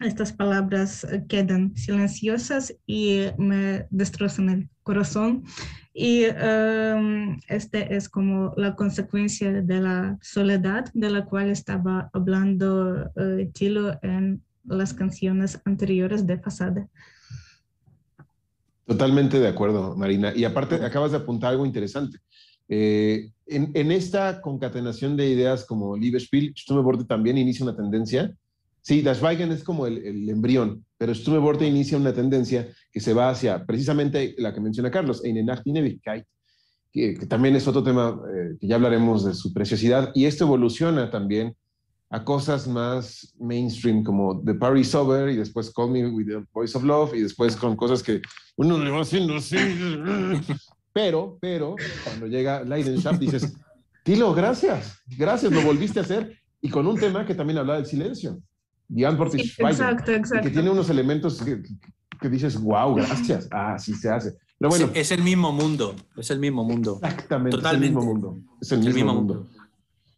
estas 0.00 0.32
palabras 0.32 1.06
quedan 1.28 1.76
silenciosas 1.76 2.74
y 2.86 3.26
me 3.36 3.86
destrozan 3.90 4.48
el 4.48 4.68
corazón. 4.82 5.44
Y 5.92 6.24
em, 6.24 7.38
este 7.48 7.94
es 7.94 8.08
como 8.08 8.54
la 8.56 8.74
consecuencia 8.76 9.52
de 9.52 9.80
la 9.80 10.18
soledad 10.22 10.90
de 10.94 11.10
la 11.10 11.26
cual 11.26 11.50
estaba 11.50 12.08
hablando 12.12 13.10
uh, 13.14 13.52
Tilo 13.52 13.98
en 14.02 14.42
las 14.64 14.94
canciones 14.94 15.60
anteriores 15.64 16.26
de 16.26 16.38
Fasade. 16.38 16.86
Totalmente 18.86 19.38
de 19.38 19.48
acuerdo, 19.48 19.96
Marina. 19.96 20.32
Y 20.34 20.44
aparte, 20.44 20.76
acabas 20.76 21.12
de 21.12 21.18
apuntar 21.18 21.50
algo 21.50 21.66
interesante. 21.66 22.18
Eh, 22.72 23.32
en, 23.46 23.90
esta 23.90 24.40
concatenación 24.40 25.16
de 25.16 25.28
ideas 25.28 25.64
como 25.64 25.96
Liebesspiel, 25.96 26.54
Stumme 26.56 27.04
también 27.04 27.36
inicia 27.36 27.64
una 27.64 27.76
tendencia. 27.76 28.32
Sí, 28.80 29.02
Das 29.02 29.20
Weigen 29.20 29.50
es 29.50 29.64
como 29.64 29.88
el, 29.88 30.28
embrión, 30.30 30.86
pero 30.96 31.12
Stumme 31.12 31.66
inicia 31.66 31.98
una 31.98 32.14
tendencia 32.14 32.68
que 32.92 33.00
se 33.00 33.12
va 33.12 33.30
hacia 33.30 33.66
precisamente 33.66 34.36
la 34.38 34.54
que 34.54 34.60
menciona 34.60 34.90
Carlos, 34.90 35.24
Eine 35.24 35.42
Nacht 35.42 35.66
in 35.66 36.00
que, 36.92 37.14
que, 37.14 37.26
también 37.26 37.56
es 37.56 37.66
otro 37.66 37.82
tema 37.82 38.20
eh, 38.32 38.56
que 38.60 38.68
ya 38.68 38.76
hablaremos 38.76 39.24
de 39.24 39.34
su 39.34 39.52
preciosidad, 39.52 40.12
y 40.14 40.26
esto 40.26 40.44
evoluciona 40.44 41.10
también 41.10 41.56
a 42.08 42.24
cosas 42.24 42.68
más 42.68 43.34
mainstream 43.38 44.04
como 44.04 44.42
The 44.44 44.54
Party 44.54 44.84
Sober 44.84 45.28
y 45.28 45.36
después 45.36 45.72
Call 45.72 45.90
Me 45.90 46.06
With 46.06 46.26
the 46.26 46.44
Voice 46.52 46.76
of 46.78 46.84
Love 46.84 47.14
y 47.14 47.20
después 47.22 47.56
con 47.56 47.76
cosas 47.76 48.02
que 48.02 48.20
uno 48.56 48.78
le 48.78 48.90
va 48.90 49.02
haciendo 49.02 49.36
así 49.36 49.56
pero, 51.00 51.38
pero, 51.40 51.76
cuando 52.04 52.26
llega 52.26 52.62
Leidenschaft 52.62 53.18
dices, 53.18 53.54
Tilo, 54.02 54.34
gracias, 54.34 54.98
gracias, 55.16 55.50
lo 55.50 55.62
volviste 55.62 55.98
a 55.98 56.02
hacer. 56.02 56.38
Y 56.60 56.68
con 56.68 56.86
un 56.86 57.00
tema 57.00 57.24
que 57.24 57.34
también 57.34 57.58
habla 57.58 57.76
del 57.76 57.86
silencio. 57.86 58.38
Jan 58.94 59.16
sí, 59.30 59.52
exacto, 59.58 60.12
exacto. 60.12 60.46
Que 60.46 60.50
tiene 60.50 60.68
unos 60.68 60.90
elementos 60.90 61.42
que, 61.42 62.28
dices, 62.28 62.60
wow, 62.60 62.94
gracias. 62.96 63.48
Ah, 63.50 63.78
sí 63.78 63.94
se 63.94 64.10
hace. 64.10 64.36
Pero 64.58 64.68
bueno. 64.68 64.90
es 64.92 65.10
el 65.10 65.22
mismo 65.22 65.52
mundo, 65.52 65.94
es 66.18 66.30
el 66.30 66.38
mismo 66.38 66.64
mundo. 66.64 67.00
Exactamente, 67.02 67.56
Totalmente. 67.56 67.86
es 67.86 67.92
el 67.92 67.96
mismo 67.96 68.12
mundo. 68.12 68.42
Es 68.60 68.72
el, 68.72 68.80
mismo, 68.80 69.14
mundo. 69.14 69.46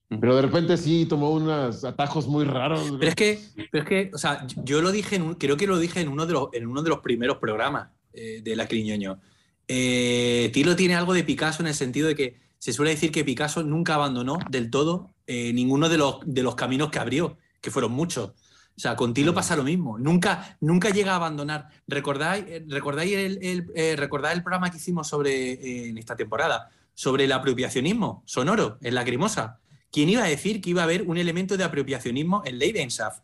Pero 0.08 0.34
de 0.34 0.42
repente 0.42 0.76
sí 0.76 1.06
tomó 1.06 1.30
unos 1.30 1.84
atajos 1.84 2.26
muy 2.26 2.44
raros. 2.44 2.92
Pero 2.98 3.08
es 3.08 3.14
que, 3.14 3.38
pero 3.70 3.84
es 3.84 3.88
que 3.88 4.10
o 4.12 4.18
sea, 4.18 4.44
yo 4.64 4.82
lo 4.82 4.90
dije, 4.90 5.14
en 5.14 5.34
creo 5.34 5.56
que 5.56 5.68
lo 5.68 5.78
dije 5.78 6.00
en 6.00 6.08
uno 6.08 6.26
de 6.26 6.32
los, 6.32 6.48
en 6.54 6.66
uno 6.66 6.82
de 6.82 6.88
los 6.88 6.98
primeros 6.98 7.36
programas 7.36 7.90
eh, 8.12 8.40
de 8.42 8.56
La 8.56 8.66
Criñoño. 8.66 9.20
Eh, 9.68 10.50
Tilo 10.52 10.76
tiene 10.76 10.94
algo 10.94 11.14
de 11.14 11.24
Picasso 11.24 11.62
en 11.62 11.68
el 11.68 11.74
sentido 11.74 12.08
de 12.08 12.14
que 12.14 12.40
se 12.58 12.72
suele 12.72 12.92
decir 12.92 13.10
que 13.10 13.24
Picasso 13.24 13.62
nunca 13.62 13.94
abandonó 13.94 14.38
del 14.50 14.70
todo 14.70 15.10
eh, 15.26 15.52
ninguno 15.52 15.88
de 15.88 15.98
los, 15.98 16.18
de 16.24 16.42
los 16.42 16.54
caminos 16.54 16.90
que 16.90 16.98
abrió, 16.98 17.38
que 17.60 17.70
fueron 17.70 17.92
muchos. 17.92 18.30
O 18.74 18.80
sea, 18.80 18.96
con 18.96 19.12
Tilo 19.14 19.34
pasa 19.34 19.56
lo 19.56 19.64
mismo. 19.64 19.98
Nunca, 19.98 20.56
nunca 20.60 20.90
llega 20.90 21.12
a 21.12 21.16
abandonar. 21.16 21.68
¿Recordáis, 21.86 22.44
eh, 22.48 22.64
recordáis 22.68 23.14
el, 23.14 23.38
el, 23.42 23.70
el 23.74 24.42
programa 24.42 24.70
que 24.70 24.78
hicimos 24.78 25.08
sobre, 25.08 25.88
en 25.88 25.98
esta 25.98 26.16
temporada 26.16 26.70
sobre 26.94 27.24
el 27.24 27.32
apropiacionismo 27.32 28.22
sonoro 28.26 28.78
en 28.80 28.94
Lacrimosa? 28.94 29.58
¿quién 29.92 30.08
iba 30.08 30.24
a 30.24 30.28
decir 30.28 30.60
que 30.60 30.70
iba 30.70 30.80
a 30.80 30.84
haber 30.84 31.02
un 31.02 31.18
elemento 31.18 31.56
de 31.56 31.62
apropiacionismo 31.62 32.42
en 32.44 32.58
Leidenschaft? 32.58 33.22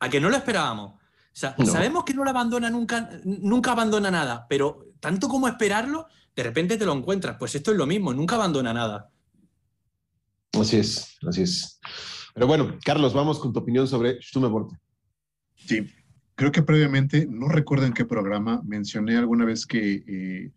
A 0.00 0.10
que 0.10 0.20
no 0.20 0.28
lo 0.28 0.36
esperábamos. 0.36 1.00
Sabemos 1.32 2.04
que 2.04 2.14
no 2.14 2.24
lo 2.24 2.30
abandona 2.30 2.68
nunca, 2.68 3.10
nunca 3.24 3.72
abandona 3.72 4.10
nada, 4.10 4.46
pero 4.48 4.86
tanto 5.04 5.28
como 5.28 5.46
esperarlo, 5.46 6.06
de 6.34 6.42
repente 6.42 6.78
te 6.78 6.86
lo 6.86 6.94
encuentras. 6.94 7.36
Pues 7.38 7.54
esto 7.54 7.72
es 7.72 7.76
lo 7.76 7.86
mismo, 7.86 8.14
nunca 8.14 8.36
abandona 8.36 8.72
nada. 8.72 9.10
Así 10.58 10.78
es, 10.78 11.18
así 11.28 11.42
es. 11.42 11.78
Pero 12.32 12.46
bueno, 12.46 12.78
Carlos, 12.82 13.12
vamos 13.12 13.38
con 13.38 13.52
tu 13.52 13.58
opinión 13.60 13.86
sobre 13.86 14.22
Stummeborte. 14.22 14.78
Sí, 15.56 15.86
creo 16.34 16.50
que 16.50 16.62
previamente, 16.62 17.26
no 17.28 17.48
recuerdo 17.48 17.84
en 17.84 17.92
qué 17.92 18.06
programa, 18.06 18.62
mencioné 18.64 19.18
alguna 19.18 19.44
vez 19.44 19.66
que 19.66 20.04
eh, 20.08 20.52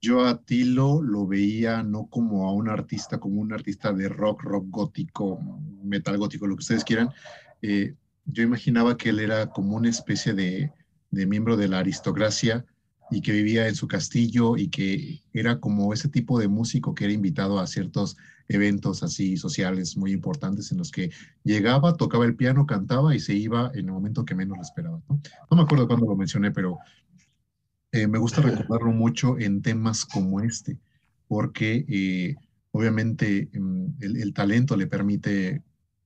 yo 0.00 0.24
a 0.24 0.40
Tilo 0.40 1.02
lo 1.02 1.26
veía 1.26 1.82
no 1.82 2.06
como 2.06 2.48
a 2.48 2.54
un 2.54 2.70
artista, 2.70 3.20
como 3.20 3.42
un 3.42 3.52
artista 3.52 3.92
de 3.92 4.08
rock, 4.08 4.44
rock 4.44 4.64
gótico, 4.70 5.38
metal 5.82 6.16
gótico, 6.16 6.46
lo 6.46 6.56
que 6.56 6.62
ustedes 6.62 6.84
quieran. 6.84 7.10
Eh, 7.60 7.96
yo 8.24 8.42
imaginaba 8.42 8.96
que 8.96 9.10
él 9.10 9.20
era 9.20 9.50
como 9.50 9.76
una 9.76 9.90
especie 9.90 10.32
de, 10.32 10.72
de 11.10 11.26
miembro 11.26 11.58
de 11.58 11.68
la 11.68 11.80
aristocracia 11.80 12.64
y 13.10 13.20
que 13.20 13.32
vivía 13.32 13.68
en 13.68 13.74
su 13.74 13.86
castillo 13.86 14.56
y 14.56 14.68
que 14.68 15.20
era 15.32 15.60
como 15.60 15.92
ese 15.92 16.08
tipo 16.08 16.38
de 16.38 16.48
músico 16.48 16.94
que 16.94 17.04
era 17.04 17.12
invitado 17.12 17.58
a 17.58 17.66
ciertos 17.66 18.16
eventos 18.48 19.02
así 19.02 19.36
sociales 19.36 19.96
muy 19.96 20.12
importantes 20.12 20.70
en 20.72 20.78
los 20.78 20.90
que 20.90 21.10
llegaba, 21.44 21.96
tocaba 21.96 22.24
el 22.24 22.36
piano, 22.36 22.66
cantaba 22.66 23.14
y 23.14 23.20
se 23.20 23.34
iba 23.34 23.70
en 23.74 23.86
el 23.86 23.92
momento 23.92 24.24
que 24.24 24.34
menos 24.34 24.56
lo 24.56 24.62
esperaba. 24.62 25.00
No, 25.08 25.56
me 25.56 25.62
acuerdo 25.62 25.86
cuándo 25.86 26.06
lo 26.06 26.16
mencioné, 26.16 26.50
pero 26.50 26.78
eh, 27.92 28.06
me 28.06 28.18
gusta 28.18 28.42
recordarlo 28.42 28.92
mucho 28.92 29.38
en 29.38 29.62
temas 29.62 30.04
como 30.04 30.40
este, 30.40 30.78
porque 31.28 31.84
eh, 31.88 32.34
obviamente 32.72 33.48
mm, 33.52 33.86
el, 34.00 34.34
talento 34.34 34.76
le 34.76 34.86
permite 34.86 35.62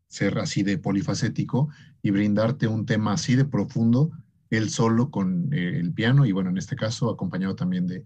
ser 0.07 0.39
así 0.39 0.63
de 0.63 0.79
polifacético 0.79 1.69
y 2.03 2.11
brindarte 2.11 2.67
un 2.67 2.87
tema 2.87 3.15
así 3.15 3.35
de 3.35 3.45
profundo, 3.45 4.11
él 4.51 4.71
solo 4.71 5.11
con 5.11 5.53
eh, 5.53 5.79
el 5.79 5.93
piano 5.93 6.27
y 6.27 6.33
bueno, 6.33 6.51
en 6.51 6.59
este 6.59 6.77
caso 6.77 7.11
acompañado 7.11 7.55
también 7.55 7.87
de, 7.87 8.05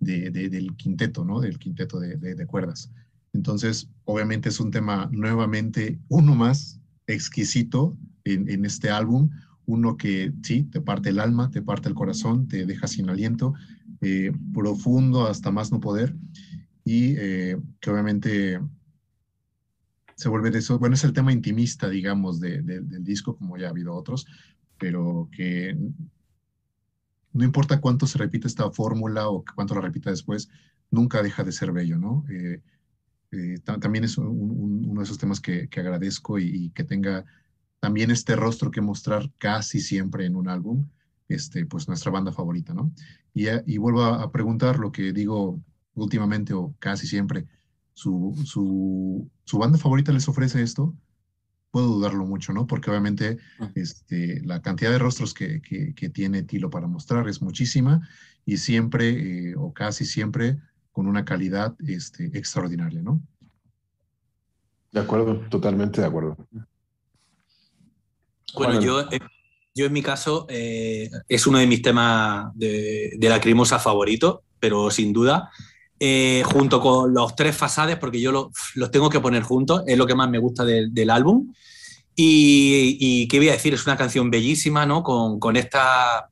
del 0.00 0.76
quinteto, 0.76 1.24
¿no? 1.24 1.40
Del 1.40 1.58
quinteto 1.58 1.98
de, 2.00 2.46
cuerdas. 2.46 2.90
Entonces, 3.32 3.88
obviamente 4.04 4.48
es 4.48 4.60
un 4.60 4.70
tema 4.70 5.08
nuevamente 5.12 5.98
uno 6.08 6.34
más 6.34 6.80
exquisito 7.06 7.96
en, 8.24 8.48
en 8.48 8.64
este 8.64 8.90
álbum, 8.90 9.30
uno 9.66 9.96
que 9.96 10.32
sí, 10.42 10.64
te 10.64 10.80
parte 10.80 11.10
el 11.10 11.20
alma, 11.20 11.50
te 11.50 11.62
parte 11.62 11.88
el 11.88 11.94
corazón, 11.94 12.48
te 12.48 12.66
deja 12.66 12.86
sin 12.86 13.08
aliento, 13.08 13.54
eh, 14.00 14.32
profundo 14.52 15.26
hasta 15.26 15.50
más 15.50 15.72
no 15.72 15.80
poder, 15.80 16.14
y 16.84 17.14
eh, 17.16 17.56
que 17.80 17.90
obviamente 17.90 18.60
se 20.16 20.28
vuelve 20.28 20.50
de 20.50 20.58
eso, 20.58 20.78
bueno, 20.78 20.94
es 20.94 21.04
el 21.04 21.12
tema 21.12 21.32
intimista, 21.32 21.88
digamos, 21.88 22.38
del 22.38 23.02
disco, 23.02 23.36
como 23.36 23.56
ya 23.56 23.66
ha 23.66 23.70
habido 23.70 23.94
otros, 23.94 24.26
pero 24.84 25.30
que 25.32 25.74
no 27.32 27.42
importa 27.42 27.80
cuánto 27.80 28.06
se 28.06 28.18
repite 28.18 28.46
esta 28.46 28.70
fórmula 28.70 29.30
o 29.30 29.42
cuánto 29.54 29.74
la 29.74 29.80
repita 29.80 30.10
después, 30.10 30.50
nunca 30.90 31.22
deja 31.22 31.42
de 31.42 31.52
ser 31.52 31.72
bello, 31.72 31.96
¿no? 31.96 32.22
Eh, 32.28 32.60
también 33.80 34.04
es 34.04 34.18
uno 34.18 35.00
de 35.00 35.04
esos 35.04 35.16
temas 35.16 35.40
que, 35.40 35.70
agradezco 35.74 36.38
y 36.38 36.68
que 36.74 36.84
tenga 36.84 37.24
también 37.80 38.10
este 38.10 38.36
rostro 38.36 38.70
que 38.70 38.82
mostrar 38.82 39.32
casi 39.38 39.80
siempre 39.80 40.26
en 40.26 40.36
un 40.36 40.50
álbum, 40.50 40.86
este, 41.28 41.64
pues 41.64 41.88
nuestra 41.88 42.12
banda 42.12 42.30
favorita, 42.30 42.74
¿no? 42.74 42.92
Y, 43.32 43.46
y 43.64 43.78
vuelvo 43.78 44.02
a, 44.02 44.30
preguntar 44.32 44.78
lo 44.78 44.92
que 44.92 45.14
digo 45.14 45.62
últimamente 45.94 46.52
o 46.52 46.74
casi 46.78 47.06
siempre, 47.06 47.46
¿su, 47.94 48.38
su, 48.44 49.30
su 49.44 49.56
banda 49.56 49.78
favorita 49.78 50.12
les 50.12 50.28
ofrece 50.28 50.60
esto? 50.60 50.94
Puedo 51.74 51.88
dudarlo 51.88 52.24
mucho, 52.24 52.52
¿no? 52.52 52.68
Porque 52.68 52.88
obviamente 52.88 53.38
ah. 53.58 53.68
este, 53.74 54.40
la 54.44 54.62
cantidad 54.62 54.92
de 54.92 55.00
rostros 55.00 55.34
que, 55.34 55.60
que, 55.60 56.08
tiene 56.08 56.44
Tilo 56.44 56.70
para 56.70 56.86
mostrar 56.86 57.28
es 57.28 57.42
muchísima 57.42 58.08
y 58.46 58.58
siempre 58.58 59.08
eh, 59.48 59.54
o 59.56 59.72
casi 59.72 60.04
siempre 60.04 60.58
con 60.92 61.08
una 61.08 61.24
calidad 61.24 61.74
este, 61.84 62.26
extraordinaria, 62.38 63.02
¿no? 63.02 63.20
De 64.92 65.00
acuerdo, 65.00 65.40
totalmente 65.50 66.00
de 66.00 66.06
acuerdo. 66.06 66.36
Bueno, 68.54 68.80
yo, 68.80 69.00
eh, 69.10 69.18
yo 69.74 69.86
en 69.86 69.92
mi 69.92 70.02
caso 70.02 70.46
eh, 70.48 71.10
es 71.28 71.44
uno 71.48 71.58
de 71.58 71.66
mis 71.66 71.82
temas 71.82 72.52
de, 72.54 73.16
de 73.18 73.28
la 73.28 73.40
crimosa 73.40 73.80
favorito, 73.80 74.44
pero 74.60 74.92
sin 74.92 75.12
duda, 75.12 75.50
eh, 76.06 76.42
junto 76.44 76.82
con 76.82 77.14
los 77.14 77.34
tres 77.34 77.56
fasades, 77.56 77.96
porque 77.96 78.20
yo 78.20 78.50
los 78.74 78.90
tengo 78.90 79.08
que 79.08 79.20
poner 79.20 79.42
juntos, 79.42 79.84
es 79.86 79.96
lo 79.96 80.06
que 80.06 80.14
más 80.14 80.28
me 80.28 80.36
gusta 80.36 80.62
del 80.62 81.08
álbum. 81.08 81.50
Y, 82.14 82.98
y, 83.00 83.26
qué 83.26 83.38
voy 83.38 83.48
a 83.48 83.52
decir, 83.52 83.72
es 83.72 83.86
una 83.86 83.96
canción 83.96 84.30
bellísima, 84.30 84.84
¿no? 84.84 85.02
Con, 85.02 85.40
con 85.40 85.56
esta 85.56 86.28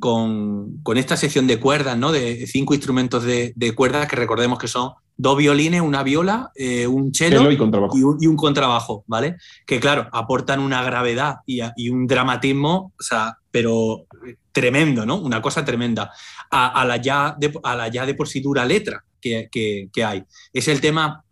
con, 0.00 0.78
con, 0.82 0.96
esta 0.96 1.18
sección 1.18 1.46
de 1.46 1.60
cuerdas, 1.60 1.98
¿no? 1.98 2.12
De 2.12 2.46
cinco 2.46 2.72
instrumentos 2.72 3.24
de, 3.24 3.52
de, 3.56 3.74
cuerdas 3.74 4.08
que 4.08 4.16
recordemos 4.16 4.58
que 4.58 4.68
son 4.68 4.92
dos 5.18 5.36
violines, 5.36 5.80
una 5.80 6.02
viola, 6.02 6.50
eh, 6.54 6.86
un 6.86 7.14
cello, 7.14 7.42
y, 7.50 8.26
un, 8.26 8.36
contrabajo, 8.36 9.04
¿vale? 9.06 9.36
Que 9.66 9.80
claro, 9.80 10.08
aportan 10.12 10.60
una 10.60 10.82
gravedad 10.82 11.36
y, 11.46 11.90
un 11.90 12.06
dramatismo, 12.06 12.92
o 12.98 13.02
sea, 13.02 13.38
pero 13.50 14.06
tremendo, 14.52 15.04
¿no? 15.04 15.16
Una 15.16 15.40
cosa 15.40 15.64
tremenda. 15.64 16.10
A, 16.50 16.84
la, 16.84 16.96
ya 16.98 17.36
de, 17.38 18.14
por 18.14 18.28
sí 18.28 18.40
dura 18.40 18.64
letra 18.64 19.04
que, 19.20 19.48
que, 19.50 20.04
hay. 20.04 20.24
Es 20.52 20.68
el 20.68 20.80
tema 20.80 21.24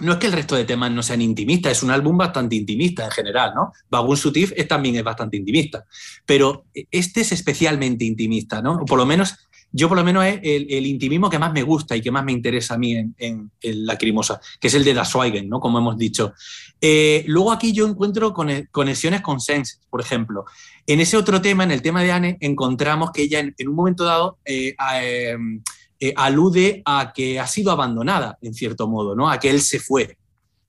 no 0.00 0.12
es 0.12 0.18
que 0.18 0.26
el 0.28 0.32
resto 0.32 0.54
de 0.54 0.64
temas 0.64 0.92
no 0.92 1.02
sean 1.02 1.20
intimistas, 1.22 1.72
es 1.72 1.82
un 1.82 1.90
álbum 1.90 2.16
bastante 2.16 2.54
intimista 2.54 3.04
en 3.04 3.10
general, 3.10 3.52
¿no? 3.52 3.72
Bagun 3.90 4.16
Sutif 4.16 4.52
también 4.68 4.94
es 4.94 5.02
bastante 5.02 5.36
intimista, 5.36 5.84
pero 6.24 6.66
este 6.72 7.22
es 7.22 7.32
especialmente 7.32 8.04
intimista, 8.04 8.62
¿no? 8.62 8.84
Por 8.84 8.96
lo 8.96 9.06
menos 9.06 9.34
yo 9.70 9.88
por 9.88 9.98
lo 9.98 10.04
menos 10.04 10.24
es 10.24 10.40
el, 10.42 10.86
intimismo 10.86 11.28
que 11.28 11.38
más 11.38 11.52
me 11.52 11.62
gusta 11.62 11.94
y 11.94 12.00
que 12.00 12.10
más 12.10 12.24
me 12.24 12.32
interesa 12.32 12.74
a 12.74 12.78
mí 12.78 12.94
en, 12.94 13.14
en, 13.18 13.50
Lacrimosa, 13.86 14.40
que 14.58 14.68
es 14.68 14.74
el 14.74 14.84
de 14.84 14.94
Das 14.94 15.08
Schweigen, 15.08 15.48
¿no? 15.48 15.60
como 15.60 15.78
hemos 15.78 15.98
dicho. 15.98 16.32
Eh, 16.80 17.24
luego 17.26 17.52
aquí 17.52 17.72
yo 17.72 17.86
encuentro 17.86 18.32
conexiones 18.32 19.20
con 19.20 19.40
Sense, 19.40 19.78
por 19.90 20.00
ejemplo. 20.00 20.46
En 20.86 21.00
ese 21.00 21.16
otro 21.16 21.42
tema, 21.42 21.64
en 21.64 21.70
el 21.70 21.82
tema 21.82 22.02
de 22.02 22.12
Anne, 22.12 22.38
encontramos 22.40 23.10
que 23.12 23.22
ella 23.22 23.40
en, 23.40 23.68
un 23.68 23.74
momento 23.74 24.04
dado 24.04 24.38
eh, 24.44 24.74
em, 25.02 25.62
eh, 26.00 26.14
alude 26.16 26.82
a 26.86 27.12
que 27.14 27.38
ha 27.38 27.46
sido 27.46 27.70
abandonada, 27.70 28.38
en 28.40 28.54
cierto 28.54 28.88
modo, 28.88 29.14
¿no? 29.14 29.28
a 29.28 29.38
que 29.38 29.50
él 29.50 29.60
se 29.60 29.80
fue. 29.80 30.16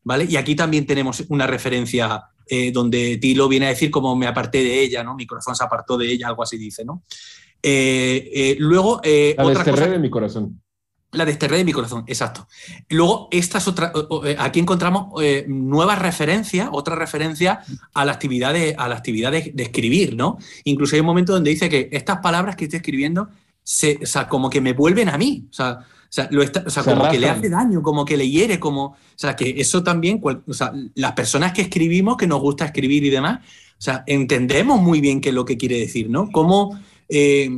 ¿vale? 0.03 0.25
Y 0.25 0.35
aquí 0.35 0.55
también 0.55 0.85
tenemos 0.85 1.23
una 1.29 1.47
referencia 1.47 2.23
donde 2.73 3.17
Tilo 3.17 3.47
viene 3.47 3.67
a 3.67 3.69
decir 3.69 3.91
como 3.91 4.15
me 4.15 4.25
aparté 4.25 4.63
de 4.63 4.81
ella, 4.81 5.03
¿no? 5.03 5.13
mi 5.13 5.27
corazón 5.27 5.55
se 5.55 5.63
apartó 5.63 5.99
de 5.99 6.11
ella, 6.11 6.29
algo 6.29 6.41
así 6.41 6.57
dice. 6.57 6.83
¿no? 6.83 7.03
Eh, 7.61 8.29
eh, 8.33 8.55
luego, 8.59 9.01
eh, 9.03 9.35
la 9.37 9.49
desterré 9.49 9.89
de 9.89 9.99
mi 9.99 10.09
corazón. 10.09 10.61
La 11.11 11.25
desterré 11.25 11.57
de 11.57 11.65
mi 11.65 11.71
corazón, 11.71 12.03
exacto. 12.05 12.47
Luego, 12.89 13.29
estas 13.31 13.67
otra, 13.67 13.91
aquí 14.37 14.59
encontramos 14.59 15.07
nuevas 15.47 15.97
referencias, 15.97 16.69
otra 16.71 16.95
referencia 16.95 17.61
a 17.95 18.05
la 18.05 18.11
actividad, 18.11 18.53
de, 18.53 18.75
a 18.77 18.87
la 18.87 18.95
actividad 18.95 19.31
de, 19.31 19.53
escribir, 19.57 20.15
¿no? 20.15 20.37
Incluso 20.65 20.95
hay 20.95 20.99
un 20.99 21.07
momento 21.07 21.33
donde 21.33 21.49
dice 21.49 21.67
que 21.67 21.89
estas 21.91 22.19
palabras 22.19 22.55
que 22.55 22.65
estoy 22.65 22.77
escribiendo, 22.77 23.27
se, 23.63 23.99
o 24.03 24.05
sea, 24.05 24.27
como 24.27 24.51
que 24.51 24.61
me 24.61 24.73
vuelven 24.73 25.09
a 25.09 25.17
mí, 25.17 25.47
o 25.49 25.53
sea, 25.53 25.79
o 26.09 26.11
sea, 26.11 26.27
lo 26.31 26.43
está, 26.43 26.63
o 26.65 26.69
sea 26.69 26.83
como 26.83 27.09
que 27.09 27.19
le 27.19 27.29
hace 27.29 27.49
daño, 27.49 27.81
como 27.81 28.05
que 28.05 28.15
le 28.15 28.29
hiere, 28.29 28.59
como, 28.59 28.85
o 28.85 28.97
sea, 29.15 29.35
que 29.35 29.55
eso 29.57 29.81
también, 29.83 30.21
o 30.23 30.53
sea, 30.53 30.71
las 30.93 31.13
personas 31.13 31.53
que 31.53 31.63
escribimos, 31.63 32.17
que 32.17 32.27
nos 32.27 32.39
gusta 32.39 32.65
escribir 32.65 33.03
y 33.03 33.09
demás, 33.09 33.39
o 33.79 33.81
sea, 33.81 34.03
entendemos 34.05 34.81
muy 34.81 35.01
bien 35.01 35.21
qué 35.21 35.29
es 35.29 35.35
lo 35.35 35.45
que 35.45 35.57
quiere 35.57 35.79
decir, 35.79 36.09
¿no? 36.09 36.29
Cómo 36.31 36.79
eh, 37.09 37.49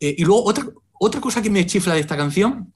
eh, 0.00 0.14
y 0.18 0.24
luego 0.24 0.44
otra, 0.44 0.66
otra 0.98 1.20
cosa 1.20 1.40
que 1.40 1.50
me 1.50 1.64
chifla 1.64 1.94
de 1.94 2.00
esta 2.00 2.16
canción, 2.16 2.72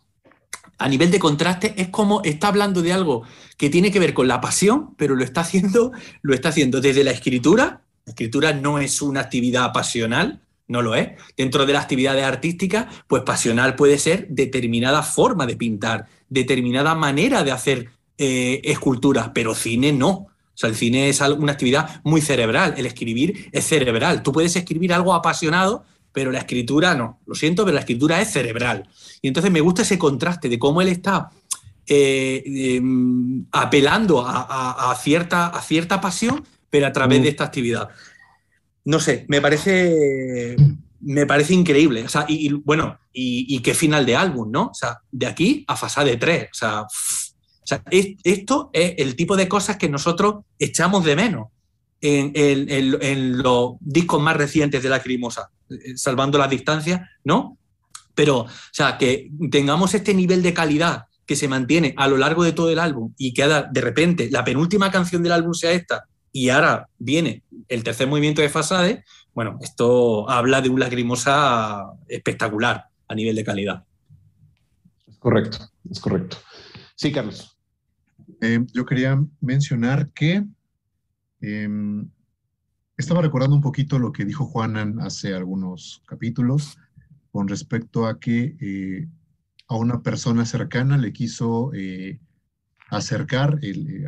a 0.79 0.89
nivel 0.89 1.11
de 1.11 1.19
contraste, 1.19 1.75
es 1.77 1.89
como 1.89 2.23
está 2.25 2.49
hablando 2.49 2.81
de 2.81 2.93
algo 2.93 3.23
que 3.59 3.69
tiene 3.69 3.93
que 3.93 3.99
ver 3.99 4.15
con 4.15 4.27
la 4.27 4.41
pasión, 4.41 4.95
pero 4.97 5.15
lo 5.15 5.23
está 5.25 5.43
haciendo, 5.43 5.93
lo 6.23 6.33
está 6.33 6.49
haciendo 6.49 6.81
desde 6.81 7.05
la 7.05 7.11
escritura. 7.11 7.83
La 8.07 8.13
escritura 8.13 8.55
no 8.55 8.79
es 8.79 9.03
una 9.03 9.21
actividad 9.21 9.75
pasional, 9.75 10.41
no 10.69 10.81
lo 10.81 10.95
es. 10.95 11.11
Dentro 11.37 11.67
de 11.67 11.75
las 11.75 11.83
actividades 11.83 12.25
artísticas, 12.25 12.87
pues 13.07 13.25
pasional 13.25 13.75
puede 13.75 13.99
ser 13.99 14.27
determinada 14.31 15.03
forma 15.03 15.45
de 15.45 15.57
pintar, 15.57 16.07
determinada 16.31 16.95
manera 16.95 17.45
de 17.45 17.53
hacer 17.53 17.91
eh, 18.17 18.63
esculturas, 18.65 19.33
pero 19.35 19.55
cine 19.55 19.93
no. 19.93 20.09
O 20.11 20.29
sea, 20.55 20.71
el 20.71 20.77
cine 20.77 21.09
es 21.09 21.21
una 21.21 21.53
actividad 21.53 22.01
muy 22.05 22.21
cerebral, 22.21 22.75
el 22.77 22.87
escribir 22.87 23.49
es 23.53 23.67
cerebral. 23.67 24.23
Tú 24.23 24.33
puedes 24.33 24.57
escribir 24.57 24.95
algo 24.95 25.13
apasionado, 25.13 25.85
pero 26.13 26.31
la 26.31 26.41
escritura 26.41 26.95
no. 26.95 27.21
Lo 27.27 27.35
siento, 27.35 27.65
pero 27.65 27.75
la 27.75 27.81
escritura 27.81 28.21
es 28.21 28.33
cerebral. 28.33 28.89
Y 29.23 29.29
entonces 29.29 29.51
me 29.51 29.61
gusta 29.61 29.83
ese 29.83 29.99
contraste 29.99 30.49
de 30.49 30.59
cómo 30.59 30.83
él 30.83 30.89
está 30.89 31.31
eh, 31.87 32.43
em, 32.77 33.47
apelando 33.53 34.25
a, 34.27 34.95
cierta, 35.01 35.47
a 35.47 35.63
cierta 35.63 36.01
pasión, 36.01 36.45
pero 36.69 36.87
a 36.87 36.93
través 36.93 37.21
mm. 37.21 37.23
de 37.23 37.29
esta 37.29 37.45
actividad. 37.45 37.89
No 38.85 38.99
sé, 38.99 39.27
me 39.29 39.41
parece, 39.41 40.57
me 41.01 41.27
parece 41.27 41.55
increíble. 41.55 42.03
O 42.05 42.09
sea, 42.09 42.25
y, 42.29 42.53
bueno, 42.53 42.99
y, 43.13 43.61
qué 43.61 43.75
final 43.75 44.07
de 44.07 44.17
álbum, 44.17 44.51
¿no? 44.51 44.67
O 44.69 44.75
sea, 44.75 45.01
de 45.11 45.27
aquí 45.27 45.65
a 45.69 45.77
Fasade 45.77 46.17
3. 46.17 46.45
O 46.45 46.55
sea, 46.55 46.87
sea, 47.71 47.83
esto 48.25 48.71
es 48.73 48.95
el 48.99 49.17
tipo 49.17 49.37
de 49.37 49.49
cosas 49.49 49.77
que 49.77 49.89
nosotros 49.89 50.45
echamos 50.59 51.05
de 51.05 51.17
menos 51.17 51.49
en, 52.01 53.43
los 53.43 53.75
discos 53.81 54.21
más 54.21 54.37
recientes 54.37 54.83
de 54.83 54.89
la 54.89 55.03
Crimosa, 55.03 55.51
eh, 55.71 55.97
salvando 55.97 56.39
las 56.39 56.51
distancias, 56.51 57.01
¿no? 57.25 57.59
Pero, 58.15 58.39
o 58.41 58.49
sea, 58.73 58.99
que 58.99 59.31
tengamos 59.51 59.95
este 59.95 60.15
nivel 60.15 60.43
de 60.43 60.55
calidad 60.55 61.05
que 61.27 61.37
se 61.37 61.49
mantiene 61.49 61.95
a 61.97 62.09
lo 62.09 62.17
largo 62.17 62.43
de 62.43 62.53
todo 62.53 62.71
el 62.71 62.79
álbum 62.79 63.15
y 63.17 63.33
que 63.33 63.47
de 63.47 63.81
repente 63.81 64.29
la 64.31 64.45
penúltima 64.45 64.91
canción 64.91 65.23
del 65.23 65.33
álbum 65.33 65.55
sea 65.55 65.71
esta 65.73 66.05
y 66.33 66.49
ahora 66.49 66.89
viene 66.99 67.45
el 67.69 67.85
tercer 67.85 68.09
movimiento 68.09 68.43
de 68.43 68.49
Fasade, 68.49 69.05
bueno, 69.35 69.59
esto 69.63 70.29
habla 70.29 70.61
de 70.61 70.69
un 70.69 70.81
lacrimosa 70.81 71.87
espectacular 72.09 72.87
a 73.09 73.15
nivel 73.15 73.37
de 73.37 73.45
calidad. 73.45 73.85
Es 75.07 75.19
correcto, 75.19 75.59
es 75.89 76.01
correcto. 76.01 76.37
Sí, 76.97 77.13
Carlos. 77.13 77.57
Eh, 78.41 78.61
yo 78.73 78.85
quería 78.85 79.23
mencionar 79.41 80.11
que 80.11 80.45
em, 81.41 82.09
estaba 82.97 83.23
recordando 83.23 83.57
un 83.57 83.63
poquito 83.63 83.99
lo 83.99 84.13
que 84.13 84.25
dijo 84.25 84.45
Juanan 84.45 85.01
hace 85.01 85.35
algunos 85.35 86.03
capítulos 86.07 86.79
con 87.33 87.49
respecto 87.49 88.07
a 88.07 88.19
que 88.19 88.57
eh, 88.61 89.09
a 89.69 89.77
una 89.77 90.03
persona 90.03 90.45
cercana 90.45 90.99
le 90.99 91.13
quiso 91.13 91.73
eh, 91.75 92.19
acercar 92.89 93.61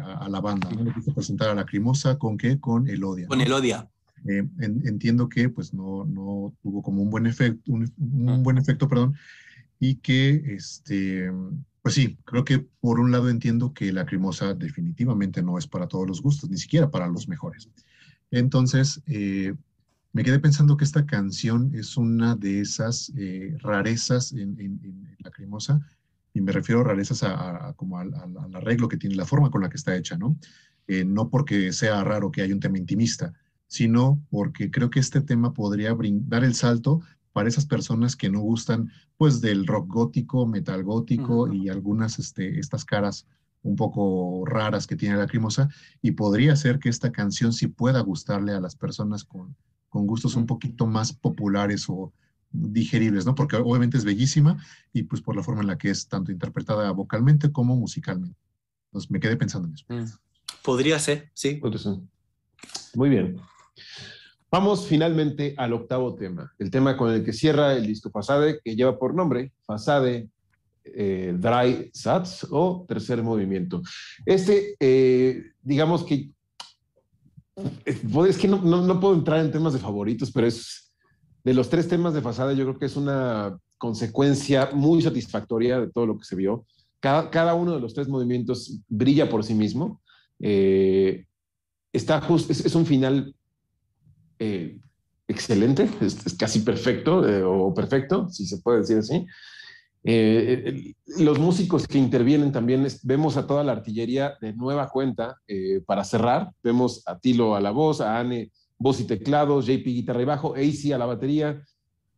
a, 0.05 0.29
la 0.29 0.41
banda, 0.41 0.71
le 0.71 0.93
quiso 0.93 1.15
presentar 1.15 1.51
a 1.51 1.55
la 1.55 1.65
Crimosa 1.65 2.19
con 2.19 2.37
qué, 2.37 2.59
con 2.59 2.89
Elodia. 2.89 3.29
Con 3.29 3.41
Elodia. 3.41 3.89
Eh, 4.29 4.45
entiendo 4.61 5.29
que 5.29 5.49
pues 5.49 5.73
no, 5.73 6.05
no 6.05 6.53
tuvo 6.63 6.83
como 6.83 7.03
un 7.03 7.11
buen 7.11 7.27
efecto, 7.27 7.73
un, 7.73 8.43
buen 8.43 8.59
efecto, 8.59 8.89
perdón, 8.89 9.15
y 9.81 9.97
que 9.97 10.43
este, 10.55 11.31
pues 11.83 11.97
sí, 11.97 12.17
creo 12.25 12.45
que 12.45 12.61
por 12.81 13.01
un 13.01 13.11
lado 13.11 13.29
entiendo 13.29 13.75
que 13.75 13.93
la 13.93 14.07
Crimosa 14.07 14.55
definitivamente 14.55 15.43
no 15.43 15.59
es 15.59 15.67
para 15.67 15.89
todos 15.89 16.07
los 16.07 16.23
gustos, 16.23 16.49
ni 16.49 16.57
siquiera 16.57 16.91
para 16.91 17.09
los 17.09 17.29
mejores. 17.29 17.69
Entonces, 18.31 19.03
eh, 19.07 19.55
me 20.13 20.23
quedé 20.23 20.39
pensando 20.39 20.77
que 20.77 20.85
esta 20.85 21.05
canción 21.07 21.73
es 21.75 21.97
una 21.97 22.37
de 22.37 22.61
esas 22.61 23.13
eh, 23.17 23.57
rarezas 23.59 24.33
en, 24.33 24.59
en, 24.61 25.17
la 25.19 25.31
Crimosa, 25.31 25.81
y 26.33 26.41
me 26.41 26.53
refiero 26.53 26.81
a 26.81 26.85
rarezas 26.85 27.25
a, 27.25 27.75
como 27.77 27.99
al, 27.99 28.15
arreglo 28.55 28.89
que 28.89 28.97
tiene, 28.97 29.17
la 29.17 29.27
forma 29.27 29.51
con 29.51 29.61
la 29.61 29.69
que 29.69 29.77
está 29.77 29.97
hecha, 29.97 30.17
¿no? 30.17 30.39
no 31.07 31.31
porque 31.31 31.73
sea 31.73 32.03
raro 32.05 32.31
que 32.31 32.43
haya 32.43 32.55
un 32.55 32.61
tema 32.61 32.79
intimista, 32.79 33.33
sino 33.67 34.23
porque 34.31 34.71
creo 34.71 34.91
que 34.91 35.01
este 35.01 35.21
tema 35.21 35.53
podría 35.55 35.97
dar 36.27 36.45
el 36.45 36.55
salto 36.55 37.01
para 37.33 37.49
esas 37.49 37.67
personas 37.67 38.17
que 38.17 38.31
no 38.31 38.41
gustan 38.41 38.91
pues 39.17 39.41
del 39.41 39.67
rock 39.67 39.89
gótico, 39.89 40.47
metal 40.47 40.83
gótico 40.85 41.53
y 41.53 41.69
algunas 41.69 42.19
este, 42.19 42.59
estas 42.59 42.85
caras 42.85 43.27
un 43.63 43.77
poco 43.77 44.45
raras 44.45 44.87
que 44.87 44.97
tiene 44.97 45.15
la 45.15 45.23
Lacrimosa 45.23 45.69
y 46.01 46.13
podría 46.13 46.57
ser 46.57 46.79
que 46.79 46.89
esta 46.89 47.13
canción 47.13 47.53
sí 47.53 47.69
pueda 47.69 48.01
gustarle 48.01 48.53
a 48.53 48.61
las 48.61 48.77
personas 48.77 49.25
con, 49.25 49.57
con 49.89 50.07
gustos 50.07 50.35
un 50.35 50.47
poquito 50.47 50.87
más 50.87 51.13
populares 51.13 51.87
o 51.89 52.13
digeribles, 52.51 53.25
¿no? 53.25 53.35
Porque 53.35 53.57
obviamente 53.57 53.97
es 53.97 54.05
bellísima 54.05 54.63
y 54.93 55.05
pues 55.05 55.23
por 55.23 55.37
la 55.37 55.43
forma 55.43 55.63
en 55.63 55.69
la 55.69 55.79
que 55.79 55.91
es 55.91 56.09
tanto 56.09 56.33
interpretada 56.33 56.91
vocalmente 56.93 57.51
como 57.51 57.77
musicalmente. 57.77 58.39
Entonces 58.87 59.11
me 59.11 59.21
quedé 59.21 59.37
pensando 59.37 59.69
en 59.69 59.75
eso. 59.75 59.87
Mm. 59.89 60.05
Podría 60.63 60.99
ser, 60.99 61.31
sí. 61.35 61.59
Muy 62.95 63.09
bien. 63.09 63.41
Vamos 64.53 64.87
finalmente 64.87 65.55
al 65.57 65.73
octavo 65.73 66.15
tema, 66.15 66.53
el 66.59 66.71
tema 66.71 66.95
con 66.95 67.11
el 67.11 67.25
que 67.25 67.33
cierra 67.33 67.73
el 67.73 67.87
disco 67.87 68.11
Fasade, 68.11 68.61
que 68.63 68.77
lleva 68.77 68.99
por 68.99 69.15
nombre 69.15 69.51
Fasade 69.65 70.29
eh, 70.85 71.35
Dry 71.39 71.91
Sats 71.95 72.47
o 72.51 72.85
tercer 72.87 73.23
movimiento. 73.23 73.81
Este, 74.27 74.77
eh, 74.79 75.43
digamos 75.63 76.05
que, 76.05 76.29
eh, 77.87 78.03
es 78.29 78.37
que 78.37 78.47
no, 78.47 78.59
no, 78.61 79.01
puedo 79.01 79.15
entrar 79.15 79.41
en 79.41 79.51
temas 79.51 79.73
de 79.73 79.79
favoritos, 79.79 80.31
pero 80.31 80.47
es 80.47 80.93
de 81.43 81.55
los 81.55 81.71
tres 81.71 81.89
temas 81.89 82.13
de 82.13 82.21
Fasade, 82.21 82.55
yo 82.55 82.65
creo 82.65 82.79
que 82.79 82.87
es 82.87 82.97
una 82.97 83.59
consecuencia 83.79 84.69
muy 84.75 85.01
satisfactoria 85.01 85.81
de 85.81 85.91
todo 85.91 86.05
lo 86.05 86.19
que 86.19 86.27
se 86.27 86.37
vio. 86.37 86.67
Cada, 87.01 87.31
cada 87.31 87.55
uno 87.55 87.73
de 87.73 87.81
los 87.81 87.95
tres 87.95 88.07
movimientos 88.07 88.81
brilla 88.87 89.31
por 89.31 89.45
sí 89.45 89.55
mismo. 89.55 90.03
está 90.39 92.21
just, 92.21 92.51
es 92.51 92.75
un 92.75 92.85
final 92.85 93.35
eh, 94.45 94.77
excelente, 95.29 95.89
es, 96.01 96.35
casi 96.37 96.61
perfecto 96.61 97.29
eh, 97.29 97.45
o 97.45 97.73
perfecto, 97.73 98.29
si 98.29 98.45
se 98.45 98.59
puede 98.59 98.81
decir 98.81 98.99
así. 98.99 99.25
Eh, 100.05 100.95
los 101.19 101.39
músicos 101.39 101.87
que 101.87 101.99
intervienen 101.99 102.51
también, 102.51 102.85
vemos 103.05 103.37
a 103.37 103.47
toda 103.47 103.63
la 103.63 103.71
artillería 103.71 104.37
de 104.41 104.53
nueva 104.53 104.89
cuenta 104.89 105.37
para 105.87 106.03
cerrar. 106.03 106.51
Vemos 106.61 107.05
a 107.07 107.21
Tilo 107.21 107.55
a 107.55 107.61
la 107.61 107.71
voz, 107.71 108.01
a 108.01 108.19
Anne 108.19 108.51
voz 108.79 108.99
y 108.99 109.05
teclados, 109.05 109.67
JP 109.67 109.85
guitarra 109.85 110.23
y 110.23 110.25
bajo, 110.25 110.55
AC 110.57 110.93
a 110.93 110.99
la 110.99 111.07
batería. 111.07 111.63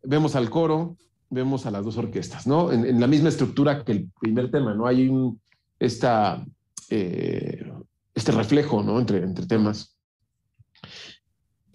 Vemos 0.02 0.34
al 0.34 0.48
coro, 0.48 0.96
vemos 1.28 1.66
a 1.66 1.70
las 1.70 1.84
dos 1.84 1.98
orquestas, 1.98 2.46
¿no? 2.46 2.72
En, 2.72 2.98
la 2.98 3.06
misma 3.06 3.28
estructura 3.28 3.84
que 3.84 3.92
el 3.92 4.10
primer 4.18 4.50
tema, 4.50 4.72
¿no? 4.72 4.86
Hay 4.86 5.06
un, 5.06 5.38
esta, 5.78 6.42
este 6.88 8.32
reflejo, 8.32 8.82
¿no? 8.82 8.98
Entre, 8.98 9.18
entre 9.18 9.44
temas. 9.44 9.93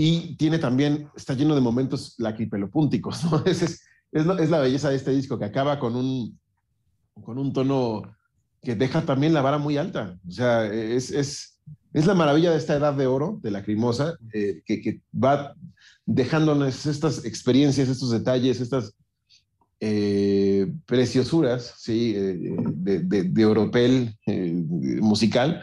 Y 0.01 0.37
tiene 0.37 0.59
también, 0.59 1.09
está 1.13 1.33
lleno 1.33 1.55
de 1.55 1.59
momentos 1.59 2.15
lacripelopúnticos, 2.19 3.25
¿no? 3.25 3.43
Es, 3.45 3.61
es, 3.61 3.81
es, 4.13 4.49
la 4.49 4.59
belleza 4.59 4.89
de 4.89 4.95
este 4.95 5.11
disco, 5.11 5.37
que 5.37 5.43
acaba 5.43 5.77
con 5.77 5.97
un, 5.97 6.39
con 7.21 7.37
un 7.37 7.51
tono 7.51 8.03
que 8.61 8.75
deja 8.75 9.01
también 9.01 9.33
la 9.33 9.41
vara 9.41 9.57
muy 9.57 9.75
alta. 9.75 10.17
O 10.25 10.31
sea, 10.31 10.65
es, 10.65 11.11
es, 11.11 11.59
es 11.91 12.05
la 12.05 12.13
maravilla 12.13 12.51
de 12.51 12.57
esta 12.57 12.77
edad 12.77 12.93
de 12.93 13.07
oro, 13.07 13.39
de 13.43 13.51
la 13.51 13.61
crimosa, 13.61 14.17
eh, 14.31 14.61
que, 14.65 14.79
que, 14.81 15.01
va 15.13 15.53
dejándonos 16.05 16.85
estas 16.85 17.25
experiencias, 17.25 17.89
estos 17.89 18.11
detalles, 18.11 18.61
estas 18.61 18.93
eh, 19.81 20.71
preciosuras, 20.85 21.73
¿sí? 21.77 22.13
Eh, 22.15 22.37
de, 22.37 22.99
de, 22.99 23.23
de, 23.23 23.45
oropel 23.45 24.15
musical, 25.01 25.61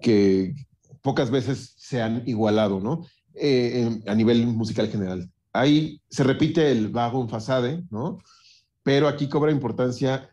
que 0.00 0.56
pocas 1.02 1.30
veces 1.30 1.74
se 1.76 2.02
han 2.02 2.26
igualado, 2.26 2.80
¿no? 2.80 3.06
Eh, 3.36 4.00
a 4.06 4.14
nivel 4.14 4.46
musical 4.46 4.88
general. 4.88 5.28
Ahí 5.52 6.00
se 6.08 6.22
repite 6.22 6.70
el 6.70 6.88
vago 6.88 7.20
en 7.20 7.28
fasade, 7.28 7.82
¿no? 7.90 8.18
Pero 8.84 9.08
aquí 9.08 9.28
cobra 9.28 9.50
importancia, 9.50 10.30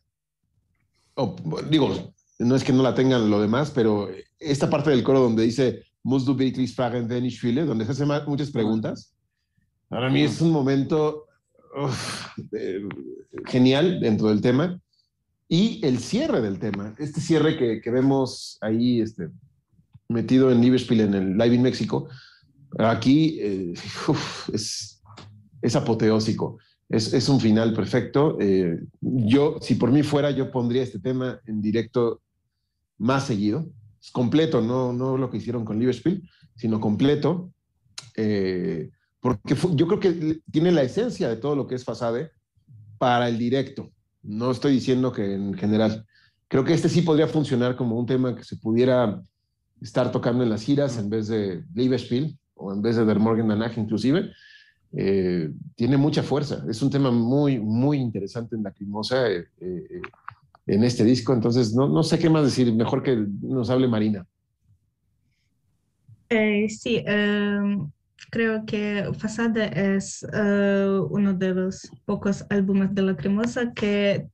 digo, 1.69 2.13
no 2.37 2.55
es 2.55 2.63
que 2.63 2.73
no 2.73 2.83
la 2.83 2.93
tengan 2.93 3.29
lo 3.29 3.41
demás, 3.41 3.71
pero 3.71 4.09
esta 4.39 4.69
parte 4.69 4.91
del 4.91 5.03
coro 5.03 5.21
donde 5.21 5.43
dice 5.43 5.83
Musst 6.03 6.27
du 6.27 6.35
wirklich 6.35 6.73
fragen, 6.73 7.07
wenn 7.07 7.25
ich 7.25 7.41
donde 7.41 7.85
se 7.85 7.91
hacen 7.91 8.07
muchas 8.25 8.49
preguntas, 8.49 9.13
para 9.87 10.09
mí 10.09 10.23
es 10.23 10.41
un 10.41 10.51
momento 10.51 11.25
genial 13.45 13.99
dentro 13.99 14.29
del 14.29 14.41
tema. 14.41 14.79
Y 15.47 15.85
el 15.85 15.99
cierre 15.99 16.41
del 16.41 16.59
tema, 16.59 16.95
este 16.97 17.19
cierre 17.21 17.57
que, 17.57 17.81
que 17.81 17.91
vemos 17.91 18.57
ahí 18.61 19.01
este, 19.01 19.29
metido 20.07 20.51
en 20.51 20.61
Liverpool 20.61 21.01
en 21.01 21.13
el 21.13 21.37
Live 21.37 21.55
in 21.55 21.61
México, 21.61 22.07
Aquí 22.79 23.37
eh, 23.39 23.73
es, 24.53 25.75
apoteósico. 25.75 26.57
Es, 26.89 27.13
es, 27.13 27.29
un 27.29 27.39
final 27.39 27.73
perfecto. 27.73 28.37
Eh, 28.39 28.79
yo, 29.01 29.57
si 29.61 29.75
por 29.75 29.91
mí 29.91 30.03
fuera, 30.03 30.31
yo 30.31 30.51
pondría 30.51 30.83
este 30.83 30.99
tema 30.99 31.39
en 31.45 31.61
directo 31.61 32.21
más 32.97 33.25
seguido. 33.25 33.65
Es 34.01 34.11
completo, 34.11 34.61
no, 34.61 34.93
no 34.93 35.17
lo 35.17 35.29
que 35.29 35.37
hicieron 35.37 35.63
con 35.63 35.79
Liverpool, 35.79 36.21
sino 36.55 36.79
completo. 36.79 37.51
Eh, 38.15 38.89
porque 39.19 39.55
yo 39.73 39.87
creo 39.87 39.99
que 39.99 40.41
tiene 40.51 40.71
la 40.71 40.81
esencia 40.81 41.29
de 41.29 41.37
todo 41.37 41.55
lo 41.55 41.67
que 41.67 41.75
es 41.75 41.85
Fasade 41.85 42.31
para 42.97 43.29
el 43.29 43.37
directo. 43.37 43.91
No 44.23 44.51
estoy 44.51 44.73
diciendo 44.73 45.11
que 45.11 45.33
en 45.33 45.53
general. 45.53 46.05
Creo 46.47 46.65
que 46.65 46.73
este 46.73 46.89
sí 46.89 47.01
podría 47.01 47.27
funcionar 47.27 47.77
como 47.77 47.97
un 47.97 48.05
tema 48.05 48.35
que 48.35 48.43
se 48.43 48.57
pudiera 48.57 49.21
estar 49.79 50.11
tocando 50.11 50.43
en 50.43 50.49
las 50.49 50.63
giras 50.63 50.97
en 50.97 51.09
vez 51.09 51.27
de 51.27 51.63
Liverpool 51.73 52.37
o 52.61 52.73
en 52.73 52.81
vez 52.81 52.95
de 52.95 53.05
Der 53.05 53.19
Morgen 53.19 53.47
Danach 53.47 53.77
inclusive, 53.77 54.31
eh, 54.93 55.49
tiene 55.75 55.97
mucha 55.97 56.21
fuerza. 56.21 56.65
Es 56.69 56.81
un 56.81 56.89
tema 56.89 57.11
muy, 57.11 57.59
muy 57.59 57.97
interesante 57.97 58.55
en 58.55 58.63
la 58.63 58.71
eh, 58.71 59.45
eh, 59.61 60.01
en 60.67 60.83
este 60.83 61.03
disco, 61.03 61.33
entonces 61.33 61.73
no, 61.73 61.87
no, 61.87 62.03
sé 62.03 62.19
qué 62.19 62.29
más 62.29 62.43
decir, 62.43 62.73
mejor 62.73 63.01
que 63.01 63.25
nos 63.41 63.69
hable 63.69 63.87
Marina. 63.87 64.25
sí, 66.29 67.03
em, 67.05 67.89
creo 68.29 68.65
que 68.65 69.09
Fasada 69.17 69.65
es 69.65 70.25
uno 71.09 71.33
de 71.33 71.53
los 71.53 71.89
pocos 72.05 72.45
álbumes 72.49 72.93
de 72.93 73.01
Lacrimosa 73.01 73.73
que 73.73 74.27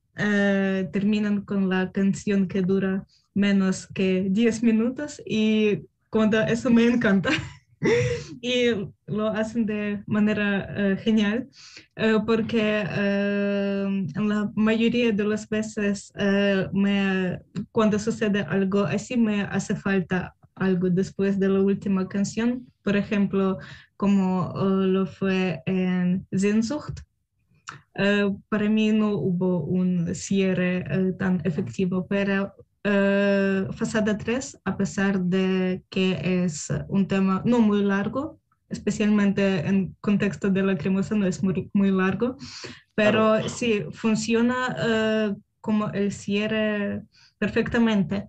terminan 0.92 1.42
con 1.42 1.68
la 1.68 1.90
canción 1.92 2.46
que 2.46 2.62
dura 2.62 3.06
menos 3.34 3.86
que 3.86 4.26
10 4.30 4.62
minutos 4.64 5.22
y 5.24 5.84
cuando 6.10 6.40
eso 6.42 6.70
me 6.70 6.84
encanta. 6.84 7.30
y 8.40 8.70
lo 9.06 9.28
hacen 9.28 9.66
de 9.66 10.02
manera 10.06 10.66
eh, 10.76 10.96
genial 10.96 11.48
porque 12.26 12.80
en 12.80 14.28
la 14.28 14.50
mayoría 14.54 15.12
de 15.12 15.24
las 15.24 15.48
veces 15.48 16.12
cuando 17.72 17.98
sucede 17.98 18.40
algo 18.40 18.84
así 18.84 19.16
me 19.16 19.42
hace 19.42 19.76
falta 19.76 20.34
algo 20.58 20.90
después 20.90 21.38
de 21.38 21.48
la 21.48 21.60
última 21.60 22.08
canción, 22.08 22.66
por 22.82 22.96
ejemplo, 22.96 23.58
como 23.96 24.52
lo 24.56 25.06
fue 25.06 25.62
en 25.66 26.26
Sehnsucht. 26.32 27.00
para 28.48 28.68
mí 28.68 28.92
no 28.92 29.12
hubo 29.12 29.64
un 29.64 30.14
cierre 30.14 30.84
tan 31.18 31.40
efectivo, 31.44 32.06
pero 32.08 32.54
Uh, 32.88 33.70
Fasada 33.74 34.16
3, 34.16 34.60
a 34.64 34.76
pesar 34.78 35.20
de 35.20 35.82
que 35.90 36.42
es 36.42 36.72
un 36.88 37.06
tema 37.06 37.42
no 37.44 37.60
muy 37.60 37.82
largo, 37.82 38.40
especialmente 38.70 39.66
en 39.66 39.94
contexto 40.00 40.48
de 40.48 40.62
la 40.62 40.78
cremosa 40.78 41.14
no 41.14 41.26
es 41.26 41.42
muy, 41.42 41.70
muy 41.74 41.90
largo, 41.90 42.36
pero 42.94 43.46
sí 43.46 43.84
funciona 43.92 44.76
uh, 44.78 45.38
como 45.60 45.90
el 45.90 46.12
cierre 46.12 47.02
perfectamente 47.36 48.26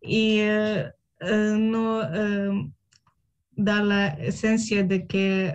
y 0.00 0.40
uh, 0.42 1.56
no 1.56 2.00
da 3.52 3.82
la 3.84 4.08
esencia 4.08 4.82
de 4.82 5.06
que 5.06 5.54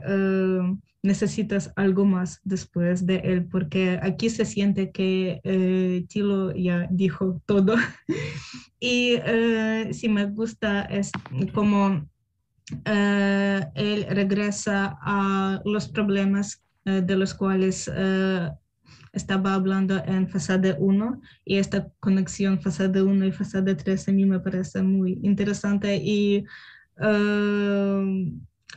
necesitas 1.06 1.72
algo 1.76 2.04
más 2.04 2.42
después 2.44 3.06
de 3.06 3.18
él, 3.18 3.46
porque 3.46 4.00
aquí 4.02 4.30
se 4.30 4.44
siente 4.44 4.92
que 4.92 5.40
eh, 5.44 6.06
Tilo 6.10 6.54
ya 6.54 6.88
dijo 6.90 7.42
todo. 7.46 7.76
y 8.80 9.14
eh, 9.26 9.90
si 9.94 10.10
me 10.10 10.26
gusta 10.26 10.82
es 10.84 11.12
como 11.54 12.08
eh, 12.86 13.66
él 13.76 14.06
regresa 14.10 14.98
a 15.02 15.62
los 15.64 15.88
problemas 15.88 16.62
de 16.84 17.16
los 17.16 17.34
cuales 17.34 17.90
estaba 19.12 19.56
hablando 19.56 20.04
en 20.06 20.30
Fasade 20.30 20.76
1 20.78 21.20
y 21.46 21.58
esta 21.58 21.88
conexión 22.00 22.62
Fasade 22.62 23.02
1 23.02 23.26
y 23.26 23.32
Fasade 23.32 23.74
3 23.74 24.10
a 24.10 24.12
mí 24.12 24.26
me 24.26 24.40
parece 24.40 24.84
muy 24.84 25.20
interesante 25.24 25.96
y 25.96 26.46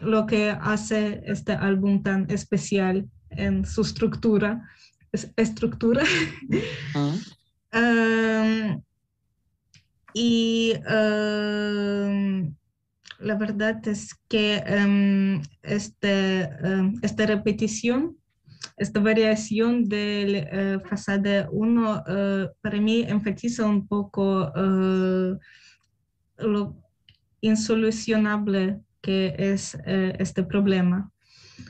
lo 0.00 0.26
que 0.26 0.50
hace 0.50 1.22
este 1.26 1.52
álbum 1.52 2.02
tan 2.02 2.30
especial 2.30 3.08
en 3.30 3.64
su 3.64 3.82
estructura. 3.82 4.68
Es, 5.12 5.32
estructura. 5.36 6.02
Y 10.14 10.72
um, 10.90 12.54
la 13.20 13.34
verdad 13.36 13.86
es 13.86 14.14
que 14.28 14.64
um, 14.68 15.42
este, 15.62 16.50
esta 17.02 17.26
repetición, 17.26 18.16
esta 18.76 19.00
variación 19.00 19.88
del 19.88 20.36
uh, 20.36 20.88
Fasade 20.88 21.46
1, 21.52 21.92
uh, 21.92 22.48
para 22.60 22.80
mí 22.80 23.02
enfatiza 23.02 23.66
un 23.66 23.86
poco 23.86 24.52
lo 26.38 26.76
insolucionable 27.40 28.80
que 29.00 29.34
es 29.38 29.76
eh, 29.86 30.16
este 30.18 30.42
problema 30.42 31.10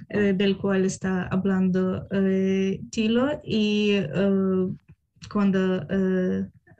eh, 0.09 0.35
del 0.35 0.57
cual 0.57 0.85
está 0.85 1.27
hablando 1.29 2.07
eh, 2.11 2.81
Tilo 2.91 3.41
y 3.45 3.97
cuando 5.31 5.87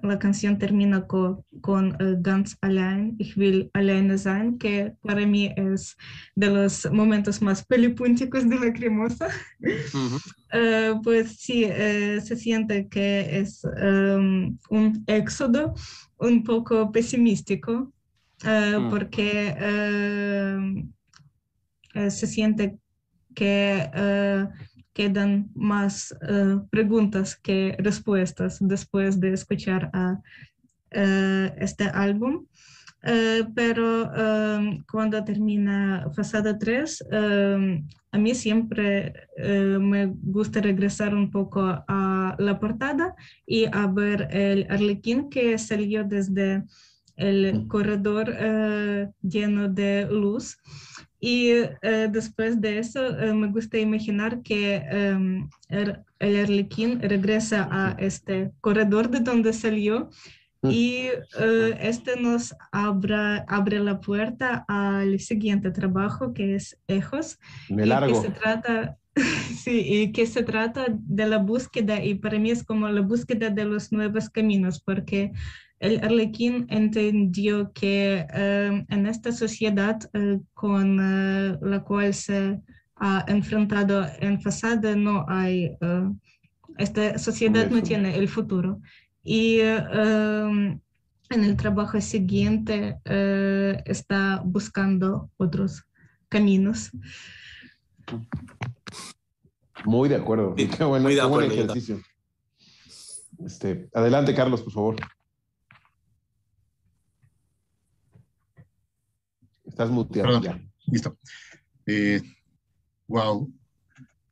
la 0.01 0.19
canción 0.21 0.59
termina 0.59 1.07
con, 1.09 1.43
con 1.61 1.97
Ganz 2.23 2.57
allein, 2.63 3.17
Ich 3.19 3.37
will 3.37 3.69
alleine 3.75 4.17
sein, 4.17 4.57
que 4.57 4.95
para 5.03 5.27
mí 5.27 5.53
es 5.57 5.97
de 6.37 6.47
los 6.47 6.89
momentos 6.93 7.43
más 7.43 7.65
pelipúnticos 7.67 8.49
de 8.49 8.59
la 8.61 8.73
cremosa. 8.73 9.29
pues 11.03 11.37
sí, 11.41 11.65
se 11.65 12.37
siente 12.37 12.87
que 12.89 13.41
es 13.41 13.65
um, 13.65 14.57
un 14.71 15.03
éxodo 15.09 15.75
un 16.19 16.45
poco 16.45 16.93
pesimístico 16.93 17.93
eh, 17.93 17.98
mm. 18.45 18.91
porque 18.91 19.55
eh, 19.59 20.85
eh, 21.95 22.11
se 22.11 22.27
siente 22.27 22.79
que 23.35 23.91
quedan 24.93 25.49
más 25.55 26.13
preguntas 26.71 27.37
que 27.37 27.77
respuestas 27.79 28.59
después 28.61 29.21
de 29.21 29.33
escuchar 29.33 29.91
a 29.93 30.21
este 30.91 31.85
álbum. 31.85 32.47
pero 33.55 34.11
cuando 34.91 35.23
termina 35.23 36.11
Fasada 36.17 36.59
3, 36.59 37.05
a 38.11 38.19
mí 38.19 38.35
siempre 38.35 39.13
me 39.79 40.07
gusta 40.07 40.61
regresar 40.61 41.15
un 41.15 41.31
poco 41.31 41.61
a 41.63 42.35
la 42.37 42.59
portada 42.59 43.15
y 43.47 43.67
a 43.67 43.87
ver 43.87 44.27
el 44.33 44.67
arlequín 44.69 45.31
que 45.31 45.57
salió 45.59 46.03
desde 46.03 46.65
el 47.19 47.67
corredor 47.67 48.35
eh, 48.39 49.09
lleno 49.23 49.69
de 49.69 50.09
luz. 50.11 50.59
Y 51.21 51.51
eh, 51.51 52.09
después 52.11 52.61
de 52.61 52.79
eso 52.79 53.19
eh, 53.19 53.35
me 53.35 53.49
gusta 53.49 53.77
imaginar 53.77 54.41
que 54.43 54.77
em, 54.77 55.49
el, 55.69 56.05
arlequín 56.21 57.01
regresa 57.01 57.69
a 57.71 57.97
este 57.99 58.53
corredor 58.61 59.11
de 59.11 59.21
donde 59.21 59.53
salió 59.53 60.11
y 60.63 61.07
este 61.81 62.21
nos 62.21 62.53
abre, 62.73 63.45
abre 63.47 63.79
la 63.79 64.01
puerta 64.01 64.65
al 64.67 65.21
siguiente 65.21 65.71
trabajo 65.71 66.35
que 66.35 66.57
es 66.57 66.77
Ejos. 66.89 67.39
Me 67.69 67.87
largo. 67.87 68.11
Y 68.11 68.13
que 68.13 68.21
se 68.21 68.31
trata, 68.31 68.99
sí, 69.63 69.85
y 69.87 70.13
que 70.13 70.27
se 70.27 70.43
trata 70.43 70.87
de 70.89 71.27
la 71.27 71.39
búsqueda 71.39 72.03
y 72.03 72.17
para 72.17 72.41
mí 72.41 72.51
es 72.51 72.65
como 72.65 72.89
la 72.89 73.03
búsqueda 73.03 73.51
de 73.51 73.65
los 73.65 73.93
nuevos 73.93 74.29
caminos 74.31 74.81
porque 74.81 75.33
el 75.81 76.05
Arlequín 76.05 76.67
entendió 76.69 77.73
que 77.73 78.27
eh, 78.33 78.87
en 78.89 79.07
esta 79.07 79.33
sociedad 79.33 79.99
eh, 80.13 80.41
con 80.55 80.99
eh, 81.01 81.59
la 81.63 81.81
cual 81.85 82.15
se 82.15 82.61
ha 82.97 83.25
enfrentado 83.29 84.07
en 84.19 84.41
Fasada 84.41 84.97
no 84.97 85.25
hay, 85.29 85.71
esta 86.79 87.17
sociedad 87.17 87.71
no 87.71 87.81
tiene 87.81 88.17
el 88.17 88.29
futuro. 88.29 88.81
Y 89.23 89.61
en 89.61 90.81
el 91.31 91.57
trabajo 91.57 92.01
siguiente 92.01 92.99
está 93.85 94.43
buscando 94.45 95.31
otros 95.37 95.85
caminos. 96.29 96.91
Muy 99.85 100.09
de 100.09 100.17
acuerdo. 100.17 100.57
qué 100.57 100.83
bueno, 100.83 101.29
buen 101.29 101.53
ejercicio. 101.53 102.01
Este, 103.45 103.89
adelante, 103.95 104.35
Carlos, 104.35 104.63
por 104.63 104.73
favor. 104.73 104.97
Estás 109.79 109.93
muteado 109.93 110.43
ya. 110.43 110.61
Listo. 110.87 111.17
wow. 113.07 113.49
Eh, 113.49 113.59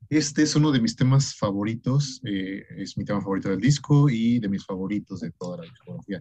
este 0.09 0.43
es 0.43 0.57
uno 0.57 0.73
de 0.73 0.81
mis 0.81 0.97
temas 0.97 1.37
favoritos. 1.37 2.21
Eh, 2.25 2.65
es 2.79 2.99
mi 2.99 3.05
tema 3.05 3.21
favorito 3.21 3.51
del 3.51 3.61
disco 3.61 4.11
y 4.11 4.41
de 4.41 4.49
mis 4.49 4.67
favoritos 4.67 5.21
de 5.21 5.31
toda 5.31 5.59
la 5.59 5.63
discografía. 5.63 6.19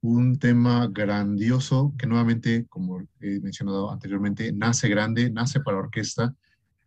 Un 0.00 0.38
tema 0.38 0.88
grandioso 0.90 1.92
que 1.98 2.06
nuevamente, 2.06 2.64
como 2.70 3.02
he 3.20 3.40
mencionado 3.40 3.90
anteriormente, 3.90 4.54
nace 4.54 4.88
grande, 4.88 5.30
nace 5.30 5.60
para 5.60 5.76
orquesta. 5.76 6.34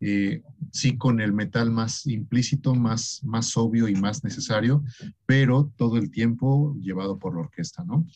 Eh, 0.02 0.42
sí 0.72 0.98
con 0.98 1.22
el 1.22 1.34
metal 1.34 1.70
más 1.70 2.08
implícito, 2.08 2.74
más, 2.74 3.22
más 3.24 3.56
obvio 3.58 3.88
y 3.88 3.94
más 3.94 4.24
necesario, 4.24 4.84
pero 5.28 5.72
todo 5.78 5.98
el 5.98 6.10
tiempo 6.10 6.76
llevado 6.80 7.20
por 7.20 7.36
la 7.36 7.42
orquesta, 7.42 7.84
¿no? 7.84 8.08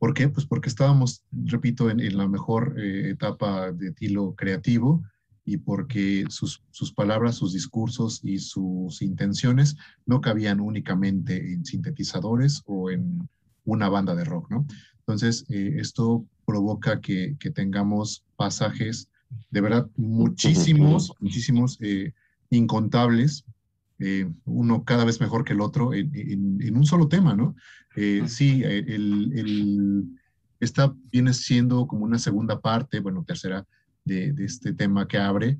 ¿Por 0.00 0.14
qué? 0.14 0.30
Pues 0.30 0.46
porque 0.46 0.70
estábamos, 0.70 1.22
repito, 1.30 1.90
en, 1.90 2.16
la 2.16 2.26
mejor 2.26 2.74
eh, 2.80 3.10
etapa 3.10 3.70
de 3.70 3.92
Tilo 3.92 4.34
creativo 4.34 5.02
y 5.44 5.58
porque 5.58 6.24
sus, 6.30 6.62
palabras, 6.96 7.36
sus 7.36 7.52
discursos 7.52 8.18
y 8.24 8.38
sus 8.38 9.02
intenciones 9.02 9.76
no 10.06 10.22
cabían 10.22 10.60
únicamente 10.60 11.52
en 11.52 11.66
sintetizadores 11.66 12.62
o 12.64 12.90
en 12.90 13.28
una 13.64 13.90
banda 13.90 14.14
de 14.14 14.24
rock, 14.24 14.50
¿no? 14.50 14.66
Entonces, 15.00 15.44
eh, 15.50 15.74
esto 15.76 16.24
provoca 16.46 17.02
que, 17.02 17.36
tengamos 17.54 18.24
pasajes, 18.36 19.10
de 19.50 19.60
verdad, 19.60 19.86
muchísimos, 19.96 21.12
muchísimos, 21.20 21.76
eh, 21.82 22.14
incontables, 22.48 23.44
uno 24.44 24.84
cada 24.84 25.04
vez 25.04 25.20
mejor 25.20 25.44
que 25.44 25.52
el 25.52 25.60
otro 25.60 25.92
en, 25.92 26.76
un 26.76 26.86
solo 26.86 27.08
tema, 27.08 27.34
¿no? 27.34 27.54
Eh, 27.96 28.22
sí, 28.26 28.62
eh, 28.64 28.84
el, 28.86 30.06
esta 30.58 30.94
viene 31.10 31.34
siendo 31.34 31.86
como 31.86 32.04
una 32.04 32.18
segunda 32.18 32.60
parte, 32.60 33.00
bueno, 33.00 33.24
tercera, 33.26 33.66
de, 34.04 34.34
este 34.38 34.72
tema 34.72 35.06
que 35.06 35.18
abre 35.18 35.58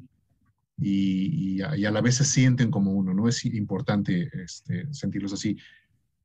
y, 0.78 1.60
a, 1.60 1.90
la 1.90 2.00
vez 2.00 2.16
se 2.16 2.24
sienten 2.24 2.70
como 2.70 2.92
uno, 2.92 3.12
¿no? 3.12 3.28
Es 3.28 3.44
importante 3.44 4.30
este, 4.42 4.92
sentirlos 4.92 5.32
así, 5.32 5.56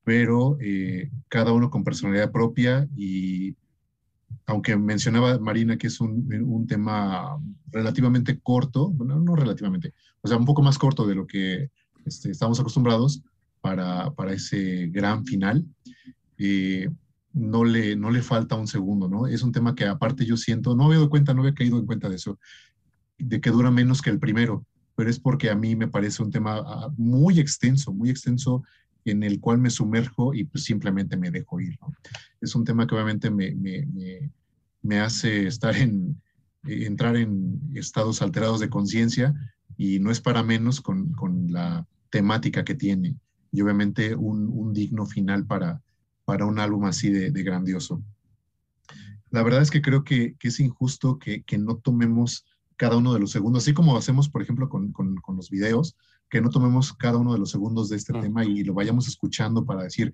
pero 0.03 0.58
eh, 0.61 1.11
cada 1.27 1.52
uno 1.52 1.69
con 1.69 1.84
personalidad 1.84 2.32
propia 2.32 2.88
y 2.95 3.56
aunque 4.48 4.76
mencionaba 4.76 5.40
Marina 5.40 5.77
que 5.77 5.88
es 5.88 6.00
un, 6.00 6.68
tema 6.68 7.38
relativamente 7.72 8.40
corto, 8.40 8.90
bueno, 8.90 9.19
no 9.19 9.35
relativamente, 9.35 9.94
o 10.22 10.27
sea, 10.27 10.38
un 10.38 10.45
poco 10.45 10.61
más 10.61 10.77
corto 10.77 11.06
de 11.06 11.16
lo 11.16 11.26
que 11.26 11.72
este, 12.06 12.32
estamos 12.32 12.59
acostumbrados 12.59 13.22
para, 13.61 14.11
para, 14.11 14.34
ese 14.34 14.88
gran 14.88 15.25
final, 15.25 15.66
eh, 16.38 16.90
no, 17.34 17.66
le, 17.66 17.95
no 17.95 18.11
le 18.11 18.22
falta 18.22 18.56
un 18.56 18.67
segundo, 18.67 19.09
¿no? 19.09 19.27
Es 19.27 19.42
un 19.43 19.51
tema 19.51 19.75
que 19.75 19.85
aparte 19.85 20.25
yo 20.25 20.38
siento, 20.38 20.75
no 20.75 20.85
había 20.85 20.98
dado 20.98 21.09
cuenta, 21.09 21.34
no 21.34 21.42
había 21.42 21.53
caído 21.53 21.77
en 21.80 21.85
cuenta 21.85 22.08
de 22.08 22.16
eso, 22.16 22.40
de 23.17 23.42
que 23.42 23.50
dura 23.50 23.72
menos 23.72 24.01
que 24.01 24.09
el 24.09 24.19
primero, 24.19 24.66
pero 24.95 25.09
es 25.09 25.19
porque 25.19 25.50
a 25.50 25.56
mí 25.56 25.75
me 25.75 25.88
parece 25.88 26.24
un 26.24 26.32
tema 26.32 26.61
ah, 26.66 26.90
muy 26.98 27.40
extenso, 27.40 27.93
muy 27.93 28.09
extenso 28.09 28.64
en 29.03 29.24
el 29.24 29.40
cual 29.40 29.59
me 29.59 29.69
sumerjo 29.69 30.34
y 30.34 30.45
pues 30.45 30.64
simplemente 30.64 31.16
me 31.16 31.32
dejo 31.32 31.59
ir. 31.59 31.77
Es 32.42 32.56
un 32.56 32.64
tema 32.64 32.88
que 32.88 32.95
obviamente 32.95 33.30
me, 33.30 33.53
me, 33.53 33.88
me, 34.82 35.00
hace 35.00 35.48
estar 35.48 35.75
en, 35.75 36.19
entrar 36.64 37.16
en 37.16 37.59
estados 37.75 38.22
alterados 38.22 38.59
de 38.59 38.69
conciencia 38.69 39.34
y 39.77 40.00
no 40.00 40.09
es 40.09 40.22
para 40.22 40.42
menos 40.42 40.82
con, 40.82 41.11
con, 41.14 41.51
la 41.51 41.85
temática 42.16 42.64
que 42.64 42.76
tiene 42.76 43.18
y 43.52 43.61
obviamente 43.61 44.16
un, 44.16 44.48
un 44.48 44.72
digno 44.72 45.06
final 45.06 45.45
para, 45.45 45.84
para 46.24 46.45
un 46.45 46.60
álbum 46.60 46.85
así 46.85 47.10
de, 47.10 47.30
de, 47.30 47.44
grandioso. 47.44 48.02
La 49.32 49.44
verdad 49.44 49.61
es 49.61 49.69
que 49.69 49.82
creo 49.82 50.06
que, 50.06 50.35
que 50.40 50.48
es 50.48 50.61
injusto 50.61 51.19
que, 51.19 51.44
que, 51.44 51.58
no 51.58 51.76
tomemos 51.76 52.45
cada 52.77 52.95
uno 52.95 53.14
de 53.14 53.19
los 53.19 53.32
segundos, 53.32 53.64
así 53.64 53.74
como 53.74 53.98
hacemos, 53.98 54.30
por 54.30 54.42
ejemplo, 54.42 54.69
con, 54.69 54.94
con, 54.94 55.18
con 55.18 55.35
los 55.35 55.50
videos, 55.50 55.98
que 56.30 56.40
no 56.40 56.50
tomemos 56.50 56.94
cada 56.94 57.18
uno 57.18 57.34
de 57.34 57.40
los 57.40 57.52
segundos 57.52 57.90
de 57.90 57.98
este 57.98 58.14
tema 58.14 58.45
y 58.45 58.64
lo 58.64 58.74
vayamos 58.74 59.10
escuchando 59.10 59.66
para 59.66 59.84
decir, 59.84 60.14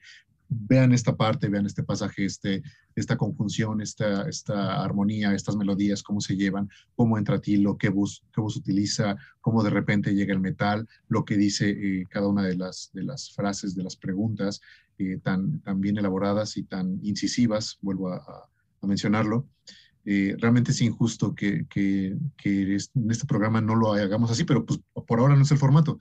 vean 0.54 0.92
esta 0.92 1.16
parte, 1.16 1.48
vean 1.48 1.66
este 1.66 1.82
pasaje, 1.82 2.26
este, 2.26 2.62
esta 2.94 3.16
conjunción, 3.16 3.82
esta, 3.82 4.28
esta 4.28 4.84
armonía, 4.84 5.34
estas 5.34 5.56
melodías, 5.56 6.04
cómo 6.04 6.20
se 6.20 6.36
llevan, 6.36 6.70
cómo 6.94 7.18
entra 7.18 7.40
Tilo, 7.40 7.78
qué 7.78 7.88
bus, 7.88 8.24
qué 8.34 8.42
bus 8.42 8.58
utiliza, 8.58 9.16
cómo 9.40 9.64
de 9.64 9.70
repente 9.70 10.14
llega 10.14 10.34
el 10.34 10.42
metal, 10.42 10.88
lo 11.08 11.24
que 11.24 11.38
dice 11.38 11.70
eh, 11.70 12.06
cada 12.10 12.28
una 12.28 12.44
de 12.44 12.58
las, 12.58 12.90
de 12.94 13.04
las 13.04 13.32
frases, 13.34 13.76
de 13.76 13.84
las 13.84 13.96
preguntas, 13.96 14.60
eh, 14.98 15.20
tan, 15.24 15.62
tan 15.62 15.80
bien 15.80 15.98
elaboradas 15.98 16.58
y 16.58 16.64
tan 16.64 17.00
incisivas, 17.02 17.78
vuelvo 17.82 18.10
a, 18.10 18.18
a 18.82 18.88
mencionarlo. 18.88 19.48
Eh, 20.04 20.36
realmente 20.40 20.72
es 20.72 20.82
injusto 20.82 21.36
que, 21.36 21.68
que, 21.68 22.18
que, 22.36 22.74
en 22.74 23.12
este 23.12 23.28
programa 23.28 23.62
no 23.62 23.76
lo 23.76 23.94
hagamos 23.94 24.32
así, 24.32 24.44
pero 24.44 24.66
pues 24.66 24.80
por 25.08 25.20
ahora 25.20 25.36
no 25.36 25.44
es 25.44 25.52
el 25.52 25.60
formato. 25.60 26.00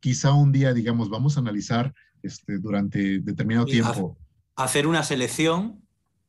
Quizá 0.00 0.32
un 0.32 0.50
día, 0.50 0.74
digamos, 0.74 1.08
vamos 1.08 1.36
a 1.36 1.40
analizar 1.40 1.94
este, 2.22 2.58
durante 2.58 3.20
determinado 3.20 3.66
tiempo. 3.66 4.16
Hacer 4.56 4.86
una 4.86 5.02
selección 5.02 5.80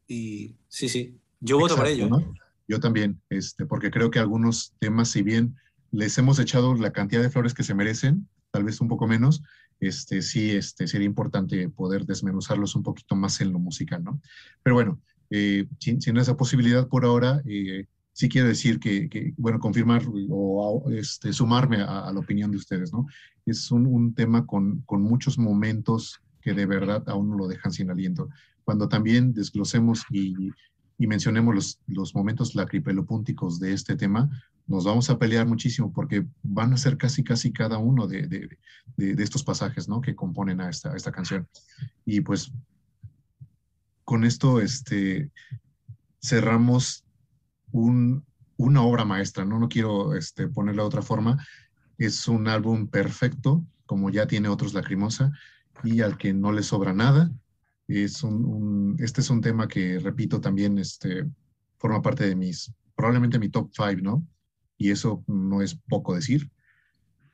y 0.08 0.56
sí, 0.68 0.90
sí, 0.90 1.20
yo 1.40 1.60
voto 1.60 1.76
por 1.76 1.88
ello. 1.88 2.08
¿no? 2.08 2.34
Yo 2.68 2.80
también, 2.80 3.22
este, 3.30 3.66
porque 3.66 3.92
creo 3.92 4.12
que 4.12 4.20
algunos 4.20 4.74
temas, 4.80 5.10
si 5.10 5.22
bien 5.22 5.56
les 5.92 6.18
hemos 6.18 6.40
echado 6.40 6.74
la 6.76 6.92
cantidad 6.92 7.22
de 7.22 7.30
flores 7.30 7.54
que 7.54 7.64
se 7.64 7.74
merecen, 7.74 8.28
tal 8.52 8.64
vez 8.64 8.80
un 8.80 8.88
poco 8.88 9.08
menos, 9.08 9.44
este, 9.80 10.22
sí 10.22 10.52
este, 10.52 10.88
sería 10.88 11.08
importante 11.08 11.68
poder 11.70 12.06
desmenuzarlos 12.06 12.76
un 12.76 12.84
poquito 12.84 13.16
más 13.16 13.42
en 13.42 13.52
lo 13.52 13.60
musical, 13.60 14.04
¿no? 14.04 14.22
Pero 14.64 14.76
bueno, 14.76 15.02
eh, 15.32 15.66
sin, 15.80 16.18
esa 16.18 16.38
posibilidad 16.38 16.88
por 16.88 17.04
ahora, 17.04 17.42
eh, 17.46 17.86
sí 18.14 18.30
quiero 18.30 18.48
decir 18.48 18.80
que, 18.80 19.34
bueno, 19.38 19.60
confirmar 19.60 20.04
o 20.30 20.90
este, 20.92 21.34
sumarme 21.34 21.78
a, 21.82 22.12
la 22.12 22.20
opinión 22.20 22.52
de 22.52 22.58
ustedes, 22.58 22.92
¿no? 22.92 23.06
Es 23.46 23.72
un, 23.72 24.14
tema 24.14 24.46
con, 24.46 24.82
con, 24.82 25.02
muchos 25.02 25.38
momentos 25.38 26.22
que 26.42 26.54
de 26.54 26.66
verdad 26.66 27.04
aún 27.08 27.30
no 27.30 27.38
lo 27.38 27.48
dejan 27.48 27.72
sin 27.72 27.90
aliento. 27.90 28.30
Cuando 28.64 28.88
también 28.88 29.34
desglosemos 29.34 30.04
y, 30.12 30.52
y 30.98 31.08
mencionemos 31.08 31.56
los, 31.56 31.80
los 31.88 32.14
momentos 32.14 32.54
lacripelopúnticos 32.56 33.60
de 33.60 33.74
este 33.74 33.96
tema, 33.96 34.30
nos 34.68 34.86
vamos 34.86 35.10
a 35.10 35.18
pelear 35.18 35.48
muchísimo 35.48 35.92
porque 35.92 36.26
van 36.44 36.74
a 36.74 36.78
ser 36.78 36.98
casi, 36.98 37.24
casi 37.24 37.52
cada 37.52 37.78
uno 37.78 38.08
de, 38.08 38.28
de, 38.28 38.58
de, 38.98 39.24
estos 39.24 39.44
pasajes, 39.44 39.90
¿no? 39.90 40.00
Que 40.00 40.16
componen 40.16 40.62
a 40.62 40.70
esta, 40.70 40.94
a 40.94 40.96
esta 40.96 41.12
canción. 41.12 41.48
Y 42.06 42.22
pues 42.22 42.52
con 44.04 44.24
esto 44.24 44.60
este, 44.60 45.32
cerramos 46.22 47.04
una 47.72 48.82
obra 48.82 49.06
maestra, 49.06 49.46
¿no? 49.46 49.60
No 49.60 49.70
quiero 49.70 50.16
este, 50.16 50.48
ponerla 50.48 50.84
de 50.84 50.88
otra 50.88 51.02
forma. 51.02 51.46
Es 51.98 52.28
un 52.28 52.48
álbum 52.48 52.88
perfecto, 52.88 53.66
como 53.86 54.10
ya 54.10 54.28
tiene 54.28 54.50
otros 54.50 54.74
Lacrimosa, 54.74 55.32
y 55.84 56.02
al 56.02 56.18
que 56.18 56.34
no 56.34 56.52
le 56.52 56.64
sobra 56.64 56.94
nada. 56.94 57.32
Es 57.88 58.24
un, 58.24 58.96
este 59.00 59.22
es 59.22 59.30
un 59.30 59.42
tema 59.42 59.68
que, 59.68 60.00
repito, 60.00 60.40
también 60.40 60.78
este, 60.78 61.26
forma 61.78 62.02
parte 62.02 62.28
de 62.28 62.36
mis, 62.36 62.72
probablemente 62.96 63.40
mi 63.40 63.50
top 63.50 63.72
five, 63.74 64.02
¿no? 64.02 64.26
Y 64.78 64.92
eso 64.92 65.24
no 65.28 65.62
es 65.62 65.76
poco 65.76 66.16
decir. 66.16 66.50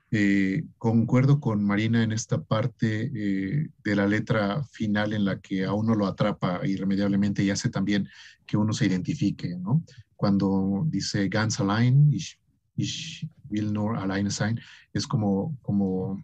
Eh, 0.09 0.63
concuerdo 0.77 1.41
con 1.41 1.61
Marina 1.65 2.01
en 2.01 2.13
esta 2.13 2.41
parte 2.41 3.11
eh, 3.13 3.69
de 3.83 3.95
la 3.95 4.07
letra 4.07 4.63
final 4.63 5.11
en 5.11 5.25
la 5.25 5.41
que 5.41 5.65
a 5.65 5.73
uno 5.73 5.95
lo 5.95 6.05
atrapa 6.05 6.65
irremediablemente 6.65 7.43
y 7.43 7.49
hace 7.49 7.69
también 7.69 8.07
que 8.45 8.55
uno 8.55 8.71
se 8.71 8.85
identifique, 8.85 9.57
¿no? 9.57 9.83
Cuando 10.17 10.83
dice 10.87 11.29
Ganz 11.29 11.59
allein, 11.61 12.11
ich, 12.11 12.37
ich 12.75 13.25
will 13.49 13.71
nur 13.71 13.97
alleine 13.97 14.29
sein, 14.29 14.59
es 14.93 15.07
como, 15.07 15.57
como 15.61 16.21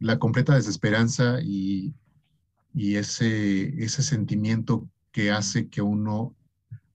la 0.00 0.18
completa 0.18 0.54
desesperanza 0.54 1.40
y, 1.40 1.94
y 2.74 2.96
ese, 2.96 3.82
ese 3.82 4.02
sentimiento 4.02 4.88
que 5.10 5.30
hace 5.30 5.68
que 5.68 5.80
uno 5.80 6.36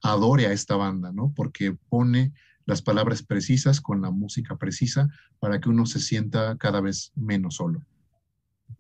adore 0.02 0.46
a 0.48 0.52
esta 0.52 0.76
banda, 0.76 1.12
¿no? 1.12 1.34
Porque 1.36 1.76
pone 1.90 2.34
las 2.66 2.82
palabras 2.82 3.24
precisas 3.24 3.82
con 3.82 4.02
la 4.02 4.12
música 4.12 4.58
precisa 4.58 5.10
para 5.40 5.60
que 5.60 5.70
uno 5.70 5.86
se 5.86 6.00
sienta 6.00 6.58
cada 6.58 6.82
vez 6.82 7.12
menos 7.16 7.56
solo. 7.56 7.86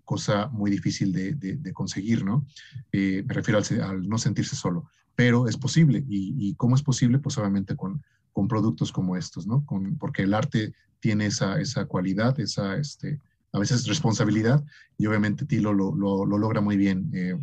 Cosa 0.05 0.47
muy 0.47 0.71
difícil 0.71 1.11
de, 1.11 1.73
conseguir, 1.73 2.23
¿no? 2.23 2.45
Eh, 2.91 3.23
me 3.25 3.33
refiero 3.33 3.59
al, 3.59 4.07
no 4.07 4.17
sentirse 4.17 4.55
solo, 4.55 4.89
pero 5.15 5.47
es 5.47 5.57
posible. 5.57 6.03
Y, 6.07 6.53
cómo 6.55 6.75
es 6.75 6.81
posible? 6.81 7.19
Pues 7.19 7.37
obviamente 7.37 7.75
con, 7.75 8.03
con 8.31 8.47
productos 8.47 8.91
como 8.91 9.15
estos, 9.15 9.47
¿no? 9.47 9.65
Con, 9.65 9.97
porque 9.97 10.23
el 10.23 10.33
arte 10.33 10.73
tiene 10.99 11.27
esa, 11.27 11.59
esa 11.59 11.85
cualidad, 11.85 12.39
esa, 12.39 12.77
este, 12.77 13.19
a 13.51 13.59
veces 13.59 13.87
responsabilidad, 13.87 14.63
y 14.97 15.05
obviamente 15.05 15.45
Tilo 15.45 15.73
lo, 15.73 15.95
lo, 15.95 16.25
logra 16.25 16.61
muy 16.61 16.77
bien 16.77 17.11
eh, 17.13 17.37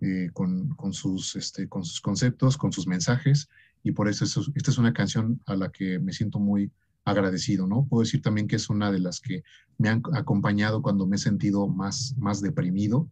eh, 0.00 0.30
con, 0.32 0.74
con, 0.74 0.92
sus, 0.92 1.36
este, 1.36 1.68
con 1.68 1.84
sus 1.84 2.00
conceptos, 2.00 2.56
con 2.56 2.72
sus 2.72 2.86
mensajes, 2.86 3.48
y 3.82 3.92
por 3.92 4.08
eso 4.08 4.24
esta 4.24 4.70
es 4.70 4.78
una 4.78 4.92
canción 4.92 5.40
a 5.46 5.56
la 5.56 5.70
que 5.70 5.98
me 5.98 6.12
siento 6.12 6.38
muy 6.38 6.70
agradecido, 7.04 7.66
¿no? 7.66 7.86
Puedo 7.86 8.02
decir 8.02 8.20
también 8.20 8.46
que 8.46 8.56
es 8.56 8.68
una 8.68 8.92
de 8.92 8.98
las 8.98 9.20
que 9.20 9.42
me 9.78 9.88
han 9.88 10.02
acompañado 10.12 10.82
cuando 10.82 11.06
me 11.06 11.16
he 11.16 11.18
sentido 11.18 11.66
más, 11.66 12.14
más 12.18 12.42
deprimido, 12.42 13.08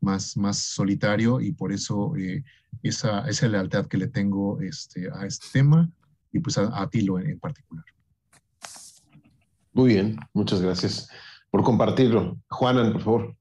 más, 0.00 0.36
más 0.36 0.58
solitario 0.58 1.40
y 1.40 1.52
por 1.52 1.72
eso 1.72 2.14
eh, 2.16 2.44
esa, 2.82 3.28
esa 3.28 3.48
lealtad 3.48 3.86
que 3.86 3.98
le 3.98 4.08
tengo 4.08 4.60
este, 4.60 5.08
a 5.12 5.26
este 5.26 5.46
tema 5.52 5.90
y 6.32 6.40
pues 6.40 6.58
a, 6.58 6.88
Tilo 6.88 7.18
en, 7.18 7.38
particular. 7.38 7.84
Muy 9.72 9.94
bien, 9.94 10.18
muchas 10.32 10.60
gracias 10.60 11.08
por 11.50 11.62
compartirlo. 11.62 12.38
Juanan, 12.48 12.92
por 12.92 13.02
favor. 13.02 13.36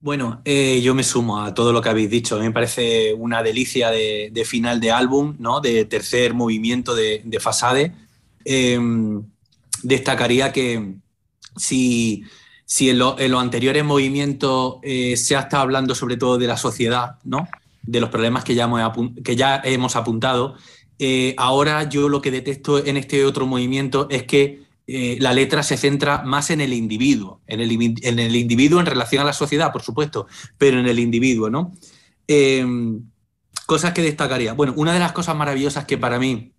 Bueno, 0.00 0.42
eh, 0.44 0.82
yo 0.82 0.94
me 0.94 1.02
sumo 1.02 1.40
a 1.40 1.54
todo 1.54 1.72
lo 1.72 1.80
que 1.80 1.88
habéis 1.88 2.10
dicho. 2.10 2.36
A 2.36 2.38
mí 2.38 2.44
me 2.44 2.52
parece 2.52 3.14
una 3.14 3.42
delicia 3.42 3.90
de, 3.90 4.44
final 4.44 4.78
de 4.78 4.90
álbum, 4.90 5.34
¿no? 5.38 5.60
de 5.60 5.86
tercer 5.86 6.34
movimiento 6.34 6.94
de, 6.94 7.22
de 7.24 7.40
Fasade. 7.40 7.94
Em, 8.44 9.22
destacaría 9.82 10.52
que 10.52 10.96
si, 11.56 12.24
si 12.66 12.90
en, 12.90 12.98
los 12.98 13.18
anteriores 13.20 13.84
movimientos 13.84 14.76
eh, 14.82 15.16
se 15.16 15.36
ha 15.36 15.40
estado 15.40 15.62
hablando 15.62 15.94
sobre 15.94 16.16
todo 16.16 16.38
de 16.38 16.46
la 16.46 16.56
sociedad, 16.56 17.16
¿no? 17.24 17.48
de 17.82 18.00
los 18.00 18.08
problemas 18.08 18.44
que 18.44 18.54
ya 18.54 18.64
hemos, 19.64 19.96
apuntado, 19.96 20.54
eh, 20.98 21.34
ahora 21.36 21.88
yo 21.88 22.08
lo 22.08 22.22
que 22.22 22.30
detesto 22.30 22.84
en 22.84 22.96
este 22.96 23.24
otro 23.26 23.46
movimiento 23.46 24.08
es 24.10 24.22
que 24.22 24.64
eh, 24.86 25.18
la 25.20 25.34
letra 25.34 25.62
se 25.62 25.76
centra 25.76 26.22
más 26.22 26.50
en 26.50 26.62
el 26.62 26.72
individuo, 26.72 27.40
en 27.46 27.60
el, 27.60 27.70
en 28.02 28.18
el, 28.18 28.36
individuo 28.36 28.80
en 28.80 28.86
relación 28.86 29.20
a 29.20 29.26
la 29.26 29.32
sociedad, 29.34 29.70
por 29.70 29.82
supuesto, 29.82 30.26
pero 30.56 30.78
en 30.78 30.86
el 30.86 30.98
individuo, 30.98 31.50
¿no? 31.50 31.72
Cosas 33.66 33.92
que 33.92 34.02
destacaría. 34.02 34.52
Bueno, 34.52 34.74
una 34.76 34.92
de 34.92 34.98
las 34.98 35.12
cosas 35.12 35.36
maravillosas 35.36 35.84
que 35.84 35.96
para 35.96 36.18
mí 36.18 36.53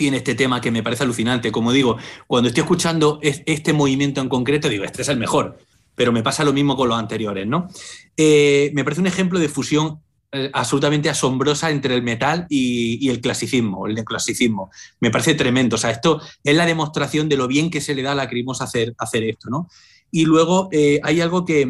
tiene 0.00 0.16
este 0.16 0.34
tema, 0.34 0.62
que 0.62 0.70
me 0.70 0.82
parece 0.82 1.02
alucinante, 1.02 1.52
como 1.52 1.72
digo, 1.72 1.98
cuando 2.26 2.48
estoy 2.48 2.62
escuchando 2.62 3.18
este 3.20 3.74
movimiento 3.74 4.22
en 4.22 4.30
concreto, 4.30 4.70
digo, 4.70 4.82
este 4.82 5.02
es 5.02 5.08
el 5.10 5.18
mejor, 5.18 5.58
pero 5.94 6.10
me 6.10 6.22
pasa 6.22 6.42
lo 6.42 6.54
mismo 6.54 6.74
con 6.74 6.88
los 6.88 6.98
anteriores, 6.98 7.46
¿no? 7.46 7.68
Eh, 8.16 8.70
me 8.72 8.82
parece 8.82 9.02
un 9.02 9.08
ejemplo 9.08 9.38
de 9.38 9.50
fusión 9.50 10.00
eh, 10.32 10.50
absolutamente 10.54 11.10
asombrosa 11.10 11.70
entre 11.70 11.94
el 11.94 12.02
metal 12.02 12.46
y, 12.48 13.10
el 13.10 13.20
clasicismo, 13.20 13.86
el 13.86 13.94
neoclasicismo. 13.94 14.70
Me 15.00 15.10
parece 15.10 15.34
tremendo. 15.34 15.76
O 15.76 15.78
sea, 15.78 15.90
esto 15.90 16.22
es 16.42 16.56
la 16.56 16.64
demostración 16.64 17.28
de 17.28 17.36
lo 17.36 17.46
bien 17.46 17.68
que 17.68 17.82
se 17.82 17.94
le 17.94 18.00
da 18.00 18.12
a 18.12 18.14
la 18.14 18.24
Lacrimosa 18.24 18.64
hacer, 18.64 18.94
hacer 18.96 19.22
esto, 19.24 19.50
¿no? 19.50 19.68
Y 20.10 20.24
luego 20.24 20.70
eh, 20.72 20.98
hay 21.02 21.20
algo 21.20 21.44
que, 21.44 21.68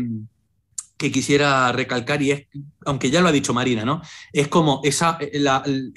que 0.97 1.11
quisiera 1.11 1.73
recalcar 1.73 2.23
y 2.23 2.31
es, 2.31 2.47
aunque 2.87 3.11
ya 3.11 3.23
lo 3.23 3.27
ha 3.27 3.33
dicho 3.33 3.53
Marina, 3.53 3.85
¿no? 3.85 4.03
Es 4.33 4.47
como 4.47 4.83
esa, 4.85 5.19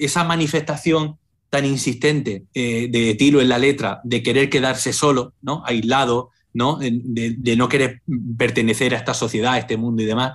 esa 0.00 0.24
manifestación 0.24 1.20
tan 1.54 1.66
insistente 1.66 2.46
eh, 2.52 2.88
de 2.90 3.14
Tilo 3.14 3.40
en 3.40 3.48
la 3.48 3.58
letra 3.58 4.00
de 4.02 4.24
querer 4.24 4.50
quedarse 4.50 4.92
solo, 4.92 5.34
¿no? 5.40 5.62
Aislado, 5.64 6.30
¿no? 6.52 6.80
De, 6.80 7.54
no 7.56 7.68
querer 7.68 8.02
pertenecer 8.36 8.92
a 8.92 8.98
esta 8.98 9.14
sociedad, 9.14 9.52
a 9.52 9.58
este 9.58 9.76
mundo 9.76 10.02
y 10.02 10.06
demás, 10.06 10.32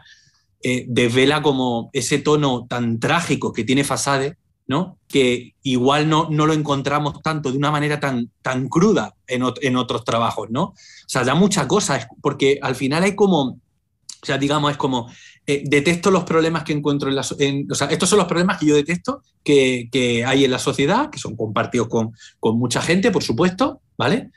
eh, 0.64 0.85
desvela 0.88 1.41
como 1.41 1.89
ese 1.91 2.19
tono 2.19 2.67
tan 2.69 3.01
trágico 3.01 3.51
que 3.51 3.65
tiene 3.65 3.83
Fasade, 3.83 4.38
¿no? 4.65 4.98
Que 5.09 5.56
igual 5.61 6.07
no, 6.07 6.30
no 6.31 6.45
lo 6.45 6.53
encontramos 6.53 7.22
tanto 7.22 7.51
de 7.51 7.57
una 7.57 7.72
manera 7.72 7.99
tan, 7.99 8.31
tan 8.41 8.69
cruda 8.69 9.14
en, 9.27 9.43
en 9.61 9.75
otros 9.75 10.06
trabajos, 10.06 10.49
¿no? 10.49 10.64
O 10.64 10.75
sea, 11.06 11.25
da 11.25 11.35
muchas 11.35 11.65
cosas, 11.65 12.07
porque 12.22 12.59
al 12.61 12.75
final 12.75 13.03
hay 13.03 13.14
como, 13.14 13.41
o 13.41 14.25
sea, 14.25 14.38
digamos, 14.38 14.72
es 14.72 14.77
como, 14.77 15.09
eh, 15.50 15.64
detesto 15.66 16.11
los 16.11 16.24
problemas 16.24 16.64
que 16.64 16.74
encuentro 16.74 17.10
en 17.10 17.16
la 17.16 17.22
o 17.22 17.76
sea, 17.76 17.88
estos 17.88 18.10
son 18.10 18.19
los 18.19 18.28
problemas 18.28 18.58
que 18.58 18.68
yo 18.68 18.76
detesto 18.76 19.24
que, 19.44 19.90
que 19.92 20.26
hay 20.26 20.45
en 20.45 20.52
la 20.52 20.60
sociedad, 20.60 21.10
que 21.10 21.19
son 21.19 21.36
compartidos 21.36 21.88
con, 21.88 22.11
con, 22.40 22.58
mucha 22.60 22.82
gente, 22.82 23.11
por 23.11 23.24
supuesto, 23.24 23.82
¿vale? 23.98 24.30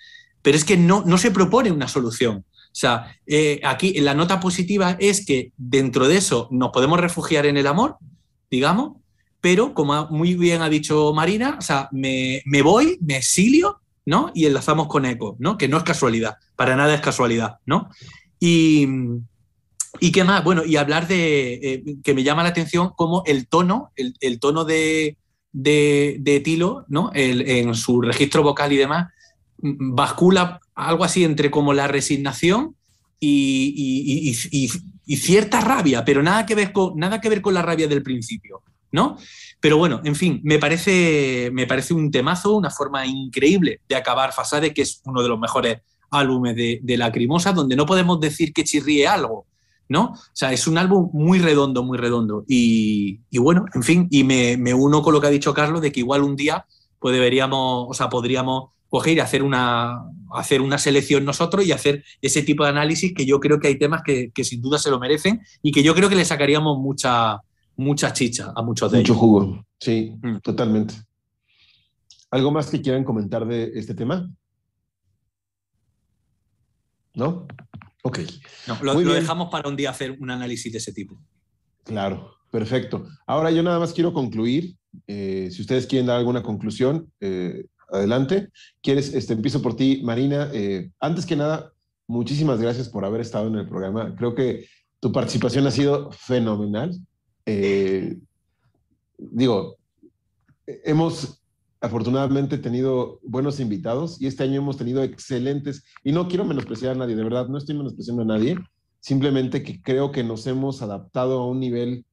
pero 0.42 0.57
es 0.57 0.65
que 0.65 0.76
no, 0.76 1.05
no 1.07 1.16
se 1.18 1.31
propone 1.31 1.70
una 1.70 1.89
solución. 1.89 2.44
O 2.49 2.74
sea, 2.74 3.16
eh, 3.26 3.60
aquí 3.65 3.92
la 4.00 4.15
nota 4.15 4.41
positiva 4.41 4.97
es 4.99 5.24
que 5.24 5.52
dentro 5.57 6.08
de 6.08 6.16
eso 6.16 6.49
nos 6.50 6.70
podemos 6.70 7.00
refugiar 7.00 7.47
en 7.47 7.57
el 7.57 7.66
amor, 7.66 7.97
digamos, 8.50 8.97
pero 9.41 9.74
como 9.74 10.08
muy 10.08 10.34
bien 10.34 10.62
ha 10.62 10.68
dicho 10.68 11.12
Marina, 11.15 11.57
o 11.58 11.62
sea, 11.62 11.89
me, 11.92 12.42
voy, 12.62 12.99
me 13.00 13.16
exilio, 13.16 13.81
¿no? 14.07 14.31
Y 14.34 14.47
enlazamos 14.47 14.89
con 14.89 15.05
Eco, 15.05 15.36
¿no? 15.39 15.58
Que 15.58 15.68
no 15.68 15.76
es 15.76 15.84
casualidad, 15.84 16.36
para 16.57 16.76
nada 16.76 16.94
es 16.94 17.00
casualidad, 17.00 17.57
¿no? 17.66 17.89
Y, 18.41 18.89
y 20.00 20.12
qué 20.12 20.24
más, 20.24 20.42
bueno, 20.42 20.64
y 20.64 20.76
hablar 20.76 21.06
de, 21.06 21.54
eh, 21.54 21.84
que 22.02 22.14
me 22.14 22.22
llama 22.22 22.42
la 22.42 22.48
atención 22.48 22.92
como 22.96 23.22
el 23.26 23.46
tono, 23.46 23.92
el, 23.96 24.40
tono 24.40 24.64
de, 24.64 25.16
de, 25.52 26.42
Tilo, 26.44 26.84
¿no? 26.88 27.10
en 27.14 27.74
su 27.74 28.00
registro 28.00 28.42
vocal 28.42 28.72
y 28.72 28.76
demás, 28.76 29.08
bascula 29.62 30.60
algo 30.74 31.04
así 31.04 31.24
entre 31.24 31.50
como 31.50 31.72
la 31.72 31.88
resignación 31.88 32.76
y, 33.20 34.34
cierta 35.16 35.60
rabia, 35.60 36.04
pero 36.04 36.22
nada 36.22 36.46
que, 36.46 36.54
ver 36.54 36.72
con, 36.72 36.96
nada 36.96 37.20
que 37.20 37.28
ver 37.28 37.40
con 37.40 37.54
la 37.54 37.62
rabia 37.62 37.86
del 37.86 38.02
principio, 38.02 38.62
¿no? 38.90 39.16
Pero 39.60 39.76
bueno, 39.76 40.00
en 40.04 40.16
fin, 40.16 40.40
me 40.42 40.58
parece, 40.58 41.50
me 41.52 41.66
parece 41.66 41.94
un 41.94 42.10
temazo, 42.10 42.56
una 42.56 42.70
forma 42.70 43.06
increíble 43.06 43.80
de 43.88 43.94
acabar 43.94 44.32
Fasade, 44.32 44.74
que 44.74 44.82
es 44.82 45.00
uno 45.04 45.22
de 45.22 45.28
los 45.28 45.38
mejores 45.38 45.78
álbumes 46.10 46.56
de, 46.56 46.80
de 46.82 46.96
Lacrimosa, 46.96 47.52
donde 47.52 47.76
no 47.76 47.86
podemos 47.86 48.18
decir 48.18 48.52
que 48.52 48.64
chirríe 48.64 49.06
algo, 49.06 49.46
¿no? 49.92 50.06
O 50.06 50.16
sea, 50.32 50.52
es 50.52 50.66
un 50.66 50.78
álbum 50.78 51.10
muy 51.12 51.38
redondo, 51.38 51.84
muy 51.84 51.98
redondo. 51.98 52.44
Y, 52.48 53.20
bueno, 53.38 53.66
en 53.74 53.82
fin, 53.82 54.08
y 54.10 54.24
me, 54.24 54.56
me, 54.56 54.74
uno 54.74 55.02
con 55.02 55.14
lo 55.14 55.20
que 55.20 55.28
ha 55.28 55.30
dicho 55.30 55.54
Carlos, 55.54 55.82
de 55.82 55.92
que 55.92 56.00
igual 56.00 56.22
un 56.22 56.34
día 56.34 56.66
pues 56.98 57.14
deberíamos, 57.14 57.86
o 57.88 57.94
sea, 57.94 58.08
podríamos 58.08 58.70
coger 58.88 59.16
y 59.16 59.20
hacer 59.20 59.42
una, 59.42 60.04
hacer 60.34 60.60
una 60.60 60.78
selección 60.78 61.24
nosotros 61.24 61.66
y 61.66 61.72
hacer 61.72 62.04
ese 62.20 62.42
tipo 62.42 62.62
de 62.62 62.70
análisis 62.70 63.12
que 63.12 63.26
yo 63.26 63.40
creo 63.40 63.58
que 63.58 63.68
hay 63.68 63.78
temas 63.78 64.02
que, 64.02 64.30
sin 64.44 64.62
duda 64.62 64.78
se 64.78 64.90
lo 64.90 65.00
merecen 65.00 65.40
y 65.62 65.72
que 65.72 65.82
yo 65.82 65.94
creo 65.94 66.08
que 66.08 66.14
le 66.14 66.24
sacaríamos 66.24 66.78
mucha, 66.78 67.40
mucha 67.76 68.12
chicha 68.12 68.52
a 68.54 68.62
muchos 68.62 68.92
de 68.92 69.00
ellos. 69.00 69.10
Mucho 69.10 69.20
jugo, 69.20 69.66
sí, 69.80 70.14
mm. 70.22 70.36
totalmente. 70.38 70.94
¿Algo 72.30 72.50
más 72.50 72.70
que 72.70 72.80
quieran 72.80 73.04
comentar 73.04 73.46
de 73.46 73.72
este 73.74 73.94
tema? 73.94 74.30
¿No? 77.14 77.46
Ok. 78.02 78.18
lo, 78.82 79.00
dejamos 79.00 79.48
para 79.50 79.68
un 79.68 79.76
día 79.76 79.90
hacer 79.90 80.16
un 80.20 80.31
análisis 80.31 80.72
de 80.72 80.78
ese 80.78 80.92
tipo. 80.92 81.18
Claro, 81.84 82.36
perfecto. 82.50 83.06
Ahora 83.26 83.50
yo 83.50 83.62
nada 83.62 83.78
más 83.78 83.92
quiero 83.92 84.12
concluir. 84.12 84.76
Eh, 85.06 85.48
si 85.50 85.62
ustedes 85.62 85.86
quieren 85.86 86.06
dar 86.06 86.18
alguna 86.18 86.42
conclusión, 86.42 87.10
eh, 87.20 87.66
adelante. 87.90 88.48
¿Quieres, 88.82 89.14
este, 89.14 89.34
empiezo 89.34 89.62
por 89.62 89.76
ti, 89.76 90.02
Marina. 90.02 90.50
Eh, 90.52 90.90
antes 90.98 91.26
que 91.26 91.36
nada, 91.36 91.72
muchísimas 92.08 92.60
gracias 92.60 92.89
por 92.89 93.05
haber 93.05 93.20
estado 93.20 93.47
en 93.47 93.55
el 93.55 93.68
programa. 93.68 94.14
Creo 94.16 94.34
que 94.34 94.66
tu 95.00 95.12
participación 95.12 95.66
ha 95.66 95.70
sido 95.70 96.10
fenomenal. 96.12 96.98
Digo, 99.18 99.76
hemos 100.66 101.41
afortunadamente 101.82 102.58
tenido 102.58 103.18
buenos 103.24 103.58
invitados 103.58 104.20
y 104.20 104.28
este 104.28 104.44
año 104.44 104.60
hemos 104.60 104.76
tenido 104.76 105.02
excelentes, 105.02 105.84
y 106.04 106.12
no 106.12 106.28
quiero 106.28 106.44
menospreciar 106.44 106.92
a 106.92 106.98
nadie, 106.98 107.16
de 107.16 107.24
verdad, 107.24 107.48
no 107.48 107.58
estoy 107.58 107.76
menospreciando 107.76 108.22
a 108.22 108.26
nadie, 108.26 108.56
simplemente 109.00 109.64
que 109.64 109.82
creo 109.82 110.12
que 110.12 110.22
nos 110.22 110.46
hemos 110.46 110.80
adaptado 110.80 111.40
a 111.40 111.46
un 111.46 111.58
nivel 111.58 112.06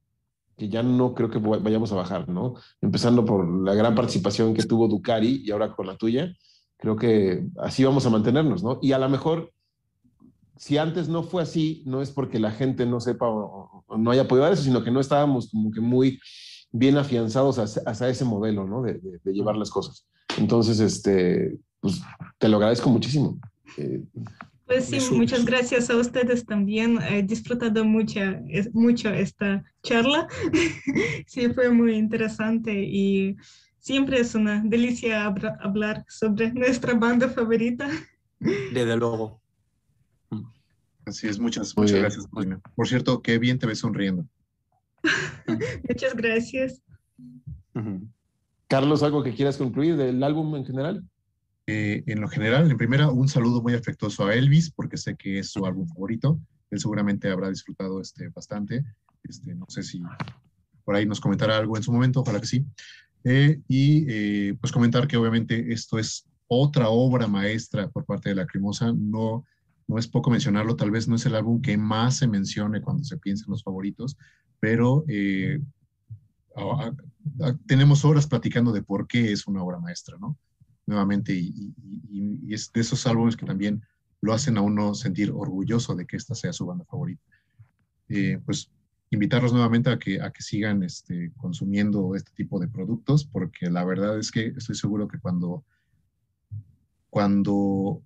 que 0.58 0.70
ya 0.70 0.84
no 0.84 1.14
creo 1.14 1.30
que 1.30 1.38
vayamos 1.38 1.92
a 1.92 1.96
bajar, 1.96 2.28
¿no? 2.28 2.56
Empezando 2.82 3.24
por 3.24 3.48
la 3.64 3.76
gran 3.76 3.96
participación 3.96 4.54
que 4.54 4.64
tuvo 4.64 4.88
Ducari 4.88 5.42
y 5.46 5.52
ahora 5.52 5.74
con 5.74 5.88
la 5.88 5.96
tuya, 5.96 6.34
creo 6.78 6.98
que 6.98 7.46
así 7.60 7.84
vamos 7.84 8.06
a 8.06 8.10
mantenernos, 8.10 8.64
¿no? 8.64 8.80
Y 8.82 8.92
a 8.92 8.98
lo 8.98 9.08
mejor, 9.08 9.54
si 10.58 10.78
antes 10.78 11.08
no 11.08 11.24
fue 11.24 11.44
así, 11.44 11.84
no 11.86 12.02
es 12.02 12.10
porque 12.10 12.40
la 12.40 12.52
gente 12.52 12.86
no 12.86 13.00
sepa 13.00 13.30
o, 13.30 13.86
no 13.98 14.12
haya 14.12 14.28
podido 14.28 14.46
dar 14.46 14.54
eso, 14.54 14.64
sino 14.64 14.84
que 14.84 14.92
no 14.92 15.00
estábamos 15.00 15.50
como 15.52 15.72
que 15.72 15.80
muy 15.80 16.20
bien 16.72 16.98
afianzados 16.98 17.58
hacia, 17.60 18.10
ese 18.10 18.26
modelo, 18.26 18.68
¿no? 18.68 18.82
De, 18.82 19.00
llevar 19.26 19.56
las 19.56 19.70
cosas. 19.70 20.06
Entonces, 20.38 20.80
este, 20.80 21.58
pues 21.80 22.02
te 22.38 22.48
lo 22.48 22.58
agradezco 22.58 22.90
muchísimo. 22.90 23.40
Eh, 23.78 24.04
pues 24.66 24.86
sí, 24.86 25.00
muchas 25.12 25.46
gracias 25.46 25.90
a 25.90 25.96
ustedes 25.96 26.46
también. 26.46 27.00
He 27.02 27.24
disfrutado 27.24 27.84
mucho, 27.84 28.20
mucho 28.74 29.10
esta 29.10 29.64
charla. 29.82 30.28
sí, 31.26 31.50
fue 31.50 31.72
muy 31.72 31.96
interesante 31.96 32.72
y 32.72 33.36
siempre 33.80 34.20
es 34.20 34.36
una 34.36 34.62
delicia 34.64 35.26
hablar 35.26 36.06
sobre 36.08 36.52
nuestra 36.54 36.94
banda 36.94 37.30
favorita. 37.30 37.90
Desde 38.40 38.96
luego. 38.96 39.42
Así 41.04 41.28
es, 41.28 41.40
muchas, 41.40 41.76
muchas 41.76 42.00
gracias, 42.00 42.28
Por 42.76 42.88
cierto, 42.88 43.24
qué 43.24 43.40
bien 43.40 43.58
te 43.58 43.66
ves 43.66 43.80
sonriendo. 43.80 44.28
Muchas 45.88 46.16
gracias. 46.16 46.82
Carlos, 48.68 49.04
¿algo 49.04 49.24
que 49.24 49.34
quieras 49.34 49.58
concluir 49.58 49.98
del 49.98 50.24
álbum 50.24 50.56
en 50.56 50.66
general? 50.66 51.04
Eh, 51.68 52.04
en 52.08 52.20
lo 52.20 52.28
general, 52.28 52.70
en 52.70 52.78
primera, 52.78 53.10
un 53.10 53.28
saludo 53.28 53.62
muy 53.62 53.74
afectuoso 53.74 54.26
a 54.26 54.34
Elvis, 54.34 54.72
porque 54.72 54.98
sé 54.98 55.16
que 55.16 55.40
es 55.40 55.52
su 55.52 55.66
álbum 55.66 55.88
favorito. 55.88 56.40
Él 56.72 56.80
seguramente 56.80 57.30
habrá 57.30 57.50
disfrutado 57.50 58.02
este, 58.02 58.30
bastante. 58.30 58.84
Este, 59.24 59.54
no 59.54 59.66
sé 59.70 59.84
si 59.84 60.02
por 60.84 60.96
ahí 60.96 61.06
nos 61.06 61.20
comentará 61.20 61.58
algo 61.58 61.78
en 61.78 61.84
su 61.84 61.92
momento, 61.92 62.22
ojalá 62.22 62.40
que 62.40 62.48
sí. 62.48 62.66
Eh, 63.24 63.62
y 63.68 64.06
eh, 64.10 64.56
pues 64.60 64.72
comentar 64.72 65.08
que 65.08 65.18
obviamente 65.18 65.72
esto 65.72 66.00
es 66.00 66.28
otra 66.48 66.90
obra 66.90 67.28
maestra 67.28 67.90
por 67.90 68.06
parte 68.06 68.30
de 68.30 68.36
la 68.36 68.48
Crimosa. 68.48 68.92
No, 68.92 69.46
no 69.88 69.98
es 69.98 70.08
poco 70.08 70.32
mencionarlo, 70.32 70.76
tal 70.76 70.92
vez 70.92 71.08
no 71.08 71.16
es 71.16 71.26
el 71.26 71.36
álbum 71.36 71.62
que 71.62 71.78
más 71.78 72.18
se 72.18 72.28
mencione 72.28 72.82
cuando 72.82 73.04
se 73.04 73.18
piensa 73.18 73.46
en 73.46 73.52
los 73.52 73.64
favoritos, 73.64 74.18
pero 74.60 75.06
tenemos 77.66 78.06
horas 78.06 78.28
platicando 78.28 78.72
de 78.72 78.82
por 78.82 79.08
qué 79.08 79.32
es 79.32 79.48
una 79.48 79.64
obra 79.64 79.80
maestra, 79.80 80.18
¿no? 80.20 80.38
nuevamente 80.90 81.34
y, 81.34 81.74
es 82.50 82.74
de 82.74 82.82
esos 82.82 83.06
álbumes 83.06 83.38
que 83.38 83.46
también 83.46 83.84
lo 84.22 84.34
hacen 84.34 84.58
a 84.58 84.62
uno 84.62 84.96
sentir 84.96 85.32
orgulloso 85.32 85.96
de 85.96 86.06
que 86.06 86.18
esta 86.18 86.36
sea 86.36 86.52
su 86.52 86.66
banda 86.66 86.84
favorita. 86.84 87.22
Eh, 88.10 88.40
pues 88.44 88.72
invitarlos 89.12 89.54
nuevamente 89.54 89.92
a 89.92 90.00
que, 90.00 90.20
a 90.20 90.32
que 90.32 90.42
sigan 90.42 90.84
este, 90.84 91.32
consumiendo 91.38 92.16
este 92.16 92.32
tipo 92.34 92.60
de 92.60 92.68
productos, 92.68 93.24
porque 93.24 93.70
la 93.70 93.86
verdad 93.86 94.18
es 94.18 94.32
que 94.32 94.48
estoy 94.48 94.76
seguro 94.76 95.08
que 95.08 95.20
cuando, 95.20 95.64
cuando, 97.10 98.02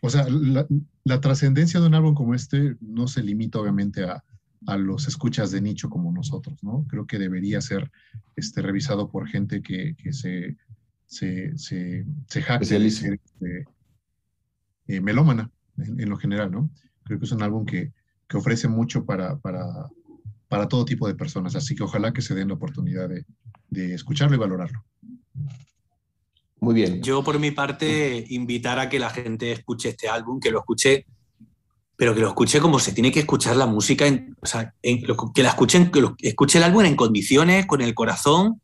o 0.00 0.10
sea, 0.10 0.26
la, 0.28 0.66
la 1.04 1.20
trascendencia 1.20 1.80
de 1.80 1.86
un 1.86 1.94
álbum 1.94 2.14
como 2.14 2.34
este 2.34 2.76
no 2.80 3.08
se 3.08 3.22
limita 3.22 3.58
obviamente 3.58 4.04
a, 4.04 4.24
a 4.66 4.76
los 4.76 5.08
escuchas 5.08 5.50
de 5.50 5.60
nicho 5.60 5.90
como 5.90 6.12
nosotros, 6.12 6.62
¿no? 6.62 6.86
Creo 6.88 7.06
que 7.06 7.18
debería 7.18 7.60
ser 7.60 7.90
este, 8.36 8.62
revisado 8.62 9.10
por 9.10 9.28
gente 9.28 9.62
que, 9.62 9.96
que 9.96 10.12
se 10.12 10.56
se, 11.12 11.58
se, 11.58 12.06
se 12.26 12.42
jacta 12.42 12.74
este, 12.74 13.20
eh, 14.88 15.00
melómana 15.02 15.50
en, 15.76 16.08
lo 16.08 16.16
general, 16.16 16.50
¿no? 16.50 16.70
Creo 17.04 17.18
que 17.18 17.26
es 17.26 17.32
un 17.32 17.42
álbum 17.42 17.66
que, 17.66 17.92
que 18.26 18.38
ofrece 18.38 18.66
mucho 18.66 19.04
para, 19.04 19.38
para, 19.38 19.90
para, 20.48 20.68
todo 20.68 20.86
tipo 20.86 21.06
de 21.06 21.14
personas, 21.14 21.54
así 21.54 21.74
que 21.74 21.82
ojalá 21.82 22.14
que 22.14 22.22
se 22.22 22.34
den 22.34 22.48
la 22.48 22.54
oportunidad 22.54 23.10
de, 23.10 23.26
de 23.68 23.92
escucharlo 23.92 24.36
y 24.36 24.38
valorarlo. 24.38 24.82
Muy 26.60 26.74
bien. 26.74 27.02
Yo 27.02 27.22
por 27.22 27.38
mi 27.38 27.50
parte 27.50 28.24
invitar 28.30 28.78
a 28.78 28.88
que 28.88 28.98
la 28.98 29.10
gente 29.10 29.52
escuche 29.52 29.90
este 29.90 30.08
álbum, 30.08 30.40
que 30.40 30.50
lo 30.50 30.60
escuche, 30.60 31.04
pero 32.02 32.16
que 32.16 32.20
lo 32.20 32.26
escuche 32.26 32.58
como 32.58 32.80
se 32.80 32.90
tiene 32.90 33.12
que 33.12 33.20
escuchar 33.20 33.54
la 33.54 33.66
música, 33.66 34.06
o 34.40 34.44
sea, 34.44 34.74
que 34.82 35.42
la 35.44 35.50
escuchen, 35.50 35.92
que 35.92 36.00
lo, 36.00 36.16
escuche 36.18 36.58
el 36.58 36.64
álbum 36.64 36.84
en 36.84 36.96
condiciones, 36.96 37.64
con 37.64 37.80
el 37.80 37.94
corazón 37.94 38.60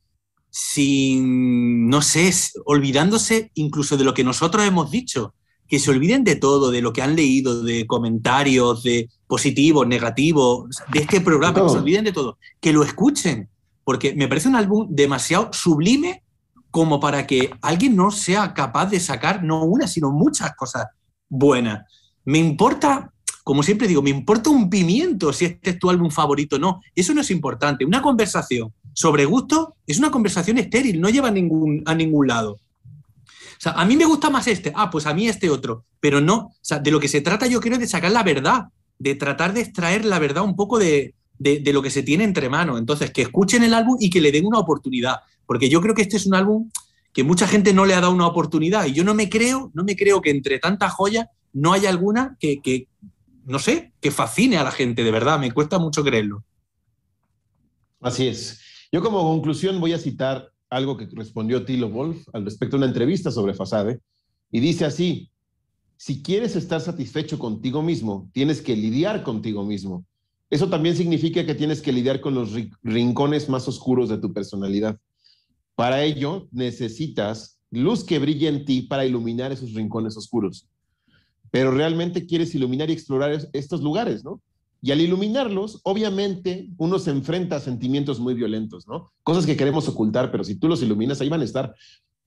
sin, 0.51 1.89
no 1.89 2.03
sé, 2.03 2.35
olvidándose 2.65 3.53
incluso 3.55 3.97
de 3.97 4.03
lo 4.03 4.13
que 4.13 4.25
nosotros 4.25 4.67
hemos 4.67 4.91
dicho, 4.91 5.37
que 5.69 5.79
se 5.79 5.89
olviden 5.89 6.25
de 6.25 6.35
todo, 6.35 6.73
de 6.73 6.83
lo 6.83 6.93
que 6.93 7.01
han 7.01 7.15
leído, 7.15 7.63
de 7.63 7.87
comentarios, 7.87 8.83
de 8.83 9.09
positivos, 9.29 9.87
negativos, 9.87 10.65
de 10.93 10.99
este 10.99 11.21
programa, 11.21 11.63
que 11.63 11.69
se 11.69 11.79
olviden 11.79 12.07
de 12.07 12.13
todo, 12.13 12.39
que 12.59 12.73
lo 12.73 12.83
escuchen, 12.83 13.49
porque 13.85 14.17
me 14.17 14.27
parece 14.27 14.49
un 14.49 14.57
álbum 14.57 14.89
demasiado 14.91 15.53
sublime 15.53 16.25
como 16.73 16.99
para 16.99 17.25
que 17.25 17.53
alguien 17.63 17.95
no 17.95 18.11
sea 18.11 18.53
capaz 18.53 18.87
de 18.87 18.99
sacar 18.99 19.45
no 19.45 19.63
una, 19.63 19.87
sino 19.87 20.11
muchas 20.11 20.57
cosas 20.57 20.87
buenas. 21.29 21.85
Me 22.25 22.39
importa, 22.39 23.13
como 23.49 23.63
siempre 23.63 23.89
digo, 23.89 24.03
me 24.03 24.11
importa 24.11 24.51
un 24.51 24.69
pimiento 24.69 25.33
si 25.33 25.47
este 25.47 25.71
es 25.71 25.79
tu 25.79 25.89
álbum 25.89 26.11
favorito 26.11 26.57
o 26.57 26.59
no. 26.59 26.83
Eso 26.95 27.15
no 27.15 27.23
es 27.23 27.31
importante. 27.31 27.87
Una 27.87 28.03
conversación 28.03 28.75
sobre 28.93 29.25
gusto 29.25 29.75
es 29.87 29.99
una 29.99 30.11
conversación 30.11 30.59
estéril, 30.59 31.01
no 31.01 31.09
lleva 31.09 31.29
a 31.29 31.31
ningún, 31.31 31.83
a 31.87 31.95
ningún 31.95 32.27
lado. 32.27 32.59
O 33.23 33.57
sea, 33.57 33.73
a 33.73 33.87
mí 33.87 33.97
me 33.97 34.05
gusta 34.05 34.29
más 34.29 34.49
este, 34.49 34.71
ah, 34.77 34.91
pues 34.91 35.07
a 35.07 35.15
mí 35.15 35.29
este 35.29 35.49
otro, 35.49 35.87
pero 35.99 36.21
no, 36.21 36.37
o 36.37 36.55
sea, 36.61 36.79
de 36.79 36.91
lo 36.91 37.01
que 37.01 37.09
se 37.09 37.23
trata 37.23 37.47
yo 37.47 37.59
creo 37.61 37.73
es 37.77 37.81
de 37.81 37.87
sacar 37.87 38.13
la 38.13 38.23
verdad, 38.23 38.65
de 38.99 39.15
tratar 39.15 39.55
de 39.55 39.63
extraer 39.63 40.05
la 40.05 40.19
verdad 40.19 40.45
un 40.45 40.55
poco 40.55 40.79
de, 40.79 41.15
de, 41.39 41.73
lo 41.73 41.81
que 41.81 41.89
se 41.89 42.03
tiene 42.03 42.25
entre 42.25 42.51
manos. 42.51 42.79
Entonces, 42.79 43.13
que 43.13 43.23
escuchen 43.23 43.63
el 43.63 43.73
álbum 43.73 43.97
y 43.99 44.11
que 44.11 44.21
le 44.21 44.31
den 44.31 44.45
una 44.45 44.59
oportunidad, 44.59 45.21
porque 45.47 45.71
yo 45.71 45.81
creo 45.81 45.95
que 45.95 46.03
este 46.03 46.19
es 46.19 46.27
un 46.27 46.35
álbum 46.35 46.69
que 47.15 47.25
mucha 47.25 47.49
gente 47.49 47.73
no 47.73 47.87
le 47.87 47.95
ha 47.95 48.03
dado 48.03 48.13
una 48.13 48.27
oportunidad 48.27 48.85
y 48.85 48.93
yo 48.93 49.05
no 49.05 49.15
me 49.15 49.31
creo, 49.31 49.71
no 49.73 49.85
me 49.85 49.97
creo 49.97 50.21
que 50.21 50.33
entre 50.33 50.59
tantas 50.59 50.93
joyas 50.93 51.29
no 51.55 51.73
haya 51.73 51.89
alguna 51.89 52.37
que, 52.39 52.61
que 52.61 52.89
no 53.49 53.59
sé, 53.59 53.95
que 54.01 54.11
fascine 54.11 54.59
a 54.59 54.65
la 54.65 54.71
gente, 54.71 55.03
de 55.03 55.11
verdad, 55.11 55.39
me 55.39 55.53
cuesta 55.53 55.79
mucho 55.79 56.05
creerlo. 56.05 56.45
Así 58.01 58.29
es. 58.29 58.61
Yo 58.93 59.03
como 59.03 59.23
conclusión 59.23 59.81
voy 59.81 59.93
a 59.93 59.99
citar 59.99 60.53
algo 60.71 60.97
que 60.97 61.09
respondió 61.13 61.65
Tilo 61.65 61.89
Wolf 61.89 62.29
al 62.33 62.45
respecto 62.45 62.77
de 62.77 62.79
una 62.79 62.87
entrevista 62.87 63.31
sobre 63.31 63.55
Fasade, 63.55 64.01
y 64.51 64.61
dice 64.61 64.85
así, 64.85 65.31
si 65.97 66.23
quieres 66.23 66.57
estar 66.57 66.81
satisfecho 66.81 67.39
contigo 67.39 67.83
mismo, 67.83 68.31
tienes 68.33 68.63
que 68.63 68.77
lidiar 68.77 69.23
contigo 69.23 69.65
mismo. 69.65 70.05
Eso 70.51 70.69
también 70.69 70.97
significa 70.97 71.45
que 71.45 71.55
tienes 71.55 71.83
que 71.83 71.93
lidiar 71.93 72.21
con 72.21 72.35
los 72.35 72.53
rincones 72.83 73.49
más 73.49 73.67
oscuros 73.67 74.09
de 74.09 74.19
tu 74.19 74.33
personalidad. 74.33 74.99
Para 75.75 76.03
ello, 76.03 76.49
necesitas 76.53 77.61
luz 77.71 78.05
que 78.05 78.19
brille 78.19 78.49
en 78.49 78.65
ti 78.65 78.83
para 78.83 79.05
iluminar 79.05 79.53
esos 79.53 79.75
rincones 79.75 80.17
oscuros. 80.17 80.67
Pero 81.51 81.71
realmente 81.71 82.27
quieres 82.27 82.55
iluminar 82.55 82.91
y 82.91 82.93
explorar 82.93 83.49
estos 83.53 83.83
lugares, 83.83 84.25
¿no? 84.25 84.41
Y 84.81 84.93
al 84.93 85.01
iluminarlos, 85.01 85.81
obviamente, 85.83 86.69
uno 86.77 86.99
se 86.99 87.11
enfrenta 87.11 87.57
a 87.57 87.61
sentimientos 87.61 88.21
muy 88.21 88.35
violentos, 88.35 88.87
¿no? 88.87 89.11
Cosas 89.25 89.45
que 89.45 89.57
queremos 89.57 89.89
ocultar, 89.89 90.31
pero 90.31 90.45
si 90.45 90.55
tú 90.55 90.69
los 90.69 90.83
iluminas, 90.83 91.21
ahí 91.21 91.29
van 91.29 91.41
a 91.41 91.45
estar. 91.45 91.75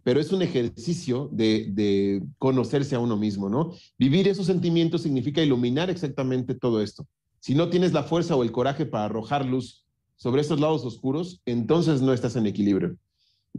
Pero 0.03 0.19
es 0.19 0.33
un 0.33 0.41
ejercicio 0.41 1.30
de, 1.32 2.22
conocerse 2.40 2.95
a 2.95 3.00
uno 3.00 3.16
mismo, 3.16 3.50
¿no? 3.50 3.72
Vivir 3.98 4.27
esos 4.27 4.48
sentimientos 4.48 5.03
significa 5.03 5.41
iluminar 5.41 5.90
exactamente 5.90 6.56
todo 6.56 6.82
esto. 6.82 7.08
Si 7.40 7.56
no 7.56 7.69
tienes 7.69 7.93
la 7.93 8.03
fuerza 8.03 8.35
o 8.35 8.43
el 8.43 8.51
coraje 8.51 8.85
para 8.85 9.06
arrojar 9.06 9.45
luz 9.45 9.85
sobre 10.17 10.41
estos 10.41 10.59
lados 10.59 10.83
oscuros, 10.83 11.41
entonces 11.45 12.01
no 12.01 12.14
estás 12.14 12.35
en 12.35 12.48
equilibrio. 12.48 12.98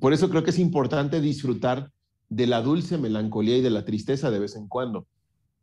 Por 0.00 0.12
eso 0.12 0.28
creo 0.28 0.42
que 0.44 0.50
es 0.50 0.58
importante 0.58 1.20
disfrutar 1.20 1.90
de 2.28 2.46
la 2.46 2.62
dulce 2.62 2.98
melancolía 2.98 3.56
y 3.56 3.62
de 3.62 3.70
la 3.70 3.84
tristeza 3.84 4.30
de 4.30 4.38
vez 4.38 4.56
en 4.56 4.68
cuando. 4.68 5.06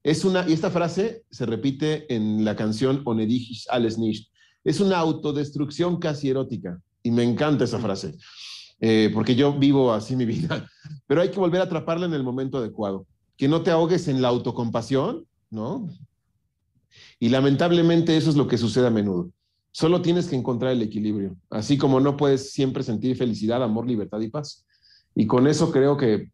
Es 0.03 0.23
una, 0.23 0.47
y 0.47 0.53
esta 0.53 0.71
frase 0.71 1.23
se 1.29 1.45
repite 1.45 2.13
en 2.13 2.45
la 2.45 2.55
canción 2.55 3.01
Onedijis 3.05 3.67
alles 3.69 3.97
nicht. 3.97 4.31
Es 4.63 4.79
una 4.79 4.97
autodestrucción 4.97 5.99
casi 5.99 6.29
erótica. 6.29 6.79
Y 7.01 7.11
me 7.11 7.23
encanta 7.23 7.63
esa 7.63 7.79
frase, 7.79 8.17
eh, 8.81 9.09
porque 9.13 9.35
yo 9.35 9.57
vivo 9.57 9.93
así 9.93 10.15
mi 10.15 10.25
vida. 10.25 10.69
Pero 11.07 11.21
hay 11.21 11.29
que 11.29 11.39
volver 11.39 11.61
a 11.61 11.65
atraparla 11.65 12.05
en 12.05 12.13
el 12.13 12.23
momento 12.23 12.57
adecuado. 12.57 13.05
Que 13.37 13.47
no 13.47 13.61
te 13.61 13.71
ahogues 13.71 14.07
en 14.07 14.21
la 14.21 14.27
autocompasión, 14.27 15.25
¿no? 15.49 15.89
Y 17.19 17.29
lamentablemente 17.29 18.17
eso 18.17 18.29
es 18.29 18.35
lo 18.35 18.47
que 18.47 18.57
sucede 18.57 18.87
a 18.87 18.91
menudo. 18.91 19.31
Solo 19.71 20.01
tienes 20.01 20.27
que 20.27 20.35
encontrar 20.35 20.71
el 20.71 20.81
equilibrio, 20.81 21.35
así 21.49 21.77
como 21.77 21.99
no 21.99 22.17
puedes 22.17 22.51
siempre 22.51 22.83
sentir 22.83 23.15
felicidad, 23.15 23.63
amor, 23.63 23.87
libertad 23.87 24.19
y 24.19 24.29
paz. 24.29 24.65
Y 25.15 25.27
con 25.27 25.47
eso 25.47 25.71
creo 25.71 25.95
que... 25.95 26.31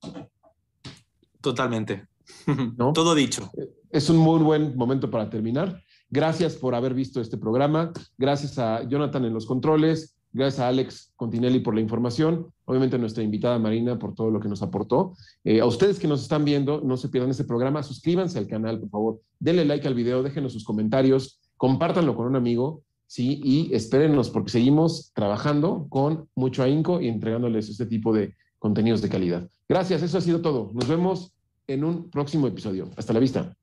Totalmente. 1.42 2.08
Todo 2.94 3.16
dicho. 3.16 3.52
Es 3.90 4.10
un 4.10 4.18
muy 4.18 4.40
buen 4.42 4.76
momento 4.76 5.10
para 5.10 5.30
terminar. 5.30 5.82
Gracias 6.10 6.56
por 6.56 6.76
haber 6.76 6.94
visto 6.94 7.22
este 7.22 7.38
programa. 7.38 7.92
Gracias 8.18 8.60
a 8.60 8.88
Jonathan 8.88 9.26
en 9.26 9.34
los 9.34 9.46
controles. 9.46 10.16
Gracias 10.32 10.60
a 10.60 10.68
Alex 10.68 11.14
Continelli 11.16 11.60
por 11.60 11.74
la 11.76 11.82
información. 11.82 12.48
Obviamente 12.66 12.98
a 12.98 13.00
nuestra 13.00 13.24
invitada 13.24 13.58
Marina 13.58 13.98
por 13.98 14.14
todo 14.14 14.30
lo 14.30 14.40
que 14.42 14.50
nos 14.50 14.62
aportó. 14.62 15.14
Eh, 15.46 15.62
a 15.62 15.66
ustedes 15.66 15.98
que 15.98 16.10
nos 16.10 16.22
están 16.22 16.44
viendo, 16.44 16.82
no 16.82 16.98
se 16.98 17.08
pierdan 17.08 17.32
este 17.32 17.46
programa. 17.46 17.84
Suscríbanse 17.84 18.38
al 18.38 18.48
canal, 18.48 18.80
por 18.82 18.90
favor. 18.90 19.22
Denle 19.40 19.64
like 19.64 19.88
al 19.88 19.94
video, 19.94 20.24
déjenos 20.24 20.52
sus 20.52 20.66
comentarios, 20.66 21.40
compártanlo 21.56 22.16
con 22.16 22.28
un 22.28 22.36
amigo. 22.36 22.84
Sí, 23.08 23.40
y 23.44 23.74
espérennos 23.74 24.30
porque 24.30 24.52
seguimos 24.52 25.12
trabajando 25.14 25.88
con 25.90 26.28
mucho 26.36 26.64
ahínco 26.64 27.00
y 27.00 27.08
entregándoles 27.08 27.70
este 27.70 27.86
tipo 27.86 28.14
de 28.14 28.34
contenidos 28.60 29.02
de 29.02 29.10
calidad. 29.10 29.50
Gracias, 29.70 30.02
eso 30.02 30.18
ha 30.18 30.22
sido 30.22 30.42
todo. 30.42 30.72
Nos 30.74 30.88
vemos 30.88 31.35
en 31.68 31.84
un 31.84 32.10
próximo 32.10 32.48
episodio. 32.48 32.90
Hasta 32.98 33.14
la 33.14 33.20
vista. 33.20 33.56